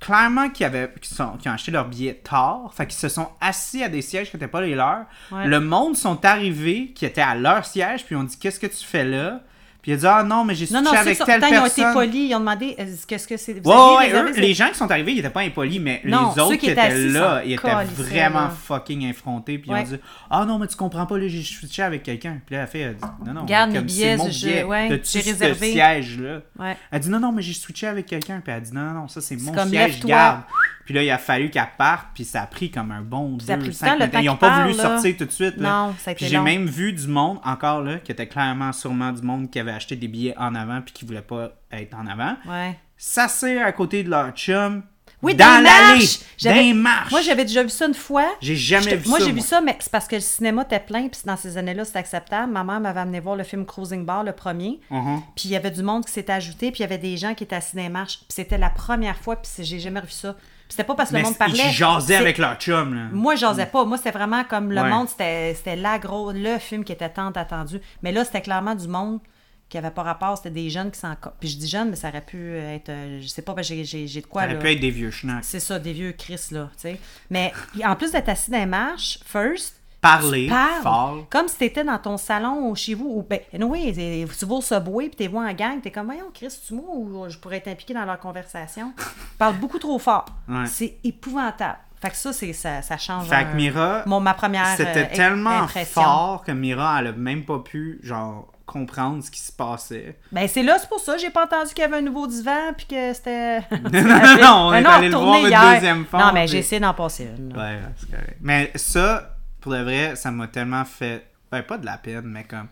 clairement 0.00 0.50
qui 0.50 0.62
avaient 0.64 0.92
qui, 1.00 1.14
sont, 1.14 1.36
qui 1.38 1.48
ont 1.48 1.52
acheté 1.52 1.70
leur 1.70 1.86
billet 1.88 2.14
tard, 2.22 2.70
fait 2.74 2.86
qu'ils 2.86 2.98
se 2.98 3.08
sont 3.08 3.28
assis 3.40 3.82
à 3.82 3.88
des 3.88 4.02
sièges 4.02 4.30
qui 4.30 4.36
n'étaient 4.36 4.46
pas 4.48 4.60
les 4.60 4.74
leurs. 4.74 5.06
Ouais. 5.32 5.46
Le 5.46 5.60
monde 5.60 5.96
sont 5.96 6.22
arrivés 6.24 6.92
qui 6.92 7.06
étaient 7.06 7.22
à 7.22 7.34
leur 7.34 7.64
siège 7.64 8.04
puis 8.04 8.14
ont 8.16 8.24
dit 8.24 8.38
qu'est-ce 8.38 8.60
que 8.60 8.66
tu 8.66 8.84
fais 8.84 9.04
là 9.04 9.40
Puis 9.86 9.92
il 9.92 9.94
a 9.94 9.98
dit 9.98 10.06
ah 10.08 10.24
non 10.24 10.42
mais 10.42 10.56
j'ai 10.56 10.64
Non, 10.64 10.80
switché 10.80 10.84
non, 10.84 10.90
c'est 10.94 10.98
avec 10.98 11.16
ça. 11.16 11.24
telle 11.26 11.40
Tant 11.40 11.46
ils 11.46 11.58
ont 11.58 11.66
été 11.66 11.74
personne. 11.82 11.92
polis, 11.94 12.28
ils 12.28 12.34
ont 12.34 12.40
demandé 12.40 12.74
est-ce- 12.76 13.06
qu'est-ce 13.06 13.28
que 13.28 13.36
c'est. 13.36 13.52
Vous 13.60 13.70
Ouais, 13.70 13.76
aviez 13.76 13.96
ouais, 13.98 14.04
réservé 14.06 14.30
eux, 14.32 14.40
les 14.42 14.52
gens 14.54 14.66
qui 14.68 14.74
sont 14.74 14.90
arrivés, 14.90 15.12
ils 15.12 15.18
étaient 15.20 15.30
pas 15.30 15.42
impolis, 15.42 15.78
mais 15.78 16.02
Non, 16.04 16.32
les 16.34 16.42
autres 16.42 16.52
qui 16.54 16.58
qui 16.58 16.70
étaient 16.70 16.86
étaient 16.88 16.92
assis 16.92 17.08
là, 17.10 17.42
ils 17.44 17.52
étaient 17.52 17.68
vraiment 17.96 18.40
là. 18.40 18.50
fucking 18.50 19.06
infrontés, 19.08 19.58
puis 19.58 19.70
ils 19.70 19.74
Ouais. 19.74 19.80
ont 19.82 19.84
dit 19.84 19.96
Ah 20.28 20.44
non, 20.44 20.58
mais 20.58 20.66
tu 20.66 20.74
comprends 20.74 21.06
pas, 21.06 21.16
là, 21.18 21.28
j'ai 21.28 21.40
switché 21.44 21.84
avec 21.84 22.02
quelqu'un. 22.02 22.38
Puis 22.44 22.56
là, 22.56 22.62
la 22.62 22.66
fille 22.66 22.82
a 22.82 22.94
dit 22.94 23.00
Non, 23.24 23.32
non, 23.32 23.44
Garde 23.44 23.72
comme 23.72 23.82
mes 23.84 23.88
c'est 23.88 23.94
billets, 23.94 24.16
mon 24.16 24.28
je- 24.28 24.46
billet, 24.46 24.64
ouais, 24.64 24.88
t'as-tu 24.88 25.04
j'ai 25.12 25.22
ce 25.22 25.28
réservé? 25.28 25.72
siège-là? 25.72 26.40
Ouais. 26.58 26.76
Elle 26.90 27.00
dit 27.00 27.08
non, 27.08 27.20
non, 27.20 27.30
mais 27.30 27.42
j'ai 27.42 27.52
switché 27.54 27.86
avec 27.86 28.06
quelqu'un. 28.06 28.40
Puis 28.42 28.52
elle 28.52 28.62
dit 28.62 28.72
non, 28.72 28.80
non, 28.80 28.92
non, 29.02 29.08
ça 29.08 29.20
c'est 29.20 29.36
mon 29.40 29.52
comme, 29.52 29.68
siège, 29.68 29.92
lève-toi. 29.92 30.08
garde. 30.10 30.40
Puis 30.86 30.94
là, 30.94 31.02
il 31.02 31.10
a 31.10 31.18
fallu 31.18 31.50
qu'elle 31.50 31.66
parte, 31.76 32.06
puis 32.14 32.24
ça 32.24 32.42
a 32.42 32.46
pris 32.46 32.70
comme 32.70 32.92
un 32.92 33.02
bon 33.02 33.40
ça 33.40 33.56
deux, 33.56 33.72
cinq 33.72 33.98
minutes. 33.98 34.14
Ils 34.22 34.30
ont 34.30 34.36
qu'il 34.36 34.38
pas 34.38 34.62
voulu 34.62 34.76
là. 34.76 34.82
sortir 34.84 35.16
tout 35.18 35.24
de 35.24 35.32
suite. 35.32 35.56
là. 35.56 35.68
Non, 35.68 35.94
ça 35.98 36.10
a 36.10 36.12
été 36.12 36.24
Puis 36.24 36.28
j'ai 36.28 36.38
même 36.38 36.66
vu 36.66 36.92
du 36.92 37.08
monde 37.08 37.40
encore 37.44 37.82
là, 37.82 37.98
qui 37.98 38.12
était 38.12 38.28
clairement 38.28 38.72
sûrement 38.72 39.10
du 39.10 39.20
monde 39.20 39.50
qui 39.50 39.58
avait 39.58 39.72
acheté 39.72 39.96
des 39.96 40.06
billets 40.06 40.38
en 40.38 40.54
avant, 40.54 40.80
puis 40.80 40.94
qui 40.94 41.04
voulait 41.04 41.22
pas 41.22 41.50
être 41.72 41.94
en 41.96 42.06
avant. 42.06 42.36
Ouais. 42.48 42.78
S'asseoir 42.96 43.66
à 43.66 43.72
côté 43.72 44.04
de 44.04 44.10
leur 44.10 44.30
chum. 44.30 44.84
Oui, 45.22 45.34
dans 45.34 45.60
l'allée. 45.60 46.06
les 46.44 46.72
marches. 46.72 47.10
Moi, 47.10 47.20
j'avais 47.22 47.44
déjà 47.44 47.64
vu 47.64 47.70
ça 47.70 47.86
une 47.86 47.94
fois. 47.94 48.36
J'ai 48.40 48.54
jamais 48.54 48.94
vu 48.94 49.08
moi, 49.08 49.18
ça. 49.18 49.24
j'ai 49.24 49.32
vu 49.32 49.40
ça, 49.40 49.60
mais 49.60 49.76
c'est 49.80 49.90
parce 49.90 50.06
que 50.06 50.14
le 50.14 50.20
cinéma 50.20 50.62
était 50.62 50.78
plein, 50.78 51.08
puis 51.08 51.20
dans 51.24 51.36
ces 51.36 51.56
années-là, 51.56 51.84
c'était 51.84 51.98
acceptable. 51.98 52.52
Ma 52.52 52.62
mère 52.62 52.78
m'avait 52.78 53.00
amené 53.00 53.18
voir 53.18 53.34
le 53.34 53.42
film 53.42 53.66
Cruising 53.66 54.04
Bar, 54.04 54.22
le 54.22 54.32
premier. 54.32 54.78
Mhm. 54.90 55.22
Puis 55.34 55.46
il 55.46 55.50
y 55.50 55.56
avait 55.56 55.70
du 55.70 55.82
monde 55.82 56.04
qui 56.04 56.12
s'était 56.12 56.34
ajouté, 56.34 56.70
puis 56.70 56.80
il 56.80 56.82
y 56.82 56.84
avait 56.84 56.98
des 56.98 57.16
gens 57.16 57.34
qui 57.34 57.42
étaient 57.42 57.56
assis 57.56 57.74
dans 57.74 57.82
les 57.82 57.88
marches. 57.88 58.18
Puis 58.18 58.26
c'était 58.36 58.58
la 58.58 58.70
première 58.70 59.16
fois, 59.16 59.36
puis 59.36 59.50
j'ai 59.64 59.80
jamais 59.80 60.00
revu 60.00 60.12
ça. 60.12 60.36
C'était 60.68 60.84
pas 60.84 60.94
parce 60.94 61.10
que 61.10 61.14
Mais 61.14 61.20
le 61.20 61.24
monde 61.26 61.34
ils 61.34 61.38
parlait. 61.38 61.70
jasaient 61.70 62.06
c'est- 62.14 62.16
avec 62.16 62.38
leur 62.38 62.56
chum, 62.56 62.94
là. 62.94 63.02
Moi, 63.12 63.34
j'osais 63.36 63.66
pas. 63.66 63.84
Moi, 63.84 63.96
c'était 63.98 64.10
vraiment 64.10 64.44
comme 64.44 64.70
le 64.72 64.80
Ouais. 64.82 64.88
monde, 64.90 65.08
c'était 65.08 65.54
c'était 65.54 65.76
la 65.76 65.98
gros, 65.98 66.32
le 66.32 66.58
film 66.58 66.84
qui 66.84 66.92
était 66.92 67.08
tant 67.10 67.30
attendu. 67.30 67.80
Mais 68.02 68.12
là, 68.12 68.24
c'était 68.24 68.42
clairement 68.42 68.74
du 68.74 68.88
monde 68.88 69.20
qui 69.68 69.78
avait 69.78 69.90
pas 69.90 70.02
rapport. 70.04 70.36
C'était 70.36 70.50
des 70.50 70.70
jeunes 70.70 70.90
qui 70.92 70.98
s'en. 71.00 71.14
Puis 71.40 71.48
je 71.48 71.56
dis 71.58 71.66
jeunes, 71.68 71.90
mais 71.90 71.96
ça 71.96 72.08
aurait 72.08 72.20
pu 72.24 72.56
être. 72.56 72.88
euh, 72.88 73.18
Je 73.20 73.26
sais 73.26 73.42
pas, 73.42 73.52
parce 73.54 73.68
que 73.68 73.74
j'ai- 73.74 73.84
j'ai 73.84 74.06
j'ai 74.06 74.20
de 74.20 74.26
quoi. 74.26 74.42
Ça 74.42 74.46
aurait 74.48 74.54
là. 74.56 74.60
pu 74.60 74.70
être 74.72 74.80
des 74.80 74.90
vieux 74.90 75.10
schnacks. 75.10 75.44
C'est 75.44 75.60
ça, 75.60 75.78
des 75.78 75.92
vieux 75.92 76.12
Chris, 76.12 76.40
là, 76.52 76.68
tu 76.76 76.82
sais. 76.82 77.00
Mais 77.30 77.52
en 77.84 77.96
plus 77.96 78.12
d'être 78.12 78.28
assis 78.28 78.50
dans 78.50 78.58
les 78.58 78.66
marches, 78.66 79.18
first, 79.24 79.74
Parler 80.06 80.48
parles 80.48 80.82
fort. 80.82 81.16
comme 81.30 81.48
si 81.48 81.56
t'étais 81.56 81.84
dans 81.84 81.98
ton 81.98 82.16
salon 82.16 82.68
ou 82.70 82.74
chez 82.74 82.94
vous. 82.94 83.06
Ou, 83.06 83.26
ben, 83.28 83.40
oui, 83.62 83.92
tu 84.38 84.46
vas 84.46 84.54
au 84.54 84.60
Subway 84.60 85.06
puis 85.08 85.16
t'es 85.16 85.26
vois 85.28 85.44
en 85.44 85.52
gang, 85.52 85.80
t'es 85.80 85.90
comme, 85.90 86.06
voyons, 86.06 86.30
Chris, 86.32 86.48
tu 86.66 86.74
moi 86.74 86.84
ou 86.88 87.24
je 87.28 87.38
pourrais 87.38 87.56
être 87.58 87.68
impliqué 87.68 87.94
dans 87.94 88.04
leur 88.04 88.18
conversation? 88.18 88.92
Ils 88.98 89.36
parlent 89.38 89.56
beaucoup 89.58 89.78
trop 89.78 89.98
fort. 89.98 90.26
Ouais. 90.48 90.66
C'est 90.66 90.96
épouvantable. 91.04 91.78
Fait 92.00 92.10
que 92.10 92.16
ça, 92.16 92.32
c'est, 92.32 92.52
ça, 92.52 92.82
ça 92.82 92.98
change. 92.98 93.26
Fait 93.26 93.44
que 93.44 93.50
un- 93.50 93.54
Mira, 93.54 94.02
mon, 94.06 94.20
ma 94.20 94.34
première 94.34 94.66
C'était 94.76 95.08
euh, 95.10 95.14
tellement 95.16 95.62
impression. 95.62 96.02
fort 96.02 96.44
que 96.44 96.52
Mira, 96.52 96.98
elle 97.00 97.06
a 97.08 97.12
même 97.12 97.44
pas 97.44 97.58
pu, 97.60 98.00
genre, 98.02 98.52
comprendre 98.66 99.24
ce 99.24 99.30
qui 99.30 99.40
se 99.40 99.50
passait. 99.52 100.18
Ben, 100.30 100.46
c'est 100.46 100.62
là, 100.62 100.76
c'est 100.78 100.88
pour 100.90 101.00
ça. 101.00 101.16
J'ai 101.16 101.30
pas 101.30 101.44
entendu 101.44 101.70
qu'il 101.72 101.78
y 101.80 101.84
avait 101.84 101.96
un 101.96 102.02
nouveau 102.02 102.26
divan 102.26 102.74
puis 102.76 102.84
que 102.86 103.12
c'était. 103.14 103.60
non, 103.70 104.02
non, 104.02 104.36
non, 104.42 104.56
on 104.66 104.70
Un 104.72 104.82
est 104.82 104.86
allé 104.86 105.08
le 105.08 105.16
voir 105.16 105.36
une 105.38 105.72
deuxième 105.74 106.04
fois. 106.04 106.20
Non, 106.26 106.32
mais 106.34 106.46
j'ai 106.46 106.58
essayé 106.58 106.80
d'en 106.80 106.92
passer 106.92 107.30
une. 107.38 107.56
ouais, 107.56 107.78
c'est 107.96 108.10
correct. 108.10 108.36
Mais 108.42 108.70
ça, 108.74 109.35
pour 109.66 109.74
de 109.74 109.82
vrai, 109.82 110.14
ça 110.14 110.30
m'a 110.30 110.46
tellement 110.46 110.84
fait. 110.84 111.26
Ben, 111.50 111.60
pas 111.60 111.76
de 111.76 111.84
la 111.84 111.98
peine, 111.98 112.26
mais 112.26 112.44
comme. 112.44 112.68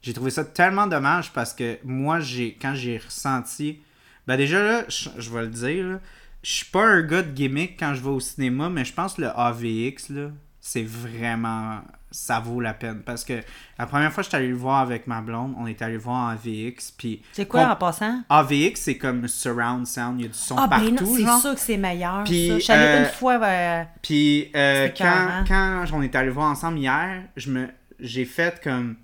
J'ai 0.00 0.14
trouvé 0.14 0.30
ça 0.30 0.46
tellement 0.46 0.86
dommage 0.86 1.30
parce 1.34 1.52
que 1.52 1.78
moi, 1.84 2.20
j'ai 2.20 2.54
quand 2.54 2.74
j'ai 2.74 2.96
ressenti. 2.96 3.80
Ben, 4.26 4.38
déjà, 4.38 4.62
là, 4.62 4.84
je, 4.88 5.30
vais 5.30 5.42
le 5.42 5.48
dire, 5.48 5.98
je 6.42 6.50
suis 6.50 6.64
pas 6.64 6.86
un 6.86 7.02
gars 7.02 7.20
de 7.20 7.32
gimmick 7.32 7.78
quand 7.78 7.92
je 7.92 8.00
vais 8.00 8.08
au 8.08 8.20
cinéma, 8.20 8.70
mais 8.70 8.86
je 8.86 8.94
pense 8.94 9.14
que 9.14 9.22
le 9.22 9.28
AVX, 9.28 10.08
là, 10.08 10.30
c'est 10.58 10.84
vraiment. 10.84 11.82
Ça 12.10 12.40
vaut 12.40 12.60
la 12.60 12.72
peine. 12.72 13.02
Parce 13.04 13.24
que 13.24 13.34
la 13.78 13.86
première 13.86 14.10
fois 14.12 14.22
que 14.22 14.26
je 14.26 14.28
suis 14.30 14.36
allé 14.36 14.48
le 14.48 14.54
voir 14.56 14.78
avec 14.80 15.06
ma 15.06 15.20
blonde, 15.20 15.54
on 15.58 15.66
est 15.66 15.80
allé 15.82 15.94
le 15.94 15.98
voir 16.00 16.16
en 16.16 16.28
AVX. 16.28 16.90
Puis. 16.96 17.22
C'est 17.32 17.46
quoi 17.46 17.68
en 17.70 17.76
passant? 17.76 18.22
AVX, 18.30 18.80
c'est 18.80 18.96
comme 18.96 19.28
surround 19.28 19.86
sound, 19.86 20.18
il 20.18 20.22
y 20.22 20.26
a 20.26 20.28
du 20.28 20.34
son 20.38 20.56
Ah, 20.56 20.68
partout. 20.68 20.90
ben 20.90 20.98
c'est 21.06 21.40
sûr 21.40 21.54
que 21.54 21.60
c'est 21.60 21.76
meilleur. 21.76 22.24
Puis, 22.24 22.48
ça. 22.48 22.54
Je 22.54 22.60
suis 22.60 22.72
allée 22.72 22.84
euh, 22.86 22.98
une 23.00 23.10
fois. 23.12 23.40
euh, 23.42 23.84
Puis 24.02 24.50
euh, 24.56 24.88
quand, 24.96 25.44
quand 25.46 25.84
on 25.92 26.00
est 26.02 26.14
allé 26.14 26.30
voir 26.30 26.50
ensemble 26.50 26.78
hier, 26.78 27.24
je 27.36 27.50
me 27.50 27.68
j'ai 28.00 28.24
fait 28.24 28.60
comme 28.62 28.96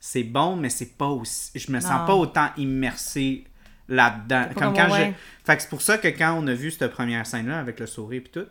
c'est 0.00 0.24
bon, 0.24 0.56
mais 0.56 0.68
c'est 0.68 0.98
pas 0.98 1.06
aussi. 1.08 1.50
Je 1.54 1.72
me 1.72 1.80
Non. 1.80 1.88
sens 1.88 2.06
pas 2.06 2.14
autant 2.14 2.48
immersé 2.58 3.44
là-dedans. 3.88 4.46
Comme 4.54 4.74
comme 4.74 4.74
quand 4.88 4.94
je. 4.94 5.12
Fait 5.44 5.56
que 5.56 5.62
c'est 5.62 5.68
pour 5.70 5.82
ça 5.82 5.98
que 5.98 6.08
quand 6.08 6.34
on 6.38 6.46
a 6.46 6.52
vu 6.54 6.70
cette 6.70 6.90
première 6.92 7.26
scène-là 7.26 7.58
avec 7.58 7.80
le 7.80 7.86
sourire 7.86 8.22
et 8.26 8.28
tout, 8.30 8.46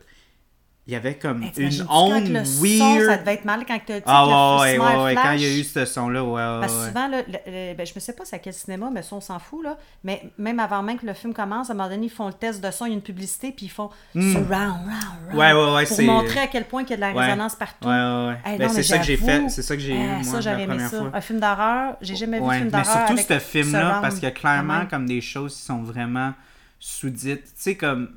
il 0.86 0.92
y 0.92 0.96
avait 0.98 1.16
comme 1.16 1.44
Hey, 1.44 1.52
une 1.80 1.86
onde 1.90 2.28
le 2.28 2.44
son, 2.44 2.62
weird. 2.62 3.06
ça 3.10 3.18
devait 3.18 3.36
être 3.36 3.46
mal 3.46 3.66
quand 3.66 3.80
tu 3.86 3.94
ah 4.06 4.26
le 4.28 4.62
ouais, 4.62 4.78
ouais, 4.78 4.86
ouais, 4.98 5.04
ouais, 5.04 5.16
quand 5.16 5.32
il 5.32 5.42
y 5.42 5.46
a 5.46 5.58
eu 5.58 5.64
ce 5.64 5.86
son-là, 5.86 6.22
ouais, 6.26 6.32
ouais, 6.32 6.60
Parce 6.60 6.74
que 6.74 6.88
souvent, 6.88 7.08
là, 7.08 7.22
le- 7.26 7.34
le- 7.48 7.74
ben, 7.74 7.86
je 7.88 7.94
ne 7.96 8.00
sais 8.02 8.12
pas 8.12 8.26
c'est 8.26 8.36
à 8.36 8.40
quel 8.40 8.54
cinéma, 8.54 8.90
mais 8.94 9.02
ça, 9.02 9.16
on 9.16 9.22
s'en 9.22 9.40
fout, 9.40 9.64
là. 9.64 9.78
Mais 10.04 10.24
même 10.38 10.60
avant 10.60 10.84
même 10.84 11.00
que 11.00 11.06
le 11.06 11.14
film 11.14 11.34
commence, 11.34 11.70
à 11.70 11.74
un 11.74 11.76
moment 11.78 11.88
donné, 11.88 12.08
ils 12.08 12.10
font 12.12 12.28
le 12.28 12.34
test 12.34 12.62
de 12.62 12.70
son, 12.70 12.86
il 12.86 12.90
y 12.90 12.92
a 12.92 12.96
une 12.96 13.02
publicité, 13.02 13.54
puis 13.56 13.68
ils 13.68 13.70
font 13.70 13.90
surround, 14.14 14.44
round, 14.44 14.76
round. 14.86 15.34
Hmm. 15.34 15.38
Ouais, 15.38 15.54
ouais, 15.54 15.74
ouais, 15.76 15.86
Pour 15.86 16.02
montrer 16.02 16.40
à 16.42 16.48
quel 16.48 16.66
point 16.66 16.84
qu'il 16.84 16.92
y 17.00 17.04
a 17.04 17.10
de 17.10 17.16
la 17.16 17.22
résonance 17.28 17.56
partout. 17.56 17.88
Ouais, 17.88 17.94
ouais, 17.94 18.28
ouais. 18.28 18.38
Hey, 18.52 18.58
Ben, 18.58 18.68
c'est 18.68 18.76
mais 18.78 18.84
ça 18.84 18.98
que 18.98 19.06
j'ai 19.06 19.18
fait, 19.18 19.50
c'est 19.50 19.62
ça 19.62 19.76
que 19.78 19.82
j'ai 19.82 19.94
eu, 19.94 19.98
eh, 19.98 20.08
moi, 20.08 20.24
ça, 20.24 20.34
la 20.34 20.42
j'aurais 20.42 20.64
aimé 20.64 20.80
ça. 20.80 20.90
fois. 21.00 21.12
Un 21.14 21.22
film 21.22 21.40
d'horreur, 21.40 21.96
j'ai 22.02 22.16
jamais 22.18 22.40
vu 22.42 22.46
de 22.46 22.52
film 22.52 22.64
mais 22.66 22.72
d'horreur. 22.72 22.86
surtout 22.86 23.14
avec 23.14 23.26
ce 23.26 23.40
film-là, 23.40 24.00
parce 24.02 24.16
qu'il 24.16 24.24
y 24.24 24.28
a 24.28 24.32
quand 24.32 24.40
clairement 24.42 24.80
même. 24.80 24.88
comme 24.90 25.06
des 25.06 25.22
choses 25.22 25.56
qui 25.56 25.62
sont 25.62 25.82
vraiment 25.82 26.34
sous-dites, 26.78 27.46
tu 27.46 27.52
sais, 27.56 27.76
comme. 27.76 28.10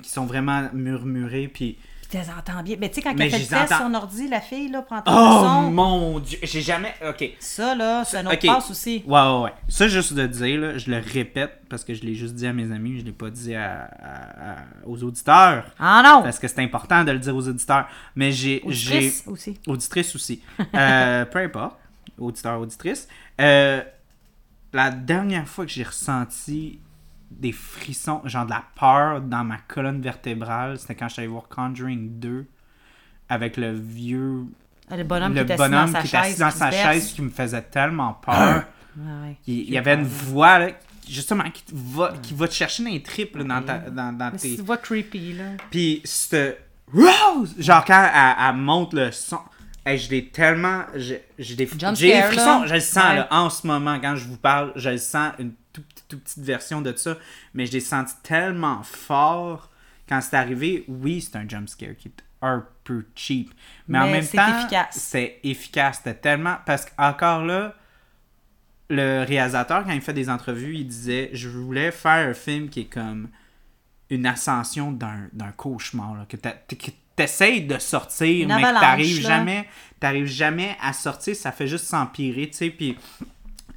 Qui 0.00 0.10
sont 0.10 0.26
vraiment 0.26 0.68
murmurées, 0.72 1.48
puis. 1.48 1.78
Tu 2.10 2.18
les 2.18 2.28
entends 2.28 2.62
bien. 2.62 2.76
Mais 2.78 2.90
tu 2.90 2.96
sais, 2.96 3.00
quand 3.02 3.14
elle 3.18 3.30
fait 3.30 3.38
le 3.38 3.46
test 3.46 3.72
son 3.78 3.94
ordi, 3.94 4.28
la 4.28 4.42
fille, 4.42 4.68
là, 4.70 4.80
entendre 4.90 5.02
le 5.06 5.12
Oh 5.16 5.44
son. 5.46 5.70
mon 5.70 6.18
dieu! 6.20 6.38
J'ai 6.42 6.60
jamais. 6.60 6.94
Ok. 7.08 7.24
Ça, 7.40 7.74
là, 7.74 8.04
c'est 8.04 8.18
un 8.18 8.26
autre 8.26 8.34
Ok. 8.34 8.46
passe 8.46 8.70
aussi. 8.70 9.02
Ouais, 9.06 9.18
ouais, 9.20 9.40
ouais. 9.44 9.52
Ça, 9.68 9.88
juste 9.88 10.12
de 10.12 10.26
dire, 10.26 10.60
là, 10.60 10.76
je 10.76 10.90
le 10.90 10.98
répète 10.98 11.62
parce 11.70 11.84
que 11.84 11.94
je 11.94 12.02
l'ai 12.02 12.14
juste 12.14 12.34
dit 12.34 12.46
à 12.46 12.52
mes 12.52 12.70
amis, 12.70 12.98
je 13.00 13.04
l'ai 13.06 13.12
pas 13.12 13.30
dit 13.30 13.54
à- 13.54 13.84
à- 13.84 14.50
à- 14.52 14.64
aux 14.84 15.02
auditeurs. 15.02 15.64
Ah 15.78 16.02
non! 16.04 16.22
Parce 16.22 16.38
que 16.38 16.48
c'est 16.48 16.60
important 16.60 17.02
de 17.02 17.12
le 17.12 17.18
dire 17.18 17.34
aux 17.34 17.48
auditeurs. 17.48 17.86
Mais 18.14 18.30
j'ai. 18.30 18.62
j'ai 18.68 18.96
Auditrice 18.98 19.24
aussi. 19.26 19.58
Auditrice 19.66 20.14
aussi. 20.14 20.42
Euh, 20.74 21.24
peu 21.32 21.38
importe. 21.38 21.78
Auditeur, 22.18 22.60
auditrice. 22.60 23.08
Euh, 23.40 23.80
la 24.74 24.90
dernière 24.90 25.48
fois 25.48 25.64
que 25.64 25.70
j'ai 25.72 25.82
ressenti 25.82 26.78
des 27.38 27.52
frissons, 27.52 28.20
genre 28.24 28.44
de 28.46 28.50
la 28.50 28.64
peur 28.78 29.20
dans 29.20 29.44
ma 29.44 29.58
colonne 29.58 30.00
vertébrale, 30.00 30.78
c'était 30.78 30.94
quand 30.94 31.08
je 31.08 31.14
suis 31.14 31.20
allé 31.22 31.28
voir 31.28 31.48
Conjuring 31.48 32.18
2 32.18 32.46
avec 33.28 33.56
le 33.56 33.72
vieux. 33.72 34.44
Ah, 34.90 34.96
Le 34.96 35.04
bonhomme 35.04 35.34
le 35.34 35.44
qui 35.44 35.52
est 35.52 35.54
assis 35.54 35.70
bonhomme 35.70 35.86
dans 35.86 35.92
sa 35.92 36.00
qui 36.02 36.06
était 36.08 36.16
assis 36.16 36.28
chaise. 36.30 36.38
dans 36.38 36.50
qui 36.50 36.58
sa 36.58 36.70
chaise 36.70 37.12
qui 37.12 37.22
me 37.22 37.30
faisait 37.30 37.62
tellement 37.62 38.14
peur. 38.14 38.64
Ouais, 38.96 39.04
ouais. 39.28 39.36
Il, 39.46 39.58
il 39.60 39.70
y 39.70 39.78
avait 39.78 39.94
une 39.94 40.04
voix, 40.04 40.58
là, 40.58 40.68
justement, 41.08 41.44
qui 41.50 41.64
va, 41.72 42.12
qui 42.22 42.34
va 42.34 42.46
te 42.48 42.52
chercher 42.52 42.84
dans 42.84 42.90
les 42.90 43.02
tripes 43.02 43.36
là, 43.36 43.44
dans, 43.44 43.62
ta, 43.62 43.78
dans, 43.78 44.12
dans 44.12 44.30
tes. 44.36 44.56
voix 44.56 44.76
creepy, 44.76 45.32
là. 45.34 45.44
Puis. 45.70 46.02
Rose! 46.92 47.54
Genre, 47.58 47.84
quand 47.86 48.10
elle, 48.14 48.34
elle 48.48 48.56
monte 48.60 48.92
le 48.92 49.10
son. 49.12 49.38
Hey, 49.86 49.98
je 49.98 50.10
l'ai 50.10 50.28
tellement. 50.28 50.82
J'ai 50.94 51.24
des, 51.38 51.56
des 51.56 51.66
frissons. 51.66 52.60
là. 52.60 52.66
Je 52.66 52.74
le 52.74 52.80
sens, 52.80 53.14
là, 53.16 53.26
en 53.30 53.48
ce 53.50 53.66
moment, 53.66 53.98
quand 53.98 54.14
je 54.16 54.26
vous 54.28 54.36
parle. 54.36 54.72
Je 54.76 54.90
le 54.90 54.98
sens, 54.98 55.32
une 55.38 55.52
toute, 56.16 56.24
petite 56.24 56.44
version 56.44 56.80
de 56.80 56.94
ça. 56.96 57.16
Mais 57.54 57.66
je 57.66 57.72
l'ai 57.72 57.80
senti 57.80 58.14
tellement 58.22 58.82
fort 58.82 59.70
quand 60.08 60.20
c'est 60.20 60.36
arrivé. 60.36 60.84
Oui, 60.88 61.20
c'est 61.20 61.36
un 61.36 61.48
jump 61.48 61.68
scare 61.68 61.96
qui 61.96 62.08
est 62.08 62.22
un 62.42 62.64
peu 62.84 63.06
cheap. 63.14 63.52
Mais, 63.88 63.98
en 63.98 64.06
même 64.06 64.26
temps, 64.26 64.68
c'est 64.90 65.38
efficace. 65.44 65.98
C'était 65.98 66.14
tellement. 66.14 66.56
Parce 66.66 66.86
qu'encore 66.86 67.44
là, 67.44 67.74
le 68.90 69.24
réalisateur, 69.24 69.84
quand 69.84 69.92
il 69.92 70.00
fait 70.00 70.12
des 70.12 70.28
entrevues, 70.28 70.76
il 70.76 70.86
disait 70.86 71.30
Je 71.32 71.48
voulais 71.48 71.90
faire 71.90 72.28
un 72.28 72.34
film 72.34 72.68
qui 72.68 72.80
est 72.80 72.92
comme 72.92 73.28
une 74.10 74.26
ascension 74.26 74.92
d'un 74.92 75.28
d'un 75.32 75.52
cauchemar. 75.52 76.14
Là, 76.14 76.26
que 76.28 76.36
que 76.36 76.90
t'essayes 77.16 77.66
de 77.66 77.78
sortir, 77.78 78.44
Une 78.44 78.54
mais 78.54 78.62
que 78.62 78.80
t'arrives 78.80 79.22
là. 79.22 79.28
jamais, 79.36 79.68
t'arrives 80.00 80.26
jamais 80.26 80.76
à 80.80 80.92
sortir, 80.92 81.36
ça 81.36 81.52
fait 81.52 81.66
juste 81.66 81.84
s'empirer, 81.86 82.48
tu 82.50 82.56
sais. 82.56 82.70
Puis 82.70 82.96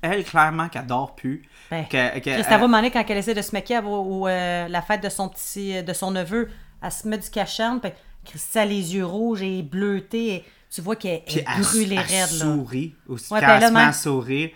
elle, 0.01 0.23
clairement, 0.23 0.69
qu'elle 0.69 0.85
dort 0.85 1.15
plus. 1.15 1.43
Ben, 1.71 1.85
que- 1.85 2.19
que- 2.19 2.67
Monet, 2.67 2.91
quand 2.91 3.03
elle 3.07 3.17
essaie 3.17 3.33
de 3.33 3.41
se 3.41 3.51
maquiller 3.53 3.79
au, 3.83 4.27
euh, 4.27 4.67
la 4.67 4.81
fête 4.81 5.01
de 5.03 5.09
son 5.09 5.29
petit, 5.29 5.81
de 5.83 5.93
son 5.93 6.11
neveu, 6.11 6.49
elle 6.81 6.91
se 6.91 7.07
met 7.07 7.17
du 7.17 7.29
cachan, 7.29 7.79
puis 7.79 7.91
Christy 8.23 8.59
a 8.59 8.65
les 8.65 8.95
yeux 8.95 9.05
rouges 9.05 9.41
et 9.41 9.61
bleutée. 9.63 10.35
et 10.35 10.45
tu 10.69 10.81
vois 10.81 10.95
qu'elle 10.95 11.21
elle, 11.27 11.61
brûlée 11.61 11.95
elle 11.95 12.01
raide, 12.01 12.31
là. 12.39 12.45
sourit 12.45 12.95
aussi, 13.07 13.31
Ouais, 13.33 13.39
quand 13.39 13.47
ben 13.47 13.55
elle 13.55 13.61
là, 13.61 13.67
se 13.69 13.73
met 13.73 13.79
à 13.81 13.93
sourire. 13.93 14.49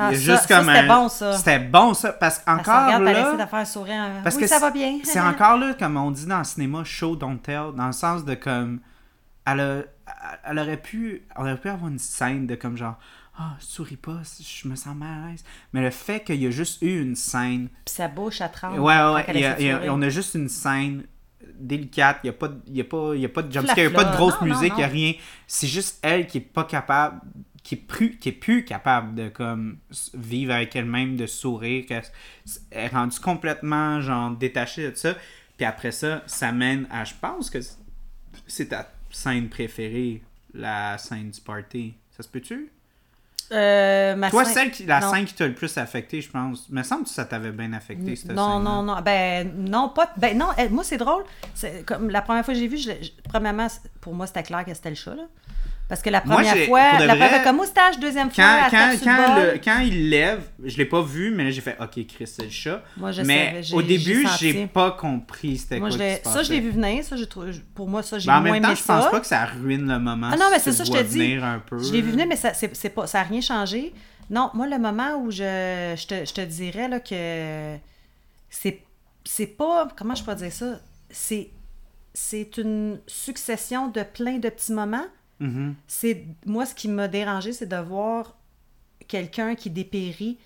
Ah, 0.00 0.10
c'était 0.14 0.54
un- 0.54 0.86
bon, 0.86 1.08
ça. 1.08 1.32
C'était 1.36 1.58
bon, 1.58 1.92
ça, 1.94 2.12
parce 2.12 2.38
Elle 2.46 2.54
qu'encore 2.56 2.84
regarde, 2.84 3.02
elle 3.08 3.12
là... 3.14 3.28
essaie 3.34 3.44
de 3.44 3.48
faire 3.48 3.66
sourire. 3.66 4.00
un- 4.02 4.22
Parce 4.22 4.36
oui, 4.36 4.42
que 4.42 4.46
ça 4.46 4.58
va 4.60 4.70
bien. 4.70 4.98
C'est 5.02 5.20
encore 5.20 5.56
là, 5.58 5.74
comme 5.74 5.96
on 5.96 6.10
dit 6.12 6.26
dans 6.26 6.38
le 6.38 6.44
cinéma, 6.44 6.84
show 6.84 7.16
don't 7.16 7.38
tell, 7.42 7.72
dans 7.76 7.86
le 7.86 7.92
sens 7.92 8.24
de 8.24 8.34
comme. 8.34 8.78
Elle, 9.44 9.60
a- 9.60 9.82
elle 10.44 10.58
aurait 10.58 10.76
pu. 10.76 11.26
On 11.36 11.42
aurait 11.42 11.56
pu 11.56 11.68
avoir 11.68 11.90
une 11.90 11.98
scène 11.98 12.46
de 12.46 12.54
comme 12.54 12.76
genre. 12.76 12.96
Ah, 13.40 13.56
souris 13.60 13.96
pas, 13.96 14.20
je 14.40 14.66
me 14.66 14.74
sens 14.74 14.96
mal 14.96 15.22
à 15.24 15.30
l'aise. 15.30 15.44
Mais 15.72 15.80
le 15.80 15.90
fait 15.90 16.24
qu'il 16.24 16.42
y 16.42 16.46
a 16.46 16.50
juste 16.50 16.82
eu 16.82 17.00
une 17.00 17.14
scène. 17.14 17.68
Puis 17.84 17.94
sa 17.94 18.08
bouche, 18.08 18.40
elle 18.40 18.50
tremble. 18.50 18.80
Ouais, 18.80 18.94
ouais, 19.14 19.24
il 19.28 19.40
y 19.40 19.44
a- 19.44 19.60
il 19.60 19.66
y 19.66 19.70
a- 19.70 19.94
on 19.94 20.02
a 20.02 20.08
juste 20.08 20.34
une 20.34 20.48
scène 20.48 21.04
délicate. 21.54 22.18
Il 22.24 22.26
n'y 22.26 22.30
a, 22.30 22.32
pas 22.32 22.48
de- 22.48 22.60
il 22.66 22.76
y 22.76 22.80
a, 22.80 22.84
pas- 22.84 23.14
il 23.14 23.20
y 23.20 23.24
a 23.24 23.28
pas 23.28 23.42
de 23.42 23.52
jump 23.52 23.64
Flafla. 23.66 23.74
scare, 23.74 23.84
il 23.84 23.88
n'y 23.90 23.96
a 23.96 24.04
pas 24.04 24.10
de 24.10 24.16
grosse 24.16 24.40
Non, 24.40 24.46
non, 24.48 24.54
musique, 24.54 24.72
il 24.74 24.78
n'y 24.78 24.82
a 24.84 24.88
rien. 24.88 25.12
C'est 25.46 25.68
juste 25.68 25.98
elle 26.02 26.26
qui 26.26 26.38
est 26.38 26.40
pas 26.40 26.64
capable. 26.64 27.20
Qui 27.62 27.74
est, 27.74 27.78
plus, 27.78 28.16
qui 28.16 28.30
est 28.30 28.32
plus 28.32 28.64
capable 28.64 29.14
de 29.14 29.28
comme 29.28 29.78
vivre 30.14 30.54
avec 30.54 30.74
elle-même, 30.74 31.16
de 31.16 31.26
sourire, 31.26 31.84
qu'elle 31.86 32.02
elle 32.70 32.84
est 32.86 32.88
rendue 32.88 33.20
complètement 33.20 34.00
genre 34.00 34.30
détachée 34.30 34.90
de 34.90 34.96
ça. 34.96 35.14
Puis 35.56 35.66
après 35.66 35.90
ça, 35.92 36.22
ça 36.26 36.50
mène 36.50 36.86
à, 36.90 37.04
je 37.04 37.12
pense 37.20 37.50
que 37.50 37.60
c'est- 37.60 37.76
c'est 38.46 38.66
ta 38.68 38.90
scène 39.10 39.48
préférée, 39.50 40.22
la 40.54 40.96
scène 40.98 41.30
du 41.30 41.40
party. 41.42 41.94
Ça 42.16 42.22
se 42.22 42.28
peut-tu? 42.28 42.70
Euh, 43.50 44.14
ma 44.16 44.30
Toi, 44.30 44.44
scène- 44.44 44.54
celle 44.54 44.70
qui, 44.70 44.84
la 44.84 45.00
non. 45.00 45.10
scène 45.12 45.24
qui 45.24 45.34
t'a 45.34 45.46
le 45.46 45.54
plus 45.54 45.76
affecté, 45.78 46.20
je 46.20 46.30
pense. 46.30 46.68
me 46.68 46.82
semble 46.82 47.04
que 47.04 47.10
ça 47.10 47.24
t'avait 47.24 47.50
bien 47.50 47.72
affecté, 47.72 48.14
cette 48.16 48.32
Non, 48.32 48.58
non, 48.60 48.82
non. 48.82 49.00
Ben, 49.02 49.50
non, 49.56 49.88
pas. 49.88 50.10
Ben, 50.16 50.36
non, 50.36 50.48
elle- 50.58 50.70
moi, 50.70 50.84
c'est 50.84 50.98
drôle. 50.98 51.24
C'est 51.54 51.84
Comme 51.86 52.10
la 52.10 52.20
première 52.22 52.44
fois 52.44 52.52
que 52.54 52.60
j'ai 52.60 52.68
vu, 52.68 52.76
je, 52.76 52.88
l'ai- 52.90 53.02
je- 53.02 53.10
premièrement, 53.28 53.66
pour 54.00 54.14
moi, 54.14 54.26
c'était 54.26 54.42
clair 54.42 54.64
que 54.64 54.74
c'était 54.74 54.90
le 54.90 54.96
chat, 54.96 55.14
là. 55.14 55.24
Parce 55.88 56.02
que 56.02 56.10
la 56.10 56.22
Moi, 56.24 56.34
première 56.36 56.54
j'ai- 56.54 56.66
fois, 56.66 56.98
la 56.98 57.16
première 57.16 57.42
comme 57.42 57.56
moustache, 57.56 57.98
deuxième 57.98 58.30
fois, 58.30 58.44
Quand, 58.44 58.64
elle 58.66 58.98
quand, 59.00 59.04
quand, 59.04 59.36
le 59.36 59.58
quand 59.58 59.78
il 59.80 60.10
lève, 60.10 60.42
je 60.62 60.76
l'ai 60.76 60.84
pas 60.84 61.00
vu, 61.00 61.30
mais 61.30 61.50
j'ai 61.50 61.62
fait 61.62 61.76
OK, 61.80 62.06
Chris, 62.06 62.26
c'est 62.26 62.42
le 62.44 62.50
chat. 62.50 62.82
Moi, 62.98 63.10
je 63.12 63.22
mais 63.22 63.62
savais, 63.62 63.74
au 63.74 63.80
début, 63.82 64.26
j'ai 64.38 64.66
pas 64.66 64.90
compris 64.90 65.56
c'était 65.56 65.78
Moi, 65.78 65.88
quoi 65.88 65.96
je 65.96 66.02
qui 66.02 66.08
l'ai- 66.10 66.22
se 66.22 66.30
ça, 66.30 66.42
je 66.42 66.52
l'ai 66.52 66.60
vu 66.60 66.70
venir. 66.70 67.02
Ça, 67.04 67.16
pour 67.74 67.88
moi, 67.88 68.02
ça, 68.02 68.18
j'ai 68.18 68.28
Mais 68.30 68.36
en 68.36 68.40
moins 68.42 68.52
même 68.52 68.62
temps, 68.62 68.74
je 68.74 68.82
pense 68.84 69.04
ça. 69.04 69.10
pas 69.10 69.20
que 69.20 69.26
ça 69.26 69.44
ruine 69.46 69.88
le 69.90 69.98
moment. 69.98 70.28
Ah 70.30 70.36
non, 70.36 70.46
mais 70.50 70.58
si 70.58 70.64
c'est 70.64 70.72
ça, 70.72 70.84
je 70.84 70.92
te 70.92 71.02
dis. 71.02 71.36
Je 71.88 71.92
l'ai 71.92 72.02
vu 72.02 72.10
venir, 72.10 72.26
mais 72.28 72.36
ça 72.36 72.52
c'est 72.52 72.76
c'est 72.76 72.90
pas 72.90 73.06
ça 73.06 73.20
a 73.20 73.22
rien 73.22 73.40
changé. 73.40 73.94
Non, 74.30 74.50
moi 74.52 74.66
le 74.66 74.78
moment 74.78 75.16
où 75.22 75.30
je, 75.30 75.94
je, 75.96 76.06
te, 76.06 76.26
je 76.26 76.34
te 76.34 76.42
dirais 76.42 76.86
là, 76.88 77.00
que 77.00 77.76
c'est 78.50 78.82
c'est 79.24 79.46
pas 79.46 79.88
comment 79.96 80.14
je 80.14 80.22
peux 80.22 80.34
dire 80.34 80.52
ça? 80.52 80.80
C'est 81.08 81.48
c'est 82.12 82.58
une 82.58 83.00
succession 83.06 83.88
de 83.88 84.02
plein 84.02 84.36
de 84.38 84.48
petits 84.50 84.72
moments. 84.72 85.06
Mhm. 85.40 85.74
C'est 85.86 86.24
moi 86.46 86.66
ce 86.66 86.74
qui 86.74 86.88
m'a 86.88 87.08
dérangé, 87.08 87.52
c'est 87.52 87.66
de 87.66 87.76
voir 87.76 88.36
quelqu'un 89.06 89.54
qui 89.54 89.70
dépérit 89.70 90.38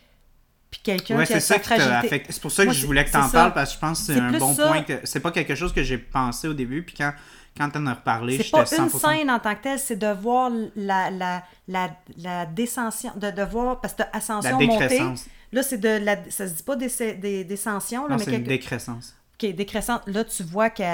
puis 0.70 0.80
quelqu'un 0.82 1.18
Ouais, 1.18 1.26
qui 1.26 1.34
a 1.34 1.40
c'est 1.40 1.55
sa 1.55 1.61
fragilité. 1.61 2.22
C'est 2.30 2.40
pour 2.40 2.51
ça 2.51 2.62
que 2.62 2.68
Moi, 2.68 2.74
je 2.74 2.80
c'est- 2.80 2.86
voulais 2.86 3.05
que 3.05 3.11
c'est 3.11 3.18
t'en 3.18 3.26
ça. 3.28 3.32
parles 3.40 3.53
parce 3.55 3.70
que 3.70 3.74
je 3.76 3.80
pense 3.80 4.01
que 4.01 4.07
c'est 4.07 4.14
C'est 4.14 4.20
un 4.20 4.32
bon 4.38 4.55
ça. 4.55 4.68
point. 4.68 4.82
que 4.82 5.01
C'est 5.05 5.20
pas 5.20 5.30
quelque 5.30 5.55
chose 5.55 5.72
que 5.72 5.82
j'ai 5.82 5.99
pensé 5.99 6.49
au 6.49 6.55
début, 6.55 6.82
puis 6.82 6.95
quand, 6.97 7.12
quand 7.57 7.68
t'en 7.70 7.84
as 7.86 7.95
reparlé, 7.95 8.38
C'est 8.38 8.45
j'étais 8.45 8.57
pas 8.59 8.64
100%. 8.64 8.82
une 9.12 9.18
scène 9.18 9.30
en 9.30 9.38
tant 9.38 9.55
que 9.55 9.62
telle, 9.62 9.78
c'est 9.78 9.97
de 9.97 10.07
voir 10.12 10.51
la, 10.76 11.11
la, 11.11 11.43
la, 11.68 11.90
la 12.16 12.47
descension, 12.47 13.12
de, 13.16 13.30
de 13.30 13.43
voir, 13.43 13.80
parce 13.82 13.93
que 13.95 13.99
t'as 14.03 14.09
ascension, 14.16 14.59
La 14.59 14.66
montée. 14.66 15.01
Là, 15.53 15.62
c'est 15.62 15.76
de 15.78 15.88
la, 16.03 16.16
ça 16.30 16.49
se 16.49 16.55
dit 16.55 16.62
pas 16.62 16.76
des, 16.76 16.88
des, 17.16 17.45
descensions, 17.45 18.05
là, 18.05 18.11
Non, 18.11 18.16
mais 18.18 18.24
c'est 18.24 18.36
une 18.36 18.45
décrescence. 18.45 19.14
Est 19.41 19.53
décrécente. 19.53 20.03
Là, 20.07 20.24
tu 20.24 20.43
vois 20.43 20.70
qu'elle 20.70 20.87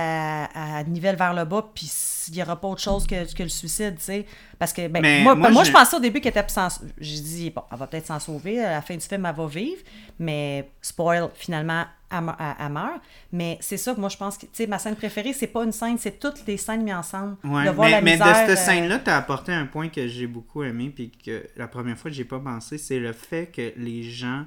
elle 0.55 0.87
nivelle 0.89 1.17
vers 1.17 1.35
le 1.35 1.45
bas, 1.45 1.67
puis 1.75 1.91
il 2.29 2.35
n'y 2.35 2.43
aura 2.43 2.61
pas 2.61 2.69
autre 2.69 2.81
chose 2.83 3.07
que, 3.07 3.33
que 3.35 3.43
le 3.43 3.49
suicide, 3.49 3.97
tu 3.99 4.05
sais. 4.05 4.27
Parce 4.59 4.73
que, 4.73 4.87
ben, 4.89 5.23
moi, 5.23 5.35
moi, 5.35 5.51
moi, 5.51 5.65
je- 5.65 5.73
pensais 5.73 5.97
au 5.97 6.01
début 6.01 6.21
qu'elle 6.21 6.37
était 6.37 6.49
sans... 6.49 6.81
J'ai 6.99 7.21
dit, 7.21 7.51
bon, 7.51 7.63
elle 7.71 7.79
va 7.79 7.87
peut-être 7.87 8.07
s'en 8.07 8.19
sauver, 8.19 8.63
à 8.63 8.71
la 8.73 8.83
fin 8.83 8.95
du 8.95 9.01
film, 9.07 9.25
elle 9.27 9.35
va 9.35 9.47
vivre, 9.47 9.83
mais, 10.19 10.69
spoil, 10.83 11.29
finalement, 11.35 11.85
elle, 12.11 12.21
me- 12.23 12.33
elle- 12.39 12.55
elle 12.67 12.73
meurt. 12.73 13.01
Mais 13.33 13.57
c'est 13.61 13.77
ça 13.77 13.95
que 13.95 14.01
moi, 14.01 14.09
je 14.09 14.17
pense 14.17 14.37
que, 14.37 14.43
tu 14.47 14.51
sais, 14.53 14.67
ma 14.67 14.79
scène 14.79 14.97
préférée, 14.97 15.33
c'est 15.33 15.47
pas 15.47 15.65
une 15.65 15.73
scène, 15.73 15.97
c'est 15.99 16.19
toutes 16.19 16.47
les 16.47 16.57
scènes 16.57 16.83
mises 16.83 16.95
ensemble. 16.95 17.37
Ouais, 17.45 17.65
de 17.65 17.71
voir 17.71 17.87
mais, 17.89 17.93
la 17.95 18.01
mais 18.03 18.13
misère, 18.13 18.27
de 18.47 18.53
euh, 18.53 18.57
cette 18.57 18.59
scène-là, 18.65 18.99
t'as 18.99 19.17
apporté 19.17 19.53
un 19.53 19.67
point 19.67 19.89
que 19.89 20.07
j'ai 20.09 20.27
beaucoup 20.27 20.63
aimé, 20.65 20.91
puis 20.95 21.11
que 21.11 21.47
la 21.57 21.69
première 21.69 21.97
fois, 21.99 22.11
j'ai 22.11 22.25
pas 22.25 22.39
pensé, 22.41 22.79
c'est 22.79 22.99
le 22.99 23.13
fait 23.13 23.47
que 23.47 23.73
les 23.77 24.03
gens, 24.03 24.45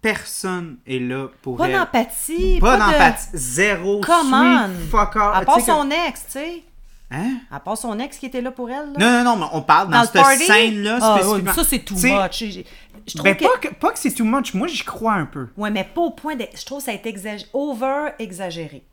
personne 0.00 0.78
est 0.86 0.98
là 0.98 1.28
pour 1.42 1.56
Pas 1.56 1.68
elle. 1.68 1.74
d'empathie, 1.78 2.58
Pas 2.60 2.78
pas, 2.78 2.86
de... 2.86 2.92
d'empathie. 2.92 3.26
Zéro. 3.34 4.00
Come 4.00 4.28
sweet 4.28 4.34
on! 4.34 4.90
fuck 4.90 5.16
all. 5.16 5.30
À 5.34 5.44
part 5.44 5.56
que- 5.56 5.62
son 5.62 5.90
ex, 5.90 6.24
tu 6.26 6.32
sais. 6.32 6.62
Hein? 7.10 7.38
À 7.50 7.58
part 7.58 7.78
son 7.78 7.98
ex 7.98 8.18
qui 8.18 8.26
était 8.26 8.42
là 8.42 8.50
pour 8.50 8.68
elle, 8.70 8.92
là. 8.92 8.98
Non, 8.98 9.24
non, 9.24 9.24
non, 9.24 9.36
mais 9.36 9.46
on 9.52 9.62
parle 9.62 9.88
dans, 9.90 10.00
Dans 10.02 10.04
cette 10.04 10.38
scène-là 10.46 10.98
Ah, 11.00 11.18
spécifiquement. 11.18 11.52
ça, 11.54 11.64
c'est 11.64 11.78
too 11.78 11.94
Tu 11.94 12.00
sais, 12.02 12.10
much. 12.12 12.64
Je 13.06 13.12
trouve 13.14 13.24
Ben, 13.24 13.34
que... 13.36 13.44
pas, 13.44 13.58
que, 13.58 13.68
pas 13.74 13.90
que 13.92 13.98
c'est 13.98 14.12
too 14.12 14.24
much. 14.24 14.52
Moi, 14.52 14.66
j'y 14.68 14.84
crois 14.84 15.14
un 15.14 15.24
peu. 15.24 15.48
Ouais, 15.56 15.70
mais 15.70 15.84
pas 15.84 16.02
au 16.02 16.10
point 16.10 16.36
de. 16.36 16.44
Je 16.54 16.64
trouve 16.66 16.78
que 16.78 16.84
ça 16.84 16.90
a 16.90 16.94
été 16.94 17.08
exagéré. 17.08 17.48
Over 17.54 18.10
exagéré. 18.18 18.84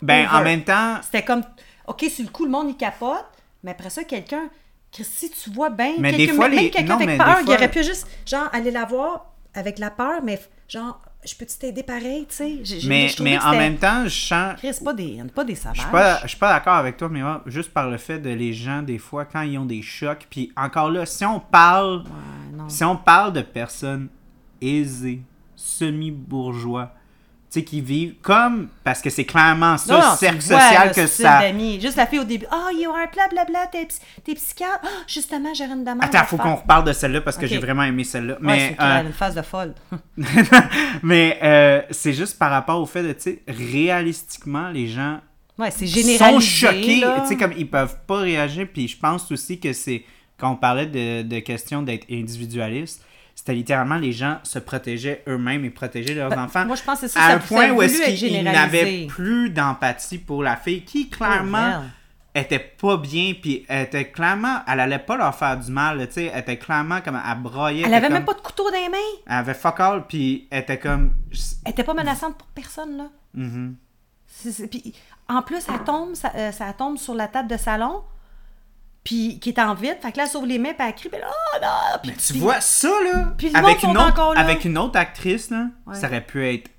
Ben, 0.00 0.28
en 0.32 0.42
même 0.42 0.62
temps, 0.62 0.98
C'était 1.02 1.24
comme. 1.24 1.42
OK, 1.88 2.04
sur 2.08 2.24
le 2.24 2.30
coup, 2.30 2.44
le 2.44 2.50
monde, 2.50 2.68
il 2.70 2.76
capote. 2.76 3.24
Mais 3.64 3.72
après 3.72 3.90
ça, 3.90 4.04
quelqu'un. 4.04 4.48
que 4.96 5.02
Si 5.02 5.30
tu 5.30 5.50
vois 5.50 5.70
bien. 5.70 5.94
Mais 5.98 6.12
quelqu'un- 6.12 6.32
des 6.32 6.36
fois, 6.36 6.48
même 6.48 6.58
les- 6.60 6.70
quelqu'un 6.70 6.94
avec 6.94 7.18
peur, 7.18 7.38
il 7.44 7.52
aurait 7.52 7.70
pu 7.70 7.82
juste, 7.82 8.06
genre, 8.24 8.48
aller 8.52 8.70
la 8.70 8.84
voir 8.84 9.26
avec 9.56 9.78
la 9.78 9.90
peur, 9.90 10.22
mais 10.22 10.40
genre, 10.68 11.00
je 11.24 11.34
peux-tu 11.34 11.58
t'aider 11.58 11.82
pareil, 11.82 12.26
tu 12.28 12.36
sais? 12.36 12.86
Mais, 12.86 13.08
mais 13.20 13.38
en 13.38 13.50
même 13.52 13.76
temps, 13.78 14.04
je 14.04 14.10
sens. 14.10 14.54
Chris, 14.58 14.76
pas 14.84 14.94
des, 14.94 15.22
pas 15.34 15.44
des 15.44 15.54
sauvages. 15.56 15.76
Je 15.76 15.80
suis 15.82 15.90
pas, 15.90 16.20
je 16.22 16.28
suis 16.28 16.38
pas 16.38 16.52
d'accord 16.52 16.74
avec 16.74 16.96
toi, 16.96 17.08
mais 17.08 17.20
moi, 17.22 17.42
juste 17.46 17.72
par 17.72 17.90
le 17.90 17.96
fait 17.96 18.20
de 18.20 18.30
les 18.30 18.52
gens, 18.52 18.82
des 18.82 18.98
fois, 18.98 19.24
quand 19.24 19.42
ils 19.42 19.58
ont 19.58 19.64
des 19.64 19.82
chocs, 19.82 20.26
puis 20.30 20.52
encore 20.56 20.90
là, 20.90 21.04
si 21.04 21.24
on 21.24 21.40
parle, 21.40 22.04
Ouais, 22.04 22.64
si 22.68 22.84
on 22.84 22.96
parle 22.96 23.32
de 23.32 23.40
personnes 23.42 24.08
aisées, 24.60 25.22
semi-bourgeois, 25.56 26.92
sais, 27.60 27.64
qui 27.64 27.80
vivent 27.80 28.14
comme, 28.22 28.68
parce 28.84 29.00
que 29.02 29.10
c'est 29.10 29.24
clairement 29.24 29.76
ça, 29.76 29.92
Non, 29.92 30.00
non, 30.00 30.10
le 30.12 30.16
cercle 30.16 30.42
social 30.42 30.92
que 30.92 31.06
ça... 31.06 31.40
d'amis. 31.40 31.80
Juste 31.80 31.96
la 31.96 32.06
fille 32.06 32.20
au 32.20 32.24
début. 32.24 32.46
Oh, 32.52 32.70
you 32.74 32.90
are 32.90 33.06
blablabla, 33.12 33.66
t'es, 33.72 33.88
t'es 34.24 34.34
psychiatre. 34.34 34.80
Ah, 34.84 34.88
justement, 35.06 35.52
j'ai 35.54 35.64
une 35.64 35.84
demande. 35.84 36.04
Attends, 36.04 36.24
faut 36.24 36.36
qu'on 36.36 36.56
reparle 36.56 36.84
de 36.84 36.92
celle-là 36.92 37.20
parce 37.20 37.36
que 37.36 37.44
Ok. 37.44 37.50
j'ai 37.50 37.58
vraiment 37.58 37.82
aimé 37.82 38.04
celle-là. 38.04 38.34
Ouais, 38.34 38.40
mais 38.40 38.76
c'est 38.78 38.84
euh, 38.84 39.02
une 39.02 39.12
phase 39.12 39.34
de 39.34 39.42
folle. 39.42 39.74
mais 41.02 41.38
euh, 41.42 41.82
c'est 41.90 42.12
juste 42.12 42.38
par 42.38 42.50
rapport 42.50 42.80
au 42.80 42.86
fait 42.86 43.02
de, 43.02 43.12
tu 43.12 43.20
sais, 43.20 43.42
réalistiquement, 43.46 44.68
les 44.68 44.88
gens 44.88 45.20
Ouais, 45.58 45.70
c'est 45.70 45.86
sont 45.86 46.38
choqués, 46.38 47.02
tu 47.22 47.28
sais, 47.28 47.36
comme 47.36 47.52
ils 47.56 47.68
peuvent 47.68 47.96
pas 48.06 48.18
réagir. 48.18 48.66
Puis 48.72 48.88
je 48.88 48.98
pense 48.98 49.32
aussi 49.32 49.58
que 49.58 49.72
c'est, 49.72 50.04
quand 50.38 50.50
on 50.50 50.56
parlait 50.56 50.86
de, 50.86 51.22
de 51.22 51.38
question 51.40 51.82
d'être 51.82 52.06
individualiste, 52.10 53.02
c'était 53.46 53.58
littéralement 53.58 53.94
les 53.94 54.10
gens 54.10 54.38
se 54.42 54.58
protégeaient 54.58 55.22
eux-mêmes 55.28 55.64
et 55.64 55.70
protégeaient 55.70 56.14
leurs 56.14 56.30
Ben, 56.30 56.42
enfants. 56.46 56.66
moi, 56.66 56.74
je 56.74 56.82
pense 56.82 57.00
que 57.00 57.06
c'est 57.06 57.12
ça, 57.16 57.24
à 57.24 57.28
ça- 57.28 57.34
un 57.36 57.38
point 57.38 57.70
où 57.70 57.80
est-ce 57.80 58.02
qu'ils 58.16 58.42
n'avaient 58.42 59.06
plus 59.06 59.50
d'empathie 59.50 60.18
pour 60.18 60.42
la 60.42 60.56
fille 60.56 60.82
qui 60.82 61.08
clairement 61.08 61.82
elle. 62.34 62.42
était 62.42 62.58
pas 62.58 62.96
bien 62.96 63.34
puis 63.40 63.64
elle 63.68 63.84
était 63.84 64.10
clairement 64.10 64.62
elle 64.66 64.80
allait 64.80 64.98
pas 64.98 65.16
leur 65.16 65.32
faire 65.32 65.56
du 65.60 65.70
mal 65.70 66.04
tu 66.08 66.14
sais 66.14 66.24
elle 66.34 66.40
était 66.40 66.56
clairement 66.58 67.00
comme 67.02 67.20
elle 67.24 67.38
broyait 67.40 67.84
Elle 67.86 67.94
avait 67.94 68.08
comme- 68.08 68.14
même 68.14 68.24
pas 68.24 68.34
de 68.34 68.40
couteau 68.40 68.68
dans 68.68 68.76
les 68.76 68.88
mains. 68.88 68.96
elle 69.28 69.32
avait 69.36 69.54
fuck 69.54 69.78
all 69.78 70.06
puis 70.08 70.48
elle 70.50 70.62
était 70.62 70.78
comme 70.78 71.12
Elle 71.64 71.70
était 71.70 71.84
pas 71.84 71.94
menaçante 71.94 72.36
pour 72.36 72.48
personne, 72.48 72.96
là. 72.96 73.06
Mhm. 73.34 73.76
C'est- 74.26 74.66
Puis, 74.68 74.92
en 75.28 75.40
plus, 75.42 75.64
elle 75.72 75.84
tombe, 75.84 76.14
ça, 76.14 76.32
euh, 76.34 76.50
ça 76.52 76.72
tombe 76.72 76.98
sur 76.98 77.14
la 77.14 77.28
table 77.28 77.48
de 77.48 77.56
salon, 77.56 78.02
puis 79.06 79.38
qui 79.40 79.48
est 79.50 79.58
en 79.58 79.72
vide. 79.74 79.96
Fait 80.02 80.12
que 80.12 80.18
là, 80.18 80.24
elle 80.24 80.28
sauve 80.30 80.46
les 80.46 80.58
mains, 80.58 80.74
puis 80.76 80.86
elle 80.86 80.94
crie, 80.94 81.08
puis 81.08 81.20
là, 81.20 81.28
oh 81.30 81.58
non! 81.62 81.98
Puis, 82.02 82.10
Mais 82.10 82.16
tu 82.16 82.32
puis- 82.34 82.40
vois 82.42 82.60
ça 82.60 82.88
là? 82.88 83.32
Puis 83.38 83.48
le 83.50 83.56
avec 83.56 83.82
monde 83.82 83.92
une 83.94 83.98
autre 84.02 84.08
encore 84.10 84.34
là. 84.34 84.40
avec 84.40 84.64
une 84.64 84.76
autre 84.78 84.98
actrice 84.98 85.48
là 85.50 85.66
Ouais. 85.86 85.94
ça 85.94 86.08
aurait 86.08 86.20
pu 86.20 86.44
être 86.46 86.70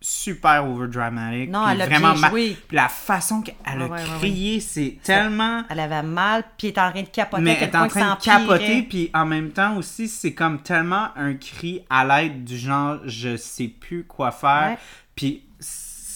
super 0.00 0.64
overdramatic 0.64 1.50
Non, 1.50 1.68
elle 1.68 1.80
a 1.82 1.86
vraiment 1.86 2.12
bien 2.12 2.28
joué. 2.30 2.56
puis 2.68 2.76
la 2.76 2.88
façon 2.88 3.42
qu'elle 3.42 3.54
a 3.64 3.74
Ouais, 3.76 3.82
ouais, 3.82 3.90
ouais, 3.90 4.18
crié 4.18 4.60
c'est 4.60 4.96
tellement 5.02 5.64
Elle 5.68 5.80
avait 5.80 6.04
mal, 6.04 6.44
puis 6.56 6.68
elle 6.68 6.74
est 6.74 6.78
en 6.80 6.90
train 6.92 7.02
de 7.02 7.08
capoter. 7.08 7.42
Mais 7.42 7.58
elle 7.60 7.68
est 7.68 7.76
en 7.76 7.88
train 7.88 8.14
de 8.14 8.20
capoter, 8.22 8.82
puis 8.82 9.10
en 9.12 9.26
même 9.26 9.50
temps 9.50 9.76
aussi, 9.76 10.06
c'est 10.08 10.34
comme 10.34 10.62
tellement 10.62 11.08
un 11.16 11.34
cri 11.34 11.84
à 11.90 12.04
l'aide 12.04 12.44
du 12.44 12.56
genre 12.56 12.98
je 13.06 13.36
sais 13.36 13.66
plus 13.68 14.04
quoi 14.04 14.30
faire. 14.30 14.78
Puis 15.16 15.42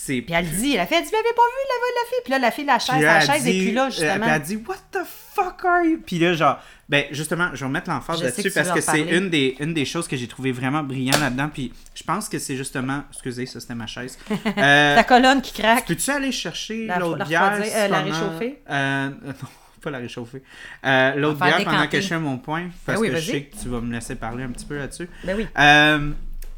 c'est. 0.04 0.20
Puis 0.22 0.34
elle 0.34 0.48
dit, 0.50 0.76
la 0.76 0.86
fille, 0.86 0.96
elle 0.98 1.04
dit, 1.04 1.10
vous 1.10 1.16
l'avez 1.16 1.34
pas 1.34 1.42
vu, 1.42 1.68
la, 1.68 2.00
la 2.00 2.08
fille? 2.08 2.18
Puis 2.24 2.30
là, 2.32 2.38
la 2.38 2.50
fille, 2.50 2.64
la 2.64 2.78
chaise, 2.78 2.94
Puis 2.96 3.04
la 3.04 3.16
elle 3.20 3.26
chaise, 3.26 3.42
dit- 3.44 3.50
et 3.50 3.62
puis 3.64 3.72
là, 3.72 3.86
euh, 3.86 3.90
justement. 3.90 4.20
Puis 4.26 4.30
elle 4.34 4.42
dit 4.42 4.56
What 4.66 4.76
the 4.92 4.98
fuck 5.34 5.64
are 5.64 5.84
you? 5.84 5.98
Puis 6.04 6.18
là, 6.18 6.34
genre, 6.34 6.58
ben 6.88 7.04
justement, 7.12 7.50
je 7.54 7.64
vais 7.64 7.70
mettre 7.70 7.88
l'emphase 7.90 8.22
là-dessus 8.22 8.50
parce 8.50 8.70
que 8.72 8.80
c'est 8.80 9.00
une 9.00 9.30
des, 9.30 9.56
une 9.60 9.72
des 9.74 9.84
choses 9.84 10.06
que 10.08 10.16
j'ai 10.16 10.26
trouvé 10.28 10.52
vraiment 10.52 10.82
brillant 10.82 11.18
là-dedans. 11.18 11.48
Puis 11.52 11.72
je 11.94 12.02
pense 12.02 12.28
que 12.28 12.38
c'est 12.38 12.56
justement. 12.56 13.02
Excusez, 13.12 13.46
ça 13.46 13.60
c'était 13.60 13.74
ma 13.74 13.86
chaise. 13.86 14.18
Euh, 14.58 14.94
La 14.96 15.04
colonne 15.04 15.40
qui 15.40 15.52
craque. 15.52 15.86
Peux-tu 15.86 16.10
aller 16.10 16.32
chercher 16.32 16.86
La- 16.86 16.98
l'autre 16.98 17.18
la 17.18 17.24
bière? 17.24 17.60
euh, 17.62 17.88
la 17.88 18.00
réchauffer? 18.00 18.62
Euh, 18.68 18.72
euh, 18.74 19.10
non, 19.26 19.48
pas 19.80 19.90
la 19.90 19.98
réchauffer. 19.98 20.42
Euh, 20.84 21.14
l'autre 21.16 21.38
bière 21.44 21.64
pendant 21.64 21.86
que 21.86 22.00
je 22.00 22.06
fais 22.08 22.18
mon 22.18 22.38
point. 22.38 22.68
Parce 22.86 23.00
oui, 23.00 23.08
que 23.10 23.16
je 23.16 23.30
sais 23.30 23.42
que 23.44 23.56
tu 23.56 23.68
vas 23.68 23.80
me 23.80 23.92
laisser 23.92 24.14
parler 24.16 24.44
un 24.44 24.48
petit 24.48 24.66
peu 24.66 24.76
là-dessus. 24.78 25.08
Ben 25.24 25.36
oui. 25.36 25.46
Euh, 25.58 26.10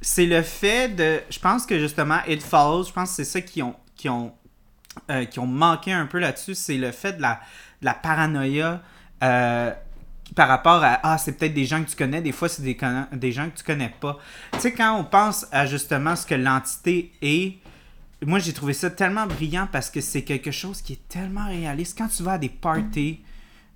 c'est 0.05 0.27
le 0.27 0.43
fait 0.43 0.95
de. 0.95 1.21
Je 1.31 1.39
pense 1.39 1.65
que 1.67 1.79
justement, 1.79 2.19
It 2.29 2.43
Follows, 2.43 2.85
je 2.85 2.93
pense 2.93 3.11
que 3.11 3.17
c'est 3.17 3.25
ça 3.25 3.41
qui 3.41 3.63
ont, 3.63 3.75
qui 3.97 4.09
ont, 4.09 4.35
euh, 5.11 5.25
qui 5.25 5.39
ont 5.39 5.47
manqué 5.47 5.93
un 5.93 6.07
peu 6.07 6.19
là-dessus. 6.19 6.55
C'est 6.55 6.77
le 6.77 6.93
fait 6.93 7.15
de 7.15 7.23
la, 7.23 7.41
de 7.81 7.87
la 7.87 7.95
paranoïa 7.95 8.83
euh, 9.23 9.73
par 10.37 10.49
rapport 10.49 10.85
à. 10.85 11.01
Ah, 11.03 11.19
c'est 11.19 11.33
peut-être 11.33 11.55
des 11.55 11.65
gens 11.65 11.83
que 11.83 11.89
tu 11.89 11.97
connais, 11.97 12.21
des 12.21 12.33
fois, 12.33 12.49
c'est 12.49 12.63
des, 12.63 12.77
des 13.13 13.33
gens 13.33 13.49
que 13.49 13.57
tu 13.57 13.65
connais 13.65 13.95
pas. 14.01 14.19
Tu 14.53 14.61
sais, 14.61 14.73
quand 14.73 14.95
on 14.99 15.05
pense 15.05 15.47
à 15.53 15.67
justement 15.67 16.17
ce 16.17 16.27
que 16.27 16.35
l'entité 16.35 17.13
est. 17.23 17.59
Moi, 18.25 18.39
j'ai 18.39 18.55
trouvé 18.55 18.73
ça 18.73 18.91
tellement 18.91 19.27
brillant 19.27 19.69
parce 19.71 19.91
que 19.91 20.01
c'est 20.01 20.23
quelque 20.23 20.51
chose 20.51 20.81
qui 20.81 20.95
est 20.95 21.09
tellement 21.09 21.47
réaliste. 21.47 21.99
Quand 21.99 22.09
tu 22.09 22.23
vas 22.23 22.33
à 22.33 22.39
des 22.39 22.49
parties, 22.49 23.21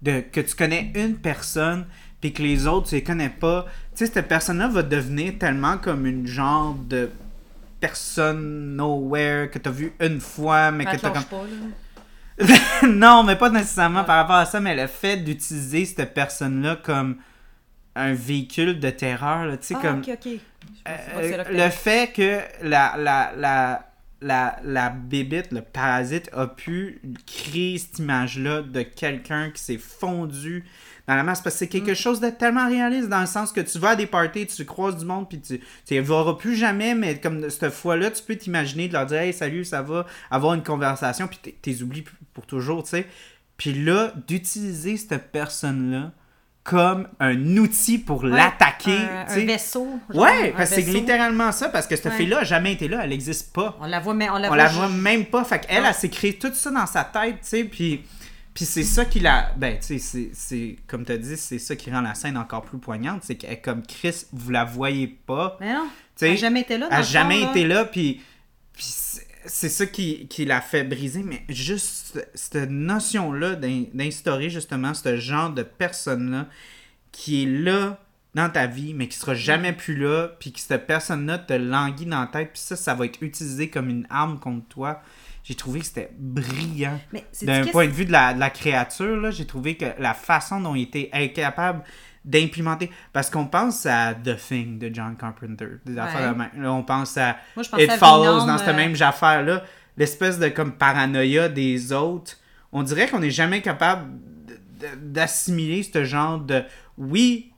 de, 0.01 0.21
que 0.21 0.41
tu 0.41 0.55
connais 0.55 0.93
une 0.95 1.17
personne, 1.17 1.87
puis 2.21 2.33
que 2.33 2.43
les 2.43 2.67
autres, 2.67 2.89
tu 2.89 2.97
les 2.97 3.03
connais 3.03 3.29
pas, 3.29 3.67
tu 3.97 4.07
sais, 4.07 4.13
cette 4.13 4.29
personne-là 4.29 4.69
va 4.69 4.83
devenir 4.83 5.39
tellement 5.39 5.79
comme 5.79 6.07
une 6.07 6.27
genre 6.27 6.75
de 6.75 7.11
personne 7.81 8.77
nowhere 8.77 9.51
que 9.51 9.59
tu 9.59 9.69
as 9.69 9.73
vu 9.73 9.93
une 10.01 10.21
fois, 10.21 10.71
mais 10.71 10.85
que 10.85 10.91
Elle 10.91 11.01
tu 11.01 11.07
as 11.07 11.11
lâche 11.11 11.25
comme. 11.29 11.41
pas, 11.41 11.47
là. 11.47 11.75
non, 12.89 13.25
mais 13.25 13.37
pas 13.37 13.51
nécessairement 13.51 14.05
par 14.05 14.17
rapport 14.17 14.37
à 14.37 14.47
ça, 14.47 14.61
mais 14.61 14.77
le 14.77 14.87
fait 14.87 15.17
d'utiliser 15.17 15.85
cette 15.85 16.15
personne-là 16.15 16.77
comme 16.77 17.17
un 17.95 18.15
véhicule 18.15 18.79
de 18.79 18.91
terreur, 18.91 19.51
tu 19.59 19.67
sais, 19.67 19.75
Ah, 19.77 19.83
comme. 19.83 20.03
Euh, 20.89 21.45
le 21.51 21.71
fait 21.71 22.13
que 22.13 22.41
la, 22.63 22.95
la, 22.97 23.33
la, 23.37 23.89
la, 24.21 24.59
la 24.63 24.91
bébite, 24.91 25.53
le 25.53 25.63
parasite, 25.63 26.31
a 26.33 26.47
pu 26.47 27.01
créer 27.27 27.79
cette 27.79 27.99
image-là 27.99 28.63
de 28.63 28.83
quelqu'un 28.83 29.51
qui 29.51 29.63
s'est 29.63 29.79
fondu 29.79 30.65
dans 31.09 31.17
la 31.17 31.25
masse. 31.25 31.41
Parce 31.41 31.57
que 31.57 31.59
c'est 31.61 31.69
quelque 31.69 31.95
chose 31.95 32.21
de 32.21 32.29
tellement 32.31 32.69
réaliste 32.69 33.09
dans 33.09 33.21
le 33.21 33.27
sens 33.27 33.51
que 33.51 33.61
tu 33.61 33.79
vas 33.79 33.91
à 33.91 33.97
des 33.97 34.07
parties, 34.07 34.47
tu 34.47 34.65
croises 34.65 34.97
du 34.99 35.05
monde, 35.05 35.29
puis 35.29 35.41
tu 35.41 35.61
tu 35.87 36.01
verras 36.01 36.35
plus 36.35 36.55
jamais, 36.55 36.95
mais 36.95 37.19
comme 37.19 37.51
cette 37.51 37.73
fois-là, 37.73 38.11
tu 38.13 38.23
peux 38.23 38.37
t'imaginer 38.37 38.87
de 38.87 38.93
leur 38.93 39.07
dire 39.07 39.19
Hey, 39.19 39.33
salut, 39.33 39.65
ça 39.65 39.83
va, 39.83 40.07
avoir 40.31 40.55
une 40.55 40.63
conversation, 40.63 41.27
puis 41.27 41.39
t'es- 41.61 41.83
oublies 41.83 42.05
pour 42.35 42.47
toujours, 42.47 42.85
tu 42.85 42.91
sais. 42.91 43.07
Puis 43.57 43.73
là, 43.73 44.13
d'utiliser 44.29 44.97
cette 44.97 45.33
personne-là 45.33 46.13
comme 46.65 47.09
un 47.19 47.57
outil 47.57 47.97
pour 47.99 48.25
l'attaquer. 48.27 48.99
Un, 48.99 49.25
un 49.33 49.45
vaisseau. 49.47 49.89
genre, 50.13 50.23
Ouais, 50.23 50.53
parce 50.55 50.69
que 50.69 50.77
c'est 50.77 50.83
littéralement 50.83 51.51
ça, 51.51 51.71
parce 51.71 51.87
que 51.87 51.97
cette 51.97 52.05
Ouais. 52.07 52.11
fille-là 52.19 52.41
a 52.41 52.45
jamais 52.45 52.75
été 52.75 52.89
là, 52.89 53.01
elle 53.03 53.09
n'existe 53.11 53.55
pas. 53.55 53.77
On 53.81 53.87
la 53.87 54.01
voit, 54.01 54.13
mais 54.13 54.29
on 54.29 54.37
la 54.37 54.45
On 54.49 54.49
voit. 54.49 54.57
la 54.59 54.69
ju- 54.69 54.77
voit 54.77 54.89
même 54.91 55.25
pas. 55.25 55.45
Fait 55.45 55.61
qu'elle, 55.61 55.83
Non. 55.83 55.89
elle 55.89 55.95
s'est 55.95 56.11
créé 56.11 56.35
tout 56.39 56.53
ça 56.53 56.71
dans 56.71 56.87
sa 56.87 57.05
tête, 57.05 57.37
tu 57.41 57.49
sais, 57.49 57.65
puis, 57.65 58.03
puis 58.59 58.65
c'est 58.65 58.83
ça 58.83 59.05
qui 59.05 59.21
la... 59.21 59.53
Ben, 59.57 59.79
tu 59.79 60.01
sais, 60.01 60.31
c'est-. 60.35 60.77
Comme 60.89 61.05
tu 61.05 61.13
as 61.13 61.17
dit, 61.17 61.37
c'est 61.37 61.61
ça 61.61 61.77
qui 61.77 61.93
rend 61.93 62.01
la 62.01 62.17
scène 62.17 62.37
encore 62.37 62.63
plus 62.63 62.79
poignante, 62.79 63.23
c'est 63.23 63.37
qu'elle 63.37 63.61
comme 63.63 63.87
Chris, 63.87 64.25
vous 64.33 64.51
la 64.51 64.65
voyez 64.65 65.07
pas, 65.07 65.57
Mais 65.61 65.73
non. 65.75 65.85
tu 65.87 65.93
sais. 66.17 66.27
Elle 66.31 66.33
a 66.33 66.37
jamais 66.37 66.61
été 66.63 66.77
là. 66.77 66.89
Elle 66.91 66.95
a 66.97 66.99
le 66.99 67.05
fond, 67.05 67.11
jamais 67.13 67.41
là. 67.43 67.51
été 67.53 67.65
là, 67.69 67.85
puis... 67.85 68.21
puis 68.73 68.85
c'est- 68.85 69.69
ça 69.69 69.87
qui, 69.87 70.27
qui 70.27 70.45
l'a 70.45 70.61
fait 70.61 70.83
briser, 70.83 71.23
mais 71.23 71.45
juste 71.49 72.21
cette 72.35 72.69
notion-là 72.69 73.55
d'in- 73.55 73.85
d'instaurer 73.95 74.51
justement 74.51 74.93
ce 74.93 75.17
genre 75.19 75.51
de 75.51 75.63
personne-là 75.63 76.49
qui 77.13 77.45
est 77.45 77.47
là 77.47 78.01
dans 78.35 78.51
ta 78.51 78.67
vie, 78.67 78.93
mais 78.93 79.07
qui 79.07 79.17
sera 79.17 79.35
jamais 79.37 79.73
plus 79.73 79.95
là, 79.97 80.31
puis 80.41 80.51
que 80.53 80.59
cette 80.59 80.89
personne-là 80.89 81.39
te 81.39 81.53
languit 81.55 82.07
dans 82.07 82.21
la 82.23 82.27
tête, 82.27 82.51
puis 82.55 82.61
ça, 82.61 82.75
ça 82.75 82.95
va 82.95 83.05
être 83.07 83.23
utilisé 83.23 83.71
comme 83.71 83.89
une 83.89 84.07
arme 84.11 84.41
contre 84.41 84.67
toi. 84.67 85.01
J'ai 85.49 85.55
trouvé 85.55 85.81
que 85.81 85.87
c'était 85.87 86.11
brillant. 86.19 87.01
D'un 87.41 87.65
point 87.69 87.87
de 87.87 87.93
vue 87.93 88.05
de 88.05 88.13
la, 88.13 88.35
de 88.35 88.39
la 88.39 88.51
créature, 88.51 89.31
j'ai 89.31 89.47
trouvé 89.47 89.79
que 89.79 89.87
la 89.99 90.13
façon 90.13 90.61
dont 90.61 90.75
il 90.75 90.83
était 90.83 91.09
incapable 91.11 91.83
d'implémenter. 92.23 92.91
Parce 93.15 93.31
qu'on 93.31 93.47
pense 93.47 93.87
à 93.87 94.13
The 94.13 94.37
Thing 94.37 94.79
de 94.79 94.95
John 94.95 95.17
Carpenter, 95.17 95.79
des 95.87 95.97
affaires 95.97 96.35
de. 96.35 96.63
Là, 96.63 96.71
on 96.71 96.83
pense 96.83 97.17
à 97.17 97.39
Moi, 97.57 97.63
je 97.63 97.83
It 97.83 97.89
à 97.93 97.97
Follows 97.97 98.45
dans 98.45 98.59
cette 98.59 98.69
euh, 98.69 98.77
même 98.77 98.95
affaire-là. 99.01 99.65
L'espèce 99.97 100.39
de 100.39 100.49
comme 100.49 100.73
paranoïa 100.73 101.49
des 101.49 101.95
autres. 101.95 102.37
On 102.71 102.83
dirait 102.83 103.09
qu'on 103.09 103.21
n'est 103.21 103.31
jamais 103.31 103.63
capable 103.63 104.19
d'assimiler 104.99 105.83
ce 105.83 106.05
genre 106.05 106.41
de. 106.41 106.63
Oui, 106.99 107.55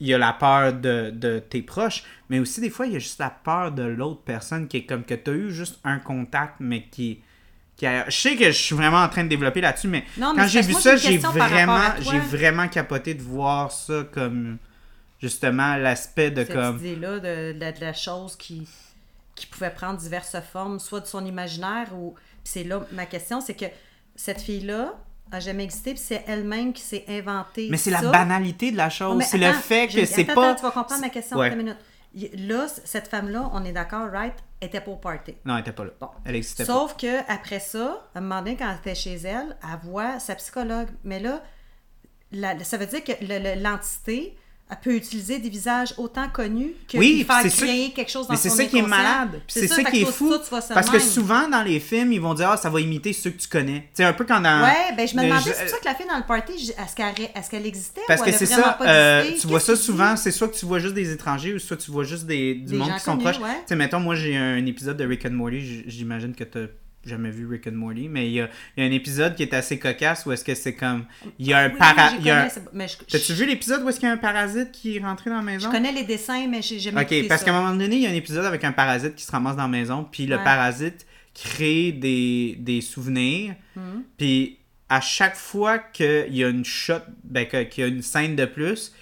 il 0.00 0.06
y 0.06 0.14
a 0.14 0.18
la 0.18 0.32
peur 0.32 0.72
de, 0.72 1.10
de 1.10 1.40
tes 1.40 1.60
proches, 1.60 2.04
mais 2.30 2.38
aussi 2.38 2.62
des 2.62 2.70
fois, 2.70 2.86
il 2.86 2.94
y 2.94 2.96
a 2.96 3.00
juste 3.00 3.20
la 3.20 3.28
peur 3.28 3.70
de 3.70 3.82
l'autre 3.82 4.22
personne 4.22 4.66
qui 4.66 4.78
est 4.78 4.86
comme 4.86 5.04
que 5.04 5.12
tu 5.12 5.30
as 5.30 5.34
eu 5.34 5.50
juste 5.50 5.78
un 5.84 5.98
contact, 5.98 6.54
mais 6.60 6.84
qui. 6.90 7.20
Qui 7.76 7.86
a... 7.86 8.08
Je 8.08 8.16
sais 8.16 8.36
que 8.36 8.46
je 8.46 8.50
suis 8.62 8.74
vraiment 8.74 9.02
en 9.02 9.08
train 9.08 9.24
de 9.24 9.28
développer 9.28 9.60
là-dessus, 9.60 9.88
mais, 9.88 10.04
Non, 10.16 10.32
mais 10.34 10.42
quand 10.42 10.48
j'ai 10.48 10.60
vu 10.62 10.74
ça, 10.74 10.96
j'ai 10.96 11.18
vraiment, 11.18 11.80
j'ai 12.00 12.18
vraiment 12.20 12.68
capoté 12.68 13.14
de 13.14 13.22
voir 13.22 13.72
ça 13.72 14.04
comme 14.12 14.58
justement 15.20 15.76
l'aspect 15.76 16.30
de 16.30 16.44
cette 16.44 16.54
comme. 16.54 16.76
idée-là 16.78 17.18
de, 17.18 17.52
de 17.52 17.60
la- 17.60 17.72
de 17.72 17.80
la 17.80 17.92
chose 17.92 18.36
qui, 18.36 18.68
qui 19.34 19.46
pouvait 19.46 19.70
prendre 19.70 19.98
diverses 19.98 20.36
formes, 20.52 20.78
soit 20.78 21.00
de 21.00 21.06
son 21.06 21.24
imaginaire 21.24 21.88
ou. 21.96 22.14
Puis 22.42 22.52
c'est 22.52 22.64
là 22.64 22.84
ma 22.92 23.06
question, 23.06 23.40
c'est 23.40 23.54
que 23.54 23.64
cette 24.16 24.40
fille-là 24.42 24.94
a 25.32 25.40
jamais 25.40 25.64
existé, 25.64 25.92
puis 25.94 26.02
c'est 26.04 26.22
elle-même 26.28 26.72
qui 26.74 26.82
s'est 26.82 27.04
inventée. 27.08 27.68
Mais 27.70 27.78
c'est 27.78 27.90
la 27.90 28.02
banalité 28.02 28.70
de 28.70 28.76
la 28.76 28.90
chose. 28.90 29.22
C'est 29.24 29.38
le 29.38 29.52
fait 29.52 29.88
que 29.88 30.04
c'est 30.04 30.24
pas. 30.24 30.50
attends, 30.50 30.54
tu 30.56 30.62
vas 30.62 30.70
comprendre 30.70 31.00
ma 31.00 31.08
question 31.08 31.38
Ouais. 31.38 31.48
en 31.48 31.52
une 31.52 31.58
minute. 31.58 31.76
Il- 31.78 31.93
Là, 32.34 32.66
cette 32.68 33.08
femme-là, 33.08 33.50
on 33.52 33.64
est 33.64 33.72
d'accord, 33.72 34.08
right, 34.10 34.34
était 34.60 34.80
pas 34.80 34.90
au 34.92 34.96
party. 34.96 35.34
Non, 35.44 35.54
elle 35.56 35.62
était 35.62 35.72
pas 35.72 35.84
là. 35.84 35.90
Bon. 36.00 36.08
Elle 36.24 36.36
existait 36.36 36.64
pas. 36.64 36.72
Sauf 36.72 36.96
que 36.96 37.20
après 37.30 37.58
ça, 37.58 38.08
à 38.14 38.18
un 38.18 38.20
moment 38.20 38.38
donné, 38.40 38.56
quand 38.56 38.70
elle 38.70 38.78
était 38.78 38.94
chez 38.94 39.14
elle, 39.16 39.56
elle 39.62 39.78
voit 39.88 40.20
sa 40.20 40.34
psychologue. 40.36 40.88
Mais 41.02 41.18
là, 41.18 41.42
la- 42.30 42.62
ça 42.62 42.76
veut 42.76 42.86
dire 42.86 43.02
que 43.02 43.12
le- 43.20 43.38
le- 43.56 43.60
l'entité 43.62 44.38
elle 44.70 44.78
peut 44.82 44.94
utiliser 44.96 45.38
des 45.38 45.50
visages 45.50 45.92
autant 45.98 46.28
connus 46.28 46.72
que 46.90 46.96
Oui, 46.96 47.22
faire 47.24 47.40
c'est 47.42 47.50
ça- 47.50 47.66
créer 47.66 47.90
quelque 47.92 48.10
chose 48.10 48.26
dans 48.26 48.32
Mais 48.32 48.38
c'est 48.38 48.48
son 48.48 48.56
ça 48.56 48.64
qui 48.64 48.78
est 48.78 48.82
malade. 48.82 49.40
C'est 49.46 49.68
ça, 49.68 49.84
qui 49.84 50.04
que 50.04 50.08
est 50.08 50.12
fou. 50.12 50.32
ça 50.42 50.74
parce 50.74 50.88
que 50.90 50.98
souvent 50.98 51.48
dans 51.48 51.62
les 51.62 51.78
films, 51.80 52.12
ils 52.12 52.20
vont 52.20 52.32
dire 52.34 52.48
ah 52.50 52.56
ça 52.56 52.70
va 52.70 52.80
imiter 52.80 53.12
ceux 53.12 53.30
que 53.30 53.36
tu 53.40 53.46
connais. 53.48 53.88
Sais 53.92 54.04
un 54.04 54.14
peu 54.14 54.24
quand 54.24 54.40
dans. 54.40 54.62
Ouais, 54.62 54.94
ben 54.96 55.06
je 55.06 55.14
me 55.16 55.22
demandais, 55.22 55.42
c'est 55.52 55.60
pour 55.64 55.68
ça 55.70 55.78
que 55.78 55.84
la 55.84 55.94
fille 55.94 56.06
dans 56.08 56.16
le 56.16 56.24
party, 56.24 56.52
est-ce 56.72 56.96
qu'elle 56.96 57.14
est-ce 57.34 57.50
qu'elle 57.50 57.66
existait 57.66 58.00
Parce 58.08 58.22
ou 58.22 58.24
que 58.24 58.28
elle 58.30 58.34
a 58.34 58.38
c'est 58.38 58.44
vraiment 58.46 58.64
ça, 58.64 58.72
pas 58.72 58.86
euh, 58.88 59.30
tu 59.40 59.46
vois 59.46 59.60
ça 59.60 59.72
que 59.74 59.78
souvent, 59.78 60.16
c'est 60.16 60.30
soit 60.30 60.48
que 60.48 60.56
tu 60.56 60.64
vois 60.66 60.78
juste 60.78 60.94
des 60.94 61.12
étrangers 61.12 61.54
ou 61.54 61.58
soit 61.58 61.76
tu 61.76 61.90
vois 61.90 62.04
juste 62.04 62.24
des, 62.24 62.54
du 62.54 62.72
Des 62.72 62.76
monde 62.78 62.94
qui 62.94 63.00
sont 63.00 63.12
connus, 63.18 63.22
proches. 63.24 63.38
ouais. 63.42 63.56
Tu 63.60 63.68
sais, 63.68 63.76
mettons, 63.76 64.00
moi 64.00 64.14
j'ai 64.14 64.36
un 64.36 64.64
épisode 64.64 64.96
de 64.96 65.04
Rick 65.06 65.26
and 65.26 65.30
Morty, 65.32 65.84
j'imagine 65.86 66.34
que 66.34 66.44
tu 66.44 66.58
jamais 67.06 67.30
vu 67.30 67.46
Rick 67.46 67.66
and 67.66 67.72
Morty, 67.72 68.08
mais 68.08 68.26
il 68.28 68.32
y 68.34 68.40
a, 68.40 68.48
il 68.76 68.82
y 68.84 68.86
a 68.86 68.90
un 68.90 68.92
épisode 68.92 69.34
qui 69.36 69.42
est 69.42 69.54
assez 69.54 69.78
cocasse 69.78 70.26
où 70.26 70.32
est-ce 70.32 70.44
que 70.44 70.54
c'est 70.54 70.74
comme. 70.74 71.04
Il 71.38 71.46
y 71.46 71.52
a 71.52 71.58
un 71.58 71.70
Oui, 71.70 71.76
para. 71.78 72.10
oui, 72.12 72.16
il 72.20 72.26
y 72.26 72.30
a 72.30 72.44
un- 72.44 72.48
T'as-tu 73.08 73.32
vu 73.34 73.46
l'épisode 73.46 73.82
où 73.82 73.88
est-ce 73.88 73.98
qu'il 74.00 74.08
y 74.08 74.10
a 74.10 74.14
un 74.14 74.18
parasite 74.18 74.72
qui 74.72 74.96
est 74.96 75.00
rentré 75.00 75.30
dans 75.30 75.36
la 75.36 75.42
maison? 75.42 75.68
Je 75.68 75.72
connais 75.74 75.92
les 75.92 76.04
dessins, 76.04 76.46
mais 76.48 76.62
j'ai 76.62 76.78
jamais 76.78 77.02
Ok, 77.02 77.28
parce 77.28 77.44
qu'à 77.44 77.54
un 77.54 77.60
moment 77.62 77.74
donné, 77.76 77.96
il 77.96 78.02
y 78.02 78.06
a 78.06 78.10
un 78.10 78.14
épisode 78.14 78.44
avec 78.44 78.64
un 78.64 78.72
parasite 78.72 79.14
qui 79.14 79.24
se 79.24 79.30
ramasse 79.32 79.56
dans 79.56 79.62
la 79.62 79.68
maison, 79.68 80.06
puis 80.10 80.26
le 80.26 80.36
Ouais. 80.36 80.44
parasite 80.44 81.06
crée 81.34 81.92
des, 81.92 82.56
des 82.58 82.80
souvenirs, 82.80 83.54
Mhm. 83.76 84.02
puis 84.16 84.58
à 84.88 85.00
chaque 85.00 85.34
fois 85.36 85.78
qu'il 85.78 86.26
y 86.34 86.44
a 86.44 86.48
une 86.48 86.64
shot, 86.64 86.94
ben, 87.24 87.46
qu'il 87.46 87.82
y 87.82 87.84
a 87.84 87.88
une 87.88 88.02
scène 88.02 88.36
de 88.36 88.44
plus, 88.44 88.92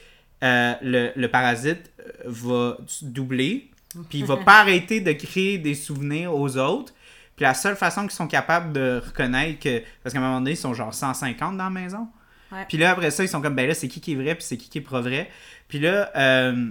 euh, 0.43 0.73
le, 0.83 1.11
le 1.15 1.29
parasite 1.29 1.91
euh, 2.01 2.05
va 2.25 2.79
doubler, 3.03 3.69
puis 4.09 4.21
il 4.21 4.25
va 4.25 4.37
pas 4.45 4.61
arrêter 4.61 5.01
de 5.01 5.13
créer 5.13 5.59
des 5.59 5.75
souvenirs 5.75 6.35
aux 6.35 6.57
autres. 6.57 6.95
Puis 7.37 7.45
la 7.45 7.55
seule 7.55 7.77
façon 7.77 8.03
qu'ils 8.03 8.11
sont 8.13 8.27
capables 8.29 8.73
de 8.73 9.03
reconnaître 9.05 9.59
que. 9.61 9.83
Parce 10.03 10.13
qu'à 10.13 10.19
un 10.21 10.23
moment 10.23 10.39
donné, 10.41 10.53
ils 10.53 10.57
sont 10.57 10.75
genre 10.75 10.93
150 10.95 11.57
dans 11.57 11.65
la 11.65 11.71
maison. 11.71 12.09
Ouais. 12.51 12.67
Puis 12.69 12.77
là, 12.79 12.91
après 12.91 13.11
ça, 13.11 13.25
ils 13.25 13.29
sont 13.29 13.41
comme, 13.41 13.55
ben 13.55 13.67
là, 13.67 13.75
c'est 13.75 13.89
qui 13.89 14.01
qui 14.01 14.13
est 14.13 14.17
vrai, 14.17 14.35
puis 14.35 14.45
c'est 14.45 14.57
qui 14.59 14.69
qui 14.69 14.79
est 14.79 14.83
pas 14.83 15.01
vrai. 15.01 15.31
Puis 15.69 15.79
là, 15.79 16.11
euh, 16.17 16.67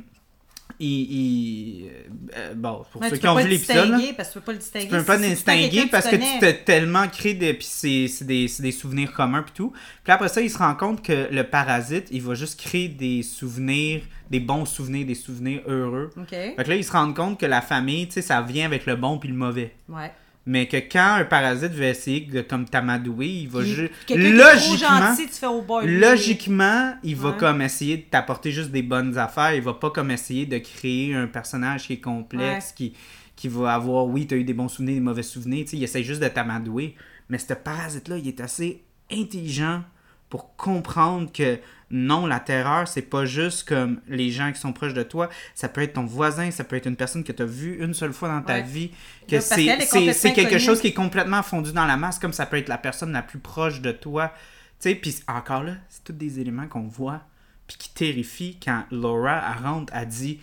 ils. 0.80 0.88
ils- 1.12 1.90
euh, 2.38 2.54
bon, 2.56 2.84
pour 2.92 3.02
ceux 3.10 3.18
qui 3.18 3.28
ont 3.28 3.36
vu 3.36 3.50
l'épisode, 3.50 3.88
distinguer, 3.90 4.14
parce 4.14 4.30
que 4.30 4.34
tu 4.34 4.40
peux 4.40 4.46
pas 4.46 4.52
le 4.54 4.58
distinguer. 4.60 4.86
tu 4.88 4.92
peux 4.98 5.04
pas 5.04 5.18
le 5.18 5.28
distinguer 5.28 5.86
parce 5.92 6.06
que 6.08 6.16
tu 6.34 6.40
t'es 6.40 6.54
tellement 6.64 7.08
créé 7.08 7.34
des. 7.34 7.54
Puis 7.56 7.68
c'est 7.70 8.08
c'est 8.08 8.26
des, 8.26 8.48
c'est 8.48 8.64
des 8.64 8.72
souvenirs 8.72 9.12
communs, 9.14 9.42
puis 9.42 9.54
tout. 9.56 9.74
Puis 10.04 10.14
après 10.14 10.30
ça, 10.30 10.42
il 10.42 10.50
se 10.52 10.58
rend 10.60 10.76
compte 10.76 11.02
que 11.04 11.28
le 11.32 11.44
parasite, 11.44 12.08
il 12.12 12.22
va 12.22 12.36
juste 12.36 12.60
créer 12.60 12.88
des 12.88 13.24
souvenirs, 13.24 14.02
des 14.30 14.40
bons 14.40 14.66
souvenirs, 14.66 15.06
des 15.08 15.16
souvenirs 15.16 15.62
heureux. 15.68 16.12
OK. 16.16 16.30
Fait 16.30 16.56
que 16.56 16.70
là, 16.70 16.76
il 16.76 16.84
se 16.84 16.92
rend 16.92 17.12
compte 17.14 17.40
que 17.40 17.46
la 17.48 17.62
famille, 17.62 18.08
tu 18.08 18.14
sais, 18.14 18.22
ça 18.22 18.42
vient 18.42 18.66
avec 18.66 18.86
le 18.86 18.96
bon 18.96 19.18
puis 19.18 19.30
le 19.30 19.36
mauvais. 19.36 19.74
Ouais. 19.90 20.12
Mais 20.46 20.68
que 20.68 20.78
quand 20.78 21.18
un 21.20 21.26
parasite 21.26 21.72
veut 21.72 21.84
essayer 21.84 22.22
de 22.22 22.42
comme 22.42 22.66
t'amadouer, 22.68 23.28
il 23.28 23.48
va 23.48 23.64
juste. 23.64 23.92
Logiquement. 24.10 25.00
gentil, 25.00 25.28
tu 25.28 25.34
fais 25.34 25.46
au 25.46 25.62
boy. 25.62 25.86
lui. 25.86 26.00
Logiquement, 26.00 26.96
il 27.04 27.16
va 27.16 27.34
comme 27.34 27.62
essayer 27.62 27.98
de 27.98 28.04
t'apporter 28.04 28.52
juste 28.52 28.72
des 28.72 28.82
bonnes 28.82 29.18
affaires. 29.18 29.54
Il 29.54 29.62
va 29.62 29.76
pas 29.76 29.92
comme 29.92 30.10
essayer 30.10 30.48
de 30.48 30.58
créer 30.58 31.14
un 31.14 31.28
personnage 31.28 31.86
qui 31.86 31.94
est 31.94 32.02
complexe, 32.02 32.72
qui, 32.72 32.94
qui 33.36 33.48
va 33.50 33.76
avoir, 33.76 34.08
oui, 34.08 34.26
tu 34.26 34.34
as 34.34 34.38
eu 34.38 34.44
des 34.44 34.54
bons 34.54 34.68
souvenirs, 34.68 34.96
des 34.96 35.02
mauvais 35.02 35.24
souvenirs. 35.24 35.66
Tu 35.66 35.72
sais, 35.72 35.78
il 35.78 35.84
essaie 35.84 36.04
juste 36.04 36.22
de 36.22 36.28
t'amadouer. 36.28 36.96
Mais 37.30 37.38
ce 37.38 37.54
parasite-là, 37.54 38.18
il 38.18 38.28
est 38.28 38.42
assez 38.42 38.84
intelligent 39.12 39.84
pour 40.30 40.56
comprendre 40.56 41.32
que 41.32 41.60
non, 41.92 42.26
la 42.26 42.40
terreur, 42.40 42.88
c'est 42.88 43.02
pas 43.02 43.26
juste 43.26 43.68
comme 43.68 44.00
les 44.08 44.32
gens 44.32 44.52
qui 44.52 44.60
sont 44.60 44.74
proches 44.74 44.94
de 44.94 45.04
toi. 45.04 45.30
Ça 45.56 45.68
peut 45.70 45.82
être 45.82 45.94
ton 45.94 46.06
voisin, 46.06 46.50
ça 46.52 46.64
peut 46.64 46.76
être 46.76 46.86
une 46.88 46.96
personne 46.96 47.24
que 47.24 47.32
tu 47.32 47.42
as 47.42 47.46
vue 47.46 47.84
une 47.84 47.94
seule 47.94 48.14
fois 48.14 48.30
dans 48.30 48.42
ta 48.42 48.54
Ouais. 48.56 48.62
vie. 48.64 48.92
Que 49.28 49.40
c'est 49.40 50.34
quelque 50.34 50.58
chose 50.58 50.82
qui 50.82 50.88
est 50.88 50.94
complètement 50.94 51.44
fondu 51.44 51.72
dans 51.72 51.86
la 51.86 51.98
masse, 51.98 52.18
comme 52.20 52.34
ça 52.34 52.46
peut 52.46 52.58
être 52.58 52.70
la 52.70 52.78
personne 52.78 53.12
la 53.12 53.22
plus 53.22 53.40
proche 53.40 53.82
de 53.82 53.92
toi. 53.92 54.32
Tu 54.80 54.90
sais, 54.90 54.96
puis 54.96 55.16
encore 55.28 55.64
là, 55.64 55.74
c'est 55.90 56.04
tous 56.04 56.14
des 56.14 56.40
éléments 56.40 56.68
qu'on 56.68 56.88
voit, 56.88 57.22
puis 57.68 57.78
qui 57.78 57.94
terrifient 57.94 58.58
quand 58.64 58.84
Laura, 58.92 59.42
elle 59.58 59.64
rentre, 59.66 59.94
elle 59.96 60.08
dit 60.08 60.40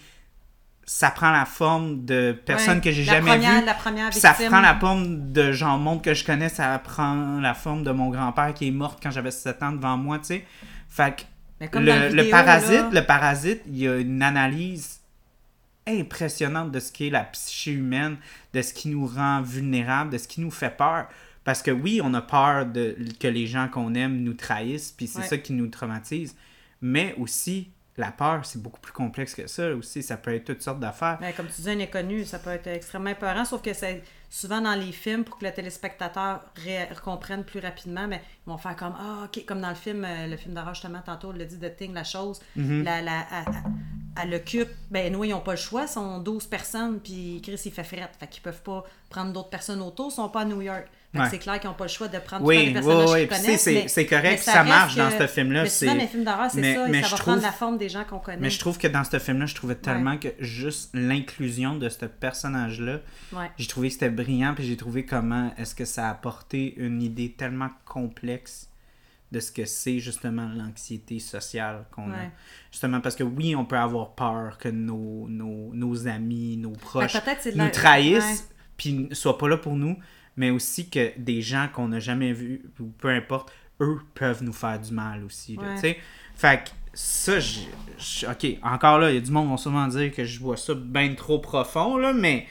ça 0.84 1.10
prend 1.10 1.30
la 1.30 1.44
forme 1.44 2.06
de 2.06 2.32
personne 2.46 2.76
Ouais. 2.76 2.80
que 2.84 2.90
j'ai 2.92 3.04
jamais 3.04 3.20
première- 3.32 3.60
vue. 3.60 3.66
La 3.66 3.74
première 3.74 4.14
ça 4.14 4.32
prend 4.32 4.60
la 4.60 4.74
forme 4.74 5.32
de 5.32 5.52
genre 5.52 5.76
monde 5.76 6.02
que 6.02 6.14
je 6.14 6.24
connais, 6.24 6.48
ça 6.48 6.78
prend 6.78 7.40
la 7.40 7.52
forme 7.52 7.82
de 7.84 7.90
mon 7.90 8.08
grand-père 8.08 8.54
qui 8.54 8.68
est 8.68 8.70
mort 8.70 8.98
quand 9.02 9.10
j'avais 9.10 9.30
7 9.30 9.62
ans 9.62 9.72
devant 9.72 9.98
moi, 9.98 10.18
tu 10.18 10.24
sais. 10.26 10.46
Fait 10.88 11.14
que 11.14 11.22
Mais 11.60 11.68
comme 11.68 11.85
dans 11.85 12.10
le, 12.10 12.14
le 12.14 12.30
parasite, 12.30 12.70
là. 12.93 13.01
le 13.01 13.06
parasite, 13.06 13.62
il 13.66 13.78
y 13.78 13.89
a 13.89 13.97
une 13.97 14.22
analyse 14.22 15.01
impressionnante 15.86 16.70
de 16.70 16.80
ce 16.80 16.93
qu'est 16.93 17.10
la 17.10 17.24
psyché 17.24 17.72
humaine, 17.72 18.16
de 18.52 18.62
ce 18.62 18.74
qui 18.74 18.89
nous 18.89 19.06
rend 19.06 19.40
vulnérables, 19.43 20.10
de 20.10 20.18
ce 20.18 20.28
qui 20.28 20.40
nous 20.40 20.51
fait 20.51 20.76
peur. 20.76 21.09
Parce 21.44 21.62
que 21.62 21.70
oui, 21.70 22.01
on 22.05 22.12
a 22.14 22.20
peur 22.20 22.66
de, 22.66 22.94
que 23.18 23.28
les 23.28 23.47
gens 23.47 23.68
qu'on 23.68 23.94
aime 23.94 24.18
nous 24.20 24.35
trahissent, 24.35 24.93
puis 24.93 25.06
c'est 25.06 25.20
Ouais. 25.20 25.26
ça 25.26 25.39
qui 25.39 25.55
nous 25.55 25.68
traumatise. 25.68 26.36
Mais 26.82 27.14
aussi, 27.18 27.70
la 27.97 28.12
peur, 28.12 28.44
c'est 28.44 28.62
beaucoup 28.62 28.80
plus 28.80 28.93
complexe 28.93 29.35
que 29.35 29.47
ça. 29.47 29.74
Aussi, 29.74 30.02
ça 30.02 30.18
peut 30.18 30.35
être 30.35 30.44
toutes 30.44 30.62
sortes 30.62 30.78
d'affaires. 30.80 31.16
Ben, 31.20 31.32
comme 31.32 31.47
tu 31.47 31.62
dis, 31.62 31.70
un 31.70 31.80
inconnu, 31.80 32.24
ça 32.26 32.39
peut 32.39 32.51
être 32.51 32.66
extrêmement 32.66 33.10
épeurant, 33.10 33.44
sauf 33.47 33.62
que 33.62 33.72
c'est 33.72 34.02
souvent 34.30 34.60
dans 34.60 34.74
les 34.74 34.92
films, 34.92 35.24
pour 35.24 35.38
que 35.38 35.44
le 35.44 35.52
téléspectateur 35.52 36.40
comprenne 37.02 37.44
plus 37.44 37.60
rapidement, 37.60 38.06
mais 38.06 38.22
ils 38.46 38.50
vont 38.50 38.59
faire 38.59 38.76
comme 38.76 38.94
Ah, 38.98 39.24
ok, 39.24 39.44
comme 39.46 39.60
dans 39.60 39.68
le 39.70 39.74
film, 39.74 40.05
euh, 40.05 40.26
le 40.26 40.36
film 40.36 40.55
d'horreur, 40.55 40.74
justement, 40.74 41.00
tantôt, 41.05 41.32
l'a 41.32 41.44
dit, 41.44 41.59
The 41.59 41.74
Thing, 41.76 41.94
la 41.94 42.05
chose, 42.05 42.40
Mhm. 42.56 42.84
la, 42.84 43.02
la, 43.02 43.26
elle, 43.32 43.44
elle- 43.46 43.62
elle 44.20 44.34
occupe, 44.34 44.68
ben, 44.90 45.12
nous, 45.12 45.24
ils 45.24 45.30
n'ont 45.30 45.40
pas 45.40 45.52
le 45.52 45.56
choix, 45.59 45.82
ils 45.82 45.88
sont 45.88 46.18
12 46.18 46.46
personnes, 46.46 47.00
puis 47.00 47.40
Chris, 47.42 47.60
il 47.64 47.72
fait 47.72 47.84
frette, 47.84 48.10
fait 48.18 48.26
qu'ils 48.26 48.42
peuvent 48.42 48.62
pas 48.62 48.84
prendre 49.09 49.32
d'autres 49.32 49.50
personnes 49.50 49.80
autour, 49.80 50.09
ils 50.10 50.14
sont 50.14 50.28
pas 50.28 50.40
à 50.40 50.44
New 50.44 50.60
York. 50.60 50.88
Ouais. 51.14 51.26
c'est 51.30 51.39
clair 51.39 51.59
qu'ils 51.59 51.70
n'ont 51.70 51.74
pas 51.76 51.85
le 51.86 51.90
choix 51.90 52.06
de 52.09 52.18
prendre 52.18 52.44
Oui, 52.44 52.56
tout 52.68 52.74
le 52.74 52.80
temps 52.82 52.86
oui, 52.89 52.94
personnages 52.94 53.10
oui, 53.12 53.18
qu'ils 53.20 53.28
connaissent. 53.28 53.93
c'est- 53.94 54.06
correct, 54.06 54.24
mais 54.30 54.36
ça 54.36 54.52
reste 54.62 54.68
marche 54.68 54.94
que- 54.94 54.98
dans 55.01 55.10
ce 55.18 55.26
film-là, 55.26 55.62
Mais 55.62 55.68
souvent, 55.70 55.94
les 55.94 56.06
films 56.06 56.24
d'horreur, 56.24 56.51
c'est 56.51 56.74
ça, 56.74 56.86
mais 56.89 57.01
ça 57.01 57.06
je 57.06 57.10
va 57.12 57.16
trouve- 57.16 57.20
prendre 57.20 57.43
la 57.43 57.52
forme 57.52 57.78
des 57.78 57.89
gens 57.89 58.05
qu'on 58.05 58.18
connaît. 58.18 58.39
Mais 58.39 58.51
je 58.51 58.59
trouve 58.59 58.76
que 58.76 58.89
dans 58.89 59.05
ce 59.05 59.18
film-là, 59.18 59.47
je 59.47 59.55
trouvais 59.55 59.74
tellement 59.74 60.18
que 60.18 60.28
juste 60.39 60.90
l'inclusion 60.93 61.76
de 61.76 61.89
ce 61.89 62.05
personnage-là, 62.05 63.01
Ouais. 63.32 63.51
j'ai 63.56 63.66
trouvé 63.66 63.89
que 63.89 63.94
c'était 63.94 64.10
brillant, 64.10 64.55
puis 64.55 64.64
j'ai 64.66 64.76
trouvé 64.76 65.06
comment 65.06 65.51
est-ce 65.56 65.74
que 65.74 65.86
ça 65.86 66.09
a 66.09 66.10
apporté 66.10 66.74
une 66.76 67.01
idée 67.02 67.32
tellement 67.32 67.70
complexe 67.86 68.68
de 69.32 69.40
ce 69.40 69.51
que 69.52 69.64
c'est 69.64 69.98
justement 70.01 70.48
l'anxiété 70.56 71.18
sociale 71.20 71.85
qu'on 71.90 72.10
a. 72.12 72.16
Ouais. 72.16 72.30
Justement 72.70 73.01
parce 73.01 73.14
que 73.16 73.24
oui, 73.24 73.55
on 73.56 73.64
peut 73.64 73.76
avoir 73.78 74.10
peur 74.14 74.56
que 74.59 74.68
nos, 74.68 75.26
nos, 75.28 75.70
nos 75.74 76.06
amis, 76.06 76.56
nos 76.59 76.70
proches 76.72 77.14
Ben, 77.14 77.36
de 77.52 77.59
nous 77.59 77.68
trahissent, 77.70 78.24
ouais. 78.24 78.55
puis 78.76 78.93
ne 79.10 79.14
soient 79.14 79.36
pas 79.39 79.48
là 79.48 79.56
pour 79.59 79.74
nous, 79.74 79.97
mais 80.39 80.48
aussi 80.51 80.89
que 80.89 81.12
des 81.19 81.43
gens 81.43 81.69
qu'on 81.73 81.89
n'a 81.89 82.01
jamais 82.01 82.32
vus, 82.32 82.62
ou 82.81 82.85
peu 82.98 83.09
importe, 83.09 83.52
eux 83.82 83.98
peuvent 84.15 84.43
nous 84.43 84.52
faire 84.55 84.78
du 84.81 84.93
mal 84.93 85.23
aussi. 85.24 85.56
là, 85.56 85.74
Ouais. 85.82 85.98
Fait 86.35 86.65
que 86.65 86.70
ça, 86.94 87.39
j'ai- 87.40 88.27
ok, 88.27 88.59
encore 88.62 88.98
là, 88.98 89.10
il 89.10 89.15
y 89.15 89.19
a 89.19 89.20
du 89.20 89.31
monde 89.31 89.44
qui 89.44 89.51
vont 89.51 89.56
sûrement 89.56 89.86
dire 89.89 90.12
que 90.15 90.24
je 90.24 90.39
vois 90.40 90.56
ça 90.56 90.73
bien 90.74 91.15
trop 91.15 91.39
profond, 91.40 91.98
là, 91.98 92.12
mais 92.15 92.47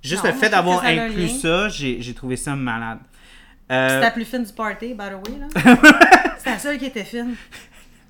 Juste 0.00 0.22
Non, 0.22 0.30
le 0.30 0.36
fait 0.36 0.46
je 0.46 0.50
d'avoir 0.52 0.84
inclus 0.84 1.28
ça, 1.28 1.68
j'ai 1.68 2.00
j'ai 2.00 2.14
trouvé 2.14 2.36
ça 2.36 2.54
malade. 2.54 3.00
Euh, 3.72 3.88
C'était 3.88 4.00
la 4.00 4.10
plus 4.12 4.24
fine 4.24 4.44
du 4.44 4.52
party, 4.52 4.94
by 4.94 5.06
the 5.08 5.28
way, 5.28 5.38
là. 5.40 5.48
C'était 6.38 6.50
la 6.50 6.58
seule 6.60 6.78
qui 6.78 6.84
était 6.86 7.02
fine. 7.04 7.34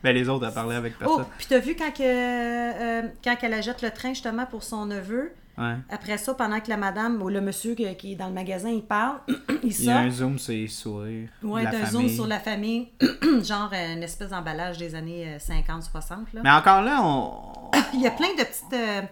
ben, 0.04 0.14
les 0.14 0.28
autres, 0.28 0.46
à 0.46 0.50
parler 0.52 0.76
avec 0.76 0.92
Oh, 0.96 0.98
personne. 1.00 1.24
puis 1.38 1.46
t'as 1.48 1.58
vu 1.60 1.74
quand, 1.76 1.90
que, 1.90 2.02
euh, 2.02 3.02
quand 3.24 3.36
elle 3.42 3.54
achète 3.54 3.80
le 3.80 3.90
train, 3.90 4.10
justement, 4.10 4.44
pour 4.44 4.62
son 4.62 4.84
neveu, 4.84 5.32
Ouais. 5.58 5.76
après 5.90 6.16
ça, 6.18 6.34
pendant 6.34 6.60
que 6.60 6.68
la 6.68 6.76
madame 6.76 7.20
ou 7.22 7.28
le 7.28 7.40
monsieur 7.40 7.74
qui, 7.74 7.92
qui 7.96 8.12
est 8.12 8.16
dans 8.16 8.28
le 8.28 8.34
magasin, 8.34 8.70
il 8.70 8.82
parle, 8.82 9.18
il 9.62 9.72
Il 9.72 9.84
y 9.84 9.90
a 9.90 9.98
un 9.98 10.10
sort. 10.10 10.18
zoom 10.18 10.38
sur 10.38 10.52
les 10.52 10.68
sourires. 10.68 11.28
La 11.42 11.70
d'un 11.70 11.86
zoom 11.86 12.08
sur 12.08 12.26
la 12.26 12.38
famille, 12.40 12.88
genre 13.42 13.70
euh, 13.72 13.94
une 13.94 14.02
espèce 14.02 14.30
d'emballage 14.30 14.78
des 14.78 14.94
années 14.94 15.36
50-60. 15.38 16.10
là. 16.34 16.40
Mais 16.44 16.50
encore 16.50 16.82
là, 16.82 17.00
on. 17.02 17.70
Il 17.94 18.00
y 18.00 18.06
a 18.06 18.10
plein 18.12 18.28
de 18.38 18.42
petites. 18.44 18.72
euh, 18.72 19.02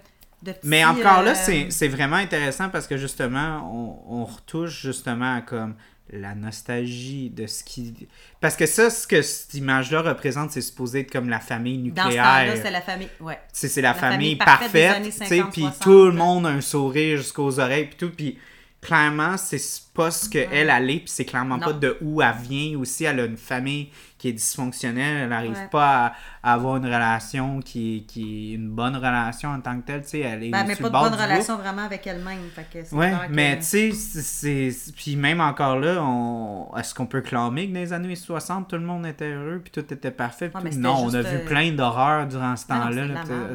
de 0.43 0.52
petits, 0.52 0.68
Mais 0.68 0.85
encore 0.85 1.23
là, 1.23 1.31
euh, 1.32 1.35
c'est 1.35 1.70
c'est 1.70 1.89
vraiment 1.89 2.16
intéressant 2.16 2.68
parce 2.68 2.86
que 2.86 2.97
justement, 2.98 3.70
on, 3.73 4.20
on 4.20 4.24
retouche 4.27 4.82
justement 4.82 5.36
à 5.36 5.40
comme 5.40 5.74
la 6.10 6.34
nostalgie 6.34 7.30
de 7.30 7.46
ce 7.46 7.64
qui. 7.64 7.94
Parce 8.40 8.56
que 8.56 8.66
ça, 8.66 8.90
ce 8.90 9.06
que 9.06 9.22
cette 9.22 9.54
image-là 9.54 10.02
représente, 10.02 10.52
c'est 10.52 10.60
supposé 10.60 11.00
être 11.00 11.10
comme 11.10 11.28
la 11.28 11.40
famille 11.40 11.90
Dans 11.90 12.10
ce 12.10 12.16
temps-là, 12.16 12.40
nucléaire. 12.44 12.62
c'est 12.64 12.70
la 12.70 12.80
famille. 12.80 13.08
Ouais. 13.20 13.38
C'est 13.52 13.80
la, 13.80 13.88
La 13.88 13.94
famille, 13.94 14.12
famille 14.14 14.36
parfaite 14.36 14.72
des 14.72 14.80
parfaite, 14.82 14.96
années 14.96 15.10
tu 15.10 15.16
sais, 15.18 15.26
50, 15.38 15.52
puis 15.52 15.62
60, 15.62 15.78
tout 15.82 16.04
le 16.06 16.12
monde 16.12 16.46
a 16.46 16.50
un 16.50 16.60
sourire 16.60 17.16
jusqu'aux 17.18 17.58
oreilles, 17.58 17.86
puis 17.86 17.96
tout, 17.96 18.10
puis 18.14 18.38
clairement, 18.80 19.36
c'est 19.36 19.60
pas 19.94 20.10
ce 20.12 20.28
qu'elle 20.28 20.48
elle 20.52 20.70
elle 20.70 20.90
est, 20.90 20.98
puis 21.00 21.08
c'est 21.08 21.24
clairement 21.24 21.56
Non. 21.56 21.66
pas 21.66 21.72
de 21.72 21.96
où 22.00 22.22
elle 22.22 22.34
vient 22.48 22.78
aussi. 22.78 23.04
Elle 23.04 23.20
a 23.20 23.24
une 23.24 23.36
famille 23.36 23.88
qui 24.26 24.30
est 24.30 24.32
dysfonctionnelle, 24.32 25.16
elle 25.22 25.28
n'arrive 25.28 25.52
Ouais. 25.52 25.68
pas 25.70 26.06
à, 26.06 26.12
à 26.42 26.52
avoir 26.54 26.76
une 26.76 26.86
relation 26.86 27.60
qui 27.60 28.04
qui 28.08 28.52
est 28.52 28.54
une 28.56 28.68
bonne 28.70 28.96
relation 28.96 29.50
en 29.50 29.60
tant 29.60 29.78
que 29.80 29.86
telle, 29.86 30.02
tu 30.02 30.08
sais, 30.08 30.20
elle 30.20 30.42
est 30.44 30.50
Ben, 30.50 30.64
mais 30.66 30.74
pas 30.76 30.88
de 30.88 30.92
bonne 30.92 31.08
groupe. 31.10 31.20
relation 31.20 31.56
vraiment 31.56 31.82
avec 31.82 32.06
elle-même. 32.06 32.38
Que- 32.72 33.32
mais 33.32 33.58
tu 33.58 33.64
sais, 33.64 33.90
c'est. 33.92 34.70
Puis 34.96 35.16
même 35.16 35.40
encore 35.40 35.78
là, 35.78 36.02
on... 36.02 36.70
est-ce 36.76 36.94
qu'on 36.94 37.06
peut 37.06 37.20
clamer 37.20 37.68
que 37.68 37.74
dans 37.74 37.80
les 37.80 37.92
années 37.92 38.16
60, 38.16 38.68
tout 38.68 38.76
le 38.76 38.82
monde 38.82 39.06
était 39.06 39.30
heureux, 39.30 39.60
puis 39.62 39.70
tout 39.70 39.92
était 39.92 40.10
parfait? 40.10 40.50
Ouais, 40.54 40.60
tout? 40.60 40.66
c'était 40.68 40.78
Non, 40.78 40.96
on 41.04 41.14
a 41.14 41.22
vu 41.22 41.36
euh, 41.36 41.46
plein 41.46 41.72
d'horreurs 41.72 42.26
durant 42.26 42.56
ce 42.56 42.64
Ah 42.68 42.78
temps-là. 42.88 43.06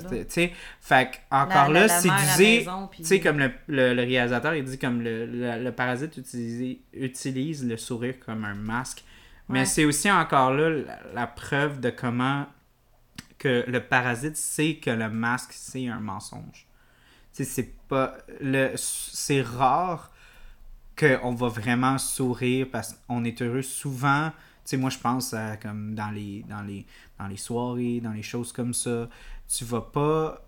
Tu 0.09 0.25
sais, 0.29 0.53
fait 0.79 1.11
que, 1.11 1.35
encore 1.35 1.69
La- 1.71 1.87
là, 1.87 1.87
c'est 1.89 2.09
puis- 2.91 3.01
Tu 3.01 3.03
sais, 3.05 3.19
comme 3.19 3.39
le, 3.39 3.51
le, 3.67 3.93
le 3.93 4.01
réalisateur, 4.03 4.53
il 4.55 4.63
dit 4.63 4.77
comme 4.77 5.01
le, 5.01 5.25
le, 5.25 5.63
le 5.63 5.71
parasite 5.71 6.15
utilise, 6.17 6.77
utilise 6.93 7.65
le 7.67 7.77
sourire 7.77 8.15
comme 8.25 8.45
un 8.45 8.55
masque. 8.55 9.03
Mais 9.51 9.65
c'est 9.65 9.85
aussi 9.85 10.09
encore 10.09 10.51
là 10.51 10.69
la, 10.69 10.99
la 11.13 11.27
preuve 11.27 11.79
de 11.79 11.89
comment 11.89 12.47
que 13.41 13.65
le 13.67 13.79
parasite 13.79 14.37
sait 14.37 14.75
que 14.75 14.91
le 14.91 15.09
masque, 15.09 15.53
c'est 15.53 15.87
un 15.87 15.99
mensonge. 15.99 16.67
C'est 17.31 17.73
pas. 17.87 18.15
Le, 18.39 18.73
c'est 18.75 19.41
rare 19.41 20.11
qu'on 20.95 21.33
va 21.33 21.47
vraiment 21.47 21.97
sourire 21.97 22.67
parce 22.71 22.93
qu'on 23.07 23.23
est 23.23 23.41
heureux. 23.41 23.63
Souvent, 23.63 24.29
tu 24.29 24.35
sais, 24.65 24.77
moi, 24.77 24.91
je 24.91 24.99
pense 24.99 25.33
à 25.33 25.57
comme 25.57 25.95
dans 25.95 26.11
les, 26.11 26.45
dans, 26.47 26.61
les, 26.61 26.85
dans 27.17 27.25
les 27.25 27.37
soirées, 27.37 27.99
dans 27.99 28.11
les 28.11 28.21
choses 28.21 28.51
comme 28.51 28.75
ça, 28.75 29.09
tu 29.47 29.65
vas 29.65 29.81
pas 29.81 30.45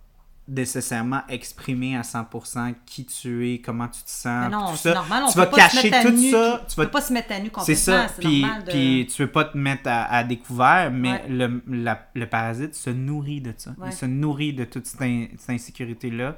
nécessairement 0.48 1.22
exprimer 1.30 1.96
à 1.96 2.02
100% 2.02 2.76
qui 2.86 3.06
tu 3.06 3.50
es, 3.54 3.60
comment 3.60 3.88
tu 3.88 4.02
te 4.04 4.10
sens, 4.10 4.52
non, 4.52 4.72
tout 4.72 4.78
ça. 4.78 4.94
normal. 4.94 5.24
On 5.28 5.32
tu 5.32 5.38
vas 5.38 5.46
pas 5.46 5.56
cacher 5.58 5.94
à 5.94 6.04
tout 6.04 6.12
nu, 6.12 6.32
ça. 6.32 6.66
Tu 6.68 6.76
vas 6.76 6.84
peux 6.86 6.92
pas 6.92 7.02
se 7.02 7.14
mettre 7.14 7.32
à 7.32 7.40
nu 7.40 7.46
c'est 7.46 7.52
complètement. 7.52 7.76
ça, 7.76 8.08
C'est 8.10 8.22
puis, 8.22 8.42
normal 8.42 8.64
de... 8.66 8.70
puis 8.72 9.08
tu 9.10 9.22
veux 9.22 9.32
pas 9.32 9.46
te 9.46 9.58
mettre 9.58 9.88
à, 9.90 10.04
à 10.14 10.24
découvert, 10.24 10.92
mais 10.92 11.12
Ouais. 11.14 11.24
le, 11.30 11.64
la- 11.70 12.08
le 12.14 12.28
parasite 12.28 12.76
se 12.76 12.90
nourrit 12.90 13.40
de 13.42 13.54
ça. 13.56 13.72
Ouais. 13.78 13.88
Il 13.90 13.94
se 13.94 14.06
nourrit 14.06 14.54
de 14.54 14.66
toute 14.66 14.86
cette, 14.86 15.02
in- 15.02 15.28
cette 15.38 15.50
insécurité-là. 15.52 16.38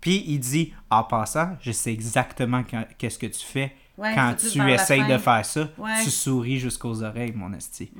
Puis 0.00 0.24
il 0.28 0.38
dit, 0.38 0.72
en 0.88 1.02
passant, 1.04 1.56
je 1.60 1.72
sais 1.72 1.92
exactement 1.92 2.62
qu'est-ce 2.98 3.18
que 3.18 3.26
tu 3.26 3.44
fais 3.44 3.74
Ouais, 3.98 4.14
quand 4.14 4.34
tu 4.38 4.46
essayes 4.70 5.06
de 5.06 5.18
faire 5.18 5.44
ça. 5.44 5.68
Tu 6.04 6.10
souris 6.10 6.58
jusqu'aux 6.58 7.02
oreilles, 7.02 7.32
mon 7.32 7.52
esti. 7.52 7.90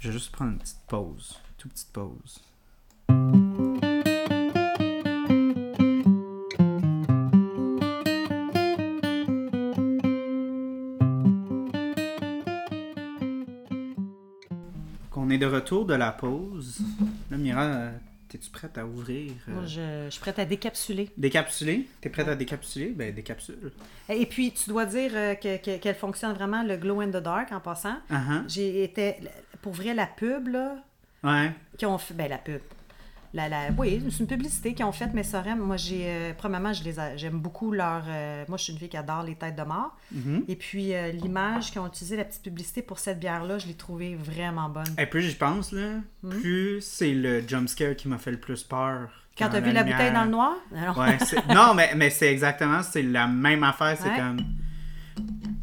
Je 0.00 0.08
vais 0.08 0.12
juste 0.12 0.32
prendre 0.32 0.52
une 0.52 0.58
petite 0.58 0.80
pause. 0.88 1.38
Toute 1.58 1.72
petite 1.72 1.92
pause. 1.92 2.42
Est 15.36 15.38
de 15.38 15.46
retour 15.46 15.84
de 15.86 15.94
la 15.94 16.10
pause. 16.12 16.78
Là, 17.30 17.36
Mira, 17.36 17.88
t'es-tu 18.28 18.50
prête 18.50 18.76
à 18.78 18.84
ouvrir? 18.86 19.32
euh, 19.48 19.52
Moi, 19.52 19.66
je, 19.66 20.04
je 20.06 20.10
suis 20.10 20.20
prête 20.20 20.38
à 20.38 20.44
décapsuler. 20.44 21.10
Décapsuler? 21.16 21.88
T'es 22.00 22.08
prête 22.08 22.28
à 22.28 22.34
décapsuler? 22.34 22.88
Ben, 22.88 23.14
décapsule. 23.14 23.72
Et 24.08 24.26
puis, 24.26 24.52
tu 24.52 24.70
dois 24.70 24.84
dire 24.86 25.12
euh, 25.14 25.34
que- 25.34 25.56
que- 25.58 25.78
qu'elle 25.78 25.94
fonctionne 25.94 26.32
vraiment, 26.34 26.62
le 26.62 26.76
glow 26.76 27.00
in 27.00 27.08
the 27.08 27.22
dark, 27.22 27.52
en 27.52 27.60
passant. 27.60 27.96
Uh-huh. 28.10 28.42
J'ai 28.48 28.82
été, 28.84 29.16
pour 29.62 29.72
vrai, 29.72 29.94
la 29.94 30.06
pub, 30.06 30.48
là, 30.48 30.76
Ouais. 31.24 31.52
qui 31.78 31.86
ont 31.86 31.98
fait, 31.98 32.14
ben 32.14 32.28
la 32.28 32.38
pub. 32.38 32.60
La, 33.36 33.48
la, 33.50 33.58
oui, 33.76 34.02
c'est 34.10 34.20
une 34.20 34.26
publicité 34.26 34.72
qu'ils 34.72 34.86
ont 34.86 34.92
faite, 34.92 35.10
mais 35.12 35.22
Sorem, 35.22 35.58
moi, 35.58 35.76
j'ai, 35.76 36.04
euh, 36.06 36.32
premièrement, 36.36 36.72
je 36.72 36.82
les 36.82 36.98
a- 36.98 37.16
j'aime 37.18 37.38
beaucoup 37.38 37.70
leur, 37.70 38.02
euh, 38.08 38.44
moi, 38.48 38.56
je 38.56 38.64
suis 38.64 38.72
une 38.72 38.78
fille 38.78 38.88
qui 38.88 38.96
adore 38.96 39.24
les 39.24 39.34
têtes 39.34 39.56
de 39.56 39.62
mort. 39.62 39.94
Mhm. 40.10 40.44
Et 40.48 40.56
puis, 40.56 40.94
euh, 40.94 41.12
l'image 41.12 41.70
qu'ils 41.70 41.80
ont 41.82 41.86
utilisé, 41.86 42.16
la 42.16 42.24
petite 42.24 42.42
publicité 42.42 42.80
pour 42.80 42.98
cette 42.98 43.20
bière-là, 43.20 43.58
je 43.58 43.66
l'ai 43.66 43.74
trouvée 43.74 44.14
vraiment 44.16 44.70
bonne. 44.70 44.86
Et 44.98 45.04
plus 45.04 45.20
j'y 45.20 45.34
pense, 45.34 45.70
là, 45.72 46.00
plus 46.40 46.80
c'est 46.80 47.12
le 47.12 47.46
jumpscare 47.46 47.94
qui 47.94 48.08
m'a 48.08 48.16
fait 48.16 48.30
le 48.30 48.40
plus 48.40 48.62
peur. 48.64 49.00
Hmm? 49.10 49.38
Quand 49.38 49.50
t'as 49.50 49.60
vu 49.60 49.70
la 49.70 49.82
lumière- 49.82 49.98
bouteille 49.98 50.12
dans 50.14 50.24
le 50.24 50.30
noir? 50.30 50.54
Alors, 50.74 50.96
Ouais, 50.96 51.18
c'est- 51.20 51.46
non, 51.54 51.74
mais, 51.74 51.90
mais 51.94 52.08
c'est 52.08 52.32
exactement, 52.32 52.82
c'est 52.82 53.02
la 53.02 53.26
même 53.26 53.62
affaire. 53.64 53.98
C'est 54.00 54.08
Ouais. 54.08 54.16
comme. 54.16 54.38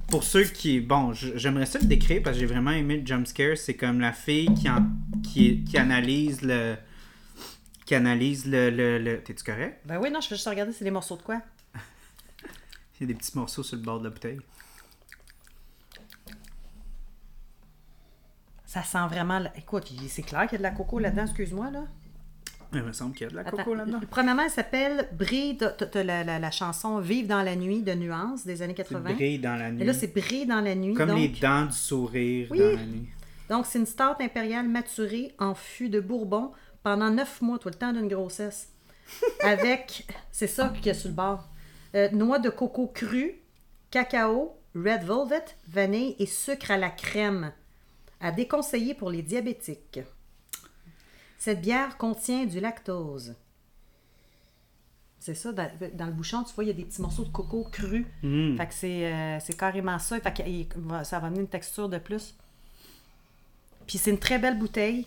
Pour 0.09 0.23
ceux 0.23 0.43
qui. 0.43 0.79
Bon, 0.79 1.11
j'aimerais 1.13 1.65
ça 1.65 1.79
le 1.79 1.85
décrire 1.87 2.21
parce 2.23 2.35
que 2.35 2.41
j'ai 2.41 2.45
vraiment 2.45 2.69
aimé 2.69 2.97
le 2.99 3.05
jumpscare. 3.07 3.57
C'est 3.57 3.73
comme 3.73 3.99
la 3.99 4.11
fille 4.11 4.53
qui, 4.53 4.69
en- 4.69 4.85
qui, 5.23 5.63
qui 5.63 5.75
analyse 5.79 6.43
le. 6.43 6.75
Qui 7.93 7.97
analyse 7.97 8.47
le. 8.47 8.71
le, 8.71 8.97
le- 8.97 9.21
T'es-tu 9.21 9.43
correct? 9.43 9.79
Ben 9.85 9.99
oui, 9.99 10.09
non, 10.09 10.19
je 10.19 10.27
fais 10.27 10.33
juste 10.35 10.47
regarder, 10.47 10.73
c'est 10.73 10.83
des 10.83 10.89
morceaux 10.89 11.15
de 11.15 11.21
quoi? 11.21 11.41
A 13.01 13.05
des 13.05 13.13
petits 13.13 13.37
morceaux 13.37 13.61
sur 13.61 13.75
le 13.77 13.83
bord 13.83 13.99
de 13.99 14.05
la 14.05 14.09
bouteille. 14.09 14.39
Ça 18.65 18.81
sent 18.81 19.05
vraiment... 19.09 19.37
la- 19.39 19.55
Écoute, 19.57 19.91
c'est 20.07 20.23
clair 20.23 20.43
qu'il 20.47 20.53
y 20.53 20.55
a 20.55 20.57
de 20.57 20.63
la 20.63 20.71
coco 20.71 20.97
là-dedans, 20.97 21.23
excuse-moi, 21.25 21.69
là. 21.69 21.83
Il 22.73 22.81
me 22.81 22.91
semble 22.93 23.13
qu'il 23.13 23.25
y 23.25 23.27
a 23.27 23.29
de 23.29 23.35
la 23.35 23.43
coco 23.43 23.75
là-dedans. 23.75 23.99
Premièrement, 24.09 24.41
elle 24.43 24.49
s'appelle 24.49 25.07
Brille, 25.13 25.59
la, 25.93 26.23
la, 26.23 26.39
la 26.39 26.51
chanson 26.51 26.97
Vive 26.99 27.27
dans 27.27 27.43
la 27.43 27.55
nuit 27.55 27.83
de 27.83 27.93
Nuance 27.93 28.43
des 28.45 28.63
années 28.63 28.73
C'est 28.75 28.83
80. 28.85 29.13
brille 29.13 29.37
dans 29.37 29.55
la 29.55 29.71
nuit. 29.71 29.83
Et 29.83 29.85
là, 29.85 29.93
c'est 29.93 30.07
Brille 30.11 30.47
dans 30.47 30.61
la 30.61 30.73
nuit. 30.73 30.95
Comme 30.95 31.09
donc, 31.09 31.19
les 31.19 31.27
dents 31.27 31.65
du 31.67 31.73
sourire 31.77 32.47
Oui. 32.49 32.57
dans 32.57 32.65
la 32.79 32.85
nuit. 32.87 33.09
donc, 33.49 33.67
c'est 33.67 33.77
une 33.77 33.85
stout 33.85 34.15
impériale 34.19 34.67
maturée 34.67 35.35
en 35.37 35.53
fût 35.53 35.89
de 35.89 35.99
Bourbon 35.99 36.51
pendant 36.83 37.09
neuf 37.09 37.41
mois, 37.41 37.57
tout 37.57 37.69
le 37.69 37.75
temps 37.75 37.93
d'une 37.93 38.07
grossesse. 38.07 38.69
Avec, 39.41 40.07
c'est 40.31 40.47
ça 40.47 40.69
qu'il 40.69 40.87
y 40.87 40.89
a 40.89 40.93
sur 40.93 41.09
le 41.09 41.15
bord, 41.15 41.49
euh, 41.95 42.09
noix 42.11 42.39
de 42.39 42.49
coco 42.49 42.87
crue, 42.87 43.41
cacao, 43.91 44.57
red 44.75 45.03
velvet, 45.03 45.45
vanille 45.67 46.15
et 46.19 46.25
sucre 46.25 46.71
à 46.71 46.77
la 46.77 46.89
crème. 46.89 47.51
À 48.19 48.31
déconseiller 48.31 48.93
pour 48.93 49.11
les 49.11 49.21
diabétiques. 49.21 49.99
Cette 51.37 51.59
bière 51.59 51.97
contient 51.97 52.45
du 52.45 52.61
lactose. 52.61 53.35
C'est 55.19 55.35
ça, 55.35 55.51
dans, 55.51 55.69
dans 55.93 56.05
le 56.05 56.11
bouchon, 56.11 56.43
tu 56.43 56.53
vois, 56.53 56.63
il 56.63 56.67
y 56.67 56.69
a 56.69 56.73
des 56.73 56.85
petits 56.85 57.01
morceaux 57.01 57.23
de 57.23 57.29
coco 57.29 57.65
crus. 57.71 58.05
Mm. 58.23 58.57
Fait 58.57 58.67
que 58.67 58.73
c'est, 58.73 59.13
euh, 59.13 59.39
carrément 59.57 59.99
ça. 59.99 60.19
Fait 60.19 60.33
que 60.33 61.03
ça 61.03 61.19
va 61.19 61.27
amener 61.27 61.41
une 61.41 61.47
texture 61.47 61.87
de 61.87 61.97
plus. 61.97 62.35
Puis 63.87 63.97
c'est 63.97 64.11
une 64.11 64.19
très 64.19 64.39
belle 64.39 64.57
bouteille. 64.57 65.05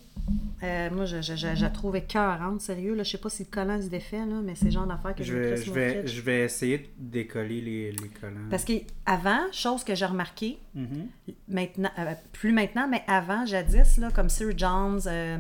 Euh, 0.65 0.91
moi, 0.91 1.05
je, 1.05 1.23
je, 1.23 1.37
je, 1.37 1.55
je 1.55 1.63
la 1.63 1.71
trouve 1.71 1.95
écœurante, 1.97 2.61
sérieux. 2.61 2.95
Là. 2.95 3.05
Je 3.05 3.11
sais 3.13 3.19
pas 3.19 3.29
si 3.31 3.45
le 3.45 3.49
collant 3.51 3.81
se 3.81 3.87
défait, 3.89 4.19
là, 4.19 4.41
mais 4.43 4.55
c'est 4.57 4.65
le 4.67 4.71
genre 4.73 4.87
d'affaire 4.87 5.15
que 5.15 5.23
Je 5.23 5.35
vais, 5.35 5.57
je, 5.57 5.71
vais, 5.71 6.07
je 6.07 6.21
vais 6.21 6.41
essayer 6.41 6.79
de 6.79 6.87
décoller 6.99 7.61
les, 7.61 7.93
les 7.93 8.09
collants. 8.09 8.49
Parce 8.51 8.65
qu'avant, 8.65 9.41
chose 9.53 9.85
que 9.85 9.95
j'ai 9.95 10.07
remarqué, 10.07 10.59
Mhm. 10.75 11.07
maintenant, 11.49 11.91
euh, 11.99 12.15
plus 12.33 12.53
maintenant, 12.53 12.89
mais 12.89 13.03
avant, 13.07 13.47
jadis, 13.47 13.99
là, 13.99 14.11
comme 14.13 14.29
Sir 14.29 14.49
John's, 14.57 15.07
euh, 15.07 15.39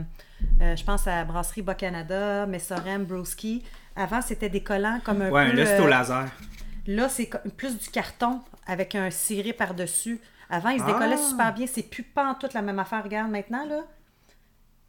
je 0.60 0.84
pense 0.84 1.06
à 1.08 1.24
Brasserie 1.24 1.62
Bas-Canada, 1.62 2.46
Messorem, 2.46 3.04
Broski. 3.04 3.64
Avant, 3.96 4.22
c'était 4.22 4.50
des 4.50 4.62
collants 4.62 5.00
comme 5.04 5.20
un 5.22 5.30
Ouais, 5.30 5.50
peu... 5.50 5.56
là, 5.56 5.66
c'est 5.66 5.80
au 5.80 5.88
laser. 5.88 6.30
Là, 6.86 7.08
c'est 7.08 7.28
plus 7.56 7.76
du 7.76 7.88
carton 7.88 8.40
avec 8.66 8.94
un 8.94 9.10
ciré 9.10 9.52
par-dessus. 9.52 10.20
Avant, 10.50 10.70
ils 10.70 10.80
se 10.80 10.84
Ah! 10.84 10.86
décollaient 10.86 11.16
super 11.16 11.52
bien. 11.54 11.66
C'est 11.66 11.82
plus 11.82 12.02
pas 12.02 12.26
en 12.30 12.34
toute 12.34 12.54
la 12.54 12.62
même 12.62 12.78
affaire. 12.78 13.02
Regarde, 13.04 13.30
maintenant, 13.30 13.64
là, 13.66 13.82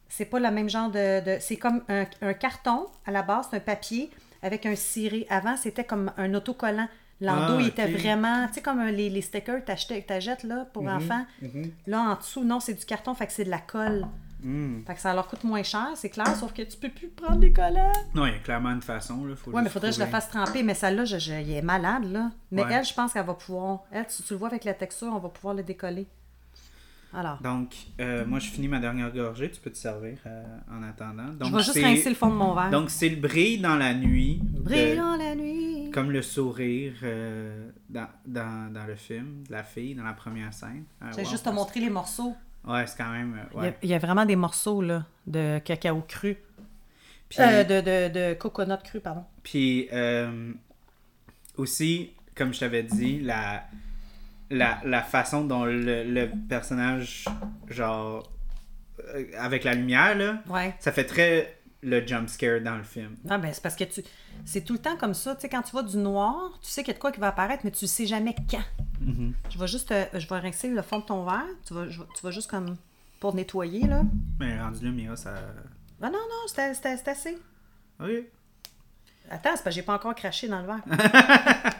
c'est 0.08 0.24
pas 0.26 0.40
le 0.40 0.50
même 0.50 0.68
genre 0.70 0.90
de... 0.90 1.20
de- 1.24 1.38
c'est 1.40 1.56
comme 1.56 1.82
un, 1.88 2.06
un 2.22 2.34
carton, 2.34 2.86
à 3.06 3.10
la 3.10 3.22
base, 3.22 3.48
c'est 3.50 3.56
un 3.56 3.60
papier 3.60 4.10
avec 4.42 4.66
un 4.66 4.74
ciré. 4.76 5.26
Avant, 5.30 5.56
c'était 5.56 5.84
comme 5.84 6.12
un 6.16 6.32
autocollant. 6.34 6.88
L'endos, 7.20 7.58
Ah, 7.58 7.62
il 7.62 7.68
était 7.68 7.88
vraiment... 7.88 8.46
Tu 8.48 8.54
sais, 8.54 8.62
comme 8.62 8.80
les, 8.86 9.10
les 9.10 9.22
stickers 9.22 9.64
que 9.64 10.00
t'achètes, 10.00 10.44
là, 10.44 10.66
pour 10.72 10.84
Mhm, 10.84 10.88
enfants. 10.88 11.26
mhm. 11.42 11.72
Là, 11.86 12.00
en 12.00 12.14
dessous, 12.16 12.44
non, 12.44 12.60
c'est 12.60 12.74
du 12.74 12.84
carton, 12.84 13.14
fait 13.14 13.26
que 13.26 13.32
c'est 13.32 13.44
de 13.44 13.50
la 13.50 13.58
colle. 13.58 14.06
Hmm. 14.42 14.82
Fait 14.86 14.94
que 14.94 15.00
ça 15.00 15.12
leur 15.14 15.26
coûte 15.26 15.42
moins 15.44 15.62
cher, 15.64 15.88
c'est 15.96 16.10
clair, 16.10 16.28
sauf 16.36 16.52
que 16.52 16.62
tu 16.62 16.76
peux 16.76 16.90
plus 16.90 17.08
prendre 17.08 17.38
des 17.40 17.52
collants. 17.52 17.92
Non, 18.14 18.26
il 18.26 18.32
y 18.32 18.36
a 18.36 18.38
clairement 18.38 18.70
une 18.70 18.82
façon. 18.82 19.24
Là. 19.24 19.34
Faut 19.34 19.50
Ouais, 19.50 19.62
mais 19.62 19.68
faudrait 19.68 19.90
que 19.90 19.96
je 19.96 20.00
la 20.00 20.06
fasse 20.06 20.28
tremper. 20.28 20.62
Mais 20.62 20.74
celle-là, 20.74 21.04
je, 21.04 21.18
je- 21.18 21.32
il 21.32 21.50
est 21.52 21.62
malade, 21.62 22.04
là. 22.10 22.30
Mais 22.52 22.62
Ouais. 22.64 22.72
elle, 22.74 22.84
je 22.84 22.94
pense 22.94 23.12
qu'elle 23.12 23.26
va 23.26 23.34
pouvoir. 23.34 23.80
Elle, 23.90 24.04
si 24.08 24.22
tu 24.22 24.32
le 24.34 24.38
vois 24.38 24.48
avec 24.48 24.64
la 24.64 24.74
texture, 24.74 25.08
on 25.12 25.18
va 25.18 25.28
pouvoir 25.28 25.54
le 25.54 25.62
décoller. 25.64 26.06
Alors, 27.14 27.40
Donc, 27.40 27.74
euh, 28.00 28.26
moi, 28.26 28.38
je 28.38 28.48
finis 28.50 28.68
ma 28.68 28.80
dernière 28.80 29.10
gorgée. 29.10 29.50
Tu 29.50 29.60
peux 29.62 29.70
te 29.70 29.78
servir 29.78 30.18
euh, 30.26 30.44
en 30.70 30.82
attendant. 30.82 31.32
Donc, 31.32 31.48
je 31.48 31.56
vais 31.56 31.62
juste 31.62 31.82
rincer 31.82 32.10
le 32.10 32.14
fond 32.14 32.28
de 32.28 32.34
mon 32.34 32.54
verre. 32.54 32.68
Donc, 32.70 32.90
c'est 32.90 33.08
le 33.08 33.16
bris 33.16 33.58
dans 33.58 33.76
la 33.76 33.94
nuit. 33.94 34.40
de- 34.42 34.60
Brillant 34.60 35.16
la 35.16 35.34
nuit. 35.34 35.90
Comme 35.90 36.10
le 36.10 36.20
sourire 36.20 36.92
euh, 37.02 37.70
dans, 37.88 38.08
dans, 38.26 38.70
dans 38.72 38.84
le 38.84 38.94
film, 38.94 39.42
de 39.48 39.52
la 39.52 39.62
fille, 39.64 39.94
dans 39.94 40.04
la 40.04 40.12
première 40.12 40.52
scène. 40.52 40.84
Ah, 41.00 41.06
J'ai 41.16 41.24
juste 41.24 41.46
te 41.46 41.50
montrer 41.50 41.80
les 41.80 41.88
morceaux. 41.88 42.36
Ouais, 42.66 42.86
c'est 42.86 42.96
quand 42.98 43.10
même. 43.10 43.34
euh, 43.38 43.44
Il, 43.54 43.56
y 43.56 43.60
a, 43.60 43.62
ouais. 43.68 43.76
il 43.82 43.88
y 43.90 43.94
a 43.94 43.98
vraiment 43.98 44.26
des 44.26 44.36
morceaux, 44.36 44.82
là, 44.82 45.04
de 45.26 45.58
cacao 45.60 46.02
cru. 46.06 46.36
Puis, 47.28 47.38
Euh, 47.40 47.62
de, 47.64 47.80
de, 47.80 48.12
de 48.30 48.34
coconut 48.34 48.82
cru, 48.84 49.00
pardon. 49.00 49.24
puis, 49.42 49.88
euh, 49.92 50.52
aussi, 51.56 52.12
comme 52.34 52.54
je 52.54 52.60
t'avais 52.60 52.82
dit, 52.82 53.20
la, 53.20 53.64
la, 54.50 54.78
la 54.84 55.02
façon 55.02 55.44
dont 55.44 55.64
le, 55.64 56.04
le 56.04 56.30
personnage, 56.48 57.26
genre, 57.68 58.30
euh, 59.14 59.24
avec 59.38 59.64
la 59.64 59.74
lumière, 59.74 60.16
là, 60.16 60.38
Ouais. 60.48 60.74
ça 60.78 60.92
fait 60.92 61.04
très 61.04 61.57
le 61.82 62.04
jump 62.06 62.28
scare 62.28 62.60
dans 62.60 62.76
le 62.76 62.82
film. 62.82 63.16
Ah 63.28 63.38
ben 63.38 63.52
c'est 63.52 63.62
parce 63.62 63.76
que 63.76 63.84
tu 63.84 64.02
c'est 64.44 64.62
tout 64.62 64.72
le 64.72 64.78
temps 64.80 64.96
comme 64.96 65.14
ça, 65.14 65.34
tu 65.36 65.42
sais 65.42 65.48
quand 65.48 65.62
tu 65.62 65.70
vois 65.72 65.82
du 65.84 65.96
noir, 65.96 66.50
tu 66.62 66.68
sais 66.70 66.82
qu'il 66.82 66.88
y 66.88 66.90
a 66.92 66.94
de 66.94 66.98
quoi 67.00 67.12
qui 67.12 67.20
va 67.20 67.28
apparaître 67.28 67.62
mais 67.64 67.70
tu 67.70 67.86
sais 67.86 68.06
jamais 68.06 68.34
quand. 68.50 68.62
Mhm. 69.00 69.32
Je 69.50 69.58
vais 69.58 69.66
juste 69.68 69.92
euh, 69.92 70.04
je 70.14 70.26
vais 70.28 70.38
rincer 70.40 70.68
le 70.70 70.82
fond 70.82 70.98
de 70.98 71.04
ton 71.04 71.24
verre, 71.24 71.44
tu 71.66 71.74
vas 71.74 71.88
je 71.88 72.00
vais- 72.00 72.06
tu 72.16 72.22
vas 72.22 72.30
juste 72.32 72.50
comme 72.50 72.76
pour 73.20 73.34
nettoyer 73.34 73.86
là. 73.86 74.02
Mais 74.40 74.60
rendu 74.60 74.84
là, 74.84 74.90
Mira, 74.90 75.16
ça. 75.16 75.34
Ah 76.02 76.06
non 76.10 76.18
non, 76.18 76.46
c'était 76.48 76.74
c'était- 76.74 76.96
c'était 76.96 77.10
assez. 77.12 77.38
Ok. 78.00 78.10
Attends, 79.30 79.50
c'est 79.56 79.62
parce 79.62 79.62
que 79.62 79.70
j'ai 79.72 79.82
pas 79.82 79.94
encore 79.94 80.14
craché 80.14 80.48
dans 80.48 80.60
le 80.60 80.66
verre. 80.66 80.82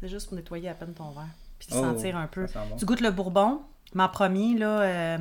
c'est 0.00 0.08
juste 0.08 0.26
pour 0.28 0.36
nettoyer 0.36 0.68
à 0.68 0.74
peine 0.74 0.92
ton 0.94 1.10
verre 1.12 1.28
puis 1.58 1.68
Oh, 1.72 1.76
sentir 1.80 2.16
un 2.16 2.26
peu. 2.26 2.46
bon. 2.46 2.76
Tu 2.76 2.84
goûtes 2.84 3.00
le 3.00 3.10
bourbon, 3.10 3.62
mais 3.94 4.02
en 4.02 4.08
premier 4.08 4.58
là 4.58 4.80
euh, 4.82 5.18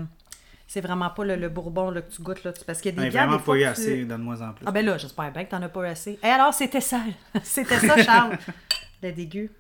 c'est 0.74 0.82
vraiment 0.82 1.12
pas 1.12 1.24
le, 1.24 1.36
le 1.36 1.50
bourbon 1.50 1.92
là, 1.92 2.02
que 2.02 2.12
tu 2.12 2.24
goûtes 2.24 2.44
là, 2.44 2.52
parce 2.66 2.82
qu'il 2.82 2.96
y 2.96 2.98
a 2.98 3.04
des 3.04 3.10
bières, 3.12 3.28
vraiment 3.28 3.38
pas 3.38 3.54
eu 3.54 3.64
assez, 3.64 4.00
tu- 4.00 4.06
donne-moi 4.06 4.42
en 4.42 4.54
plus. 4.54 4.66
Ah 4.66 4.72
ben 4.72 4.84
là, 4.84 4.98
j'espère 4.98 5.32
bien 5.32 5.46
que 5.46 5.52
t'en 5.52 5.62
as 5.62 5.70
pas 5.70 5.84
eu 5.84 5.86
assez. 5.92 6.18
Et 6.24 6.28
alors, 6.28 6.52
c'était 6.52 6.82
ça. 6.82 7.00
c'était 7.44 7.78
ça, 7.78 8.02
Charles. 8.02 8.40
le 9.04 9.12
dégueu. 9.12 9.52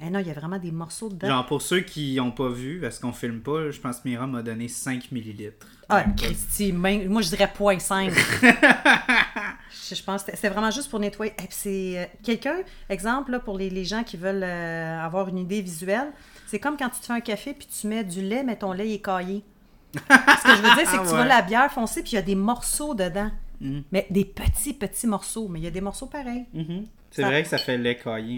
Eh 0.00 0.10
non, 0.10 0.18
il 0.18 0.26
y 0.26 0.30
a 0.30 0.34
vraiment 0.34 0.58
des 0.58 0.72
morceaux 0.72 1.10
dedans. 1.10 1.28
Genre, 1.28 1.46
pour 1.46 1.62
ceux 1.62 1.82
qui 1.82 2.16
n'ont 2.16 2.32
pas 2.32 2.48
vu, 2.48 2.80
parce 2.80 2.98
qu'on 2.98 3.12
filme 3.12 3.38
pas, 3.40 3.70
je 3.70 3.78
pense 3.78 4.00
que 4.00 4.08
Mira 4.08 4.26
m'a 4.26 4.42
donné 4.42 4.66
5 4.66 5.12
millilitres. 5.12 5.64
Ah, 5.88 6.02
Christy, 6.16 6.72
moi 6.72 6.90
je 7.22 7.28
dirais 7.28 7.48
0.5. 7.56 8.10
je, 9.90 9.94
je 9.94 10.02
pense 10.02 10.24
que 10.24 10.32
c'était 10.34 10.48
vraiment 10.48 10.72
juste 10.72 10.90
pour 10.90 10.98
nettoyer. 10.98 11.32
Et 11.38 11.42
puis 11.42 11.46
c'est 11.50 11.98
euh, 11.98 12.04
quelqu'un, 12.24 12.56
exemple, 12.88 13.30
là, 13.30 13.38
pour 13.38 13.56
les, 13.56 13.70
les 13.70 13.84
gens 13.84 14.02
qui 14.02 14.16
veulent 14.16 14.42
euh, 14.42 14.98
avoir 15.04 15.28
une 15.28 15.38
idée 15.38 15.60
visuelle, 15.60 16.10
c'est 16.48 16.58
comme 16.58 16.76
quand 16.76 16.88
tu 16.88 16.98
te 16.98 17.06
fais 17.06 17.12
un 17.12 17.20
café 17.20 17.54
puis 17.54 17.68
tu 17.68 17.86
mets 17.86 18.02
du 18.02 18.22
lait, 18.22 18.42
mais 18.42 18.56
ton 18.56 18.72
lait 18.72 18.92
est 18.92 19.00
caillé. 19.04 19.44
Ce 19.94 20.42
que 20.44 20.56
je 20.56 20.62
veux 20.62 20.74
dire, 20.74 20.76
c'est 20.76 20.84
que 20.84 20.90
tu 20.90 20.98
Ouais. 20.98 21.04
vois 21.16 21.24
la 21.24 21.42
bière 21.42 21.70
foncée 21.72 22.02
puis 22.02 22.12
il 22.12 22.14
y 22.16 22.18
a 22.18 22.22
des 22.22 22.34
morceaux 22.36 22.94
dedans. 22.94 23.30
Mhm. 23.60 23.82
Mais 23.92 24.06
des 24.10 24.24
petits, 24.24 24.72
petits 24.72 25.06
morceaux. 25.06 25.48
Mais 25.48 25.58
il 25.60 25.64
y 25.64 25.66
a 25.66 25.70
des 25.70 25.80
morceaux 25.80 26.06
pareils. 26.06 26.46
Mhm. 26.54 26.86
C'est 27.10 27.22
Ça- 27.22 27.28
vrai 27.28 27.42
que 27.42 27.48
ça 27.48 27.58
fait 27.58 27.76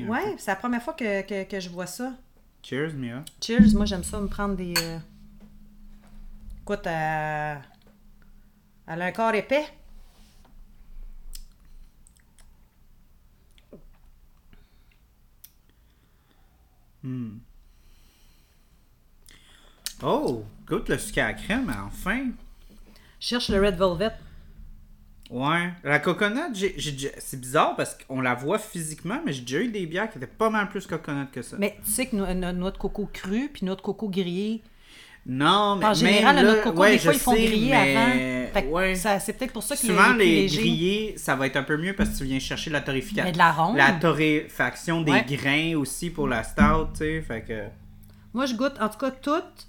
Ouais, 0.08 0.32
peu. 0.32 0.38
c'est 0.38 0.50
la 0.50 0.56
première 0.56 0.82
fois 0.82 0.94
que, 0.94 1.22
que, 1.22 1.44
que 1.44 1.60
je 1.60 1.68
vois 1.68 1.86
ça. 1.86 2.14
Cheers, 2.62 2.94
Mira. 2.94 3.22
Cheers, 3.40 3.74
moi 3.74 3.84
j'aime 3.84 4.02
ça 4.04 4.18
me 4.20 4.28
prendre 4.28 4.56
des. 4.56 4.74
euh, 4.82 4.98
Écoute, 6.62 6.86
euh, 6.86 7.54
elle 8.86 9.02
a 9.02 9.04
un 9.04 9.12
corps 9.12 9.34
épais. 9.34 9.64
Hmm. 17.02 17.38
Oh, 20.02 20.44
goûte 20.72 20.88
le 20.88 20.98
sucre 20.98 21.18
à 21.20 21.26
la 21.28 21.32
crème, 21.34 21.72
enfin. 21.86 22.26
Cherche 23.20 23.50
le 23.50 23.60
Red 23.64 23.76
Velvet. 23.76 24.12
Ouais. 25.30 25.70
La 25.84 25.98
coconut, 25.98 26.54
j'ai, 26.54 26.74
j'ai 26.76 26.92
déjà- 26.92 27.08
c'est 27.18 27.40
bizarre 27.40 27.74
parce 27.76 27.96
qu'on 28.06 28.20
la 28.20 28.34
voit 28.34 28.58
physiquement, 28.58 29.20
mais 29.24 29.32
j'ai 29.32 29.42
déjà 29.42 29.60
eu 29.60 29.68
des 29.68 29.86
bières 29.86 30.10
qui 30.10 30.18
étaient 30.18 30.26
pas 30.26 30.50
mal 30.50 30.68
plus 30.68 30.86
coconut 30.86 31.26
que 31.32 31.40
ça. 31.42 31.56
Mais 31.58 31.76
tu 31.84 31.90
sais 31.90 32.06
que 32.06 32.16
no- 32.16 32.32
no- 32.34 32.52
noix 32.52 32.70
de 32.70 32.76
coco 32.78 33.08
crue 33.12 33.48
puis 33.52 33.64
noix 33.64 33.76
de 33.76 33.80
coco 33.80 34.08
grillée. 34.08 34.62
Non, 35.24 35.76
mais 35.76 35.86
En 35.86 35.94
général, 35.94 36.34
mais 36.36 36.42
la 36.42 36.48
noix 36.48 36.52
là, 36.52 36.58
de 36.58 36.64
coco, 36.64 36.80
ouais, 36.80 36.92
des 36.92 36.98
fois, 36.98 37.12
je 37.12 37.16
ils 37.16 37.20
font 37.20 37.34
sais, 37.34 37.44
griller 37.46 37.70
mais- 37.70 37.96
avant. 37.96 38.52
Fait 38.52 38.62
que 38.64 38.68
ouais. 38.68 38.94
ça- 38.96 39.20
c'est 39.20 39.32
peut-être 39.34 39.52
pour 39.52 39.62
ça 39.62 39.76
que 39.76 39.80
Souvent, 39.86 40.12
les, 40.14 40.46
grillés, 40.46 41.14
ça 41.16 41.36
va 41.36 41.46
être 41.46 41.56
un 41.56 41.62
peu 41.62 41.76
mieux 41.78 41.94
parce 41.94 42.10
que 42.10 42.18
tu 42.18 42.24
viens 42.24 42.38
chercher 42.40 42.70
la 42.70 42.80
torréfication. 42.80 43.24
Mais 43.24 43.32
de 43.32 43.38
la 43.38 43.52
ronde. 43.52 43.76
La 43.76 43.92
torréfaction 43.92 45.00
des 45.02 45.12
Ouais. 45.12 45.24
grains 45.28 45.76
aussi 45.76 46.10
pour 46.10 46.26
la 46.28 46.42
stout, 46.42 46.88
tu 46.92 46.98
sais. 46.98 47.22
Fait 47.22 47.42
que. 47.42 47.62
Moi, 48.34 48.46
je 48.46 48.54
goûte, 48.54 48.74
en 48.80 48.88
tout 48.88 48.98
cas, 48.98 49.10
toutes. 49.12 49.68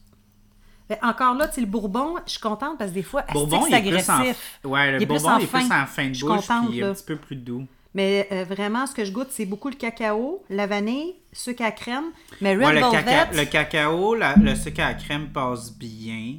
Mais 1.01 1.07
encore 1.07 1.35
là, 1.35 1.47
tu 1.47 1.55
sais, 1.55 1.61
le 1.61 1.67
bourbon, 1.67 2.15
je 2.25 2.31
suis 2.31 2.39
contente 2.39 2.77
parce 2.77 2.91
que 2.91 2.95
des 2.95 3.03
fois, 3.03 3.23
Bourbon, 3.31 3.61
que 3.61 3.67
il 3.69 3.71
c'est 3.71 3.79
est 3.87 3.91
plus 3.91 4.09
en. 4.09 4.13
agressif. 4.13 4.59
Ouais, 4.63 4.91
le 4.91 4.97
Il 4.99 5.03
est 5.03 5.05
plus 5.05 5.13
bourbon, 5.15 5.29
en 5.29 5.37
il 5.39 5.43
est 5.43 5.47
plus 5.47 5.71
en 5.71 5.85
fin 5.85 6.03
de 6.07 6.09
Je 6.09 6.13
suis 6.13 6.25
bouche, 6.25 6.47
contente, 6.47 6.69
puis 6.69 6.79
là. 6.79 6.87
un 6.89 6.93
petit 6.93 7.03
peu 7.05 7.15
plus 7.15 7.35
doux. 7.35 7.65
Mais 7.95 8.27
euh, 8.31 8.43
vraiment, 8.43 8.87
ce 8.87 8.95
que 8.95 9.05
je 9.05 9.11
goûte, 9.11 9.27
c'est 9.29 9.45
beaucoup 9.45 9.69
le 9.69 9.75
cacao, 9.75 10.43
la 10.49 10.65
vanille, 10.67 11.13
sucre 11.31 11.63
à 11.63 11.71
crème. 11.71 12.05
Mais 12.41 12.53
Red 12.55 12.63
Ouais, 12.63 12.73
le, 12.73 12.79
Velvet, 12.81 12.97
caca- 13.11 13.35
le 13.35 13.45
cacao, 13.45 14.15
la- 14.15 14.35
le 14.35 14.55
sucre 14.55 14.81
à 14.83 14.93
crème 14.95 15.29
passe 15.29 15.71
bien. 15.77 16.35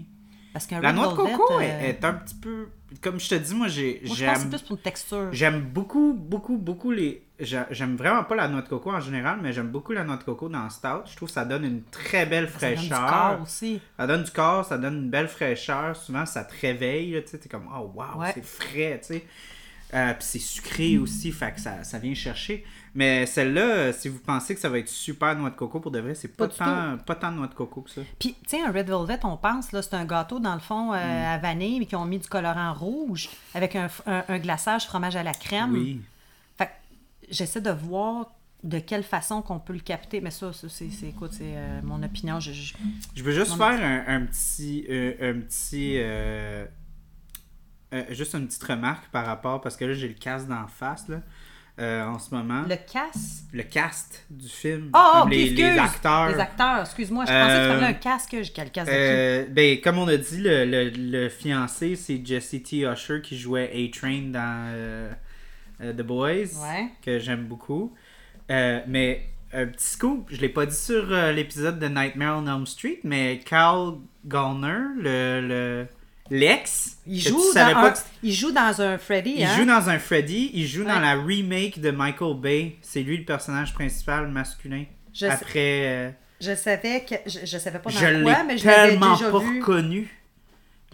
parce 0.53 0.67
qu'un 0.67 0.81
La 0.81 0.89
Red 0.89 0.97
noix 0.97 1.09
de 1.09 1.15
coco 1.17 1.45
euh, 1.53 1.61
est, 1.61 1.89
est 1.91 2.05
un 2.05 2.15
petit 2.15 2.35
peu. 2.35 2.69
Comme 3.01 3.19
je 3.21 3.29
te 3.29 3.35
dis, 3.35 3.55
moi, 3.55 3.69
j'ai, 3.69 4.01
Moi, 4.05 4.15
je 4.17 4.25
pense 4.25 4.35
que 4.35 4.35
c'est 4.35 4.41
j'aime. 4.41 4.51
plus 4.51 4.63
pour 4.63 4.77
une 4.77 4.83
texture. 4.83 5.29
J'aime 5.33 5.61
beaucoup, 5.63 6.13
beaucoup, 6.17 6.57
beaucoup 6.57 6.91
les. 6.93 7.24
J'a- 7.41 7.67
J'aime 7.71 7.97
vraiment 7.97 8.25
pas 8.25 8.35
la 8.37 8.49
noix 8.49 8.63
de 8.63 8.69
coco 8.69 8.91
en 8.93 9.01
général, 9.01 9.39
mais 9.43 9.53
j'aime 9.53 9.69
beaucoup 9.69 9.93
la 9.93 10.05
noix 10.05 10.17
de 10.17 10.23
coco 10.25 10.49
dans 10.49 10.65
le 10.65 10.71
stout. 10.71 11.03
Je 11.11 11.17
trouve 11.17 11.29
que 11.29 11.35
ça 11.35 11.45
donne 11.45 11.65
une 11.65 11.83
très 11.85 12.27
belle 12.27 12.49
Ça 12.59 12.71
donne 12.71 12.79
du 12.81 12.87
fraîcheur. 12.89 13.07
corps 13.11 13.43
aussi. 13.43 13.81
Ça 13.99 14.07
donne 14.07 14.23
du 14.25 14.31
corps, 14.31 14.65
ça 14.65 14.79
donne 14.79 14.95
une 15.05 15.11
belle 15.11 15.29
fraîcheur. 15.29 15.97
Souvent, 15.97 16.27
ça 16.27 16.45
te 16.45 16.55
réveille. 16.61 17.21
Tu 17.25 17.31
sais, 17.33 17.39
t'es 17.39 17.49
comme, 17.49 17.69
oh 17.75 17.93
wow, 17.95 18.21
Ouais. 18.21 18.31
c'est 18.35 18.45
frais, 18.45 19.01
tu 19.01 19.15
sais. 19.15 19.25
Euh, 19.93 20.13
Puis 20.15 20.25
c'est 20.27 20.39
sucré 20.41 20.99
aussi, 20.99 21.31
fait 21.31 21.53
que 21.53 21.61
ça, 21.61 21.85
ça 21.85 21.99
vient 22.01 22.15
chercher. 22.15 22.65
Mais 22.97 23.27
celle-là, 23.27 23.61
euh, 23.63 23.93
si 23.93 24.09
vous 24.09 24.19
pensez 24.19 24.55
que 24.55 24.61
ça 24.61 24.69
va 24.69 24.79
être 24.79 24.89
super 24.89 25.37
noix 25.37 25.51
de 25.51 25.55
coco, 25.57 25.79
pour 25.79 25.91
de 25.93 26.01
vrai, 26.01 26.15
c'est 26.15 26.29
pas, 26.29 26.49
Pas 26.49 26.55
tant, 26.55 26.97
pas 26.99 27.15
tant 27.15 27.31
de 27.33 27.37
noix 27.37 27.47
de 27.47 27.55
coco 27.55 27.83
que 27.83 27.91
ça. 27.91 28.01
Puis, 28.19 28.35
tu 28.43 28.57
sais, 28.57 28.63
un 28.63 28.73
Red 28.73 28.89
Velvet, 28.89 29.21
on 29.25 29.37
pense, 29.37 29.71
là, 29.73 29.83
c'est 29.83 29.95
un 29.95 30.05
gâteau, 30.05 30.41
dans 30.41 30.55
le 30.55 30.61
fond, 30.61 30.93
euh, 30.93 30.97
Mm. 30.97 31.27
à 31.35 31.39
vanille, 31.39 31.79
mais 31.81 31.87
qui 31.87 31.95
ont 31.97 32.05
mis 32.07 32.19
du 32.19 32.29
colorant 32.29 32.73
rouge, 32.73 33.29
avec 33.55 33.77
un, 33.77 33.89
un- 34.07 34.25
un 34.29 34.39
glaçage 34.39 34.87
fromage 34.87 35.15
à 35.17 35.23
la 35.23 35.33
crème. 35.35 35.73
Oui. 35.73 36.01
J'essaie 37.31 37.61
de 37.61 37.71
voir 37.71 38.33
de 38.63 38.79
quelle 38.79 39.03
façon 39.03 39.43
qu'on 39.43 39.59
peut 39.59 39.73
le 39.75 39.81
capter. 39.81 40.21
Mais 40.21 40.31
ça, 40.31 40.53
ça, 40.53 40.69
c'est, 40.69 40.91
c'est- 40.91 41.09
écoute, 41.09 41.33
c'est 41.35 41.55
euh, 41.57 41.81
mon 41.83 42.03
opinion. 42.03 42.41
Je, 42.41 42.53
je- 42.53 42.75
Je 43.15 43.23
veux 43.23 43.33
juste 43.33 43.57
faire 43.57 43.81
un, 43.83 44.05
un 44.17 44.21
petit. 44.27 44.87
euh, 44.89 45.13
un 45.35 45.41
petit. 45.41 45.95
euh, 45.97 46.65
juste 48.11 48.35
une 48.35 48.47
petite 48.47 48.65
remarque 48.65 49.11
par 49.11 49.27
rapport. 49.27 49.61
Parce 49.61 49.77
que 49.77 49.85
là, 49.85 49.93
j'ai 49.95 50.09
le 50.09 50.15
cast 50.15 50.49
d'en 50.49 50.67
face, 50.67 51.09
là. 51.09 51.21
en 52.09 52.19
ce 52.19 52.35
moment. 52.35 52.63
Le 52.69 52.77
casse. 52.77 53.45
Le 53.53 53.63
cast 53.65 54.25
du 54.31 54.49
film. 54.49 54.91
Ah, 54.95 55.19
comme 55.21 55.29
ok, 55.29 55.35
les, 55.35 55.51
les 55.51 55.79
acteurs. 55.79 56.29
Les 56.31 56.41
acteurs, 56.41 56.81
excuse-moi. 56.81 57.25
Je 57.27 57.33
pensais 57.33 57.57
que 57.57 57.63
tu 57.65 57.69
parlais 57.81 57.93
d'un 57.93 57.99
casque. 57.99 58.37
J'ai 58.43 58.53
quel 58.53 58.71
casque 58.71 58.91
de 58.93 59.47
ben, 59.51 59.81
comme 59.81 59.99
on 59.99 60.09
a 60.09 60.17
dit, 60.17 60.39
le, 60.41 60.65
le, 60.65 60.89
le 60.91 61.29
fiancé, 61.29 61.97
c'est 61.97 62.25
Jesse 62.25 62.57
T. 62.65 62.79
Usher 62.81 63.21
qui 63.23 63.37
jouait 63.39 63.71
A-Train 63.75 64.31
dans 64.31 65.11
The 65.81 66.03
Boys? 66.03 66.57
Ouais. 66.63 66.89
que 67.05 67.19
j'aime 67.19 67.45
beaucoup. 67.45 67.95
Euh, 68.51 68.81
mais 68.87 69.27
un 69.53 69.67
petit 69.67 69.87
scoop, 69.87 70.29
je 70.31 70.41
l'ai 70.41 70.49
pas 70.49 70.67
dit 70.67 70.77
sur 70.77 71.13
euh, 71.13 71.33
l'épisode 71.33 71.79
de 71.79 71.87
Nightmare 71.89 72.39
on 72.43 72.47
Elm 72.47 72.67
Street, 72.67 72.99
mais 73.05 73.41
Carl 73.45 73.99
Gallner, 74.27 74.79
le, 74.99 75.41
le- 75.47 75.87
l'ex, 76.31 76.99
Il 77.07 77.21
joue, 77.21 77.41
tu 77.53 77.59
dans 77.59 77.67
un, 77.79 77.95
il 78.23 78.33
joue 78.33 78.51
dans 78.53 78.81
un 78.83 78.99
Freddy, 78.99 79.35
il 79.37 79.45
hein? 79.45 79.57
joue 79.57 79.65
dans 79.67 79.89
un 79.91 79.99
Freddy, 79.99 80.51
il 80.55 80.67
joue 80.67 80.85
dans 80.85 80.99
la 80.99 81.15
remake 81.21 81.81
de 81.81 81.91
Michael 81.91 82.37
Bay. 82.41 82.77
C'est 82.81 83.03
lui 83.03 83.19
le 83.19 83.25
personnage 83.25 83.75
principal 83.75 84.29
masculin. 84.29 84.85
Je, 85.13 85.21
sais- 85.21 85.27
Après, 85.31 85.87
euh, 85.87 86.11
je 86.41 86.55
savais 86.55 87.05
que... 87.05 87.15
Je, 87.27 87.41
je 87.45 87.59
savais 87.59 87.79
pas 87.79 87.91
dans 87.91 87.97
je 87.99 88.23
quoi, 88.23 88.33
l'ai 88.39 88.45
mais 88.47 88.59
je 88.59 88.67
l'avais 88.67 88.91
tellement 88.91 89.13
déjà 89.17 89.31
pas 89.31 89.39
vu. 89.39 89.61
reconnu. 89.61 90.09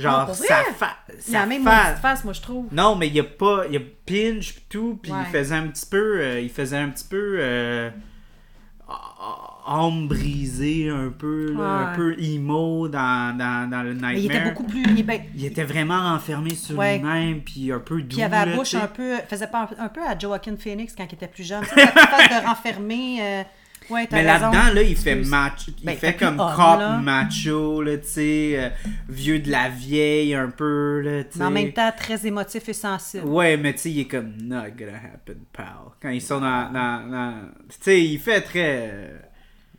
Genre, 0.01 0.35
sa, 0.35 0.63
fa- 0.77 0.97
Il 1.29 1.37
a 1.37 1.41
sa 1.41 1.47
même 1.47 1.65
face. 1.65 2.01
face, 2.01 2.25
moi, 2.25 2.33
je 2.33 2.41
trouve. 2.41 2.67
Non, 2.73 2.97
mais 2.97 3.09
il 3.09 3.15
y 3.15 3.21
a 3.21 3.25
pas. 3.25 3.65
Il 3.69 3.75
y 3.75 3.77
a 3.77 3.81
pinch 3.81 4.55
pis 4.55 4.65
tout, 4.69 4.99
puis 5.03 5.13
Ouais. 5.13 5.19
il 5.27 5.31
faisait 5.31 5.55
un 5.55 5.67
petit 5.69 5.87
peu. 5.87 6.21
euh, 6.21 6.41
il 6.41 6.51
faisait 6.51 6.77
un 6.79 6.89
petit 6.89 7.05
peu. 7.09 7.37
Euh, 7.41 7.91
âme 9.67 10.09
brisée, 10.09 10.89
un 10.89 11.11
peu. 11.17 11.53
là, 11.53 11.63
un 11.91 11.95
peu 11.95 12.17
emo 12.19 12.89
dans, 12.89 13.37
dans, 13.37 13.71
dans 13.71 13.83
le 13.83 13.93
Nightmare. 13.93 14.13
Mais 14.15 14.21
il 14.23 14.25
était 14.27 14.41
beaucoup 14.45 14.65
plus... 14.65 14.83
il 14.97 15.05
ben- 15.07 15.21
Il 15.37 15.45
était 15.45 15.63
vraiment 15.65 16.01
renfermé 16.13 16.55
sur 16.55 16.77
Ouais. 16.79 16.99
lui-même, 16.99 17.41
puis 17.43 17.71
un 17.71 17.79
peu 17.79 18.01
doux. 18.03 18.09
Puis 18.09 18.19
il 18.19 18.23
avait 18.25 18.47
la 18.51 18.57
bouche 18.57 18.75
un 18.75 18.89
peu. 18.89 19.17
faisait 19.29 19.47
pas 19.47 19.69
un, 19.79 19.85
un 19.85 19.89
peu 19.89 20.01
à 20.05 20.19
Joaquin 20.19 20.57
Phoenix 20.57 20.95
quand 20.97 21.05
il 21.09 21.15
était 21.15 21.29
plus 21.29 21.45
jeune. 21.47 21.63
La 21.77 21.87
petite 21.87 22.09
face 22.09 22.29
de 22.43 22.47
renfermé. 22.49 23.19
euh, 23.21 23.43
Ouais, 23.91 24.07
Mais 24.13 24.23
là-dedans, 24.23 24.73
là, 24.75 24.83
il 24.83 24.97
fait 24.97 25.17
macho. 25.17 25.73
Il 25.79 25.85
Ben, 25.85 25.97
fait 25.97 26.15
comme 26.15 26.39
homme, 26.41 26.55
cop 26.55 26.79
là. 26.79 26.99
macho, 26.99 27.83
là, 27.83 27.97
tu 27.99 28.07
sais. 28.09 28.53
euh, 28.57 28.69
vieux 29.09 29.39
de 29.41 29.51
la 29.51 29.69
vieille, 29.69 30.35
un 30.35 30.51
peu, 30.51 31.01
là, 31.01 31.25
tu 31.25 31.39
sais. 31.39 31.45
En 31.45 31.51
même 31.51 31.73
temps, 31.73 31.91
très 31.97 32.27
émotif 32.27 32.69
et 32.69 32.73
sensible. 32.73 33.27
Ouais, 33.27 33.57
mais 33.57 33.73
tu 33.73 33.79
sais, 33.81 33.91
il 33.91 34.01
est 34.01 34.05
comme 34.09 34.33
not 34.43 34.71
gonna 34.79 34.97
happen, 35.13 35.39
pal. 35.53 35.67
Quand 36.01 36.11
ils 36.11 36.23
sont 36.23 36.41
dans. 36.41 36.71
dans, 36.73 37.11
dans- 37.11 37.35
Tu 37.69 37.77
sais, 37.81 38.05
il 38.05 38.19
fait 38.19 38.41
très. 38.41 39.13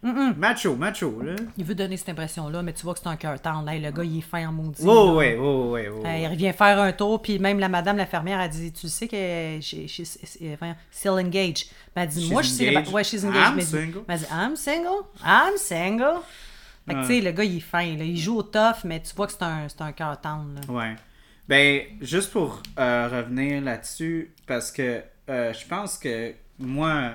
Mm-mm. 0.04 0.36
Macho, 0.36 0.76
macho, 0.76 1.22
là. 1.22 1.34
Il 1.58 1.64
veut 1.64 1.76
donner 1.76 1.96
cette 1.96 2.10
impression-là, 2.10 2.64
mais 2.64 2.74
tu 2.74 2.82
vois 2.84 2.94
que 2.96 3.00
c'est 3.02 3.08
un 3.08 3.16
cœur 3.16 3.40
tendre. 3.40 3.70
Hey, 3.70 3.80
le 3.80 3.92
gars, 3.92 4.04
il 4.04 4.18
est 4.18 4.22
fin 4.22 4.48
en 4.50 4.52
maudit. 4.52 4.84
Là. 4.84 5.14
ouais, 5.14 5.36
ouais, 5.38 5.90
ouais. 5.90 6.10
Euh, 6.10 6.18
il 6.18 6.28
revient 6.28 6.54
faire 6.54 6.80
un 6.82 6.92
tour, 6.92 7.22
puis 7.22 7.38
même 7.38 7.60
la 7.60 7.70
madame, 7.70 7.98
la 7.98 8.08
fermière, 8.08 8.40
a 8.40 8.48
dit 8.48 8.72
Tu 8.72 8.90
sais 8.90 9.08
que 9.08 9.60
she- 9.62 9.88
she's 9.88 10.18
still 10.92 11.12
engaged. 11.12 11.68
Ben, 11.96 12.02
elle 12.04 12.08
dit 12.10 12.22
She's 12.24 12.32
Moi, 12.32 12.42
je 12.42 12.48
suis. 12.50 12.78
Ouais, 12.92 13.04
she's 13.04 13.24
engaged. 13.24 13.48
I'm 13.50 13.56
mais 13.56 13.62
single. 13.62 14.02
elle 14.08 14.18
dit 14.20 14.26
I'm 14.32 14.56
single. 14.56 15.04
I'm 15.24 15.58
single. 15.58 16.22
Fait 16.88 16.96
que, 16.96 17.02
tu 17.02 17.06
sais, 17.08 17.22
le 17.22 17.32
gars, 17.32 17.44
il 17.44 17.58
est 17.58 17.60
fin. 17.60 17.96
Là. 17.96 18.04
Il 18.04 18.18
joue 18.18 18.38
au 18.38 18.44
tough, 18.44 18.84
mais 18.86 19.00
tu 19.02 19.14
vois 19.16 19.28
que 19.28 19.34
c'est 19.34 19.44
un, 19.44 19.68
c'est 19.70 19.82
un 19.82 19.92
cœur 19.92 20.20
tendre. 20.20 20.50
là. 20.68 20.74
Ouais. 20.74 20.96
Ben, 21.48 21.82
juste 22.02 22.32
pour 22.32 22.64
euh, 22.80 23.08
revenir 23.08 23.62
là-dessus, 23.62 24.34
parce 24.48 24.72
que 24.72 25.04
euh, 25.30 25.54
je 25.54 25.68
pense 25.68 25.98
que 26.00 26.34
moi, 26.58 27.12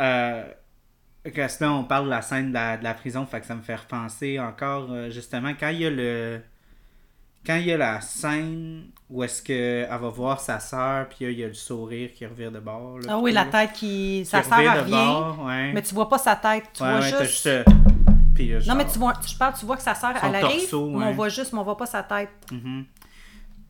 euh, 0.00 0.44
là, 1.60 1.72
on 1.72 1.84
parle 1.84 2.06
de 2.06 2.10
la 2.10 2.22
scène 2.22 2.48
de 2.48 2.54
la, 2.54 2.76
de 2.76 2.84
la 2.84 2.94
prison, 2.94 3.24
fait 3.26 3.40
que 3.40 3.46
ça 3.46 3.54
me 3.54 3.62
fait 3.62 3.76
repenser 3.76 4.38
encore, 4.40 4.88
euh, 4.90 5.10
justement, 5.10 5.52
quand 5.58 5.68
il 5.68 5.78
y 5.80 5.86
a 5.86 5.90
le. 5.90 6.40
Quand 7.44 7.56
il 7.56 7.66
y 7.66 7.72
a 7.72 7.76
la 7.76 8.00
scène 8.00 8.84
où 9.10 9.24
est-ce 9.24 9.42
qu'elle 9.42 9.88
va 9.88 10.08
voir 10.10 10.38
sa 10.38 10.60
sœur, 10.60 11.08
puis 11.08 11.24
il 11.24 11.32
y 11.32 11.42
a 11.42 11.48
le 11.48 11.54
sourire 11.54 12.10
qui 12.14 12.24
revient 12.24 12.50
de 12.52 12.60
bord. 12.60 13.00
là, 13.00 13.06
Ah 13.14 13.18
oui, 13.18 13.32
la 13.32 13.46
tête 13.46 13.72
qui. 13.72 14.24
rien. 14.84 15.04
bord, 15.06 15.44
ouais. 15.46 15.72
Mais 15.72 15.82
tu 15.82 15.92
vois 15.92 16.08
pas 16.08 16.18
sa 16.18 16.36
tête. 16.36 16.64
Tu 16.72 16.82
Ouais, 16.84 16.90
vois 16.90 17.00
ouais, 17.00 17.08
juste. 17.08 17.22
juste, 17.22 17.46
euh, 17.48 17.64
puis 18.32 18.48
là, 18.48 18.60
Non, 18.68 18.76
mais 18.76 18.86
tu 18.86 18.96
vois, 18.98 19.14
je 19.26 19.36
parle, 19.36 19.54
tu 19.58 19.66
vois 19.66 19.76
que 19.76 19.82
sa 19.82 19.96
sœur, 19.96 20.12
elle 20.22 20.36
arrive, 20.36 20.60
torso, 20.60 20.88
mais 20.90 21.04
on 21.06 21.12
voit 21.14 21.28
juste, 21.30 21.52
mais 21.52 21.58
on 21.58 21.64
voit 21.64 21.76
pas 21.76 21.86
sa 21.86 22.04
tête. 22.04 22.30
Mhm. 22.52 22.84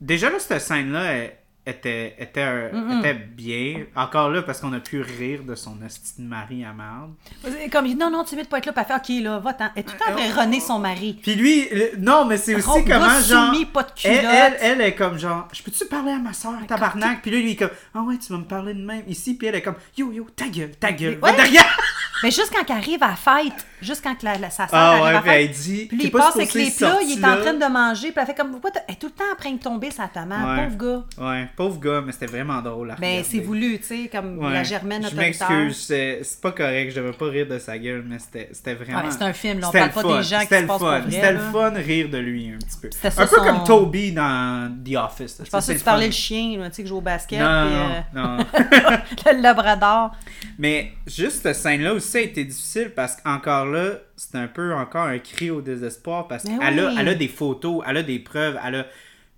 Déjà 0.02 0.28
là, 0.28 0.38
cette 0.38 0.60
scène-là 0.60 1.04
elle- 1.12 1.36
était, 1.66 2.16
était, 2.18 2.42
un- 2.42 2.98
était 2.98 3.14
bien. 3.14 3.84
Encore 3.94 4.30
là, 4.30 4.42
parce 4.42 4.60
qu'on 4.60 4.72
a 4.72 4.80
pu 4.80 5.00
rire 5.00 5.44
de 5.44 5.54
son 5.54 5.76
hostie 5.84 6.14
de 6.20 6.26
mari 6.26 6.64
à 6.64 6.72
marde. 6.72 7.12
Comme, 7.70 7.86
non, 7.94 8.10
non, 8.10 8.24
tu 8.24 8.34
veux 8.36 8.44
pas 8.44 8.58
être 8.58 8.66
là, 8.66 8.72
puis 8.72 8.84
elle 8.88 9.00
fait, 9.00 9.18
ok, 9.18 9.24
là, 9.24 9.38
va-t'en. 9.38 9.68
Elle 9.76 9.80
est 9.80 9.82
tout 9.84 9.94
le 10.08 10.32
temps 10.32 10.40
René, 10.42 10.60
son 10.60 10.78
mari? 10.80 11.18
Puis 11.22 11.34
lui, 11.36 11.68
le- 11.70 11.92
non, 11.98 12.24
mais 12.24 12.36
c'est 12.36 12.54
aussi 12.56 12.84
comment, 12.84 13.20
genre... 13.20 13.52
soumis, 13.52 13.66
pas 13.66 13.84
de 13.84 13.88
elle, 14.04 14.24
elle, 14.24 14.56
elle 14.60 14.80
est 14.80 14.94
comme 14.94 15.18
genre, 15.18 15.46
je 15.52 15.62
peux-tu 15.62 15.84
parler 15.86 16.12
à 16.12 16.18
ma 16.18 16.32
soeur, 16.32 16.54
tabarnak? 16.66 17.22
Puis 17.22 17.30
lui, 17.30 17.42
lui, 17.42 17.50
il 17.50 17.52
est 17.52 17.56
comme, 17.56 17.70
ah 17.94 18.00
ouais, 18.02 18.18
tu 18.18 18.32
vas 18.32 18.38
me 18.38 18.44
parler 18.44 18.74
de 18.74 18.84
même 18.84 19.04
ici. 19.06 19.34
Puis 19.34 19.46
elle 19.46 19.54
est 19.54 19.62
comme, 19.62 19.76
yo, 19.96 20.10
yo, 20.12 20.26
ta 20.34 20.48
gueule, 20.48 20.72
ta 20.78 20.90
gueule, 20.92 21.18
va 21.20 21.30
Ouais. 21.30 21.36
derrière! 21.36 21.78
Mais 22.22 22.30
juste 22.30 22.52
quand 22.52 22.64
elle 22.68 22.76
arrive 22.76 23.02
à 23.02 23.08
la 23.08 23.16
fête, 23.16 23.66
juste 23.82 24.02
quand 24.02 24.22
la, 24.22 24.38
la- 24.38 24.50
sa 24.50 24.66
soeur 24.68 24.78
Ah 24.78 24.90
arrive 25.04 25.22
ouais, 25.24 25.30
à 25.30 25.40
elle 25.40 25.50
dit, 25.50 25.86
puis 25.86 25.98
il 26.04 26.10
pas 26.10 26.18
passe 26.20 26.36
avec 26.36 26.54
les 26.54 26.70
plats, 26.70 26.98
il 27.02 27.18
est 27.20 27.24
en 27.26 27.36
train 27.40 27.54
de 27.54 27.72
manger, 27.72 28.12
puis 28.12 28.20
elle 28.20 28.26
fait 28.26 28.34
comme, 28.34 28.50
pourquoi 28.52 28.70
elle 28.88 28.94
est 28.94 28.98
tout 28.98 29.06
le 29.08 29.12
temps 29.12 29.24
en 29.32 29.36
train 29.36 29.52
de 29.52 29.58
tomber 29.58 29.90
sa 29.90 30.08
tomate, 30.08 30.46
Ouais. 30.58 30.64
pauvre 30.68 31.04
gars. 31.18 31.24
Ouais, 31.28 31.48
pauvre 31.56 31.80
gars, 31.80 32.02
mais 32.04 32.12
c'était 32.12 32.26
vraiment 32.26 32.60
drôle 32.62 32.94
Ben, 32.98 33.22
c'est 33.28 33.40
voulu, 33.40 33.78
tu 33.78 33.84
sais, 33.84 34.08
comme 34.10 34.38
Ouais. 34.38 34.52
la 34.52 34.62
germaine 34.62 35.06
Je 35.10 35.16
m'excuse, 35.16 35.76
c'est 35.76 36.22
pas 36.40 36.52
correct, 36.52 36.90
je 36.90 37.00
devais 37.00 37.12
pas 37.12 37.26
rire 37.26 37.46
de 37.46 37.58
sa 37.58 37.78
gueule, 37.78 38.04
mais 38.06 38.18
c'était 38.18 38.74
vraiment. 38.74 39.02
C'est 39.10 39.22
un 39.22 39.32
film, 39.32 39.60
là, 39.60 39.68
on 39.68 39.72
parle 39.72 39.86
le 39.86 39.92
pas 39.92 40.00
fun, 40.02 40.16
des 40.16 40.22
gens 40.22 40.40
qui 40.40 40.46
se 40.46 40.48
passent 40.66 40.66
pour 40.78 40.92
C'était 41.10 41.32
le 41.32 41.38
fun 41.38 41.70
rire 41.70 42.08
de 42.08 42.18
lui 42.18 42.50
un 42.54 42.58
petit 42.58 42.78
peu. 42.80 42.90
Un 43.22 43.26
peu 43.26 43.36
comme 43.36 43.64
Toby 43.64 44.12
dans 44.12 44.72
The 44.84 44.96
Office. 44.96 45.40
Je 45.44 45.50
pensais 45.50 45.74
que 45.74 45.78
tu 45.78 45.84
parlais 45.84 46.06
le 46.06 46.12
chien, 46.12 46.58
tu 46.66 46.72
sais, 46.72 46.82
que 46.82 46.88
joue 46.88 46.98
au 46.98 47.00
basket, 47.00 47.40
Non, 47.40 47.46
non, 47.64 47.70
euh, 47.70 48.00
non. 48.14 48.36
le 49.32 49.40
labrador. 49.42 50.12
Mais 50.58 50.92
juste 51.06 51.42
cette 51.42 51.56
scène-là 51.56 51.94
aussi 51.94 52.16
a 52.18 52.20
été 52.20 52.44
difficile 52.44 52.92
parce 52.94 53.16
qu'encore 53.16 53.66
c'est 54.16 54.36
un 54.36 54.48
peu 54.48 54.74
encore 54.74 55.06
un 55.06 55.18
cri 55.18 55.50
au 55.50 55.60
désespoir 55.60 56.28
parce 56.28 56.44
Mais 56.44 56.58
qu'elle 56.58 56.80
a, 56.80 56.94
elle 56.98 57.08
a 57.08 57.14
des 57.14 57.28
photos, 57.28 57.82
elle 57.86 57.96
a 57.98 58.02
des 58.02 58.18
preuves, 58.18 58.58
elle 58.64 58.74
a. 58.76 58.86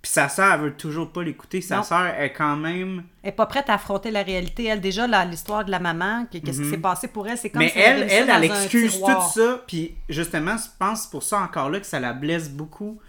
Puis 0.01 0.11
sa 0.11 0.29
sœur, 0.29 0.53
elle 0.53 0.59
veut 0.61 0.73
toujours 0.73 1.11
pas 1.11 1.23
l'écouter. 1.23 1.61
Sa 1.61 1.81
sœur 1.81 2.05
est 2.05 2.31
quand 2.31 2.55
même. 2.55 3.03
Elle 3.23 3.29
est 3.29 3.31
pas 3.31 3.47
prête 3.47 3.69
à 3.71 3.73
affronter 3.73 4.11
la 4.11 4.21
réalité. 4.21 4.65
Elle, 4.65 4.79
déjà, 4.79 5.07
l'histoire 5.25 5.65
de 5.65 5.71
la 5.71 5.79
maman, 5.79 6.27
que- 6.31 6.37
qu'est-ce 6.37 6.61
qui 6.61 6.69
s'est 6.69 6.77
passé 6.77 7.07
pour 7.07 7.27
elle, 7.27 7.39
c'est 7.39 7.49
comme 7.49 7.63
Mhm. 7.63 7.67
Mais 7.69 7.71
si 7.73 7.79
elle, 7.79 8.07
elle, 8.11 8.29
elle, 8.29 8.43
excuse 8.43 8.99
tout 8.99 9.21
ça. 9.33 9.63
Puis 9.65 9.95
justement, 10.07 10.55
je 10.57 10.67
pense 10.77 11.07
pour 11.07 11.23
ça 11.23 11.39
encore 11.39 11.71
là 11.71 11.79
que 11.79 11.87
ça 11.87 11.99
la 11.99 12.13
blesse 12.13 12.49
beaucoup, 12.51 12.99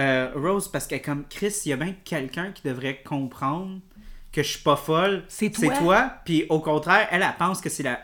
euh, 0.00 0.30
Rose, 0.34 0.66
parce 0.66 0.88
qu'elle 0.88 1.02
comme 1.02 1.24
Chris, 1.28 1.54
il 1.64 1.68
y 1.68 1.72
a 1.74 1.76
bien 1.76 1.94
quelqu'un 2.04 2.50
qui 2.50 2.66
devrait 2.66 3.02
comprendre 3.04 3.78
que 4.32 4.42
je 4.42 4.48
suis 4.48 4.62
pas 4.62 4.76
folle. 4.76 5.22
C'est 5.28 5.50
toi. 5.50 5.72
C'est 5.74 5.80
toi. 5.80 6.12
Puis 6.24 6.46
au 6.48 6.58
contraire, 6.58 7.06
elle, 7.12 7.22
elle 7.22 7.34
pense 7.38 7.60
que 7.60 7.68
c'est 7.68 7.82
la, 7.84 8.00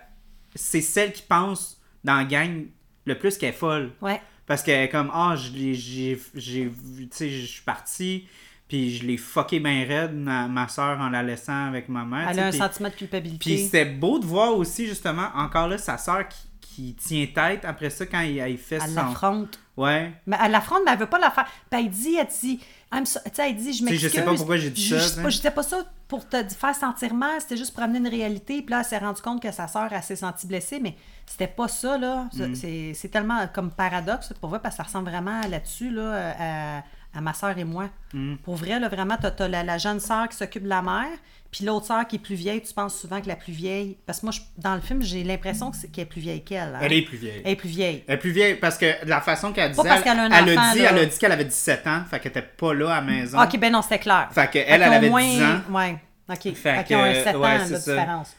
c'est 0.55 0.82
celle 0.82 1.12
qui 1.12 1.23
pense 1.23 1.78
dans 2.09 2.16
la 2.16 2.24
gang 2.24 2.64
le 3.05 3.18
plus 3.18 3.36
qu'elle 3.36 3.51
est 3.51 3.52
folle. 3.52 3.93
Ouais. 4.01 4.20
Parce 4.47 4.62
qu'elle 4.62 4.85
est 4.85 4.89
comme, 4.89 5.10
ah, 5.12 5.35
j'ai, 5.36 5.74
je 5.74 6.70
suis 7.18 7.62
parti, 7.66 8.26
puis 8.66 8.97
je 8.97 9.06
l'ai 9.06 9.18
fucké 9.18 9.60
bien 9.60 9.85
raide, 9.86 10.14
ma, 10.14 10.48
ma 10.48 10.68
soeur, 10.68 10.98
en 11.01 11.10
la 11.10 11.22
laissant 11.22 11.66
avec 11.66 11.90
ma 11.90 12.05
mère. 12.05 12.28
Elle 12.30 12.40
a 12.40 12.47
un 12.47 12.52
sentiment 12.52 12.89
de 12.89 12.94
culpabilité. 12.94 13.39
puis 13.39 13.64
c'était 13.64 13.85
beau 13.85 14.18
de 14.18 14.24
voir 14.24 14.56
aussi, 14.56 14.86
justement, 14.86 15.28
encore 15.35 15.68
là, 15.68 15.76
sa 15.76 15.98
soeur 15.98 16.26
qui, 16.28 16.39
qui 16.60 16.94
tient 16.94 17.26
tête 17.26 17.64
après 17.66 17.90
ça 17.90 18.06
quand 18.06 18.20
il, 18.20 18.36
il 18.36 18.56
fait 18.56 18.76
elle 18.76 18.89
son. 18.89 18.94
l'affronte. 18.94 19.59
Ouais. 19.76 20.12
Mais 20.26 20.36
elle 20.43 20.51
l'affronte, 20.52 20.80
mais 20.86 20.93
elle 20.93 20.98
veut 20.98 21.06
pas 21.06 21.18
la 21.18 21.30
faire. 21.30 21.47
Puis 21.70 21.80
elle 21.80 21.90
dit, 21.90 22.16
elle 22.16 22.26
dit, 22.26 22.60
so- 23.05 23.20
tu 23.24 23.30
sais, 23.35 23.51
elle 23.51 23.56
dit, 23.56 23.72
je 23.72 23.78
sais, 23.78 23.78
je 23.78 23.85
m'excuse. 23.85 24.12
sais 24.12 24.22
pas 24.22 24.35
pourquoi 24.35 24.56
j'ai 24.56 24.70
dit 24.70 24.89
ça, 24.89 24.98
Je, 24.98 25.36
disais 25.36 25.51
pas 25.51 25.62
ça 25.62 25.85
pour 26.09 26.26
te 26.26 26.43
faire 26.48 26.74
sentir 26.74 27.12
mal, 27.12 27.40
c'était 27.40 27.56
juste 27.59 27.74
pour 27.74 27.82
amener 27.82 27.98
une 27.98 28.09
réalité. 28.09 28.62
Puis 28.62 28.70
là, 28.70 28.78
elle 28.80 28.85
s'est 28.86 28.98
rendue 28.98 29.20
compte 29.20 29.43
que 29.43 29.52
sa 29.52 29.68
sœur, 29.68 29.89
elle 29.93 30.02
s'est 30.02 30.16
sentie 30.16 30.47
blessée, 30.47 30.80
mais 30.80 30.97
c'était 31.29 31.47
pas 31.47 31.69
ça, 31.69 31.99
là. 31.99 32.29
Mm. 32.33 32.55
C'est 32.95 33.09
tellement 33.11 33.47
comme 33.53 33.71
paradoxe, 33.71 34.33
pour 34.41 34.51
vrai, 34.51 34.59
parce 34.63 34.75
que 34.75 34.79
ça 34.79 34.83
ressemble 34.85 35.11
vraiment 35.11 35.41
là-dessus, 35.49 35.91
là, 35.91 36.35
à, 36.39 36.83
à 37.17 37.21
ma 37.21 37.33
sœur 37.33 37.57
et 37.59 37.65
moi. 37.65 37.89
Mm. 38.13 38.37
Pour 38.37 38.57
vrai, 38.57 38.79
là, 38.81 38.89
vraiment, 38.89 39.17
t'as 39.21 39.45
as 39.45 39.49
la, 39.49 39.63
la 39.63 39.79
jeune 39.79 40.01
sœur 40.01 40.29
qui 40.29 40.37
s'occupe 40.37 40.65
de 40.65 40.69
la 40.69 40.83
mère, 40.83 41.07
puis 41.51 41.65
l'autre 41.65 41.87
sœur 41.87 42.07
qui 42.07 42.17
est 42.17 42.19
plus 42.19 42.35
vieille, 42.35 42.61
tu 42.63 42.75
penses 42.75 42.99
souvent 43.01 43.23
que 43.23 43.27
la 43.29 43.37
plus 43.37 43.55
vieille. 43.55 43.97
Parce 44.05 44.21
que 44.21 44.27
moi, 44.27 44.33
je- 44.33 44.41
dans 44.61 44.75
le 44.75 44.83
film, 44.83 45.03
j'ai 45.03 45.25
l'impression 45.25 45.71
qu'elle 45.71 46.03
est 46.03 46.07
plus 46.07 46.21
vieille 46.21 46.45
qu'elle. 46.45 46.75
hein. 46.75 46.81
Elle 46.83 46.93
est 46.93 47.03
plus 47.03 47.17
vieille. 47.17 47.41
Elle 47.43 47.53
est 47.53 47.57
plus 47.57 47.69
vieille. 47.71 48.05
Elle 48.07 48.15
est 48.15 48.19
plus 48.19 48.33
vieille 48.33 48.55
parce 48.57 48.77
que 48.77 48.87
la 49.07 49.23
façon 49.23 49.53
qu'elle 49.55 49.71
disait, 49.71 49.83
Pas 49.83 49.89
parce 49.89 50.03
qu'elle 50.03 50.19
a 50.19 50.25
un 50.25 50.31
elle, 50.31 50.59
enfant, 50.59 50.69
a 50.71 50.75
dit, 50.75 50.83
là. 50.83 50.89
elle 50.93 50.99
a 50.99 51.07
dit 51.07 51.19
qu'elle 51.19 51.33
avait 51.33 51.45
17 51.47 51.87
ans, 51.87 52.03
fait 52.11 52.21
qu'elle 52.21 52.33
était 52.33 52.43
pas 52.43 52.75
là 52.75 52.91
à 52.93 52.95
la 52.97 53.01
maison. 53.01 53.41
Ok, 53.43 53.59
ben 53.59 53.73
non, 53.73 53.81
c'était 53.81 53.99
clair. 53.99 54.29
Fait 54.31 54.51
qu'elle, 54.51 54.65
elle 54.69 54.83
ont 54.91 54.93
avait 54.93 55.09
moins- 55.09 55.23
10 55.25 55.43
ans. 55.43 55.61
Ouais, 55.71 55.97
ok. 56.29 56.43
Fait, 56.43 56.53
Fait 56.55 56.85
qu'ils 56.85 56.97
ont 56.97 57.03
un 57.05 57.13
que, 57.15 57.23
7 57.25 57.37
ouais, 57.37 57.47
ans 57.47 57.69
de 57.71 57.75
différence. 57.77 58.37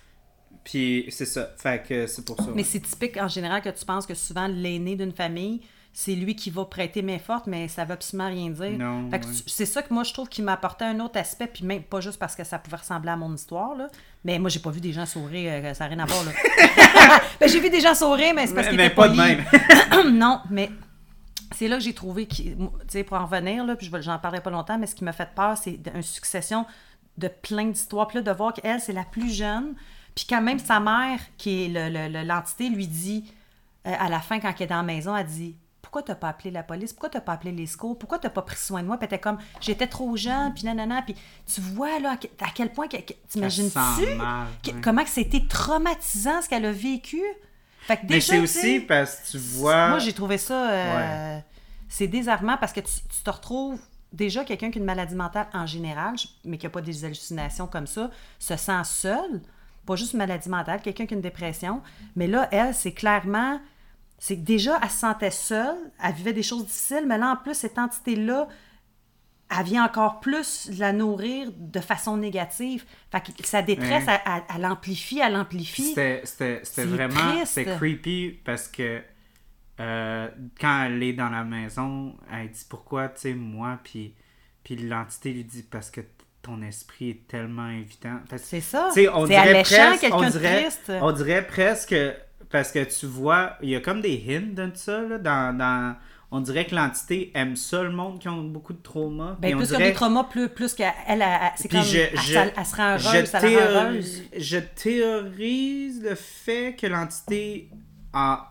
Puis 0.63 1.05
c'est 1.09 1.25
ça. 1.25 1.49
Fait 1.57 1.83
que 1.87 2.07
c'est 2.07 2.25
pour 2.25 2.37
ça. 2.37 2.47
Mais 2.53 2.63
c'est 2.63 2.79
typique 2.79 3.17
en 3.17 3.27
général 3.27 3.61
que 3.61 3.69
tu 3.69 3.85
penses 3.85 4.05
que 4.05 4.13
souvent 4.13 4.47
l'aîné 4.47 4.95
d'une 4.95 5.11
famille, 5.13 5.61
c'est 5.91 6.13
lui 6.13 6.35
qui 6.35 6.49
va 6.49 6.65
prêter 6.65 7.01
main 7.01 7.17
forte, 7.17 7.47
mais 7.47 7.67
ça 7.67 7.83
veut 7.83 7.93
absolument 7.93 8.29
rien 8.29 8.49
dire. 8.49 8.77
Non, 8.77 9.09
Fait 9.09 9.19
que 9.19 9.25
ouais. 9.25 9.33
c'est 9.47 9.65
ça 9.65 9.81
que 9.81 9.93
moi 9.93 10.03
je 10.03 10.13
trouve 10.13 10.29
qui 10.29 10.41
m'apportait 10.41 10.85
un 10.85 10.99
autre 10.99 11.17
aspect, 11.19 11.47
puis 11.47 11.65
même 11.65 11.83
pas 11.83 11.99
juste 11.99 12.19
parce 12.19 12.35
que 12.35 12.43
ça 12.43 12.59
pouvait 12.59 12.77
ressembler 12.77 13.09
à 13.09 13.17
mon 13.17 13.33
histoire, 13.33 13.75
là. 13.75 13.87
Mais 14.23 14.37
moi 14.37 14.49
j'ai 14.49 14.59
pas 14.59 14.69
vu 14.69 14.81
des 14.81 14.93
gens 14.93 15.05
sourire, 15.05 15.51
euh, 15.51 15.73
ça 15.73 15.85
n'a 15.85 15.95
rien 15.95 16.03
à 16.03 16.05
voir, 16.05 16.23
là. 16.23 16.31
ben, 17.39 17.49
j'ai 17.49 17.59
vu 17.59 17.69
des 17.69 17.81
gens 17.81 17.95
sourire, 17.95 18.33
mais 18.35 18.47
c'est 18.47 18.53
parce 18.53 18.67
qu'ils 18.67 18.77
mais 18.77 18.87
étaient 18.87 18.95
pas 18.95 19.09
de 19.09 19.15
polis. 19.15 20.11
non, 20.11 20.41
mais 20.49 20.69
c'est 21.55 21.67
là 21.67 21.77
que 21.77 21.83
j'ai 21.83 21.93
trouvé, 21.93 22.27
tu 22.27 22.55
sais, 22.87 23.03
pour 23.03 23.17
en 23.17 23.25
revenir, 23.25 23.65
là, 23.65 23.75
puis 23.75 23.89
j'en 24.01 24.19
parlerai 24.19 24.41
pas 24.41 24.51
longtemps, 24.51 24.77
mais 24.77 24.87
ce 24.87 24.95
qui 24.95 25.03
m'a 25.03 25.13
fait 25.13 25.29
peur, 25.35 25.57
c'est 25.57 25.79
une 25.93 26.03
succession 26.03 26.65
de 27.17 27.27
plein 27.27 27.65
d'histoires. 27.65 28.07
Puis 28.07 28.17
là, 28.17 28.21
de 28.21 28.31
voir 28.31 28.53
qu'elle, 28.53 28.79
c'est 28.79 28.93
la 28.93 29.03
plus 29.03 29.33
jeune, 29.33 29.73
puis 30.15 30.25
quand 30.29 30.41
même 30.41 30.59
sa 30.59 30.79
mère, 30.79 31.19
qui 31.37 31.65
est 31.65 31.67
le- 31.67 31.89
le- 31.89 32.07
le- 32.11 32.23
l'entité, 32.23 32.69
lui 32.69 32.87
dit, 32.87 33.23
euh, 33.87 33.93
à 33.97 34.09
la 34.09 34.19
fin, 34.19 34.39
quand 34.39 34.53
elle 34.57 34.63
est 34.63 34.67
dans 34.67 34.77
la 34.77 34.83
maison, 34.83 35.15
elle 35.15 35.25
dit 35.27 35.55
pourquoi 35.81 36.03
t'as 36.03 36.13
pas 36.15 36.29
appelé 36.29 36.51
la 36.51 36.61
police? 36.61 36.93
Pourquoi 36.93 37.09
t'as 37.09 37.21
pas 37.21 37.33
appelé 37.33 37.51
les 37.51 37.65
secours? 37.65 37.97
Pourquoi 37.97 38.19
t'as 38.19 38.29
pas 38.29 38.43
pris 38.43 38.57
soin 38.57 38.83
de 38.83 38.87
moi? 38.87 38.97
Puis 38.97 39.05
était 39.05 39.17
comme, 39.17 39.39
j'étais 39.59 39.87
trop 39.87 40.15
jeune, 40.15 40.53
puis 40.53 40.65
nanana. 40.65 41.01
Puis 41.01 41.15
tu 41.51 41.61
vois, 41.61 41.97
là, 41.99 42.11
à 42.11 42.17
que- 42.17 42.27
à 42.41 42.49
quel 42.53 42.71
point, 42.71 42.85
t'imagines-tu 43.27 43.75
ouais. 44.71 44.81
comment 44.83 45.03
que 45.03 45.09
c'était 45.09 45.45
traumatisant 45.47 46.41
ce 46.43 46.49
qu'elle 46.49 46.65
a 46.65 46.71
vécu? 46.71 47.21
Fait 47.81 47.97
que 47.97 48.01
Mais 48.03 48.07
déjà, 48.15 48.33
c'est 48.33 48.41
tu 48.41 48.47
sais, 48.47 48.59
aussi 48.59 48.79
parce 48.81 49.15
que 49.15 49.31
tu 49.31 49.37
vois. 49.39 49.89
moi, 49.89 49.99
j'ai 49.99 50.13
trouvé 50.13 50.37
ça. 50.37 50.69
euh, 50.69 51.39
C'est 51.87 52.07
désarmant 52.07 52.57
parce 52.57 52.71
que 52.73 52.81
tu, 52.81 52.91
tu 53.09 53.23
te 53.23 53.29
retrouves. 53.31 53.79
Déjà, 54.13 54.43
quelqu'un 54.43 54.69
qui 54.69 54.77
a 54.77 54.81
une 54.81 54.85
maladie 54.85 55.15
mentale 55.15 55.47
en 55.53 55.65
général, 55.65 56.13
mais 56.45 56.57
qui 56.59 56.67
n'a 56.67 56.69
pas 56.69 56.81
des 56.81 57.03
hallucinations 57.05 57.65
comme 57.65 57.87
ça, 57.87 58.11
se 58.37 58.55
sent 58.55 58.83
seul. 58.83 59.41
Pas 59.89 59.95
juste 59.95 60.13
une 60.13 60.19
maladie 60.19 60.49
mentale, 60.49 60.81
quelqu'un 60.83 61.07
qui 61.07 61.15
a 61.15 61.17
une 61.17 61.21
dépression. 61.23 61.81
Mais 62.15 62.27
là, 62.27 62.47
elle, 62.51 62.75
c'est 62.75 62.91
clairement. 62.91 63.59
C'est 64.19 64.35
que 64.35 64.43
déjà, 64.43 64.77
elle 64.83 64.89
se 64.89 64.99
sentait 64.99 65.31
seule, 65.31 65.77
elle 66.03 66.13
vivait 66.13 66.33
des 66.33 66.43
choses 66.43 66.65
difficiles, 66.67 67.05
mais 67.07 67.17
là, 67.17 67.31
en 67.31 67.35
plus, 67.37 67.55
cette 67.55 67.79
entité-là, 67.79 68.47
elle 69.57 69.65
vient 69.65 69.83
encore 69.83 70.19
plus 70.19 70.69
la 70.77 70.93
nourrir 70.93 71.51
de 71.57 71.79
façon 71.79 72.17
négative. 72.17 72.85
Fait 73.11 73.19
que 73.21 73.47
sa 73.47 73.63
détresse, 73.63 74.05
Ouais. 74.05 74.21
elle, 74.27 74.31
elle- 74.47 74.55
elle 74.57 74.65
amplifie, 74.67 75.19
elle 75.19 75.35
amplifie. 75.35 75.95
C'était, 75.95 76.21
vraiment 76.85 77.43
c'était 77.45 77.75
creepy 77.75 78.39
parce 78.45 78.67
que 78.67 79.01
euh, 79.79 80.27
quand 80.61 80.83
elle 80.83 81.01
est 81.01 81.13
dans 81.13 81.29
la 81.29 81.43
maison, 81.43 82.15
elle 82.31 82.51
dit 82.51 82.65
pourquoi, 82.69 83.09
tu 83.09 83.21
sais, 83.21 83.33
moi, 83.33 83.79
puis, 83.83 84.13
puis 84.63 84.75
l'entité 84.75 85.33
lui 85.33 85.45
dit 85.45 85.63
parce 85.63 85.89
que 85.89 86.01
ton 86.41 86.61
esprit 86.61 87.09
est 87.11 87.27
tellement 87.27 87.69
que, 88.29 88.37
C'est 88.37 88.61
ça. 88.61 88.89
C'est 88.93 89.07
alléchant, 89.35 89.97
quelqu'un 89.99 90.17
on 90.17 90.21
de 90.21 90.29
dirait, 90.29 90.61
triste. 90.61 90.91
on 91.01 91.11
dirait 91.11 91.45
presque 91.47 91.95
parce 92.49 92.71
que 92.71 92.83
tu 92.83 93.05
vois, 93.05 93.53
il 93.61 93.69
y 93.69 93.75
a 93.75 93.79
comme 93.81 94.01
des 94.01 94.23
hints 94.29 94.53
de 94.55 94.71
ça, 94.75 95.01
là, 95.01 95.17
dans, 95.17 95.55
dans- 95.57 95.95
on 96.31 96.41
dirait 96.41 96.65
que 96.65 96.75
l'entité 96.75 97.31
aime 97.35 97.55
ça, 97.55 97.81
le 97.83 97.89
monde 97.91 98.19
qui 98.19 98.29
ont 98.29 98.43
beaucoup 98.43 98.73
de 98.73 98.81
traumas. 98.81 99.35
Ben, 99.39 99.47
puis 99.49 99.55
on 99.55 99.57
plus 99.57 99.67
dirait- 99.67 99.77
comme 99.79 99.87
des 99.87 99.93
traumas, 99.93 100.23
plus, 100.25 100.47
plus 100.49 100.73
qu'elle, 100.73 100.91
elle, 101.07 101.21
elle- 101.23 101.51
c'est 101.55 101.67
Puis 101.67 101.77
comme, 101.79 101.87
je- 101.87 101.97
elle, 101.97 102.19
je- 102.19 102.33
ça- 102.33 102.45
elle 102.55 102.65
se 102.65 102.75
rend 102.75 102.89
heureuse, 102.91 103.25
ça 103.29 103.39
la 103.41 103.47
rend 103.47 103.47
théorise- 103.47 103.75
heureuse. 104.19 104.23
Je 104.37 104.57
théorise 105.23 106.03
le 106.03 106.15
fait 106.15 106.75
que 106.79 106.87
l'entité 106.87 107.69
en- 108.13 108.19
a- 108.19 108.48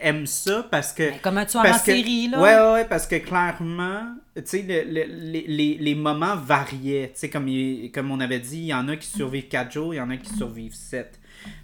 aime 0.00 0.26
ça 0.26 0.66
parce 0.70 0.92
que. 0.92 1.10
Ben, 1.10 1.18
comme 1.22 1.38
un 1.38 1.44
tueur 1.46 1.62
parce 1.62 1.82
en 1.82 1.84
que- 1.84 1.92
série, 1.92 2.28
là? 2.28 2.40
Ouais, 2.40 2.54
ouais, 2.56 2.72
ouais, 2.72 2.84
parce 2.86 3.06
que 3.06 3.16
clairement, 3.16 4.14
tu 4.36 4.42
sais, 4.44 4.62
le- 4.62 4.84
le- 4.92 5.06
les, 5.32 5.44
les, 5.46 5.76
les 5.80 5.94
moments 5.94 6.36
variaient. 6.36 7.10
Tu 7.14 7.20
sais, 7.20 7.30
comme, 7.30 7.48
il- 7.48 7.90
comme 7.92 8.10
on 8.10 8.20
avait 8.20 8.40
dit, 8.40 8.58
il 8.58 8.66
y 8.66 8.74
en 8.74 8.88
a 8.88 8.96
qui 8.96 9.08
survivent 9.08 9.48
4 9.48 9.72
jours, 9.72 9.94
il 9.94 9.98
y 9.98 10.00
en 10.00 10.10
a 10.10 10.16
qui 10.16 10.32
survivent 10.34 10.74
7. 10.74 11.20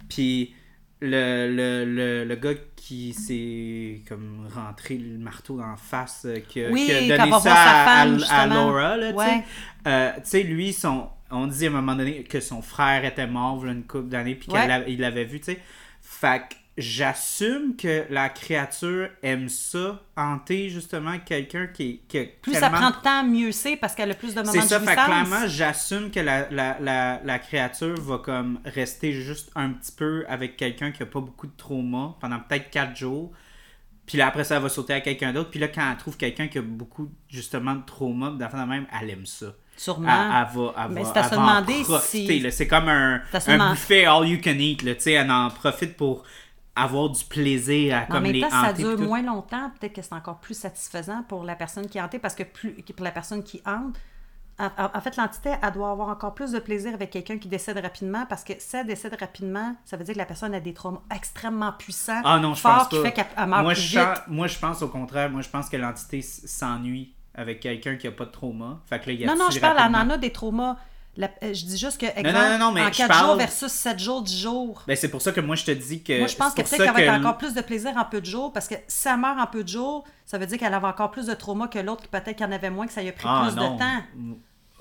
Puis 0.09 0.53
le, 1.01 1.49
le, 1.53 1.85
le, 1.85 2.25
le 2.25 2.35
gars 2.35 2.53
qui 2.75 3.13
s'est 3.13 4.01
comme 4.07 4.47
rentré 4.53 4.95
le 4.97 5.17
marteau 5.17 5.57
dans 5.57 5.67
la 5.67 5.75
face, 5.75 6.23
euh, 6.25 6.39
qui, 6.47 6.63
a- 6.63 6.69
Oui, 6.69 6.85
qui 6.85 7.11
a 7.11 7.17
donné 7.17 7.31
ça 7.39 7.53
à, 7.53 7.85
femme, 7.85 7.93
à- 7.95 8.01
à 8.15 8.17
justement. 8.17 8.67
Laura, 8.67 8.97
là, 8.97 9.11
tu 9.13 9.19
sais. 9.19 9.43
Euh, 9.87 10.11
tu 10.15 10.21
sais, 10.23 10.43
lui, 10.43 10.71
son, 10.73 11.09
on 11.31 11.47
dit 11.47 11.65
à 11.65 11.69
un 11.69 11.73
moment 11.73 11.95
donné 11.95 12.23
que 12.23 12.39
son 12.39 12.61
frère 12.61 13.03
était 13.03 13.27
mort 13.27 13.65
une 13.65 13.83
couple 13.83 14.09
d'années, 14.09 14.35
puis 14.35 14.51
Ouais. 14.51 14.83
qu'il 14.85 14.99
l'avait 14.99 15.25
vu, 15.25 15.39
tu 15.39 15.53
sais. 15.53 15.59
Fait 16.01 16.41
que 16.49 16.55
j'assume 16.77 17.75
que 17.75 18.05
la 18.09 18.29
créature 18.29 19.09
aime 19.21 19.49
ça, 19.49 20.01
hanter 20.15 20.69
justement 20.69 21.19
quelqu'un 21.19 21.67
qui, 21.67 22.01
qui 22.07 22.17
a 22.19 22.23
Plus 22.41 22.53
ça 22.53 22.69
prend 22.69 22.91
de 22.91 22.95
temps, 23.03 23.23
mieux 23.23 23.51
c'est 23.51 23.75
parce 23.75 23.93
qu'elle 23.93 24.11
a 24.11 24.15
plus 24.15 24.33
de 24.33 24.39
moments 24.39 24.51
C'est 24.51 24.61
de 24.61 24.65
ça, 24.65 24.79
fait 24.79 24.93
clairement, 24.93 25.47
j'assume 25.47 26.11
que 26.11 26.19
la, 26.19 26.49
la, 26.49 26.77
la, 26.79 27.21
la 27.23 27.39
créature 27.39 27.99
va 27.99 28.19
comme 28.19 28.59
rester 28.65 29.11
juste 29.11 29.51
un 29.55 29.71
petit 29.71 29.91
peu 29.91 30.25
avec 30.29 30.55
quelqu'un 30.57 30.91
qui 30.91 31.03
a 31.03 31.05
pas 31.05 31.19
beaucoup 31.19 31.47
de 31.47 31.55
trauma 31.57 32.15
pendant 32.19 32.39
peut-être 32.39 32.69
4 32.69 32.95
jours. 32.95 33.31
Puis 34.05 34.17
là, 34.17 34.27
après 34.27 34.43
ça, 34.43 34.55
elle 34.57 34.63
va 34.63 34.69
sauter 34.69 34.93
à 34.93 35.01
quelqu'un 35.01 35.31
d'autre. 35.31 35.51
Puis 35.51 35.59
là, 35.59 35.67
quand 35.67 35.89
elle 35.89 35.97
trouve 35.97 36.17
quelqu'un 36.17 36.47
qui 36.47 36.57
a 36.57 36.61
beaucoup, 36.61 37.09
justement, 37.29 37.75
de 37.75 37.85
trauma, 37.85 38.31
d'affaires 38.31 38.65
de 38.65 38.69
même, 38.69 38.85
elle 38.99 39.09
aime 39.09 39.25
ça. 39.25 39.53
Sûrement. 39.77 40.09
Elle, 40.09 40.47
elle 40.49 40.59
va, 40.59 40.73
elle 40.77 40.91
Mais 40.91 41.03
va, 41.03 41.13
c'est 41.13 41.19
elle 41.19 41.39
va 41.39 41.59
en 41.59 41.63
profiter, 41.63 42.41
si-. 42.41 42.51
C'est 42.51 42.67
comme 42.67 42.89
un, 42.89 43.21
C'est 43.31 43.49
un 43.49 43.71
buffet 43.71 44.05
all 44.05 44.27
you 44.27 44.39
can 44.43 44.51
eat. 44.51 44.83
Là. 44.83 44.93
Elle 45.05 45.31
en 45.31 45.49
profite 45.49 45.95
pour 45.95 46.23
avoir 46.75 47.09
du 47.09 47.23
plaisir 47.25 47.95
à 47.95 47.99
Mais 48.01 48.07
comme 48.07 48.23
même 48.23 48.31
les 48.33 48.41
temps, 48.41 48.49
ça 48.49 48.73
dure 48.73 48.95
tout. 48.95 49.03
moins 49.03 49.21
longtemps, 49.21 49.71
peut-être 49.79 49.93
que 49.93 50.01
c'est 50.01 50.13
encore 50.15 50.39
plus 50.39 50.57
satisfaisant 50.57 51.23
pour 51.27 51.43
la 51.43 51.55
personne 51.55 51.87
qui 51.87 51.97
est 51.97 52.01
hantée 52.01 52.19
parce 52.19 52.35
que 52.35 52.43
plus 52.43 52.71
pour 52.95 53.03
la 53.03 53.11
personne 53.11 53.43
qui 53.43 53.61
hante, 53.65 53.95
en, 54.59 55.01
fait, 55.01 55.17
l'entité, 55.17 55.49
elle 55.63 55.71
doit 55.71 55.89
avoir 55.89 56.09
encore 56.09 56.35
plus 56.35 56.51
de 56.51 56.59
plaisir 56.59 56.93
avec 56.93 57.09
quelqu'un 57.09 57.39
qui 57.39 57.47
décède 57.47 57.79
rapidement 57.79 58.27
parce 58.29 58.43
que 58.43 58.53
si 58.59 58.75
elle 58.75 58.85
décède 58.85 59.17
rapidement, 59.19 59.75
ça 59.85 59.97
veut 59.97 60.03
dire 60.03 60.13
que 60.13 60.19
la 60.19 60.25
personne 60.25 60.53
a 60.53 60.59
des 60.59 60.73
traumas 60.73 61.01
extrêmement 61.15 61.71
puissants, 61.71 62.21
Ah 62.23 62.37
non, 62.37 62.53
je 62.53 62.61
forts, 62.61 62.77
pense 62.77 62.87
qui 62.89 62.97
pas. 62.97 63.03
fait 63.05 63.11
qu'elle 63.13 63.25
elle 63.37 63.47
meurt 63.47 63.63
moi, 63.63 63.73
plus 63.73 63.81
je 63.81 63.99
vite. 63.99 64.07
sens- 64.07 64.19
moi, 64.27 64.45
je 64.47 64.59
pense 64.59 64.81
au 64.83 64.87
contraire. 64.89 65.31
Moi, 65.31 65.41
je 65.41 65.49
pense 65.49 65.67
que 65.67 65.77
l'entité 65.77 66.21
s'ennuie 66.21 67.11
avec 67.33 67.59
quelqu'un 67.59 67.95
qui 67.95 68.05
a 68.07 68.11
pas 68.11 68.25
de 68.25 68.31
trauma. 68.31 68.79
Fait 68.85 68.99
que 68.99 69.07
là, 69.07 69.13
il 69.13 69.25
Non, 69.25 69.35
non, 69.35 69.49
je 69.49 69.59
parle, 69.59 69.77
elle 69.79 69.95
en 69.95 70.09
a 70.11 70.17
des 70.17 70.31
traumas. 70.31 70.77
La- 71.17 71.27
euh, 71.43 71.53
je 71.53 71.65
dis 71.65 71.77
juste 71.77 71.99
que, 71.99 72.05
exemple, 72.05 72.31
non, 72.31 72.49
non, 72.51 72.57
non, 72.67 72.71
mais 72.71 72.81
en 72.83 72.91
je 72.91 72.97
4 72.99 73.07
parle- 73.09 73.25
jours 73.27 73.35
versus 73.35 73.71
7 73.71 73.99
jours, 73.99 74.21
10 74.23 74.41
jours. 74.41 74.81
Ben, 74.87 74.95
c'est 74.95 75.09
pour 75.09 75.21
ça 75.21 75.33
que 75.33 75.41
moi, 75.41 75.55
je 75.57 75.65
te 75.65 75.71
dis 75.71 76.01
que. 76.01 76.17
Moi, 76.19 76.27
je 76.27 76.37
pense 76.37 76.51
que 76.53 76.61
peut-être 76.61 76.69
ça 76.69 76.77
qu'elle 76.77 76.93
va 76.93 77.01
être 77.01 77.19
encore 77.19 77.37
plus 77.37 77.53
de 77.53 77.59
plaisir 77.61 77.91
en 77.97 78.05
peu 78.05 78.21
de 78.21 78.25
jours 78.25 78.53
parce 78.53 78.67
que 78.69 78.75
si 78.87 79.07
elle 79.09 79.17
meurt 79.17 79.37
en 79.37 79.47
peu 79.47 79.63
de 79.63 79.67
jours, 79.69 80.05
ça 80.25 80.37
veut 80.37 80.45
dire 80.45 80.57
qu'elle 80.57 80.73
avait 80.73 80.87
encore 80.87 81.11
plus 81.11 81.25
de 81.25 81.33
trauma 81.33 81.67
que 81.67 81.79
l'autre 81.79 82.03
qui 82.03 82.07
peut-être 82.07 82.35
qu'il 82.37 82.45
en 82.45 82.51
avait 82.53 82.69
moins, 82.69 82.87
que 82.87 82.93
ça 82.93 83.01
lui 83.01 83.09
a 83.09 83.11
pris 83.11 83.25
Ah, 83.27 83.43
plus 83.45 83.55
de 83.55 83.77
temps. 83.77 84.37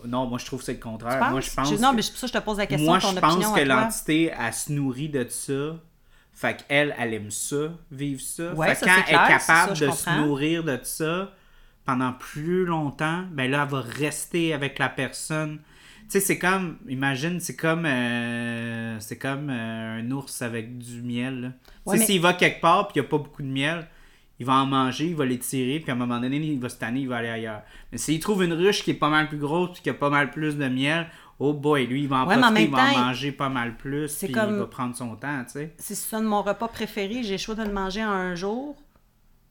Non, 0.07 0.27
moi, 0.27 0.39
je 0.39 0.47
trouve 0.47 0.61
que 0.61 0.65
c'est 0.67 0.75
le 0.75 0.79
contraire. 0.79 1.31
Moi, 1.31 1.41
je 1.41 1.51
pense. 1.51 1.69
Je- 1.69 1.75
non, 1.77 1.91
que- 1.91 1.97
mais 1.97 2.03
c'est 2.03 2.11
pour 2.13 2.21
ça 2.21 2.27
que 2.29 2.33
je 2.33 2.39
te 2.39 2.45
pose 2.45 2.59
la 2.59 2.67
question, 2.67 2.87
Moi, 2.87 3.01
ton 3.01 3.11
je 3.11 3.17
opinion 3.19 3.41
pense 3.51 3.57
à 3.57 3.61
que 3.61 3.65
l'entité, 3.69 4.33
elle 4.39 4.55
se 4.55 4.73
nourrit 4.73 5.09
de 5.09 5.27
ça. 5.29 5.77
Fait 6.33 6.57
qu'elle, 6.57 6.95
elle 6.99 7.13
aime 7.13 7.31
ça, 7.31 7.57
vivre 7.91 8.21
ça. 8.23 8.55
Ouais, 8.55 8.69
fait 8.69 8.75
ça, 8.77 8.87
que 8.87 8.91
quand 8.97 9.03
clair, 9.03 9.21
elle 9.29 9.37
est 9.37 9.39
ça, 9.41 9.53
capable 9.55 9.77
je 9.77 9.85
de 9.85 9.91
se 9.91 10.05
comprends. 10.05 10.21
nourrir 10.23 10.65
de 10.65 10.79
ça 10.85 11.33
pendant 11.85 12.13
plus 12.13 12.65
longtemps, 12.65 13.25
ben 13.33 13.51
là, 13.51 13.65
elle 13.65 13.69
va 13.69 13.81
rester 13.81 14.55
avec 14.55 14.79
la 14.79 14.89
personne. 14.89 15.59
Tu 16.11 16.19
sais, 16.19 16.27
c'est 16.27 16.39
comme, 16.39 16.77
imagine, 16.89 17.39
c'est 17.39 17.55
comme, 17.55 17.85
euh, 17.87 18.97
c'est 18.99 19.17
comme 19.19 19.49
euh, 19.49 20.01
un 20.01 20.11
ours 20.11 20.43
avec 20.43 20.77
du 20.79 21.03
miel. 21.03 21.53
Ouais, 21.87 21.95
tu 21.95 21.99
sais, 21.99 21.99
mais- 22.01 22.07
s'il 22.07 22.21
va 22.21 22.33
quelque 22.33 22.61
part 22.61 22.89
puis 22.89 22.95
il 22.99 23.03
n'y 23.03 23.07
a 23.07 23.11
pas 23.11 23.19
beaucoup 23.19 23.43
de 23.43 23.49
miel, 23.49 23.87
il 24.41 24.47
va 24.47 24.55
en 24.55 24.67
manger, 24.67 25.07
il 25.07 25.15
va 25.15 25.25
l'étirer, 25.25 25.79
puis 25.79 25.91
à 25.91 25.95
un 25.95 25.99
moment 25.99 26.19
donné, 26.19 26.39
il 26.39 26.59
va 26.59 26.69
se 26.69 26.77
tanner, 26.79 27.01
il 27.01 27.09
va 27.09 27.19
aller 27.19 27.29
ailleurs. 27.29 27.63
Mais 27.93 27.99
s'il 27.99 28.19
trouve 28.19 28.43
une 28.43 28.55
ruche 28.55 28.83
qui 28.83 28.91
est 28.91 28.95
pas 28.95 29.09
mal 29.11 29.29
plus 29.29 29.39
grosse 29.39 29.73
puis 29.75 29.83
qui 29.83 29.91
a 29.91 29.95
pas 29.95 30.11
mal 30.11 30.31
plus 30.31 30.57
de 30.57 30.67
miel, 30.67 31.07
oh 31.39 31.53
boy, 31.53 31.87
lui, 31.87 32.03
il 32.03 32.09
va 32.09 32.25
en 32.25 32.27
Ouais, 32.27 32.35
mais 32.37 32.43
profiter, 32.43 32.63
il 32.65 32.71
va 32.71 32.83
en 32.91 32.99
manger 33.07 33.33
pas 33.33 33.49
mal 33.49 33.77
plus, 33.77 34.09
c'est 34.09 34.27
puis 34.27 34.35
comme- 34.35 34.55
il 34.55 34.59
va 34.59 34.67
prendre 34.67 34.97
son 34.97 35.15
temps, 35.15 35.45
tu 35.45 35.53
sais. 35.53 35.75
Si 35.79 35.95
c'est 35.95 36.21
mon 36.21 36.43
repas 36.43 36.67
préféré, 36.69 37.23
j'ai 37.23 37.33
le 37.33 37.39
choix 37.39 37.55
de 37.55 37.63
le 37.63 37.73
manger 37.73 38.05
en 38.05 38.11
un 38.11 38.35
jour, 38.35 38.75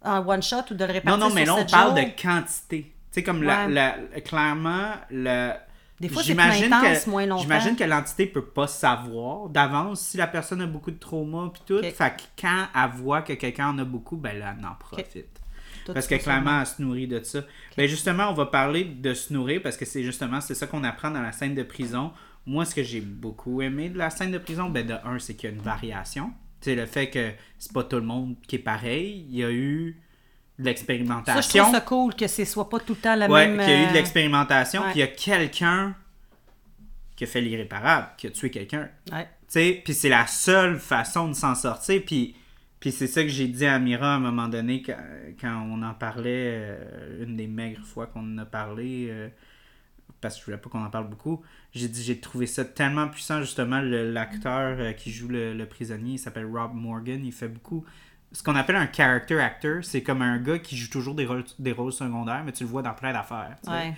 en 0.04 0.28
one 0.28 0.42
shot 0.44 0.58
ou 0.72 0.74
de 0.74 0.80
le 0.84 0.88
Non, 0.88 0.94
répartir 0.94 1.28
non, 1.30 1.34
mais 1.34 1.46
sur 1.46 1.56
là, 1.56 1.62
on 1.66 1.72
parle 1.72 1.98
jours. 1.98 2.06
de 2.06 2.22
quantité. 2.22 2.82
Tu 2.84 2.92
sais, 3.12 3.24
comme 3.24 3.44
la, 3.44 3.66
Ouais. 3.68 3.72
la- 3.72 3.96
clairement, 4.22 4.92
le... 5.10 5.52
Des 6.00 6.08
fois, 6.10 6.22
c'est 6.22 6.30
j'imagine 6.30 6.66
plus 6.70 6.74
intense, 6.74 7.04
que- 7.06 7.10
moins 7.10 7.26
longtemps. 7.26 7.42
J'imagine 7.42 7.76
que 7.76 7.84
l'entité 7.84 8.26
peut 8.26 8.46
pas 8.46 8.68
savoir 8.68 9.50
d'avance 9.50 10.02
si 10.02 10.18
la 10.18 10.28
personne 10.28 10.62
a 10.62 10.68
beaucoup 10.68 10.92
de 10.92 10.98
trauma 11.00 11.52
puis 11.54 11.62
tout. 11.66 11.82
Fait 11.82 11.94
que 12.16 12.24
quand 12.42 12.68
elle 12.76 12.90
voit 12.92 13.22
que 13.22 13.34
quelqu'un 13.34 13.70
en 13.70 13.78
a 13.80 13.84
beaucoup, 13.84 14.16
ben 14.18 14.38
là, 14.38 14.56
elle 14.58 14.66
en 14.66 14.76
profite. 14.76 15.26
Parce 15.94 16.06
que 16.08 16.16
clairement, 16.16 16.60
elle 16.62 16.68
se 16.68 16.82
nourrit 16.82 17.08
de 17.08 17.22
ça. 17.24 17.42
Ben 17.76 17.88
justement, 17.88 18.30
on 18.30 18.34
va 18.34 18.46
parler 18.46 18.84
de 18.86 19.14
se 19.14 19.34
nourrir 19.34 19.62
parce 19.62 19.76
que 19.76 19.86
c'est 19.86 20.04
justement 20.04 20.40
c'est 20.40 20.54
ça 20.56 20.68
qu'on 20.68 20.84
apprend 20.84 21.10
dans 21.10 21.22
la 21.22 21.32
scène 21.32 21.56
de 21.56 21.64
prison. 21.64 22.12
Moi, 22.46 22.64
ce 22.66 22.76
que 22.76 22.84
j'ai 22.84 23.02
beaucoup 23.02 23.62
aimé 23.62 23.90
de 23.90 23.98
la 23.98 24.10
scène 24.10 24.32
de 24.32 24.38
prison, 24.38 24.70
ben 24.70 24.86
de 24.86 24.94
un, 25.04 25.18
c'est 25.20 25.34
qu'il 25.36 25.50
y 25.50 25.54
a 25.54 25.56
une 25.56 25.62
variation. 25.62 26.32
Sais, 26.62 26.76
le 26.76 26.86
fait 26.86 27.10
que 27.10 27.32
c'est 27.58 27.72
pas 27.74 27.84
tout 27.84 27.96
le 27.96 28.04
monde 28.04 28.36
qui 28.48 28.58
est 28.58 28.60
pareil. 28.60 29.26
Il 29.30 29.36
y 29.38 29.44
a 29.44 29.52
eu 29.52 30.00
de 30.60 30.64
Ça, 30.64 30.70
je 30.70 30.70
l'expérimentation. 30.70 31.64
trouve 31.64 31.74
ça 31.74 31.82
cool 31.82 32.16
que 32.16 32.28
ce 32.28 32.46
soit 32.46 32.70
pas 32.70 32.80
tout 32.80 32.94
le 32.94 33.00
temps 33.00 33.16
la 33.16 33.28
Ouais, 33.30 33.48
même... 33.48 33.60
qu'il 33.66 33.70
y 33.74 33.78
a 33.78 33.82
eu 33.82 33.86
de 33.86 33.90
euh, 33.92 33.94
l'expérimentation. 33.94 34.82
Puis 34.84 34.92
il 34.96 35.00
y 35.00 35.04
a 35.04 35.08
quelqu'un 35.08 35.96
qui 37.16 37.24
a 37.24 37.28
fait 37.28 37.42
l'irréparable, 37.42 38.08
qui 38.18 38.28
a 38.28 38.30
tué 38.30 38.50
quelqu'un. 38.52 38.90
ouais. 39.12 39.24
Tu 39.24 39.54
sais, 39.54 39.82
puis 39.84 39.96
c'est 39.96 40.10
la 40.10 40.28
seule 40.28 40.78
façon 40.78 41.28
de 41.30 41.34
s'en 41.34 41.56
sortir. 41.56 42.04
Puis, 42.06 42.36
puis 42.80 42.92
c'est 42.92 43.08
ça 43.08 43.24
que 43.24 43.30
j'ai 43.30 43.48
dit 43.48 43.66
à 43.66 43.80
Mira 43.80 44.14
à 44.14 44.18
un 44.18 44.20
moment 44.20 44.48
donné 44.48 44.84
quand, 44.84 44.96
quand 45.42 45.66
on 45.72 45.82
en 45.82 45.94
parlait, 45.96 46.54
euh, 46.54 47.24
une 47.24 47.36
des 47.36 47.48
maigres 47.48 47.84
fois 47.84 48.06
qu'on 48.06 48.20
en 48.22 48.38
a 48.38 48.46
parlé, 48.46 49.08
euh, 49.10 49.28
parce 50.22 50.36
que 50.36 50.42
je 50.42 50.46
voulais 50.46 50.58
pas 50.58 50.70
qu'on 50.70 50.84
en 50.84 50.90
parle 50.92 51.10
beaucoup. 51.10 51.42
J'ai 51.74 51.88
dit, 51.88 52.04
j'ai 52.04 52.20
trouvé 52.20 52.46
ça 52.46 52.64
tellement 52.64 53.08
puissant, 53.08 53.42
justement, 53.42 53.82
l'acteur 53.82 54.78
euh, 54.80 54.92
qui 54.92 55.12
joue 55.12 55.30
le, 55.30 55.54
le 55.56 55.66
prisonnier, 55.66 56.14
il 56.14 56.20
s'appelle 56.20 56.46
Rob 56.46 56.74
Morgan, 56.76 57.26
il 57.26 57.32
fait 57.34 57.48
beaucoup. 57.48 57.84
Ce 58.32 58.44
qu'on 58.44 58.56
appelle 58.56 58.76
un 58.76 58.88
character 58.92 59.40
actor, 59.40 59.84
c'est 59.84 60.04
comme 60.04 60.22
un 60.22 60.38
gars 60.38 60.60
qui 60.60 60.78
joue 60.78 60.88
toujours 60.90 61.16
des 61.16 61.26
rôles, 61.26 61.44
des 61.58 61.72
rôles 61.72 61.92
secondaires, 61.92 62.44
mais 62.46 62.52
tu 62.52 62.64
le 62.64 62.70
vois 62.70 62.84
dans 62.84 62.94
plein 62.94 63.12
d'affaires. 63.12 63.56
Ouais. 63.68 63.96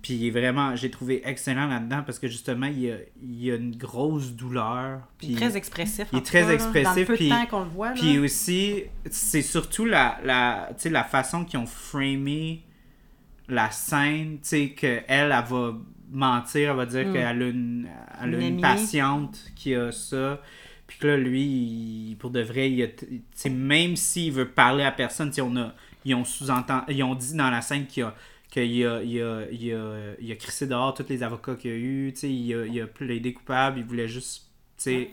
Puis 0.00 0.14
il 0.14 0.26
est 0.26 0.30
vraiment, 0.30 0.74
j'ai 0.74 0.90
trouvé 0.90 1.20
excellent 1.28 1.66
là-dedans 1.66 2.02
parce 2.04 2.18
que 2.18 2.26
justement, 2.26 2.64
il 2.66 2.78
y 2.80 2.90
a, 2.90 2.96
il 3.22 3.50
a 3.50 3.56
une 3.56 3.76
grosse 3.76 4.32
douleur. 4.32 5.00
Il 5.20 5.26
Puis, 5.26 5.32
est 5.34 5.36
très 5.48 5.56
expressif. 5.58 6.08
il 6.12 6.18
est 6.18 6.22
très 6.22 6.42
cas, 6.44 6.50
expressif, 6.52 6.84
Dans 6.94 6.94
le 7.00 7.04
peu 7.04 7.12
de 7.12 7.18
puis- 7.18 7.28
temps 7.28 7.46
qu'on 7.46 7.64
le 7.64 7.68
voit, 7.68 7.88
là. 7.88 7.94
puis 7.94 8.18
aussi, 8.18 8.84
c'est 9.10 9.42
surtout 9.42 9.84
la, 9.84 10.18
la, 10.24 10.70
la 10.86 11.04
façon 11.04 11.44
qu'ils 11.44 11.58
ont 11.58 11.66
framé 11.66 12.62
la 13.48 13.70
scène, 13.70 14.36
tu 14.40 14.48
sais, 14.48 14.68
qu'elle, 14.70 15.04
elle 15.08 15.28
va 15.28 15.74
mentir, 16.10 16.70
elle 16.70 16.76
va 16.76 16.86
dire 16.86 17.12
qu'elle 17.12 17.42
a 17.42 17.46
une, 17.48 17.86
elle 18.22 18.34
a 18.34 18.38
Hmm. 18.38 18.40
Une 18.40 18.60
patiente 18.62 19.38
qui 19.54 19.74
a 19.74 19.92
ça. 19.92 20.40
Puis 20.86 20.98
que 20.98 21.06
là, 21.06 21.16
lui, 21.16 21.42
il- 21.42 22.16
pour 22.18 22.30
de 22.30 22.40
vrai, 22.40 22.70
il 22.70 22.82
a 22.84 23.48
même 23.48 23.96
s'il 23.96 24.32
veut 24.32 24.48
parler 24.48 24.84
à 24.84 24.92
personne, 24.92 25.32
on 25.40 25.56
a, 25.56 25.74
ils 26.04 26.14
ont 26.14 26.24
sous-entendu, 26.24 26.84
ils 26.88 27.02
ont 27.02 27.14
dit 27.14 27.34
dans 27.34 27.50
la 27.50 27.62
scène 27.62 27.86
qu'il 27.86 28.02
a 28.04 28.14
qu'il 28.50 28.86
a, 28.86 29.02
il 29.02 29.20
a, 29.22 29.42
il 29.50 29.72
a, 29.74 30.14
il 30.20 30.30
a 30.32 30.36
crissé 30.36 30.66
dehors 30.68 30.94
tous 30.94 31.06
les 31.08 31.22
avocats 31.24 31.56
qu'il 31.56 31.72
a 31.72 31.74
eu, 31.74 32.12
il 32.22 32.54
a, 32.54 32.66
il 32.66 32.80
a 32.80 32.86
plaidé 32.86 33.32
coupable, 33.32 33.78
il 33.80 33.84
voulait 33.84 34.06
juste, 34.06 34.46
sais, 34.76 35.10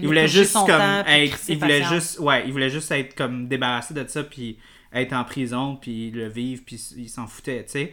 il 0.00 0.06
voulait 0.06 0.26
juste 0.28 0.54
comme 0.64 1.02
être, 1.06 1.38
il 1.48 1.58
voulait 1.58 1.80
patience. 1.80 2.02
juste, 2.02 2.18
ouais, 2.20 2.44
il 2.46 2.52
voulait 2.52 2.70
juste 2.70 2.90
être 2.92 3.14
comme 3.14 3.46
débarrassé 3.48 3.92
de 3.92 4.06
ça, 4.08 4.24
puis 4.24 4.56
être 4.92 5.12
en 5.12 5.24
prison, 5.24 5.76
puis 5.76 6.10
le 6.10 6.28
vivre, 6.28 6.62
puis 6.64 6.76
il 6.96 7.08
s'en 7.10 7.26
foutait, 7.26 7.64
tu 7.64 7.72
sais. 7.72 7.92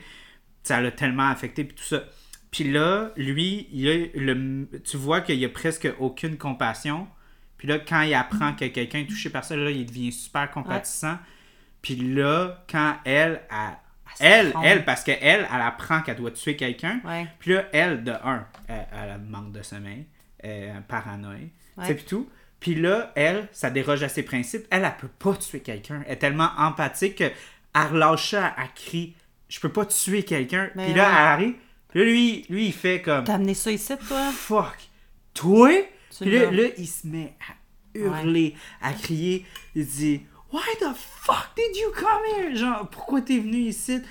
Ça 0.64 0.82
l'a 0.82 0.92
tellement 0.92 1.28
affecté, 1.30 1.64
puis 1.66 1.76
tout 1.76 1.84
ça. 1.84 2.06
Puis 2.56 2.72
là, 2.72 3.12
lui, 3.18 3.68
il 3.74 3.90
a 3.90 4.08
le, 4.16 4.66
tu 4.86 4.96
vois 4.96 5.20
qu'il 5.20 5.38
n'y 5.38 5.44
a 5.44 5.50
presque 5.50 5.90
aucune 6.00 6.38
compassion. 6.38 7.06
Puis 7.58 7.68
là, 7.68 7.80
quand 7.80 8.02
il 8.04 8.14
apprend 8.14 8.54
que 8.54 8.64
quelqu'un 8.64 9.00
est 9.00 9.08
touché 9.08 9.30
par 9.30 9.44
ça, 9.44 9.58
là, 9.58 9.70
il 9.72 9.86
devient 9.86 10.14
super 10.14 10.50
compatissant. 10.52 11.18
Puis 11.82 11.96
là, 11.98 12.64
quand 12.72 12.96
elle, 13.04 13.42
a 13.50 13.82
elle, 14.22 14.54
elle, 14.64 14.86
parce 14.86 15.04
qu'elle, 15.04 15.18
elle 15.22 15.62
apprend 15.62 16.02
qu'elle 16.02 16.16
doit 16.16 16.32
tuer 16.32 16.56
quelqu'un. 16.56 17.02
Ouais. 17.04 17.28
Puis 17.40 17.56
là, 17.56 17.66
elle, 17.74 18.06
de 18.06 18.12
un, 18.12 18.48
elle, 18.70 18.88
elle 19.04 19.10
a 19.10 19.18
manque 19.18 19.52
de 19.52 19.62
sommeil, 19.62 20.06
euh, 20.46 20.80
paranoïe, 20.88 21.50
tu 21.50 21.82
sais, 21.82 21.90
Ouais. 21.90 21.94
puis 21.96 22.06
tout. 22.06 22.30
Puis 22.62 22.76
là, 22.76 23.12
elle, 23.16 23.50
ça 23.52 23.70
déroge 23.70 24.02
à 24.02 24.08
ses 24.08 24.24
principes. 24.24 24.66
Elle, 24.72 24.86
elle 24.86 24.96
peut 24.98 25.10
pas 25.10 25.36
tuer 25.36 25.60
quelqu'un. 25.60 26.04
Elle 26.06 26.14
est 26.14 26.20
tellement 26.20 26.52
empathique 26.58 27.16
qu'elle 27.16 27.34
relâche 27.74 28.30
ça, 28.30 28.56
elle 28.58 28.70
crie 28.76 29.14
«Je 29.50 29.60
peux 29.60 29.68
pas 29.68 29.86
tuer 29.86 30.24
quelqu'un.» 30.24 30.70
Puis 30.74 30.94
là, 30.94 31.04
ouais. 31.04 31.10
elle 31.12 31.28
arrive. 31.28 31.56
Puis 31.96 32.04
lui, 32.04 32.46
lui, 32.50 32.66
il 32.66 32.74
fait 32.74 33.02
comme 33.02 33.24
T'as 33.24 33.36
amené 33.36 33.54
ça 33.54 33.72
ici, 33.72 33.94
toi? 34.10 34.30
«Fuck! 34.34 34.90
Toi?» 35.34 35.88
Puis 36.20 36.30
là, 36.30 36.52
là, 36.52 36.64
il 36.78 36.88
se 36.88 37.08
met 37.08 37.34
hurler, 37.94 38.54
à 38.82 38.92
crier. 38.92 39.46
Il 39.76 39.86
dit 39.86 40.22
Why 40.52 40.76
the 40.82 40.94
fuck 40.94 41.52
did 41.56 41.74
you 41.74 41.94
come 41.94 42.20
here? 42.36 42.54
Genre, 42.54 42.90
pourquoi 42.90 43.22
t'es 43.22 43.38
venu 43.38 43.60
ici? 43.60 44.02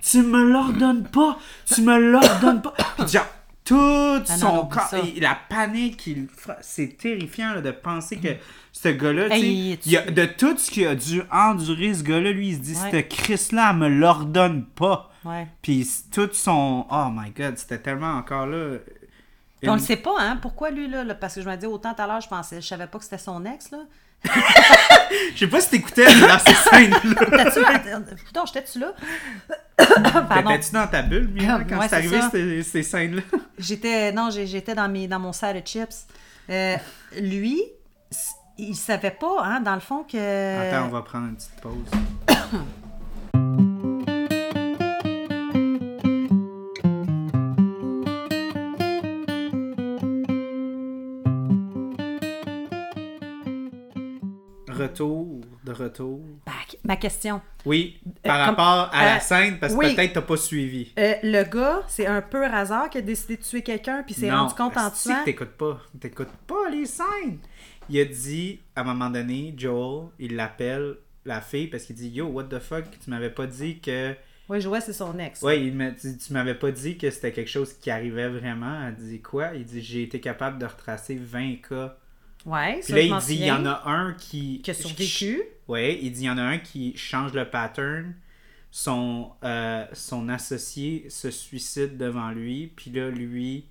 Tu 0.00 0.22
me 0.22 0.52
l'ordonnes 0.52 1.08
pas! 1.10 1.36
Tu 1.66 1.82
me 1.82 1.98
l'ordonnes 1.98 2.62
pas! 2.62 2.74
Puis 2.98 3.08
genre, 3.08 3.26
tout 3.64 3.74
non, 3.74 4.24
son 4.24 4.54
non, 4.54 4.66
corps, 4.66 4.90
la 5.20 5.38
panique, 5.48 6.06
il 6.08 6.26
fra- 6.28 6.58
c'est 6.60 6.96
terrifiant 6.98 7.54
là, 7.54 7.60
de 7.60 7.70
penser 7.70 8.16
que 8.16 8.28
ce 8.72 8.88
gars-là, 8.88 9.28
Hey, 9.30 9.78
tu- 9.78 9.90
de 9.90 10.24
tout 10.24 10.56
ce 10.58 10.70
qu'il 10.70 10.86
a 10.86 10.94
dû 10.94 11.22
endurer, 11.30 11.94
ce 11.94 12.02
gars-là, 12.02 12.32
lui, 12.32 12.48
il 12.48 12.54
se 12.56 12.60
dit, 12.60 12.74
Ouais. 12.74 12.90
cette 12.90 13.08
Chris-là, 13.08 13.70
elle 13.70 13.76
me 13.76 13.88
l'ordonne 13.88 14.64
pas. 14.64 15.10
Ouais. 15.24 15.46
Puis 15.62 15.88
tout 16.12 16.28
son. 16.32 16.86
Oh 16.90 17.06
my 17.12 17.30
god, 17.30 17.56
c'était 17.56 17.78
tellement 17.78 18.14
encore 18.14 18.46
là. 18.46 18.78
Puis 19.60 19.68
on 19.70 19.74
une- 19.74 19.78
le 19.78 19.84
sait 19.86 19.96
pas, 19.96 20.16
hein, 20.18 20.36
pourquoi 20.42 20.70
lui, 20.72 20.88
là, 20.88 21.04
là, 21.04 21.14
parce 21.14 21.36
que 21.36 21.42
je 21.42 21.48
me 21.48 21.54
dis 21.56 21.66
autant 21.66 21.94
tout 21.94 22.02
à 22.02 22.06
l'heure, 22.08 22.20
je 22.20 22.28
pensais, 22.28 22.60
je 22.60 22.66
savais 22.66 22.88
pas 22.88 22.98
que 22.98 23.04
c'était 23.04 23.18
son 23.18 23.44
ex, 23.44 23.70
là. 23.70 23.78
Je 25.34 25.38
sais 25.38 25.46
pas 25.46 25.60
si 25.60 25.70
t'écoutais 25.70 26.06
dans 26.06 26.38
ces 26.38 26.54
scènes-là. 26.54 28.14
Putain, 28.24 28.44
j'étais-tu 28.46 28.78
là? 28.78 28.92
T'étais-tu 29.76 30.72
dans 30.72 30.86
ta 30.86 31.02
bulle, 31.02 31.28
Mia, 31.28 31.58
Ouais, 31.58 31.64
quand 31.68 31.80
c'est 31.82 31.88
c'est 31.88 31.94
arrivé 31.96 32.20
ces, 32.30 32.62
ces 32.62 32.82
scènes-là? 32.82 33.22
J'étais, 33.58 34.12
non, 34.12 34.30
j'étais 34.30 34.74
dans, 34.74 34.88
mes, 34.88 35.08
dans 35.08 35.18
mon 35.18 35.32
sac 35.32 35.60
de 35.60 35.66
chips. 35.66 36.06
Euh, 36.50 36.76
lui, 37.20 37.62
il 38.58 38.74
savait 38.74 39.10
pas, 39.10 39.42
hein, 39.42 39.60
dans 39.60 39.74
le 39.74 39.80
fond, 39.80 40.04
que... 40.04 40.68
Attends, 40.74 40.86
on 40.86 40.90
va 40.90 41.02
prendre 41.02 41.28
une 41.28 41.36
petite 41.36 41.60
pause. 41.60 41.90
Retour, 54.96 55.40
de 55.64 55.72
retour? 55.72 56.20
Bah, 56.44 56.52
ma 56.84 56.96
question. 56.96 57.40
Oui, 57.64 57.98
par 58.22 58.34
Euh, 58.36 58.46
comme- 58.46 58.54
rapport 58.56 58.90
à 58.94 59.04
la 59.06 59.16
euh, 59.16 59.20
scène, 59.20 59.58
parce 59.58 59.72
que 59.72 59.78
oui. 59.78 59.94
peut-être 59.94 60.12
t'as 60.12 60.20
pas 60.22 60.36
suivi. 60.36 60.92
Euh, 60.98 61.14
le 61.22 61.42
gars, 61.44 61.82
c'est 61.88 62.06
un 62.06 62.20
peu 62.20 62.44
hasard 62.44 62.90
qui 62.90 62.98
a 62.98 63.00
décidé 63.00 63.36
de 63.38 63.42
tuer 63.42 63.62
quelqu'un, 63.62 64.02
puis 64.02 64.14
s'est 64.14 64.28
Non, 64.28 64.42
rendu 64.42 64.54
compte 64.54 64.76
en 64.76 64.90
tuant. 64.90 65.20
que 65.20 65.24
t'écoutes 65.24 65.56
pas. 65.56 65.80
T'écoutes 65.98 66.28
pas 66.46 66.68
les 66.70 66.84
scènes. 66.86 67.38
Il 67.88 67.98
a 68.00 68.04
dit, 68.04 68.60
à 68.76 68.82
un 68.82 68.84
moment 68.84 69.08
donné, 69.10 69.54
Joel, 69.56 70.08
il 70.18 70.36
l'appelle 70.36 70.96
la 71.24 71.40
fille 71.40 71.68
parce 71.68 71.84
qu'il 71.84 71.96
dit 71.96 72.08
Yo, 72.10 72.26
what 72.26 72.44
the 72.44 72.58
fuck, 72.58 72.84
tu 73.02 73.08
m'avais 73.10 73.30
pas 73.30 73.46
dit 73.46 73.80
que. 73.80 74.14
Oui, 74.48 74.60
Joël, 74.60 74.82
c'est 74.82 74.92
son 74.92 75.18
ex. 75.18 75.40
Ouais, 75.40 75.64
il 75.64 75.72
m'a 75.74 75.90
dit 75.90 76.18
Tu 76.18 76.32
m'avais 76.34 76.54
pas 76.54 76.70
dit 76.70 76.98
que 76.98 77.08
c'était 77.10 77.32
quelque 77.32 77.48
chose 77.50 77.72
qui 77.72 77.90
arrivait 77.90 78.28
vraiment. 78.28 78.86
Elle 78.88 78.96
dit 78.96 79.20
Quoi? 79.22 79.52
Il 79.54 79.64
dit 79.64 79.80
J'ai 79.80 80.02
été 80.02 80.20
capable 80.20 80.58
de 80.58 80.66
retracer 80.66 81.14
20 81.14 81.56
cas. 81.66 81.96
Ouais, 82.44 82.74
Puis 82.80 82.92
ça, 82.92 82.96
là, 82.96 83.02
je 83.02 83.06
il 83.06 83.18
dit 83.26 83.34
Il 83.36 83.46
y 83.46 83.52
en 83.52 83.64
a 83.66 83.82
un 83.86 84.12
qui. 84.14 84.60
Qui 84.62 84.70
a 84.70 84.74
survécu. 84.74 85.42
Ouais, 85.68 85.98
il 86.02 86.10
dit 86.12 86.22
il 86.22 86.26
y 86.26 86.30
en 86.30 86.38
a 86.38 86.42
un 86.42 86.58
qui 86.58 86.96
change 86.96 87.32
le 87.34 87.44
pattern. 87.48 88.14
Son, 88.70 89.30
euh, 89.44 89.84
son 89.92 90.28
associé 90.28 91.06
se 91.08 91.30
suicide 91.30 91.96
devant 91.98 92.30
lui. 92.30 92.68
Puis 92.74 92.90
là, 92.90 93.10
lui, 93.10 93.66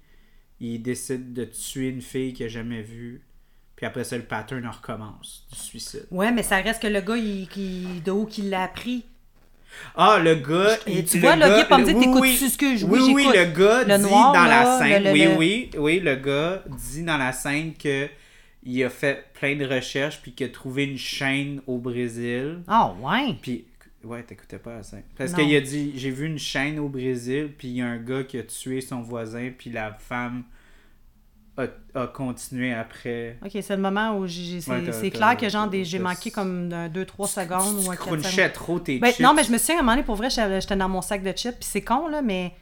il 0.60 0.81
décide 0.81 1.34
de 1.34 1.43
tuer 1.45 1.89
une 1.89 2.02
fille 2.02 2.34
qu'il 2.34 2.45
a 2.45 2.49
jamais 2.49 2.81
vue. 2.84 3.22
Puis 3.76 3.85
après 3.88 4.03
ça, 4.03 4.15
le 4.15 4.23
pattern 4.23 4.65
recommence 4.68 5.48
du 5.52 5.57
suicide. 5.60 6.06
Ouais, 6.11 6.31
mais 6.31 6.43
ça 6.43 6.57
reste 6.57 6.81
que 6.84 6.88
le 6.88 7.02
gars, 7.02 7.18
il, 7.18 7.48
qui- 7.48 8.02
de 8.06 8.11
où 8.11 8.26
qu'il 8.27 8.49
l'a 8.52 8.64
appris. 8.64 9.03
Ah, 9.95 10.19
le 10.23 10.35
gars. 10.35 10.77
Et 10.85 10.99
il- 10.99 11.06
tu 11.06 11.19
vois, 11.19 11.35
le 11.35 11.48
gars, 11.48 11.65
pas 11.65 11.77
me 11.80 11.85
dire, 11.85 11.98
t'écoutes-tu 11.99 12.49
ce 12.49 12.57
que 12.57 12.76
je- 12.76 12.85
Oui, 12.85 12.99
oui, 13.02 13.14
oui, 13.15 13.26
le 13.35 13.45
gars 13.45 13.84
Le 13.84 13.98
dit 13.98 14.03
noir, 14.03 14.34
dans 14.34 14.43
la 14.45 14.77
scène. 14.77 15.03
le- 15.03 15.10
le- 15.10 15.14
oui, 15.14 15.27
oui, 15.38 15.69
oui, 15.77 15.99
le 15.99 16.15
gars 16.15 16.64
dit 16.68 17.03
dans 17.03 17.18
la 17.18 17.31
scène 17.31 17.73
que 17.73 18.07
il 18.63 18.83
a 18.83 18.89
fait 18.89 19.25
plein 19.33 19.55
de 19.55 19.65
recherches 19.65 20.21
puis 20.21 20.33
qu'il 20.33 20.45
a 20.47 20.49
trouvé 20.49 20.83
une 20.85 20.97
chaîne 20.97 21.61
au 21.67 21.77
Brésil. 21.77 22.59
Ah, 22.67 22.93
ouais. 23.01 23.35
Puis, 23.41 23.65
ouais, 24.03 24.23
t'écoutais 24.23 24.59
pas 24.59 24.83
scène. 24.83 25.03
Parce 25.17 25.33
qu'il 25.33 25.55
a 25.55 25.61
dit 25.61 25.93
J'ai 25.95 26.11
vu 26.11 26.25
une 26.27 26.38
chaîne 26.39 26.79
au 26.79 26.89
Brésil, 26.89 27.49
puis 27.57 27.69
il 27.69 27.75
y 27.77 27.81
a 27.81 27.88
un 27.88 27.97
gars 27.97 28.23
qui 28.23 28.38
a 28.38 28.43
tué 28.43 28.81
son 28.81 29.01
voisin, 29.01 29.51
puis 29.57 29.69
la 29.71 29.93
femme 29.93 30.43
a, 31.57 31.65
a 31.99 32.07
continué 32.07 32.73
après. 32.73 33.38
Ok, 33.43 33.51
c'est 33.61 33.75
le 33.75 33.81
moment 33.81 34.17
où 34.17 34.25
j'ai, 34.27 34.61
c'est, 34.61 34.71
Ouais, 34.71 35.09
clair 35.09 35.35
que 35.38 35.49
genre 35.49 35.67
des, 35.67 35.83
j'ai 35.83 35.99
manqué 35.99 36.31
comme 36.31 36.69
2-3 36.69 37.27
secondes 37.27 37.81
Tu 37.81 37.88
ou 37.88 37.91
un 37.91 37.95
4 37.95 38.05
crunchais 38.05 38.49
trop 38.51 38.79
tes 38.79 38.99
Ben, 38.99 39.11
chips. 39.11 39.19
non, 39.19 39.33
mais 39.33 39.43
je 39.43 39.51
me 39.51 39.57
souviens, 39.57 39.77
à 39.77 39.79
un 39.79 39.81
moment 39.81 39.91
donné, 39.93 40.03
pour 40.05 40.15
vrai, 40.15 40.29
j'étais 40.29 40.75
dans 40.75 40.89
mon 40.89 41.01
sac 41.01 41.23
de 41.23 41.31
chips, 41.35 41.55
puis 41.59 41.67
c'est 41.69 41.81
con, 41.81 42.07
là, 42.07 42.21
mais 42.21 42.53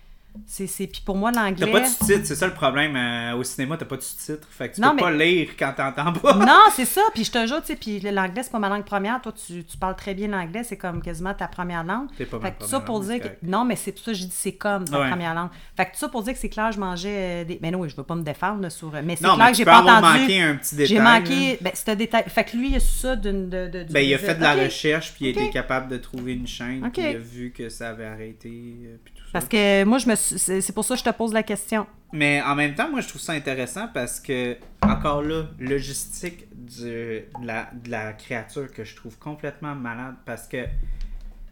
c'est, 0.45 0.67
c'est... 0.67 0.87
Puis 0.87 1.01
pour 1.05 1.15
moi, 1.15 1.31
T'as 1.31 1.45
l'anglais... 1.45 1.71
pas 1.71 1.81
de 1.81 1.85
sous-titres, 1.85 2.25
c'est 2.25 2.35
ça 2.35 2.47
le 2.47 2.53
problème. 2.53 2.95
euh, 2.95 3.35
au 3.35 3.43
cinéma, 3.43 3.77
t'as 3.77 3.85
pas 3.85 3.97
de 3.97 4.01
sous-titres. 4.01 4.47
Fait 4.49 4.69
que 4.69 4.75
tu 4.75 4.81
Non, 4.81 4.89
peux 4.91 4.95
mais- 4.97 5.01
pas 5.01 5.11
lire 5.11 5.49
quand 5.57 5.73
t'entends 5.75 6.13
pas. 6.13 6.33
Non, 6.45 6.63
c'est 6.73 6.85
ça, 6.85 7.01
puis 7.13 7.23
je 7.23 7.31
te 7.31 7.45
jure, 7.47 7.61
tu 7.61 7.67
sais, 7.67 7.75
puis 7.75 7.99
l'anglais, 7.99 8.43
c'est 8.43 8.51
pas 8.51 8.59
ma 8.59 8.69
langue 8.69 8.85
première. 8.85 9.21
Toi, 9.21 9.31
tu, 9.33 9.63
tu 9.63 9.77
parles 9.77 9.95
très 9.95 10.13
bien 10.13 10.27
l'anglais, 10.27 10.63
c'est 10.63 10.77
comme 10.77 11.01
quasiment 11.01 11.33
ta 11.33 11.47
première 11.47 11.83
langue. 11.83 12.07
Pas 12.29 12.37
ma 12.39 12.45
Fait 12.47 12.51
que 12.53 12.63
tout 12.63 12.67
ça 12.69 12.79
pour 12.79 12.99
langue, 12.99 13.09
dire 13.09 13.21
que... 13.21 13.27
Non, 13.43 13.65
mais 13.65 13.75
c'est 13.75 13.91
pour 13.91 14.01
ça 14.03 14.13
je 14.13 14.23
dis 14.23 14.31
c'est 14.31 14.53
comme 14.53 14.85
ta 14.85 14.99
Ouais. 14.99 15.09
première 15.09 15.33
langue. 15.33 15.49
Fait 15.75 15.85
que 15.85 15.91
tout 15.91 15.97
ça 15.99 16.09
pour 16.09 16.23
dire 16.23 16.33
que 16.33 16.39
c'est 16.39 16.49
clair, 16.49 16.71
je 16.71 16.79
mangeais 16.79 17.41
euh, 17.41 17.43
des... 17.45 17.59
Mais 17.61 17.71
non, 17.71 17.87
je 17.87 17.95
veux 17.95 18.03
pas 18.03 18.15
me 18.15 18.23
défendre 18.23 18.61
là, 18.61 18.69
sur... 18.69 18.91
Mais 19.03 19.15
c'est 19.15 19.23
Non, 19.25 19.35
clair 19.35 19.45
mais 19.47 19.51
que 19.51 19.57
j'ai 19.57 19.65
pas 19.65 19.81
entendu... 19.81 20.19
manqué 20.21 20.41
un 20.41 20.55
petit 20.55 20.75
détail. 20.75 20.95
J'ai 20.95 21.01
manqué... 21.01 21.57
Ben, 21.61 21.71
c'est 21.73 21.89
un 21.89 21.95
détail. 21.95 22.23
Fait 22.27 22.43
que 22.43 22.55
lui, 22.57 22.69
il 22.69 22.75
a 22.75 22.79
su 22.79 22.97
ça 22.99 23.15
d'une... 23.15 23.49
De, 23.49 23.85
Ben, 23.89 24.01
il 24.01 24.13
a 24.13 24.17
fait 24.17 24.35
de 24.35 24.41
la 24.41 24.53
recherche, 24.55 25.13
puis 25.13 25.25
il 25.25 25.29
été 25.29 25.49
capable 25.49 25.89
de 25.89 25.97
trouver 25.97 26.33
une 26.33 26.47
chaîne, 26.47 26.89
puis 26.91 27.01
il 27.01 27.15
a 27.15 27.19
vu 27.19 27.51
que 27.51 27.69
ça 27.69 27.89
avait 27.89 28.05
arrêté, 28.05 28.49
euh, 28.85 28.95
puis 29.03 29.13
tout. 29.15 29.18
Parce 29.33 29.47
que 29.47 29.83
moi, 29.83 29.97
je 29.99 30.07
me 30.07 30.15
suis... 30.15 30.39
c'est 30.39 30.73
pour 30.73 30.83
ça 30.85 30.95
que 30.95 30.99
je 30.99 31.03
te 31.05 31.09
pose 31.15 31.33
la 31.33 31.43
question. 31.43 31.85
Mais 32.11 32.41
en 32.41 32.55
même 32.55 32.73
temps, 32.73 32.89
moi, 32.89 33.01
je 33.01 33.07
trouve 33.07 33.21
ça 33.21 33.33
intéressant 33.33 33.87
parce 33.93 34.19
que, 34.19 34.57
encore 34.81 35.21
là, 35.21 35.43
logistique 35.59 36.47
du- 36.51 36.81
de, 36.83 37.23
la, 37.43 37.69
de 37.73 37.91
la 37.91 38.13
créature 38.13 38.71
que 38.71 38.83
je 38.83 38.95
trouve 38.95 39.17
complètement 39.19 39.75
malade. 39.75 40.15
Parce 40.25 40.47
que 40.47 40.65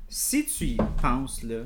si 0.09 0.45
tu 0.45 0.63
y 0.65 0.77
penses, 1.01 1.43
là, 1.43 1.57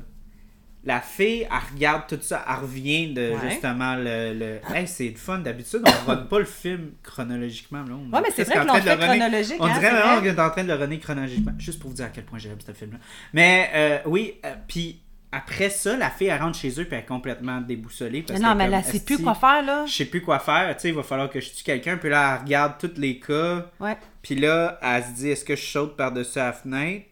la 0.84 1.00
fille, 1.00 1.42
elle 1.42 1.74
regarde 1.74 2.02
tout 2.08 2.18
ça, 2.20 2.44
elle 2.48 2.56
revient 2.56 3.14
de 3.14 3.30
Ouais. 3.30 3.50
justement 3.50 3.94
le. 3.94 4.34
le... 4.34 4.60
Hey, 4.74 4.86
c'est 4.88 5.08
le 5.08 5.14
fun. 5.16 5.38
D'habitude, 5.38 5.82
on 6.08 6.10
ne 6.10 6.16
pas 6.24 6.40
le 6.40 6.44
film 6.44 6.90
chronologiquement. 7.04 7.84
Là. 7.84 7.94
On 7.94 8.12
Ouais, 8.14 8.20
mais 8.20 8.30
c'est 8.34 8.42
vrai 8.44 8.64
l'ont 8.64 8.74
de 8.74 8.80
fait 8.80 8.96
le 8.96 9.00
chronologique, 9.00 9.56
On 9.60 9.64
hein, 9.66 9.78
dirait 9.78 9.90
vraiment 9.92 10.20
vrai. 10.20 10.30
qu'on 10.34 10.36
est 10.36 10.44
en 10.44 10.50
train 10.50 10.62
de 10.64 10.68
le 10.68 10.74
runner 10.74 10.98
chronologiquement. 10.98 11.52
Juste 11.58 11.78
pour 11.80 11.90
vous 11.90 11.96
dire 11.96 12.06
à 12.06 12.08
quel 12.08 12.24
point 12.24 12.38
j'aime 12.40 12.58
ce 12.66 12.72
film-là. 12.72 12.98
Mais 13.32 13.70
euh, 13.74 13.98
oui, 14.06 14.34
euh, 14.44 14.54
puis 14.66 15.00
après 15.32 15.70
ça, 15.70 15.96
la 15.96 16.10
fille, 16.10 16.26
elle 16.28 16.40
rentre 16.40 16.58
chez 16.58 16.68
eux 16.78 16.84
puis 16.84 16.94
elle 16.94 17.00
est 17.00 17.06
complètement 17.06 17.60
déboussolée. 17.60 18.22
Parce 18.22 18.38
Mais 18.38 18.46
non, 18.46 18.54
mais 18.54 18.68
là, 18.68 18.82
c'est 18.82 19.04
plus 19.04 19.18
quoi 19.22 19.34
faire, 19.34 19.62
là. 19.62 19.84
je 19.86 19.92
sais 19.92 20.04
plus 20.04 20.20
quoi 20.22 20.38
faire, 20.38 20.74
tu 20.76 20.82
sais, 20.82 20.88
il 20.90 20.94
va 20.94 21.02
falloir 21.02 21.30
que 21.30 21.40
je 21.40 21.50
tue 21.50 21.64
quelqu'un. 21.64 21.96
Puis 21.96 22.10
là, 22.10 22.34
elle 22.36 22.44
regarde 22.44 22.74
tous 22.78 23.00
les 23.00 23.18
cas. 23.18 23.66
Ouais. 23.80 23.96
Puis 24.22 24.34
là, 24.36 24.78
elle 24.82 25.02
se 25.04 25.10
dit, 25.12 25.30
est-ce 25.30 25.44
que 25.44 25.56
je 25.56 25.64
saute 25.64 25.96
par-dessus 25.96 26.38
la 26.38 26.52
fenêtre? 26.52 27.06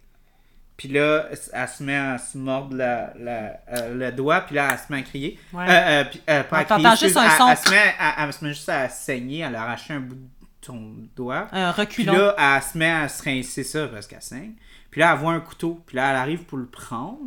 Puis 0.76 0.88
là, 0.88 1.26
elle 1.52 1.68
se 1.68 1.82
met 1.82 1.97
à 1.97 2.16
se 2.16 2.38
mordre 2.38 2.74
la, 2.76 3.12
la- 3.18 3.60
euh, 3.72 3.94
le 3.94 4.12
doigt, 4.12 4.40
puis 4.42 4.55
là, 4.56 4.68
elle 4.72 4.78
se 4.78 4.84
met 4.90 4.98
à 5.01 5.02
crier. 5.02 5.38
Ouais. 5.52 5.64
Euh, 5.68 5.70
euh, 5.70 6.05
puis, 6.05 6.22
euh, 6.30 6.42
pas 6.44 6.59
à 6.59 6.64
crier, 6.64 6.88
juste 6.98 7.16
un 7.18 7.24
elle, 7.24 7.30
son. 7.32 7.48
elle 7.51 7.56
se 7.59 7.70
met 7.70 7.94
à- 7.98 8.24
elle 8.26 8.32
se 8.32 8.44
met 8.44 8.51
juste 8.55 8.68
à 8.70 8.88
saigner, 8.88 9.40
elle 9.40 9.56
a 9.56 9.62
arraché 9.62 9.92
un 9.92 10.01
bout 10.01 10.14
de 10.14 10.20
ton 10.62 10.94
doigt. 11.14 11.48
Un 11.52 11.70
Puis 11.72 11.80
reculon. 11.82 12.12
là, 12.14 12.34
elle 12.56 12.62
se 12.62 12.78
met 12.78 12.90
à 12.90 13.09
se 13.09 13.22
rincer 13.22 13.62
ça 13.62 13.88
parce 13.88 14.06
qu'elle 14.06 14.22
saigne. 14.22 14.52
Puis 14.90 15.01
là, 15.02 15.12
elle 15.12 15.18
voit 15.18 15.32
un 15.32 15.40
couteau. 15.40 15.82
Puis 15.86 15.97
là, 15.97 16.10
elle 16.10 16.16
arrive 16.16 16.44
pour 16.44 16.56
le 16.59 16.66
prendre. 16.66 17.18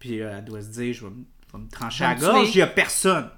Puis 0.00 0.18
là, 0.18 0.38
elle 0.38 0.44
doit 0.44 0.62
se 0.62 0.68
dire, 0.68 0.92
je 0.92 1.04
vais 1.04 1.10
me, 1.10 1.24
je 1.46 1.56
vais 1.56 1.62
me 1.62 1.68
trancher 1.70 2.04
à 2.04 2.14
la 2.14 2.20
gorge. 2.20 2.48
Il 2.52 2.56
n'y 2.56 2.62
a 2.62 2.66
personne. 2.66 3.30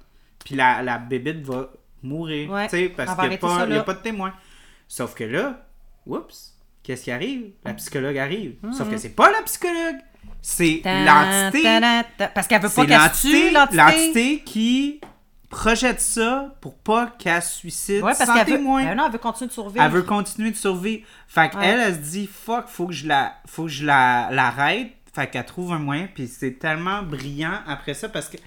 Puis 0.43 0.55
la, 0.55 0.81
la 0.81 0.97
bébite 0.97 1.41
va 1.43 1.69
mourir. 2.01 2.49
Ouais. 2.49 2.65
tu 2.67 2.77
sais, 2.77 2.89
parce 2.89 3.13
qu'il 3.19 3.29
n'y 3.29 3.35
a, 3.35 3.37
pas- 3.37 3.63
il 3.65 3.69
y 3.69 3.73
a 3.73 3.77
là. 3.77 3.83
pas 3.83 3.93
de 3.93 3.99
témoin. 4.01 4.33
Sauf 4.87 5.13
que 5.13 5.23
là, 5.25 5.65
oups, 6.07 6.55
qu'est-ce 6.83 7.03
qui 7.03 7.11
arrive? 7.11 7.51
La 7.63 7.73
psychologue 7.75 8.17
arrive. 8.17 8.55
Sauf 8.75 8.89
que 8.89 8.97
c'est 8.97 9.09
pas 9.15 9.31
la 9.31 9.41
psychologue. 9.43 9.97
C'est 10.41 10.81
Mm-hmm. 10.83 11.05
L'entité. 11.05 12.27
Parce 12.33 12.47
qu'elle 12.47 12.61
veut 12.61 12.69
pas 12.69 12.85
qu'elle 12.85 13.11
tue, 13.11 13.51
l'entité, 13.51 13.77
l'entité. 13.77 14.39
qui 14.45 15.01
projette 15.49 16.01
ça 16.01 16.55
pour 16.61 16.75
pas 16.77 17.07
qu'elle 17.19 17.41
se 17.41 17.55
suicide 17.57 18.01
Ouais, 18.03 18.13
parce 18.17 18.25
sans 18.25 18.37
veut... 18.39 18.45
témoin. 18.45 18.83
Ben 18.83 18.95
non, 18.95 19.05
elle 19.05 19.11
veut 19.11 19.17
continuer 19.19 19.47
de 19.49 19.53
survivre. 19.53 19.83
Elle 19.85 19.91
veut 19.91 20.01
continuer 20.03 20.51
de 20.51 20.55
survivre. 20.55 21.05
Fait 21.27 21.49
qu'elle, 21.49 21.59
Ouais. 21.59 21.83
elle 21.87 21.93
se 21.93 21.99
dit, 21.99 22.27
fuck, 22.27 22.67
faut 22.67 22.87
que 22.87 22.93
je 22.93 23.07
la, 23.07 23.33
faut 23.45 23.63
que 23.63 23.69
je 23.69 23.85
la, 23.85 24.29
l'arrête. 24.31 24.91
Fait 25.13 25.29
qu'elle 25.29 25.45
trouve 25.45 25.71
un 25.73 25.79
moyen. 25.79 26.07
Puis 26.13 26.27
c'est 26.27 26.53
tellement 26.53 27.03
brillant 27.03 27.59
après 27.67 27.93
ça 27.93 28.09
parce 28.09 28.29
que 28.29 28.37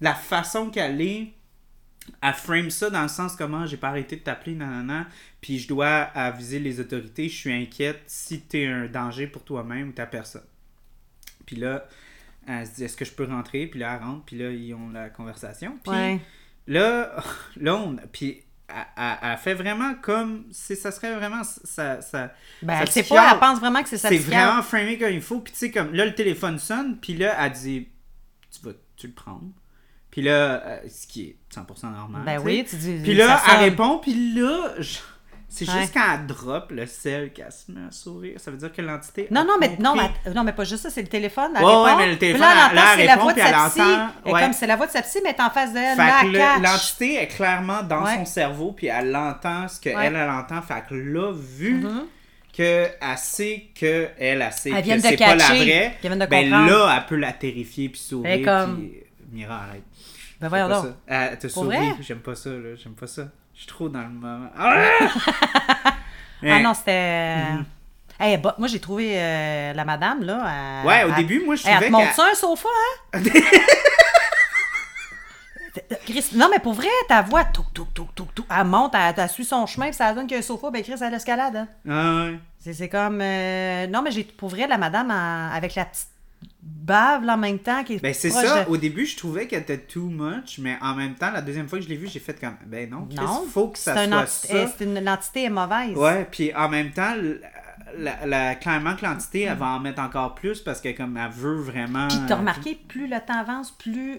la 0.00 0.14
façon 0.14 0.70
qu'elle 0.70 1.00
est, 1.00 1.32
elle 2.22 2.34
frame 2.34 2.70
ça 2.70 2.90
dans 2.90 3.02
le 3.02 3.08
sens 3.08 3.36
comment 3.36 3.66
j'ai 3.66 3.76
pas 3.76 3.88
arrêté 3.88 4.16
de 4.16 4.22
t'appeler, 4.22 4.56
nanana. 4.56 5.06
Puis 5.40 5.58
je 5.58 5.68
dois 5.68 5.88
aviser 5.88 6.58
les 6.58 6.80
autorités. 6.80 7.28
Je 7.28 7.36
suis 7.36 7.52
inquiète 7.52 8.02
si 8.06 8.40
t'es 8.40 8.66
un 8.66 8.86
danger 8.86 9.26
pour 9.26 9.44
toi-même 9.44 9.90
ou 9.90 9.92
ta 9.92 10.06
personne. 10.06 10.42
Puis 11.46 11.56
là, 11.56 11.86
elle 12.46 12.66
se 12.66 12.74
dit, 12.74 12.84
est-ce 12.84 12.96
que 12.96 13.04
je 13.04 13.12
peux 13.12 13.24
rentrer? 13.24 13.66
Puis 13.66 13.78
là, 13.80 13.96
elle 13.96 14.06
rentre. 14.06 14.24
Puis 14.24 14.36
là, 14.38 14.50
ils 14.50 14.74
ont 14.74 14.90
la 14.90 15.10
conversation. 15.10 15.78
Puis 15.82 15.92
Ouais. 15.92 16.20
Là, 16.66 17.22
là 17.56 17.76
on, 17.76 17.96
puis 18.12 18.42
elle, 19.22 19.36
fait 19.38 19.54
vraiment 19.54 19.94
comme 19.94 20.44
si 20.50 20.76
ça 20.76 20.90
serait 20.90 21.14
vraiment 21.14 21.42
ça, 21.44 22.00
ça 22.00 22.32
Ben, 22.62 22.84
psychiatre. 22.84 23.08
pas, 23.14 23.32
elle 23.32 23.38
pense 23.38 23.58
vraiment 23.60 23.82
que 23.82 23.88
c'est 23.88 23.98
sa 23.98 24.08
c'est 24.08 24.18
vraiment 24.18 24.62
framé 24.62 24.98
comme 24.98 25.10
il 25.12 25.20
faut 25.22 25.40
puis 25.40 25.52
tu 25.52 25.58
sais 25.58 25.70
comme 25.70 25.94
là 25.94 26.04
le 26.04 26.14
téléphone 26.14 26.58
sonne 26.58 26.96
puis 26.98 27.14
là 27.16 27.34
elle 27.44 27.52
dit 27.52 27.88
tu 28.50 28.66
vas 28.66 28.72
tu 28.96 29.06
le 29.08 29.12
prendre 29.12 29.50
puis 30.10 30.22
là 30.22 30.62
euh, 30.64 30.78
ce 30.88 31.06
qui 31.06 31.22
est 31.22 31.36
100% 31.54 31.92
normal 31.92 32.22
Ben 32.24 32.40
oui, 32.44 32.64
tu 32.68 32.76
dis. 32.76 33.00
puis 33.02 33.14
là 33.14 33.38
ça 33.38 33.52
elle 33.54 33.70
répond 33.70 33.98
puis 33.98 34.34
là 34.34 34.74
je- 34.78 34.98
C'est 35.52 35.68
Ouais. 35.68 35.80
juste 35.80 35.92
quand 35.94 36.04
elle 36.14 36.26
drop 36.28 36.70
le 36.70 36.86
sel 36.86 37.32
qu'elle 37.32 37.50
se 37.50 37.72
met 37.72 37.80
à 37.88 37.90
sourire. 37.90 38.38
Ça 38.38 38.52
veut 38.52 38.56
dire 38.56 38.70
que 38.72 38.80
l'entité. 38.80 39.26
Non, 39.32 39.44
non, 39.44 39.54
mais, 39.60 39.76
non, 39.80 39.96
mais, 39.96 40.08
non, 40.32 40.44
mais 40.44 40.52
pas 40.52 40.62
juste 40.62 40.84
ça, 40.84 40.90
c'est 40.90 41.02
le 41.02 41.08
téléphone. 41.08 41.50
Elle 41.56 41.64
Ouais, 41.64 41.70
répond. 41.70 41.84
ouais, 41.86 41.96
mais 41.96 42.04
le 42.06 42.10
Puis 42.12 42.18
téléphone, 42.20 42.40
là, 42.42 42.68
elle 42.70 42.72
elle- 42.72 42.78
entend, 42.78 42.90
elle 42.92 42.98
c'est 43.00 43.06
la 43.06 43.16
voix 43.16 43.32
de 43.34 43.40
elle 43.40 43.54
sa 43.54 43.68
psy. 43.70 43.80
ouais. 44.32 44.40
comme 44.42 44.52
c'est 44.52 44.66
la 44.68 44.76
voix 44.76 44.86
de 44.86 44.92
sa 44.92 45.02
psy, 45.02 45.18
mais 45.24 45.30
elle 45.30 45.36
est 45.36 45.42
en 45.42 45.50
face 45.50 45.72
d'elle. 45.72 45.96
Fait 45.96 46.26
que 46.32 46.62
l'entité 46.62 47.14
est 47.22 47.26
clairement 47.26 47.82
dans 47.82 48.06
son 48.06 48.24
cerveau, 48.24 48.70
puis 48.72 48.86
elle 48.86 49.14
entend 49.16 49.66
ce 49.66 49.80
qu'elle, 49.80 49.96
Ouais. 49.96 50.06
elle, 50.06 50.30
entend. 50.30 50.62
Fait 50.62 50.84
que 50.88 50.94
là, 50.94 51.32
vu 51.34 51.74
Mhm. 51.82 52.02
qu'elle 52.52 52.92
sait 53.16 53.66
qu'elle, 53.74 54.12
elle, 54.20 54.42
elle 54.42 54.52
sait 54.52 54.70
Elle 54.70 54.76
que 54.76 54.82
vient 54.84 54.96
de 54.98 55.00
c'est 55.02 55.16
pas 55.16 55.34
la 55.34 55.44
vraie, 55.46 55.96
de 56.02 56.26
ben 56.26 56.50
là, 56.50 56.96
elle 56.96 57.06
peut 57.06 57.16
la 57.16 57.32
terrifier, 57.32 57.88
puis 57.88 58.00
sourire, 58.00 58.30
Elle 58.30 58.44
comme- 58.44 58.76
puis... 58.78 59.02
Mira, 59.32 59.56
arrête. 59.68 59.82
Ben 60.40 60.48
voyons 60.48 60.68
donc. 60.68 60.86
Elle 61.08 61.38
te 61.38 61.48
sourit, 61.48 61.76
j'aime 62.00 62.20
pas 62.20 62.34
ça, 62.36 62.50
là, 62.50 62.74
j'aime 62.76 62.94
pas 62.94 63.06
ça. 63.08 63.24
Je 63.60 63.64
suis 63.64 63.68
trop 63.68 63.90
dans 63.90 64.00
le 64.00 64.08
moment. 64.08 64.48
Ah! 64.58 64.80
Ah 66.42 66.58
non, 66.60 66.72
c'était. 66.72 67.36
Mhm. 67.52 67.64
Hey, 68.18 68.38
bah, 68.38 68.54
moi, 68.58 68.66
j'ai 68.66 68.80
trouvé 68.80 69.12
euh, 69.14 69.74
la 69.74 69.84
madame, 69.84 70.22
là. 70.24 70.80
elle- 70.82 70.86
Ouais, 70.88 71.04
au 71.04 71.08
elle- 71.10 71.14
début, 71.16 71.44
moi, 71.44 71.54
je 71.54 71.66
Hey, 71.66 71.74
elle 71.74 71.74
trouvais 71.74 71.88
te 71.88 71.92
montre 71.92 72.14
ça 72.14 72.24
un 72.32 72.34
sofa, 72.34 72.68
hein? 73.12 73.20
Chris, 76.06 76.30
non, 76.34 76.48
mais 76.50 76.58
pour 76.58 76.72
vrai, 76.72 76.88
ta 77.08 77.20
voix, 77.20 77.44
touc, 77.44 77.66
touc, 77.74 77.92
touc, 77.94 78.14
touc, 78.14 78.34
touc, 78.34 78.46
elle 78.50 78.64
monte, 78.64 78.94
elle, 78.94 79.14
elle 79.16 79.28
suit 79.28 79.44
son 79.44 79.66
chemin, 79.66 79.86
puis 79.88 79.94
ça 79.96 80.12
donne 80.14 80.26
qu'il 80.26 80.32
y 80.32 80.36
a 80.36 80.38
un 80.38 80.42
sofa, 80.42 80.70
ben 80.70 80.82
Chris, 80.82 80.94
elle 81.00 81.12
escalade. 81.14 81.56
Hein? 81.56 81.68
Ah 81.88 82.24
ouais. 82.24 82.38
C'est, 82.58 82.72
c'est 82.72 82.88
comme. 82.88 83.20
euh, 83.20 83.86
Non, 83.88 84.00
mais 84.02 84.10
j'ai 84.10 84.24
pour 84.24 84.48
vrai, 84.48 84.66
la 84.66 84.78
madame 84.78 85.10
avec 85.10 85.74
la 85.74 85.84
petite 85.84 86.08
bave 86.62 87.24
là, 87.24 87.34
en 87.34 87.38
même 87.38 87.58
temps 87.58 87.82
qui 87.84 87.94
est 87.94 88.02
Ben 88.02 88.12
c'est 88.14 88.30
ça, 88.30 88.64
de- 88.64 88.70
au 88.70 88.76
début 88.76 89.06
je 89.06 89.16
trouvais 89.16 89.46
qu'elle 89.46 89.62
était 89.62 89.78
too 89.78 90.08
much, 90.08 90.58
mais 90.58 90.76
en 90.82 90.94
même 90.94 91.14
temps, 91.14 91.30
la 91.30 91.40
deuxième 91.42 91.68
fois 91.68 91.78
que 91.78 91.84
je 91.84 91.88
l'ai 91.88 91.96
vue, 91.96 92.08
j'ai 92.08 92.20
fait 92.20 92.38
comme, 92.38 92.56
ben 92.66 92.88
non, 92.90 93.08
Non, 93.16 93.44
faut 93.50 93.68
que 93.68 93.78
ça 93.78 93.94
soit 94.06 94.16
entité, 94.22 94.66
ça. 94.66 94.72
c'est 94.76 94.84
une, 94.84 95.02
l'entité 95.04 95.44
est 95.44 95.50
mauvaise. 95.50 95.96
Ouais, 95.96 96.26
puis 96.30 96.54
en 96.54 96.68
même 96.68 96.90
temps, 96.90 97.14
la, 97.96 98.26
la- 98.26 98.54
clairement 98.54 98.94
que 98.96 99.04
l'entité, 99.04 99.42
elle 99.42 99.56
va 99.58 99.66
en 99.66 99.80
mettre 99.80 100.00
encore 100.00 100.34
plus 100.34 100.60
parce 100.60 100.80
que 100.80 100.96
comme 100.96 101.16
elle 101.16 101.30
veut 101.30 101.56
vraiment... 101.60 102.08
Puis 102.08 102.18
t'as 102.28 102.36
remarqué, 102.36 102.78
plus 102.88 103.06
le 103.08 103.18
temps 103.20 103.38
avance, 103.40 103.70
plus 103.72 104.18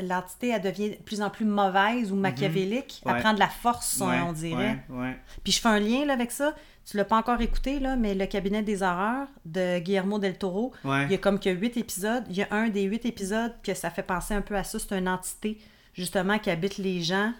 l'entité 0.00 0.48
elle 0.50 0.62
devient 0.62 0.90
de 0.90 0.94
plus 1.02 1.20
en 1.20 1.30
plus 1.30 1.44
mauvaise 1.44 2.12
ou 2.12 2.16
machiavélique. 2.16 3.00
Mhm. 3.04 3.10
Ouais. 3.12 3.16
Elle 3.18 3.22
prend 3.22 3.34
de 3.34 3.38
la 3.40 3.48
force, 3.48 4.00
on- 4.00 4.08
Ouais, 4.08 4.20
on 4.26 4.32
dirait. 4.32 4.78
Ouais. 4.88 5.16
Puis 5.44 5.52
je 5.52 5.60
fais 5.60 5.68
un 5.68 5.80
lien 5.80 6.04
là, 6.06 6.14
avec 6.14 6.30
ça. 6.30 6.54
Tu 6.90 6.96
l'as 6.96 7.04
pas 7.04 7.16
encore 7.16 7.40
écouté, 7.40 7.78
là, 7.78 7.94
mais 7.94 8.14
Le 8.14 8.26
Cabinet 8.26 8.62
des 8.62 8.82
horreurs 8.82 9.28
de 9.44 9.78
Guillermo 9.78 10.18
del 10.18 10.36
Toro, 10.36 10.72
il 10.84 11.12
y 11.12 11.14
a 11.14 11.18
comme 11.18 11.38
que 11.38 11.48
huit 11.50 11.76
épisodes. 11.76 12.24
Il 12.28 12.36
y 12.36 12.42
a 12.42 12.48
un 12.50 12.68
des 12.70 12.82
huit 12.82 13.04
épisodes 13.06 13.52
que 13.62 13.72
ça 13.74 13.88
fait 13.90 14.02
penser 14.02 14.34
un 14.34 14.40
peu 14.42 14.56
à 14.56 14.64
ça. 14.64 14.78
C'est 14.80 14.98
une 14.98 15.08
entité, 15.08 15.58
justement, 15.94 16.38
qui 16.40 16.50
habite 16.50 16.78
les 16.78 17.00
gens. 17.02 17.32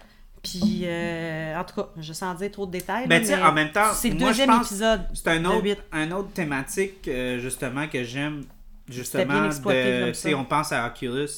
Puis, 0.45 0.83
euh, 0.85 1.57
en 1.59 1.65
tout 1.65 1.75
cas, 1.75 1.89
je 1.99 2.13
sens 2.13 2.37
dire 2.39 2.51
trop 2.53 2.67
de 2.67 2.73
détails. 2.73 3.07
Ben, 3.09 3.23
mais 3.25 3.43
en 3.43 3.53
même 3.53 3.71
temps, 3.73 3.93
c'est 3.95 4.09
le 4.11 4.15
moi, 4.15 4.25
je 4.25 4.29
deuxième 4.29 4.49
pense- 4.51 4.67
épisode. 4.71 5.03
C'est 5.15 5.29
un 5.29 5.45
autre, 5.45 5.83
un 5.93 6.11
autre 6.13 6.31
thématique, 6.33 7.07
euh, 7.09 7.39
justement, 7.41 7.87
que 7.89 8.03
j'aime, 8.05 8.43
justement, 8.89 9.49
de, 9.49 10.05
comme 10.05 10.15
ça. 10.15 10.29
on 10.37 10.45
pense 10.45 10.73
à 10.73 10.87
Oculus, 10.87 11.29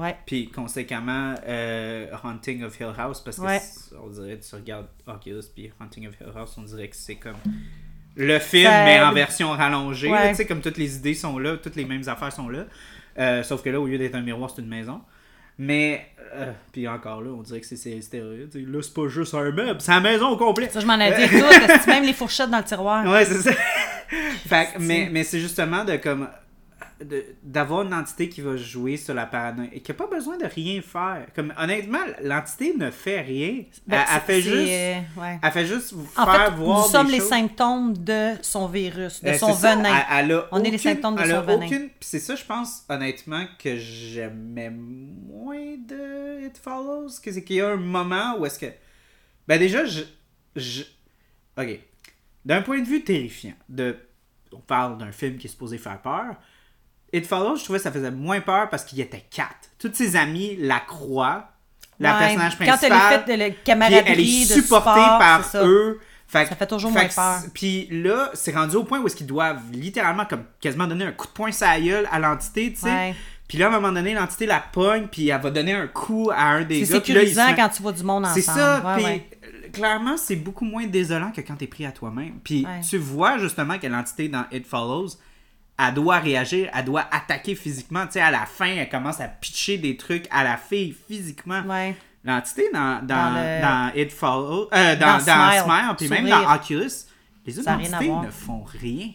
Ouais. 0.00 0.16
puis 0.26 0.50
conséquemment, 0.50 1.34
euh, 1.46 2.06
Haunting 2.24 2.64
of 2.64 2.78
Hill 2.80 2.92
House, 2.96 3.20
parce 3.20 3.36
que 3.36 3.42
Ouais. 3.42 3.60
on 4.02 4.08
dirait, 4.08 4.38
tu 4.38 4.54
regardes 4.54 4.86
Oculus, 5.06 5.42
puis 5.54 5.70
Haunting 5.80 6.08
of 6.08 6.14
Hill 6.20 6.28
House, 6.34 6.54
on 6.58 6.62
dirait 6.62 6.88
que 6.88 6.96
c'est 6.96 7.16
comme 7.16 7.36
le 8.16 8.38
film, 8.38 8.64
Ça- 8.70 8.84
mais 8.84 9.00
en 9.02 9.12
version 9.12 9.50
rallongée, 9.50 10.10
Ouais. 10.10 10.30
tu 10.30 10.36
sais, 10.36 10.46
comme 10.46 10.60
toutes 10.60 10.78
les 10.78 10.96
idées 10.96 11.14
sont 11.14 11.38
là, 11.38 11.56
toutes 11.56 11.76
les 11.76 11.84
mêmes 11.84 12.08
affaires 12.08 12.32
sont 12.32 12.48
là, 12.48 12.64
Euh, 13.18 13.42
sauf 13.42 13.62
que 13.62 13.68
là, 13.70 13.80
au 13.80 13.86
lieu 13.86 13.98
d'être 13.98 14.14
un 14.14 14.22
miroir, 14.22 14.50
c'est 14.54 14.62
une 14.62 14.68
maison. 14.68 15.00
Mais, 15.58 16.06
euh, 16.36 16.52
puis 16.72 16.86
encore 16.88 17.20
là, 17.20 17.30
on 17.30 17.42
dirait 17.42 17.60
que 17.60 17.66
c'est 17.66 18.00
stéroïde. 18.00 18.54
Là, 18.54 18.78
c'est 18.82 18.94
pas 18.94 19.08
juste 19.08 19.34
un 19.34 19.50
meuble, 19.50 19.80
c'est 19.80 19.90
la 19.90 20.00
maison 20.00 20.28
au 20.28 20.36
complet. 20.36 20.68
Ça, 20.70 20.78
je 20.80 20.86
m'en 20.86 20.98
ai 20.98 21.10
dit 21.12 21.28
tout. 21.84 21.90
Même 21.90 22.04
les 22.04 22.12
fourchettes 22.14 22.48
dans 22.50 22.58
le 22.58 22.64
tiroir. 22.64 23.04
Ouais, 23.04 23.24
c'est 23.26 23.42
ça. 23.42 23.50
fait, 24.48 24.68
mais 24.78 25.08
mais 25.10 25.24
c'est 25.24 25.40
justement 25.40 25.84
de 25.84 25.96
comme 25.96 26.28
d'avoir 27.42 27.82
une 27.86 27.94
entité 27.94 28.28
qui 28.28 28.40
va 28.40 28.56
jouer 28.56 28.96
sur 28.96 29.14
la 29.14 29.24
paranoïa 29.26 29.70
et 29.72 29.80
qui 29.80 29.90
n'a 29.90 29.96
pas 29.96 30.06
besoin 30.06 30.36
de 30.36 30.44
rien 30.44 30.82
faire. 30.82 31.26
Comme 31.34 31.52
honnêtement, 31.58 31.98
l'entité 32.22 32.74
ne 32.76 32.90
fait 32.90 33.20
rien. 33.22 33.64
Ben, 33.86 33.98
elle, 34.00 34.06
elle 34.14 34.20
fait 34.20 34.40
juste 34.42 34.54
euh, 34.70 35.00
ouais. 35.20 35.38
elle 35.42 35.52
fait 35.52 35.66
juste 35.66 35.92
vous 35.94 36.08
En 36.16 36.26
faire 36.26 36.44
fait, 36.46 36.50
voir 36.56 36.78
nous 36.78 36.84
des 36.86 36.90
sommes 36.92 37.10
les 37.10 37.18
choses. 37.18 37.28
symptômes 37.28 37.96
de 37.96 38.32
son 38.42 38.66
virus, 38.68 39.22
de 39.22 39.28
Euh, 39.30 39.34
son 39.38 39.54
ça, 39.54 39.76
venin. 39.76 39.96
elle- 40.10 40.42
On 40.52 40.62
est 40.62 40.70
les 40.70 40.78
symptômes 40.78 41.16
de 41.16 41.22
son 41.24 41.40
venin. 41.42 41.66
aucune- 41.66 41.88
c'est 42.00 42.18
ça, 42.20 42.34
je 42.34 42.44
pense, 42.44 42.84
honnêtement, 42.88 43.46
que 43.58 43.76
j'aimais 43.76 44.70
moins 44.70 45.76
de 45.78 46.46
It 46.46 46.58
Follows. 46.58 47.08
C'est 47.08 47.42
qu'il 47.44 47.56
y 47.56 47.60
a 47.60 47.70
un 47.70 47.76
moment 47.76 48.36
où 48.38 48.46
est-ce 48.46 48.58
que. 48.58 48.66
Ben 49.48 49.58
déjà, 49.58 49.84
je. 49.86 50.02
je... 50.56 50.82
Ok. 51.58 51.80
D'un 52.44 52.62
point 52.62 52.80
de 52.80 52.86
vue 52.86 53.02
terrifiant, 53.04 53.52
de... 53.68 53.96
on 54.52 54.60
parle 54.60 54.96
d'un 54.98 55.12
film 55.12 55.36
qui 55.36 55.46
est 55.46 55.50
supposé 55.50 55.76
faire 55.78 56.00
peur. 56.00 56.36
It 57.12 57.26
Follows, 57.26 57.56
je 57.56 57.64
trouvais 57.64 57.78
que 57.78 57.82
ça 57.84 57.92
faisait 57.92 58.10
moins 58.10 58.40
peur 58.40 58.68
parce 58.70 58.84
qu'il 58.84 58.98
y 58.98 59.02
était 59.02 59.24
quatre. 59.30 59.70
Toutes 59.78 59.96
ses 59.96 60.16
amies 60.16 60.56
la 60.58 60.80
croient. 60.80 61.48
La 61.98 62.14
Ouais, 62.14 62.18
personnage 62.20 62.56
Quand 62.58 62.64
principal. 62.66 63.22
elle 63.28 63.40
est 63.42 63.44
faite 63.50 63.50
de 63.58 63.64
camaraderie, 63.64 64.02
elle 64.06 64.20
est 64.20 64.48
de 64.48 64.60
supportée 64.62 64.90
support, 65.00 65.18
par 65.18 65.44
c'est 65.44 65.58
ça. 65.58 65.66
eux. 65.66 66.00
Fait, 66.28 66.46
Ça 66.46 66.54
fait 66.56 66.66
toujours 66.66 66.92
fait 66.92 66.98
moins 67.00 67.08
peur. 67.14 67.38
c'est- 67.42 67.52
Puis 67.52 67.88
là, 67.90 68.30
c'est 68.34 68.54
rendu 68.54 68.76
au 68.76 68.84
point 68.84 69.00
où 69.00 69.06
est-ce 69.06 69.16
qu'ils 69.16 69.26
doivent 69.26 69.60
littéralement 69.72 70.24
comme 70.24 70.44
quasiment 70.60 70.86
donner 70.86 71.04
un 71.04 71.12
coup 71.12 71.26
de 71.26 71.32
poing 71.32 71.50
la 71.60 71.80
gueule 71.80 72.08
à 72.12 72.18
l'entité, 72.20 72.72
tu 72.72 72.80
sais. 72.82 72.86
Ouais. 72.88 73.14
Puis 73.48 73.58
là, 73.58 73.66
à 73.66 73.68
un 73.68 73.72
moment 73.72 73.90
donné, 73.92 74.14
l'entité 74.14 74.46
la 74.46 74.60
pogne, 74.60 75.08
puis 75.10 75.28
elle 75.28 75.40
va 75.40 75.50
donner 75.50 75.72
un 75.74 75.88
coup 75.88 76.30
à 76.32 76.44
un 76.44 76.62
des 76.62 76.84
C'est 76.86 76.92
gars. 76.92 76.98
là, 76.98 77.00
se 77.00 77.06
sécurisant 77.06 77.46
met- 77.48 77.56
quand 77.56 77.68
tu 77.68 77.82
vois 77.82 77.92
du 77.92 78.04
monde 78.04 78.24
ensemble. 78.24 78.40
C'est 78.40 78.46
ça, 78.50 78.80
Ouais, 78.96 79.24
puis 79.60 79.72
clairement, 79.72 80.16
c'est 80.16 80.36
beaucoup 80.36 80.64
moins 80.64 80.86
désolant 80.86 81.32
que 81.32 81.40
quand 81.40 81.56
t'es 81.56 81.66
pris 81.66 81.84
à 81.84 81.90
toi-même. 81.92 82.34
Puis 82.44 82.64
tu 82.88 82.96
vois 82.96 83.38
justement 83.38 83.76
que 83.78 83.88
l'entité 83.88 84.28
dans 84.28 84.44
It 84.52 84.66
Follows, 84.66 85.08
elle 85.88 85.94
doit 85.94 86.18
réagir, 86.18 86.70
elle 86.74 86.84
doit 86.84 87.06
attaquer 87.10 87.54
physiquement. 87.54 88.06
Tu 88.06 88.12
sais, 88.14 88.20
à 88.20 88.30
la 88.30 88.46
fin, 88.46 88.66
elle 88.66 88.88
commence 88.88 89.20
à 89.20 89.28
pitcher 89.28 89.78
des 89.78 89.96
trucs 89.96 90.26
à 90.30 90.44
la 90.44 90.56
fille 90.56 90.94
physiquement. 91.08 91.62
Ouais. 91.62 91.94
L'entité 92.24 92.64
dans, 92.72 93.00
dans, 93.02 93.06
Dans 93.06 93.30
le- 93.34 93.60
dans 93.62 93.92
It 94.00 94.12
Follows, 94.12 94.68
euh, 94.74 94.96
dans, 94.96 95.18
Smile, 95.20 95.62
Smile, 95.64 95.94
puis 95.96 96.08
même 96.08 96.28
dans 96.28 96.54
Oculus, 96.54 96.90
les 97.46 97.58
autres 97.58 97.70
entités 97.70 98.08
ne 98.10 98.30
font 98.30 98.62
rien. 98.64 99.08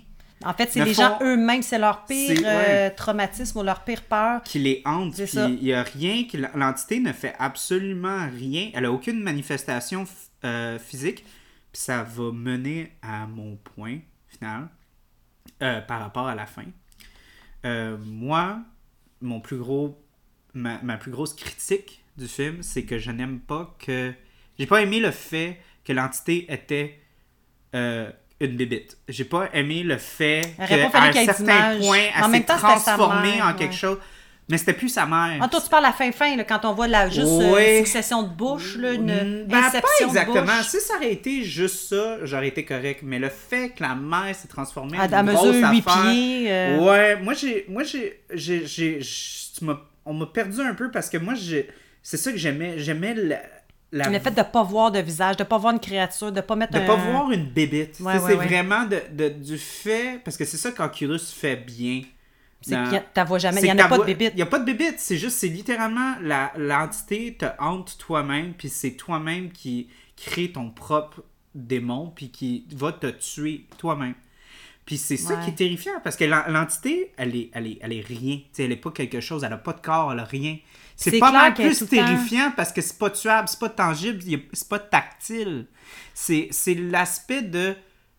En 0.43 0.53
fait, 0.53 0.69
c'est 0.71 0.83
les 0.83 0.93
font- 0.93 1.01
gens 1.03 1.19
eux-mêmes, 1.21 1.61
c'est 1.61 1.77
leur 1.77 2.05
pire 2.05 2.37
euh, 2.43 2.89
traumatisme 2.95 3.59
ou 3.59 3.63
leur 3.63 3.83
pire 3.83 4.01
peur. 4.03 4.41
qui 4.43 4.59
les 4.59 4.81
hante. 4.85 5.13
Puis 5.15 5.29
il 5.35 5.63
n'y 5.63 5.73
a 5.73 5.83
rien, 5.83 6.23
que 6.29 6.37
l'entité 6.57 6.99
ne 6.99 7.13
fait 7.13 7.33
absolument 7.39 8.27
rien. 8.37 8.69
Elle 8.73 8.85
a 8.85 8.91
aucune 8.91 9.21
manifestation 9.21 10.05
euh, 10.43 10.77
physique. 10.79 11.23
Puis 11.71 11.81
ça 11.81 12.03
va 12.03 12.31
mener 12.31 12.91
à 13.01 13.25
mon 13.27 13.55
point 13.75 13.99
final 14.27 14.67
euh, 15.61 15.81
par 15.81 16.01
rapport 16.01 16.27
à 16.27 16.35
la 16.35 16.45
fin. 16.45 16.65
Euh, 17.65 17.97
moi, 18.03 18.59
mon 19.21 19.39
plus 19.39 19.57
gros, 19.57 20.01
ma, 20.53 20.79
ma 20.81 20.97
plus 20.97 21.11
grosse 21.11 21.33
critique 21.33 22.03
du 22.17 22.27
film, 22.27 22.61
c'est 22.61 22.83
que 22.83 22.97
je 22.97 23.11
n'aime 23.11 23.39
pas 23.39 23.75
que. 23.79 24.13
J'ai 24.57 24.67
pas 24.67 24.81
aimé 24.81 24.99
le 24.99 25.11
fait 25.11 25.59
que 25.83 25.93
l'entité 25.93 26.51
était 26.51 26.99
euh, 27.75 28.09
une 28.39 28.55
bébite. 28.55 28.97
J'ai 29.07 29.25
pas 29.25 29.49
aimé 29.53 29.83
le 29.83 29.97
fait 29.97 30.55
qu'à 30.57 30.87
un 30.87 31.11
certain 31.13 31.77
point, 31.77 32.07
En 32.21 32.33
elle 32.33 32.41
s'est 32.41 32.45
transformée 32.45 33.41
en 33.41 33.53
quelque 33.53 33.71
ouais. 33.71 33.77
chose. 33.77 33.97
Mais 34.47 34.59
c'était 34.59 34.73
plus 34.73 34.89
sa 34.89 35.07
mère. 35.07 35.39
Ah, 35.41 35.47
toi, 35.47 35.59
tu 35.59 35.69
parles 35.69 35.85
à 35.85 35.87
la 35.89 35.93
fin-fin, 35.93 36.35
là, 36.35 36.43
quand 36.43 36.65
on 36.65 36.73
voit 36.73 36.87
la, 36.87 37.09
juste 37.09 37.25
euh, 37.25 37.79
une 37.79 37.83
succession 37.85 38.21
de 38.21 38.29
bouches, 38.29 38.77
là, 38.77 38.93
une 38.93 39.05
ben, 39.47 39.49
pas 39.49 39.67
inception 39.69 40.07
exactement. 40.07 40.61
Si 40.63 40.79
ça 40.81 40.97
aurait 40.97 41.13
été 41.13 41.43
juste 41.43 41.89
ça, 41.89 42.17
j'aurais 42.23 42.49
été 42.49 42.63
correct. 42.63 42.99
Mais 43.03 43.17
le 43.17 43.29
fait 43.29 43.69
que 43.69 43.81
la 43.81 43.95
mère 43.95 44.35
s'est 44.35 44.47
transformée 44.47 44.97
en 44.99 45.01
À, 45.01 45.05
à 45.17 45.19
une 45.21 45.25
mesure 45.25 45.39
grosse 45.41 45.55
8 45.55 45.63
affaire- 45.87 46.11
pieds. 46.11 46.45
euh, 46.51 46.77
Ouais, 46.79 47.15
moi 47.23 47.33
j'ai 47.33 47.65
moi 47.69 47.81
j'ai 47.83 48.21
on 50.05 50.13
m'a 50.13 50.25
perdu 50.27 50.61
un 50.61 50.75
peu 50.75 50.91
parce 50.91 51.09
que 51.09 51.17
moi 51.17 51.33
j'ai 51.33 51.67
c'est 52.03 52.17
ça 52.17 52.31
que 52.31 52.37
j'aimais 52.37 52.77
j'aimais 52.77 53.15
la, 53.15 53.41
la- 53.91 54.09
Le 54.09 54.19
fait 54.19 54.29
de 54.31 54.43
pas 54.43 54.61
voir 54.63 54.91
de 54.91 54.99
visage, 54.99 55.37
de 55.37 55.43
pas 55.43 55.57
voir 55.57 55.73
une 55.73 55.79
créature, 55.79 56.31
de 56.31 56.41
pas 56.41 56.55
mettre 56.55 56.73
de 56.73 56.79
un... 56.79 56.85
pas 56.85 56.95
voir 56.95 57.31
une 57.31 57.45
bébite. 57.45 57.99
Ouais, 57.99 58.13
ouais, 58.13 58.19
c'est 58.19 58.35
ouais. 58.35 58.45
vraiment 58.45 58.83
de, 58.83 59.01
de- 59.11 59.29
du 59.29 59.57
fait 59.57 60.21
parce 60.23 60.37
que 60.37 60.45
c'est 60.45 60.57
ça 60.57 60.71
qu'Oculus 60.71 61.17
fait 61.19 61.55
bien. 61.55 62.01
C'est 62.69 62.75
vois 63.25 63.37
jamais. 63.37 63.61
Il 63.61 63.67
y 63.67 63.71
en 63.71 63.77
a 63.79 63.87
pas 63.87 63.97
de 63.99 64.03
bébite. 64.03 64.31
Il 64.33 64.37
n'y 64.37 64.41
a 64.41 64.45
pas 64.47 64.59
de 64.59 64.65
bébite, 64.65 64.95
c'est 64.99 65.17
juste, 65.17 65.37
c'est 65.37 65.47
littéralement 65.47 66.15
l'entité 66.57 67.35
te 67.35 67.45
hante 67.59 67.97
toi-même, 67.97 68.53
puis 68.53 68.69
c'est 68.69 68.91
toi-même 68.91 69.51
qui 69.51 69.87
crée 70.17 70.51
ton 70.51 70.69
propre 70.71 71.23
démon, 71.53 72.11
puis 72.15 72.29
qui 72.31 72.65
va 72.75 72.91
te 72.91 73.07
tuer 73.07 73.65
toi-même. 73.77 74.15
Puis 74.85 74.97
c'est 74.97 75.17
ça 75.17 75.33
Ouais. 75.35 75.43
qui 75.43 75.49
est 75.49 75.55
terrifiant, 75.55 75.99
parce 76.03 76.15
que 76.15 76.25
l'en- 76.25 76.47
l'entité, 76.47 77.11
elle 77.17 77.35
est, 77.35 77.49
elle, 77.53 77.65
est, 77.67 77.77
elle 77.81 77.91
est 77.93 78.05
rien. 78.05 78.39
Elle 78.59 78.71
est 78.71 78.75
pas 78.75 78.91
quelque 78.91 79.19
chose, 79.19 79.43
elle 79.43 79.53
a 79.53 79.57
pas 79.57 79.73
de 79.73 79.81
corps, 79.81 80.11
elle 80.13 80.19
a 80.19 80.23
rien. 80.25 80.57
C'est 80.95 81.17
pas 81.17 81.31
mal 81.31 81.53
plus 81.55 81.79
temps- 81.79 81.85
terrifiant 81.87 82.51
parce 82.55 82.71
que 82.71 82.81
c'est 82.81 82.97
pas 82.99 83.09
tuable, 83.09 83.47
c'est 83.47 83.59
pas 83.59 83.69
tangible, 83.69 84.19
c'est 84.53 84.69
pas 84.69 84.79
tactile. 84.79 85.65
C'est 86.13 86.47
c'est 86.51 86.75
l'aspect 86.75 87.41
de. 87.41 87.75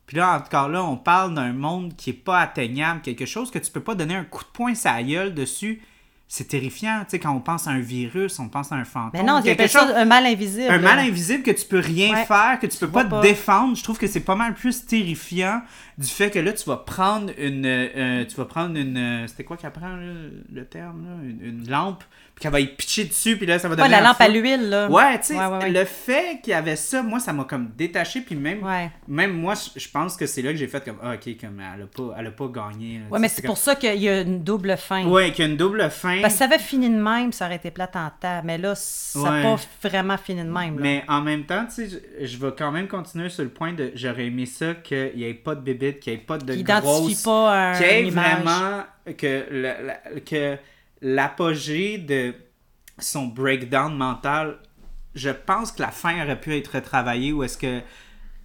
Puis 0.06 0.16
là, 0.16 0.36
encore 0.36 0.68
là, 0.68 0.84
on 0.84 0.96
parle 0.96 1.34
d'un 1.34 1.52
monde 1.52 1.94
qui 1.96 2.10
est 2.10 2.12
pas 2.12 2.40
atteignable, 2.40 3.00
quelque 3.00 3.26
chose 3.26 3.50
que 3.50 3.58
tu 3.58 3.70
peux 3.72 3.80
pas 3.80 3.94
donner 3.94 4.14
un 4.14 4.24
coup 4.24 4.44
de 4.44 4.48
poing 4.52 4.72
la 4.84 5.02
gueule 5.02 5.34
dessus, 5.34 5.82
c'est 6.28 6.48
terrifiant. 6.48 7.00
Tu 7.04 7.10
sais, 7.10 7.18
quand 7.20 7.32
on 7.32 7.40
pense 7.40 7.66
à 7.68 7.70
un 7.70 7.78
virus, 7.80 8.38
on 8.40 8.48
pense 8.48 8.72
à 8.72 8.76
un 8.76 8.84
fantôme. 8.84 9.10
Mais 9.14 9.22
non, 9.22 9.40
il 9.44 9.50
y 9.50 9.56
quelque 9.56 9.70
chose- 9.70 9.92
un 9.94 10.04
mal 10.04 10.26
invisible. 10.26 10.66
un 10.68 10.78
là. 10.78 10.96
mal 10.96 10.98
invisible 11.00 11.42
que 11.44 11.52
tu 11.52 11.66
peux 11.66 11.78
rien 11.78 12.10
Ouais. 12.14 12.24
faire, 12.24 12.58
que 12.60 12.66
tu 12.66 12.76
peux 12.78 12.86
Tu 12.86 12.92
pas 12.92 13.02
vois 13.02 13.04
te 13.04 13.10
pas. 13.10 13.20
défendre. 13.20 13.76
Je 13.76 13.82
trouve 13.84 13.96
que 13.98 14.06
c'est 14.08 14.20
pas 14.24 14.34
mal 14.34 14.54
plus 14.54 14.86
terrifiant 14.86 15.62
du 15.98 16.06
fait 16.08 16.30
que 16.30 16.38
là, 16.40 16.52
tu 16.52 16.64
vas 16.68 16.76
prendre 16.78 17.32
une. 17.38 17.64
euh, 17.66 18.24
tu 18.24 18.34
vas 18.36 18.44
prendre 18.44 18.76
une. 18.76 18.96
euh, 18.96 19.26
C'était 19.28 19.44
quoi 19.44 19.56
qu'elle 19.56 19.70
prend, 19.72 19.96
le 19.96 20.64
terme, 20.66 21.04
là? 21.04 21.28
Une, 21.28 21.44
une 21.60 21.68
lampe, 21.70 22.02
puis 22.36 22.42
qu'elle 22.42 22.52
va 22.52 22.60
y 22.60 22.66
pitcher 22.66 23.04
dessus, 23.04 23.38
puis 23.38 23.46
là, 23.46 23.58
ça 23.58 23.66
va 23.66 23.74
Ouais, 23.74 23.78
devenir. 23.78 23.98
la 24.02 24.04
un 24.04 24.08
lampe 24.10 24.20
à 24.20 24.28
l'huile, 24.28 24.68
là. 24.68 24.90
Ouais, 24.90 25.18
tu 25.20 25.28
sais, 25.28 25.38
Ouais, 25.38 25.46
ouais, 25.46 25.56
ouais. 25.58 25.70
le 25.70 25.84
fait 25.86 26.38
qu'il 26.42 26.50
y 26.50 26.54
avait 26.54 26.76
ça, 26.76 27.02
moi, 27.02 27.18
ça 27.18 27.32
m'a 27.32 27.44
comme 27.44 27.70
détaché, 27.74 28.20
puis 28.20 28.34
même, 28.36 28.62
Ouais. 28.62 28.90
même 29.08 29.32
moi, 29.32 29.54
je- 29.74 29.88
pense 29.88 30.16
que 30.18 30.26
c'est 30.26 30.42
là 30.42 30.50
que 30.52 30.58
j'ai 30.58 30.68
fait 30.68 30.84
comme, 30.84 30.98
ah, 31.02 31.14
ok, 31.14 31.34
comme, 31.40 31.60
elle 31.74 31.82
a 31.82 31.86
pas, 31.86 32.14
elle 32.18 32.26
a 32.26 32.30
pas 32.30 32.48
gagné. 32.48 32.98
là. 32.98 33.04
Ouais, 33.10 33.18
mais 33.18 33.28
c'est 33.28 33.40
comme- 33.40 33.48
pour 33.48 33.56
ça 33.58 33.74
qu'il 33.74 33.96
y 34.02 34.08
a 34.10 34.20
une 34.20 34.44
double 34.44 34.76
fin. 34.76 35.06
Ouais, 35.06 35.32
qu'il 35.32 35.46
y 35.46 35.48
a 35.48 35.50
une 35.50 35.56
double 35.56 35.88
fin. 35.90 36.20
Parce 36.20 36.34
que 36.34 36.38
ça 36.40 36.44
avait 36.44 36.58
fini 36.58 36.90
de 36.90 37.00
même, 37.00 37.32
ça 37.32 37.46
aurait 37.46 37.56
été 37.56 37.70
plate 37.70 37.96
en 37.96 38.10
temps. 38.20 38.42
Mais 38.44 38.58
là, 38.58 38.74
ça 38.74 39.18
n'a 39.18 39.30
Ouais. 39.30 39.42
pas 39.42 39.88
vraiment 39.88 40.18
fini 40.18 40.42
de 40.42 40.50
même. 40.50 40.76
Là. 40.76 40.82
Mais 40.82 41.04
en 41.08 41.22
même 41.22 41.44
temps, 41.46 41.64
tu 41.64 41.88
sais, 41.88 42.00
je, 42.20 42.26
je 42.26 42.36
vais 42.36 42.52
quand 42.58 42.70
même 42.70 42.86
continuer 42.86 43.30
sur 43.30 43.44
le 43.44 43.48
point 43.48 43.72
de 43.72 43.92
j'aurais 43.94 44.26
aimé 44.26 44.44
ça 44.44 44.74
qu'il 44.74 45.12
n'y 45.16 45.24
ait 45.24 45.32
pas 45.32 45.54
de 45.54 45.60
bébite, 45.62 46.00
qu'il 46.00 46.12
n'y 46.12 46.18
ait 46.18 46.22
pas 46.22 46.36
de 46.36 46.52
Qui 46.54 46.62
grosse... 46.64 46.98
identifie 46.98 47.24
pas 47.24 47.70
un, 47.70 47.72
qu'il 47.78 47.86
y 47.86 47.88
ait 47.88 48.10
vraiment 48.10 48.82
que, 49.16 49.46
la- 49.50 49.80
la- 49.82 50.20
que 50.20 50.58
l'apogée 51.06 51.98
de 51.98 52.34
son 52.98 53.26
breakdown 53.26 53.96
mental, 53.96 54.58
je 55.14 55.30
pense 55.30 55.70
que 55.70 55.80
la 55.80 55.92
fin 55.92 56.20
aurait 56.24 56.40
pu 56.40 56.56
être 56.56 56.74
retravaillée 56.74 57.32
ou 57.32 57.44
est-ce 57.44 57.56
que 57.56 57.80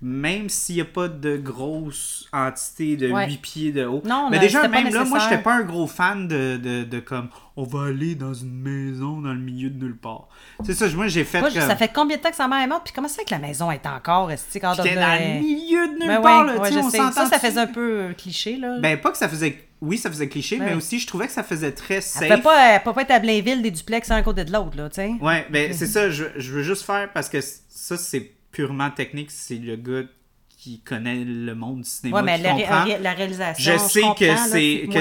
même 0.02 0.50
s'il 0.50 0.76
n'y 0.76 0.82
a 0.82 0.86
pas 0.86 1.08
de 1.08 1.38
grosse 1.38 2.28
entité 2.34 2.98
de 2.98 3.12
Ouais. 3.12 3.28
8 3.28 3.38
pieds 3.38 3.72
de 3.72 3.86
haut. 3.86 4.02
Non, 4.06 4.30
mais 4.32 4.40
déjà, 4.40 4.68
même 4.68 4.86
là, 4.86 4.92
moi, 4.92 5.04
nécessaire. 5.04 5.30
j'étais 5.30 5.44
pas 5.44 5.54
un 5.56 5.62
gros 5.64 5.86
fan 5.86 6.28
de, 6.28 6.58
de, 6.58 6.84
de 6.84 7.00
comme 7.00 7.30
on 7.56 7.64
va 7.64 7.86
aller 7.88 8.16
dans 8.16 8.34
une 8.34 8.54
maison 8.54 9.22
dans 9.22 9.34
le 9.34 9.40
milieu 9.40 9.70
de 9.70 9.84
nulle 9.84 9.98
part. 9.98 10.28
C'est 10.64 10.74
ça, 10.74 10.88
moi 10.90 11.08
j'ai 11.08 11.24
fait 11.24 11.40
Moi, 11.42 11.52
comme. 11.52 11.62
ça 11.62 11.76
fait 11.76 11.92
combien 11.94 12.18
de 12.18 12.22
temps 12.22 12.30
que 12.32 12.36
sa 12.36 12.48
mère 12.48 12.60
est 12.64 12.68
morte? 12.68 12.84
Puis 12.86 12.94
comment 12.96 13.08
ça 13.08 13.18
fait 13.18 13.26
que 13.26 13.32
la 13.32 13.40
maison 13.40 13.70
est 13.70 13.86
encore? 13.86 14.32
Est-ce 14.32 14.46
que 14.58 14.68
J'étais 14.76 14.96
dans 14.96 15.20
le 15.20 15.40
milieu 15.42 15.88
de 15.88 15.94
nulle 16.00 16.08
Ben 16.08 16.22
part, 16.22 16.46
ouais, 16.48 16.54
là, 16.54 16.60
ouais, 16.62 16.70
tu 16.70 16.74
sais, 16.76 16.82
je 16.98 17.04
on. 17.04 17.12
Ça, 17.12 17.26
ça 17.28 17.40
faisait 17.40 17.60
un 17.60 17.68
peu 17.68 18.00
euh, 18.00 18.14
cliché, 18.14 18.58
là. 18.58 18.80
Ben, 18.80 19.00
pas 19.00 19.12
que 19.12 19.18
ça 19.18 19.30
faisait. 19.30 19.68
Oui, 19.82 19.98
ça 19.98 20.10
faisait 20.10 20.30
cliché, 20.30 20.58
mais 20.60 20.74
aussi, 20.76 21.00
je 21.00 21.08
trouvais 21.08 21.26
que 21.28 21.34
ça 21.34 21.44
faisait 21.44 21.72
très 21.72 22.02
safe. 22.02 22.24
elle 22.24 22.36
peut 22.38 22.42
pas, 22.44 22.80
peut 22.80 22.94
pas 22.94 23.02
être 23.02 23.12
à 23.12 23.20
Blainville 23.20 23.62
des 23.64 23.72
duplex 23.72 24.10
un 24.12 24.22
côté 24.22 24.46
de 24.46 24.52
l'autre, 24.54 24.78
là, 24.78 24.90
tu 24.90 24.96
sais. 24.96 25.12
Ouais, 25.20 25.46
ben, 25.50 25.74
c'est 25.78 25.88
ça, 25.88 26.10
je, 26.12 26.26
je 26.38 26.52
veux 26.52 26.62
juste 26.64 26.84
faire 26.84 27.12
parce 27.14 27.30
que 27.30 27.40
ça, 27.42 27.98
c'est 27.98 28.32
purement 28.52 28.90
technique. 28.92 29.32
C'est 29.32 29.56
le 29.58 29.76
gars 29.76 30.04
qui 30.50 30.82
connaît 30.82 31.24
le 31.26 31.56
monde 31.56 31.82
du 31.82 31.90
cinéma. 31.90 32.18
Ouais, 32.18 32.24
mais 32.24 32.38
qui 32.38 32.44
la, 32.44 32.52
comprend. 32.52 32.84
ré- 32.84 33.00
la 33.02 33.14
réalisation. 33.14 33.74
Je 33.74 33.78
sais 33.80 34.02
que 34.18 34.36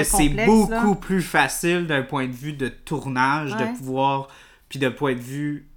c'est 0.03 0.29
que 0.29 0.45
beaucoup 0.45 0.71
là. 0.71 0.95
plus 0.99 1.21
facile 1.21 1.85
d'un 1.85 2.01
point 2.01 2.27
de 2.27 2.33
vue 2.33 2.53
de 2.53 2.67
tournage, 2.67 3.53
Ouais. 3.53 3.59
de 3.71 3.77
pouvoir, 3.77 4.27
puis 4.69 4.79
de 4.79 4.89
point 4.89 5.13
de 5.13 5.19
vue, 5.19 5.67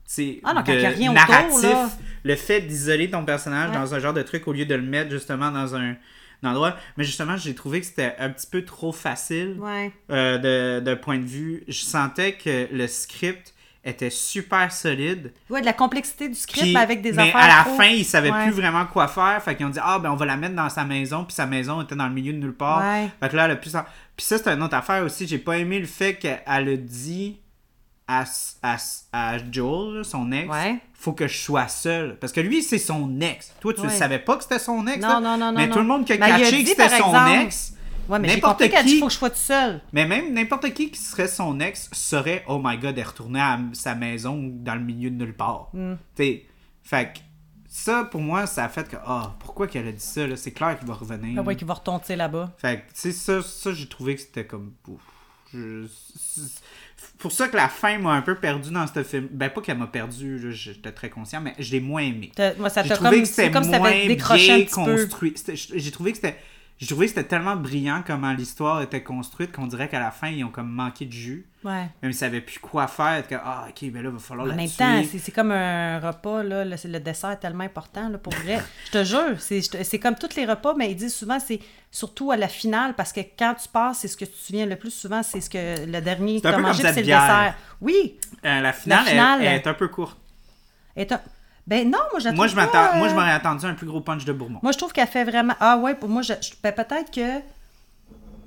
Ah 0.44 0.54
non, 0.54 0.62
de 0.62 0.72
il 0.72 0.80
y 0.80 0.86
a 0.86 0.88
rien 0.90 1.10
autour, 1.12 1.26
narratif. 1.28 1.96
Le 2.22 2.36
fait 2.36 2.60
d'isoler 2.62 3.10
ton 3.10 3.24
personnage 3.24 3.70
Ouais. 3.70 3.76
dans 3.76 3.94
un 3.94 3.98
genre 3.98 4.12
de 4.14 4.22
truc 4.22 4.46
au 4.48 4.52
lieu 4.52 4.64
de 4.64 4.74
le 4.74 4.82
mettre 4.82 5.10
justement 5.10 5.50
dans 5.50 5.74
un, 5.74 5.96
un 6.42 6.50
endroit. 6.50 6.76
Mais 6.96 7.04
justement, 7.04 7.36
j'ai 7.36 7.54
trouvé 7.54 7.80
que 7.80 7.86
c'était 7.86 8.14
un 8.18 8.30
petit 8.30 8.46
peu 8.46 8.64
trop 8.64 8.92
facile 8.92 9.56
Ouais. 9.58 9.92
euh, 10.10 10.80
d'un 10.80 10.96
point 10.96 11.18
de 11.18 11.24
vue. 11.24 11.64
Je 11.68 11.80
sentais 11.82 12.34
que 12.34 12.68
le 12.72 12.86
script 12.86 13.53
était 13.84 14.10
super 14.10 14.72
solide. 14.72 15.32
Ouais, 15.50 15.60
de 15.60 15.66
la 15.66 15.72
complexité 15.74 16.28
du 16.28 16.34
script, 16.34 16.62
Puis- 16.62 16.72
mais 16.72 16.80
avec 16.80 17.02
des 17.02 17.12
mais 17.12 17.28
affaires. 17.28 17.36
à 17.36 17.48
la 17.58 17.64
trop- 17.64 17.76
fin, 17.76 17.84
ils 17.86 18.04
savaient 18.04 18.30
Ouais. 18.30 18.44
plus 18.44 18.52
vraiment 18.52 18.86
quoi 18.86 19.08
faire. 19.08 19.42
Fait 19.42 19.54
qu'ils 19.54 19.66
ont 19.66 19.70
dit 19.70 19.78
Ah, 19.82 19.98
ben 19.98 20.10
on 20.10 20.16
va 20.16 20.24
la 20.26 20.36
mettre 20.36 20.54
dans 20.54 20.70
sa 20.70 20.84
maison. 20.84 21.24
Puis 21.24 21.34
sa 21.34 21.46
maison 21.46 21.82
était 21.82 21.94
dans 21.96 22.06
le 22.08 22.14
milieu 22.14 22.32
de 22.32 22.38
nulle 22.38 22.54
part. 22.54 22.80
Ouais. 22.82 23.08
Fait 23.20 23.28
que 23.28 23.36
là, 23.36 23.44
elle 23.44 23.50
a 23.52 23.56
plus. 23.56 23.72
Puis 24.16 24.24
ça, 24.26 24.38
c'est 24.38 24.48
une 24.48 24.62
autre 24.62 24.76
affaire 24.76 25.02
aussi. 25.04 25.26
J'ai 25.26 25.38
pas 25.38 25.58
aimé 25.58 25.78
le 25.78 25.86
fait 25.86 26.14
qu'elle 26.14 26.40
a 26.46 26.76
dit 26.76 27.40
à, 28.06 28.24
à, 28.62 28.76
à 29.12 29.36
Joel, 29.50 30.04
son 30.04 30.30
ex, 30.32 30.48
Ouais. 30.48 30.76
faut 30.92 31.12
que 31.12 31.26
je 31.26 31.36
sois 31.38 31.68
seul. 31.68 32.16
Parce 32.20 32.32
que 32.32 32.40
lui, 32.40 32.62
c'est 32.62 32.78
son 32.78 33.18
ex. 33.20 33.52
Toi, 33.60 33.72
tu 33.74 33.80
ne 33.82 33.88
savais 33.88 34.18
pas 34.18 34.36
que 34.36 34.42
c'était 34.42 34.58
son 34.58 34.86
ex. 34.86 35.00
Non, 35.02 35.08
là. 35.08 35.20
non, 35.20 35.36
non, 35.38 35.52
non, 35.52 35.58
Mais 35.58 35.66
non. 35.66 35.72
tout 35.74 35.78
le 35.80 35.86
monde 35.86 36.04
qui 36.04 36.12
a 36.12 36.16
Ben, 36.18 36.26
catché 36.26 36.62
que 36.62 36.68
c'était 36.68 36.88
son 36.90 36.94
exemple- 37.08 37.30
ex. 37.46 37.73
Ouais, 38.08 38.18
mais 38.18 38.28
N'importe 38.28 38.58
compris 38.58 38.70
qu'elle 38.70 38.84
dit 38.86 38.92
qui- 38.94 39.00
faut 39.00 39.06
que 39.06 39.12
je 39.12 39.18
sois 39.18 39.30
tout 39.30 39.36
seul. 39.36 39.80
Mais 39.92 40.06
même 40.06 40.32
n'importe 40.34 40.72
qui 40.74 40.90
qui 40.90 40.98
serait 41.00 41.28
son 41.28 41.58
ex 41.60 41.88
saurait, 41.92 42.44
oh 42.48 42.60
my 42.62 42.76
god, 42.78 42.98
elle 42.98 43.04
retourner 43.06 43.40
à 43.40 43.58
sa 43.72 43.94
maison 43.94 44.38
dans 44.42 44.74
le 44.74 44.80
milieu 44.82 45.10
de 45.10 45.16
nulle 45.16 45.34
part. 45.34 45.68
Mm. 45.72 45.94
T'sais, 46.14 46.44
fait 46.82 47.12
que 47.14 47.18
ça, 47.68 48.04
pour 48.04 48.20
moi, 48.20 48.46
ça 48.46 48.64
a 48.64 48.68
fait 48.68 48.88
que, 48.88 48.96
ah, 49.04 49.34
pourquoi 49.40 49.66
qu'elle 49.66 49.88
a 49.88 49.92
dit 49.92 49.98
ça, 50.04 50.26
là? 50.26 50.36
C'est 50.36 50.52
clair 50.52 50.78
qu'il 50.78 50.86
va 50.86 50.94
revenir. 50.94 51.40
Ah 51.40 51.42
ouais, 51.42 51.56
qui 51.56 51.64
va 51.64 51.74
retomber 51.74 52.14
là-bas. 52.14 52.52
Fait 52.58 52.76
que, 52.76 52.92
tu 52.94 53.00
sais, 53.00 53.12
ça, 53.12 53.42
ça 53.42 53.72
j'ai 53.72 53.88
trouvé 53.88 54.14
que 54.14 54.20
c'était 54.20 54.44
comme. 54.46 54.72
ouf, 54.86 55.00
je- 55.52 55.86
pour 57.18 57.32
ça 57.32 57.48
que 57.48 57.56
la 57.56 57.68
fin 57.68 57.98
m'a 57.98 58.12
un 58.12 58.22
peu 58.22 58.34
perdu 58.34 58.70
dans 58.70 58.86
ce 58.86 59.02
film. 59.02 59.28
Ben, 59.30 59.50
pas 59.50 59.60
qu'elle 59.60 59.78
m'a 59.78 59.86
perdu, 59.86 60.38
là, 60.38 60.50
j'étais 60.50 60.92
très 60.92 61.10
conscient, 61.10 61.40
mais 61.40 61.54
je 61.58 61.72
l'ai 61.72 61.80
moins 61.80 62.02
aimé. 62.02 62.32
Moi, 62.58 62.68
ça 62.70 62.82
t'a 62.82 62.96
comme, 62.96 63.10
que 63.10 63.24
c'était 63.24 63.50
comme 63.50 63.66
moins 63.66 64.06
décroché 64.06 64.52
un 64.52 64.60
petit 64.60 64.70
construit. 64.74 65.34
J'ai 65.54 65.90
trouvé 65.90 66.12
que 66.12 66.16
c'était. 66.18 66.36
J'ai 66.78 66.86
trouvé 66.88 67.06
que 67.06 67.14
c'était 67.14 67.28
tellement 67.28 67.54
brillant 67.54 68.02
comment 68.04 68.32
l'histoire 68.32 68.82
était 68.82 69.02
construite 69.02 69.52
qu'on 69.52 69.66
dirait 69.68 69.88
qu'à 69.88 70.00
la 70.00 70.10
fin, 70.10 70.28
ils 70.28 70.42
ont 70.44 70.50
comme 70.50 70.68
manqué 70.70 71.06
de 71.06 71.12
jus. 71.12 71.46
Ouais. 71.62 71.88
Même 72.02 72.10
ils 72.10 72.14
savaient 72.14 72.40
plus 72.40 72.58
quoi 72.58 72.88
faire. 72.88 73.26
Que, 73.28 73.36
ah, 73.36 73.66
ok, 73.68 73.90
ben 73.90 74.02
là, 74.02 74.08
il 74.10 74.12
va 74.14 74.18
falloir 74.18 74.46
En 74.46 74.50
la 74.50 74.56
même 74.56 74.66
tuer. 74.68 74.76
temps, 74.78 75.02
c'est, 75.18 75.30
comme 75.32 75.52
un 75.52 76.00
repas, 76.00 76.42
là, 76.42 76.64
le, 76.64 76.74
le 76.84 76.98
dessert 77.00 77.30
est 77.30 77.36
tellement 77.36 77.64
important, 77.64 78.08
là, 78.08 78.18
pour 78.18 78.34
vrai. 78.34 78.60
je 78.86 78.90
te 78.90 79.04
jure, 79.04 79.38
c'est, 79.40 79.60
je 79.62 79.96
comme 79.98 80.16
tous 80.16 80.34
les 80.36 80.44
repas, 80.46 80.74
mais 80.76 80.90
ils 80.90 80.96
disent 80.96 81.14
souvent, 81.14 81.38
c'est 81.38 81.60
surtout 81.92 82.32
à 82.32 82.36
la 82.36 82.48
finale, 82.48 82.94
parce 82.94 83.12
que 83.12 83.20
quand 83.38 83.54
tu 83.54 83.68
passes, 83.68 84.00
c'est 84.00 84.08
ce 84.08 84.16
que 84.16 84.24
tu 84.24 84.32
te 84.32 84.36
souviens 84.44 84.66
le 84.66 84.76
plus 84.76 84.90
souvent, 84.90 85.22
c'est 85.22 85.40
ce 85.40 85.48
que 85.48 85.86
le 85.86 86.00
dernier 86.00 86.40
que 86.40 86.48
peu 86.48 86.50
t'as 86.50 86.58
mangé, 86.58 86.82
c'est 86.82 86.96
le 86.96 87.02
dessert. 87.02 87.54
Oui! 87.80 88.18
Euh, 88.44 88.60
la 88.60 88.72
finale, 88.72 89.04
elle- 89.06 89.10
finale, 89.12 89.40
elle, 89.42 89.54
est 89.54 89.66
un 89.68 89.74
peu 89.74 89.88
courte. 89.88 90.18
un- 90.96 91.20
Ben 91.66 91.90
non, 91.90 91.98
moi, 92.12 92.20
je 92.20 92.28
Moi, 92.28 92.46
je, 92.46 92.54
m'attends, 92.56 92.96
moi, 92.96 93.08
je 93.08 93.12
euh, 93.12 93.16
m'aurais 93.16 93.32
attendu 93.32 93.64
un 93.64 93.74
plus 93.74 93.86
gros 93.86 94.00
punch 94.02 94.24
de 94.24 94.32
Bourbon. 94.32 94.58
Moi, 94.62 94.72
je 94.72 94.78
trouve 94.78 94.92
qu'elle 94.92 95.06
fait 95.08 95.24
vraiment. 95.24 95.54
Ah 95.60 95.78
ouais, 95.78 95.94
pour 95.94 96.08
moi, 96.10 96.20
je... 96.22 96.34
je- 96.40 96.50
ben, 96.62 96.72
peut-être 96.72 97.10
que. 97.10 97.40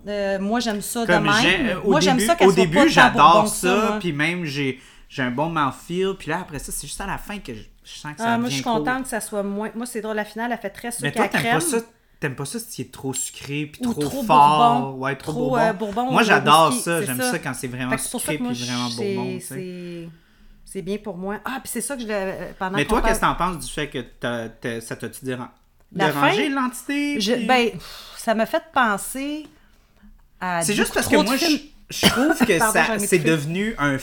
euh, 0.08 0.40
moi, 0.40 0.60
j'aime 0.60 0.82
ça 0.82 1.02
de 1.02 1.08
Comme 1.08 1.32
j'ai- 1.42 1.58
même. 1.58 1.68
euh, 1.78 1.82
au 1.82 1.92
Moi, 1.92 2.00
j'aime 2.00 2.20
ça 2.20 2.36
qu'elle 2.36 2.48
au 2.48 2.52
soit 2.52 2.62
début 2.64 2.78
pas 2.78 2.88
j'adore 2.88 3.48
ça, 3.48 3.98
puis 4.00 4.14
même 4.14 4.46
j'ai 4.46 4.80
j'ai 5.10 5.24
un 5.24 5.32
bon 5.32 5.50
mouthfeel, 5.50 6.16
puis 6.20 6.30
là 6.30 6.40
après 6.42 6.60
ça, 6.60 6.72
c'est 6.72 6.86
juste 6.86 7.00
à 7.00 7.08
la 7.08 7.18
fin 7.18 7.40
que 7.40 7.54
je, 7.56 7.62
je 7.86 7.92
sens 7.98 8.12
que 8.12 8.18
ça 8.20 8.34
Ah, 8.34 8.38
moi, 8.38 8.50
je 8.50 8.56
suis 8.56 8.64
court. 8.64 8.74
contente 8.80 9.04
que 9.04 9.10
ça 9.10 9.22
soit 9.22 9.42
moins. 9.42 9.70
Moi, 9.74 9.86
c'est 9.86 10.02
drôle, 10.02 10.18
la 10.18 10.26
finale, 10.26 10.52
elle 10.52 10.58
fait 10.58 10.70
très 10.70 10.92
sucre 10.92 11.04
Mais 11.04 11.12
toi, 11.14 11.28
t'aimes 11.30 11.44
pas 11.54 11.60
ça 11.62 11.78
T'aimes 12.20 12.36
pas 12.36 12.46
ça 12.46 12.58
si 12.60 12.66
c'est 12.70 12.92
trop 12.92 13.14
sucré 13.14 13.68
puis 13.72 13.80
trop, 13.82 13.94
trop 13.94 14.24
fort, 14.24 14.82
bourbon. 14.82 15.04
ouais, 15.04 15.16
trop, 15.16 15.32
Trop, 15.32 15.42
bourbon. 15.50 15.58
euh, 15.60 15.74
bourbon 15.74 16.12
Moi 16.12 16.24
j'adore 16.24 16.74
ça, 16.74 17.04
j'aime 17.04 17.18
ça. 17.18 17.32
ça. 17.32 17.40
quand 17.40 17.54
c'est 17.54 17.68
vraiment 17.68 17.96
sucré 17.98 18.38
puis 18.40 18.54
vraiment 18.54 18.90
bourbon. 18.90 19.40
C'est 20.70 20.82
bien 20.82 20.98
pour 20.98 21.16
moi. 21.18 21.40
Ah, 21.46 21.60
puis 21.64 21.72
c'est 21.72 21.82
ça 21.82 21.96
que 21.96 22.02
je 22.02 22.08
l'ai. 22.08 22.54
Pendant 22.60 22.76
Mais 22.76 22.86
toi, 22.86 23.02
qu'est-ce 23.02 23.22
que 23.22 23.26
t'en 23.26 23.36
penses 23.36 23.66
du 23.66 23.72
fait 23.72 23.88
que 23.90 24.00
t'as- 24.00 24.50
t'as- 24.50 24.82
ça 24.82 24.96
t'a-tu 24.98 25.24
dérangé 25.24 26.50
l'entité? 26.50 27.18
Puis- 27.20 27.46
ben, 27.46 27.72
pff, 27.72 28.14
ça 28.18 28.36
m'a 28.36 28.46
fait 28.46 28.64
penser 28.74 29.48
à. 30.42 30.62
c'est 30.62 30.74
juste 30.74 30.94
parce 30.94 31.08
que 31.08 31.16
moi, 31.16 31.38
je, 31.38 31.46
je 31.90 32.08
trouve 32.08 32.38
que 32.46 32.60
ça 32.74 33.00
c'est 33.00 33.20
devenu 33.20 33.76
un... 33.78 33.98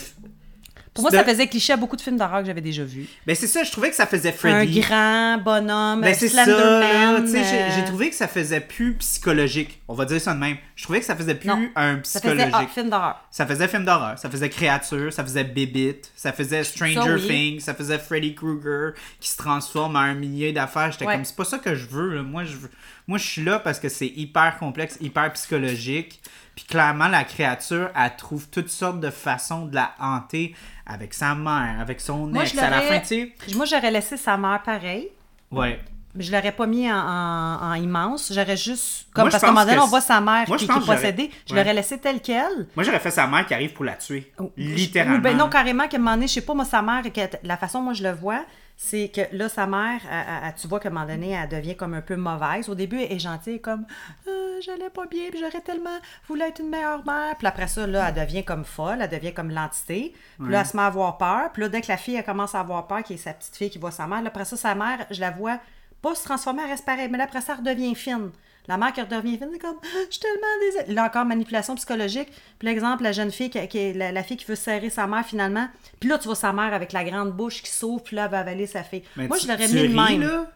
Pour 0.95 1.03
moi, 1.03 1.11
de- 1.11 1.17
ça 1.17 1.23
faisait 1.25 1.47
cliché 1.47 1.73
à 1.73 1.77
beaucoup 1.77 1.95
de 1.97 2.01
films 2.01 2.17
d'horreur 2.17 2.39
que 2.39 2.45
j'avais 2.47 2.61
déjà 2.61 2.83
vus. 2.83 3.07
Ben 3.27 3.35
c'est 3.35 3.47
ça, 3.47 3.63
je 3.63 3.71
trouvais 3.71 3.89
que 3.89 3.95
ça 3.97 4.07
faisait 4.07 4.29
Un 4.29 4.31
Freddy. 4.31 4.79
grand 4.79 5.37
bonhomme, 5.43 6.01
Ben 6.01 6.11
un 6.11 6.13
c'est 6.13 6.29
ça, 6.29 6.45
j'ai- 6.45 6.51
euh, 6.51 7.85
trouvé 7.85 8.09
que 8.09 8.15
ça 8.15 8.27
faisait 8.29 8.61
plus 8.61 8.93
psychologique. 8.95 9.81
On 9.87 9.93
va 9.93 10.05
dire 10.05 10.21
ça 10.21 10.33
de 10.33 10.39
même. 10.39 10.57
Je 10.75 10.83
trouvais 10.83 10.99
que 11.01 11.05
ça 11.05 11.15
faisait 11.15 11.35
plus 11.35 11.47
Non, 11.49 11.67
un 11.75 11.99
Ça 12.03 12.19
faisait 12.21 12.35
psychologique. 12.45 12.69
film 12.73 12.89
d'horreur. 12.89 13.21
Ça 13.29 13.45
faisait 13.45 13.67
film 13.67 13.85
d'horreur, 13.85 14.17
ça 14.17 14.29
faisait 14.29 14.49
créature, 14.49 15.11
ça 15.13 15.23
faisait 15.23 15.43
Bébite, 15.43 16.11
ça 16.15 16.31
faisait 16.31 16.63
Stranger 16.63 17.15
oui. 17.15 17.27
Things, 17.27 17.59
ça 17.59 17.73
faisait 17.73 17.99
Freddy 17.99 18.33
Krueger 18.33 18.93
qui 19.19 19.29
se 19.29 19.37
transforme 19.37 19.95
en 19.97 19.99
un 19.99 20.13
millier 20.13 20.53
d'affaires. 20.53 20.91
J'étais 20.91 21.05
Ouais. 21.05 21.15
comme, 21.15 21.25
c'est 21.25 21.35
pas 21.35 21.45
ça 21.45 21.57
que 21.59 21.75
je 21.75 21.87
veux. 21.87 22.15
là. 22.15 22.23
Moi, 22.23 22.43
je 22.45 22.55
veux- 22.55 22.71
Moi, 23.07 23.19
je 23.19 23.27
suis 23.27 23.43
là 23.43 23.59
parce 23.59 23.79
que 23.79 23.87
c'est 23.89 24.07
hyper 24.07 24.57
complexe, 24.57 24.97
hyper 24.99 25.31
psychologique. 25.33 26.21
Puis 26.55 26.65
clairement, 26.65 27.07
la 27.09 27.23
créature, 27.25 27.89
elle 27.95 28.15
trouve 28.15 28.47
toutes 28.49 28.69
sortes 28.69 28.99
de 29.01 29.09
façons 29.09 29.65
de 29.65 29.75
la 29.75 29.91
hanter 29.99 30.55
avec 30.85 31.13
sa 31.13 31.35
mère, 31.35 31.77
avec 31.81 31.99
son 31.99 32.27
Moi, 32.27 32.43
ex. 32.43 32.57
À 32.57 32.69
la 32.69 32.81
fin, 32.81 32.99
tu 32.99 33.07
sais. 33.07 33.55
Moi, 33.55 33.65
j'aurais 33.65 33.91
laissé 33.91 34.15
sa 34.17 34.37
mère 34.37 34.61
pareil. 34.63 35.09
Ouais. 35.51 35.79
Mais 36.17 36.23
je 36.23 36.31
l'aurais 36.31 36.53
pas 36.53 36.65
mis 36.65 36.89
en, 36.89 36.95
en- 36.95 37.61
en 37.61 37.73
immense. 37.73 38.31
J'aurais 38.33 38.55
juste. 38.55 39.07
Comme 39.13 39.23
Moi, 39.25 39.31
parce 39.31 39.43
qu'à 39.43 39.49
un 39.49 39.51
moment 39.51 39.65
donné, 39.65 39.79
on 39.79 39.85
voit 39.87 39.99
sa 39.99 40.21
mère 40.21 40.45
moi, 40.47 40.55
qui, 40.57 40.63
est 40.63 40.67
possédée. 40.85 41.29
Je 41.45 41.53
Ouais. 41.53 41.59
l'aurais 41.59 41.73
laissé 41.73 41.97
telle 41.97 42.21
quelle. 42.21 42.67
Moi, 42.73 42.85
j'aurais 42.85 43.01
fait 43.01 43.11
sa 43.11 43.27
mère 43.27 43.45
qui 43.45 43.53
arrive 43.53 43.73
pour 43.73 43.83
la 43.83 43.95
tuer. 43.97 44.31
Littéralement. 44.55 45.17
Ou 45.17 45.21
ben 45.21 45.35
non, 45.35 45.49
carrément, 45.49 45.89
qu'à 45.89 45.97
un 45.97 45.99
moment 45.99 46.13
donné, 46.15 46.27
je 46.27 46.33
sais 46.35 46.41
pas, 46.41 46.53
moi, 46.53 46.63
sa 46.63 46.81
mère, 46.81 47.03
que, 47.03 47.19
la 47.43 47.57
façon 47.57 47.81
moi 47.81 47.91
je 47.93 48.03
le 48.03 48.11
vois, 48.13 48.45
c'est 48.77 49.09
que 49.09 49.21
là, 49.35 49.47
sa 49.49 49.65
mère, 49.67 50.01
elle- 50.11 50.25
elle- 50.27 50.43
elle- 50.47 50.55
tu 50.55 50.67
vois 50.67 50.79
qu'à 50.79 50.89
un 50.89 50.91
moment 50.91 51.05
donné, 51.05 51.31
elle 51.31 51.47
devient 51.49 51.75
comme 51.77 51.93
un 51.93 52.01
peu 52.01 52.15
mauvaise. 52.15 52.67
Au 52.69 52.75
début, 52.75 53.01
elle 53.01 53.13
est 53.13 53.19
gentille, 53.19 53.53
elle 53.53 53.55
est 53.55 53.59
comme 53.59 53.85
Euh, 54.27 54.61
j'allais 54.61 54.89
pas 54.89 55.05
bien, 55.05 55.29
puis 55.31 55.39
j'aurais 55.39 55.61
tellement 55.61 55.97
voulu 56.27 56.41
être 56.41 56.59
une 56.61 56.69
meilleure 56.69 57.05
mère. 57.05 57.35
Puis 57.37 57.45
après 57.47 57.67
ça, 57.67 57.85
là, 57.87 58.07
elle 58.09 58.15
devient 58.25 58.43
comme 58.45 58.63
folle, 58.63 58.99
elle 59.01 59.09
devient 59.09 59.33
comme 59.33 59.49
l'entité. 59.51 60.13
Puis 60.39 60.51
là, 60.51 60.61
elle 60.61 60.65
se 60.65 60.75
met 60.77 60.83
à 60.83 60.87
avoir 60.87 61.17
peur. 61.17 61.51
Puis 61.51 61.61
là, 61.63 61.69
dès 61.69 61.81
que 61.81 61.87
la 61.87 61.97
fille, 61.97 62.15
elle 62.15 62.23
commence 62.23 62.55
à 62.55 62.61
avoir 62.61 62.87
peur, 62.87 63.03
qui 63.03 63.13
est 63.13 63.17
sa 63.17 63.33
petite 63.33 63.55
fille 63.55 63.69
qui 63.69 63.79
voit 63.79 63.91
sa 63.91 64.07
mère, 64.07 64.21
là, 64.21 64.27
après 64.27 64.45
ça, 64.45 64.55
sa 64.57 64.73
mère, 64.75 65.05
je 65.11 65.19
la 65.19 65.31
vois 65.31 65.59
pas 66.01 66.15
se 66.15 66.23
transformer, 66.23 66.61
elle 66.63 66.69
reste 66.69 66.85
pareille. 66.85 67.09
Mais 67.09 67.17
là, 67.17 67.25
après 67.25 67.41
ça, 67.41 67.53
elle 67.53 67.59
redevient 67.67 67.95
fine. 67.95 68.31
La 68.67 68.77
mère 68.77 68.93
qui 68.93 69.01
redevient 69.01 69.37
fine, 69.37 69.57
comme, 69.61 69.75
Ah, 69.83 69.87
je 70.07 70.11
suis 70.11 70.19
tellement 70.21 70.47
désolée. 70.61 70.93
Là 70.93 71.05
encore, 71.05 71.25
manipulation 71.25 71.75
psychologique. 71.75 72.29
Puis 72.59 72.67
l'exemple, 72.67 73.03
la 73.03 73.11
jeune 73.11 73.31
fille, 73.31 73.49
qui, 73.49 73.67
qui 73.67 73.77
est- 73.77 73.93
la, 73.93 74.11
la 74.11 74.23
fille 74.23 74.37
qui 74.37 74.45
veut 74.45 74.55
serrer 74.55 74.89
sa 74.89 75.05
mère 75.07 75.25
finalement. 75.25 75.67
Puis 75.99 76.09
là, 76.09 76.17
tu 76.17 76.25
vois 76.25 76.35
sa 76.35 76.51
mère 76.53 76.73
avec 76.73 76.91
la 76.93 77.03
grande 77.03 77.31
bouche 77.33 77.61
qui 77.61 77.69
s'ouvre, 77.71 78.01
puis 78.03 78.15
là, 78.15 78.25
elle 78.25 78.31
va 78.31 78.39
avaler 78.39 78.65
sa 78.67 78.83
fille. 78.83 79.03
Mais 79.17 79.27
Moi, 79.27 79.37
tu- 79.37 79.45
je 79.45 79.51
l'aurais 79.51 79.67
mis 79.67 79.87
le 79.87 79.89
même. 79.89 80.21
là? 80.21 80.51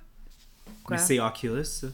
Quoi? 0.83 0.97
Mais 0.97 1.01
c'est 1.03 1.19
Oculus, 1.19 1.65
ça. 1.65 1.87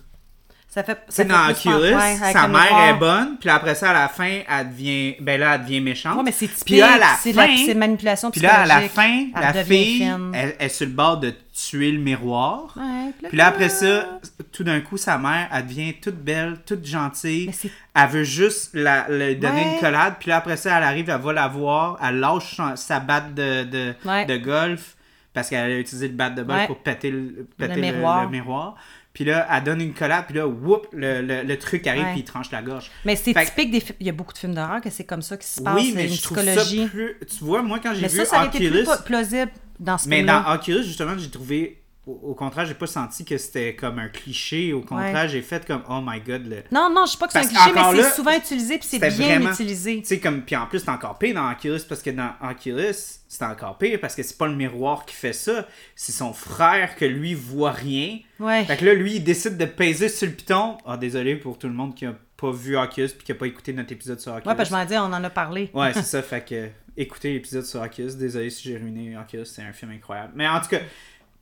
Ça 0.76 0.84
fait. 0.84 1.00
Ça 1.08 1.24
fait 1.24 1.30
dans 1.30 1.50
Oculus, 1.50 1.96
ouais, 1.96 2.18
sa 2.34 2.50
mère 2.50 2.90
est 2.90 3.00
bonne, 3.00 3.38
puis 3.40 3.50
après 3.50 3.76
ça, 3.76 3.92
à 3.92 3.94
la 3.94 4.10
fin, 4.10 4.42
elle 4.46 4.70
devient. 4.70 5.16
Ben 5.22 5.40
là, 5.40 5.56
elle 5.56 5.62
devient 5.62 5.80
méchante. 5.80 6.18
Ouais, 6.18 6.24
mais 6.26 6.34
c'est 6.34 6.50
typique. 6.50 6.66
Puis 6.66 6.78
là, 6.80 6.96
à 6.96 6.98
la 6.98 7.16
c'est 7.18 7.32
fin. 7.32 7.48
la 7.48 7.54
c'est 7.66 7.74
manipulation 7.76 8.30
Puis 8.30 8.42
là, 8.42 8.60
à 8.60 8.66
la 8.66 8.82
fin, 8.82 9.28
Elle 9.34 9.42
la 9.42 9.64
fille, 9.64 10.04
elle, 10.04 10.56
elle 10.60 10.66
est 10.66 10.68
sur 10.68 10.86
le 10.86 10.92
bord 10.92 11.18
de 11.22 11.34
tuer 11.54 11.94
le 11.94 12.00
miroir. 12.00 12.74
Ouais, 12.76 13.14
Puis 13.30 13.38
là, 13.38 13.48
après 13.48 13.70
ça, 13.70 14.20
tout 14.52 14.66
d'un 14.66 14.82
coup, 14.82 14.98
sa 14.98 15.18
mère, 15.18 15.48
elle 15.54 15.66
devient 15.66 15.94
toute 15.94 16.18
belle, 16.18 16.58
toute 16.66 16.86
gentille. 16.86 17.50
Elle 17.96 18.10
veut 18.10 18.24
juste 18.26 18.72
la, 18.74 19.06
le 19.08 19.34
donner 19.36 19.62
Ouais. 19.62 19.74
une 19.76 19.80
collade. 19.80 20.16
Puis 20.20 20.28
là, 20.30 20.36
après 20.38 20.58
ça, 20.58 20.78
elle 20.78 20.84
arrive, 20.84 21.10
elle 21.10 21.22
va 21.22 21.32
la 21.32 21.48
voir. 21.48 21.98
Elle 22.04 22.20
lâche 22.20 22.60
sa 22.76 23.00
batte 23.00 23.34
de, 23.34 23.64
de, 23.64 24.38
golf 24.38 24.98
parce 25.34 25.50
qu'elle 25.50 25.72
a 25.72 25.78
utilisé 25.80 26.10
le 26.10 26.14
bat 26.16 26.30
de 26.30 26.44
golf 26.44 26.60
Ouais. 26.60 26.68
pour 26.68 26.80
péter 26.80 27.12
le, 27.12 27.48
péter 27.58 27.76
le- 27.76 27.82
miroir. 27.82 28.24
le 28.24 28.30
miroir. 28.30 28.76
Puis 29.16 29.24
là, 29.24 29.48
elle 29.52 29.64
donne 29.64 29.82
une 29.82 29.94
collade. 29.96 30.26
Puis 30.28 30.36
là, 30.36 30.46
whoop, 30.48 30.88
le, 30.94 31.22
le, 31.24 31.42
le 31.42 31.58
truc 31.58 31.88
arrive 31.88 32.04
puis 32.12 32.20
il 32.20 32.24
tranche 32.26 32.52
la 32.52 32.62
gorge. 32.62 32.92
Mais 33.06 33.16
c'est 33.16 33.34
Fait 33.34 33.46
typique 33.46 33.72
des 33.72 33.80
films. 33.80 33.98
Il 34.02 34.06
y 34.06 34.10
a 34.10 34.14
beaucoup 34.14 34.34
de 34.34 34.38
films 34.38 34.54
d'horreur 34.54 34.82
que 34.82 34.90
c'est 34.92 35.06
comme 35.06 35.24
ça 35.24 35.38
qui 35.38 35.48
se 35.48 35.62
passe. 35.62 35.76
Oui, 35.76 35.94
mais 35.96 36.06
une 36.08 36.14
je 36.14 36.22
trouve 36.22 36.38
psychologie. 36.38 36.84
ça 36.84 36.90
plus... 36.90 37.18
Tu 37.26 37.44
vois, 37.44 37.64
moi, 37.64 37.80
quand 37.82 37.94
j'ai 37.96 38.08
vu 38.08 38.18
ça, 38.18 38.26
ça 38.26 38.46
plus 38.48 38.68
Oculus... 38.68 38.84
pla- 38.84 38.98
plausible 38.98 39.52
dans 39.80 39.98
ce 39.98 40.08
Mais 40.08 40.22
dans 40.24 40.54
Oculus, 40.54 40.84
justement, 40.84 41.18
j'ai 41.18 41.30
trouvé. 41.32 41.82
Au, 42.08 42.36
contraire, 42.36 42.66
j'ai 42.68 42.76
pas 42.76 42.86
senti 42.86 43.26
que 43.26 43.36
c'était 43.38 43.76
comme 43.76 43.98
un 43.98 44.10
cliché. 44.10 44.74
Au 44.74 44.82
contraire, 44.82 45.24
Ouais. 45.24 45.30
j'ai 45.30 45.42
fait 45.42 45.66
comme 45.66 45.82
oh 45.90 46.02
my 46.06 46.20
god. 46.22 46.46
Le... 46.46 46.58
Non, 46.72 46.92
non, 46.94 47.06
je 47.08 47.14
sais 47.14 47.18
pas 47.18 47.26
que 47.26 47.34
c'est 47.34 47.40
un 47.40 47.48
cliché, 47.48 47.72
mais 47.74 48.04
c'est 48.04 48.16
souvent 48.16 48.38
utilisé 48.38 48.78
puis 48.78 48.88
c'est 48.88 49.00
bien 49.00 49.10
vraiment- 49.10 49.52
utilisé. 49.52 50.02
Tu 50.02 50.06
sais, 50.06 50.20
comme. 50.20 50.44
Puis 50.44 50.56
en 50.56 50.68
plus, 50.68 50.80
c'est 50.80 50.90
encore 50.90 51.18
pire 51.18 51.34
dans 51.34 51.52
Oculus 51.52 51.80
parce 51.90 52.04
que 52.04 52.12
dans 52.12 52.32
Oculus, 52.48 52.94
c'est 53.28 53.44
encore 53.44 53.78
pire 53.80 54.00
parce 54.00 54.16
que 54.16 54.22
c'est 54.22 54.38
pas 54.38 54.46
le 54.48 54.56
miroir 54.56 55.06
qui 55.06 55.16
fait 55.16 55.34
ça. 55.34 55.68
C'est 55.96 56.12
son 56.12 56.32
frère 56.34 56.96
que 56.96 57.06
lui 57.06 57.34
voit 57.34 57.72
rien. 57.72 58.20
Ouais. 58.40 58.64
Fait 58.66 58.78
que 58.78 58.86
là, 58.86 58.94
lui, 58.94 59.16
il 59.16 59.24
décide 59.24 59.58
de 59.58 59.66
peser 59.66 60.08
sur 60.10 60.28
le 60.28 60.34
piton. 60.34 60.78
Ah, 60.86 60.98
désolé 60.98 61.36
pour 61.36 61.58
tout 61.58 61.68
le 61.68 61.74
monde 61.74 61.96
qui 61.96 62.06
a 62.06 62.14
pas 62.38 62.52
vu 62.52 62.78
Oculus 62.78 63.10
puis 63.10 63.26
qui 63.26 63.32
a 63.32 63.36
pas 63.36 63.48
écouté 63.48 63.74
notre 63.74 63.92
épisode 63.94 64.20
sur 64.20 64.32
Oculus. 64.34 64.50
Ouais, 64.50 64.56
parce 64.56 64.70
que 64.70 64.76
je 64.76 64.80
m'en 64.80 64.86
dis, 64.86 64.96
on 64.98 65.12
en 65.14 65.24
a 65.24 65.30
parlé. 65.32 65.72
Ouais, 65.74 65.92
c'est 65.94 66.04
ça. 66.04 66.22
Fait 66.22 66.46
que 66.48 66.68
écoutez 66.98 67.34
l'épisode 67.34 67.66
sur 67.66 67.82
Oculus. 67.82 68.14
Désolé 68.16 68.50
si 68.52 68.64
j'ai 68.70 68.78
ruiné 68.78 69.18
Oculus, 69.18 69.46
c'est 69.46 69.64
un 69.64 69.74
film 69.74 69.92
incroyable. 69.92 70.34
Mais 70.36 70.48
en 70.48 70.60
tout 70.60 70.68
cas, 70.68 70.80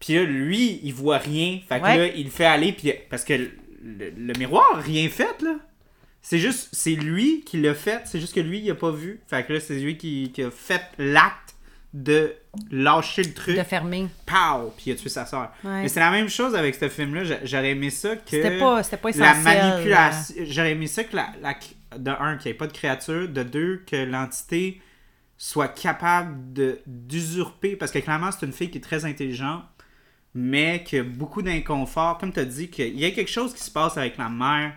puis 0.03 0.15
là, 0.15 0.23
lui, 0.23 0.80
il 0.84 0.93
voit 0.93 1.17
rien. 1.17 1.59
Fait 1.69 1.80
que 1.80 1.84
Ouais. 1.85 1.97
là, 1.97 2.07
il 2.07 2.25
le 2.25 2.30
fait 2.30 2.45
aller. 2.45 2.73
Puis 2.73 2.91
parce 3.09 3.23
que 3.23 3.34
le, 3.34 3.51
le- 3.84 4.09
le 4.17 4.34
miroir, 4.39 4.65
rien 4.84 5.07
fait, 5.09 5.41
là. 5.41 5.55
C'est 6.21 6.39
juste, 6.39 6.69
c'est 6.71 6.95
lui 6.95 7.41
qui 7.45 7.61
l'a 7.61 7.73
fait. 7.73 8.01
C'est 8.05 8.19
juste 8.19 8.34
que 8.34 8.39
lui, 8.39 8.59
il 8.59 8.71
a 8.71 8.75
pas 8.75 8.91
vu. 8.91 9.19
Fait 9.27 9.45
que 9.45 9.53
là, 9.53 9.59
c'est 9.59 9.75
lui 9.80 9.97
qui, 9.97 10.31
qui 10.34 10.41
a 10.43 10.51
fait 10.51 10.81
l'acte 10.97 11.55
de 11.93 12.34
lâcher 12.71 13.23
le 13.23 13.34
truc. 13.34 13.55
De 13.57 13.63
fermer. 13.63 14.07
Pow! 14.25 14.73
Puis 14.75 14.85
il 14.88 14.91
a 14.93 14.95
tué 14.95 15.09
sa 15.09 15.25
soeur. 15.25 15.51
Ouais. 15.63 15.84
Mais 15.84 15.88
c'est 15.89 15.99
la 15.99 16.11
même 16.11 16.30
chose 16.30 16.55
avec 16.55 16.75
ce 16.75 16.89
film-là. 16.89 17.23
J'a- 17.23 17.45
J'aurais 17.45 17.71
aimé 17.71 17.89
ça 17.89 18.15
que. 18.15 18.21
C'était 18.30 18.57
pas, 18.57 18.81
c'était 18.84 18.97
pas 18.97 19.09
La 19.11 19.31
essentiel. 19.31 19.63
manipulation. 19.63 20.35
J'aurais 20.47 20.71
aimé 20.71 20.88
ça 20.88 21.03
que 21.03 21.15
la, 21.15 21.27
la- 21.41 21.97
de 21.99 22.09
un, 22.11 22.38
qu'il 22.38 22.49
n'y 22.49 22.55
ait 22.55 22.57
pas 22.57 22.67
de 22.67 22.73
créature, 22.73 23.27
de 23.30 23.43
deux, 23.43 23.84
que 23.89 23.95
l'entité 23.97 24.81
soit 25.38 25.67
capable 25.67 26.35
d'usurper, 26.88 27.75
parce 27.75 27.91
que 27.91 27.99
clairement, 27.99 28.30
c'est 28.31 28.45
une 28.45 28.53
fille 28.53 28.69
qui 28.69 28.77
est 28.77 28.81
très 28.81 29.03
intelligente, 29.05 29.63
mais 30.35 30.84
qui 30.84 30.97
a 30.97 31.03
beaucoup 31.03 31.41
d'inconfort. 31.41 32.18
Comme 32.18 32.31
tu 32.34 32.39
as 32.39 32.45
dit, 32.45 32.69
qu'il 32.69 32.99
y 32.99 33.05
a 33.05 33.11
quelque 33.11 33.31
chose 33.31 33.53
qui 33.53 33.64
se 33.64 33.72
passe 33.72 33.97
avec 33.97 34.18
la 34.18 34.30
mère, 34.30 34.73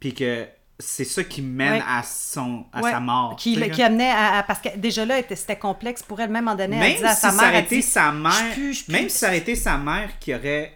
puis 0.00 0.14
que 0.14 0.46
c'est 0.78 1.04
ça 1.04 1.22
qui 1.22 1.40
mène 1.40 1.74
Ouais. 1.74 1.82
à, 1.88 2.02
son, 2.02 2.64
à 2.72 2.82
Ouais. 2.82 2.90
sa 2.90 2.98
mort. 3.00 3.36
Qui, 3.36 3.56
amenait 3.82 4.10
à, 4.10 4.38
à- 4.38 4.42
Parce 4.42 4.60
que 4.60 4.76
déjà 4.76 5.04
là, 5.04 5.18
était- 5.18 5.36
c'était 5.36 5.56
complexe 5.56 6.02
pour 6.02 6.20
elle, 6.20 6.30
même 6.30 6.48
en 6.48 6.56
même 6.56 6.70
disait 6.94 7.04
à 7.04 7.14
si 7.14 7.20
sa 7.20 7.30
ça 7.30 7.36
mère, 7.36 7.48
aurait 7.50 7.58
elle 7.58 7.64
été 7.64 7.76
dit, 7.76 7.82
sa 7.82 8.10
mère, 8.12 8.32
Je 8.32 8.54
pue, 8.54 8.74
je 8.74 8.84
pue. 8.84 8.92
même 8.92 9.08
si 9.08 9.18
ça 9.18 9.28
aurait 9.28 9.38
été 9.38 9.54
sa 9.54 9.78
mère 9.78 10.18
qui 10.18 10.34
aurait 10.34 10.72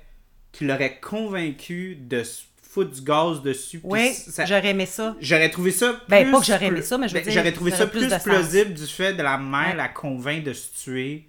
qui 0.53 0.65
l'aurait 0.65 0.99
convaincu 1.01 1.97
de 2.01 2.23
se 2.25 2.43
foutre 2.63 2.91
du 2.93 3.03
gaz 3.03 3.43
dessus. 3.43 3.81
Oui, 3.85 4.13
j'aurais 4.47 4.69
aimé 4.69 4.87
ça. 4.87 5.15
J'aurais 5.21 5.51
trouvé 5.51 5.71
ça. 5.71 6.01
Ben, 6.09 6.23
plus 6.25 6.33
pas 6.33 6.41
que 6.41 6.47
j'aurais 6.47 6.67
aimé 6.67 6.83
ça, 6.83 6.97
mais 6.99 7.09
je 7.09 7.15
ben, 7.15 7.23
dire, 7.23 7.33
J'aurais 7.33 7.53
trouvé 7.53 7.71
ça 7.71 7.87
plus 7.87 8.09
plausible 8.25 8.75
du 8.75 8.87
fait 8.87 9.13
de 9.15 9.23
la 9.23 9.37
mère 9.37 9.69
Ouais. 9.71 9.77
la 9.77 9.89
convainc 9.89 10.43
de 10.45 10.53
se 10.53 10.69
tuer 10.85 11.29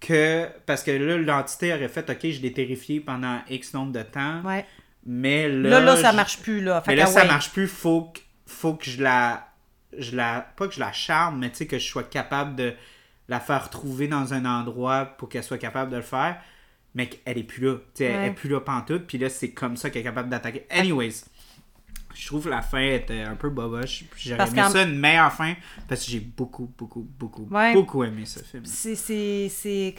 que. 0.00 0.48
Parce 0.66 0.82
que 0.82 0.90
là, 0.90 1.16
l'entité 1.18 1.72
aurait 1.72 1.88
fait 1.88 2.08
OK, 2.10 2.18
je 2.30 2.40
l'ai 2.40 2.52
terrifié 2.52 3.00
pendant 3.00 3.40
X 3.48 3.74
nombre 3.74 3.92
de 3.92 4.02
temps. 4.02 4.40
Ouais. 4.42 4.64
Mais 5.06 5.48
là. 5.48 5.68
Là, 5.70 5.80
là, 5.80 5.96
ça 5.96 6.10
je- 6.10 6.16
marche 6.16 6.38
plus, 6.40 6.60
là. 6.62 6.80
Fait 6.80 6.92
Mais 6.92 6.96
là, 6.96 7.06
ça 7.06 7.22
ouais. 7.22 7.28
marche 7.28 7.50
plus. 7.52 7.68
Faut 7.68 8.02
que, 8.12 8.20
faut 8.46 8.74
que 8.74 8.84
je 8.84 9.02
la. 9.02 9.48
Je 9.96 10.16
la. 10.16 10.40
Pas 10.56 10.68
que 10.68 10.74
je 10.74 10.80
la 10.80 10.92
charme, 10.92 11.38
mais 11.38 11.50
tu 11.50 11.56
sais, 11.56 11.66
que 11.66 11.78
je 11.78 11.86
sois 11.86 12.04
capable 12.04 12.56
de 12.56 12.74
la 13.28 13.40
faire 13.40 13.70
trouver 13.70 14.08
dans 14.08 14.34
un 14.34 14.44
endroit 14.44 15.04
pour 15.04 15.28
qu'elle 15.28 15.44
soit 15.44 15.58
capable 15.58 15.90
de 15.90 15.96
le 15.96 16.02
faire. 16.02 16.40
Mais 16.94 17.08
qu'elle 17.08 17.38
est 17.38 17.44
plus 17.44 17.64
là. 17.64 17.74
Tu 17.76 17.80
sais, 17.94 18.04
Elle 18.06 18.30
est 18.30 18.34
plus 18.34 18.48
là 18.48 18.60
pantoute. 18.60 19.06
Puis 19.06 19.16
là, 19.18 19.28
c'est 19.28 19.50
comme 19.52 19.76
ça 19.76 19.90
qu'elle 19.90 20.00
est 20.02 20.04
capable 20.04 20.28
d'attaquer. 20.28 20.66
Anyways. 20.70 21.22
Je 22.14 22.26
trouve 22.26 22.44
que 22.44 22.48
la 22.48 22.62
fin 22.62 22.80
était 22.80 23.22
un 23.22 23.36
peu 23.36 23.48
boboche. 23.50 24.04
J'aurais 24.16 24.48
aimé 24.48 24.62
ça 24.70 24.82
une 24.82 24.98
meilleure 24.98 25.32
fin 25.32 25.54
parce 25.88 26.04
que 26.04 26.10
j'ai 26.10 26.20
beaucoup, 26.20 26.70
beaucoup, 26.76 27.06
beaucoup, 27.18 27.46
Ouais. 27.50 27.72
beaucoup 27.72 28.02
aimé 28.04 28.24
ce 28.26 28.40
film. 28.40 28.64
C'est, 28.66 29.94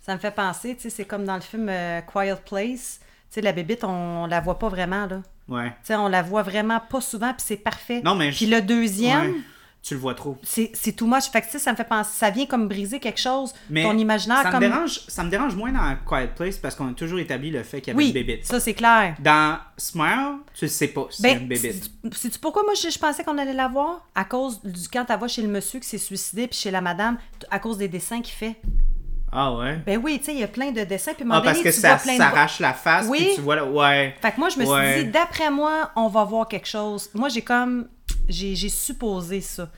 Ça 0.00 0.14
me 0.14 0.20
fait 0.20 0.30
penser, 0.30 0.76
tu 0.76 0.82
sais, 0.82 0.90
c'est 0.90 1.04
comme 1.04 1.24
dans 1.24 1.34
le 1.34 1.40
film 1.40 1.68
euh, 1.68 2.00
Quiet 2.02 2.36
Place. 2.48 3.00
Tu 3.28 3.34
sais, 3.34 3.40
la 3.40 3.52
bébite, 3.52 3.82
on, 3.82 3.88
on 4.22 4.26
la 4.26 4.40
voit 4.40 4.56
pas 4.58 4.68
vraiment, 4.68 5.06
là. 5.06 5.20
Ouais. 5.48 5.70
Tu 5.70 5.74
sais, 5.88 5.96
on 5.96 6.06
la 6.08 6.22
voit 6.22 6.42
vraiment 6.44 6.78
pas 6.80 7.00
souvent, 7.00 7.32
puis 7.32 7.42
c'est 7.44 7.56
parfait. 7.56 8.02
Non, 8.04 8.14
mais 8.14 8.28
Puis 8.30 8.46
je- 8.46 8.50
le 8.54 8.62
deuxième, 8.62 9.32
Ouais. 9.32 9.40
Tu 9.86 9.94
le 9.94 10.00
vois 10.00 10.14
trop. 10.14 10.36
c'est, 10.42 10.72
too 10.96 11.06
much. 11.06 11.24
Fait 11.30 11.40
que, 11.42 11.58
ça 11.60 11.70
me 11.70 11.76
fait 11.76 11.84
penser... 11.84 12.10
Ça 12.14 12.30
vient 12.30 12.46
comme 12.46 12.66
briser 12.66 12.98
quelque 12.98 13.20
chose, 13.20 13.54
Mais 13.70 13.84
ton 13.84 13.96
imaginaire, 13.96 14.42
ça, 14.42 14.50
comme... 14.50 14.64
me 14.64 14.68
dérange, 14.68 15.00
ça 15.06 15.22
me 15.22 15.30
dérange 15.30 15.54
moins 15.54 15.70
dans 15.70 15.96
Quiet 16.04 16.30
Place 16.34 16.56
parce 16.56 16.74
qu'on 16.74 16.88
a 16.88 16.92
toujours 16.92 17.20
établi 17.20 17.50
le 17.52 17.62
fait 17.62 17.80
qu'il 17.80 17.92
y 17.92 17.96
avait 17.96 17.98
Oui, 18.02 18.08
une 18.08 18.14
bébite. 18.14 18.44
ça, 18.44 18.58
c'est 18.58 18.74
clair. 18.74 19.14
Dans 19.20 19.58
Smile, 19.76 20.38
tu 20.54 20.66
sais 20.68 20.88
pas 20.88 21.06
si 21.10 21.22
c'est 21.22 21.28
Ben, 21.34 21.42
une 21.42 21.48
bébite. 21.48 21.90
c'est- 22.02 22.14
sais-tu 22.14 22.38
pourquoi 22.40 22.64
moi 22.64 22.72
je, 22.74 22.90
je 22.90 22.98
pensais 22.98 23.22
qu'on 23.22 23.38
allait 23.38 23.52
la 23.52 23.68
voir? 23.68 24.04
À 24.16 24.24
cause 24.24 24.60
du 24.64 24.88
quand 24.88 25.06
va 25.08 25.28
chez 25.28 25.42
le 25.42 25.48
monsieur 25.48 25.78
qui 25.78 25.86
s'est 25.88 25.98
suicidé, 25.98 26.48
puis 26.48 26.58
chez 26.58 26.72
la 26.72 26.80
madame, 26.80 27.16
à 27.52 27.60
cause 27.60 27.78
des 27.78 27.86
dessins 27.88 28.20
qu'il 28.20 28.34
fait. 28.34 28.56
Ah 29.30 29.54
ouais? 29.54 29.78
Ben 29.86 30.00
oui, 30.02 30.18
tu 30.18 30.24
sais, 30.26 30.32
il 30.34 30.40
y 30.40 30.44
a 30.44 30.48
plein 30.48 30.70
de 30.72 30.82
dessins, 30.82 31.12
puis 31.14 31.24
Ah, 31.30 31.40
parce 31.40 31.58
donné, 31.58 31.70
que 31.70 31.74
tu 31.74 31.80
ça 31.80 31.96
de... 31.96 32.00
s'arrache 32.16 32.58
la 32.58 32.72
face, 32.72 33.06
Oui. 33.08 33.18
puis 33.18 33.34
tu 33.36 33.40
vois 33.42 33.56
là, 33.56 33.64
ouais. 33.64 34.14
Fait 34.22 34.32
que 34.32 34.38
moi, 34.40 34.48
je 34.48 34.58
me 34.58 34.64
Ouais. 34.66 34.94
suis 34.94 35.04
dit, 35.04 35.10
d'après 35.10 35.50
moi, 35.50 35.90
on 35.94 36.08
va 36.08 36.24
voir 36.24 36.48
quelque 36.48 36.66
chose. 36.68 37.08
Moi, 37.14 37.28
j'ai 37.28 37.42
comme. 37.42 37.86
J'ai 38.28 38.68
supposé 38.68 39.40
ça. 39.40 39.70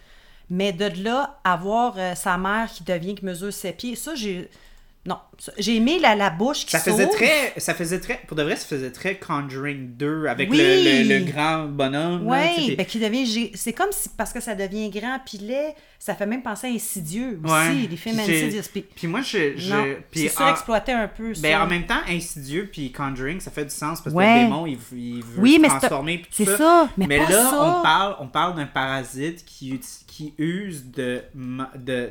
Mais 0.51 0.73
de 0.73 0.87
là, 1.03 1.41
à 1.45 1.57
voir 1.57 1.95
euh, 1.99 2.15
sa 2.15 2.39
mère 2.39 2.71
qui 2.73 2.83
devient, 2.83 3.15
qui 3.15 3.25
mesure 3.25 3.53
ses 3.53 3.73
pieds, 3.73 3.97
ça, 3.97 4.15
j'ai. 4.15 4.49
Non. 5.09 5.17
Ça- 5.39 5.53
J'ai 5.59 5.77
aimé 5.77 5.99
la, 6.01 6.15
la 6.15 6.29
bouche 6.29 6.67
qui 6.67 6.73
Ça 6.73 6.81
faisait 6.81 7.07
très, 7.07 7.55
ça 7.57 7.73
faisait 7.73 7.99
très, 7.99 8.21
pour 8.27 8.37
de 8.37 8.43
vrai, 8.43 8.57
ça 8.57 8.67
faisait 8.67 8.91
très 8.91 9.17
Conjuring 9.17 9.95
2 9.97 10.27
avec 10.27 10.51
Oui. 10.51 10.59
le, 10.59 10.65
le, 11.09 11.19
le 11.19 11.25
grand 11.33 11.65
bonhomme. 11.65 12.27
Oui, 12.27 12.75
ben 12.77 12.85
qui 12.85 12.99
devient. 12.99 13.51
C'est 13.55 13.73
comme 13.73 13.91
si, 13.91 14.11
parce 14.11 14.33
que 14.35 14.41
ça 14.41 14.55
devient 14.55 14.91
grand 14.91 15.19
puis 15.25 15.39
laid, 15.39 15.75
ça 15.99 16.15
fait 16.15 16.27
même 16.27 16.43
penser 16.43 16.67
à 16.67 16.71
Insidieux 16.71 17.41
aussi, 17.43 17.53
Ouais. 17.53 17.87
les 17.91 17.97
films 17.97 18.21
Insidious. 18.21 18.63
Puis, 18.95 19.07
moi, 19.07 19.23
je. 19.23 19.57
je 19.57 19.95
puis 20.11 20.29
surexploité 20.29 20.93
un 20.93 21.09
peu, 21.09 21.33
ça. 21.35 21.41
Ben, 21.41 21.61
en 21.63 21.67
même 21.67 21.87
temps, 21.87 22.01
Insidieux 22.09 22.69
puis 22.71 22.93
Conjuring, 22.93 23.41
ça 23.41 23.51
fait 23.51 23.65
du 23.65 23.71
sens 23.71 24.03
parce 24.03 24.13
que 24.15 24.19
Ouais. 24.19 24.41
le 24.41 24.45
démon, 24.45 24.67
il, 24.67 24.77
il 24.93 25.23
veut 25.23 25.41
Oui, 25.41 25.55
se 25.55 25.61
mais 25.63 25.69
c'est- 25.71 25.79
transformer. 25.79 26.23
c'est 26.31 26.45
ça, 26.45 26.89
mais 26.99 27.07
pas 27.19 27.31
là, 27.31 27.51
ça. 27.51 27.63
on 27.79 27.83
parle, 27.83 28.17
on 28.21 28.27
parle 28.27 28.57
d'un 28.57 28.67
parasite 28.67 29.43
qui, 29.47 29.81
qui 30.07 30.35
use 30.37 30.85
de, 30.91 31.23
de, 31.77 32.11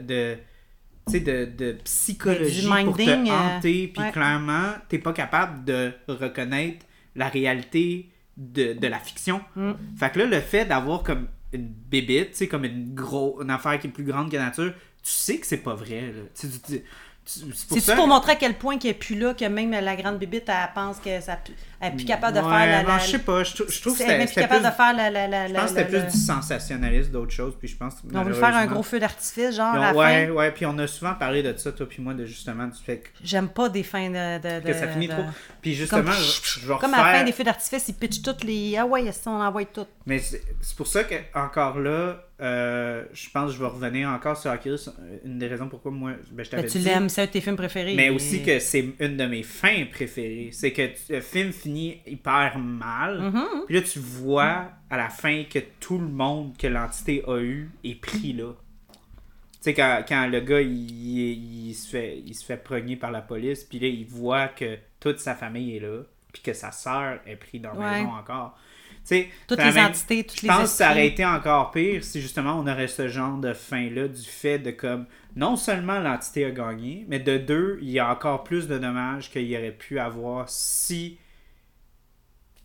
de, 1.11 1.45
de 1.45 1.71
psychologie 1.83 2.61
Du 2.61 2.67
pour 2.67 2.95
te 2.95 3.01
minding, 3.01 3.31
euh, 3.31 3.33
hanter. 3.33 3.87
Puis 3.87 4.03
ouais. 4.03 4.11
clairement, 4.11 4.73
t'es 4.89 4.99
pas 4.99 5.13
capable 5.13 5.65
de 5.65 5.91
reconnaître 6.07 6.85
la 7.15 7.27
réalité 7.29 8.09
de, 8.37 8.73
de 8.73 8.87
la 8.87 8.99
fiction. 8.99 9.41
Mm. 9.55 9.71
Fait 9.97 10.11
que 10.11 10.19
là, 10.19 10.25
le 10.25 10.39
fait 10.39 10.65
d'avoir 10.65 11.03
comme 11.03 11.27
une 11.53 11.67
bébite, 11.67 12.31
tu 12.31 12.37
sais, 12.37 12.47
comme 12.47 12.65
une, 12.65 12.93
gros, 12.93 13.41
une 13.41 13.49
affaire 13.49 13.79
qui 13.79 13.87
est 13.87 13.91
plus 13.91 14.03
grande 14.03 14.31
que 14.31 14.37
nature, 14.37 14.73
tu 15.03 15.11
sais 15.11 15.37
que 15.37 15.47
c'est 15.47 15.57
pas 15.57 15.75
vrai. 15.75 16.01
Là. 16.01 16.21
Tu 16.39 16.47
sais, 16.47 16.59
tu- 16.65 16.83
C'est-tu 17.27 17.81
ça- 17.81 17.95
pour 17.95 18.07
montrer 18.07 18.31
à 18.31 18.35
quel 18.35 18.53
point 18.53 18.77
qu'elle 18.77 18.91
est 18.91 18.93
plus 18.93 19.17
là, 19.19 19.33
que 19.33 19.43
même 19.45 19.71
la 19.71 19.95
grande 19.97 20.17
bébite, 20.17 20.47
elle 20.47 20.69
pense 20.73 20.97
que 20.97 21.19
ça 21.19 21.37
elle 21.79 21.93
est 21.93 21.95
plus 21.95 22.05
capable 22.05 22.35
de 22.37 22.41
Ouais, 22.41 22.49
faire 22.49 22.65
la. 22.67 22.81
non, 22.83 22.87
la- 22.89 22.97
je 22.99 23.11
sais 23.11 23.19
pas, 23.19 23.43
je, 23.43 23.53
trou- 23.53 23.65
je 23.69 23.81
trouve 23.81 23.95
que 23.95 24.01
elle 24.01 24.07
c'était 24.07 24.17
même 24.17 24.25
plus 24.27 24.27
c'était 24.29 24.41
capable 24.41 24.61
plus- 24.61 24.69
de 24.71 24.75
faire 24.75 24.93
la. 24.95 25.09
la, 25.11 25.27
la, 25.27 25.47
Je 25.47 25.53
pense 25.53 25.61
que 25.63 25.69
c'était 25.69 25.85
plus 25.85 26.11
du 26.11 26.17
sensationnalisme 26.17 27.11
d'autre 27.11 27.31
chose, 27.31 27.53
puis 27.59 27.67
je 27.67 27.75
pense 27.77 27.95
que 27.95 27.99
On 28.15 28.23
veut 28.23 28.33
faire 28.33 28.55
un 28.55 28.65
gros 28.65 28.81
feu 28.81 28.99
d'artifice, 28.99 29.55
genre, 29.55 29.75
ont- 29.75 29.81
à 29.81 29.91
la 29.91 29.93
ouais, 29.93 30.27
fin. 30.27 30.31
ouais, 30.33 30.51
puis 30.51 30.65
on 30.65 30.77
a 30.79 30.87
souvent 30.87 31.13
parlé 31.13 31.43
de 31.43 31.55
ça, 31.57 31.71
toi 31.71 31.85
puis 31.87 32.01
moi, 32.01 32.13
de 32.13 32.25
justement 32.25 32.65
du 32.65 32.77
fait 32.81 32.97
que, 32.99 33.09
J'aime 33.23 33.49
pas 33.49 33.69
des 33.69 33.83
fins 33.83 34.09
de. 34.09 34.37
de- 34.59 34.65
que 34.65 34.73
ça 34.73 34.87
finit 34.87 35.07
de- 35.07 35.13
trop. 35.13 35.23
Puis 35.61 35.73
justement, 35.75 36.03
Comme, 36.03 36.13
je, 36.13 36.59
je 36.61 36.67
vais 36.67 36.77
comme 36.79 36.93
à 36.93 36.97
la 36.97 37.03
refaire- 37.03 37.19
fin 37.19 37.25
des 37.25 37.31
feux 37.33 37.43
d'artifice, 37.43 37.87
ils 37.89 37.93
pitchent 37.93 38.21
toutes 38.21 38.43
les. 38.43 38.75
Ah 38.77 38.85
ouais, 38.85 39.11
ça, 39.11 39.29
on 39.29 39.41
envoie 39.41 39.65
tout. 39.65 39.85
Mais 40.05 40.19
c'est 40.19 40.41
c'est 40.61 40.75
pour 40.75 40.87
ça 40.87 41.03
que 41.03 41.15
encore 41.35 41.77
là, 41.79 42.23
euh, 42.39 43.03
je 43.13 43.29
pense 43.31 43.51
que 43.51 43.57
je 43.57 43.61
vais 43.61 43.69
revenir 43.69 44.09
encore 44.09 44.37
sur 44.37 44.51
Oculus. 44.51 44.77
Une 45.25 45.39
des 45.39 45.47
raisons 45.47 45.69
pourquoi 45.69 45.91
moi, 45.91 46.11
ben, 46.31 46.43
je 46.43 46.49
t'avais 46.51 46.63
Ben, 46.63 46.69
tu 46.71 46.77
dit. 46.77 46.83
l'aimes, 46.85 47.09
c'est 47.09 47.21
un 47.23 47.25
de 47.25 47.31
tes 47.31 47.41
films 47.41 47.55
préférés. 47.55 47.95
Mais 47.95 48.09
aussi 48.09 48.43
que 48.43 48.59
c'est 48.59 48.93
une 48.99 49.17
de 49.17 49.25
mes 49.25 49.43
fins 49.43 49.85
préférées. 49.91 50.49
C'est 50.51 50.71
que 50.71 50.85
tu- 50.87 51.13
le 51.13 51.21
film 51.21 51.51
finit 51.51 51.99
hyper 52.05 52.59
mal. 52.59 53.21
Mhm. 53.21 53.45
Puis 53.65 53.75
là, 53.75 53.81
tu 53.81 53.99
vois 53.99 54.71
à 54.89 54.97
la 54.97 55.09
fin 55.09 55.43
que 55.49 55.59
tout 55.79 55.97
le 55.97 56.07
monde 56.07 56.55
que 56.57 56.67
l'entité 56.67 57.23
a 57.27 57.39
eu 57.39 57.71
est 57.83 57.95
pris 57.99 58.33
là. 58.33 58.51
Tu 58.91 58.95
sais, 59.61 59.73
quand, 59.73 60.03
quand 60.07 60.27
le 60.27 60.39
gars, 60.41 60.61
il, 60.61 60.69
il- 60.91 61.67
il 61.69 61.73
se 61.73 61.89
fait, 61.89 62.19
il 62.25 62.35
se 62.35 62.45
fait 62.45 62.57
progner 62.57 62.95
par 62.95 63.11
la 63.11 63.21
police, 63.21 63.63
puis 63.63 63.79
là, 63.79 63.87
il 63.87 64.05
voit 64.05 64.47
que 64.49 64.77
toute 64.99 65.19
sa 65.19 65.33
famille 65.33 65.75
est 65.75 65.79
là, 65.79 66.03
puis 66.31 66.41
que 66.43 66.53
sa 66.53 66.71
sœur 66.71 67.19
est 67.25 67.35
prise 67.35 67.61
dans 67.61 67.73
la 67.73 67.79
Ouais. 67.79 67.99
maison 68.01 68.11
encore. 68.13 68.57
Sais, 69.07 69.29
Toutes 69.47 69.59
les 69.63 69.71
même- 69.71 69.85
entités, 69.91 70.23
toutes 70.25 70.37
je 70.37 70.41
les 70.41 70.47
pense 70.49 70.63
que 70.63 70.67
ça 70.67 70.91
aurait 70.91 71.07
été 71.07 71.25
encore 71.25 71.71
pire 71.71 72.03
si 72.03 72.19
justement 72.21 72.59
on 72.59 72.67
aurait 72.67 72.89
ce 72.89 73.07
genre 73.07 73.37
de 73.37 73.53
fin-là 73.53 74.09
du 74.09 74.21
fait 74.21 74.59
de 74.59 74.71
comme 74.71 75.05
non 75.37 75.55
seulement 75.55 75.99
l'entité 76.01 76.43
a 76.43 76.51
gagné, 76.51 77.05
mais 77.07 77.19
de 77.19 77.37
deux, 77.37 77.79
il 77.81 77.89
y 77.89 77.99
a 77.99 78.11
encore 78.11 78.43
plus 78.43 78.67
de 78.67 78.77
dommages 78.77 79.31
qu'il 79.31 79.43
y 79.43 79.55
aurait 79.55 79.71
pu 79.71 79.97
avoir 79.97 80.49
si 80.49 81.17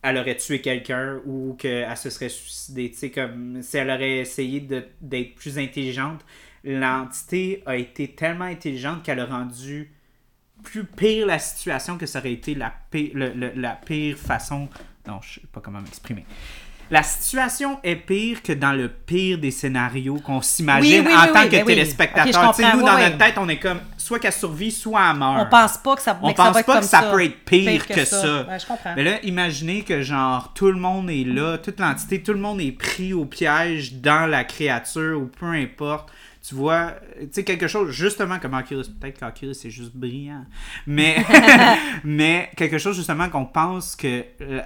elle 0.03 0.17
aurait 0.19 0.37
tué 0.37 0.61
quelqu'un 0.61 1.21
ou 1.27 1.55
qu'elle 1.57 1.97
se 1.97 2.11
serait 2.11 2.29
suicidée. 2.29 2.91
Tu 2.91 2.97
sais, 2.97 3.11
comme 3.11 3.63
si 3.63 3.77
elle 3.77 3.91
aurait 3.91 4.19
essayé 4.19 4.59
d'être 5.01 5.35
plus 5.37 5.59
intelligente, 5.59 6.25
l'entité 6.65 7.63
a 7.67 7.77
été 7.77 8.09
tellement 8.09 8.47
intelligente 8.47 9.05
qu'elle 9.05 9.21
a 9.21 9.27
rendu 9.27 9.93
plus 10.65 10.85
pire 10.85 11.27
la 11.27 11.39
situation 11.39 11.99
que 11.99 12.07
ça 12.07 12.19
aurait 12.19 12.33
été 12.33 12.55
la 12.57 12.73
pire, 12.91 13.11
le- 13.15 13.33
le- 13.33 13.53
la 13.55 13.77
pire 13.77 14.17
façon. 14.17 14.69
Non, 15.07 15.21
je 15.23 15.35
sais 15.35 15.47
pas 15.53 15.61
comment 15.61 15.81
m'exprimer. 15.81 16.25
La 16.91 17.03
situation 17.03 17.79
est 17.83 17.97
pire 17.97 18.43
que 18.43 18.53
dans 18.53 18.73
le 18.73 18.89
pire 18.89 19.39
des 19.39 19.51
scénarios 19.51 20.17
qu'on 20.17 20.43
s'imagine 20.43 21.01
Oui, 21.01 21.07
oui, 21.07 21.15
en 21.17 21.23
oui, 21.29 21.33
tant 21.33 21.45
que 21.45 21.51
ben 21.51 21.65
téléspectateur. 21.65 22.27
Ok, 22.27 22.33
je 22.33 22.33
Tu 22.33 22.63
sais, 22.63 22.63
comprends, 22.63 22.77
nous, 22.77 22.85
dans 22.85 22.99
notre 22.99 23.17
tête, 23.17 23.35
on 23.39 23.49
est 23.49 23.59
comme 23.59 23.81
soit 23.97 24.19
qu'elle 24.19 24.33
survit, 24.33 24.71
soit 24.71 25.11
elle 25.11 25.17
meurt. 25.17 25.47
On 25.47 25.51
pense 25.51 25.79
pas 25.79 25.97
que 25.97 26.03
ça, 26.03 26.19
On 26.21 26.29
ça 26.29 26.35
pense 26.35 26.53
va 26.53 26.61
être 26.61 26.67
pas 26.67 26.73
comme 26.75 26.83
que 26.83 26.87
ça 26.87 27.03
peut 27.05 27.25
être 27.25 27.45
pire 27.47 27.87
que 27.87 28.05
ça. 28.05 28.43
Ouais, 28.47 28.59
je 28.59 28.67
comprends. 28.67 28.93
Mais 28.95 29.05
là, 29.05 29.23
imaginez 29.23 29.85
que 29.85 30.03
genre 30.03 30.53
tout 30.53 30.67
le 30.67 30.79
monde 30.79 31.09
est 31.09 31.25
là, 31.25 31.57
toute 31.57 31.81
l'entité, 31.81 32.23
tout 32.23 32.35
le 32.35 32.41
monde 32.41 32.61
est 32.61 32.73
pris 32.73 33.15
au 33.15 33.25
piège 33.25 33.95
dans 33.95 34.29
la 34.29 34.45
créature 34.45 35.19
ou 35.19 35.27
peu 35.29 35.47
importe. 35.47 36.11
Tu 36.47 36.57
vois, 36.57 36.97
tu 37.21 37.29
sais, 37.31 37.45
quelque 37.45 37.69
chose, 37.69 37.91
justement 37.91 38.39
comme 38.41 38.53
Oculus, 38.55 38.83
peut-être 39.01 39.19
qu'Oculus 39.21 39.55
c'est 39.55 39.71
juste 39.71 39.95
brillant, 39.95 40.45
mais, 40.87 41.25
mais 42.05 42.51
quelque 42.57 42.79
chose 42.79 42.97
justement 42.97 43.31
qu'on 43.31 43.47
pense 43.47 43.95
que, 43.95 44.25
euh, 44.41 44.61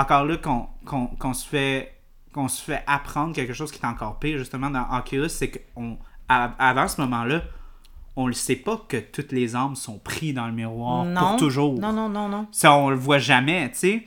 encore 0.00 0.24
là, 0.24 0.36
qu'on 0.38 1.34
se 1.34 1.46
fait 1.46 1.94
qu'on 2.32 2.48
se 2.48 2.62
fait 2.62 2.82
apprendre 2.86 3.34
quelque 3.34 3.52
chose 3.54 3.72
qui 3.72 3.80
est 3.80 3.86
encore 3.86 4.18
pire 4.18 4.38
justement 4.38 4.70
dans 4.70 4.86
Oculus, 4.96 5.28
c'est 5.30 5.50
qu'on 5.74 5.98
avant 6.28 6.86
ce 6.86 7.00
moment-là, 7.00 7.40
on 8.16 8.28
ne 8.28 8.32
sait 8.32 8.56
pas 8.56 8.76
que 8.88 8.98
toutes 8.98 9.32
les 9.32 9.56
âmes 9.56 9.76
sont 9.76 9.98
prises 9.98 10.34
dans 10.34 10.46
le 10.46 10.52
miroir 10.52 11.04
non. 11.04 11.20
pour 11.20 11.36
toujours. 11.36 11.78
Non, 11.78 11.92
non, 11.92 12.08
non, 12.08 12.28
non. 12.28 12.46
Ça, 12.52 12.74
on 12.74 12.90
le 12.90 12.96
voit 12.96 13.18
jamais, 13.18 13.70
tu 13.70 13.78
sais. 13.78 14.04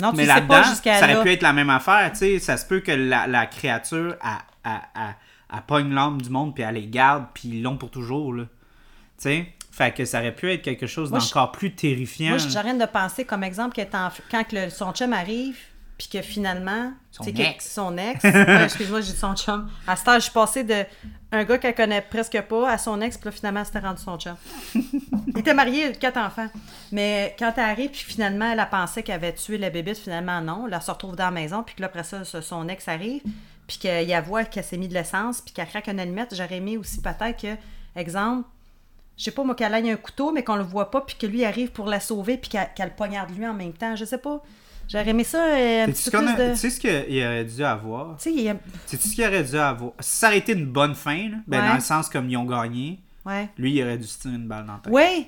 Non, 0.00 0.10
tu 0.12 0.18
Mais 0.18 0.26
là-dedans, 0.26 0.62
ça 0.62 1.06
là. 1.06 1.14
aurait 1.14 1.22
pu 1.24 1.32
être 1.32 1.42
la 1.42 1.52
même 1.52 1.70
affaire, 1.70 2.10
tu 2.12 2.18
sais. 2.18 2.38
Ça 2.38 2.56
se 2.56 2.64
peut 2.66 2.80
que 2.80 2.92
la, 2.92 3.26
la 3.26 3.46
créature, 3.46 4.14
elle, 4.22 4.30
elle, 4.64 4.80
elle- 4.94 5.14
elle 5.52 5.62
pogne 5.62 5.92
l'âme 5.92 6.22
du 6.22 6.30
monde, 6.30 6.54
puis 6.54 6.62
elle 6.62 6.76
les 6.76 6.86
garde, 6.86 7.24
puis 7.34 7.48
ils 7.48 7.62
l'ont 7.62 7.76
pour 7.76 7.90
toujours, 7.90 8.32
là. 8.32 8.44
Tu 8.44 8.48
sais? 9.18 9.52
Fait 9.70 9.94
que 9.94 10.04
ça 10.04 10.18
aurait 10.18 10.34
pu 10.34 10.52
être 10.52 10.62
quelque 10.62 10.86
chose 10.86 11.10
Moi, 11.10 11.20
je- 11.20 11.26
d'encore 11.26 11.52
plus 11.52 11.72
terrifiant. 11.74 12.30
Moi, 12.30 12.38
j'arrête 12.38 12.78
de 12.78 12.86
penser 12.86 13.24
comme 13.24 13.44
exemple 13.44 13.80
quand 14.30 14.44
que 14.44 14.56
le- 14.56 14.70
son 14.70 14.92
chum 14.92 15.12
arrive, 15.12 15.56
puis 15.96 16.08
que 16.08 16.22
finalement. 16.22 16.92
Son 17.12 17.24
tu 17.24 17.30
sais, 17.30 17.36
que- 17.36 17.42
ex. 17.42 17.70
Son 17.72 17.96
ex. 17.98 18.24
Ouais, 18.24 18.64
Excuse-moi, 18.64 19.00
j'ai 19.02 19.12
dit 19.12 19.18
son 19.18 19.34
chum. 19.36 19.70
À 19.86 19.96
ce 19.96 20.04
temps, 20.04 20.14
je 20.14 20.20
suis 20.20 20.32
passée 20.32 20.64
de 20.64 20.84
un 21.32 21.44
gars 21.44 21.58
qu'elle 21.58 21.74
connaît 21.74 22.00
presque 22.02 22.40
pas 22.42 22.70
à 22.70 22.78
son 22.78 23.00
ex, 23.00 23.16
puis 23.16 23.26
là, 23.26 23.32
finalement, 23.32 23.64
c'était 23.64 23.78
rendu 23.80 24.02
son 24.02 24.18
chum. 24.18 24.34
Il 24.74 25.38
était 25.38 25.54
marié, 25.54 25.84
il 25.84 25.90
a 25.90 25.92
quatre 25.92 26.16
enfants. 26.16 26.48
Mais 26.90 27.36
quand 27.38 27.52
elle 27.56 27.62
arrive, 27.64 27.90
puis 27.90 28.04
finalement, 28.06 28.50
elle 28.52 28.58
a 28.60 28.66
pensé 28.66 29.02
qu'elle 29.04 29.14
avait 29.14 29.32
tué 29.34 29.56
la 29.58 29.70
bébite, 29.70 29.98
finalement, 29.98 30.40
non. 30.40 30.66
Là, 30.66 30.78
elle 30.78 30.82
se 30.82 30.90
retrouve 30.90 31.14
dans 31.14 31.26
la 31.26 31.30
maison, 31.30 31.62
puis 31.62 31.74
que 31.76 31.80
là, 31.82 31.86
après 31.86 32.02
ça, 32.02 32.24
son 32.24 32.68
ex 32.68 32.88
arrive, 32.88 33.22
puis 33.68 33.78
qu'il 33.78 34.02
y 34.08 34.12
a 34.14 34.20
voit 34.20 34.44
qu'elle 34.44 34.64
s'est 34.64 34.76
mis 34.76 34.88
de 34.88 34.94
l'essence, 34.94 35.40
puis 35.40 35.54
qu'elle 35.54 35.68
craque 35.68 35.86
une 35.86 36.00
allumette. 36.00 36.34
J'aurais 36.34 36.56
aimé 36.56 36.76
aussi 36.76 37.00
peut-être 37.00 37.40
que, 37.40 37.56
exemple, 37.94 38.48
je 39.20 39.24
sais 39.26 39.30
pas, 39.32 39.44
moi, 39.44 39.54
qu'elle 39.54 39.74
aille 39.74 39.90
un 39.90 39.96
couteau, 39.96 40.32
mais 40.32 40.42
qu'on 40.42 40.56
le 40.56 40.62
voit 40.62 40.90
pas, 40.90 41.02
puis 41.02 41.14
que 41.18 41.26
lui 41.26 41.44
arrive 41.44 41.72
pour 41.72 41.84
la 41.84 42.00
sauver, 42.00 42.38
puis 42.38 42.48
qu'elle 42.74 42.94
poignarde 42.96 43.30
lui 43.36 43.46
en 43.46 43.52
même 43.52 43.74
temps. 43.74 43.94
Je 43.94 44.06
sais 44.06 44.16
pas. 44.16 44.42
J'aurais 44.88 45.10
aimé 45.10 45.24
ça 45.24 45.44
euh, 45.44 45.84
un 45.84 45.86
petit 45.88 46.02
ce 46.04 46.10
peu 46.10 46.18
plus 46.24 46.34
de... 46.36 46.50
tu 46.52 46.56
sais 46.56 46.70
ce 46.70 46.80
qu'il 46.80 47.22
aurait 47.22 47.44
dû 47.44 47.62
avoir? 47.62 48.16
Tu 48.16 48.22
sais, 48.22 48.32
il 48.34 48.98
ce 48.98 49.14
qu'il 49.14 49.24
aurait 49.26 49.44
dû 49.44 49.56
avoir? 49.56 49.92
Si 50.00 50.16
ça 50.16 50.28
aurait 50.28 50.38
été 50.38 50.52
une 50.52 50.64
bonne 50.64 50.94
fin, 50.94 51.28
là, 51.28 51.36
ben 51.46 51.60
Ouais. 51.60 51.68
dans 51.68 51.74
le 51.74 51.80
sens 51.80 52.08
comme 52.08 52.30
ils 52.30 52.36
ont 52.38 52.44
gagné, 52.46 52.98
Ouais. 53.26 53.48
lui, 53.58 53.74
il 53.74 53.82
aurait 53.82 53.98
dû 53.98 54.06
se 54.06 54.18
tirer 54.20 54.36
une 54.36 54.48
balle 54.48 54.64
dans 54.64 54.72
la 54.72 54.78
tête. 54.78 54.92
Oui! 54.92 55.26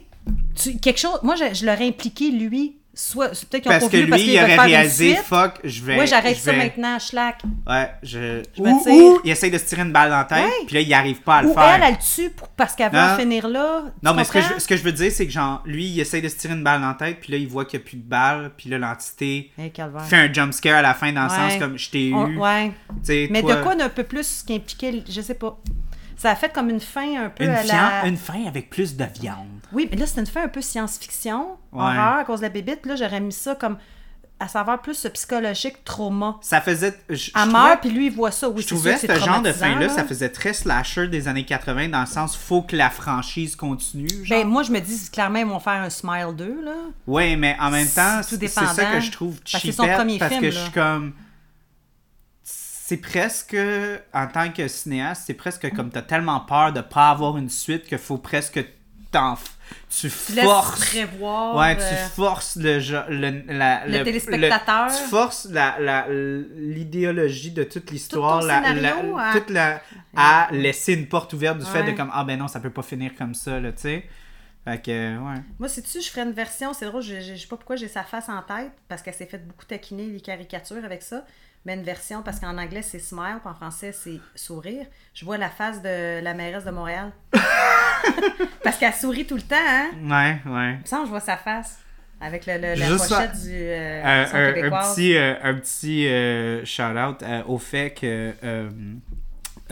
Tu- 0.56 0.78
quelque 0.78 0.98
chose... 0.98 1.20
Moi, 1.22 1.34
je, 1.36 1.52
je 1.54 1.66
l'aurais 1.66 1.86
impliqué, 1.86 2.30
lui, 2.30 2.76
soit... 2.94 3.28
Peut-être 3.28 3.62
qu'ils 3.62 3.70
ont 3.72 3.78
Parce 3.78 3.88
que 3.88 3.96
lui, 3.96 4.06
parce 4.10 4.22
il 4.22 4.38
aurait 4.38 4.56
réalisé, 4.56 5.14
fuck, 5.16 5.54
je 5.64 5.82
vais. 5.82 5.98
Oui, 6.00 6.06
j'arrête 6.06 6.36
ça 6.36 6.52
vais- 6.52 6.58
maintenant, 6.58 6.98
schlack. 6.98 7.42
Ouais, 7.66 7.90
je. 8.02 8.42
Je 8.56 8.60
ou, 8.62 9.20
il 9.24 9.30
essaye 9.30 9.50
de 9.50 9.58
se 9.58 9.64
tirer 9.64 9.82
une 9.82 9.92
balle 9.92 10.10
dans 10.10 10.18
la 10.18 10.24
tête, 10.24 10.44
Ouais. 10.44 10.66
puis 10.66 10.74
là, 10.74 10.80
il 10.80 10.92
arrive 10.94 11.20
pas 11.22 11.36
à 11.36 11.42
le 11.42 11.48
Ou 11.48 11.54
faire. 11.54 11.62
elle, 11.76 11.82
elle 11.84 11.92
le 11.92 12.14
tue 12.14 12.30
pour- 12.30 12.48
parce 12.48 12.74
qu'elle 12.74 12.92
veut 12.92 13.18
finir 13.18 13.48
là. 13.48 13.84
Non, 14.02 14.10
Tu 14.12 14.16
mais 14.16 14.24
ce 14.24 14.32
que, 14.32 14.40
je, 14.40 14.58
ce 14.60 14.66
que 14.68 14.76
je 14.76 14.82
veux 14.82 14.92
dire, 14.92 15.10
c'est 15.10 15.26
que 15.26 15.32
genre, 15.32 15.62
lui, 15.64 15.86
il 15.86 16.00
essaye 16.00 16.20
de 16.22 16.28
se 16.28 16.36
tirer 16.36 16.52
une 16.54 16.62
balle 16.62 16.80
dans 16.80 16.88
la 16.88 16.94
tête, 16.94 17.18
puis 17.20 17.32
là, 17.32 17.38
il 17.38 17.48
voit 17.48 17.64
qu'il 17.64 17.78
n'y 17.80 17.84
a 17.84 17.88
plus 17.88 17.96
de 17.96 18.02
balle, 18.08 18.50
puis 18.56 18.68
là, 18.68 18.78
l'entité 18.78 19.50
Hey, 19.58 19.72
fait 20.08 20.16
un 20.16 20.32
jump 20.32 20.52
scare 20.52 20.76
à 20.78 20.82
la 20.82 20.94
fin 20.94 21.12
dans 21.12 21.24
le 21.24 21.30
Ouais. 21.30 21.36
sens 21.50 21.56
comme 21.58 21.78
je 21.78 21.90
t'ai 21.90 22.08
eu. 22.08 22.14
On- 22.14 22.36
ouais. 22.38 22.72
Mais 23.30 23.40
toi, 23.42 23.56
de 23.56 23.62
quoi 23.62 23.74
d'un 23.74 23.88
peu 23.88 24.04
plus 24.04 24.42
qui 24.46 24.54
impliquait... 24.54 25.02
Je 25.08 25.20
sais 25.20 25.34
pas. 25.34 25.58
Ça 26.22 26.30
a 26.30 26.34
fait 26.36 26.52
comme 26.52 26.70
une 26.70 26.80
fin 26.80 27.24
un 27.24 27.28
peu 27.30 27.44
une, 27.44 27.50
à 27.50 27.64
la... 27.64 28.06
une 28.06 28.16
fin 28.16 28.46
avec 28.46 28.70
plus 28.70 28.96
de 28.96 29.04
viande. 29.20 29.48
Oui, 29.72 29.88
mais 29.90 29.96
là, 29.96 30.06
c'était 30.06 30.20
une 30.20 30.26
fin 30.26 30.44
un 30.44 30.48
peu 30.48 30.60
science-fiction, 30.60 31.56
Ouais. 31.72 31.80
horreur 31.82 32.18
à 32.18 32.24
cause 32.24 32.38
de 32.40 32.44
la 32.44 32.50
bébite. 32.50 32.86
Là, 32.86 32.94
j'aurais 32.96 33.20
mis 33.20 33.32
ça 33.32 33.54
comme 33.56 33.76
à 34.38 34.48
savoir 34.48 34.82
plus 34.82 34.94
ce 34.94 35.06
psychologique 35.08 35.84
trauma. 35.84 36.36
Ça 36.42 36.60
faisait. 36.60 36.96
Je, 37.08 37.14
je 37.14 37.30
Elle 37.34 37.42
trouvais- 37.42 37.52
meurt, 37.52 37.80
puis 37.80 37.90
lui, 37.90 38.06
il 38.06 38.12
voit 38.12 38.30
ça. 38.32 38.48
Oui, 38.48 38.56
Je 38.58 38.62
c'est 38.62 38.74
trouvais 38.74 38.96
sûr 38.98 39.08
que 39.08 39.14
ce 39.14 39.20
c'est 39.20 39.24
genre 39.26 39.40
de 39.42 39.52
fin-là, 39.52 39.80
là. 39.86 39.88
ça 39.88 40.04
faisait 40.04 40.28
très 40.30 40.52
slasher 40.52 41.06
des 41.08 41.28
années 41.28 41.44
80 41.44 41.88
dans 41.88 42.00
le 42.00 42.06
sens 42.06 42.36
faut 42.36 42.62
que 42.62 42.74
la 42.76 42.90
franchise 42.90 43.54
continue. 43.56 44.08
Genre. 44.24 44.38
Ben, 44.38 44.46
moi, 44.48 44.62
je 44.64 44.72
me 44.72 44.80
dis, 44.80 45.10
clairement, 45.12 45.38
ils 45.38 45.46
vont 45.46 45.60
faire 45.60 45.82
un 45.82 45.90
Smile 45.90 46.34
2, 46.36 46.60
là. 46.64 46.72
Oui, 47.06 47.36
mais 47.36 47.56
en 47.60 47.70
même 47.70 47.86
temps, 47.88 48.20
C'est 48.22 48.36
c'est 48.40 48.48
c'est 48.48 48.66
ça 48.66 48.84
que 48.92 49.00
je 49.00 49.10
trouve 49.12 49.36
Parce 49.40 49.62
c'est 49.62 49.72
cheapette, 49.72 49.74
son 49.76 49.96
premier 49.96 50.18
parce 50.18 50.30
film, 50.32 50.42
que 50.42 50.50
je 50.50 50.58
suis 50.58 50.72
comme... 50.72 51.12
C'est 52.84 52.96
presque, 52.96 53.56
en 54.12 54.26
tant 54.26 54.50
que 54.50 54.66
cinéaste, 54.66 55.22
c'est 55.26 55.34
presque 55.34 55.72
comme 55.74 55.88
t'as 55.90 56.02
tellement 56.02 56.40
peur 56.40 56.72
de 56.72 56.80
pas 56.80 57.10
avoir 57.10 57.36
une 57.38 57.48
suite 57.48 57.84
qu'il 57.86 57.96
faut 57.98 58.18
presque 58.18 58.64
t'en... 59.12 59.36
Tu 59.88 60.10
forces... 60.10 60.90
prévoir. 60.90 61.54
Ouais, 61.56 61.76
euh, 61.78 61.88
tu 61.90 62.10
forces 62.14 62.56
le, 62.56 62.78
le, 63.08 63.52
la- 63.56 63.86
Le 63.86 64.02
téléspectateur. 64.02 64.88
tu 64.88 65.08
forces 65.08 65.46
la- 65.50 65.78
la- 65.78 66.06
l'idéologie 66.10 67.52
de 67.52 67.62
toute 67.62 67.90
l'histoire, 67.92 68.42
la, 68.42 68.62
scénario 68.64 69.16
la- 69.16 69.28
à- 69.28 69.32
toute 69.32 69.50
la- 69.50 69.80
à 70.16 70.48
laisser 70.50 70.94
une 70.94 71.06
porte 71.08 71.32
ouverte 71.34 71.58
du 71.58 71.64
fait 71.64 71.84
de 71.84 71.92
comme 71.92 72.10
ah 72.12 72.24
ben 72.24 72.38
non 72.38 72.48
ça 72.48 72.58
peut 72.60 72.70
pas 72.70 72.82
finir 72.82 73.12
comme 73.16 73.34
ça 73.34 73.60
là 73.60 73.72
tu 73.72 73.82
sais. 73.82 74.04
Fait 74.64 74.80
que 74.82 74.90
ouais. 75.18 75.40
Moi, 75.58 75.68
sais-tu, 75.68 76.00
je 76.00 76.08
ferais 76.08 76.22
une 76.22 76.30
version, 76.32 76.72
c'est 76.72 76.86
drôle, 76.86 77.02
je, 77.02 77.16
je, 77.20 77.34
je 77.34 77.40
sais 77.40 77.48
pas 77.48 77.56
pourquoi 77.56 77.74
j'ai 77.74 77.88
sa 77.88 78.04
face 78.04 78.28
en 78.28 78.40
tête, 78.42 78.70
parce 78.88 79.02
qu'elle 79.02 79.14
s'est 79.14 79.26
fait 79.26 79.44
beaucoup 79.44 79.64
taquiner 79.64 80.06
les 80.06 80.20
caricatures 80.20 80.84
avec 80.84 81.02
ça, 81.02 81.24
mais 81.64 81.74
une 81.74 81.82
version, 81.82 82.22
parce 82.22 82.40
qu'en 82.40 82.58
anglais 82.58 82.82
c'est 82.82 82.98
smile, 82.98 83.38
puis 83.40 83.48
en 83.50 83.54
français 83.54 83.92
c'est 83.92 84.20
sourire. 84.34 84.86
Je 85.14 85.24
vois 85.24 85.38
la 85.38 85.48
face 85.50 85.80
de 85.82 86.20
la 86.22 86.34
mairesse 86.34 86.64
de 86.64 86.70
Montréal. 86.70 87.12
parce 88.64 88.78
qu'elle 88.78 88.92
sourit 88.94 89.26
tout 89.26 89.36
le 89.36 89.42
temps, 89.42 89.56
hein? 89.58 89.90
Ouais, 90.02 90.50
ouais. 90.50 90.78
Que 90.84 90.88
je 90.90 91.08
vois 91.08 91.20
sa 91.20 91.36
face. 91.36 91.78
Avec 92.20 92.46
le, 92.46 92.54
le- 92.54 92.74
la 92.78 92.86
Juste 92.86 93.08
pochette 93.08 93.34
ça- 93.34 93.42
du 93.42 93.50
euh, 93.52 94.22
un, 94.22 94.26
son 94.26 94.36
un- 94.36 94.80
petit, 94.92 95.16
euh, 95.16 95.34
un 95.42 95.54
petit 95.54 96.06
euh, 96.06 96.64
shout-out 96.64 97.20
euh, 97.22 97.42
au 97.46 97.58
fait 97.58 97.90
que 97.94 98.32
euh, 98.44 98.70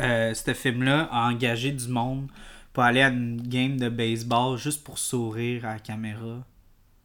euh, 0.00 0.34
ce 0.34 0.52
film-là 0.52 1.08
a 1.12 1.28
engagé 1.28 1.70
du 1.70 1.86
monde 1.88 2.26
pour 2.72 2.82
aller 2.82 3.02
à 3.02 3.08
une 3.08 3.40
game 3.40 3.76
de 3.76 3.88
baseball 3.88 4.58
juste 4.58 4.82
pour 4.82 4.98
sourire 4.98 5.64
à 5.64 5.74
la 5.74 5.78
caméra. 5.78 6.38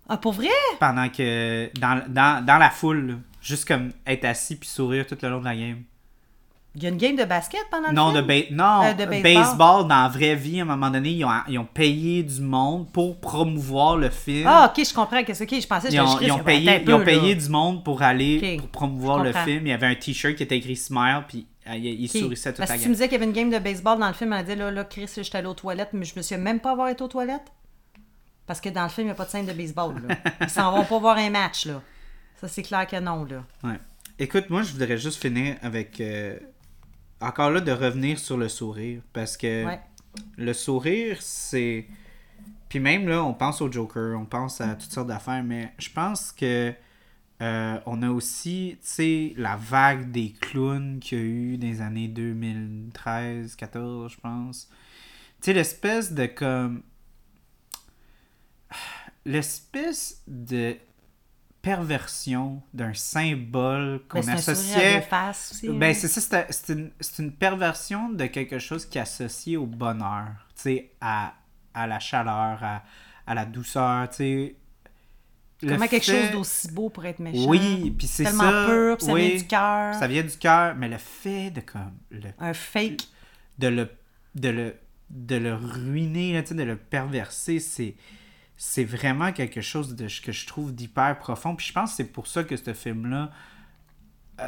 Ah, 0.09 0.17
pour 0.17 0.33
vrai? 0.33 0.47
Pendant 0.79 1.09
que. 1.09 1.69
Dans, 1.79 2.01
dans, 2.07 2.43
dans 2.43 2.57
la 2.57 2.69
foule, 2.71 3.07
là, 3.07 3.13
juste 3.45 3.65
comme 3.67 3.91
être 4.07 4.26
assis 4.26 4.55
puis 4.55 4.67
sourire 4.67 5.05
tout 5.05 5.17
le 5.22 5.30
long 5.30 5.39
de 5.39 5.45
la 5.45 5.55
game. 5.55 5.84
Il 6.77 6.84
y 6.84 6.88
a 6.88 6.89
une 6.89 6.97
game 6.97 7.15
de 7.15 7.23
basket 7.23 7.61
pendant 7.72 7.88
le 7.88 7.93
Non, 7.93 8.09
de, 8.11 8.15
film? 8.17 8.27
ba- 8.27 8.81
non 8.81 8.84
Euh, 8.89 8.93
de 8.93 9.05
baseball. 9.05 9.22
baseball. 9.23 9.88
dans 9.88 10.01
la 10.03 10.09
vraie 10.09 10.35
vie, 10.35 10.59
à 10.59 10.63
un 10.63 10.65
moment 10.65 10.89
donné, 10.89 11.11
ils 11.11 11.23
ont, 11.23 11.30
ils 11.47 11.57
ont 11.57 11.63
payé 11.63 12.22
du 12.22 12.41
monde 12.41 12.91
pour 12.91 13.17
promouvoir 13.22 13.95
le 13.95 14.09
film. 14.09 14.45
Ah, 14.45 14.69
ok, 14.76 14.85
je 14.85 14.93
comprends. 14.93 15.23
Qu'est-ce 15.23 15.45
que 15.45 15.57
je 15.61 15.65
pensais? 15.67 15.88
Ils 15.89 16.01
ont, 16.01 16.19
ils 16.19 16.31
ont 16.34 16.39
payé, 16.39 16.81
ils 16.84 16.93
ont 16.93 16.99
payé 17.05 17.34
du 17.35 17.47
monde 17.47 17.81
pour 17.85 18.01
aller 18.01 18.57
pour 18.59 18.67
promouvoir 18.67 19.23
le 19.23 19.31
film. 19.31 19.65
Il 19.65 19.69
y 19.69 19.73
avait 19.73 19.88
un 19.88 19.95
t-shirt 19.95 20.35
qui 20.35 20.43
était 20.43 20.57
écrit 20.57 20.76
Smile, 20.76 21.23
puis 21.30 21.47
euh, 21.69 21.76
il, 21.77 21.85
il 22.01 22.09
sourissait 22.09 22.49
toute 22.51 22.57
Parce 22.57 22.72
la 22.72 22.77
que 22.77 22.81
tu 22.84 22.89
me 22.89 22.93
disais 22.93 23.07
qu'il 23.07 23.13
y 23.13 23.22
avait 23.23 23.26
une 23.26 23.31
game 23.31 23.49
de 23.51 23.59
baseball 23.59 23.97
dans 23.97 24.07
le 24.07 24.13
film, 24.13 24.34
elle 24.34 24.39
a 24.39 24.43
dit 24.43 24.55
là, 24.55 24.69
là, 24.69 24.84
Chris, 24.84 25.09
j'étais 25.15 25.38
allé 25.38 25.47
aux 25.47 25.53
toilettes, 25.53 25.91
mais 25.93 26.03
je 26.03 26.13
me 26.17 26.22
souviens 26.22 26.39
même 26.39 26.59
pas 26.59 26.72
avoir 26.72 26.89
été 26.89 27.01
aux 27.03 27.07
toilettes. 27.07 27.53
Parce 28.47 28.59
que 28.59 28.67
dans 28.67 28.84
le 28.84 28.89
film, 28.89 29.03
il 29.07 29.11
n'y 29.11 29.11
a 29.11 29.15
pas 29.15 29.23
de 29.26 29.30
scène 29.30 29.45
de 29.45 29.53
baseball. 29.53 29.95
Là. 30.07 30.15
Ils 30.41 30.49
s'en 30.49 30.72
vont 30.76 30.84
pas 30.84 30.99
voir 30.99 31.17
un 31.17 31.30
match, 31.30 31.65
là. 31.67 31.81
Ça, 32.39 32.47
c'est 32.47 32.63
clair 32.63 32.85
que 32.87 32.99
non, 32.99 33.23
là. 33.25 33.43
Ouais. 33.63 33.79
Écoute, 34.19 34.49
moi, 34.49 34.61
je 34.63 34.71
voudrais 34.73 34.97
juste 34.97 35.21
finir 35.21 35.57
avec 35.61 35.99
euh, 36.01 36.37
encore 37.21 37.49
là, 37.51 37.61
de 37.61 37.71
revenir 37.71 38.19
sur 38.19 38.37
le 38.37 38.49
sourire. 38.49 39.01
Parce 39.13 39.37
que 39.37 39.65
Ouais. 39.65 39.79
le 40.37 40.53
sourire, 40.53 41.17
c'est. 41.21 41.85
Puis 42.69 42.79
même 42.79 43.07
là, 43.07 43.23
on 43.23 43.33
pense 43.33 43.61
au 43.61 43.71
Joker, 43.71 44.19
on 44.19 44.25
pense 44.25 44.59
à 44.61 44.75
toutes 44.75 44.91
sortes 44.91 45.07
d'affaires, 45.07 45.43
mais 45.43 45.73
je 45.77 45.89
pense 45.89 46.31
que. 46.31 46.73
euh, 47.41 47.77
on 47.85 48.01
a 48.01 48.09
aussi, 48.09 48.77
tu 48.81 48.87
sais, 48.87 49.33
la 49.35 49.57
vague 49.57 50.09
des 50.11 50.31
clowns 50.31 50.99
qu'il 51.01 51.17
y 51.17 51.21
a 51.21 51.23
eu 51.25 51.57
dans 51.57 51.67
les 51.67 51.81
années 51.81 52.07
2013, 52.07 53.55
14, 53.57 54.11
je 54.13 54.17
pense. 54.21 54.69
Tu 55.41 55.47
sais, 55.47 55.53
l'espèce 55.53 56.13
de 56.13 56.25
comme. 56.27 56.81
L'espèce 59.25 60.21
de 60.27 60.77
perversion 61.65 62.61
d'un 62.75 62.93
symbole 62.93 63.99
qu'on 64.07 64.19
Ben, 64.19 64.29
à 64.29 64.33
associait. 64.33 65.03
aussi. 65.31 65.67
Ben, 65.69 65.83
hein. 65.89 65.93
c'est 65.95 66.07
ça, 66.07 66.45
c'est- 66.51 67.19
une, 67.19 67.31
perversion 67.31 68.09
de 68.09 68.27
quelque 68.27 68.59
chose 68.59 68.85
qui 68.85 68.99
est 68.99 69.01
associé 69.01 69.57
au 69.57 69.65
bonheur, 69.65 70.27
tu 70.55 70.61
sais, 70.61 70.91
à, 71.01 71.33
à 71.73 71.87
la 71.87 71.99
chaleur, 71.99 72.63
à, 72.63 72.83
à 73.25 73.33
la 73.33 73.45
douceur, 73.45 74.07
tu 74.09 74.15
sais. 74.17 74.55
Comment 75.67 75.87
quelque 75.87 76.05
chose 76.05 76.31
d'aussi 76.31 76.71
beau 76.71 76.89
pour 76.89 77.03
être 77.05 77.17
méchant. 77.17 77.49
Oui, 77.49 77.89
puis 77.97 78.05
c'est 78.05 78.25
Tellement 78.25 78.43
ça. 78.43 78.65
pur, 78.67 78.97
puis 78.97 79.05
ça 79.07 79.13
oui, 79.13 79.27
vient 79.29 79.37
du 79.37 79.47
cœur. 79.47 79.95
Ça 79.95 80.07
vient 80.07 80.23
du 80.23 80.37
cœur, 80.37 80.75
mais 80.75 80.87
le 80.87 80.97
fait 80.99 81.49
de 81.49 81.61
comme. 81.61 81.97
Le, 82.11 82.29
Un 82.37 82.53
fake. 82.53 83.07
de 83.57 83.67
le. 83.69 83.89
De 84.35 84.49
le 84.49 84.75
de 85.09 85.35
le 85.35 85.53
ruiner, 85.53 86.33
là, 86.33 86.41
de 86.41 86.63
le 86.63 86.75
perverser, 86.75 87.59
c'est 87.59 87.95
c'est 88.57 88.84
vraiment 88.84 89.32
quelque 89.32 89.61
chose 89.61 89.95
de, 89.95 90.07
que 90.23 90.32
je 90.32 90.48
trouve 90.48 90.73
d'hyper 90.73 91.18
profond. 91.19 91.56
Puis 91.56 91.68
je 91.68 91.73
pense 91.73 91.91
que 91.91 91.98
c'est 91.98 92.11
pour 92.11 92.27
ça 92.27 92.44
que 92.44 92.56
ce 92.56 92.73
film-là, 92.73 93.32
euh, 94.40 94.48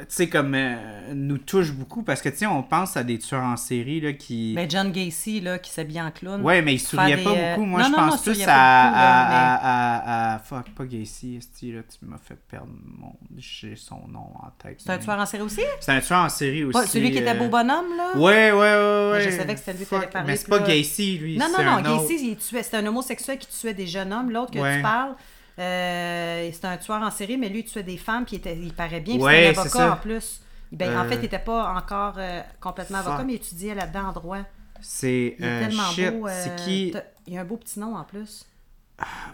tu 0.00 0.06
sais, 0.08 0.28
comme 0.28 0.54
euh, 0.54 1.12
nous 1.14 1.38
touche 1.38 1.72
beaucoup. 1.72 2.02
Parce 2.02 2.20
que, 2.22 2.28
tu 2.28 2.38
sais, 2.38 2.46
on 2.46 2.62
pense 2.62 2.96
à 2.96 3.04
des 3.04 3.18
tueurs 3.18 3.42
en 3.42 3.56
série 3.56 4.00
là, 4.00 4.12
qui... 4.12 4.54
Ben, 4.54 4.68
John 4.70 4.92
Gacy, 4.92 5.40
là, 5.40 5.58
qui 5.58 5.70
s'habille 5.70 6.00
en 6.00 6.10
clown. 6.10 6.42
Ouais, 6.42 6.62
mais 6.62 6.74
il 6.74 6.78
souriait 6.80 7.16
des, 7.16 7.22
pas 7.24 7.30
euh, 7.30 7.54
beaucoup. 7.54 7.66
Moi, 7.66 7.80
non, 7.80 7.86
je 7.86 7.90
non, 7.92 7.98
non, 7.98 8.08
pense 8.10 8.26
il 8.26 8.32
plus 8.32 8.42
à, 8.42 8.84
beaucoup, 8.86 8.98
à, 8.98 10.34
à, 10.34 10.38
Fuck, 10.40 10.70
pas 10.70 10.84
Gacy, 10.84 11.40
là, 11.72 11.80
tu 11.82 12.04
m'as 12.06 12.18
fait 12.18 12.36
perdre 12.50 12.68
mon... 12.98 13.12
J'ai 13.36 13.76
son 13.76 14.06
nom 14.08 14.30
en 14.40 14.50
tête. 14.62 14.80
C'est 14.84 14.90
un 14.90 14.96
mais- 14.98 15.02
tueur 15.04 15.18
en 15.18 15.26
série 15.26 15.42
aussi? 15.42 15.60
C'est 15.80 15.92
un 15.92 16.00
tueur 16.00 16.20
en 16.24 16.28
série 16.28 16.64
aussi. 16.64 16.72
Pas 16.72 16.86
celui 16.86 17.10
qui 17.10 17.18
était 17.18 17.30
euh, 17.30 17.34
beau 17.34 17.48
bonhomme, 17.48 17.96
là? 17.96 18.16
Ouais, 18.16 18.52
ouais, 18.52 18.58
ouais, 18.58 19.10
ouais. 19.12 19.20
Je 19.24 19.30
savais 19.36 19.54
que 19.54 19.60
c'était 19.60 19.74
lui 19.74 19.86
qui 19.86 19.94
allait 19.94 20.06
parler, 20.06 20.26
Mais 20.32 20.36
c'est 20.36 20.48
pas 20.48 20.58
là- 20.60 20.66
Gacy, 20.66 21.18
lui. 21.18 21.38
Non, 21.38 21.46
non, 21.56 21.64
non, 21.64 21.78
autre. 21.96 22.02
Gacy, 22.08 22.30
il 22.30 22.36
tuait, 22.36 22.62
c'était 22.62 22.78
un 22.78 22.86
homosexuel 22.86 23.38
qui 23.38 23.48
tuait 23.48 23.74
des 23.74 23.86
jeunes 23.86 24.12
hommes. 24.12 24.30
L'autre 24.30 24.50
que 24.52 24.58
Ouais. 24.58 24.76
tu 24.76 24.82
parles, 24.82 25.14
euh, 25.58 26.50
c'était 26.52 26.66
un 26.66 26.76
tueur 26.78 27.02
en 27.02 27.10
série, 27.10 27.36
mais 27.36 27.48
lui, 27.48 27.60
il 27.60 27.64
tuait 27.64 27.82
des 27.82 27.96
femmes, 27.98 28.24
puis 28.24 28.36
il, 28.36 28.38
était, 28.38 28.56
il 28.56 28.72
paraît 28.72 29.00
bien, 29.00 29.16
Ouais, 29.18 29.48
c'était 29.48 29.58
un 29.58 29.62
c'est 29.64 29.78
avocat 29.78 29.92
en 29.94 29.96
plus. 29.96 30.40
Ben, 30.72 30.96
En 30.98 31.04
Euh, 31.04 31.08
fait, 31.08 31.16
il 31.16 31.20
n'était 31.20 31.38
pas 31.38 31.74
encore 31.74 32.14
euh, 32.16 32.40
complètement 32.60 32.98
avocat, 32.98 33.18
fuck. 33.18 33.26
mais 33.26 33.32
il 33.34 33.36
étudiait 33.36 33.74
là-dedans 33.74 34.08
en 34.08 34.12
droit. 34.12 34.38
C'est 34.80 35.36
Il 35.38 35.44
est 35.44 35.48
euh, 35.48 35.66
tellement 35.68 35.90
shit. 35.90 36.10
beau. 36.12 36.26
euh, 36.26 36.40
C'est 36.44 36.56
qui? 36.64 36.90
t'as- 36.92 37.02
Il 37.26 37.36
a 37.36 37.42
un 37.42 37.44
beau 37.44 37.56
petit 37.56 37.78
nom 37.78 37.94
en 37.96 38.04
plus. 38.04 38.46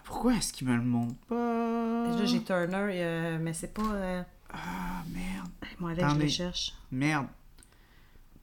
Pourquoi 0.04 0.34
est-ce 0.34 0.52
qu'il 0.52 0.66
me 0.66 0.74
le 0.76 0.82
montre 0.82 1.14
pas? 1.28 1.34
Là, 1.36 2.24
j'ai 2.24 2.42
Turner, 2.42 2.88
euh, 2.92 3.38
mais 3.40 3.52
c'est 3.52 3.72
pas. 3.74 3.82
euh, 3.82 4.22
Ah 4.52 5.02
merde, 5.12 5.48
Moi, 5.78 5.94
là, 5.94 6.08
je 6.14 6.18
les 6.20 6.28
cherche. 6.28 6.72
merde. 6.90 7.26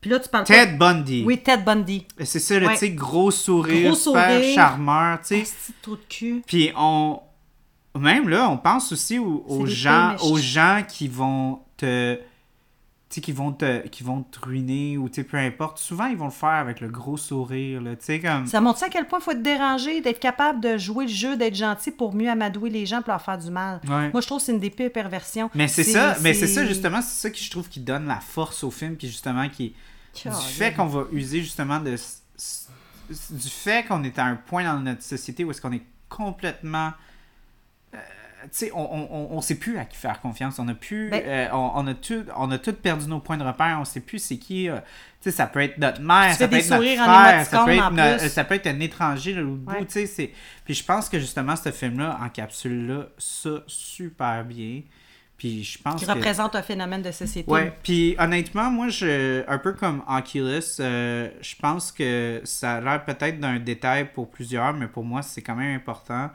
Puis 0.01 0.09
là, 0.11 0.19
tu 0.19 0.29
parles 0.29 0.45
Ted 0.45 0.73
Bundy. 0.77 1.23
Oui, 1.25 1.41
Ted 1.41 1.63
Bundy. 1.63 2.05
C'est 2.23 2.39
ça, 2.39 2.59
le 2.59 2.67
Ouais. 2.67 2.89
gros 2.91 3.31
sourire, 3.31 3.87
Gros 3.89 3.95
super 3.95 4.29
sourire. 4.39 4.53
charmeur, 4.55 5.19
tu 5.21 5.27
sais. 5.27 5.41
Petit 5.41 5.73
trou 5.81 5.95
de 5.95 6.01
cul. 6.07 6.43
Puis 6.45 6.71
on. 6.77 7.19
Même 7.95 8.29
là, 8.29 8.49
on 8.49 8.57
pense 8.57 8.91
aussi 8.91 9.19
aux, 9.19 9.65
gens, 9.65 10.15
aux 10.21 10.37
gens 10.37 10.83
qui 10.87 11.07
vont 11.07 11.59
te. 11.77 12.19
Tu 13.07 13.15
sais, 13.15 13.21
qui 13.21 13.31
vont 13.31 13.51
te, 13.51 13.87
qui 13.87 14.03
vont 14.03 14.23
te 14.23 14.39
ruiner 14.39 14.97
ou 14.97 15.07
tu 15.09 15.15
sais, 15.15 15.23
peu 15.23 15.37
importe. 15.37 15.77
Souvent, 15.77 16.07
ils 16.07 16.17
vont 16.17 16.25
le 16.25 16.31
faire 16.31 16.49
avec 16.49 16.81
le 16.81 16.89
gros 16.89 17.17
sourire, 17.17 17.81
là. 17.81 17.95
Tu 17.95 18.05
sais, 18.05 18.19
comme. 18.19 18.47
Ça 18.47 18.59
montre 18.61 18.79
ça 18.79 18.87
à 18.87 18.89
quel 18.89 19.07
point 19.07 19.19
il 19.19 19.21
faut 19.21 19.31
être 19.31 19.43
dérangé, 19.43 20.01
d'être 20.01 20.19
capable 20.19 20.59
de 20.59 20.77
jouer 20.77 21.05
le 21.05 21.11
jeu, 21.11 21.37
d'être 21.37 21.55
gentil 21.55 21.91
pour 21.91 22.13
mieux 22.15 22.29
amadouer 22.29 22.69
les 22.69 22.85
gens 22.85 23.01
pour 23.01 23.11
leur 23.11 23.21
faire 23.21 23.37
du 23.37 23.51
mal. 23.51 23.79
Ouais. 23.87 24.11
Moi, 24.11 24.21
je 24.21 24.25
trouve 24.25 24.39
que 24.39 24.45
c'est 24.45 24.51
une 24.51 24.59
des 24.59 24.71
pires 24.71 24.91
perversions. 24.91 25.49
Mais 25.53 25.67
c'est 25.67 25.83
ça, 25.83 26.17
mais 26.21 26.33
c'est 26.33 26.47
ça 26.47 26.65
justement, 26.65 27.01
c'est 27.01 27.21
ça 27.21 27.29
que 27.29 27.37
je 27.37 27.49
trouve 27.49 27.69
qui 27.69 27.79
donne 27.79 28.07
la 28.07 28.19
force 28.19 28.63
au 28.63 28.71
film, 28.71 28.95
puis 28.95 29.07
justement 29.07 29.47
qui 29.49 29.75
du 30.23 30.31
fait 30.31 30.73
qu'on 30.73 30.87
va 30.87 31.05
user 31.11 31.41
justement 31.41 31.79
de 31.79 31.95
du 33.29 33.49
fait 33.49 33.85
qu'on 33.85 34.03
est 34.03 34.17
à 34.17 34.25
un 34.25 34.35
point 34.35 34.63
dans 34.63 34.79
notre 34.79 35.03
société 35.03 35.43
où 35.43 35.51
est-ce 35.51 35.61
qu'on 35.61 35.73
est 35.73 35.83
complètement 36.09 36.91
sais, 38.51 38.71
on, 38.73 38.79
on, 38.79 39.07
on, 39.11 39.37
on 39.37 39.41
sait 39.41 39.55
plus 39.55 39.77
à 39.77 39.85
qui 39.85 39.97
faire 39.97 40.19
confiance. 40.21 40.59
On 40.59 40.67
a 40.67 40.73
plus, 40.73 41.09
Ben- 41.09 41.23
euh, 41.25 41.47
on, 41.53 41.71
on 41.75 41.87
a 41.87 41.93
tout, 41.93 42.23
on 42.35 42.49
a 42.51 42.57
tout 42.57 42.73
perdu 42.73 43.07
nos 43.07 43.19
points 43.19 43.37
de 43.37 43.43
repère. 43.43 43.77
On 43.79 43.85
sait 43.85 43.99
plus 44.01 44.19
c'est 44.19 44.37
qui. 44.37 44.69
euh, 44.69 44.77
tu 45.21 45.31
sais, 45.31 45.31
ça 45.31 45.47
peut 45.47 45.61
être 45.61 45.77
notre 45.77 46.01
mère, 46.01 46.33
ça 46.35 46.47
peut 46.47 46.55
être 46.57 46.69
notre 46.69 46.83
frère, 46.83 47.45
ça 47.45 47.65
peut, 47.65 47.71
être 47.71 47.83
en 47.83 47.91
no- 47.91 48.17
plus. 48.17 48.29
ça 48.29 48.43
peut 48.43 48.55
être 48.55 48.67
un 48.67 48.79
étranger 48.79 49.41
au 49.41 49.55
bout. 49.55 49.71
Ouais. 49.71 49.85
Tu 49.85 49.91
sais, 49.91 50.05
c'est. 50.05 50.31
Puis 50.65 50.73
je 50.75 50.83
pense 50.83 51.09
que 51.09 51.19
justement 51.19 51.55
ce 51.55 51.71
film-là 51.71 52.19
encapsule 52.23 52.87
là 52.87 53.07
ça 53.17 53.49
super 53.67 54.43
bien. 54.45 54.81
Puis 55.37 55.65
je 55.65 55.77
pense 55.81 55.99
Qui 55.99 56.05
que 56.05 56.11
représente 56.11 56.55
un 56.55 56.61
phénomène 56.61 57.01
de 57.01 57.11
société. 57.11 57.51
Ouais, 57.51 57.73
puis 57.83 58.15
honnêtement, 58.17 58.71
moi, 58.71 58.87
je, 58.87 59.43
un 59.49 59.57
peu 59.57 59.73
comme 59.73 60.01
Oculus, 60.07 60.61
euh, 60.79 61.29
je 61.41 61.55
pense 61.57 61.91
que 61.91 62.39
ça 62.45 62.75
a 62.75 62.79
l'air 62.81 63.03
peut-être 63.03 63.37
d'un 63.41 63.59
détail 63.59 64.05
pour 64.13 64.29
plusieurs, 64.31 64.73
mais 64.73 64.87
pour 64.87 65.03
moi, 65.03 65.21
c'est 65.21 65.41
quand 65.41 65.55
même 65.55 65.75
important. 65.75 66.29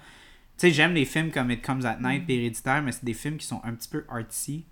Tu 0.61 0.67
sais, 0.67 0.75
j'aime 0.75 0.93
les 0.93 1.07
films 1.07 1.31
comme 1.31 1.51
It 1.51 1.65
Comes 1.65 1.87
at 1.87 1.97
Night 2.03 2.29
et 2.29 2.35
Héréditaire, 2.35 2.83
mais 2.83 2.93
c'est 2.93 3.03
des 3.03 3.15
films 3.15 3.39
qui 3.39 3.47
sont 3.47 3.63
un 3.65 3.73
petit 3.73 3.89
peu 3.89 4.05
artsy. 4.11 4.67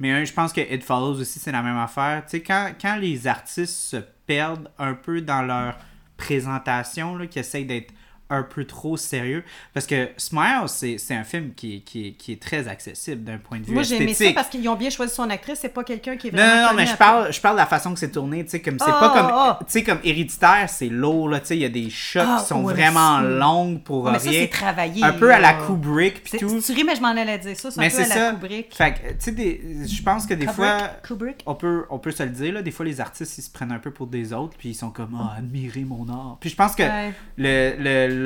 Mais 0.00 0.12
euh, 0.12 0.24
je 0.24 0.32
pense 0.32 0.52
que 0.52 0.60
It 0.60 0.82
Follows 0.82 1.20
aussi, 1.20 1.38
c'est 1.38 1.52
la 1.52 1.62
même 1.62 1.76
affaire. 1.76 2.24
Tu 2.24 2.30
sais, 2.30 2.42
quand, 2.42 2.72
quand 2.80 2.96
les 2.96 3.28
artistes 3.28 3.76
se 3.76 3.98
perdent 4.26 4.68
un 4.76 4.94
peu 4.94 5.20
dans 5.20 5.42
leur 5.42 5.78
présentation, 6.16 7.16
là, 7.16 7.28
qui 7.28 7.38
essayent 7.38 7.64
d'être 7.64 7.94
un 8.34 8.42
peu 8.42 8.64
trop 8.64 8.96
sérieux. 8.96 9.44
Parce 9.72 9.86
que 9.86 10.08
Smile, 10.16 10.64
c'est 10.66 11.14
un 11.14 11.24
film 11.24 11.52
qui, 11.54 11.76
est- 11.76 11.80
qui, 11.80 12.14
qui 12.14 12.32
est 12.32 12.40
très 12.42 12.68
accessible 12.68 13.24
d'un 13.24 13.38
point 13.38 13.58
de 13.60 13.64
vue 13.64 13.72
Moi, 13.72 13.82
j'ai 13.82 13.96
aimé 14.02 14.14
ça 14.14 14.24
parce 14.34 14.48
qu'ils 14.48 14.68
ont 14.68 14.76
bien 14.76 14.90
choisi 14.90 15.14
son 15.14 15.28
actrice. 15.30 15.58
C'est 15.60 15.68
pas 15.68 15.84
quelqu'un 15.84 16.16
qui 16.16 16.28
est 16.28 16.32
Non, 16.32 16.38
vraiment. 16.38 16.54
non, 16.54 16.62
non, 16.62 16.68
connu 16.70 16.80
mais 16.82 16.86
je 16.86 16.96
parle, 16.96 17.32
je 17.32 17.40
parle 17.40 17.54
de 17.56 17.60
la 17.60 17.66
façon 17.66 17.92
que 17.92 17.98
c'est 17.98 18.10
tourné, 18.10 18.44
tu 18.44 18.50
sais, 18.50 18.60
comme 18.62 18.78
c'est 18.78 18.84
Ah, 18.88 19.00
pas 19.00 19.08
comme, 19.10 19.28
ah, 19.30 19.58
ah. 19.60 19.64
tu 19.64 19.72
sais, 19.72 19.82
comme 19.84 19.98
héréditaire, 20.04 20.68
c'est 20.68 20.88
lourd, 20.88 21.28
là, 21.28 21.40
tu 21.40 21.46
sais, 21.46 21.56
il 21.56 21.62
y 21.62 21.64
a 21.64 21.68
des 21.68 21.90
shots 21.90 22.20
qui 22.40 22.44
sont 22.46 22.62
ouais, 22.64 22.74
vraiment 22.74 23.20
longues 23.20 23.82
pour 23.82 24.10
mais 24.10 24.18
rien. 24.18 24.42
c'est 24.42 24.48
travaillé. 24.48 25.02
un 25.04 25.12
peu 25.12 25.32
à 25.32 25.38
la. 25.38 25.54
Kubrick 25.54 26.22
puis 26.22 26.30
C'est- 26.32 26.38
tout. 26.38 26.60
Tu 26.60 26.72
ris, 26.72 26.84
mais 26.84 26.96
je 26.96 27.00
m'en 27.00 27.08
allais 27.08 27.38
dire 27.38 27.56
ça. 27.56 27.70
C'est 27.70 27.80
Mais 27.80 27.86
un 27.86 27.90
peu 27.90 27.96
à 28.00 28.04
c'est 28.04 28.08
la 28.08 28.14
ça. 28.14 28.30
Kubrick. 28.32 28.74
Fait 28.74 28.94
que, 28.94 29.08
tu 29.10 29.14
sais, 29.18 29.32
des- 29.32 29.60
je 29.86 30.02
pense 30.02 30.26
que 30.26 30.34
des 30.34 30.46
Kubrick? 30.46 30.54
fois, 30.56 30.78
Kubrick? 31.02 31.42
on 31.46 31.54
peut, 31.54 31.84
on 31.90 31.98
peut 31.98 32.10
se 32.10 32.22
le 32.22 32.30
dire, 32.30 32.52
là, 32.54 32.62
des 32.62 32.70
fois, 32.70 32.84
les 32.84 33.00
artistes, 33.00 33.38
ils 33.38 33.42
se 33.42 33.50
prennent 33.50 33.72
un 33.72 33.78
peu 33.78 33.90
pour 33.90 34.06
des 34.06 34.32
autres, 34.32 34.56
puis 34.58 34.70
ils 34.70 34.74
sont 34.74 34.90
comme, 34.90 35.16
ah, 35.20 35.36
admirez 35.38 35.84
mon 35.84 36.08
art. 36.08 36.38
Puis 36.40 36.50
je 36.50 36.56
pense 36.56 36.74
que 36.74 36.82
Ouais. 36.82 37.12
le- 37.36 37.74
le- 37.78 38.22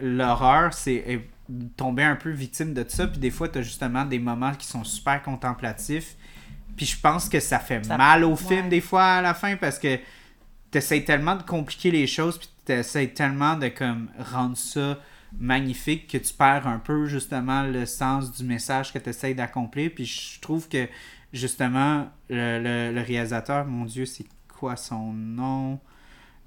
l'horreur, 0.00 0.72
c'est 0.74 0.94
est 0.94 1.20
tomber 1.76 2.02
un 2.02 2.16
peu 2.16 2.30
victime 2.30 2.74
de 2.74 2.84
ça, 2.88 3.06
puis 3.06 3.18
des 3.20 3.30
fois, 3.30 3.48
t'as 3.48 3.62
justement 3.62 4.04
des 4.04 4.18
moments 4.18 4.52
qui 4.54 4.66
sont 4.66 4.82
super 4.84 5.22
contemplatifs, 5.22 6.16
puis 6.76 6.86
je 6.86 6.98
pense 7.00 7.28
que 7.28 7.38
ça 7.40 7.58
fait 7.60 7.84
Ça- 7.84 7.96
mal 7.96 8.24
au 8.24 8.34
film 8.36 8.64
ouais. 8.64 8.68
des 8.68 8.80
fois 8.80 9.04
à 9.04 9.22
la 9.22 9.32
fin, 9.34 9.56
parce 9.56 9.78
que 9.78 9.98
t'essayes 10.72 11.04
tellement 11.04 11.36
de 11.36 11.42
compliquer 11.44 11.90
les 11.92 12.06
choses, 12.08 12.38
puis 12.38 12.48
t'essayes 12.64 13.14
tellement 13.14 13.54
de 13.56 13.68
comme 13.68 14.08
rendre 14.18 14.56
ça 14.56 14.98
magnifique 15.38 16.08
que 16.08 16.18
tu 16.18 16.34
perds 16.34 16.66
un 16.66 16.78
peu 16.78 17.06
justement 17.06 17.62
le 17.62 17.86
sens 17.86 18.32
du 18.32 18.42
message 18.44 18.92
que 18.92 18.98
tu 18.98 19.10
essayes 19.10 19.34
d'accomplir. 19.34 19.90
Puis 19.94 20.04
je 20.06 20.40
trouve 20.40 20.68
que 20.68 20.88
justement 21.32 22.08
le, 22.28 22.58
le- 22.62 22.92
le 22.94 23.00
réalisateur, 23.02 23.64
mon 23.66 23.84
Dieu, 23.84 24.04
c'est 24.06 24.26
quoi 24.48 24.76
son 24.76 25.12
nom? 25.12 25.78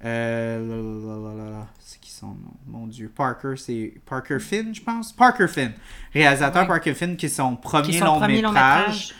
Euh, 0.04 1.60
C'est 1.78 2.00
qui 2.00 2.10
son 2.10 2.28
nom? 2.28 2.54
Mon 2.66 2.86
Dieu, 2.86 3.12
Parker, 3.14 3.54
c'est 3.56 3.94
Parker 4.08 4.38
Finn, 4.38 4.74
je 4.74 4.80
pense? 4.80 5.12
Parker 5.12 5.48
Finn, 5.48 5.72
réalisateur 6.14 6.62
Ouais. 6.62 6.68
Parker 6.68 6.94
Finn, 6.94 7.16
qui 7.16 7.26
est 7.26 7.30
son 7.30 7.56
premier, 7.56 7.98
son 7.98 8.04
long, 8.04 8.18
premier 8.18 8.40
long 8.42 8.52
métrage. 8.52 9.14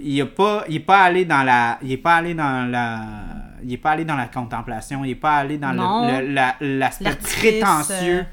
Il 0.00 0.18
est 0.18 0.24
pas, 0.26 0.64
il 0.68 0.76
est 0.76 0.80
pas 0.80 1.02
allé 1.04 1.24
dans 1.24 1.42
la, 1.42 1.78
il 1.82 1.92
est 1.92 1.96
pas 1.98 2.16
allé 2.16 2.34
dans 2.34 2.68
la, 2.70 3.00
il 3.62 3.72
est 3.72 3.76
pas 3.78 3.92
allé 3.92 4.04
dans 4.04 4.16
la 4.16 4.26
contemplation. 4.26 5.04
Il 5.04 5.10
est 5.12 5.14
pas 5.14 5.36
allé 5.36 5.56
dans 5.58 5.72
le- 5.72 6.32
la- 6.32 6.56
l'aspect 6.60 7.04
L'artifice, 7.04 7.38
prétentieux 7.38 8.20
euh, 8.20 8.24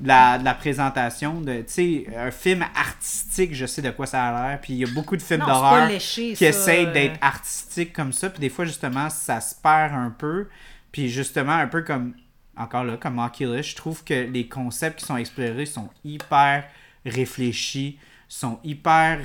de 0.00 0.08
la, 0.08 0.38
de 0.38 0.44
la 0.44 0.54
présentation 0.54 1.40
de, 1.40 1.58
tu 1.58 1.64
sais, 1.68 2.06
un 2.18 2.30
film 2.32 2.64
artistique, 2.74 3.54
je 3.54 3.66
sais 3.66 3.80
de 3.82 3.90
quoi 3.90 4.06
ça 4.06 4.24
a 4.26 4.48
l'air. 4.48 4.60
Puis 4.60 4.72
il 4.72 4.78
y 4.80 4.84
a 4.84 4.92
beaucoup 4.92 5.16
de 5.16 5.22
films 5.22 5.44
d'horreur 5.46 5.88
qui 5.98 6.34
ça, 6.36 6.46
essayent 6.46 6.86
euh. 6.86 6.92
d'être 6.92 7.18
artistiques 7.22 7.92
comme 7.92 8.12
ça. 8.12 8.28
Puis 8.30 8.40
des 8.40 8.48
fois, 8.50 8.64
justement, 8.64 9.08
ça 9.08 9.40
se 9.40 9.54
perd 9.54 9.94
un 9.94 10.10
peu. 10.10 10.48
Puis 10.94 11.08
justement, 11.08 11.54
un 11.54 11.66
peu 11.66 11.82
comme, 11.82 12.14
encore 12.56 12.84
là, 12.84 12.96
comme 12.96 13.18
Oculus, 13.18 13.64
je 13.64 13.74
trouve 13.74 14.04
que 14.04 14.14
les 14.14 14.46
concepts 14.46 15.00
qui 15.00 15.06
sont 15.06 15.16
explorés 15.16 15.66
sont 15.66 15.88
hyper 16.04 16.62
réfléchis, 17.04 17.98
sont 18.28 18.60
hyper 18.62 19.18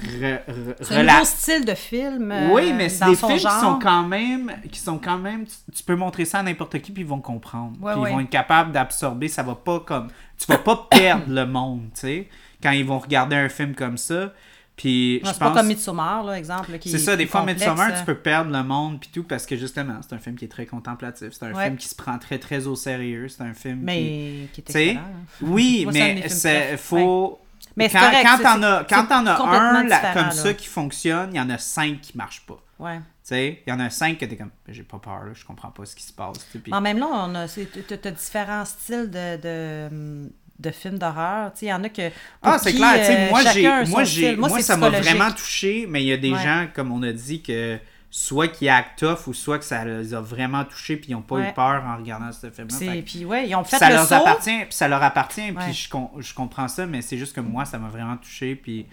C'est 0.81 0.95
un 0.95 1.03
nouveau 1.03 1.25
style 1.25 1.63
de 1.65 1.75
film. 1.75 2.31
euh, 2.31 2.49
oui, 2.51 2.73
mais 2.73 2.89
c'est 2.89 3.05
des 3.05 3.15
films 3.15 3.37
qui 3.37 3.39
sont 3.41 3.77
quand 3.79 4.03
même, 4.03 4.51
qui 4.71 4.79
sont 4.79 4.97
quand 4.97 5.19
même, 5.19 5.45
tu, 5.45 5.53
tu 5.75 5.83
peux 5.83 5.95
montrer 5.95 6.25
ça 6.25 6.39
à 6.39 6.43
n'importe 6.43 6.79
qui 6.79 6.91
puis 6.91 7.03
ils 7.03 7.07
vont 7.07 7.21
comprendre, 7.21 7.77
Ouais, 7.79 7.93
Puis 7.93 8.01
ouais. 8.01 8.09
ils 8.09 8.13
vont 8.13 8.19
être 8.21 8.29
capables 8.31 8.71
d'absorber. 8.71 9.27
Ça 9.27 9.43
va 9.43 9.53
pas 9.53 9.79
comme, 9.81 10.09
tu 10.39 10.47
vas 10.47 10.57
pas 10.57 10.87
perdre 10.89 11.25
le 11.31 11.45
monde, 11.45 11.89
tu 11.93 11.99
sais, 12.01 12.29
quand 12.63 12.71
ils 12.71 12.83
vont 12.85 12.97
regarder 12.99 13.35
un 13.35 13.49
film 13.49 13.75
comme 13.75 13.97
ça. 13.97 14.33
Puis 14.79 15.19
Non, 15.21 15.27
je 15.29 15.33
c'est 15.33 15.39
pas 15.39 15.47
pense... 15.49 15.57
comme 15.57 15.67
Midsommar, 15.67 16.23
là, 16.23 16.37
exemple. 16.37 16.71
C'est 16.81 16.89
est 16.91 16.97
ça, 16.99 17.17
des 17.17 17.25
fois, 17.27 17.41
complexe, 17.41 17.59
Midsommar, 17.59 17.89
euh. 17.91 17.99
tu 17.99 18.05
peux 18.05 18.15
perdre 18.15 18.49
le 18.55 18.63
monde 18.63 19.01
puis 19.01 19.09
tout 19.13 19.23
parce 19.23 19.45
que 19.45 19.57
justement, 19.57 19.99
c'est 20.01 20.15
un 20.15 20.19
film 20.19 20.37
qui 20.37 20.45
est 20.45 20.49
très 20.49 20.65
contemplatif. 20.65 21.27
C'est 21.33 21.43
un 21.47 21.53
Ouais. 21.53 21.65
film 21.65 21.75
qui 21.75 21.89
se 21.89 21.95
prend 21.95 22.17
très, 22.17 22.39
très 22.39 22.65
au 22.65 22.77
sérieux. 22.77 23.27
C'est 23.27 23.43
un 23.43 23.53
film 23.53 23.79
qui... 23.79 23.83
Mais 23.83 24.47
qui 24.53 24.61
est 24.61 24.69
excellent. 24.69 25.01
hein. 25.01 25.25
Oui, 25.41 25.81
Moi, 25.83 25.91
mais 25.91 26.29
c'est 26.29 26.77
faut. 26.77 27.41
Mais 27.75 27.89
quand 27.89 27.99
correct, 27.99 28.23
quand 28.25 28.37
t'en 28.41 28.63
as, 28.63 28.79
c'est- 28.79 28.95
quand 28.95 29.05
t'en 29.05 29.25
as 29.27 29.35
c'est 29.37 29.43
un 29.43 29.83
là, 29.83 30.13
comme 30.13 30.23
là. 30.23 30.31
ça 30.31 30.53
qui 30.53 30.67
fonctionne, 30.67 31.29
il 31.33 31.37
y 31.37 31.41
en 31.41 31.49
a 31.49 31.57
cinq 31.57 31.99
qui 31.99 32.17
marchent 32.17 32.45
pas. 32.45 32.57
Ouais. 32.79 32.97
Tu 32.97 33.03
sais, 33.35 33.61
il 33.67 33.69
y 33.69 33.73
en 33.73 33.79
a 33.81 33.89
cinq 33.89 34.17
que 34.17 34.25
t'es 34.25 34.37
comme, 34.37 34.49
j'ai 34.69 34.83
pas 34.83 34.97
peur, 34.97 35.25
là, 35.25 35.31
je 35.33 35.45
comprends 35.45 35.69
pas 35.71 35.85
ce 35.85 35.93
qui 35.95 36.03
se 36.03 36.13
passe. 36.13 36.39
puis- 36.63 36.73
en 36.73 36.79
même 36.81 36.99
temps, 36.99 37.31
t'as- 37.33 37.97
t'as 37.97 38.11
différents 38.11 38.63
styles 38.65 39.09
de, 39.11 39.35
de, 39.41 40.31
de 40.59 40.71
films 40.71 40.97
d'horreur. 40.99 41.51
Il 41.61 41.67
y 41.67 41.73
en 41.73 41.83
a 41.83 41.89
que. 41.89 42.09
Ah, 42.41 42.57
c'est 42.59 42.73
clair, 42.73 42.95
euh, 42.97 43.29
moi, 43.29 43.41
moi, 43.87 44.03
moi, 44.49 44.49
c'est 44.57 44.63
ça 44.63 44.77
m'a 44.77 44.89
vraiment 44.89 45.31
touché, 45.31 45.85
mais 45.89 46.03
il 46.03 46.07
y 46.07 46.13
a 46.13 46.17
des 46.17 46.31
Ouais. 46.33 46.43
gens, 46.43 46.67
comme 46.73 46.91
on 46.91 47.01
a 47.03 47.11
dit, 47.11 47.41
que 47.41 47.79
soit 48.11 48.47
qui 48.47 48.67
actent 48.67 48.99
tough 48.99 49.27
ou 49.27 49.33
soit 49.33 49.59
que 49.59 49.65
ça 49.65 49.85
les 49.85 50.13
a 50.15 50.19
vraiment 50.19 50.63
touchés 50.65 50.97
puis 50.97 51.11
ils 51.11 51.13
n'ont 51.13 51.21
pas 51.21 51.35
Ouais. 51.35 51.49
eu 51.49 51.53
peur 51.53 51.83
en 51.85 51.95
regardant 51.97 52.31
ce 52.31 52.49
film-là. 52.49 53.01
Puis 53.05 53.23
ouais, 53.23 53.47
ils 53.47 53.55
ont 53.55 53.63
fait 53.63 53.77
ça 53.77 53.89
le 53.89 53.95
leur 53.95 54.07
saut. 54.07 54.15
appartient, 54.15 54.57
puis 54.65 54.73
ça 54.73 54.87
leur 54.87 55.03
appartient, 55.03 55.51
puis 55.51 55.73
je, 55.73 55.89
com- 55.89 56.09
je 56.17 56.33
comprends 56.33 56.67
ça, 56.67 56.85
mais 56.87 57.01
c'est 57.03 57.17
juste 57.19 57.35
que 57.35 57.41
moi, 57.41 57.65
ça 57.65 57.77
m'a 57.77 57.87
vraiment 57.89 58.17
touché, 58.17 58.55
puis 58.55 58.87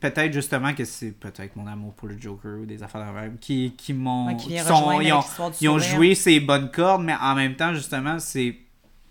peut-être 0.00 0.32
justement 0.32 0.72
que 0.72 0.84
c'est 0.84 1.10
peut-être 1.10 1.54
mon 1.56 1.66
amour 1.66 1.92
pour 1.94 2.08
le 2.08 2.18
Joker 2.18 2.60
ou 2.60 2.64
des 2.64 2.82
affaires 2.82 3.04
de 3.04 3.36
qui, 3.38 3.74
qui 3.76 3.92
m'ont 3.92 4.28
Ouais, 4.28 4.36
ils 4.48 5.12
ont, 5.12 5.52
ils 5.60 5.80
joué 5.80 6.14
ces 6.14 6.40
bonnes 6.40 6.70
cordes, 6.70 7.02
mais 7.02 7.14
en 7.20 7.34
même 7.34 7.56
temps, 7.56 7.74
justement, 7.74 8.18
c'est 8.18 8.56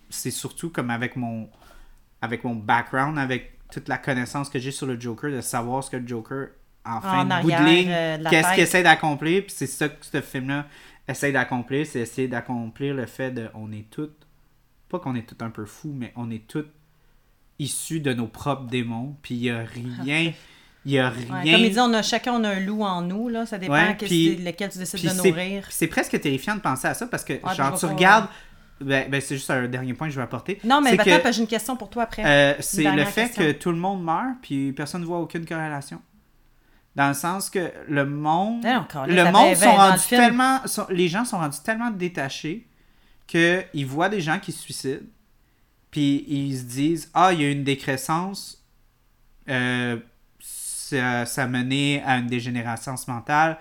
c'est 0.09 0.31
surtout 0.31 0.69
comme 0.69 0.89
avec 0.89 1.15
mon 1.15 1.49
avec 2.21 2.43
mon 2.43 2.55
background, 2.55 3.17
avec 3.17 3.57
toute 3.71 3.87
la 3.87 3.97
connaissance 3.97 4.49
que 4.49 4.59
j'ai 4.59 4.71
sur 4.71 4.87
le 4.87 4.99
Joker, 4.99 5.31
de 5.31 5.41
savoir 5.41 5.83
ce 5.83 5.89
que 5.89 5.97
le 5.97 6.07
Joker, 6.07 6.47
en 6.85 6.99
fin 7.01 7.23
de 7.25 7.41
bout 7.41 7.51
de 7.51 7.63
ligne, 7.65 7.89
euh, 7.89 8.17
qu'est-ce 8.29 8.53
qu'il 8.53 8.63
essaie 8.63 8.83
d'accomplir, 8.83 9.43
puis 9.43 9.53
c'est 9.55 9.67
ça 9.67 9.87
que 9.89 10.05
ce 10.05 10.19
film-là 10.21 10.65
essaie 11.07 11.31
d'accomplir, 11.31 11.85
c'est 11.85 11.99
essayer 11.99 12.27
d'accomplir 12.27 12.93
le 12.93 13.05
fait 13.05 13.31
de, 13.31 13.47
on 13.53 13.71
est 13.71 13.89
toutes, 13.89 14.27
pas 14.89 14.99
qu'on 14.99 15.15
est 15.15 15.21
toutes 15.27 15.41
un 15.43 15.49
peu 15.49 15.65
fous, 15.65 15.93
mais 15.95 16.11
on 16.15 16.29
est 16.31 16.45
toutes 16.47 16.71
issus 17.59 17.99
de 17.99 18.13
nos 18.13 18.27
propres 18.27 18.65
démons, 18.67 19.15
puis 19.21 19.35
il 19.35 19.43
y 19.43 19.49
a 19.51 19.59
rien, 20.03 20.33
il 20.85 20.91
y 20.91 20.99
a 20.99 21.09
Ouais, 21.11 21.15
rien... 21.43 21.55
Comme 21.55 21.65
il 21.65 21.71
dit, 21.71 21.79
on 21.79 21.93
a, 21.93 22.01
chacun 22.01 22.33
on 22.33 22.43
a 22.43 22.49
un 22.49 22.59
loup 22.59 22.83
en 22.83 23.01
nous, 23.01 23.29
là. 23.29 23.45
Ça 23.45 23.57
dépend 23.57 23.73
Ouais, 23.73 23.97
que- 23.97 24.05
lequel 24.05 24.69
tu 24.71 24.77
décides 24.77 25.09
de 25.09 25.13
nourrir. 25.15 25.65
c'est 25.69 25.87
presque 25.87 26.19
terrifiant 26.19 26.55
de 26.55 26.61
penser 26.61 26.87
à 26.87 26.93
ça, 26.93 27.05
parce 27.07 27.23
que, 27.23 27.33
je 27.35 27.53
genre, 27.55 27.77
tu 27.79 27.85
regardes... 27.85 28.27
Ben, 28.81 29.09
ben, 29.09 29.19
c'est 29.19 29.35
juste 29.35 29.49
un 29.49 29.67
dernier 29.67 29.93
point 29.93 30.07
que 30.07 30.13
je 30.13 30.17
vais 30.17 30.23
apporter. 30.23 30.59
Non, 30.63 30.79
mais 30.81 30.97
attends, 30.99 31.31
j'ai 31.31 31.41
une 31.41 31.47
question 31.47 31.75
pour 31.75 31.89
toi 31.89 32.03
après. 32.03 32.23
Euh, 32.25 32.55
c'est 32.61 32.83
le 32.83 33.03
fait 33.05 33.25
question. 33.27 33.43
que 33.43 33.51
tout 33.51 33.71
le 33.71 33.77
monde 33.77 34.03
meurt, 34.03 34.35
puis 34.41 34.71
personne 34.73 35.01
ne 35.01 35.05
voit 35.05 35.19
aucune 35.19 35.45
corrélation. 35.45 36.01
Dans 36.95 37.09
le 37.09 37.13
sens 37.13 37.49
que 37.49 37.71
le 37.87 38.05
monde. 38.05 38.63
Non, 38.63 38.85
Carlis, 38.89 39.15
le 39.15 39.25
monde 39.31 39.55
sont 39.55 39.65
le 39.65 39.77
rendus 39.77 40.01
tellement. 40.09 40.59
sont- 40.65 40.87
les 40.89 41.07
gens 41.07 41.23
sont 41.25 41.37
rendus 41.37 41.59
tellement 41.63 41.91
détachés 41.91 42.67
qu'ils 43.27 43.85
voient 43.85 44.09
des 44.09 44.21
gens 44.21 44.39
qui 44.39 44.51
se 44.51 44.59
suicident, 44.61 45.05
puis 45.91 46.25
ils 46.27 46.57
se 46.57 46.63
disent 46.63 47.11
Ah, 47.13 47.31
il 47.33 47.41
y 47.41 47.45
a 47.45 47.51
une 47.51 47.63
décrescence, 47.63 48.63
euh, 49.49 49.97
ça, 50.39 51.25
ça 51.25 51.43
a 51.43 51.47
mené 51.47 52.01
à 52.05 52.17
une 52.17 52.27
dégénérescence 52.27 53.07
mentale, 53.07 53.57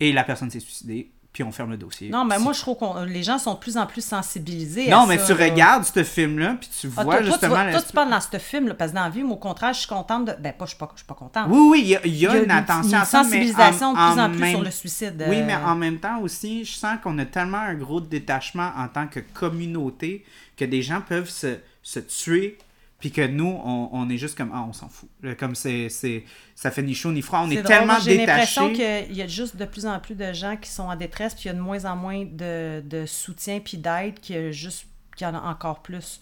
et 0.00 0.12
la 0.12 0.24
personne 0.24 0.50
s'est 0.50 0.60
suicidée, 0.60 1.10
puis 1.32 1.44
on 1.44 1.52
ferme 1.52 1.70
le 1.70 1.76
dossier. 1.76 2.08
Non, 2.10 2.24
mais 2.24 2.38
moi, 2.40 2.52
je 2.52 2.60
trouve 2.60 2.76
que 2.76 3.04
les 3.04 3.22
gens 3.22 3.38
sont 3.38 3.54
de 3.54 3.58
plus 3.60 3.76
en 3.76 3.86
plus 3.86 4.04
sensibilisés. 4.04 4.88
Non, 4.90 5.02
à 5.02 5.06
mais 5.06 5.18
ça, 5.18 5.32
tu 5.32 5.38
là. 5.40 5.44
regardes 5.50 5.84
ce 5.84 6.02
film-là, 6.02 6.56
puis 6.60 6.68
tu 6.80 6.88
Ah, 6.96 7.04
vois 7.04 7.04
toi, 7.04 7.12
toi, 7.14 7.22
tu 7.22 7.26
justement. 7.30 7.48
vois- 7.54 7.70
toi, 7.70 7.82
tu 7.82 7.92
parles 7.92 8.10
dans 8.10 8.20
ce 8.20 8.38
film, 8.38 8.66
là, 8.68 8.74
parce 8.74 8.90
que 8.90 8.96
dans 8.96 9.04
la 9.04 9.10
vie, 9.10 9.22
moi, 9.22 9.34
au 9.34 9.38
contraire, 9.38 9.72
je 9.72 9.78
suis 9.78 9.88
contente 9.88 10.24
de. 10.24 10.32
Ben, 10.40 10.52
pas, 10.52 10.64
je 10.64 10.70
suis 10.70 10.78
pas, 10.78 10.90
je 10.94 10.98
suis 10.98 11.06
pas 11.06 11.14
contente. 11.14 11.46
Oui, 11.48 11.58
oui, 11.70 11.80
il 11.84 11.88
y 11.88 11.96
a, 11.96 12.00
il 12.06 12.16
y 12.16 12.26
a 12.26 12.36
une 12.36 12.50
attention 12.50 12.90
une 12.92 12.98
mais 12.98 13.04
sensibilisation 13.04 13.86
en- 13.88 13.92
de 13.92 13.96
plus 14.12 14.20
en, 14.20 14.24
en 14.24 14.30
plus 14.30 14.38
même- 14.40 14.50
sur 14.56 14.62
le 14.64 14.70
suicide. 14.72 15.24
Oui, 15.28 15.36
euh, 15.40 15.44
mais 15.46 15.54
en 15.54 15.76
même 15.76 15.98
temps 15.98 16.18
aussi, 16.20 16.64
je 16.64 16.72
sens 16.72 16.96
qu'on 17.02 17.16
a 17.18 17.24
tellement 17.26 17.58
un 17.58 17.74
gros 17.74 18.00
détachement 18.00 18.72
en 18.76 18.88
tant 18.88 19.06
que 19.06 19.20
communauté 19.20 20.24
que 20.56 20.64
des 20.64 20.82
gens 20.82 21.00
peuvent 21.00 21.30
se, 21.30 21.58
se 21.82 22.00
tuer, 22.00 22.58
puis 23.00 23.10
que 23.10 23.26
nous, 23.26 23.58
on, 23.64 23.88
on 23.92 24.08
est 24.10 24.18
juste 24.18 24.36
comme, 24.36 24.50
ah, 24.54 24.64
on 24.68 24.72
s'en 24.72 24.88
fout. 24.88 25.08
Comme 25.38 25.54
c'est, 25.54 25.88
c'est, 25.88 26.24
ça 26.54 26.70
fait 26.70 26.82
ni 26.82 26.94
chaud 26.94 27.10
ni 27.12 27.22
froid, 27.22 27.40
on 27.44 27.50
est, 27.50 27.56
drôle, 27.56 27.66
tellement 27.66 27.94
moi, 27.94 27.98
J'ai 28.04 28.18
l'impression 28.18 28.68
détachés. 28.68 29.06
qu'il 29.08 29.16
y 29.16 29.22
a 29.22 29.26
juste 29.26 29.56
de 29.56 29.64
plus 29.64 29.86
en 29.86 29.98
plus 29.98 30.14
de 30.14 30.32
gens 30.32 30.56
qui 30.56 30.70
sont 30.70 30.84
en 30.84 30.94
détresse, 30.96 31.34
puis 31.34 31.44
il 31.44 31.46
y 31.46 31.50
a 31.50 31.54
de 31.54 31.60
moins 31.60 31.84
en 31.86 31.96
moins 31.96 32.24
de, 32.24 32.80
de 32.84 33.06
soutien 33.06 33.58
puis 33.60 33.78
d'aide, 33.78 34.20
qu'il 34.20 34.36
y, 34.36 34.38
a 34.38 34.50
juste, 34.52 34.86
qu'il 35.16 35.26
y 35.26 35.30
en 35.30 35.34
a 35.34 35.40
encore 35.40 35.80
plus. 35.82 36.20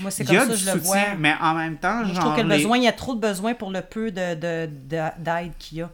Moi, 0.00 0.10
c'est 0.10 0.24
comme 0.26 0.36
ça 0.36 0.46
que 0.46 0.54
je 0.54 0.66
le 0.70 0.78
vois. 0.78 0.96
soutien, 0.98 1.16
mais 1.18 1.34
en 1.40 1.54
même 1.54 1.78
temps, 1.78 1.96
Moi, 2.00 2.04
je 2.08 2.12
genre, 2.14 2.24
trouve 2.24 2.36
que 2.36 2.42
le 2.42 2.48
les- 2.48 2.56
besoin, 2.56 2.76
il 2.76 2.84
y 2.84 2.88
a 2.88 2.92
trop 2.92 3.14
de 3.14 3.20
besoin 3.20 3.54
pour 3.54 3.70
le 3.70 3.80
peu 3.80 4.10
de, 4.10 4.34
de, 4.34 4.66
de- 4.88 5.22
d'aide 5.22 5.52
qu'il 5.58 5.78
y 5.78 5.82
a. 5.82 5.90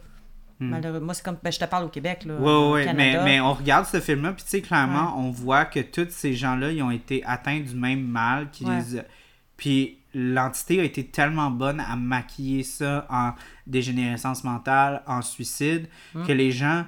Malheureux- 0.59 0.99
Moi, 1.01 1.13
c'est 1.13 1.23
comme. 1.23 1.37
Ben, 1.43 1.51
je 1.51 1.59
te 1.59 1.65
parle 1.65 1.83
au 1.85 1.89
Québec, 1.89 2.23
là. 2.25 2.33
Hmm. 2.35 2.71
Ouais, 2.71 2.85
mais, 2.93 3.11
Canada. 3.11 3.23
mais 3.25 3.39
on 3.41 3.53
regarde 3.53 3.85
ce 3.85 3.99
film-là, 3.99 4.31
puis 4.33 4.43
tu 4.43 4.49
sais, 4.49 4.61
clairement, 4.61 5.13
on 5.17 5.29
voit 5.29 5.65
que 5.65 5.79
tous 5.81 6.07
ces 6.09 6.33
gens-là, 6.33 6.71
ils 6.71 6.81
ont 6.81 6.91
été 6.91 7.23
atteints 7.25 7.59
du 7.59 7.75
même 7.75 8.01
mal. 8.01 8.49
Qui 8.51 8.63
Ouais. 8.65 8.77
les 8.93 9.01
Puis 9.65 9.97
l'entité 10.13 10.79
a 10.79 10.83
été 10.83 11.03
tellement 11.07 11.49
bonne 11.49 11.79
à 11.79 11.95
maquiller 11.95 12.61
ça 12.61 13.07
en 13.09 13.31
dégénérescence 13.65 14.43
mentale, 14.43 15.01
en 15.07 15.23
suicide, 15.23 15.87
Mm. 16.13 16.25
que 16.27 16.31
les 16.31 16.51
gens, 16.51 16.85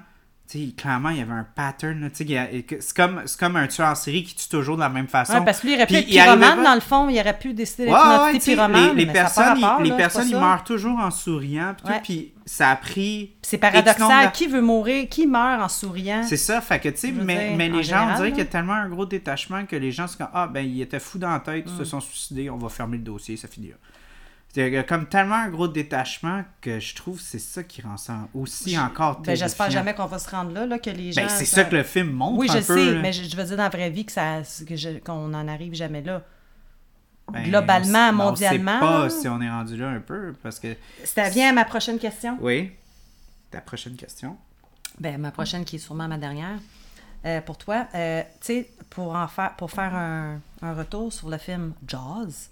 tu 0.50 0.66
sais, 0.66 0.72
clairement, 0.72 1.10
il 1.10 1.18
y 1.18 1.20
avait 1.20 1.32
un 1.32 1.46
pattern. 1.54 2.10
il 2.20 2.64
C'est 2.80 2.94
comme, 2.96 3.22
comme 3.38 3.56
un 3.56 3.66
tueur 3.66 3.88
en 3.90 3.94
série 3.94 4.24
qui 4.24 4.34
tue 4.34 4.48
toujours 4.48 4.76
de 4.76 4.80
la 4.80 4.88
même 4.88 5.06
façon. 5.06 5.34
Ouais, 5.34 5.44
parce 5.44 5.60
que 5.60 5.66
lui, 5.66 5.74
il 5.74 5.76
aurait 5.76 5.86
pu 5.86 5.94
être 5.96 6.08
il 6.08 6.12
pyromane, 6.14 6.64
dans 6.64 6.74
le 6.74 6.80
fond. 6.80 7.08
Il 7.10 7.20
aurait 7.20 7.38
pu 7.38 7.52
décider 7.52 7.84
d'être 7.84 8.22
Ouais, 8.32 8.38
pyromane. 8.38 8.96
les, 8.96 9.06
personnes, 9.06 9.58
les 9.82 9.90
là, 9.90 9.96
personnes 9.96 10.28
ils 10.28 10.36
meurent 10.36 10.64
toujours 10.64 10.98
en 10.98 11.10
souriant, 11.10 11.74
puis 12.02 12.32
ça 12.46 12.70
a 12.70 12.76
pris 12.76 13.32
C'est 13.42 13.58
paradoxal. 13.58 14.28
de- 14.28 14.32
Qui 14.32 14.46
veut 14.46 14.62
mourir? 14.62 15.06
Qui 15.10 15.26
meurt 15.26 15.60
en 15.62 15.68
souriant? 15.68 16.22
C'est 16.26 16.38
ça, 16.38 16.62
fait 16.62 16.78
que 16.80 16.88
tu 16.88 16.96
sais, 16.96 17.12
mais, 17.12 17.54
mais 17.56 17.68
les 17.68 17.82
gens, 17.82 18.08
on 18.10 18.16
dirait 18.16 18.30
qu'il 18.30 18.38
y 18.38 18.42
a 18.42 18.46
tellement 18.46 18.72
un 18.72 18.88
gros 18.88 19.04
détachement 19.04 19.66
que 19.66 19.76
les 19.76 19.92
gens 19.92 20.06
sont 20.06 20.16
comme 20.16 20.28
Ah, 20.32 20.46
ben, 20.46 20.60
ils 20.66 20.80
étaient 20.80 20.98
fous 20.98 21.18
dans 21.18 21.30
la 21.30 21.40
tête, 21.40 21.64
ils 21.66 21.76
se 21.76 21.82
Mm. 21.82 21.84
sont 21.84 22.00
suicidés, 22.00 22.48
on 22.48 22.56
va 22.56 22.70
fermer 22.70 22.96
le 22.96 23.02
dossier, 23.04 23.36
ça 23.36 23.48
finit 23.48 23.68
là. 23.68 23.74
Il 24.66 24.74
y 24.74 24.76
a 24.76 24.82
comme 24.82 25.06
tellement 25.06 25.36
un 25.36 25.48
gros 25.48 25.68
détachement 25.68 26.42
que 26.60 26.80
je 26.80 26.94
trouve 26.96 27.18
que 27.18 27.22
c'est 27.22 27.38
ça 27.38 27.62
qui 27.62 27.80
rend 27.80 27.96
ça 27.96 28.28
aussi 28.34 28.76
encore 28.76 29.20
Ben, 29.20 29.36
j'espère 29.36 29.70
jamais 29.70 29.94
qu'on 29.94 30.06
va 30.06 30.18
se 30.18 30.28
rendre 30.28 30.50
là, 30.50 30.66
là 30.66 30.78
que 30.80 30.90
les 30.90 31.12
gens. 31.12 31.22
Ben, 31.22 31.28
c'est 31.28 31.44
ça 31.44 31.64
que 31.64 31.76
le 31.76 31.84
film 31.84 32.10
montre 32.10 32.38
Oui, 32.38 32.48
je 32.52 32.60
sais, 32.60 32.94
mais 33.00 33.12
je, 33.12 33.22
je 33.22 33.36
veux 33.36 33.44
dire 33.44 33.56
dans 33.56 33.62
la 33.62 33.68
vraie 33.68 33.90
vie 33.90 34.04
que 34.04 34.12
ça, 34.12 34.42
que 34.42 34.98
qu'on 34.98 35.28
n'en 35.28 35.46
arrive 35.46 35.74
jamais 35.74 36.02
là. 36.02 36.22
Ben, 37.30 37.44
globalement, 37.44 38.08
on 38.08 38.12
ben, 38.12 38.12
mondialement, 38.12 38.78
On 38.80 39.08
sait 39.08 39.16
pas 39.16 39.20
si 39.22 39.28
on 39.28 39.40
est 39.40 39.50
rendu 39.50 39.76
là 39.76 39.90
un 39.90 40.00
peu, 40.00 40.34
parce 40.42 40.58
que... 40.58 40.74
Ça 41.04 41.28
vient 41.28 41.50
à 41.50 41.52
ma 41.52 41.64
prochaine 41.64 41.98
question. 41.98 42.38
Oui, 42.40 42.72
ta 43.50 43.60
prochaine 43.60 43.96
question. 43.96 44.36
Ben, 44.98 45.18
ma 45.18 45.30
prochaine 45.30 45.64
qui 45.64 45.76
est 45.76 45.80
sûrement 45.80 46.08
ma 46.08 46.18
dernière. 46.18 46.58
Euh, 47.24 47.40
pour 47.40 47.58
toi, 47.58 47.86
euh, 47.94 48.22
tu 48.40 48.46
sais, 48.46 48.70
pour, 48.90 49.14
en 49.14 49.28
faire, 49.28 49.54
pour 49.56 49.70
faire 49.70 49.94
un, 49.94 50.40
un 50.62 50.74
retour 50.74 51.12
sur 51.12 51.28
le 51.28 51.36
film 51.36 51.72
Jaws, 51.86 52.48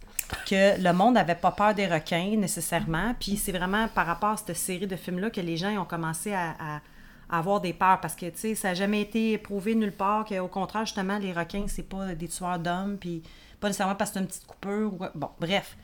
que 0.46 0.80
le 0.80 0.92
monde 0.92 1.14
n'avait 1.14 1.34
pas 1.34 1.52
peur 1.52 1.74
des 1.74 1.86
requins 1.86 2.36
nécessairement, 2.36 3.14
puis 3.18 3.36
c'est 3.36 3.52
vraiment 3.52 3.88
par 3.88 4.06
rapport 4.06 4.30
à 4.30 4.36
cette 4.36 4.56
série 4.56 4.86
de 4.86 4.96
films-là 4.96 5.30
que 5.30 5.40
les 5.40 5.56
gens 5.56 5.70
ont 5.80 5.84
commencé 5.84 6.32
à, 6.34 6.80
avoir 7.28 7.60
des 7.60 7.72
peurs, 7.72 8.00
parce 8.00 8.14
que, 8.14 8.26
tu 8.26 8.38
sais, 8.38 8.54
ça 8.54 8.68
n'a 8.68 8.74
jamais 8.74 9.00
été 9.00 9.36
prouvé 9.38 9.74
nulle 9.74 9.90
part 9.90 10.24
qu'au 10.24 10.46
contraire, 10.46 10.86
justement, 10.86 11.18
les 11.18 11.32
requins, 11.32 11.64
c'est 11.66 11.82
pas 11.82 12.14
des 12.14 12.28
tueurs 12.28 12.60
d'hommes, 12.60 12.98
puis 12.98 13.22
pas 13.58 13.66
nécessairement 13.66 13.96
parce 13.96 14.10
que 14.10 14.14
c'est 14.14 14.20
une 14.20 14.28
petite 14.28 14.46
coupure. 14.46 14.94
Ou... 14.94 14.98
Bon, 15.14 15.30
bref 15.40 15.76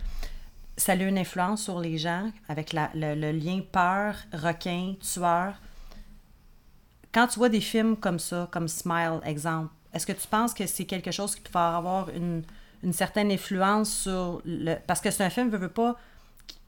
ça 0.77 0.93
a 0.93 0.97
eu 0.97 1.07
une 1.07 1.19
influence 1.19 1.63
sur 1.63 1.81
les 1.81 1.99
gens 1.99 2.31
avec 2.49 2.73
le, 2.73 2.87
le 2.95 3.33
lien 3.33 3.61
peur, 3.61 4.17
requin, 4.33 4.95
tueur. 5.01 5.55
Quand 7.13 7.27
tu 7.27 7.39
vois 7.39 7.49
des 7.49 7.61
films 7.61 7.97
comme 7.97 8.19
ça, 8.19 8.49
comme 8.51 8.69
Smile, 8.69 9.21
exemple, 9.25 9.71
est-ce 9.93 10.07
que 10.07 10.13
tu 10.13 10.27
penses 10.27 10.55
que 10.55 10.67
c'est 10.67 10.87
quelque 10.87 11.11
chose 11.11 11.35
qui 11.35 11.43
peut 11.43 11.59
avoir 11.59 12.09
une, 12.11 12.43
une 12.83 12.93
certaine 12.93 13.31
influence 13.31 13.93
sur 13.93 14.43
le... 14.45 14.75
Parce 14.87 15.01
que 15.01 15.11
c'est 15.11 15.25
un 15.25 15.31
film, 15.31 15.49
veut, 15.51 15.59
veut 15.59 15.69
pas, 15.69 15.97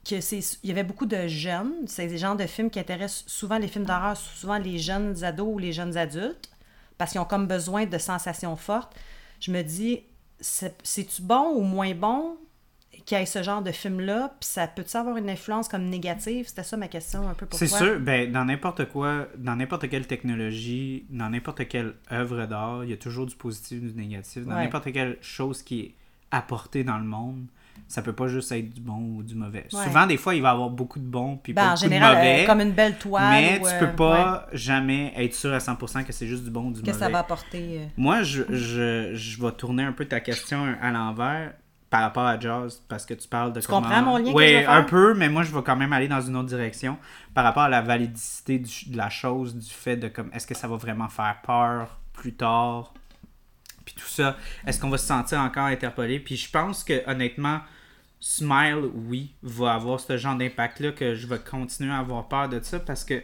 que 0.09 0.21
c'est... 0.21 0.41
Il 0.63 0.69
y 0.69 0.73
avait 0.73 0.85
beaucoup 0.85 1.07
de 1.07 1.27
jeunes, 1.27 1.73
c'est 1.87 2.07
des 2.07 2.19
genres 2.19 2.37
de 2.37 2.47
films 2.47 2.71
qui 2.71 2.79
intéressent 2.79 3.25
souvent 3.27 3.59
les 3.59 3.69
films 3.69 3.85
d'horreur, 3.85 4.17
souvent 4.17 4.59
les 4.59 4.79
jeunes 4.79 5.25
ados 5.25 5.49
ou 5.55 5.59
les 5.59 5.73
jeunes 5.73 5.97
adultes, 5.97 6.51
parce 6.99 7.13
qu'ils 7.13 7.21
ont 7.21 7.25
comme 7.25 7.47
besoin 7.47 7.87
de 7.87 7.99
sensations 7.99 8.55
fortes. 8.57 8.95
Je 9.41 9.51
me 9.51 9.63
dis, 9.63 10.03
c'est- 10.41 10.77
c'est-tu 10.83 11.23
bon 11.23 11.55
ou 11.57 11.63
moins 11.63 11.95
bon 11.95 12.37
qu'il 13.07 13.19
y 13.19 13.21
ait 13.21 13.27
ce 13.27 13.43
genre 13.43 13.61
de 13.61 13.73
film-là, 13.73 14.35
puis 14.41 14.49
ça 14.49 14.67
peut-tu 14.67 14.97
avoir 14.97 15.17
une 15.19 15.29
influence 15.29 15.69
comme 15.69 15.85
négative? 15.91 16.47
C'était 16.49 16.63
ça 16.63 16.77
ma 16.77 16.89
question 16.89 17.29
un 17.29 17.35
peu 17.35 17.45
pour 17.45 17.59
C'est 17.59 17.67
sûr, 17.67 17.99
ben, 18.01 18.31
dans 18.33 18.45
n'importe 18.47 18.87
quoi, 18.87 19.27
dans 19.37 19.57
n'importe 19.57 19.91
quelle 19.91 20.07
technologie, 20.07 21.05
dans 21.11 21.29
n'importe 21.29 21.67
quelle 21.69 21.95
œuvre 22.13 22.47
d'art, 22.47 22.85
il 22.85 22.91
y 22.91 22.93
a 22.93 22.97
toujours 22.97 23.27
du 23.27 23.35
positif 23.37 23.81
du 23.81 23.93
négatif. 23.95 24.45
Dans 24.47 24.55
Ouais. 24.55 24.65
n'importe 24.65 24.91
quelle 24.93 25.19
chose 25.21 25.63
qui 25.63 25.81
est 25.81 25.95
apportée 26.35 26.85
dans 26.85 26.99
le 26.99 27.05
monde, 27.05 27.47
ça 27.87 28.03
peut 28.03 28.13
pas 28.13 28.29
juste 28.29 28.51
être 28.53 28.73
du 28.73 28.81
bon 28.81 29.17
ou 29.19 29.23
du 29.23 29.35
mauvais. 29.35 29.67
Ouais. 29.73 29.85
Souvent, 29.85 30.07
des 30.07 30.17
fois, 30.17 30.35
il 30.35 30.43
va 30.43 30.49
y 30.49 30.53
avoir 30.53 30.71
beaucoup 30.71 30.99
de 30.99 31.05
bon 31.07 31.37
puis 31.37 31.53
Ben, 31.53 31.69
beaucoup 31.71 31.81
général, 31.83 32.13
de 32.13 32.17
mauvais. 32.19 32.43
euh, 32.43 32.47
comme 32.47 32.61
une 32.61 32.73
belle 32.73 32.97
toile. 32.99 33.31
mais 33.31 33.61
ou, 33.61 33.69
tu 33.69 33.75
euh, 33.75 33.79
peux 33.81 33.85
ouais. 33.87 33.93
pas 33.93 34.47
jamais 34.53 35.13
être 35.17 35.35
sûr 35.35 35.53
à 35.53 35.59
100% 35.59 36.05
que 36.05 36.13
c'est 36.13 36.27
juste 36.27 36.45
du 36.45 36.51
bon 36.51 36.69
ou 36.69 36.73
du 36.73 36.81
Qu'est-ce 36.83 36.99
que 36.99 37.05
mauvais. 37.05 37.05
ça 37.07 37.09
va 37.13 37.19
apporter? 37.21 37.81
euh? 37.81 37.87
Moi, 37.97 38.23
je, 38.23 38.43
je, 38.51 39.15
je 39.15 39.43
vais 39.43 39.53
tourner 39.53 39.83
un 39.85 39.93
peu 39.93 40.07
ta 40.07 40.21
question 40.21 40.65
à 40.81 40.91
l'envers 40.91 41.53
par 41.91 42.01
rapport 42.03 42.25
à 42.27 42.41
Jaws, 42.41 42.71
parce 42.89 43.07
que 43.07 43.15
tu 43.15 43.29
parles 43.29 43.53
de 43.53 43.61
Tu 43.61 43.69
comment... 43.69 43.83
comprends 43.83 44.03
mon 44.03 44.17
lien 44.17 44.33
que 44.33 44.37
Oui, 44.37 44.63
je 44.65 44.69
un 44.69 44.83
peu, 44.83 45.15
mais 45.15 45.29
moi, 45.29 45.45
je 45.45 45.55
vais 45.55 45.63
quand 45.63 45.77
même 45.77 45.93
aller 45.93 46.09
dans 46.09 46.21
une 46.21 46.35
autre 46.37 46.49
direction 46.49 46.97
par 47.35 47.45
rapport 47.45 47.63
à 47.65 47.69
la 47.69 47.83
validité 47.83 48.59
du- 48.59 48.91
de 48.91 48.97
la 48.97 49.11
chose, 49.11 49.55
du 49.55 49.71
fait 49.71 49.97
de 49.97 50.09
comme, 50.09 50.29
est-ce 50.33 50.47
que 50.47 50.57
ça 50.57 50.67
va 50.67 50.75
vraiment 50.77 51.09
faire 51.09 51.37
peur 51.47 52.01
plus 52.13 52.33
tard, 52.33 52.95
puis 53.95 54.05
tout 54.05 54.11
ça. 54.11 54.37
Est-ce 54.67 54.81
qu'on 54.81 54.91
va 54.91 54.99
se 54.99 55.07
sentir 55.07 55.39
encore 55.41 55.67
interpellé? 55.67 56.19
Puis 56.21 56.37
je 56.37 56.51
pense 56.51 56.85
que, 56.85 57.09
honnêtement, 57.09 57.61
Smile, 58.21 58.89
oui, 58.95 59.35
va 59.43 59.75
avoir 59.75 60.01
ce 60.01 60.17
genre 60.17 60.35
d'impact-là, 60.37 60.93
que 60.93 61.15
je 61.15 61.27
vais 61.27 61.39
continuer 61.39 61.93
à 61.93 61.99
avoir 61.99 62.27
peur 62.27 62.49
de 62.49 62.59
ça, 62.63 62.81
parce 62.81 63.05
que 63.05 63.23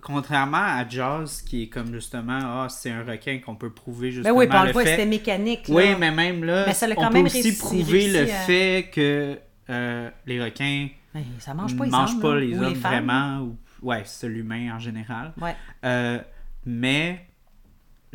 contrairement 0.00 0.58
à 0.62 0.88
Jaws, 0.88 1.42
qui 1.44 1.64
est 1.64 1.66
comme 1.68 1.92
justement, 1.92 2.38
ah, 2.42 2.68
c'est 2.70 2.90
un 2.90 3.02
requin 3.02 3.40
qu'on 3.44 3.56
peut 3.56 3.70
prouver 3.70 4.08
Ben 4.10 4.14
justement 4.14 4.36
oui, 4.36 4.46
parle 4.46 4.68
le 4.68 4.72
fait... 4.74 4.84
c'était 4.86 5.06
mécanique. 5.06 5.66
là. 5.66 5.74
Oui, 5.74 5.84
mais 5.98 6.12
même 6.12 6.44
là, 6.44 6.64
Mais 6.66 6.74
ça 6.74 6.86
on 6.88 6.94
quand 6.94 7.08
peut 7.08 7.14
même 7.14 7.26
aussi 7.26 7.42
réussi- 7.42 7.58
prouver 7.58 8.08
le 8.08 8.26
fait 8.26 8.88
que 8.92 9.36
euh, 9.68 10.10
les 10.26 10.40
requins 10.40 10.88
Ben, 11.12 11.24
ça 11.40 11.52
ne 11.52 11.56
mange 11.56 11.76
pas 11.76 11.84
les 11.84 11.90
mangent 11.90 12.20
pas 12.20 12.34
là, 12.34 12.40
les 12.40 12.56
hommes 12.56 12.74
vraiment. 12.74 13.40
Ou... 13.40 13.56
Ouais, 13.82 14.02
c'est 14.04 14.28
l'humain 14.28 14.76
en 14.76 14.78
général. 14.78 15.32
Ouais. 15.40 15.56
Euh, 15.84 16.18
mais 16.64 17.26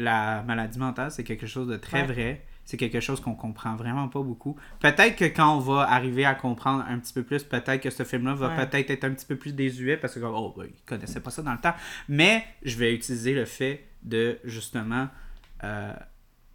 la 0.01 0.43
maladie 0.43 0.79
mentale, 0.79 1.11
c'est 1.11 1.23
quelque 1.23 1.47
chose 1.47 1.67
de 1.67 1.77
très 1.77 2.01
Ouais. 2.01 2.07
vrai. 2.13 2.45
C'est 2.63 2.77
quelque 2.77 2.99
chose 2.99 3.19
qu'on 3.19 3.33
comprend 3.33 3.75
vraiment 3.75 4.07
pas 4.07 4.21
beaucoup. 4.21 4.55
Peut-être 4.79 5.15
que 5.15 5.25
quand 5.25 5.57
on 5.57 5.59
va 5.59 5.81
arriver 5.91 6.25
à 6.25 6.35
comprendre 6.35 6.85
un 6.87 6.99
petit 6.99 7.11
peu 7.11 7.23
plus, 7.23 7.43
peut-être 7.43 7.81
que 7.81 7.89
ce 7.89 8.03
film-là 8.03 8.35
va 8.35 8.49
Ouais. 8.49 8.65
peut-être 8.67 8.89
être 8.91 9.03
un 9.03 9.11
petit 9.11 9.25
peu 9.25 9.35
plus 9.35 9.53
désuet 9.53 9.97
parce 9.97 10.13
que, 10.13 10.19
oh, 10.23 10.53
ben, 10.55 10.65
ils 10.69 10.81
connaissaient 10.85 11.19
pas 11.19 11.31
ça 11.31 11.41
dans 11.41 11.51
le 11.53 11.57
temps. 11.57 11.73
Mais 12.07 12.45
je 12.63 12.77
vais 12.77 12.93
utiliser 12.93 13.33
le 13.33 13.45
fait 13.45 13.87
de, 14.03 14.39
justement, 14.43 15.07
euh, 15.63 15.91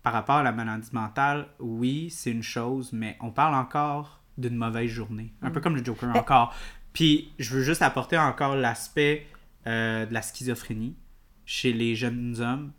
par 0.02 0.12
rapport 0.12 0.36
à 0.36 0.43
la 0.44 0.52
maladie 0.52 0.89
mentale, 0.93 1.48
oui, 1.59 2.09
c'est 2.10 2.31
une 2.31 2.43
chose, 2.43 2.93
mais 2.93 3.16
on 3.20 3.31
parle 3.32 3.55
encore 3.56 4.20
d'une 4.39 4.56
mauvaise 4.56 4.89
journée. 4.90 5.32
Un 5.43 5.48
Mm. 5.51 5.52
peu 5.52 5.60
comme 5.60 5.77
le 5.77 5.85
Joker 5.85 6.12
Ben- 6.12 6.20
encore. 6.20 6.55
Puis 6.93 7.32
je 7.39 7.52
veux 7.55 7.62
juste 7.62 7.82
apporter 7.82 8.16
encore 8.16 8.55
l'aspect 8.56 9.27
euh, 9.66 10.06
de 10.06 10.14
la 10.14 10.23
schizophrénie 10.23 10.94
chez 11.44 11.73
les 11.73 11.97
jeunes 11.97 12.36
hommes. 12.40 12.70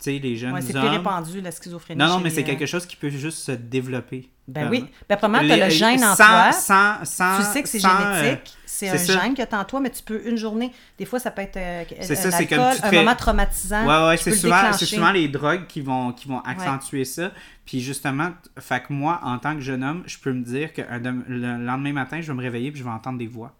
Sais, 0.00 0.18
les 0.18 0.34
jeunes 0.34 0.54
Ouais, 0.54 0.62
c'est 0.62 0.72
plus 0.72 0.80
répandu, 0.88 1.42
la 1.42 1.50
schizophrénie. 1.50 1.98
non, 1.98 2.08
non, 2.08 2.20
mais 2.20 2.30
c'est 2.30 2.36
les, 2.36 2.42
euh, 2.42 2.46
quelque 2.46 2.64
chose 2.66 2.86
qui 2.86 2.96
peut 2.96 3.10
juste 3.10 3.38
se 3.38 3.52
développer. 3.52 4.30
Ben 4.48 4.62
Comme- 4.62 4.70
oui. 4.70 4.86
Ben, 5.08 5.16
premièrement, 5.16 5.46
tu 5.46 5.52
as 5.60 5.64
le 5.66 5.70
gène 5.70 6.02
en 6.02 6.14
sans- 6.16 6.24
toi. 6.26 6.52
Sans, 6.52 7.04
sans, 7.04 7.36
tu 7.36 7.42
sais 7.52 7.62
que 7.62 7.68
c'est 7.68 7.84
euh, 7.84 8.22
génétique. 8.22 8.56
c'est 8.64 8.88
un 8.88 8.96
ça. 8.96 9.20
gène 9.20 9.34
que 9.34 9.42
tu 9.42 9.54
en 9.54 9.64
toi, 9.64 9.78
mais 9.80 9.90
tu 9.90 10.02
peux 10.02 10.26
une 10.26 10.36
journée. 10.38 10.72
Des 10.98 11.04
fois, 11.04 11.18
ça 11.18 11.30
peut 11.30 11.42
être 11.42 11.58
euh, 11.58 11.84
ça, 12.00 12.14
comme 12.30 12.40
tu 12.40 12.46
te 12.80 12.86
un 12.86 12.90
fais- 12.90 12.96
moment 12.96 13.14
traumatisant. 13.14 13.86
Ouais, 13.86 14.08
ouais, 14.08 14.16
c'est 14.16 14.32
souvent, 14.32 14.72
souvent 14.72 15.12
les 15.12 15.28
drogues 15.28 15.66
qui 15.66 15.82
vont, 15.82 16.12
qui 16.12 16.28
vont 16.28 16.40
accentuer 16.40 17.04
ça. 17.04 17.30
Puis 17.66 17.80
justement, 17.80 18.30
fait 18.58 18.80
que 18.82 18.92
moi, 18.94 19.20
en 19.22 19.38
tant 19.38 19.54
que 19.54 19.60
jeune 19.60 19.84
homme, 19.84 20.02
je 20.06 20.16
peux 20.18 20.32
me 20.32 20.42
dire 20.42 20.72
que 20.72 20.80
le 21.28 21.58
lendemain 21.58 21.92
matin, 21.92 22.20
je 22.22 22.26
vais 22.26 22.34
me 22.36 22.42
réveiller 22.42 22.70
puis 22.72 22.80
je 22.80 22.84
vais 22.84 22.90
entendre 22.90 23.18
des 23.18 23.26
voix. 23.28 23.52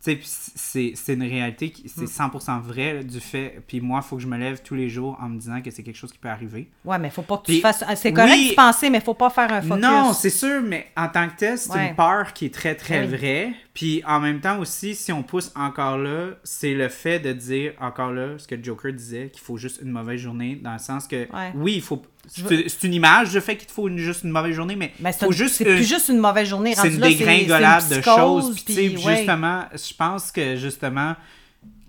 C'est 0.00 1.12
une 1.12 1.22
réalité, 1.22 1.70
qui- 1.70 1.84
Mm. 1.84 1.88
c'est 1.88 2.06
100% 2.06 2.60
vrai 2.60 2.94
là, 2.94 3.02
du 3.02 3.20
fait. 3.20 3.60
Puis 3.66 3.80
moi, 3.80 4.00
il 4.02 4.06
faut 4.08 4.16
que 4.16 4.22
je 4.22 4.28
me 4.28 4.36
lève 4.38 4.62
tous 4.62 4.74
les 4.74 4.88
jours 4.88 5.18
en 5.20 5.28
me 5.28 5.38
disant 5.38 5.60
que 5.60 5.70
c'est 5.70 5.82
quelque 5.82 5.96
chose 5.96 6.12
qui 6.12 6.18
peut 6.18 6.28
arriver. 6.28 6.68
Ouais, 6.84 6.98
mais 6.98 7.10
faut 7.10 7.22
pas 7.22 7.38
que 7.38 7.50
tu 7.52 7.60
fasses. 7.60 7.82
ah, 7.86 7.96
C'est 7.96 8.12
correct 8.12 8.32
oui. 8.32 8.50
de 8.50 8.54
penser, 8.54 8.90
mais 8.90 9.00
faut 9.00 9.14
pas 9.14 9.30
faire 9.30 9.52
un 9.52 9.60
focus. 9.62 9.82
Non, 9.82 10.12
c'est 10.12 10.30
sûr, 10.30 10.62
mais 10.62 10.86
en 10.96 11.08
tant 11.08 11.28
que 11.28 11.36
tel, 11.36 11.58
c'est 11.58 11.72
Ouais. 11.72 11.88
une 11.88 11.94
peur 11.96 12.32
qui 12.32 12.46
est 12.46 12.54
très, 12.54 12.74
très 12.74 13.00
Oui. 13.06 13.16
vraie. 13.16 13.52
Puis 13.78 14.02
en 14.04 14.18
même 14.18 14.40
temps 14.40 14.58
aussi, 14.58 14.96
si 14.96 15.12
on 15.12 15.22
pousse 15.22 15.52
encore 15.54 15.98
là, 15.98 16.30
c'est 16.42 16.74
le 16.74 16.88
fait 16.88 17.20
de 17.20 17.32
dire 17.32 17.74
encore 17.80 18.10
là 18.10 18.36
ce 18.36 18.48
que 18.48 18.60
Joker 18.60 18.92
disait, 18.92 19.30
qu'il 19.32 19.40
faut 19.40 19.56
juste 19.56 19.78
une 19.82 19.92
mauvaise 19.92 20.18
journée, 20.18 20.56
dans 20.60 20.72
le 20.72 20.80
sens 20.80 21.06
que, 21.06 21.30
Ouais. 21.32 21.52
oui, 21.54 21.74
il 21.76 21.80
faut. 21.82 22.02
C'est 22.26 22.82
une 22.82 22.94
image 22.94 23.30
du 23.30 23.40
fait 23.40 23.56
qu'il 23.56 23.68
te 23.68 23.72
faut 23.72 23.86
une- 23.86 23.98
juste 23.98 24.24
une 24.24 24.30
mauvaise 24.30 24.56
journée, 24.56 24.74
mais 24.74 24.92
Mais 24.98 25.12
c'est 25.12 25.26
faut 25.26 25.30
juste 25.30 25.54
c'est 25.54 25.64
plus 25.64 25.84
juste 25.88 26.08
une 26.08 26.18
mauvaise 26.18 26.48
journée. 26.48 26.74
c'est 26.74 26.88
une 26.88 26.98
dégringolade 26.98 27.88
de 27.88 28.00
choses. 28.02 28.60
Puis, 28.62 28.96
ouais. 28.96 29.16
justement, 29.16 29.66
je 29.72 29.94
pense 29.94 30.32
que 30.32 30.56
justement, 30.56 31.14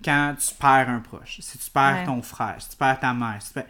quand 0.05 0.35
tu 0.39 0.53
perds 0.61 0.89
un 0.89 0.99
proche, 0.99 1.37
si 1.39 1.57
tu 1.57 1.71
perds 1.71 2.01
Ouais. 2.01 2.05
ton 2.05 2.21
frère, 2.21 2.57
si 2.59 2.69
tu 2.69 2.75
perds 2.75 2.99
ta 2.99 3.15
mère, 3.15 3.37
si 3.39 3.47
tu 3.47 3.53
perds- 3.55 3.65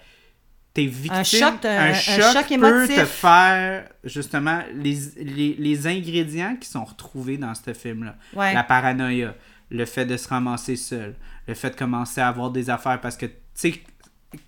t'es 0.74 0.86
victime, 0.86 1.24
choc, 1.26 1.66
un- 1.66 1.70
un 1.70 1.90
un 1.90 1.94
choc, 1.94 2.22
choc 2.34 2.48
peut 2.48 2.54
émotif. 2.54 2.96
te 2.96 3.06
faire 3.06 3.90
justement 4.04 4.60
les, 4.76 4.98
les, 5.18 5.56
les 5.58 5.88
ingrédients 5.88 6.56
qui 6.60 6.70
sont 6.70 6.84
retrouvés 6.86 7.38
dans 7.38 7.54
ce 7.56 7.74
film-là. 7.74 8.16
Ouais. 8.34 8.54
La 8.54 8.64
paranoïa, 8.64 9.34
le 9.72 9.86
fait 9.86 10.06
de 10.06 10.16
se 10.18 10.28
ramasser 10.28 10.76
seul, 10.76 11.16
le 11.48 11.54
fait 11.54 11.72
de 11.72 11.76
commencer 11.76 12.22
à 12.22 12.28
avoir 12.28 12.52
des 12.52 12.70
affaires 12.70 13.02
parce 13.02 13.18
que, 13.18 13.26
tu 13.26 13.34
sais, 13.56 13.74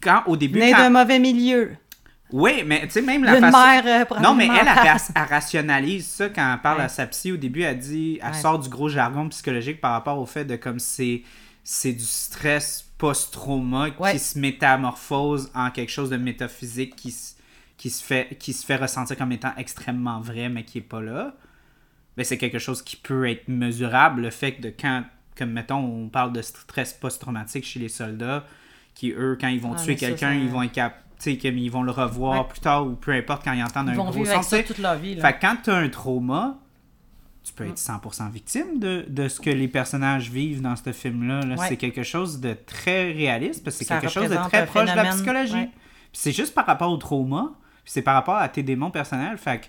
quand 0.02 0.24
au 0.28 0.38
début. 0.38 0.60
Né 0.60 0.72
quand- 0.72 0.78
d'un 0.80 0.90
mauvais 0.92 1.20
milieu. 1.20 1.72
Oui, 2.34 2.64
mais 2.66 2.84
tu 2.84 2.92
sais, 2.92 3.02
même 3.02 3.26
la 3.26 3.34
D'une 3.34 3.52
façon... 3.52 3.58
mère, 3.84 4.06
euh, 4.10 4.20
Non, 4.22 4.34
mais 4.34 4.46
elle, 4.46 4.66
elle, 4.66 4.98
elle 5.16 5.22
rationalise 5.24 6.08
ça 6.08 6.30
quand 6.30 6.54
elle 6.54 6.62
parle 6.62 6.78
Ouais. 6.78 6.84
à 6.86 6.88
sa 6.90 7.06
psy. 7.08 7.34
Au 7.34 7.36
début, 7.38 7.64
elle 7.64 7.78
dit... 7.78 8.20
Elle 8.24 8.30
Ouais. 8.32 8.34
sort 8.42 8.58
du 8.58 8.70
gros 8.70 8.88
jargon 8.88 9.28
psychologique 9.28 9.82
par 9.82 9.92
rapport 9.92 10.18
au 10.18 10.26
fait 10.26 10.46
de 10.46 10.56
comme 10.56 10.80
c'est... 10.80 11.24
C'est 11.64 11.92
du 11.92 12.06
stress 12.06 12.86
post-trauma 13.02 13.90
Ouais. 14.00 14.14
qui 14.14 14.20
se 14.20 14.38
métamorphose 14.40 15.52
en 15.56 15.72
quelque 15.72 15.90
chose 15.92 16.10
de 16.12 16.18
métaphysique 16.18 16.96
qui, 16.96 17.12
se- 17.12 17.34
qui, 17.78 17.90
se 17.90 18.04
fait, 18.04 18.38
qui 18.40 18.54
se 18.54 18.66
fait 18.66 18.76
ressentir 18.76 19.18
comme 19.18 19.32
étant 19.32 19.52
extrêmement 19.58 20.20
vrai, 20.22 20.50
mais 20.50 20.64
qui 20.64 20.78
est 20.78 20.82
pas 20.82 21.02
là. 21.02 21.34
Ben, 22.16 22.24
c'est 22.24 22.38
quelque 22.38 22.60
chose 22.60 22.82
qui 22.82 22.96
peut 22.96 23.28
être 23.30 23.48
mesurable. 23.48 24.22
Le 24.22 24.30
fait 24.30 24.54
que 24.54 24.62
de 24.62 24.70
quand... 24.80 25.04
Comme, 25.38 25.52
mettons, 25.52 25.78
on 25.80 26.10
parle 26.10 26.34
de 26.34 26.42
stress 26.42 26.94
post-traumatique 26.94 27.64
chez 27.66 27.80
les 27.80 27.88
soldats, 27.90 28.44
qui, 28.94 29.12
eux, 29.12 29.38
quand 29.40 29.48
ils 29.48 29.62
vont 29.62 29.74
Ah, 29.74 29.78
tuer 29.82 29.94
mais 29.94 29.96
quelqu'un, 29.96 30.34
ils 30.34 30.50
vont 30.50 30.62
être 30.62 30.74
cap- 30.74 31.02
tu 31.18 31.32
sais, 31.32 31.38
comme 31.38 31.58
ils 31.58 31.72
vont 31.72 31.84
le 31.84 31.92
revoir 31.92 32.42
Ouais. 32.42 32.48
plus 32.50 32.60
tard 32.60 32.86
ou 32.86 32.92
peu 32.96 33.12
importe 33.14 33.44
quand 33.46 33.54
ils 33.54 33.64
entendent 33.64 33.88
Ils 33.88 33.92
un 33.94 33.96
vont 33.96 34.04
gros 34.06 34.14
vivre 34.14 34.32
avec 34.32 34.44
ça 34.44 34.62
toute 34.62 34.78
leur 34.80 34.96
vie. 34.98 35.16
Là. 35.16 35.22
Fait 35.32 35.38
quand 35.40 35.56
tu 35.64 35.70
as 35.72 35.76
un 35.78 35.88
trauma, 35.90 36.58
tu 37.44 37.52
Mm. 37.52 37.56
peux 37.56 37.66
être 37.68 37.78
100% 37.80 38.30
victime 38.30 38.80
de, 38.80 39.06
de 39.08 39.28
ce 39.28 39.40
que 39.40 39.50
les 39.50 39.68
personnages 39.68 40.30
vivent 40.30 40.62
dans 40.62 40.76
ce 40.76 40.92
film-là. 40.92 41.42
là. 41.42 41.56
Ouais. 41.56 41.68
C'est 41.70 41.78
quelque 41.78 42.04
chose 42.04 42.40
de 42.40 42.54
très 42.54 43.12
réaliste 43.12 43.64
parce 43.64 43.78
que 43.78 43.84
c'est 43.86 44.00
quelque 44.00 44.12
chose 44.12 44.30
de 44.30 44.36
très 44.36 44.66
proche 44.66 44.90
de 44.92 44.96
la 44.96 45.06
psychologie. 45.12 45.54
ouais. 45.54 45.70
C'est 46.14 46.32
juste 46.34 46.54
par 46.54 46.66
rapport 46.66 46.92
au 46.92 46.98
trauma, 46.98 47.52
c'est 47.86 48.02
par 48.02 48.14
rapport 48.16 48.36
à 48.38 48.48
tes 48.50 48.64
démons 48.64 48.92
personnels. 48.92 49.38
Fait 49.38 49.62
que 49.62 49.66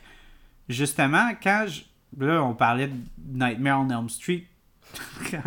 justement, 0.68 1.30
quand 1.42 1.66
je- 1.68 1.82
là, 2.24 2.42
on 2.42 2.54
parlait 2.54 2.88
de 2.88 2.94
Nightmare 3.44 3.80
on 3.80 3.88
Elm 3.90 4.08
Street, 4.08 4.44
quand 5.30 5.40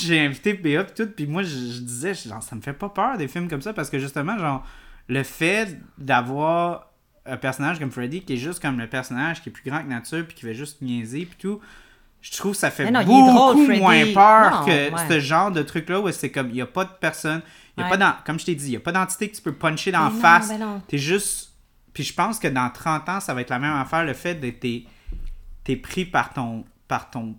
j'ai 0.00 0.20
invité 0.20 0.54
PA 0.54 0.84
pis 0.84 0.94
tout, 0.94 1.08
puis 1.10 1.26
moi 1.26 1.42
je, 1.42 1.48
je 1.48 1.80
disais, 1.80 2.14
genre, 2.14 2.42
ça 2.42 2.54
me 2.54 2.60
fait 2.60 2.72
pas 2.72 2.88
peur 2.88 3.16
des 3.18 3.26
films 3.26 3.48
comme 3.48 3.62
ça 3.62 3.72
parce 3.72 3.90
que 3.90 3.98
justement, 3.98 4.38
genre, 4.38 4.64
le 5.08 5.22
fait 5.24 5.78
d'avoir 5.96 6.87
un 7.28 7.36
personnage 7.36 7.78
comme 7.78 7.90
Freddy 7.90 8.22
qui 8.22 8.34
est 8.34 8.38
juste 8.38 8.60
comme 8.60 8.78
le 8.78 8.86
personnage 8.88 9.42
qui 9.42 9.48
est 9.48 9.52
plus 9.52 9.68
grand 9.68 9.82
que 9.82 9.88
nature 9.88 10.24
puis 10.26 10.34
qui 10.34 10.42
fait 10.42 10.54
juste 10.54 10.80
niaiser 10.82 11.26
puis 11.26 11.36
tout, 11.38 11.60
je 12.20 12.32
trouve 12.36 12.52
que 12.52 12.58
ça 12.58 12.70
fait 12.70 12.90
non, 12.90 13.04
beaucoup 13.04 13.30
drôle, 13.30 13.78
moins 13.78 14.04
peur 14.12 14.60
Non, 14.60 14.66
que 14.66 14.70
ouais. 14.92 15.08
ce 15.08 15.20
genre 15.20 15.50
de 15.50 15.62
truc-là 15.62 16.00
où 16.00 16.10
c'est 16.10 16.30
comme, 16.30 16.50
il 16.50 16.56
y 16.56 16.60
a 16.60 16.66
pas 16.66 16.84
de 16.84 16.90
personne, 17.00 17.42
il 17.76 17.80
y 17.80 17.82
a 17.82 17.86
Ouais. 17.86 17.90
pas 17.90 17.96
d'en- 17.96 18.14
comme 18.26 18.38
je 18.40 18.46
t'ai 18.46 18.54
dit, 18.56 18.66
il 18.66 18.72
y 18.72 18.76
a 18.76 18.80
pas 18.80 18.92
d'entité 18.92 19.28
que 19.30 19.36
tu 19.36 19.42
peux 19.42 19.52
puncher 19.54 19.92
dans 19.92 20.00
la 20.04 20.10
Mais 20.10 20.14
non, 20.16 20.20
face. 20.20 20.52
T'es 20.88 20.98
juste. 20.98 21.52
Puis 21.94 22.02
je 22.04 22.12
pense 22.14 22.38
que 22.38 22.48
dans 22.48 22.70
30 22.70 23.08
ans, 23.08 23.20
ça 23.20 23.34
va 23.34 23.40
être 23.40 23.50
la 23.50 23.58
même 23.58 23.72
affaire, 23.74 24.04
le 24.04 24.14
fait 24.14 24.34
d'être. 24.34 24.64
T'es 25.64 25.76
pris 25.76 26.04
par 26.04 26.32
ton. 26.32 26.64
par 26.88 27.10
ton. 27.10 27.36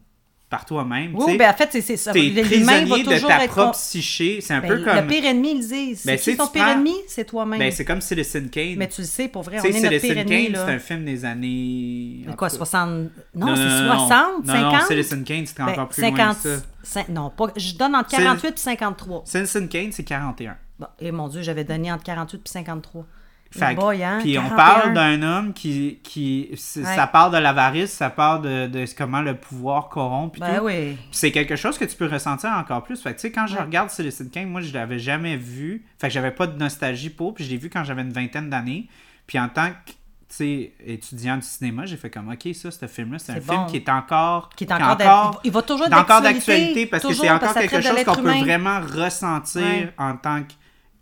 Par 0.50 0.66
toi-même. 0.66 1.12
Oui, 1.16 1.38
ben 1.38 1.50
en 1.50 1.54
fait, 1.54 1.70
c'est 1.80 1.96
ça. 1.96 2.12
T'es 2.12 2.22
L'humain 2.22 2.42
va 2.86 2.96
prisonnier 2.96 3.04
de 3.04 3.28
ta 3.28 3.44
être. 3.44 3.52
propre 3.52 3.72
psyché. 3.74 4.40
C'est 4.42 4.54
un 4.56 4.62
Ben, 4.62 4.68
peu 4.70 4.84
comme. 4.84 4.96
Le 4.96 5.06
pire 5.08 5.26
ennemi, 5.26 5.52
ils 5.52 5.60
disent. 5.68 6.06
Ben, 6.06 6.18
C'est 6.18 6.36
ton 6.36 6.48
pire 6.48 6.64
prends- 6.64 6.72
ennemi? 6.74 6.96
C'est 7.08 7.26
toi-même. 7.26 7.60
Ben, 7.60 7.72
c'est 7.72 7.86
comme 7.86 8.02
Citizen 8.02 8.50
Kane. 8.50 8.76
Mais 8.78 8.88
tu 8.88 9.02
le 9.02 9.08
sais, 9.08 9.28
pour 9.28 9.44
vrai, 9.44 9.58
Tu 9.62 9.68
on 9.68 9.70
est 9.70 9.74
notre 9.74 9.90
pire 9.90 10.02
Citizen 10.02 10.18
ennemi. 10.18 10.52
Kane, 10.52 10.56
c'est 10.66 10.72
un 10.74 10.80
film 10.80 11.06
des 11.06 11.24
années. 11.26 12.24
Mais 12.26 12.36
quoi, 12.36 12.48
en 12.48 12.52
tout 12.52 12.58
cas. 12.58 12.66
60... 12.66 12.90
Non, 12.90 13.46
Non, 13.48 13.56
c'est 13.56 13.62
non, 13.64 13.84
non, 13.94 14.08
60, 14.08 14.46
non, 14.48 14.54
50? 14.54 14.74
Non, 14.74 14.80
Citizen 14.88 15.24
Kane, 15.24 15.46
c'était 15.46 15.64
Ben, 15.64 15.72
encore 15.72 15.88
plus 15.90 16.02
loin 16.02 16.34
que 16.34 16.40
ça. 16.84 17.00
cin- 17.02 17.12
Non, 17.12 17.30
pas... 17.30 17.48
je 17.56 17.74
donne 17.76 17.96
entre 17.96 18.10
C'est- 18.10 18.18
48 18.18 18.48
et 18.48 18.58
53. 18.58 19.22
Citizen 19.26 19.68
Kane, 19.70 19.92
c'est 19.92 20.04
41. 20.04 20.58
Bon, 20.80 20.88
et 21.00 21.12
mon 21.12 21.28
Dieu, 21.28 21.42
j'avais 21.44 21.64
donné 21.64 21.92
entre 21.92 22.04
48 22.06 22.38
et 22.46 22.50
53. 22.50 23.06
Fait 23.52 23.74
que- 23.74 23.80
Boy, 23.80 24.04
hein, 24.04 24.20
puis 24.22 24.38
on 24.38 24.44
41. 24.50 24.56
parle 24.56 24.94
d'un 24.94 25.22
homme 25.24 25.54
qui, 25.54 26.00
qui 26.04 26.50
Ouais. 26.52 26.56
ça 26.96 27.08
parle 27.08 27.34
de 27.34 27.38
l'avarice, 27.40 27.92
ça 27.92 28.10
parle 28.12 28.42
de, 28.44 28.68
de 28.68 28.86
comment 28.96 29.22
le 29.22 29.36
pouvoir 29.36 29.90
corrompt 29.90 30.34
puis 30.34 30.42
Ben 30.42 30.60
oui. 30.62 30.98
C'est 31.12 31.32
quelque 31.32 31.56
chose 31.56 31.78
que 31.78 31.86
tu 31.86 31.96
peux 31.96 32.06
ressentir 32.06 32.52
encore 32.52 32.84
plus. 32.84 33.02
Fait 33.02 33.10
que 33.12 33.16
tu 33.16 33.22
sais 33.22 33.32
quand 33.32 33.48
je 33.48 33.56
Ouais. 33.56 33.62
regarde 33.64 33.90
Citizen 33.90 34.30
Kane, 34.30 34.50
moi 34.50 34.62
je 34.62 34.72
l'avais 34.74 35.00
jamais 35.00 35.36
vu. 35.36 35.84
Fait 35.98 36.08
que 36.10 36.14
j'avais 36.14 36.32
pas 36.32 36.46
de 36.46 36.58
nostalgie 36.60 37.10
pour, 37.10 37.34
puis 37.34 37.44
je 37.44 37.50
l'ai 37.50 37.58
vu 37.58 37.70
quand 37.72 37.84
j'avais 37.84 38.04
une 38.04 38.14
vingtaine 38.14 38.50
d'années. 38.52 38.88
Puis 39.26 39.40
en 39.40 39.50
tant 39.50 39.70
que 39.70 39.92
tu 40.32 40.36
sais, 40.36 40.74
étudiant 40.86 41.38
du 41.38 41.42
cinéma, 41.42 41.88
j'ai 41.88 41.98
fait 41.98 42.12
comme 42.12 42.30
OK, 42.30 42.54
ça 42.54 42.70
ce 42.70 42.86
film 42.86 43.14
là, 43.14 43.18
c'est 43.18 43.32
un 43.32 43.42
film 43.42 43.66
qui 43.66 43.78
est 43.78 43.90
encore 43.90 44.50
Qui 44.56 44.66
est 44.66 44.72
encore 44.72 44.96
d'a- 44.96 45.32
il 45.44 45.52
va 45.52 45.64
toujours 45.64 45.90
d'actualité, 45.90 46.86
parce 46.86 47.02
que 47.04 47.14
c'est 47.16 47.32
encore 47.32 47.52
que 47.56 47.60
quelque 47.62 47.82
chose 47.82 48.04
qu'on 48.04 48.14
peut 48.14 48.22
humain. 48.22 48.42
vraiment 48.44 48.80
ressentir 48.80 49.62
Ouais. 49.64 49.92
en 49.98 50.16
tant 50.18 50.44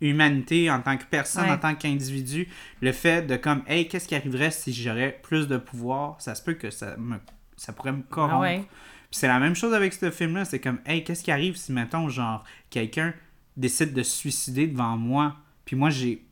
qu'humanité, 0.00 0.70
en 0.70 0.80
tant 0.80 0.96
que 0.96 1.04
personne, 1.04 1.44
Ouais. 1.44 1.50
en 1.52 1.58
tant 1.58 1.74
qu'individu. 1.74 2.48
Le 2.80 2.92
fait 2.92 3.26
de 3.26 3.36
comme, 3.36 3.62
hey, 3.66 3.88
qu'est-ce 3.88 4.08
qui 4.08 4.14
arriverait 4.14 4.50
si 4.50 4.72
j'aurais 4.72 5.18
plus 5.22 5.48
de 5.48 5.56
pouvoir? 5.58 6.20
Ça 6.20 6.34
se 6.34 6.42
peut 6.42 6.54
que 6.54 6.70
ça, 6.70 6.96
me, 6.96 7.16
ça 7.56 7.72
pourrait 7.72 7.92
me 7.92 8.02
corrompre. 8.02 8.36
Ah 8.36 8.40
ouais. 8.40 8.64
Puis 9.10 9.20
c'est 9.20 9.28
la 9.28 9.38
même 9.38 9.54
chose 9.54 9.72
avec 9.74 9.92
ce 9.94 10.10
film-là. 10.10 10.44
C'est 10.44 10.60
comme, 10.60 10.78
hey, 10.86 11.02
qu'est-ce 11.04 11.24
qui 11.24 11.30
arrive 11.30 11.56
si, 11.56 11.72
mettons, 11.72 12.08
genre, 12.08 12.44
quelqu'un 12.70 13.14
décide 13.56 13.92
de 13.94 14.02
se 14.02 14.16
suicider 14.16 14.66
devant 14.66 14.96
moi, 14.96 15.36
puis 15.64 15.74
moi, 15.76 15.90
j'ai 15.90 16.24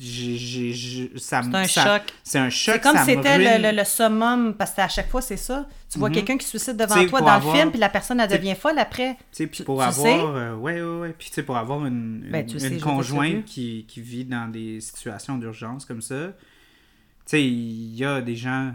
C'est 0.00 1.34
un 1.54 1.64
ça- 1.66 1.84
choc. 1.98 2.02
C'est 2.22 2.38
un 2.38 2.50
choc. 2.50 2.74
C'est 2.74 2.80
comme 2.82 2.98
c'était 3.04 3.38
le, 3.58 3.70
le- 3.70 3.76
le 3.76 3.84
summum, 3.84 4.54
parce 4.54 4.70
que 4.72 4.80
à 4.80 4.88
chaque 4.88 5.08
fois, 5.10 5.20
c'est 5.22 5.36
ça. 5.36 5.66
Tu 5.90 5.98
vois 5.98 6.08
Mhm. 6.08 6.14
quelqu'un 6.14 6.36
qui 6.38 6.44
se 6.44 6.50
suicide 6.58 6.76
devant 6.76 7.04
toi 7.06 7.20
dans 7.20 7.26
avoir- 7.28 7.54
le 7.54 7.58
film, 7.60 7.70
puis 7.70 7.80
la 7.80 7.88
personne, 7.88 8.20
elle 8.20 8.28
devient 8.30 8.54
folle 8.54 8.78
après. 8.78 9.14
Tu 9.14 9.18
sais, 9.32 9.46
puis 9.46 9.64
pour 9.64 9.78
tu 9.78 9.84
avoir. 9.84 10.06
sais? 10.06 10.20
euh, 10.20 10.54
ouais, 10.56 10.80
ouais, 10.80 10.98
ouais. 11.00 11.14
Puis, 11.18 11.28
tu 11.30 11.34
sais, 11.34 11.42
pour 11.42 11.56
avoir 11.56 11.84
une, 11.86 12.26
Ben, 12.30 12.48
une, 12.48 12.58
sais, 12.58 12.68
vu. 12.68 12.78
conjointe 12.80 13.44
qui, 13.44 13.86
qui 13.88 14.00
vit 14.00 14.24
dans 14.24 14.48
des 14.50 14.80
situations 14.80 15.36
d'urgence 15.38 15.84
comme 15.84 16.02
ça, 16.02 16.28
tu 16.28 16.32
sais, 17.26 17.42
il 17.44 17.96
y 17.96 18.04
a 18.04 18.20
des 18.20 18.36
gens. 18.36 18.72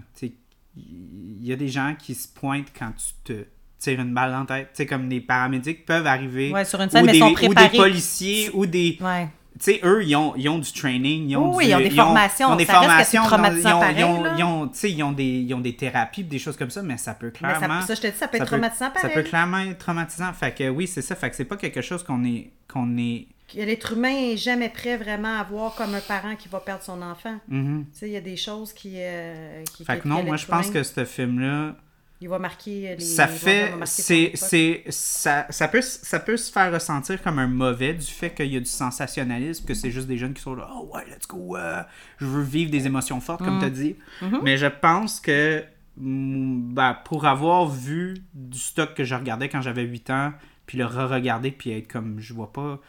Il 0.76 1.46
y 1.48 1.54
a 1.54 1.56
des 1.56 1.68
gens 1.70 1.96
qui 1.98 2.16
se 2.16 2.28
pointent 2.28 2.72
quand 2.78 2.92
tu 2.98 3.34
te 3.34 3.46
tires 3.78 4.00
une 4.00 4.14
balle 4.14 4.32
la 4.32 4.46
tête. 4.48 4.70
Tu 4.74 4.78
sais, 4.78 4.86
comme 4.88 5.08
des 5.08 5.22
paramédics 5.22 5.86
peuvent 5.86 6.08
arriver. 6.08 6.52
Ouais, 6.52 6.66
sur 6.66 6.82
une 6.82 6.90
scène, 6.90 7.04
ou, 7.04 7.06
mais 7.06 7.12
des, 7.12 7.18
ils 7.20 7.22
sont 7.22 7.30
ou 7.32 7.34
préparés. 7.36 7.70
des 7.70 7.78
policiers, 7.78 8.50
ou 8.54 8.66
des. 8.66 8.98
Ouais. 9.02 9.28
Tu 9.64 9.72
sais, 9.72 9.80
eux, 9.84 10.04
ils 10.04 10.16
ont, 10.16 10.34
ils 10.36 10.50
ont 10.50 10.60
du 10.60 10.72
training, 10.74 11.30
ils 11.30 11.38
ont 11.38 11.56
Oui, 11.56 11.66
du- 11.66 11.72
ils 11.72 11.76
ont 11.76 11.80
des 11.80 11.90
formations. 11.90 12.50
Ils 12.50 12.54
ont 12.54 12.56
des 12.58 12.66
Ça 12.66 12.80
reste 12.80 12.98
que 12.98 13.04
c'est 13.06 13.18
formations, 13.30 13.60
ils 13.70 13.74
ont, 13.74 13.80
pareil, 13.80 13.96
ils 14.00 14.04
ont, 14.04 14.24
là. 14.24 14.36
ils 14.38 14.44
ont, 14.44 14.68
tu 14.68 14.78
sais, 14.78 14.92
ils 14.92 15.04
ont 15.04 15.12
des, 15.14 15.24
ils 15.24 15.54
ont 15.54 15.62
des 15.62 15.76
thérapies, 15.76 16.24
des 16.26 16.40
choses 16.40 16.58
comme 16.58 16.70
ça, 16.70 16.82
mais 16.84 16.98
ça 16.98 17.14
peut 17.14 17.28
Mais 17.28 17.32
clairement... 17.54 17.82
ça, 17.82 17.88
ça, 17.88 17.96
je 17.96 18.02
te 18.02 18.08
dis, 18.08 18.18
ça 18.18 18.28
peut 18.28 18.38
ça 18.40 18.44
être 18.44 18.50
traumatisant 18.50 18.86
Ça 18.88 18.92
pareil. 18.92 19.14
peut 19.14 19.24
clairement 19.24 19.60
être 19.60 19.78
traumatisant. 19.78 20.34
Fait 20.34 20.54
que 20.54 20.68
oui, 20.70 20.86
c'est 20.88 21.02
ça. 21.02 21.16
Fait 21.16 21.30
que 21.30 21.36
c'est 21.38 21.46
pas 21.46 21.56
quelque 21.58 21.82
chose 21.82 22.04
qu'on 22.04 22.24
est, 22.26 22.52
qu'on 22.72 22.98
est... 22.98 23.28
Que 23.54 23.60
L'être 23.62 23.94
humain 23.94 24.10
est 24.32 24.38
jamais 24.38 24.70
prêt 24.70 24.98
vraiment 24.98 25.40
à 25.40 25.44
voir 25.44 25.76
comme 25.76 25.94
un 25.96 26.00
parent 26.02 26.36
qui 26.36 26.50
va 26.50 26.60
perdre 26.60 26.82
son 26.84 27.02
enfant. 27.02 27.36
Mhm. 27.48 27.86
Tu 27.94 28.00
sais, 28.00 28.08
il 28.10 28.14
y 28.14 28.18
a 28.18 28.22
des 28.22 28.36
choses 28.38 28.74
qui. 28.74 28.94
euh, 28.96 29.64
qui 29.76 29.86
Fait 29.86 30.00
que 30.00 30.08
non, 30.08 30.24
moi 30.24 30.38
je 30.38 30.46
pense 30.48 30.70
que 30.72 30.82
ce 30.82 31.06
film-là, 31.06 31.76
Il 32.24 32.30
va 32.30 32.40
marquer 32.40 32.96
les. 32.98 33.04
ça 33.04 33.28
fait, 33.28 33.74
c'est, 33.84 34.32
c'est, 34.36 34.84
ça, 34.88 35.46
ça 35.50 35.68
peut, 35.68 35.82
ça 35.82 36.22
peut 36.22 36.38
se 36.38 36.50
faire 36.50 36.72
ressentir 36.72 37.22
comme 37.22 37.38
un 37.38 37.48
mauvais 37.48 37.94
du 37.94 38.06
fait 38.06 38.30
qu'il 38.34 38.48
y 38.54 38.56
a 38.56 38.62
du 38.62 38.66
sensationnalisme, 38.66 39.66
que 39.66 39.74
c'est 39.74 39.92
juste 39.92 40.08
des 40.08 40.18
jeunes 40.18 40.34
qui 40.34 40.42
sont 40.42 40.56
là, 40.56 40.70
oh 40.74 40.90
ouais, 40.94 41.04
let's 41.10 41.28
go, 41.28 41.58
euh, 41.58 41.84
je 42.18 42.26
veux 42.26 42.42
vivre 42.42 42.72
des 42.72 42.86
émotions 42.86 43.20
fortes, 43.20 43.42
Mm. 43.42 43.46
comme 43.46 43.60
tu 43.60 43.66
as 43.66 43.70
dit. 43.70 43.96
Mm-hmm. 44.22 44.40
Mais 44.42 44.58
je 44.58 44.68
pense 44.68 45.20
que, 45.20 45.66
mm, 45.98 46.74
ben, 46.74 46.98
pour 47.04 47.26
avoir 47.26 47.68
vu 47.68 48.16
du 48.34 48.58
stock 48.58 48.94
que 48.94 49.04
je 49.04 49.16
regardais 49.16 49.50
quand 49.50 49.62
j'avais 49.62 49.84
8 49.84 50.10
ans, 50.12 50.32
puis 50.66 50.78
le 50.78 50.86
re-regarder, 50.86 51.52
puis 51.52 51.72
être 51.72 51.92
comme, 51.92 52.22
je 52.22 52.34
vois 52.34 52.54
pas 52.54 52.80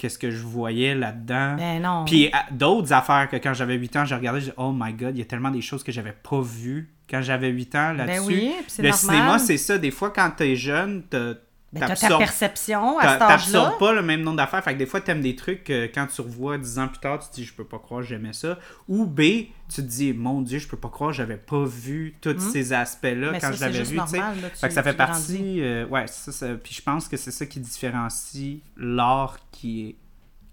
qu'est-ce 0.00 0.18
que 0.18 0.30
je 0.30 0.42
voyais 0.42 0.94
là-dedans. 0.94 1.56
Ben 1.56 1.82
non. 1.82 2.04
Puis 2.06 2.30
d'autres 2.50 2.92
affaires 2.94 3.28
que 3.28 3.36
quand 3.36 3.52
j'avais 3.52 3.74
8 3.74 3.96
ans, 3.96 4.04
j'ai 4.06 4.14
regardé, 4.14 4.40
j'ai 4.40 4.52
oh 4.56 4.72
my 4.74 4.94
god, 4.94 5.14
il 5.14 5.18
y 5.18 5.22
a 5.22 5.26
tellement 5.26 5.50
des 5.50 5.60
choses 5.60 5.84
que 5.84 5.92
j'avais 5.92 6.12
pas 6.28 6.40
vues 6.40 6.94
quand 7.08 7.20
j'avais 7.20 7.48
8 7.50 7.74
ans 7.74 7.92
là-dessus. 7.92 8.20
Ben 8.20 8.26
oui, 8.26 8.52
Le 8.78 8.82
normal. 8.84 8.94
cinéma, 8.94 9.38
c'est 9.38 9.58
ça. 9.58 9.76
Des 9.76 9.90
fois, 9.90 10.10
quand 10.10 10.30
t'es 10.36 10.56
jeune, 10.56 11.02
t'as- 11.10 11.34
Ben, 11.72 11.86
t'as 11.86 11.94
ta 11.94 12.18
perception 12.18 12.98
à 12.98 13.02
cet 13.02 13.22
âge-là. 13.22 13.28
t'absorbes 13.28 13.78
pas 13.78 13.92
le 13.92 14.02
même 14.02 14.22
nombre 14.22 14.38
d'affaires. 14.38 14.62
Fait 14.64 14.72
que 14.74 14.78
des 14.78 14.86
fois, 14.86 15.00
t'aimes 15.00 15.20
des 15.20 15.36
trucs 15.36 15.62
que 15.62 15.86
quand 15.86 16.06
tu 16.12 16.20
revois 16.20 16.58
10 16.58 16.78
ans 16.80 16.88
plus 16.88 16.98
tard, 16.98 17.20
tu 17.20 17.28
te 17.30 17.34
dis, 17.36 17.44
je 17.44 17.54
peux 17.54 17.64
pas 17.64 17.78
croire 17.78 18.02
j'aimais 18.02 18.32
ça. 18.32 18.58
Ou 18.88 19.06
B, 19.06 19.20
tu 19.20 19.76
te 19.76 19.80
dis, 19.82 20.12
mon 20.12 20.42
Dieu, 20.42 20.58
je 20.58 20.66
peux 20.66 20.76
pas 20.76 20.88
croire 20.88 21.12
j'avais 21.12 21.36
pas 21.36 21.64
vu 21.64 22.16
tous 22.20 22.38
ces 22.40 22.72
aspects-là 22.72 23.30
Hmm. 23.30 23.34
Quand 23.34 23.40
ça, 23.40 23.52
je 23.52 23.60
l'avais 23.60 23.82
vu. 23.84 23.96
normal, 23.96 24.40
là, 24.42 24.50
tu- 24.50 24.56
Fait 24.56 24.66
que 24.68 24.74
ça 24.74 24.82
fait 24.82 24.94
partie. 24.94 25.60
euh, 25.62 25.86
ouais, 25.86 26.06
ça, 26.08 26.32
ça- 26.32 26.54
Puis 26.54 26.74
je 26.74 26.82
pense 26.82 27.06
que 27.06 27.16
c'est 27.16 27.30
ça 27.30 27.46
qui 27.46 27.60
différencie 27.60 28.58
l'art 28.76 29.38
qui 29.52 29.90
est, 29.90 29.96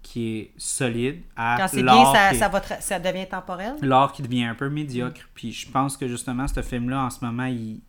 qui 0.02 0.36
est 0.38 0.52
solide 0.56 1.22
à 1.36 1.56
Quand 1.58 1.68
c'est 1.68 1.82
bien, 1.82 2.12
ça, 2.12 2.28
qui 2.30 2.36
est- 2.36 2.38
ça, 2.38 2.48
va 2.48 2.60
tra- 2.60 2.80
ça 2.80 2.98
devient 3.00 3.26
temporel? 3.28 3.74
l'art 3.82 4.12
qui 4.12 4.22
devient 4.22 4.44
un 4.44 4.54
peu 4.54 4.68
médiocre. 4.70 5.22
Puis 5.34 5.52
je 5.52 5.68
pense 5.68 5.96
que 5.96 6.06
justement, 6.06 6.46
ce 6.46 6.62
film-là, 6.62 7.02
en 7.06 7.10
ce 7.10 7.24
moment, 7.24 7.46
il, 7.46 7.80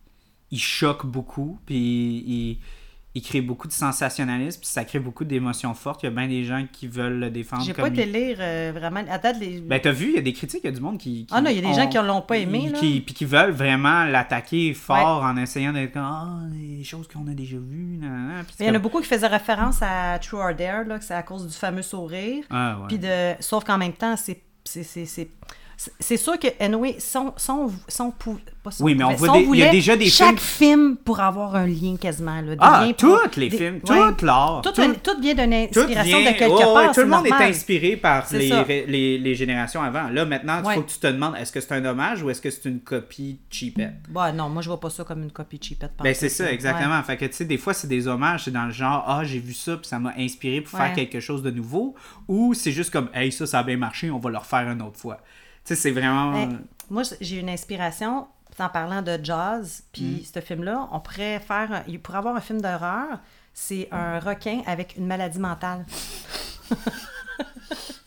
il 0.50 0.58
choque 0.58 1.06
beaucoup. 1.06 1.60
Puis 1.64 1.76
il, 1.76 2.60
il 3.14 3.22
crée 3.22 3.40
beaucoup 3.40 3.66
de 3.66 3.72
sensationnalisme. 3.72 4.60
Puis 4.60 4.68
ça 4.68 4.84
crée 4.84 5.00
beaucoup 5.00 5.24
d'émotions 5.24 5.74
fortes. 5.74 6.02
Il 6.02 6.06
y 6.06 6.08
a 6.08 6.12
bien 6.12 6.28
des 6.28 6.44
gens 6.44 6.64
qui 6.72 6.86
veulent 6.86 7.18
le 7.18 7.30
défendre. 7.30 7.64
J'ai 7.64 7.72
pas 7.74 7.88
été 7.88 8.02
il- 8.04 8.12
lire 8.12 8.36
euh, 8.40 8.70
vraiment. 8.74 9.00
À 9.10 9.18
date, 9.18 9.38
les. 9.40 9.60
Ben, 9.60 9.80
t'as 9.80 9.90
vu, 9.90 10.10
il 10.10 10.14
y 10.14 10.18
a 10.18 10.22
des 10.22 10.32
critiques, 10.32 10.60
il 10.62 10.66
y 10.66 10.72
a 10.72 10.72
du 10.76 10.80
monde 10.80 10.98
qui. 10.98 11.26
qui 11.26 11.34
Ah 11.34 11.40
non, 11.40 11.50
il 11.50 11.56
y 11.56 11.58
a 11.58 11.68
des 11.68 11.74
gens 11.74 11.88
qui 11.88 11.96
l'ont 11.98 12.22
pas 12.22 12.36
aimé, 12.38 12.68
là. 12.70 12.78
Qui, 12.78 13.00
puis 13.00 13.14
qui 13.14 13.24
veulent 13.24 13.50
vraiment 13.50 14.04
l'attaquer 14.04 14.72
fort 14.74 15.22
en 15.24 15.36
essayant 15.36 15.72
d'être 15.72 15.92
comme 15.92 16.02
Ah, 16.04 16.40
des 16.52 16.84
choses 16.84 17.08
qu'on 17.08 17.26
a 17.26 17.34
déjà 17.34 17.56
vues. 17.58 18.00
Il 18.60 18.66
y 18.66 18.70
en 18.70 18.74
a 18.74 18.78
beaucoup 18.78 19.00
qui 19.00 19.08
faisaient 19.08 19.26
référence 19.26 19.78
à 19.82 20.18
True 20.20 20.38
or 20.38 20.54
Dare, 20.54 20.84
là, 20.84 20.98
que 20.98 21.04
c'est 21.04 21.14
à 21.14 21.22
cause 21.22 21.46
du 21.46 21.52
fameux 21.54 21.82
sourire. 21.82 22.44
Ah, 22.50 22.78
ouais. 22.80 22.86
Puis 22.88 22.98
de... 22.98 23.34
Sauf 23.40 23.64
qu'en 23.64 23.78
même 23.78 23.92
temps, 23.94 24.16
c'est. 24.16 24.40
c'est- 24.64 25.30
c'est- 25.98 26.16
sûr 26.16 26.38
que, 26.38 26.48
anyway, 26.62 26.96
son, 26.98 27.32
son, 27.36 27.70
son, 27.88 28.10
pou- 28.10 28.38
pas 28.62 28.70
son 28.70 28.84
Oui, 28.84 28.94
mais 28.94 29.04
on 29.04 29.14
voit 29.14 29.30
des- 29.38 29.44
il 29.44 29.56
y 29.56 29.62
a 29.62 29.70
déjà 29.70 29.96
des 29.96 30.10
chaque 30.10 30.38
films- 30.38 30.88
film 30.88 30.96
pour 30.96 31.20
avoir 31.20 31.54
un 31.56 31.66
lien 31.66 31.96
quasiment. 31.98 32.40
Là, 32.42 32.54
Ah, 32.58 32.86
tous 32.98 33.16
les 33.38 33.48
des- 33.48 33.56
films, 33.56 33.80
ouais. 33.88 34.12
tout 34.18 34.24
l'art. 34.26 34.60
Tout, 34.62 34.72
tout- 34.72 34.82
un- 34.82 34.92
tout 34.92 35.18
vient 35.22 35.34
d'une 35.34 35.54
inspiration 35.54 36.18
vient- 36.18 36.32
de 36.32 36.36
quelque 36.36 36.74
part. 36.74 36.92
tout 36.94 37.00
le 37.00 37.06
monde 37.06 37.26
normal. 37.26 37.42
est 37.42 37.50
inspiré 37.50 37.96
par 37.96 38.26
les, 38.32 38.84
les, 38.86 39.18
les 39.18 39.34
générations 39.34 39.80
avant. 39.82 40.08
Là, 40.10 40.26
maintenant, 40.26 40.60
il 40.62 40.66
Ouais. 40.66 40.74
faut 40.74 40.82
que 40.82 40.90
tu 40.90 40.98
te 40.98 41.06
demandes 41.06 41.36
est-ce 41.36 41.50
que 41.52 41.60
c'est 41.60 41.72
un 41.72 41.84
hommage 41.86 42.22
ou 42.22 42.28
est-ce 42.28 42.42
que 42.42 42.50
c'est 42.50 42.68
une 42.68 42.80
copie 42.80 43.38
cheapette? 43.50 43.94
Bah, 44.10 44.32
non, 44.32 44.50
moi, 44.50 44.60
je 44.60 44.68
vois 44.68 44.80
pas 44.80 44.90
ça 44.90 45.04
comme 45.04 45.22
une 45.22 45.32
copie 45.32 45.58
cheapette. 45.62 45.92
Ben, 46.02 46.14
c'est 46.14 46.28
ça, 46.28 46.52
exactement. 46.52 47.02
Fait 47.02 47.16
que, 47.16 47.24
tu 47.24 47.32
sais, 47.32 47.44
des 47.46 47.56
fois, 47.58 47.72
c'est 47.72 47.88
des 47.88 48.06
hommages, 48.06 48.44
c'est 48.44 48.50
dans 48.50 48.66
le 48.66 48.72
genre, 48.72 49.02
ah, 49.06 49.22
j'ai 49.24 49.38
vu 49.38 49.54
ça, 49.54 49.76
puis 49.78 49.86
ça 49.86 49.98
m'a 49.98 50.12
inspiré 50.18 50.60
pour 50.60 50.78
faire 50.78 50.92
quelque 50.92 51.20
chose 51.20 51.42
de 51.42 51.50
nouveau. 51.50 51.94
Ou 52.28 52.52
c'est 52.52 52.72
juste 52.72 52.90
comme, 52.90 53.08
hey, 53.14 53.32
ça, 53.32 53.46
ça 53.46 53.60
a 53.60 53.62
bien 53.62 53.78
marché, 53.78 54.10
on 54.10 54.18
va 54.18 54.28
le 54.30 54.36
refaire 54.38 54.68
une 54.70 54.82
autre 54.82 54.98
fois. 54.98 55.18
Sais, 55.64 55.74
c'est 55.76 55.90
vraiment. 55.90 56.32
Ouais. 56.32 56.48
Moi, 56.88 57.02
j'ai 57.20 57.38
une 57.38 57.50
inspiration 57.50 58.26
en 58.58 58.68
parlant 58.68 59.00
de 59.02 59.18
jazz, 59.22 59.84
puis 59.92 60.20
Mm. 60.22 60.34
ce 60.34 60.40
film-là, 60.40 60.88
on 60.92 61.00
pourrait 61.00 61.38
faire, 61.40 61.72
un- 61.72 61.82
il 61.88 62.00
pourrait 62.00 62.18
avoir 62.18 62.36
un 62.36 62.40
film 62.40 62.60
d'horreur, 62.60 63.20
c'est 63.54 63.88
un 63.90 64.18
requin 64.20 64.62
avec 64.66 64.96
une 64.96 65.06
maladie 65.06 65.38
mentale. 65.38 65.86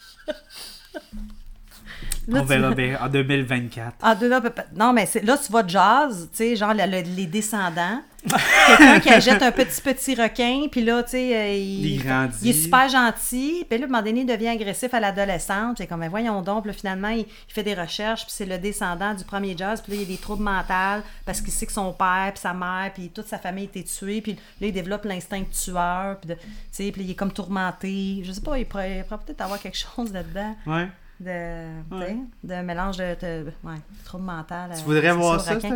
Là, 2.28 2.40
on 2.40 2.42
tu- 2.44 2.48
verra 2.48 2.72
bien 2.76 2.98
en 3.02 3.10
2024. 3.10 3.96
Ah, 4.02 4.16
de 4.16 4.28
là, 4.28 4.42
non, 4.76 4.94
mais 4.94 5.08
là, 5.24 5.38
tu 5.38 5.52
vois 5.52 5.66
jazz, 5.68 6.30
tu 6.32 6.38
sais, 6.38 6.56
genre 6.56 6.74
le- 6.74 6.86
le- 6.86 7.16
les 7.16 7.26
descendants. 7.26 8.02
Quelqu'un 8.26 9.00
qui 9.02 9.10
achète 9.10 9.42
un 9.44 9.52
petit, 9.52 9.82
petit 9.82 10.16
requin, 10.16 10.68
puis 10.72 10.82
là, 10.82 11.04
tu 11.04 11.10
sais, 11.12 11.36
euh, 11.38 11.54
il, 11.56 11.86
Il 11.96 12.04
grandit. 12.04 12.38
il 12.42 12.50
est 12.52 12.54
super 12.54 12.88
gentil, 12.88 13.66
puis 13.70 13.78
là, 13.78 13.84
à 13.84 13.88
un 13.88 13.92
moment 13.92 14.02
donné, 14.02 14.22
il 14.22 14.26
devient 14.26 14.48
agressif 14.48 14.94
à 14.94 15.02
l'adolescente. 15.02 15.76
C'est 15.80 15.88
comme, 15.88 16.00
mais 16.00 16.08
voyons 16.08 16.42
donc, 16.42 16.66
là, 16.66 16.72
finalement, 16.72 17.10
il, 17.10 17.20
il 17.20 17.28
fait 17.54 17.64
des 17.64 17.74
recherches, 17.74 18.22
puis 18.24 18.34
c'est 18.34 18.46
le 18.46 18.58
descendant 18.58 19.14
du 19.14 19.26
premier 19.26 19.58
jazz, 19.58 19.82
puis 19.82 19.92
là, 19.98 20.00
il 20.02 20.06
a 20.06 20.08
des 20.08 20.18
troubles 20.22 20.42
mentaux 20.44 21.04
parce 21.26 21.42
qu'il 21.42 21.52
sait 21.52 21.66
que 21.66 21.74
son 21.74 21.92
père, 21.92 22.32
puis 22.34 22.40
sa 22.42 22.54
mère, 22.54 22.92
puis 22.94 23.10
toute 23.10 23.28
sa 23.28 23.38
famille 23.38 23.66
a 23.66 23.68
été 23.68 23.84
tuée, 23.84 24.22
puis 24.22 24.38
là, 24.62 24.68
il 24.68 24.72
développe 24.72 25.04
l'instinct 25.04 25.42
de 25.42 25.46
tueur, 25.54 26.18
puis 26.22 26.34
tu 26.34 26.42
sais, 26.72 26.92
puis 26.94 27.04
il 27.04 27.12
est 27.12 27.16
comme 27.16 27.34
tourmenté. 27.34 28.22
Je 28.24 28.32
sais 28.32 28.40
pas, 28.42 28.58
il 28.58 28.66
pourrait, 28.66 29.04
pourrait 29.06 29.22
peut-être 29.26 29.42
avoir 29.42 29.60
quelque 29.60 29.78
chose 29.78 30.14
là-dedans. 30.14 30.56
Ouais. 30.66 30.88
De, 31.24 32.48
de 32.48 32.62
mélange 32.62 32.98
de, 32.98 33.16
de 33.22 33.46
ouais, 33.64 33.76
trouble 34.04 34.26
mental. 34.26 34.72
Tu 34.78 34.84
voudrais 34.84 35.12
voir 35.14 35.40
ça, 35.40 35.56
toi? 35.56 35.70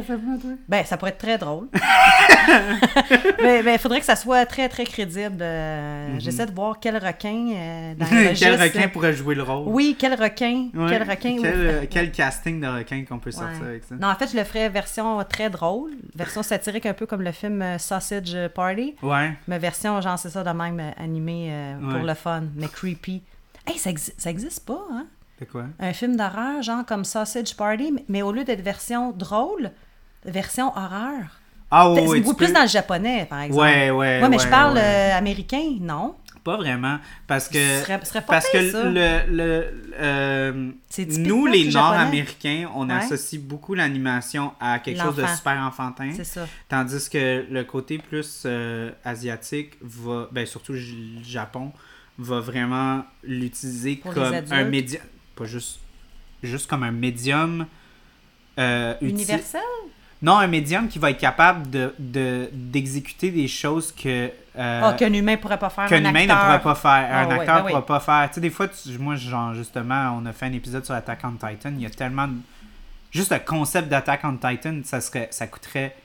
Ben, 0.67 0.83
ça 0.85 0.97
pourrait 0.97 1.11
être 1.11 1.17
très 1.17 1.37
drôle. 1.37 1.67
mais 3.43 3.73
il 3.73 3.79
faudrait 3.79 3.99
que 3.99 4.05
ça 4.05 4.15
soit 4.15 4.45
très, 4.45 4.67
très 4.69 4.83
crédible. 4.83 5.37
Euh, 5.41 6.15
J'essaie 6.19 6.45
de 6.45 6.51
voir 6.51 6.79
quel 6.79 6.97
requin 6.97 7.49
euh, 7.53 7.93
dans 7.95 8.05
le 8.11 8.37
Quel 8.37 8.61
requin 8.61 8.87
pourrait 8.89 9.13
jouer 9.13 9.35
le 9.35 9.43
rôle? 9.43 9.67
Oui, 9.67 9.95
quel 9.97 10.13
requin. 10.13 10.69
Ouais. 10.73 10.87
Quel 10.89 11.03
requin. 11.09 11.37
Quel, 11.41 11.53
euh, 11.55 11.85
quel 11.89 12.11
casting 12.11 12.59
de 12.61 12.67
requin 12.67 13.03
qu'on 13.05 13.19
peut 13.19 13.31
sortir 13.31 13.63
avec 13.63 13.83
ça? 13.83 13.95
Non, 13.95 14.07
en 14.09 14.15
fait, 14.15 14.27
je 14.31 14.37
le 14.37 14.43
ferais 14.43 14.69
version 14.69 15.23
très 15.23 15.49
drôle, 15.49 15.91
version 16.15 16.43
satirique, 16.43 16.85
un 16.85 16.93
peu 16.93 17.05
comme 17.05 17.21
le 17.21 17.31
film 17.31 17.61
euh, 17.61 17.77
Sausage 17.77 18.35
Party, 18.53 18.95
Ouais. 19.01 19.33
mais 19.47 19.59
version, 19.59 19.99
genre, 20.01 20.19
c'est 20.19 20.29
ça, 20.29 20.43
de 20.43 20.49
même 20.49 20.79
euh, 20.79 20.91
animé 20.97 21.49
euh, 21.51 21.79
pour 21.79 22.05
le 22.05 22.13
fun, 22.13 22.43
mais 22.55 22.67
creepy. 22.67 23.21
Hey, 23.65 23.77
ça, 23.77 23.89
exi- 23.91 24.13
ça 24.17 24.29
existe 24.29 24.65
pas, 24.65 24.81
hein? 24.93 25.05
C'est 25.39 25.45
quoi? 25.47 25.65
un 25.79 25.93
film 25.93 26.15
d'horreur, 26.15 26.61
genre 26.63 26.85
comme 26.85 27.05
Sausage 27.05 27.55
Party, 27.55 27.93
mais- 28.07 28.21
au 28.23 28.31
lieu 28.31 28.43
d'être 28.43 28.61
version 28.61 29.11
drôle, 29.11 29.71
version 30.25 30.69
horreur. 30.75 31.39
Ah 31.69 31.91
oui, 31.91 31.99
C'est 32.01 32.07
oui, 32.07 32.21
beaucoup 32.21 32.37
plus 32.37 32.47
peux- 32.47 32.53
dans 32.53 32.61
le 32.61 32.67
japonais, 32.67 33.25
par 33.29 33.41
exemple. 33.41 33.61
Ouais, 33.61 33.91
ouais. 33.91 34.21
Ouais, 34.21 34.29
mais 34.29 34.39
je 34.39 34.47
parle 34.47 34.75
ouais. 34.75 34.81
euh, 34.83 35.17
américain, 35.17 35.75
non? 35.81 36.15
Pas 36.43 36.55
vraiment. 36.55 36.97
Parce 37.27 37.49
que. 37.49 37.57
Ce 37.59 37.83
serait- 37.83 37.99
ce 38.03 38.07
serait 38.07 38.21
pas 38.21 38.33
parce 38.33 38.49
que 38.49 38.71
ça. 38.71 38.83
le. 38.85 39.19
le 39.29 39.91
euh, 39.99 40.71
nous, 41.17 41.45
les. 41.45 41.69
Nord-Américains, 41.69 42.69
on 42.73 42.87
Ouais. 42.87 42.95
associe 42.95 43.41
beaucoup 43.41 43.73
l'animation 43.73 44.53
à 44.61 44.79
quelque 44.79 45.01
chose 45.01 45.17
de 45.17 45.25
super 45.25 45.57
enfantin. 45.59 46.11
C'est 46.15 46.23
ça. 46.23 46.47
Tandis 46.69 47.09
que 47.09 47.45
le 47.51 47.63
côté 47.65 47.97
plus 47.97 48.43
euh, 48.45 48.91
asiatique 49.03 49.73
va. 49.81 50.29
Ben, 50.31 50.45
surtout 50.45 50.71
le 50.71 50.79
Japon, 51.21 51.73
va 52.17 52.39
vraiment 52.39 53.03
l'utiliser 53.23 53.97
comme 53.97 54.17
un 54.23 54.31
adultes. 54.33 55.01
Pas 55.37 55.45
juste. 55.45 55.79
Juste 56.43 56.69
comme 56.69 56.83
un 56.83 56.91
médium. 56.91 57.65
euh, 58.59 58.93
Universel? 59.01 59.61
Non, 60.21 60.37
un 60.37 60.47
médium 60.47 60.87
qui 60.87 60.97
va 60.97 61.11
être 61.11 61.19
capable 61.19 61.69
de, 61.69 61.93
de- 61.99 62.49
d'exécuter 62.51 63.29
des 63.29 63.47
choses 63.47 63.91
que. 63.91 64.31
euh, 64.57 64.81
Ah, 64.83 64.93
qu'un 64.93 65.13
humain 65.13 65.37
pourrait 65.37 65.59
pas 65.59 65.69
faire. 65.69 65.87
qu'un 65.87 66.03
un 66.03 66.09
humain 66.09 66.25
ne 66.25 66.31
acteur. 66.31 66.39
pourrait 66.45 66.61
pas 66.63 66.75
faire, 66.75 67.09
Ah 67.11 67.21
un 67.21 67.27
ouais, 67.27 67.39
acteur 67.39 67.55
ben 67.55 67.61
ne 67.61 67.65
oui. 67.65 67.71
pourra 67.71 67.85
pas 67.85 67.99
faire. 67.99 68.27
Tu 68.29 68.35
sais, 68.35 68.41
des 68.41 68.49
fois, 68.49 68.67
tu- 68.67 68.97
moi, 68.97 69.15
genre, 69.15 69.53
justement, 69.53 70.17
on 70.19 70.25
a 70.25 70.33
fait 70.33 70.47
un 70.47 70.53
épisode 70.53 70.83
sur 70.85 70.95
Attack 70.95 71.19
on 71.23 71.31
Titan, 71.33 71.71
il 71.75 71.81
y 71.81 71.85
a 71.85 71.89
tellement 71.91 72.27
de... 72.27 72.33
Juste 73.11 73.31
le 73.31 73.39
concept 73.39 73.89
d'Attack 73.89 74.21
on 74.23 74.37
Titan, 74.37 74.81
ça 74.83 75.01
serait, 75.01 75.27
ça 75.31 75.45
coûterait 75.47 75.95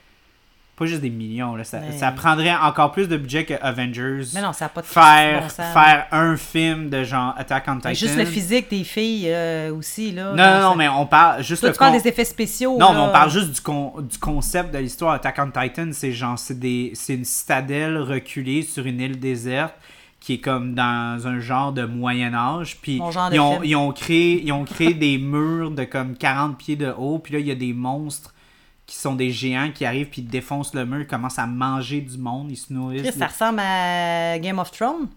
pas 0.75 0.85
juste 0.87 1.01
des 1.01 1.09
millions. 1.11 1.55
Là, 1.55 1.63
ça, 1.63 1.79
Mais- 1.79 1.97
ça 1.97 2.11
prendrait 2.11 2.55
encore 2.55 2.91
plus 2.91 3.07
de 3.07 3.15
budget 3.17 3.45
que 3.45 3.53
Avengers. 3.61 4.23
Mais 4.33 4.41
non, 4.41 4.53
ça 4.53 4.65
n'a 4.65 4.69
pas 4.69 4.81
de 4.81 4.87
faire, 4.87 5.41
bon 5.43 5.49
faire 5.49 6.07
un 6.11 6.35
film 6.35 6.89
de 6.89 7.03
genre 7.03 7.35
Attack 7.37 7.65
on 7.67 7.75
Titan. 7.75 7.89
Mais 7.89 7.95
Juste 7.95 8.17
le 8.17 8.25
physique 8.25 8.69
des 8.71 8.83
filles 8.83 9.27
euh, 9.29 9.71
aussi, 9.75 10.11
là. 10.11 10.31
Non, 10.33 10.61
non, 10.61 10.69
non, 10.71 10.75
mais 10.75 10.89
on 10.89 11.05
parle 11.05 11.43
juste 11.43 11.61
Toi, 11.61 11.69
le 11.69 11.73
tu 11.75 11.79
parles 11.79 11.91
con- 11.93 11.99
des 12.01 12.07
effets 12.07 12.25
spéciaux. 12.25 12.77
Non, 12.79 12.87
là. 12.89 12.93
mais 12.93 12.99
on 13.01 13.11
parle 13.11 13.29
juste 13.29 13.51
du, 13.51 13.61
con- 13.61 13.93
du 14.01 14.17
concept 14.17 14.73
de 14.73 14.79
l'histoire. 14.79 15.13
Attack 15.13 15.39
on 15.39 15.51
Titan, 15.51 15.89
c'est 15.91 16.11
genre, 16.11 16.39
c'est 16.39 16.57
des, 16.59 16.91
c'est 16.95 17.13
une 17.13 17.25
citadelle 17.25 17.97
reculée 17.99 18.63
sur 18.63 18.85
une 18.87 18.99
île 18.99 19.19
déserte 19.19 19.75
qui 20.19 20.35
est 20.35 20.39
comme 20.39 20.73
dans 20.73 21.27
un 21.27 21.39
genre 21.39 21.71
de 21.73 21.83
Moyen 21.85 22.33
Âge. 22.33 22.77
Puis 22.81 22.99
ils 23.31 23.39
ont, 23.39 23.61
ils 23.61 23.75
ont 23.75 23.91
créé, 23.91 24.41
ils 24.43 24.53
ont 24.53 24.63
créé 24.63 24.93
des 24.93 25.17
murs 25.19 25.69
de 25.71 25.83
comme 25.83 26.15
40 26.15 26.57
pieds 26.57 26.77
de 26.77 26.91
haut. 26.97 27.19
Puis 27.19 27.33
là, 27.33 27.39
il 27.39 27.45
y 27.47 27.51
a 27.51 27.55
des 27.55 27.73
monstres 27.73 28.32
qui 28.93 28.99
sont 28.99 29.15
des 29.15 29.31
géants 29.31 29.71
qui 29.73 29.85
arrivent 29.85 30.09
puis 30.09 30.21
défoncent 30.21 30.73
le 30.75 30.85
mur, 30.85 31.01
ils 31.01 31.07
commencent 31.07 31.39
à 31.39 31.47
manger 31.47 31.99
du 32.01 32.17
monde, 32.17 32.51
ils 32.51 32.55
se 32.57 32.71
nourrissent. 32.71 33.01
Chris, 33.09 33.17
ça 33.17 33.27
ressemble 33.27 33.59
à 33.59 34.37
Game 34.39 34.59
of 34.59 34.69
Thrones? 34.71 35.07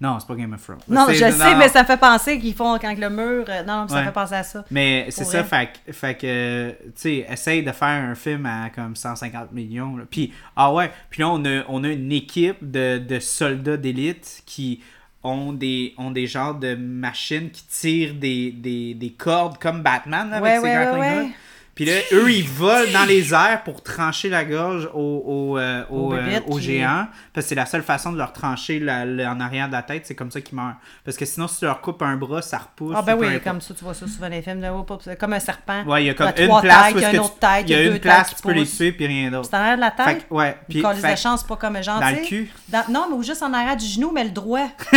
Non, 0.00 0.18
c'est 0.20 0.26
pas 0.26 0.34
Game 0.34 0.52
of 0.52 0.62
Thrones. 0.62 0.78
Non, 0.88 1.06
je 1.08 1.14
sais, 1.14 1.30
non. 1.32 1.56
mais 1.58 1.68
ça 1.68 1.84
fait 1.84 1.96
penser 1.96 2.38
qu'ils 2.38 2.54
font 2.54 2.78
quand 2.78 2.94
le 2.98 3.10
mur. 3.10 3.44
euh, 3.48 3.62
Non, 3.64 3.82
non, 3.82 3.88
ça 3.88 3.96
Ouais. 3.96 4.04
fait 4.04 4.12
penser 4.12 4.34
à 4.34 4.42
ça. 4.42 4.64
Mais 4.70 5.06
c'est 5.10 5.24
ça, 5.24 5.42
fait, 5.44 5.70
que- 5.86 5.92
fait 5.92 6.14
que, 6.16 6.70
tu 6.86 6.92
sais, 6.94 7.26
essaye 7.28 7.62
de 7.62 7.72
faire 7.72 7.88
un 8.04 8.14
film 8.14 8.44
à 8.46 8.70
comme 8.70 8.94
150 8.96 9.52
millions. 9.52 9.96
là. 9.96 10.04
Puis, 10.10 10.32
ah 10.56 10.72
ouais, 10.72 10.90
puis 11.10 11.22
là, 11.22 11.30
on 11.30 11.44
a, 11.44 11.62
on 11.68 11.82
a 11.84 11.88
une 11.88 12.12
équipe 12.12 12.58
de, 12.60 12.98
de 12.98 13.18
soldats 13.20 13.76
d'élite 13.76 14.42
qui 14.46 14.80
ont 15.22 15.52
des, 15.52 15.94
ont 15.96 16.10
des 16.10 16.26
genres 16.26 16.54
de 16.56 16.74
machines 16.74 17.50
qui 17.50 17.64
tirent 17.66 18.14
des, 18.14 18.50
des, 18.52 18.94
des 18.94 19.10
cordes 19.10 19.58
comme 19.58 19.82
Batman 19.82 20.28
là, 20.30 20.40
Ouais, 20.40 20.50
avec 20.56 20.92
ouais. 21.00 21.28
Puis 21.74 21.84
là, 21.84 21.92
eux, 22.12 22.30
ils 22.30 22.48
volent 22.48 22.92
dans 22.92 23.04
les 23.04 23.34
airs 23.34 23.62
pour 23.64 23.82
trancher 23.82 24.28
la 24.28 24.44
gorge 24.44 24.88
aux, 24.94 25.22
aux, 25.54 25.58
euh, 25.58 25.82
aux, 25.90 26.12
Aux 26.12 26.14
euh, 26.14 26.60
géants. 26.60 27.06
Parce 27.32 27.46
que 27.46 27.48
c'est 27.48 27.54
la 27.56 27.66
seule 27.66 27.82
façon 27.82 28.12
de 28.12 28.18
leur 28.18 28.32
trancher 28.32 28.78
la- 28.78 29.04
la- 29.04 29.32
en 29.32 29.40
arrière 29.40 29.66
de 29.66 29.72
la 29.72 29.82
tête, 29.82 30.06
c'est 30.06 30.14
comme 30.14 30.30
ça 30.30 30.40
qu'ils 30.40 30.54
meurent. 30.56 30.76
Parce 31.04 31.16
que 31.16 31.24
sinon, 31.24 31.48
si 31.48 31.58
tu 31.58 31.64
leur 31.64 31.80
coupes 31.80 32.00
un 32.02 32.16
bras, 32.16 32.42
ça 32.42 32.58
repousse. 32.58 32.94
Ah, 32.96 33.02
ben 33.02 33.16
oui, 33.18 33.40
comme 33.40 33.60
ça, 33.60 33.74
tu 33.74 33.82
vois 33.82 33.92
ça 33.94 34.06
souvent 34.06 34.28
dans 34.28 34.34
les 34.36 34.42
films. 34.42 34.60
De... 34.60 35.14
comme 35.16 35.32
un 35.32 35.40
serpent. 35.40 35.82
Ouais, 35.84 36.04
il 36.04 36.06
y 36.06 36.10
a 36.10 36.14
comme 36.14 36.28
une 36.28 36.60
place 36.60 36.92
il 36.94 37.00
y 37.00 37.04
a 37.04 37.12
une 37.12 37.18
autre 37.20 37.38
tête, 37.38 37.64
il 37.66 37.70
y 37.70 37.74
a 37.74 37.82
une 37.82 37.98
place 37.98 38.34
tu 38.36 38.42
peux 38.42 38.52
les 38.52 38.66
tuer 38.66 38.92
puis 38.92 39.06
rien 39.06 39.30
d'autre. 39.30 39.48
C'est 39.50 39.56
en 39.56 39.60
arrière 39.60 39.76
de 39.76 39.80
la 39.80 39.90
Fait 39.90 40.04
tête? 40.14 40.28
que, 40.28 40.34
ouais, 40.34 40.56
Puis 40.68 40.80
quand 40.80 40.92
les 40.92 41.00
fait- 41.00 41.12
échanges, 41.14 41.40
c'est 41.40 41.48
pas 41.48 41.56
comme 41.56 41.82
genre. 41.82 41.98
dans 42.00 42.10
le 42.10 42.24
cul. 42.26 42.50
dans- 42.68 42.84
Non, 42.90 43.06
mais 43.18 43.24
juste 43.24 43.42
en 43.42 43.52
arrière 43.52 43.76
du 43.76 43.84
genou, 43.86 44.12
mais 44.14 44.22
le 44.24 44.30
droit. 44.30 44.68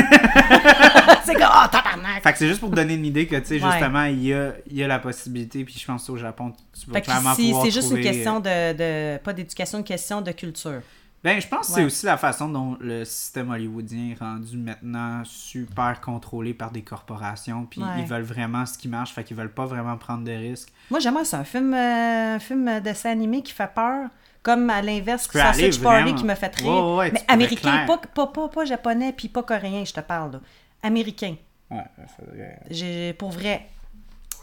c'est 1.24 1.34
comme, 1.34 1.44
oh, 1.50 1.68
tabarnak. 1.72 2.24
Fait 2.24 2.32
que 2.34 2.38
c'est 2.38 2.48
juste 2.48 2.60
pour 2.60 2.70
te 2.70 2.76
donner 2.76 2.94
une 2.96 3.06
idée 3.06 3.26
que, 3.28 3.36
tu 3.38 3.46
sais, 3.46 3.60
justement, 3.60 4.04
il 4.04 4.24
y 4.24 4.34
a, 4.34 4.52
il 4.70 4.78
y 4.78 4.84
a 4.84 4.88
la 4.88 5.00
possibilité, 5.00 5.64
puis 5.64 5.76
je 5.80 5.86
pense 5.86 6.10
au 6.10 6.18
Japon, 6.18 6.54
tu 6.82 6.88
vas 6.88 6.94
Fait 6.96 7.02
clairement 7.02 7.36
qu'ici, 7.36 7.48
pouvoir 7.50 7.66
c'est 7.66 7.72
juste 7.72 7.90
une 7.92 7.98
trouver- 7.98 8.08
euh, 8.10 8.12
question 8.14 8.40
de, 8.40 8.74
de- 8.74 9.18
Pas 9.24 9.34
d'éducation, 9.34 9.78
une 9.80 9.84
question 9.84 10.22
de 10.22 10.32
culture. 10.32 10.82
Ben, 11.24 11.42
je 11.42 11.48
pense 11.48 11.68
que 11.68 11.74
c'est 11.74 11.84
aussi 11.84 12.06
la 12.06 12.16
façon 12.16 12.48
dont 12.48 12.78
le 12.80 13.04
système 13.04 13.50
hollywoodien 13.50 14.12
est 14.12 14.20
rendu 14.20 14.56
maintenant 14.56 15.24
super 15.26 16.00
contrôlé 16.00 16.54
par 16.54 16.72
des 16.72 16.84
corporations, 16.84 17.66
puis 17.66 17.82
Ouais. 17.82 17.88
ils 18.00 18.06
veulent 18.06 18.22
vraiment 18.22 18.66
ce 18.66 18.78
qui 18.78 18.88
marche, 18.88 19.14
fait 19.14 19.24
qu'ils 19.24 19.36
veulent 19.36 19.52
pas 19.54 19.66
vraiment 19.66 19.98
prendre 19.98 20.24
de 20.24 20.32
risques. 20.32 20.70
Moi, 20.92 21.00
j'aimerais 21.00 21.26
ça. 21.26 21.40
Un 21.40 21.44
film, 21.44 21.74
euh, 21.74 22.36
un 22.36 22.40
film 22.40 22.66
de 22.76 22.80
dessin 22.80 23.10
animé 23.10 23.42
qui 23.42 23.52
fait 23.52 23.70
peur. 23.74 24.10
Comme 24.44 24.70
à 24.70 24.82
l'inverse, 24.82 25.24
Sausage 25.30 25.82
Party 25.82 26.16
qui 26.16 26.24
me 26.24 26.36
fait 26.36 26.56
rire. 26.56 26.96
Ouais, 26.96 27.12
mais 27.12 27.22
américain, 27.28 27.86
pas, 27.86 27.98
pas, 27.98 28.28
pas, 28.28 28.48
pas 28.48 28.64
japonais, 28.64 29.12
puis 29.12 29.28
pas 29.28 29.44
coréen, 29.44 29.84
je 29.84 29.92
te 29.92 30.00
parle. 30.00 30.34
là. 30.34 30.40
Américain. 30.84 31.36
Ouais, 31.70 31.84
pour 33.18 33.30
vrai. 33.32 33.68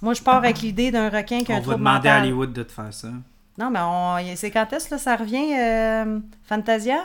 Moi, 0.04 0.14
je 0.14 0.22
pars 0.22 0.36
avec 0.36 0.60
l'idée 0.60 0.90
d'un 0.90 1.08
requin 1.08 1.40
qui 1.42 1.50
a 1.50 1.54
On 1.54 1.58
un 1.58 1.60
va 1.60 1.62
trouble 1.62 1.78
demander 1.78 2.08
à 2.08 2.12
mental. 2.12 2.22
Hollywood 2.22 2.52
de 2.52 2.62
te 2.62 2.72
faire 2.72 2.92
ça. 2.92 3.08
Non, 3.58 3.70
mais 3.70 3.80
on... 3.82 4.36
c'est 4.36 4.50
quand 4.50 4.70
est-ce 4.72 4.90
là, 4.90 4.98
ça 4.98 5.16
revient, 5.16 5.54
euh, 5.58 6.20
Fantasia? 6.46 6.96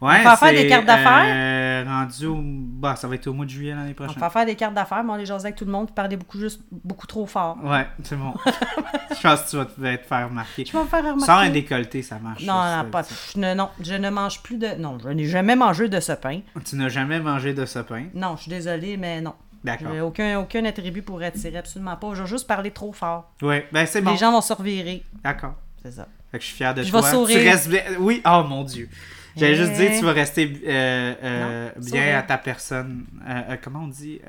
Ouais, 0.00 0.22
va 0.22 0.36
faire 0.36 0.52
des 0.52 0.66
cartes 0.66 0.86
d'affaires? 0.86 1.24
euh, 1.26 1.84
rendu 1.86 2.26
au... 2.26 2.38
Bah, 2.42 2.96
ça 2.96 3.06
va 3.08 3.14
être 3.16 3.26
au 3.26 3.34
mois 3.34 3.44
de 3.44 3.50
juillet 3.50 3.74
l'année 3.74 3.90
On 3.90 3.94
prochaine. 4.04 4.18
va 4.20 4.30
faire 4.30 4.46
des 4.46 4.54
cartes 4.54 4.72
d'affaires, 4.74 5.04
mais 5.04 5.12
on 5.12 5.16
les 5.16 5.26
jaser 5.26 5.46
avec 5.46 5.56
tout 5.56 5.64
le 5.66 5.72
monde, 5.72 5.86
puis 5.86 5.94
parler 5.94 6.16
beaucoup, 6.16 6.38
juste, 6.38 6.62
beaucoup 6.70 7.06
trop 7.06 7.26
fort. 7.26 7.58
Ouais, 7.62 7.86
c'est 8.02 8.16
bon. 8.16 8.32
je 8.46 9.20
pense 9.22 9.42
que 9.42 9.50
tu 9.50 9.56
vas 9.56 9.96
te, 9.98 10.02
faire 10.04 10.28
remarquer. 10.28 10.64
Je 10.64 10.72
vais 10.72 10.78
me 10.82 10.88
faire 10.88 11.00
remarquer. 11.02 11.24
Sans 11.26 11.36
un 11.38 11.50
décolleté, 11.50 12.02
ça 12.02 12.18
marche. 12.18 12.42
Non, 12.42 12.54
ça, 12.62 12.82
non, 12.84 12.90
pas. 12.90 13.02
je 13.34 13.38
ne- 13.38 13.54
non, 13.54 13.68
je 13.82 13.94
ne 13.94 14.08
mange 14.10 14.42
plus 14.42 14.56
de. 14.56 14.68
Non, 14.78 14.98
je 15.02 15.08
n'ai 15.10 15.26
jamais 15.26 15.56
mangé 15.56 15.88
de 15.88 16.00
ce 16.00 16.12
pain. 16.12 16.40
Tu 16.64 16.76
n'as 16.76 16.88
jamais 16.88 17.20
mangé 17.20 17.52
de 17.52 17.66
ce 17.66 17.80
pain? 17.80 18.04
Non, 18.14 18.36
je 18.36 18.42
suis 18.42 18.50
désolée, 18.50 18.96
mais 18.96 19.20
non. 19.20 19.34
D'accord. 19.64 19.92
Aucun, 20.06 20.38
aucun 20.40 20.64
attribut 20.64 21.02
pour 21.02 21.20
attirer, 21.22 21.58
absolument 21.58 21.96
pas. 21.96 22.14
Je 22.14 22.22
vais 22.22 22.28
juste 22.28 22.46
parler 22.46 22.70
trop 22.70 22.92
fort. 22.92 23.32
Ouais, 23.42 23.68
ben 23.72 23.86
c'est 23.86 24.00
bon. 24.00 24.12
Les 24.12 24.16
gens 24.16 24.32
vont 24.32 24.40
se 24.40 24.52
revirer. 24.52 25.04
D'accord. 25.22 25.54
C'est 25.82 25.92
ça. 25.92 26.06
Fait 26.30 26.38
que 26.38 26.42
je 26.44 26.48
suis 26.48 26.56
fier 26.56 26.74
de 26.74 26.82
Je 26.82 26.90
toi. 26.90 27.00
vais 27.02 27.10
sourire. 27.10 27.38
Tu 27.40 27.48
restes 27.48 27.68
bien. 27.68 27.82
Oui, 27.98 28.22
oh 28.26 28.44
mon 28.48 28.64
dieu. 28.64 28.88
J'allais 29.36 29.54
juste 29.54 29.72
dire, 29.74 29.90
Eh. 29.94 29.98
tu 29.98 30.04
vas 30.04 30.12
rester 30.12 30.60
euh, 30.66 31.14
euh, 31.22 31.66
Non, 31.76 31.80
bien 31.80 31.88
sourire. 32.00 32.18
à 32.18 32.22
ta 32.22 32.36
personne. 32.38 33.06
Euh, 33.28 33.56
comment 33.62 33.84
on 33.84 33.88
dit 33.88 34.20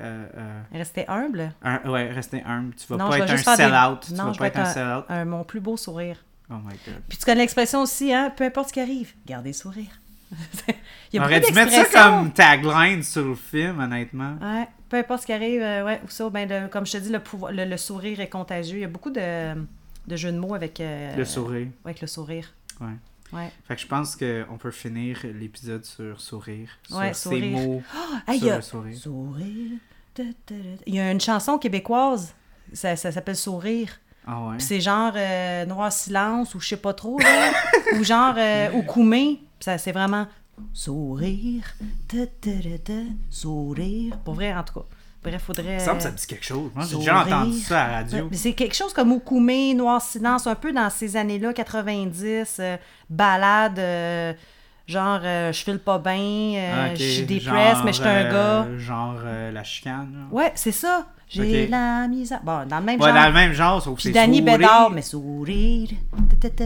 Restez 0.72 1.04
humble? 1.08 1.52
un- 1.62 1.80
Ouais, 1.90 2.10
rester 2.10 2.42
humble. 2.46 2.74
Tu 2.74 2.86
vas 2.86 2.96
non, 2.96 3.08
pas 3.10 3.18
être 3.18 3.30
un 3.30 3.34
des- 3.34 3.42
sell-out. 3.42 4.00
Tu 4.06 4.14
Non, 4.14 4.24
vas 4.26 4.32
je 4.32 4.38
pas 4.38 4.46
être 4.46 4.58
un 4.58 4.64
sell-out. 4.66 5.04
un, 5.08 5.24
mon 5.24 5.44
plus 5.44 5.60
beau 5.60 5.76
sourire. 5.76 6.16
Oh 6.50 6.54
my 6.54 6.74
god. 6.86 7.02
Puis 7.08 7.18
tu 7.18 7.24
connais 7.24 7.40
l'expression 7.40 7.82
aussi, 7.82 8.12
hein? 8.12 8.32
Peu 8.36 8.44
importe 8.44 8.68
ce 8.68 8.72
qui 8.74 8.80
arrive, 8.80 9.12
gardez 9.26 9.50
le 9.50 9.54
sourire. 9.54 9.90
Il 11.12 11.16
y 11.16 11.18
a 11.18 11.22
On 11.22 11.24
aurait 11.26 11.40
dû 11.40 11.52
mettre 11.52 11.72
ça 11.72 11.84
comme 12.10 12.32
tagline 12.32 13.02
sur 13.02 13.24
le 13.24 13.34
film, 13.34 13.80
honnêtement. 13.80 14.36
Ouais, 14.40 14.66
peu 14.92 14.98
importe 14.98 15.22
ce 15.22 15.26
qui 15.26 15.32
arrive, 15.32 15.62
euh, 15.62 15.86
ouais, 15.86 16.00
ou 16.04 16.10
ça, 16.10 16.28
ben, 16.28 16.68
comme 16.68 16.84
je 16.84 16.92
te 16.92 16.98
dis, 16.98 17.08
le, 17.08 17.18
pouvoir, 17.18 17.50
le, 17.50 17.64
le 17.64 17.76
sourire 17.78 18.20
est 18.20 18.28
contagieux. 18.28 18.76
Il 18.76 18.82
y 18.82 18.84
a 18.84 18.88
beaucoup 18.88 19.08
de, 19.10 19.54
de 20.06 20.16
jeux 20.16 20.30
de 20.30 20.38
mots 20.38 20.54
avec, 20.54 20.80
euh, 20.80 21.16
Le 21.16 21.24
sourire. 21.24 21.68
avec 21.86 22.02
le 22.02 22.06
sourire. 22.06 22.52
Ouais. 22.78 22.88
Ouais. 23.32 23.50
Fait 23.66 23.74
que 23.76 23.80
je 23.80 23.86
pense 23.86 24.14
qu'on 24.16 24.58
peut 24.58 24.70
finir 24.70 25.18
l'épisode 25.24 25.86
sur 25.86 26.20
sourire. 26.20 26.68
Sur 26.86 26.98
Ouais, 26.98 27.14
ces 27.14 27.22
sourire. 27.22 27.58
mots. 27.58 27.82
Ah, 28.26 28.34
sur 28.34 28.52
a... 28.52 28.56
le 28.56 28.62
sourire. 28.62 28.96
Sourire. 28.98 29.70
Il 30.86 30.94
y 30.94 31.00
a 31.00 31.10
une 31.10 31.20
chanson 31.22 31.56
québécoise, 31.56 32.34
ça, 32.74 32.94
ça 32.96 33.10
s'appelle 33.12 33.36
Sourire. 33.36 33.98
Ah 34.26 34.40
ouais. 34.48 34.56
C'est 34.58 34.80
genre 34.82 35.14
euh, 35.16 35.64
Noir 35.64 35.90
Silence 35.90 36.54
ou 36.54 36.60
je 36.60 36.68
sais 36.68 36.76
pas 36.76 36.92
trop, 36.92 37.18
là. 37.18 37.50
ou 37.98 38.04
genre 38.04 38.34
euh, 38.36 38.70
ou 38.74 38.82
Koumé. 38.82 39.36
Puis 39.58 39.64
ça, 39.64 39.78
c'est 39.78 39.92
vraiment 39.92 40.26
Sourire. 40.72 41.74
ta, 42.08 42.26
ta, 42.26 42.50
ta, 42.84 42.92
sourire. 43.30 44.18
Pour 44.24 44.34
vrai, 44.34 44.54
en 44.54 44.62
tout 44.62 44.74
cas. 44.74 44.86
Bref, 45.22 45.42
faudrait. 45.42 45.78
Ça 45.78 45.94
me 45.94 46.00
semble 46.00 46.14
que 46.14 46.20
ça 46.20 46.26
dit 46.26 46.26
quelque 46.26 46.44
chose. 46.44 46.70
J'ai 46.90 46.96
déjà 46.96 47.22
entendu 47.24 47.58
ça 47.58 47.84
à 47.84 47.88
la 47.88 47.96
radio. 47.98 48.28
Mais 48.30 48.36
c'est 48.36 48.54
quelque 48.54 48.74
chose 48.74 48.92
comme 48.92 49.12
Okoumé, 49.12 49.72
Noir 49.74 50.02
Silence, 50.02 50.46
un 50.46 50.56
peu 50.56 50.72
dans 50.72 50.90
ces 50.90 51.16
années-là, 51.16 51.52
90, 51.52 52.56
euh, 52.58 52.76
balade, 53.08 53.78
euh, 53.78 54.32
genre 54.86 55.20
euh, 55.22 55.52
je 55.52 55.62
file 55.62 55.78
pas 55.78 55.98
bien, 55.98 56.14
euh, 56.56 56.86
Ah, 56.90 56.94
je 56.94 57.02
suis 57.02 57.22
dépressed, 57.24 57.76
Genre, 57.76 57.84
mais 57.84 57.92
je 57.92 58.00
suis 58.00 58.08
un 58.08 58.12
euh, 58.12 58.32
gars. 58.32 58.78
Genre 58.78 59.16
la 59.52 59.64
chicane. 59.64 60.26
Ouais, 60.30 60.52
c'est 60.54 60.72
ça. 60.72 61.06
J'ai 61.28 61.64
Ok. 61.64 61.70
la 61.70 62.08
misère. 62.08 62.40
Bon, 62.44 62.66
dans 62.68 62.78
le 62.78 62.84
même 62.84 63.00
Ouais, 63.00 63.06
genre. 63.08 63.16
dans 63.22 63.26
le 63.28 63.32
même 63.32 63.52
genre, 63.54 63.80
sauf 63.82 63.96
que 63.96 64.02
c'est 64.02 64.10
Danny 64.10 64.38
sourire. 64.40 64.58
Bédard, 64.58 64.90
mais 64.90 65.00
sourire. 65.00 65.88
Ta, 66.40 66.50
ta. 66.50 66.64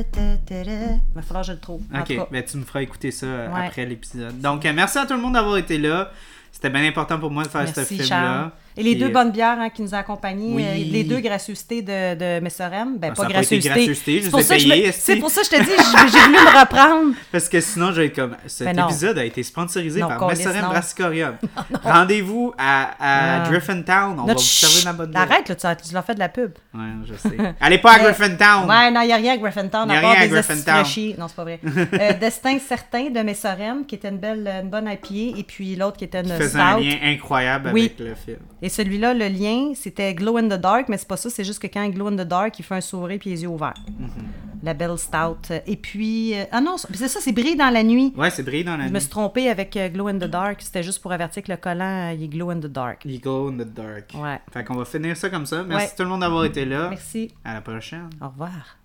Il 0.50 0.98
va 1.14 1.22
falloir 1.22 1.42
que 1.42 1.46
je 1.48 1.52
le 1.52 1.58
trouve. 1.60 1.82
Ok, 1.94 2.16
cas. 2.16 2.26
ben 2.32 2.42
tu 2.44 2.56
me 2.56 2.64
feras 2.64 2.82
écouter 2.82 3.12
ça 3.12 3.26
Ouais. 3.26 3.66
après 3.66 3.86
l'épisode. 3.86 4.40
Donc, 4.40 4.64
merci 4.64 4.98
à 4.98 5.06
tout 5.06 5.14
le 5.14 5.20
monde 5.20 5.34
d'avoir 5.34 5.56
été 5.58 5.78
là. 5.78 6.10
C'était 6.50 6.70
bien 6.70 6.84
important 6.84 7.18
pour 7.20 7.30
moi 7.30 7.44
de 7.44 7.48
faire 7.48 7.68
ce 7.68 7.78
Merci, 7.80 7.96
film-là. 7.98 8.50
Et 8.76 8.82
les 8.82 8.94
deux 8.94 9.08
bonnes 9.08 9.30
bières 9.30 9.58
hein, 9.58 9.70
qui 9.70 9.82
nous 9.82 9.94
ont 9.94 9.98
accompagnés, 9.98 10.52
Oui. 10.54 10.64
euh, 10.64 10.74
les 10.92 11.04
deux 11.04 11.20
gracieusetés 11.20 11.80
de, 11.82 12.14
de 12.14 12.40
Messerem. 12.40 12.98
Ben, 12.98 13.10
Ah, 13.12 13.16
pas 13.16 13.22
ça 13.22 13.28
gracieuseté. 13.28 13.68
gracieuseté, 13.68 14.22
C'est 14.22 14.30
pour, 14.30 14.42
ça 14.42 14.54
me- 14.54 14.60
payés, 14.60 14.92
c'est 14.92 15.16
pour 15.16 15.30
ça 15.30 15.40
que 15.42 15.46
je 15.46 15.50
te 15.52 15.62
dis, 15.62 15.70
j'ai 16.12 16.18
voulu 16.20 16.32
me 16.32 16.60
reprendre. 16.60 17.14
Parce 17.32 17.48
que 17.48 17.60
sinon, 17.60 17.92
je 17.92 18.00
vais 18.02 18.06
être 18.06 18.16
comme. 18.16 18.36
Cet 18.46 18.74
Ben 18.74 18.84
épisode 18.84 19.18
a 19.18 19.24
été 19.24 19.42
sponsorisé 19.42 20.00
Non, 20.00 20.08
par 20.08 20.20
non. 20.20 20.68
Brassicorium. 20.68 21.36
Rendez-vous 21.84 22.52
à, 22.58 22.82
à 22.98 23.42
Ah. 23.44 23.48
Griffintown. 23.50 24.12
On 24.18 24.22
va 24.22 24.28
Notre 24.28 24.40
vous 24.40 24.46
servir 24.46 24.82
ch- 24.82 24.96
bonne 24.96 25.10
bière. 25.10 25.22
Arrête, 25.22 25.48
là, 25.48 25.76
tu, 25.76 25.94
leur 25.94 26.04
fais 26.04 26.14
de 26.14 26.18
la 26.18 26.28
pub. 26.28 26.52
Ouais, 26.74 26.80
je 27.06 27.14
sais. 27.14 27.36
Allez 27.60 27.78
pas 27.78 27.92
à 27.94 27.98
Griffintown. 27.98 28.68
Ouais, 28.68 28.90
non, 28.90 29.00
il 29.02 29.06
n'y 29.06 29.12
a 29.12 29.16
rien 29.16 29.32
à 29.34 29.36
Griffintown, 29.36 29.88
Y 29.88 29.92
a 29.94 29.98
à 29.98 30.00
part 30.02 30.10
rien 30.12 30.20
à 30.20 30.24
des 30.26 30.32
Griffintown. 30.32 30.84
Non, 31.18 31.28
c'est 31.28 31.36
pas 31.36 31.42
vrai. 31.44 31.60
Euh, 31.64 32.12
Destin 32.20 32.58
certain 32.58 33.10
de 33.10 33.20
Messerem, 33.20 33.84
qui 33.86 33.94
était 33.96 34.08
une 34.08 34.18
belle, 34.18 34.46
une 34.62 34.68
bonne 34.70 34.86
IPA, 34.88 35.38
et 35.38 35.42
puis 35.44 35.76
l'autre 35.76 35.96
qui 35.96 36.04
était 36.04 36.20
une 36.20 36.26
Qui 36.26 36.32
faisait 36.36 36.58
un 36.58 36.78
lien 36.80 36.96
incroyable 37.02 37.68
avec 37.70 37.98
le 37.98 38.14
film. 38.14 38.38
Et 38.66 38.68
celui-là, 38.68 39.14
le 39.14 39.28
lien, 39.28 39.74
c'était 39.76 40.12
Glow 40.12 40.38
in 40.38 40.48
the 40.48 40.60
Dark, 40.60 40.88
mais 40.88 40.98
c'est 40.98 41.06
pas 41.06 41.16
ça, 41.16 41.30
c'est 41.30 41.44
juste 41.44 41.60
que 41.62 41.68
quand 41.68 41.84
il 41.84 41.92
glow 41.92 42.08
in 42.08 42.16
the 42.16 42.26
dark, 42.26 42.58
il 42.58 42.64
fait 42.64 42.74
un 42.74 42.80
sourire 42.80 43.16
puis 43.20 43.30
les 43.30 43.42
yeux 43.44 43.48
ouverts. 43.48 43.74
Mm-hmm. 43.88 44.64
La 44.64 44.74
belle 44.74 44.98
stout. 44.98 45.52
Et 45.68 45.76
puis. 45.76 46.34
euh, 46.34 46.44
ah 46.50 46.60
non, 46.60 46.74
c'est 46.78 47.06
ça, 47.06 47.20
c'est 47.20 47.30
brille 47.30 47.54
dans 47.54 47.70
la 47.72 47.84
nuit. 47.84 48.12
Ouais, 48.16 48.28
c'est 48.30 48.42
brillé 48.42 48.64
dans 48.64 48.76
la 48.76 48.84
Je 48.84 48.88
me 48.88 48.94
nuit. 48.94 49.00
suis 49.02 49.10
trompée 49.10 49.48
avec 49.48 49.76
euh, 49.76 49.88
Glow 49.88 50.08
in 50.08 50.14
the 50.18 50.24
Dark. 50.24 50.60
C'était 50.62 50.82
juste 50.82 51.00
pour 51.00 51.12
avertir 51.12 51.44
que 51.44 51.52
le 51.52 51.58
collant, 51.58 52.10
euh, 52.10 52.14
il 52.14 52.24
est 52.24 52.28
Glow 52.28 52.50
in 52.50 52.56
the 52.58 52.66
Dark. 52.66 53.04
You 53.04 53.20
go 53.20 53.48
in 53.50 53.52
the 53.62 53.68
dark. 53.72 54.10
Ouais. 54.16 54.40
Fait 54.52 54.64
qu'on 54.64 54.74
va 54.74 54.84
finir 54.84 55.16
ça 55.16 55.30
comme 55.30 55.46
ça. 55.46 55.62
Merci 55.62 55.86
Ouais. 55.86 55.92
tout 55.96 56.02
le 56.02 56.08
monde 56.08 56.22
d'avoir 56.22 56.44
été 56.44 56.64
là. 56.64 56.88
Merci. 56.90 57.30
À 57.44 57.54
la 57.54 57.60
prochaine. 57.60 58.10
Au 58.20 58.26
revoir. 58.28 58.76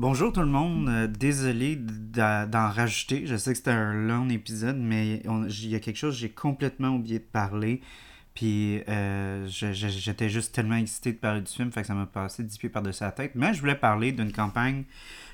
Bonjour 0.00 0.32
tout 0.32 0.40
le 0.40 0.46
monde, 0.46 0.88
Euh, 0.88 1.06
désolé 1.06 1.76
d'en 1.76 2.70
rajouter. 2.70 3.26
Je 3.26 3.36
sais 3.36 3.52
que 3.52 3.58
c'était 3.58 3.70
un 3.70 3.92
long 3.92 4.30
épisode, 4.30 4.78
mais 4.78 5.20
il 5.26 5.68
y 5.68 5.74
a 5.74 5.78
quelque 5.78 5.98
chose 5.98 6.14
que 6.14 6.20
j'ai 6.20 6.30
complètement 6.30 6.88
oublié 6.96 7.18
de 7.18 7.24
parler. 7.24 7.82
Puis 8.32 8.82
euh, 8.88 9.46
j'étais 9.46 10.30
juste 10.30 10.54
tellement 10.54 10.76
excité 10.76 11.12
de 11.12 11.18
parler 11.18 11.42
du 11.42 11.52
film, 11.52 11.70
fait 11.70 11.82
que 11.82 11.86
ça 11.86 11.92
m'a 11.94 12.06
passé 12.06 12.42
dix 12.44 12.56
pieds 12.56 12.70
par-dessus 12.70 13.02
la 13.02 13.12
tête. 13.12 13.32
Mais 13.34 13.52
je 13.52 13.60
voulais 13.60 13.74
parler 13.74 14.12
d'une 14.12 14.32
campagne 14.32 14.84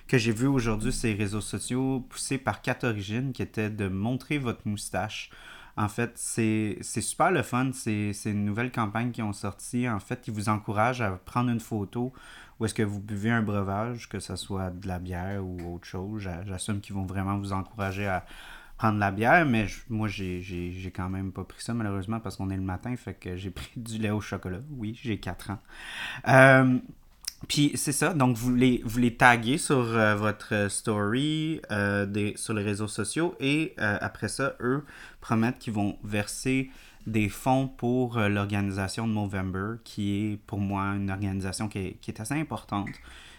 que 0.09 0.19
j'ai 0.19 0.33
vue 0.33 0.49
aujourd'hui 0.49 0.93
sur 0.93 1.07
les 1.07 1.15
réseaux 1.15 1.41
sociaux, 1.41 2.01
poussée 2.09 2.39
par 2.39 2.61
Cat 2.61 2.78
Origine, 2.83 3.33
qui 3.33 3.43
était 3.43 3.70
de 3.70 3.86
montrer 3.86 4.39
votre 4.39 4.67
moustache. 4.67 5.31
En 5.77 5.89
fait, 5.89 6.11
c'est 6.17 6.81
super 6.83 7.31
le 7.31 7.43
fun. 7.45 7.70
C'est 7.73 8.12
c'est 8.15 8.33
une 8.33 8.45
nouvelle 8.45 8.73
campagne 8.73 9.12
qui 9.12 9.23
ont 9.23 9.33
sorti. 9.33 9.89
En 9.89 10.01
fait, 10.01 10.27
ils 10.27 10.35
vous 10.35 10.49
encouragent 10.49 11.03
à 11.03 11.11
prendre 11.12 11.51
une 11.51 11.61
photo 11.61 12.12
où 12.59 12.65
est-ce 12.65 12.75
que 12.75 12.83
vous 12.83 13.01
buvez 13.01 13.31
un 13.31 13.43
breuvage, 13.43 14.09
que 14.09 14.18
ce 14.18 14.36
soit 14.36 14.70
de 14.70 14.89
la 14.89 14.99
bière 14.99 15.44
ou 15.44 15.75
autre 15.75 15.86
chose? 15.86 16.23
J'a- 16.23 16.44
J'assume 16.44 16.81
qu'ils 16.81 16.94
vont 16.94 17.05
vraiment 17.07 17.36
vous 17.39 17.52
encourager 17.52 18.07
à 18.07 18.25
prendre 18.78 18.99
la 18.99 19.10
bière, 19.10 19.47
mais 19.47 19.67
je- 19.67 19.81
moi, 19.89 20.07
j'ai- 20.09 20.93
quand 20.94 21.09
même 21.09 21.33
pas 21.33 21.44
pris 21.44 21.62
ça, 21.62 21.73
malheureusement, 21.75 22.20
parce 22.20 22.36
qu'on 22.36 22.51
est 22.51 22.57
le 22.57 22.62
matin, 22.62 22.94
fait 22.97 23.15
que 23.15 23.36
j'ai 23.36 23.51
pris 23.51 23.70
du 23.76 23.99
lait 23.99 24.10
au 24.10 24.20
chocolat. 24.20 24.60
Oui, 24.70 24.99
j'ai 25.02 25.18
4 25.18 25.51
ans. 25.51 25.59
Euh, 26.28 26.78
puis 27.49 27.73
c'est 27.75 27.93
ça, 27.93 28.15
donc 28.15 28.36
vous 28.36 28.55
les, 28.55 28.81
vous 28.85 28.99
les 28.99 29.15
taguez 29.15 29.59
sur 29.59 29.76
euh, 29.78 30.15
votre 30.17 30.68
story 30.70 31.60
euh, 31.70 32.33
sur 32.36 32.55
les 32.55 32.62
réseaux 32.62 32.89
sociaux 32.89 33.35
et 33.41 33.75
après 33.78 34.28
ça, 34.28 34.55
eux 34.60 34.85
promettent 35.20 35.59
qu'ils 35.59 35.75
vont 35.75 35.99
verser 36.02 36.70
des 37.07 37.28
fonds 37.28 37.68
pour 37.68 38.18
euh, 38.18 38.28
l'organisation 38.28 39.07
de 39.07 39.12
Movember, 39.12 39.76
qui 39.85 40.33
est 40.33 40.36
pour 40.47 40.60
moi 40.60 40.83
une 40.97 41.10
organisation 41.10 41.68
qui 41.68 41.78
est, 41.78 41.93
qui 42.01 42.10
est 42.10 42.20
assez 42.20 42.35
importante. 42.35 42.89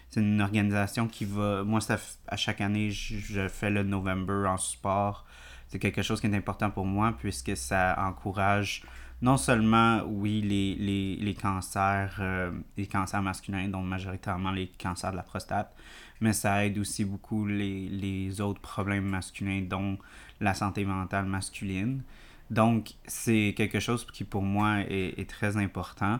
C'est 0.09 0.21
une 0.21 0.41
organisation 0.41 1.07
qui 1.07 1.25
va. 1.25 1.63
Moi, 1.63 1.81
ça, 1.81 1.97
à 2.27 2.37
chaque 2.37 2.61
année, 2.61 2.91
je, 2.91 3.17
je 3.17 3.47
fais 3.47 3.69
le 3.69 3.83
November 3.83 4.47
en 4.47 4.57
support. 4.57 5.25
C'est 5.67 5.79
quelque 5.79 6.01
chose 6.01 6.21
qui 6.21 6.27
est 6.27 6.35
important 6.35 6.71
pour 6.71 6.85
moi 6.85 7.13
puisque 7.19 7.57
ça 7.57 7.95
encourage 7.99 8.83
non 9.21 9.37
seulement, 9.37 10.03
oui, 10.05 10.41
les, 10.41 10.75
les, 10.75 11.15
les 11.15 11.33
cancers, 11.33 12.17
euh, 12.19 12.51
les 12.77 12.85
cancers 12.85 13.21
masculins, 13.21 13.67
donc 13.67 13.85
majoritairement 13.85 14.51
les 14.51 14.67
cancers 14.67 15.11
de 15.11 15.17
la 15.17 15.23
prostate, 15.23 15.75
mais 16.21 16.33
ça 16.33 16.65
aide 16.65 16.77
aussi 16.77 17.03
beaucoup 17.03 17.47
les, 17.47 17.89
les 17.89 18.41
autres 18.41 18.61
problèmes 18.61 19.05
masculins, 19.05 19.65
dont 19.67 19.97
la 20.39 20.53
santé 20.53 20.85
mentale 20.85 21.25
masculine. 21.25 22.03
Donc, 22.49 22.93
c'est 23.05 23.53
quelque 23.57 23.79
chose 23.79 24.05
qui 24.11 24.23
pour 24.23 24.41
moi 24.41 24.79
est, 24.89 25.29
très 25.29 25.57
important. 25.57 26.19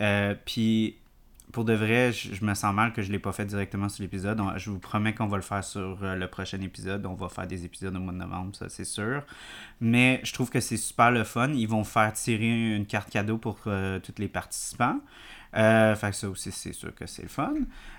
Euh, 0.00 0.34
puis, 0.44 0.96
pour 1.52 1.64
de 1.64 1.72
vrai, 1.72 2.12
je, 2.12 2.44
me 2.44 2.54
sens 2.54 2.74
mal 2.74 2.92
que 2.92 3.02
je 3.02 3.08
ne 3.08 3.12
l'ai 3.12 3.18
pas 3.18 3.32
fait 3.32 3.46
directement 3.46 3.88
sur 3.88 4.02
l'épisode. 4.02 4.40
Je 4.56 4.70
vous 4.70 4.78
promets 4.78 5.14
qu'on 5.14 5.26
va 5.26 5.36
le 5.36 5.42
faire 5.42 5.64
sur 5.64 5.98
euh, 6.02 6.14
le 6.14 6.28
prochain 6.28 6.60
épisode. 6.60 7.06
On 7.06 7.14
va 7.14 7.28
faire 7.28 7.46
des 7.46 7.64
épisodes 7.64 7.96
au 7.96 8.00
mois 8.00 8.12
de 8.12 8.18
novembre, 8.18 8.54
ça 8.54 8.68
c'est 8.68 8.84
sûr. 8.84 9.22
Mais 9.80 10.20
je 10.22 10.32
trouve 10.32 10.50
que 10.50 10.60
c'est 10.60 10.76
super 10.76 11.10
le 11.10 11.24
fun. 11.24 11.48
Ils 11.50 11.68
vont 11.68 11.84
faire 11.84 12.12
tirer 12.12 12.76
une 12.76 12.86
carte 12.86 13.10
cadeau 13.10 13.38
pour 13.38 13.58
euh, 13.66 13.98
tous 14.00 14.14
les 14.18 14.28
participants. 14.28 15.00
Fait 15.52 16.10
que 16.10 16.12
ça 16.12 16.28
aussi, 16.28 16.52
c'est 16.52 16.74
sûr 16.74 16.94
que 16.94 17.06
c'est 17.06 17.22
le 17.22 17.28
fun. 17.28 17.54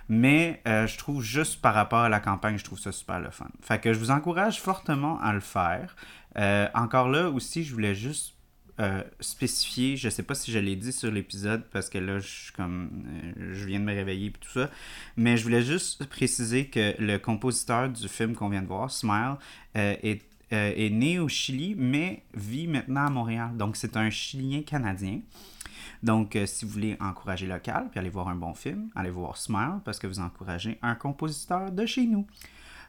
Mais 0.09 0.61
je 0.65 0.95
trouve 0.99 1.23
juste 1.23 1.59
par 1.59 1.73
rapport 1.73 2.01
à 2.01 2.09
la 2.09 2.19
campagne, 2.19 2.55
je 2.59 2.63
trouve 2.63 2.77
ça 2.77 2.91
super 2.91 3.19
le 3.19 3.31
fun. 3.31 3.47
Fait 3.63 3.81
que 3.81 3.93
je 3.93 3.97
vous 3.97 4.11
encourage 4.11 4.61
fortement 4.61 5.19
à 5.21 5.33
le 5.33 5.39
faire. 5.39 5.95
Euh, 6.39 6.67
encore 6.73 7.09
là 7.09 7.29
aussi, 7.29 7.63
je 7.63 7.73
voulais 7.73 7.95
juste 7.95 8.33
euh, 8.79 9.03
spécifier, 9.19 9.97
je 9.97 10.07
sais 10.07 10.21
pas 10.21 10.35
si 10.35 10.51
je 10.51 10.59
l'ai 10.59 10.75
dit 10.75 10.91
sur 10.91 11.11
l'épisode 11.11 11.63
parce 11.71 11.89
que 11.89 11.97
là, 11.97 12.19
je 12.19 12.51
comme, 12.51 12.89
euh, 13.37 13.53
je 13.53 13.65
viens 13.65 13.79
de 13.79 13.85
me 13.85 13.93
réveiller 13.93 14.27
et 14.27 14.31
tout 14.31 14.51
ça, 14.51 14.69
mais 15.15 15.35
je 15.35 15.43
voulais 15.43 15.63
juste 15.63 16.05
préciser 16.05 16.67
que 16.67 16.93
le 16.99 17.17
compositeur 17.17 17.89
du 17.89 18.07
film 18.07 18.35
qu'on 18.35 18.49
vient 18.49 18.61
de 18.61 18.67
voir, 18.67 18.91
Smile, 18.91 19.35
est, 19.73 20.21
né 20.51 21.19
au 21.19 21.27
Chili, 21.27 21.75
mais 21.75 22.23
vit 22.33 22.67
maintenant 22.67 23.07
à 23.07 23.09
Montréal. 23.09 23.57
Donc, 23.57 23.75
c'est 23.75 23.97
un 23.97 24.09
Chilien 24.09 24.61
canadien. 24.61 25.19
Donc, 26.03 26.37
si 26.45 26.63
vous 26.63 26.71
voulez 26.71 26.95
encourager 26.99 27.47
local, 27.47 27.87
puis 27.89 27.99
aller 27.99 28.09
voir 28.09 28.27
un 28.27 28.35
bon 28.35 28.53
film, 28.53 28.89
allez 28.95 29.09
voir 29.09 29.37
Smile 29.37 29.81
parce 29.83 29.99
que 29.99 30.07
vous 30.07 30.19
encouragez 30.19 30.77
un 30.83 30.95
compositeur 30.95 31.71
de 31.71 31.85
chez 31.85 32.05
nous. 32.05 32.27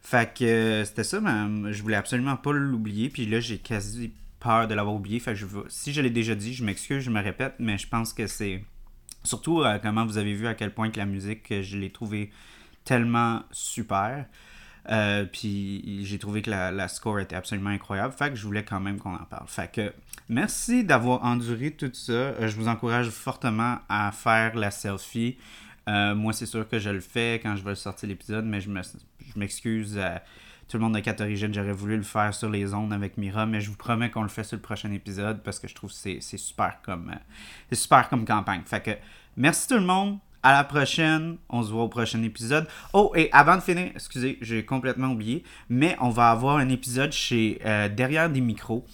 Fait 0.03 0.33
que 0.33 0.45
euh, 0.45 0.85
c'était 0.85 1.05
ça, 1.05 1.21
mais 1.21 1.73
je 1.73 1.83
voulais 1.83 1.97
absolument 1.97 2.37
pas 2.37 2.53
l'oublier. 2.53 3.09
Puis 3.11 3.27
là, 3.27 3.41
j'ai 3.41 3.59
quasi 3.59 4.13
peur 4.41 4.69
de 4.69 4.75
l'avoir 4.75 4.95
oublié. 4.95 5.21
Fait 5.21 5.33
que 5.33 5.39
je 5.39 5.47
si 5.69 5.93
je 5.93 6.01
l'ai 6.01 6.11
déjà 6.11 6.35
dit, 6.35 6.55
je 6.55 6.65
m'excuse, 6.65 7.03
je 7.03 7.11
me 7.11 7.21
répète, 7.23 7.55
mais 7.59 7.77
je 7.79 7.89
pense 7.89 8.13
que 8.13 8.27
c'est. 8.27 8.65
Surtout 9.25 9.63
euh, 9.63 9.79
comment 9.83 10.07
vous 10.07 10.17
avez 10.17 10.33
vu 10.35 10.47
à 10.47 10.55
quel 10.55 10.73
point 10.73 10.91
que 10.91 10.99
la 10.99 11.07
musique, 11.07 11.51
euh, 11.51 11.63
je 11.63 11.77
l'ai 11.77 11.91
trouvée 11.91 12.31
tellement 12.85 13.43
super. 13.51 14.25
Puis 15.33 16.01
j'ai 16.07 16.19
trouvé 16.19 16.41
que 16.41 16.49
la, 16.51 16.71
la 16.71 16.89
score 16.89 17.21
était 17.21 17.37
absolument 17.37 17.69
incroyable. 17.71 18.15
Fait 18.17 18.31
que 18.31 18.37
je 18.37 18.45
voulais 18.47 18.65
quand 18.65 18.81
même 18.81 18.99
qu'on 18.99 19.15
en 19.15 19.25
parle. 19.25 19.47
Fait 19.47 19.71
que 19.71 19.93
merci 20.31 20.83
d'avoir 20.85 21.25
enduré 21.25 21.73
tout 21.73 21.91
ça. 21.93 22.49
Je 22.49 22.57
vous 22.57 22.69
encourage 22.69 23.11
fortement 23.11 23.81
à 23.91 24.11
faire 24.13 24.57
la 24.57 24.71
selfie. 24.71 25.37
Moi, 25.87 26.33
c'est 26.33 26.47
sûr 26.47 26.67
que 26.69 26.79
je 26.79 26.89
le 26.89 27.01
fais 27.01 27.39
quand 27.43 27.55
je 27.57 27.65
vais 27.65 27.75
sortir 27.75 28.09
l'épisode, 28.09 28.47
mais 28.47 28.63
je 28.63 28.71
me- 28.71 28.81
je 29.39 29.41
m'excuse 29.41 29.99
à 29.99 30.23
tout 30.69 30.77
le 30.77 30.83
monde 30.83 30.95
de 30.95 31.01
4 31.01 31.21
origines. 31.21 31.55
J'aurais 31.55 31.73
voulu 31.73 31.97
le 31.97 32.03
faire 32.03 32.35
sur 32.35 32.51
les 32.51 32.75
ondes 32.75 32.93
avec 32.93 33.17
Mira, 33.17 33.47
mais 33.47 33.61
je 33.61 33.71
vous 33.71 33.77
promets 33.77 34.11
qu'on 34.11 34.23
le 34.23 34.29
fait 34.29 34.43
sur 34.43 34.57
le 34.57 34.63
prochain 34.63 34.91
épisode 34.91 35.43
parce 35.45 35.61
que 35.61 35.69
je 35.69 35.75
trouve 35.75 35.91
que 35.91 35.97
c'est 35.97 36.37
super 36.37 36.79
comme, 36.83 37.15
euh, 37.15 37.75
super 37.75 38.09
comme 38.09 38.25
campagne. 38.25 38.63
Fait 38.67 38.83
que 38.83 38.91
merci 39.37 39.69
tout 39.69 39.75
le 39.75 39.87
monde. 39.87 40.19
À 40.41 40.53
la 40.53 40.63
prochaine. 40.63 41.37
On 41.49 41.63
se 41.65 41.71
voit 41.71 41.83
au 41.83 41.89
prochain 41.89 42.23
épisode. 42.23 42.69
Oh, 42.93 43.13
et 43.17 43.29
avant 43.33 43.57
de 43.57 43.61
finir, 43.61 43.91
excusez, 43.95 44.39
j'ai 44.41 44.65
complètement 44.65 45.09
oublié, 45.09 45.43
mais 45.69 45.97
on 46.01 46.11
va 46.11 46.31
avoir 46.31 46.59
un 46.59 46.69
épisode 46.69 47.11
chez 47.11 47.61
euh, 47.65 47.89
Derrière 47.89 48.31
des 48.31 48.41
micros. 48.41 48.85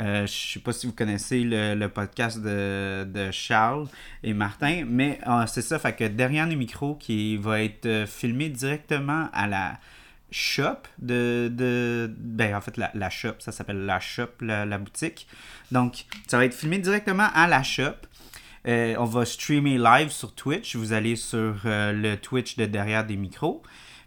Euh, 0.00 0.26
je 0.26 0.54
sais 0.54 0.60
pas 0.60 0.72
si 0.72 0.86
vous 0.86 0.92
connaissez 0.92 1.44
le, 1.44 1.86
podcast 1.86 2.40
de, 2.40 3.30
Charles 3.30 3.86
et 4.22 4.32
Martin, 4.32 4.84
mais 4.86 5.20
euh, 5.26 5.44
c'est 5.46 5.62
ça, 5.62 5.78
fait 5.78 5.94
que 5.94 6.04
derrière 6.04 6.46
les 6.46 6.56
micros 6.56 6.96
qui 6.96 7.36
va 7.36 7.62
être 7.62 7.86
euh, 7.86 8.06
filmé 8.06 8.48
directement 8.48 9.28
à 9.32 9.46
la 9.46 9.78
shop 10.36 10.88
de, 10.98 11.48
de 11.52 12.12
ben 12.18 12.56
en 12.56 12.60
fait 12.60 12.76
la, 12.76 12.90
la 12.94 13.08
shop, 13.08 13.34
ça 13.38 13.52
s'appelle 13.52 13.86
la 13.86 14.00
shop, 14.00 14.30
la, 14.40 14.66
la 14.66 14.78
boutique. 14.78 15.28
Donc 15.70 16.06
ça 16.26 16.38
va 16.38 16.44
être 16.44 16.54
filmé 16.54 16.78
directement 16.78 17.28
à 17.34 17.46
la 17.46 17.62
shop. 17.62 17.94
Euh, 18.66 18.96
on 18.98 19.04
va 19.04 19.24
streamer 19.24 19.78
live 19.78 20.10
sur 20.10 20.34
Twitch. 20.34 20.74
Vous 20.74 20.92
allez 20.92 21.14
sur 21.14 21.54
euh, 21.66 21.92
le 21.92 22.16
Twitch 22.16 22.56
de 22.56 22.66
derrière 22.66 23.06
des 23.06 23.16
micros. 23.16 23.62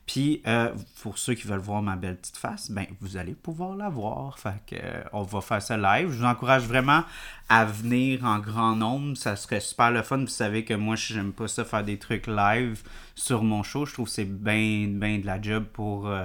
Puis, 0.08 0.42
euh, 0.48 0.74
pour 1.02 1.18
ceux 1.18 1.34
qui 1.34 1.48
veulent 1.48 1.60
voir 1.60 1.82
ma 1.82 1.98
belle 1.98 2.16
petite 2.16 2.38
face, 2.38 2.72
ben, 2.72 2.86
vous 3.02 3.18
allez 3.18 3.34
pouvoir 3.34 3.76
la 3.76 3.90
voir. 3.90 4.40
Fait 4.40 4.54
que, 4.66 4.76
euh, 4.82 5.04
on 5.12 5.24
va 5.24 5.42
faire 5.42 5.62
ça 5.62 5.76
live. 5.76 6.10
Je 6.10 6.20
vous 6.20 6.26
encourage 6.26 6.64
vraiment 6.64 7.04
à 7.50 7.66
venir 7.66 8.24
en 8.24 8.40
grand 8.40 8.74
nombre. 8.78 9.18
Ça 9.18 9.36
serait 9.36 9.60
super 9.60 9.92
le 9.92 10.02
fun. 10.04 10.20
Vous 10.20 10.28
savez 10.28 10.64
que 10.64 10.74
moi, 10.74 10.96
j'aime 10.96 11.34
pas 11.34 11.50
ça 11.50 11.66
faire 11.66 11.84
des 11.84 12.00
trucs 12.00 12.26
live 12.28 12.82
sur 13.16 13.44
mon 13.44 13.64
show. 13.64 13.86
Je 13.86 13.94
trouve 13.94 14.06
que 14.06 14.14
c'est 14.14 14.24
bien, 14.24 14.88
bien 14.88 15.20
de 15.20 15.26
la 15.26 15.42
job 15.42 15.66
pour, 15.74 16.08
euh, 16.08 16.24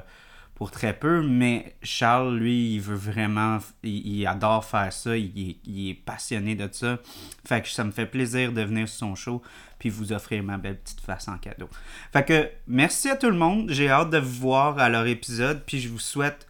pour 0.54 0.70
très 0.70 0.92
peu. 0.92 1.22
Mais 1.22 1.76
Charles, 1.82 2.36
lui, 2.36 2.74
il 2.74 2.80
veut 2.80 2.96
vraiment, 2.96 3.58
il, 3.82 4.26
adore 4.26 4.64
faire 4.64 4.92
ça. 4.92 5.16
Il, 5.16 5.56
il 5.64 5.90
est 5.90 5.94
passionné 5.94 6.54
de 6.54 6.68
ça. 6.70 6.98
Fait 7.46 7.62
que 7.62 7.68
ça 7.68 7.84
me 7.84 7.90
fait 7.90 8.06
plaisir 8.06 8.52
de 8.52 8.62
venir 8.62 8.88
sur 8.88 8.98
son 8.98 9.14
show 9.14 9.42
puis 9.78 9.90
vous 9.90 10.12
offrir 10.12 10.44
ma 10.44 10.58
belle 10.58 10.78
petite 10.78 11.00
face 11.00 11.26
en 11.26 11.38
cadeau. 11.38 11.68
Fait 12.12 12.24
que 12.24 12.48
merci 12.68 13.10
à 13.10 13.16
tout 13.16 13.30
le 13.30 13.36
monde. 13.36 13.68
J'ai 13.68 13.90
hâte 13.90 14.10
de 14.10 14.18
vous 14.18 14.40
voir 14.40 14.78
à 14.78 14.88
leur 14.88 15.08
épisode. 15.08 15.64
Puis 15.66 15.80
je 15.80 15.88
vous 15.88 15.98
souhaite 15.98 16.46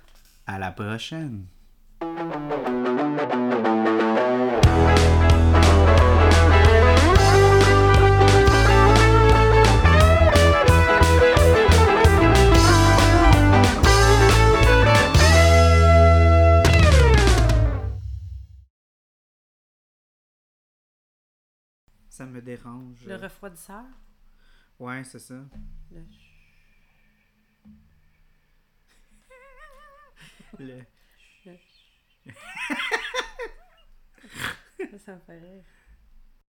à 0.46 0.58
la 0.58 0.70
prochaine. 0.70 1.46
Ça 22.12 22.26
me 22.26 22.42
dérange. 22.42 23.06
Le 23.06 23.16
refroidisseur? 23.16 23.84
Ouais, 24.78 25.02
c'est 25.02 25.18
ça. 25.18 25.46
Le... 25.90 26.04
Le- 30.58 30.84
Ça, 34.90 34.98
ça 34.98 35.14
me 35.14 35.20
fait 35.20 35.38
rire. 35.38 35.64